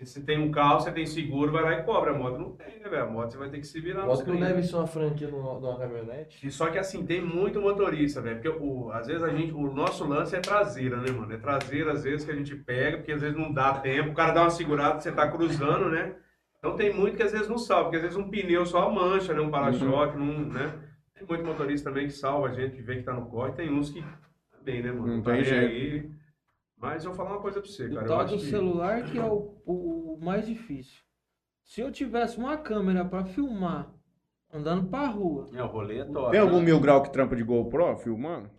Se 0.00 0.06
você 0.14 0.20
tem 0.22 0.38
um 0.40 0.50
carro, 0.50 0.80
você 0.80 0.90
tem 0.90 1.04
seguro, 1.04 1.52
vai 1.52 1.62
lá 1.62 1.72
e 1.74 1.82
cobra. 1.82 2.12
A 2.12 2.14
moto 2.18 2.38
não 2.38 2.52
tem, 2.52 2.80
né, 2.80 2.88
velho? 2.88 3.02
A 3.02 3.06
moto 3.06 3.32
você 3.32 3.36
vai 3.36 3.50
ter 3.50 3.58
que 3.58 3.66
se 3.66 3.78
virar 3.80 4.06
nos 4.06 4.18
Moto 4.18 4.28
não 4.28 4.36
30. 4.36 4.46
deve 4.46 4.62
ser 4.62 4.76
uma 4.76 4.86
franquia 4.86 5.28
numa 5.28 5.60
numa 5.60 5.78
caminhonete. 5.78 6.46
E 6.46 6.50
só 6.50 6.70
que 6.70 6.78
assim, 6.78 7.04
tem 7.04 7.20
muito 7.20 7.60
motorista, 7.60 8.22
velho. 8.22 8.36
Porque 8.40 8.48
o, 8.48 8.90
às 8.92 9.06
vezes 9.08 9.22
a 9.22 9.28
gente, 9.28 9.52
o 9.52 9.70
nosso 9.70 10.06
lance 10.08 10.34
é 10.34 10.40
traseira, 10.40 10.96
né, 10.96 11.10
mano? 11.10 11.30
É 11.30 11.36
traseira, 11.36 11.92
às 11.92 12.02
vezes, 12.02 12.24
que 12.24 12.30
a 12.30 12.34
gente 12.34 12.56
pega, 12.56 12.96
porque 12.96 13.12
às 13.12 13.20
vezes 13.20 13.36
não 13.36 13.52
dá 13.52 13.74
tempo, 13.74 14.10
o 14.10 14.14
cara 14.14 14.32
dá 14.32 14.40
uma 14.42 14.50
segurada, 14.50 14.98
você 14.98 15.12
tá 15.12 15.30
cruzando, 15.30 15.90
né? 15.90 16.14
Então 16.58 16.76
tem 16.76 16.94
muito 16.94 17.16
que 17.18 17.22
às 17.22 17.32
vezes 17.32 17.48
não 17.48 17.58
salva, 17.58 17.84
porque 17.84 17.96
às 17.96 18.02
vezes 18.02 18.16
um 18.16 18.30
pneu 18.30 18.64
só 18.64 18.90
mancha, 18.90 19.34
né? 19.34 19.40
Um 19.42 19.50
para-choque, 19.50 20.16
não, 20.16 20.40
né? 20.46 20.72
Tem 21.14 21.26
muito 21.28 21.44
motorista 21.44 21.90
também 21.90 22.06
que 22.06 22.12
salva 22.14 22.48
a 22.48 22.52
gente, 22.54 22.74
que 22.76 22.82
vê 22.82 22.96
que 22.96 23.02
tá 23.02 23.12
no 23.12 23.26
corre, 23.26 23.52
tem 23.52 23.70
uns 23.70 23.90
que 23.90 24.02
também, 24.50 24.82
né, 24.82 24.92
mano? 24.92 25.06
Não 25.16 25.22
Tá 25.22 25.32
tem 25.32 25.44
jeito. 25.44 25.66
aí. 25.66 26.19
Mas 26.80 27.04
eu 27.04 27.10
vou 27.12 27.16
falar 27.16 27.36
uma 27.36 27.42
coisa 27.42 27.60
pra 27.60 27.70
você, 27.70 27.88
cara. 27.88 28.00
O 28.00 28.04
Eu 28.04 28.08
tal 28.08 28.20
acho 28.20 28.34
do 28.36 28.40
que... 28.40 28.46
celular 28.50 29.02
que 29.04 29.18
é 29.18 29.24
o, 29.24 29.54
o, 29.66 30.18
mais 30.22 30.46
difícil. 30.46 31.00
Se 31.64 31.80
eu 31.80 31.92
tivesse 31.92 32.38
uma 32.38 32.56
câmera 32.56 33.04
pra 33.04 33.24
filmar 33.24 33.90
andando 34.52 34.88
pra 34.88 35.06
rua, 35.06 35.46
É, 35.54 35.62
o 35.62 35.66
rolê 35.66 35.98
é 35.98 36.04
top. 36.04 36.30
Tem 36.30 36.40
algum 36.40 36.60
mil 36.60 36.80
grau 36.80 37.02
que 37.02 37.10
trampa 37.12 37.36
de 37.36 37.44
GoPro 37.44 37.96
filmando? 37.98 38.50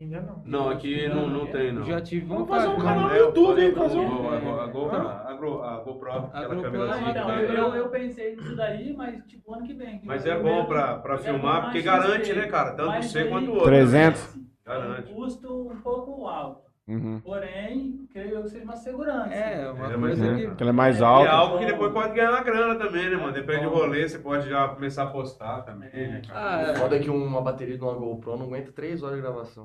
Ainda 0.00 0.20
não. 0.20 0.42
Não, 0.44 0.68
aqui 0.70 1.06
não, 1.08 1.28
não 1.28 1.46
tem, 1.46 1.70
não. 1.70 1.84
já 1.84 2.00
tive 2.00 2.26
Vamos 2.26 2.48
fazer 2.48 2.66
um 2.68 2.76
canal 2.76 3.08
no 3.08 3.14
É, 3.14 3.18
YouTube, 3.20 3.60
hein? 3.62 3.72
Fazer 3.72 3.98
um. 3.98 4.28
A, 4.28 4.36
Go- 4.38 4.60
a, 4.60 4.66
Go- 4.66 4.88
a, 4.90 5.28
a, 5.28 5.34
Go- 5.34 5.62
a 5.62 5.76
GoPro, 5.84 6.10
aquela 6.10 6.62
câmerazinha 6.62 7.10
Então, 7.10 7.26
que 7.26 7.46
tem. 7.46 7.54
eu, 7.56 7.74
eu 7.76 7.88
pensei 7.90 8.34
nisso 8.34 8.56
daí, 8.56 8.92
mas 8.96 9.24
tipo 9.26 9.54
ano 9.54 9.64
que 9.64 9.74
vem. 9.74 10.00
que 10.00 10.06
Mas 10.06 10.26
é 10.26 10.36
bom 10.42 10.64
pra, 10.64 10.98
pra 10.98 11.18
fazer 11.18 11.30
filmar, 11.30 11.54
uma 11.56 11.62
porque 11.64 11.82
garante, 11.82 12.32
né, 12.32 12.46
cara? 12.48 12.72
Tanto 12.74 13.02
você 13.02 13.24
quanto 13.26 13.48
o 13.50 13.54
outro. 13.54 13.66
300. 13.68 14.38
Garante. 14.64 15.12
Custo 15.12 15.68
um 15.70 15.80
pouco 15.80 16.26
alto. 16.26 16.71
Uhum. 16.88 17.20
Porém, 17.20 18.08
creio 18.12 18.34
eu 18.34 18.42
que 18.42 18.48
seja 18.50 18.64
uma 18.64 18.76
segurança. 18.76 19.32
É, 19.32 19.70
uma 19.70 19.92
É, 19.92 19.96
mas 19.96 20.18
coisa 20.18 20.26
é. 20.26 20.36
que. 20.36 20.46
Porque 20.48 20.62
ela 20.62 20.70
é 20.70 20.72
mais 20.72 20.98
E 20.98 21.02
é 21.02 21.06
alta. 21.06 21.30
algo 21.30 21.58
que 21.58 21.66
depois 21.66 21.92
pode 21.92 22.14
ganhar 22.14 22.30
uma 22.30 22.42
grana 22.42 22.74
também, 22.74 23.08
né, 23.08 23.16
mano? 23.16 23.32
Depende 23.32 23.62
do 23.62 23.68
rolê, 23.70 24.08
você 24.08 24.18
pode 24.18 24.48
já 24.48 24.66
começar 24.68 25.04
a 25.04 25.06
postar 25.06 25.62
também, 25.62 25.90
né, 25.92 26.22
cara? 26.26 26.40
Ah, 26.40 26.70
é. 26.70 26.74
Foda 26.74 26.98
que 26.98 27.08
uma 27.08 27.40
bateria 27.40 27.76
de 27.78 27.84
uma 27.84 27.94
GoPro 27.94 28.36
não 28.36 28.46
aguenta 28.46 28.72
3 28.72 29.02
horas 29.02 29.16
de 29.16 29.22
gravação. 29.22 29.64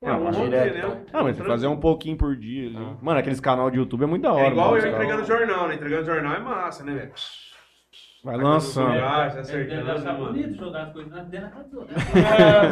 Não, 0.00 0.20
mas 0.24 0.36
direto, 0.36 0.74
né? 0.88 1.04
Ah, 1.12 1.22
mas 1.22 1.38
fazer 1.38 1.66
um 1.66 1.78
pouquinho 1.78 2.16
por 2.16 2.36
dia 2.36 2.68
ali. 2.68 2.96
Mano, 3.00 3.18
aqueles 3.18 3.40
canal 3.40 3.70
de 3.70 3.78
YouTube 3.78 4.04
é 4.04 4.06
muito 4.06 4.22
da 4.22 4.32
hora. 4.32 4.48
É 4.48 4.50
igual 4.50 4.72
mano, 4.72 4.84
eu 4.84 4.92
entregando 4.92 5.24
jornal, 5.24 5.68
né? 5.68 5.74
Entregando 5.74 6.04
jornal 6.04 6.34
é 6.34 6.40
massa, 6.40 6.84
né, 6.84 6.94
velho? 6.94 7.12
Vai 8.24 8.36
lançando. 8.38 8.88
né, 8.88 10.12
bonito 10.18 10.56
jogar 10.56 10.82
as 10.84 10.92
coisas 10.94 11.12
na- 11.12 11.22
dentro 11.24 11.46
da 11.46 11.52
casa 11.52 11.64
dos 11.68 11.78
outros. 11.80 12.02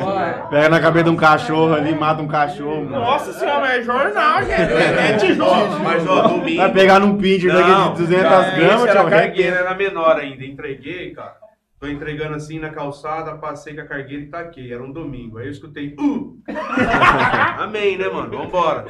Vai. 0.04 0.48
Pega 0.48 0.68
na 0.70 0.80
cabeça 0.80 1.04
de 1.04 1.10
um 1.10 1.16
cachorro 1.16 1.74
ali, 1.74 1.94
mata 1.94 2.22
um 2.22 2.26
cachorro. 2.28 2.84
mano. 2.86 2.90
Nossa 3.04 3.32
senhora, 3.34 3.76
é 3.76 3.82
jornal, 3.82 4.42
gente. 4.42 4.72
É 4.72 5.16
tijolo. 5.18 5.78
Mas, 5.80 6.08
ó, 6.08 6.22
domingo... 6.28 6.56
Vai 6.56 6.72
pegar 6.72 6.98
num 7.00 7.18
pincher 7.18 7.52
daqui 7.52 7.68
Não, 7.70 7.92
de 7.92 7.98
200 7.98 8.22
cara, 8.28 8.50
gramas, 8.56 8.74
esse 8.80 8.88
era 8.88 9.00
tchau. 9.00 9.10
cargueira, 9.10 9.56
era 9.56 9.74
menor 9.74 10.16
ainda. 10.16 10.42
Entreguei, 10.44 11.10
cara. 11.12 11.34
Tô 11.78 11.86
entregando 11.88 12.36
assim 12.36 12.58
na 12.58 12.70
calçada, 12.70 13.34
passei 13.34 13.74
com 13.74 13.80
a 13.82 13.84
cargueira 13.84 14.22
e 14.22 14.26
taquei. 14.28 14.72
Era 14.72 14.82
um 14.82 14.92
domingo. 14.92 15.36
Aí 15.38 15.46
eu 15.46 15.50
escutei. 15.52 15.94
Uh! 15.98 16.38
Amém, 17.58 17.98
né, 17.98 18.08
mano? 18.08 18.30
Vambora. 18.30 18.84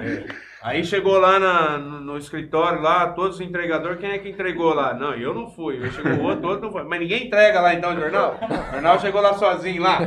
É. 0.00 0.45
Aí 0.66 0.84
chegou 0.84 1.16
lá 1.18 1.38
na- 1.38 1.78
no, 1.78 2.00
no 2.00 2.18
escritório, 2.18 2.82
lá, 2.82 3.10
todos 3.12 3.36
os 3.36 3.40
entregadores, 3.40 4.00
quem 4.00 4.10
é 4.10 4.18
que 4.18 4.28
entregou 4.30 4.74
lá? 4.74 4.92
Não, 4.92 5.14
eu 5.14 5.32
não 5.32 5.48
fui. 5.48 5.80
Aí 5.80 5.90
chegou 5.92 6.20
outro, 6.26 6.48
outro 6.48 6.64
não 6.66 6.72
foi. 6.72 6.82
Mas 6.82 6.98
ninguém 6.98 7.26
entrega 7.26 7.60
lá 7.60 7.72
então 7.72 7.92
o 7.94 8.00
jornal? 8.00 8.36
O 8.42 8.72
jornal 8.72 8.98
chegou 8.98 9.20
lá 9.20 9.34
sozinho 9.34 9.80
lá. 9.80 9.98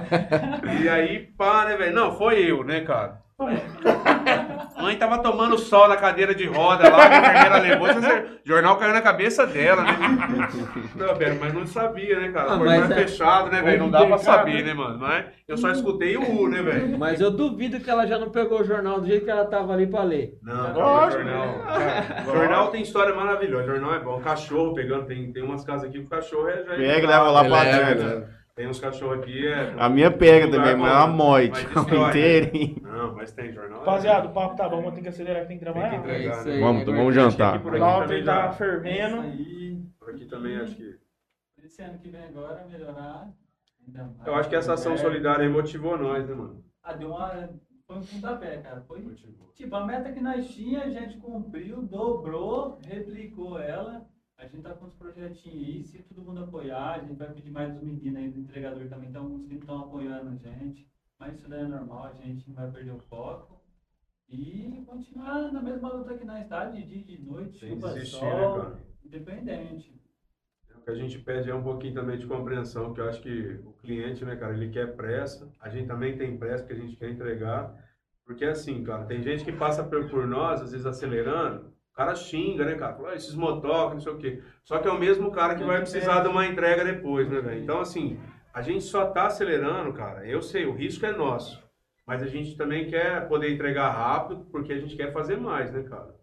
E 0.84 0.90
aí, 0.90 1.20
pá, 1.38 1.64
né, 1.64 1.78
velho? 1.78 1.96
Não, 1.96 2.18
foi 2.18 2.40
eu, 2.52 2.62
né, 2.66 2.82
cara? 2.82 3.22
Mãe 4.82 4.96
tava 4.98 5.20
tomando 5.20 5.58
sol 5.58 5.88
na 5.88 5.98
cadeira 5.98 6.34
de 6.34 6.46
roda 6.46 6.90
lá, 6.90 7.08
que 7.10 7.16
a 7.16 7.20
enfermeira 7.20 7.58
levou, 7.60 7.88
o 7.88 8.48
jornal 8.48 8.78
caiu 8.78 8.94
na 8.94 9.02
cabeça 9.02 9.46
dela, 9.46 9.84
né? 9.84 9.98
Não, 10.96 11.16
velho, 11.16 11.38
mas 11.40 11.54
não 11.54 11.66
sabia, 11.66 12.20
né, 12.20 12.30
cara? 12.32 12.54
Ah, 12.54 12.58
mas 12.58 12.90
é 12.90 12.94
é- 12.94 12.98
fechado, 13.08 13.52
né, 13.52 13.62
velho? 13.62 13.80
Não 13.80 13.90
dá 13.92 14.06
pra 14.06 14.18
saber, 14.18 14.64
né, 14.64 14.74
mano? 14.74 14.98
Mas 15.00 15.26
eu 15.48 15.58
só 15.58 15.72
escutei 15.72 16.18
o 16.18 16.42
U, 16.42 16.50
né, 16.50 16.62
velho? 16.62 16.98
Mas 16.98 17.20
eu 17.22 17.32
duvido 17.32 17.80
que 17.80 17.90
ela 17.90 18.06
já 18.06 18.18
não 18.18 18.30
pegou 18.30 18.62
o 18.62 18.64
jornal 18.64 19.00
do 19.00 19.08
jeito 19.08 19.26
que 19.26 19.32
ela 19.32 19.46
tava 19.46 19.74
ali 19.74 19.88
pra 19.88 20.04
ler. 20.04 20.38
Não, 20.42 20.74
cara, 20.74 21.12
jornal. 21.12 21.60
Cara, 21.70 22.24
jornal 22.26 22.68
tem 22.72 22.82
história 22.82 23.14
maravilhosa. 23.16 23.66
Jornal 23.66 23.94
é 23.96 24.00
bom. 24.00 24.20
Cachorro 24.22 24.74
pegando, 24.74 25.06
tem, 25.06 25.32
tem 25.32 25.44
umas 25.44 25.64
casas 25.64 25.90
aqui 25.90 26.00
que 26.00 26.06
o 26.06 26.10
cachorro 26.10 26.50
é 26.50 26.64
já. 26.64 26.76
Pega 26.76 27.04
e 27.04 27.08
leva 27.08 27.32
lá 27.32 27.44
pra 27.44 27.62
Leva, 27.62 27.96
dentro. 27.96 28.39
Tem 28.60 28.68
uns 28.68 28.78
cachorros 28.78 29.20
aqui. 29.20 29.48
É, 29.48 29.74
A 29.78 29.88
minha 29.88 30.12
pega 30.12 30.52
também, 30.52 30.76
mas 30.76 30.92
é 30.92 30.96
uma 30.98 31.08
moite. 31.08 31.66
Inteirinho. 32.10 32.76
Não, 32.82 33.16
mas 33.16 33.32
tem 33.32 33.54
jornal. 33.54 33.80
Rapaziada, 33.80 34.28
o 34.28 34.34
papo 34.34 34.58
tá 34.58 34.68
bom, 34.68 34.82
mas 34.84 34.94
tem 34.96 35.02
que 35.04 35.08
acelerar 35.08 35.44
que 35.44 35.48
tem 35.48 35.58
que 35.58 35.64
Tem 35.64 35.74
que 35.74 35.80
trabalhar. 35.80 35.98
entregar, 36.04 36.36
isso 36.40 36.48
né? 36.50 36.54
aí, 36.56 36.60
Vamos, 36.60 36.82
Acho 36.90 37.06
que 37.08 37.12
jantar. 37.14 37.54
aqui 37.56 37.64
por 37.64 37.74
O 37.74 37.78
Lauter 37.80 38.26
tá 38.26 38.42
já. 38.48 38.52
fervendo. 38.52 39.22
Aí, 39.22 39.82
Por 39.98 40.10
aqui 40.10 40.26
também 40.26 40.58
acho 40.58 40.76
que. 40.76 40.94
esse 41.64 41.82
ano 41.82 42.00
que 42.00 42.10
vem 42.10 42.22
agora, 42.22 42.66
melhorar. 42.70 43.30
ainda 43.88 44.04
mais. 44.04 44.28
Eu 44.28 44.36
acho 44.36 44.50
que 44.50 44.56
essa 44.58 44.74
ação 44.74 44.92
É. 44.92 44.98
solidária 44.98 45.44
aí 45.46 45.50
motivou 45.50 45.98
nós, 45.98 46.28
né, 46.28 46.36
mano? 46.36 46.62
Ah, 46.84 46.92
deu 46.92 47.12
uma. 47.12 47.50
Foi 47.88 47.96
um 47.98 48.02
pontapé, 48.02 48.58
cara. 48.58 48.82
Foi 48.82 49.00
Motivou. 49.02 49.54
tipo, 49.56 49.74
a 49.74 49.86
meta 49.86 50.12
que 50.12 50.20
nós 50.20 50.50
tinha, 50.50 50.84
a 50.84 50.90
gente 50.90 51.18
cumpriu, 51.18 51.82
dobrou, 51.82 52.78
replicou 52.86 53.58
ela. 53.58 54.06
A 54.40 54.48
gente 54.48 54.62
tá 54.64 54.74
com 54.74 54.86
uns 54.86 54.94
projetinhos 54.94 55.68
aí, 55.68 55.84
se 55.84 56.02
todo 56.04 56.24
mundo 56.24 56.46
apoiar, 56.46 56.96
a 56.96 57.00
gente 57.00 57.18
vai 57.18 57.32
pedir 57.34 57.52
mais 57.52 57.74
dos 57.74 57.84
meninos 57.84 58.16
aí 58.16 58.32
do 58.32 58.40
entregador 58.40 58.88
também, 58.88 59.10
então 59.10 59.26
os 59.26 59.42
meninos 59.42 59.62
estão 59.62 59.82
apoiando 59.82 60.30
a 60.30 60.36
gente. 60.36 60.90
Mas 61.20 61.36
isso 61.36 61.50
daí 61.50 61.60
é 61.60 61.68
normal, 61.68 62.06
a 62.06 62.14
gente 62.26 62.48
não 62.48 62.56
vai 62.56 62.72
perder 62.72 62.92
o 62.92 63.00
foco. 63.00 63.62
E 64.30 64.82
continuar 64.88 65.52
na 65.52 65.62
mesma 65.62 65.92
luta 65.92 66.18
que 66.18 66.24
nós 66.24 66.44
está, 66.44 66.66
de 66.66 66.84
dia 66.84 67.04
de 67.04 67.22
noite, 67.22 67.60
Sem 67.60 67.70
chuva, 67.72 67.94
desistir, 67.94 68.24
né, 68.24 68.32
sol, 68.32 68.62
cara? 68.62 68.80
independente. 69.04 70.02
O 70.74 70.82
que 70.82 70.90
a 70.92 70.96
gente 70.96 71.20
pede 71.20 71.50
é 71.50 71.56
um 71.56 71.64
pouquinho 71.64 71.96
também 71.96 72.18
de 72.18 72.26
compreensão, 72.26 72.94
que 72.94 73.02
eu 73.02 73.10
acho 73.10 73.22
que 73.22 73.60
o 73.66 73.74
cliente, 73.74 74.24
né, 74.24 74.38
cara, 74.38 74.54
ele 74.54 74.70
quer 74.70 74.96
pressa, 74.96 75.52
a 75.60 75.68
gente 75.68 75.88
também 75.88 76.18
tem 76.18 76.38
pressa 76.38 76.64
porque 76.64 76.80
a 76.80 76.86
gente 76.86 76.96
quer 76.96 77.10
entregar. 77.10 77.76
Porque 78.26 78.46
assim, 78.46 78.84
cara, 78.86 79.06
tem 79.06 79.22
gente 79.22 79.44
que 79.44 79.52
passa 79.52 79.84
por, 79.84 80.10
por 80.10 80.26
nós, 80.26 80.62
às 80.62 80.72
vezes 80.72 80.86
acelerando, 80.86 81.74
cara 82.00 82.16
xinga, 82.16 82.64
né, 82.64 82.76
cara? 82.76 82.96
Fala, 82.96 83.10
"Ah, 83.10 83.16
esses 83.16 83.36
motocas, 83.36 83.96
não 83.96 84.00
sei 84.00 84.14
o 84.14 84.18
quê. 84.18 84.42
Só 84.64 84.80
que 84.80 84.88
é 84.88 84.92
o 84.92 84.98
mesmo 84.98 85.32
cara 85.32 85.56
que 85.56 85.66
vai 85.66 85.80
precisar 85.82 86.22
de 86.22 86.30
uma 86.30 86.46
entrega 86.46 86.86
depois, 86.86 87.30
né, 87.30 87.42
velho? 87.42 87.62
Então, 87.62 87.82
assim, 87.82 88.18
a 88.54 88.62
gente 88.62 88.86
só 88.86 89.08
tá 89.08 89.26
acelerando, 89.26 89.92
cara. 89.92 90.26
Eu 90.26 90.42
sei, 90.42 90.66
o 90.66 90.74
risco 90.74 91.06
é 91.06 91.12
nosso. 91.12 91.62
Mas 92.08 92.24
a 92.24 92.28
gente 92.28 92.56
também 92.56 92.90
quer 92.90 93.28
poder 93.28 93.52
entregar 93.54 93.92
rápido, 93.92 94.48
porque 94.50 94.72
a 94.72 94.80
gente 94.80 94.96
quer 94.96 95.12
fazer 95.12 95.36
mais, 95.36 95.74
né, 95.74 95.84
cara? 95.84 96.16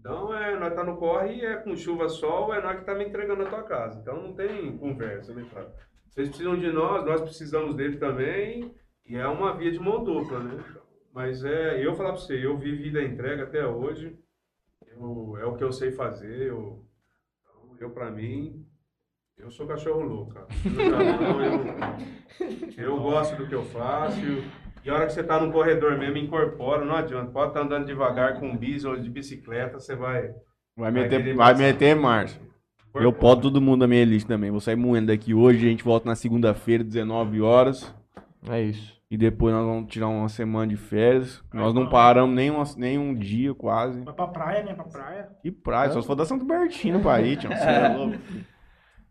Então, 0.00 0.34
é, 0.34 0.58
nós 0.58 0.74
tá 0.74 0.82
no 0.82 0.96
corre 0.96 1.34
e 1.34 1.44
é 1.44 1.56
com 1.56 1.76
chuva, 1.76 2.08
sol, 2.08 2.54
é 2.54 2.62
nós 2.62 2.78
que 2.78 2.86
tá 2.86 2.94
me 2.94 3.04
entregando 3.04 3.42
a 3.42 3.46
tua 3.46 3.62
casa. 3.62 4.00
Então, 4.00 4.22
não 4.22 4.32
tem 4.32 4.76
conversa, 4.78 5.34
né, 5.34 5.44
cara? 5.52 5.70
Vocês 6.08 6.28
precisam 6.28 6.56
de 6.56 6.72
nós, 6.72 7.04
nós 7.04 7.20
precisamos 7.20 7.74
dele 7.74 7.98
também, 7.98 8.74
e 9.06 9.16
é 9.16 9.26
uma 9.26 9.54
via 9.54 9.70
de 9.70 9.78
mão 9.78 10.02
dupla, 10.02 10.40
né? 10.40 10.64
Mas 11.12 11.44
é, 11.44 11.84
eu 11.84 11.94
falar 11.94 12.12
pra 12.12 12.20
você, 12.20 12.44
eu 12.44 12.56
vivi 12.56 12.90
da 12.90 13.02
entrega 13.02 13.44
até 13.44 13.66
hoje, 13.66 14.18
eu- 15.00 15.36
é 15.40 15.44
o 15.46 15.56
que 15.56 15.64
eu 15.64 15.72
sei 15.72 15.90
fazer, 15.92 16.48
eu, 16.48 16.84
então, 17.42 17.76
eu 17.80 17.90
pra 17.90 18.10
mim, 18.10 18.64
eu 19.38 19.50
sou 19.50 19.66
cachorro 19.66 20.02
louco, 20.02 20.34
cara. 20.34 20.46
Então, 20.64 21.42
eu, 22.78 22.84
eu 22.84 22.96
gosto 23.00 23.36
do 23.36 23.46
que 23.46 23.54
eu 23.54 23.64
faço, 23.64 24.20
e 24.84 24.90
a 24.90 24.94
hora 24.94 25.06
que 25.06 25.12
você 25.12 25.22
tá 25.22 25.40
no 25.40 25.52
corredor 25.52 25.96
mesmo, 25.98 26.18
incorpora, 26.18 26.84
não 26.84 26.94
adianta, 26.96 27.30
pode 27.30 27.48
estar 27.50 27.62
andando 27.62 27.86
devagar 27.86 28.38
com 28.38 28.48
um 28.48 28.56
bis 28.56 28.84
ou 28.84 28.96
de 28.96 29.08
bicicleta, 29.10 29.78
você 29.80 29.94
vai... 29.96 30.34
Vai 30.76 30.90
meter, 30.90 31.34
vai 31.36 31.54
meter 31.54 31.94
marcha. 31.94 32.40
Eu 32.94 33.12
podo 33.12 33.42
todo 33.42 33.60
mundo 33.60 33.80
na 33.80 33.86
minha 33.88 34.04
lista 34.04 34.28
também. 34.28 34.50
Vou 34.52 34.60
sair 34.60 34.76
moendo 34.76 35.08
daqui 35.08 35.34
hoje. 35.34 35.66
A 35.66 35.70
gente 35.70 35.82
volta 35.82 36.08
na 36.08 36.14
segunda-feira, 36.14 36.82
19 36.84 37.40
horas. 37.40 37.92
É 38.48 38.60
isso. 38.62 38.93
E 39.10 39.16
depois 39.16 39.54
nós 39.54 39.64
vamos 39.64 39.92
tirar 39.92 40.08
uma 40.08 40.28
semana 40.28 40.66
de 40.66 40.76
férias. 40.76 41.42
Nós 41.52 41.72
não 41.74 41.88
paramos 41.88 42.34
nem, 42.34 42.50
uma- 42.50 42.64
nem 42.76 42.98
um 42.98 43.14
dia 43.14 43.54
quase. 43.54 44.00
Vai 44.02 44.14
pra 44.14 44.26
praia, 44.28 44.62
né? 44.64 44.74
Pra 44.74 44.84
praia. 44.84 45.28
Que 45.42 45.52
praia, 45.52 45.90
só 45.90 46.00
se 46.00 46.06
for 46.06 46.14
da 46.16 46.24
Santo 46.24 46.44
Bertino 46.44 47.00
pra 47.00 47.20
ir, 47.20 47.36
tio. 47.36 47.50
Você 47.50 47.62
é 47.62 47.88
louco. 47.94 48.16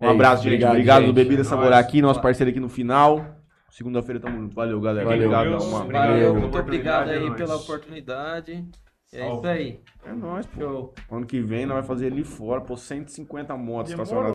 Um 0.02 0.06
É 0.07 0.10
abraço, 0.10 0.41
isso, 0.41 0.44
gente. 0.44 0.53
obrigado, 0.56 0.72
Obrigado, 0.72 0.99
gente. 1.02 1.07
do 1.11 1.14
Bebida 1.14 1.41
É 1.41 1.45
Saborar 1.45 1.72
nóis. 1.74 1.86
aqui, 1.86 2.02
nosso 2.02 2.22
parceiro 2.22 2.49
aqui 2.49 2.60
no 2.60 2.68
final. 2.70 3.24
Segunda-feira 3.70 4.20
tamo 4.20 4.38
junto. 4.41 4.56
Valeu, 4.56 4.82
galera. 4.82 5.06
Valeu. 5.06 5.30
Obrigado. 5.32 5.64
Obrigado 5.64 6.07
Valeu, 6.10 6.36
muito 6.40 6.57
obrigado 6.60 7.10
é 7.10 7.18
aí 7.18 7.32
pela 7.36 7.56
oportunidade. 7.56 8.65
É 9.14 9.20
Salve. 9.20 9.38
isso 9.38 9.48
aí. 9.48 9.80
É 10.06 10.11
nóis, 10.11 10.45
pô. 10.48 10.60
Show. 10.60 10.94
Ano 11.11 11.26
que 11.26 11.40
vem 11.40 11.65
nós 11.65 11.76
vamos 11.76 11.88
fazer 11.88 12.07
ali 12.07 12.24
fora, 12.24 12.60
pô, 12.61 12.76
150 12.76 13.56
motos 13.56 13.91
estacionadas. 13.91 14.34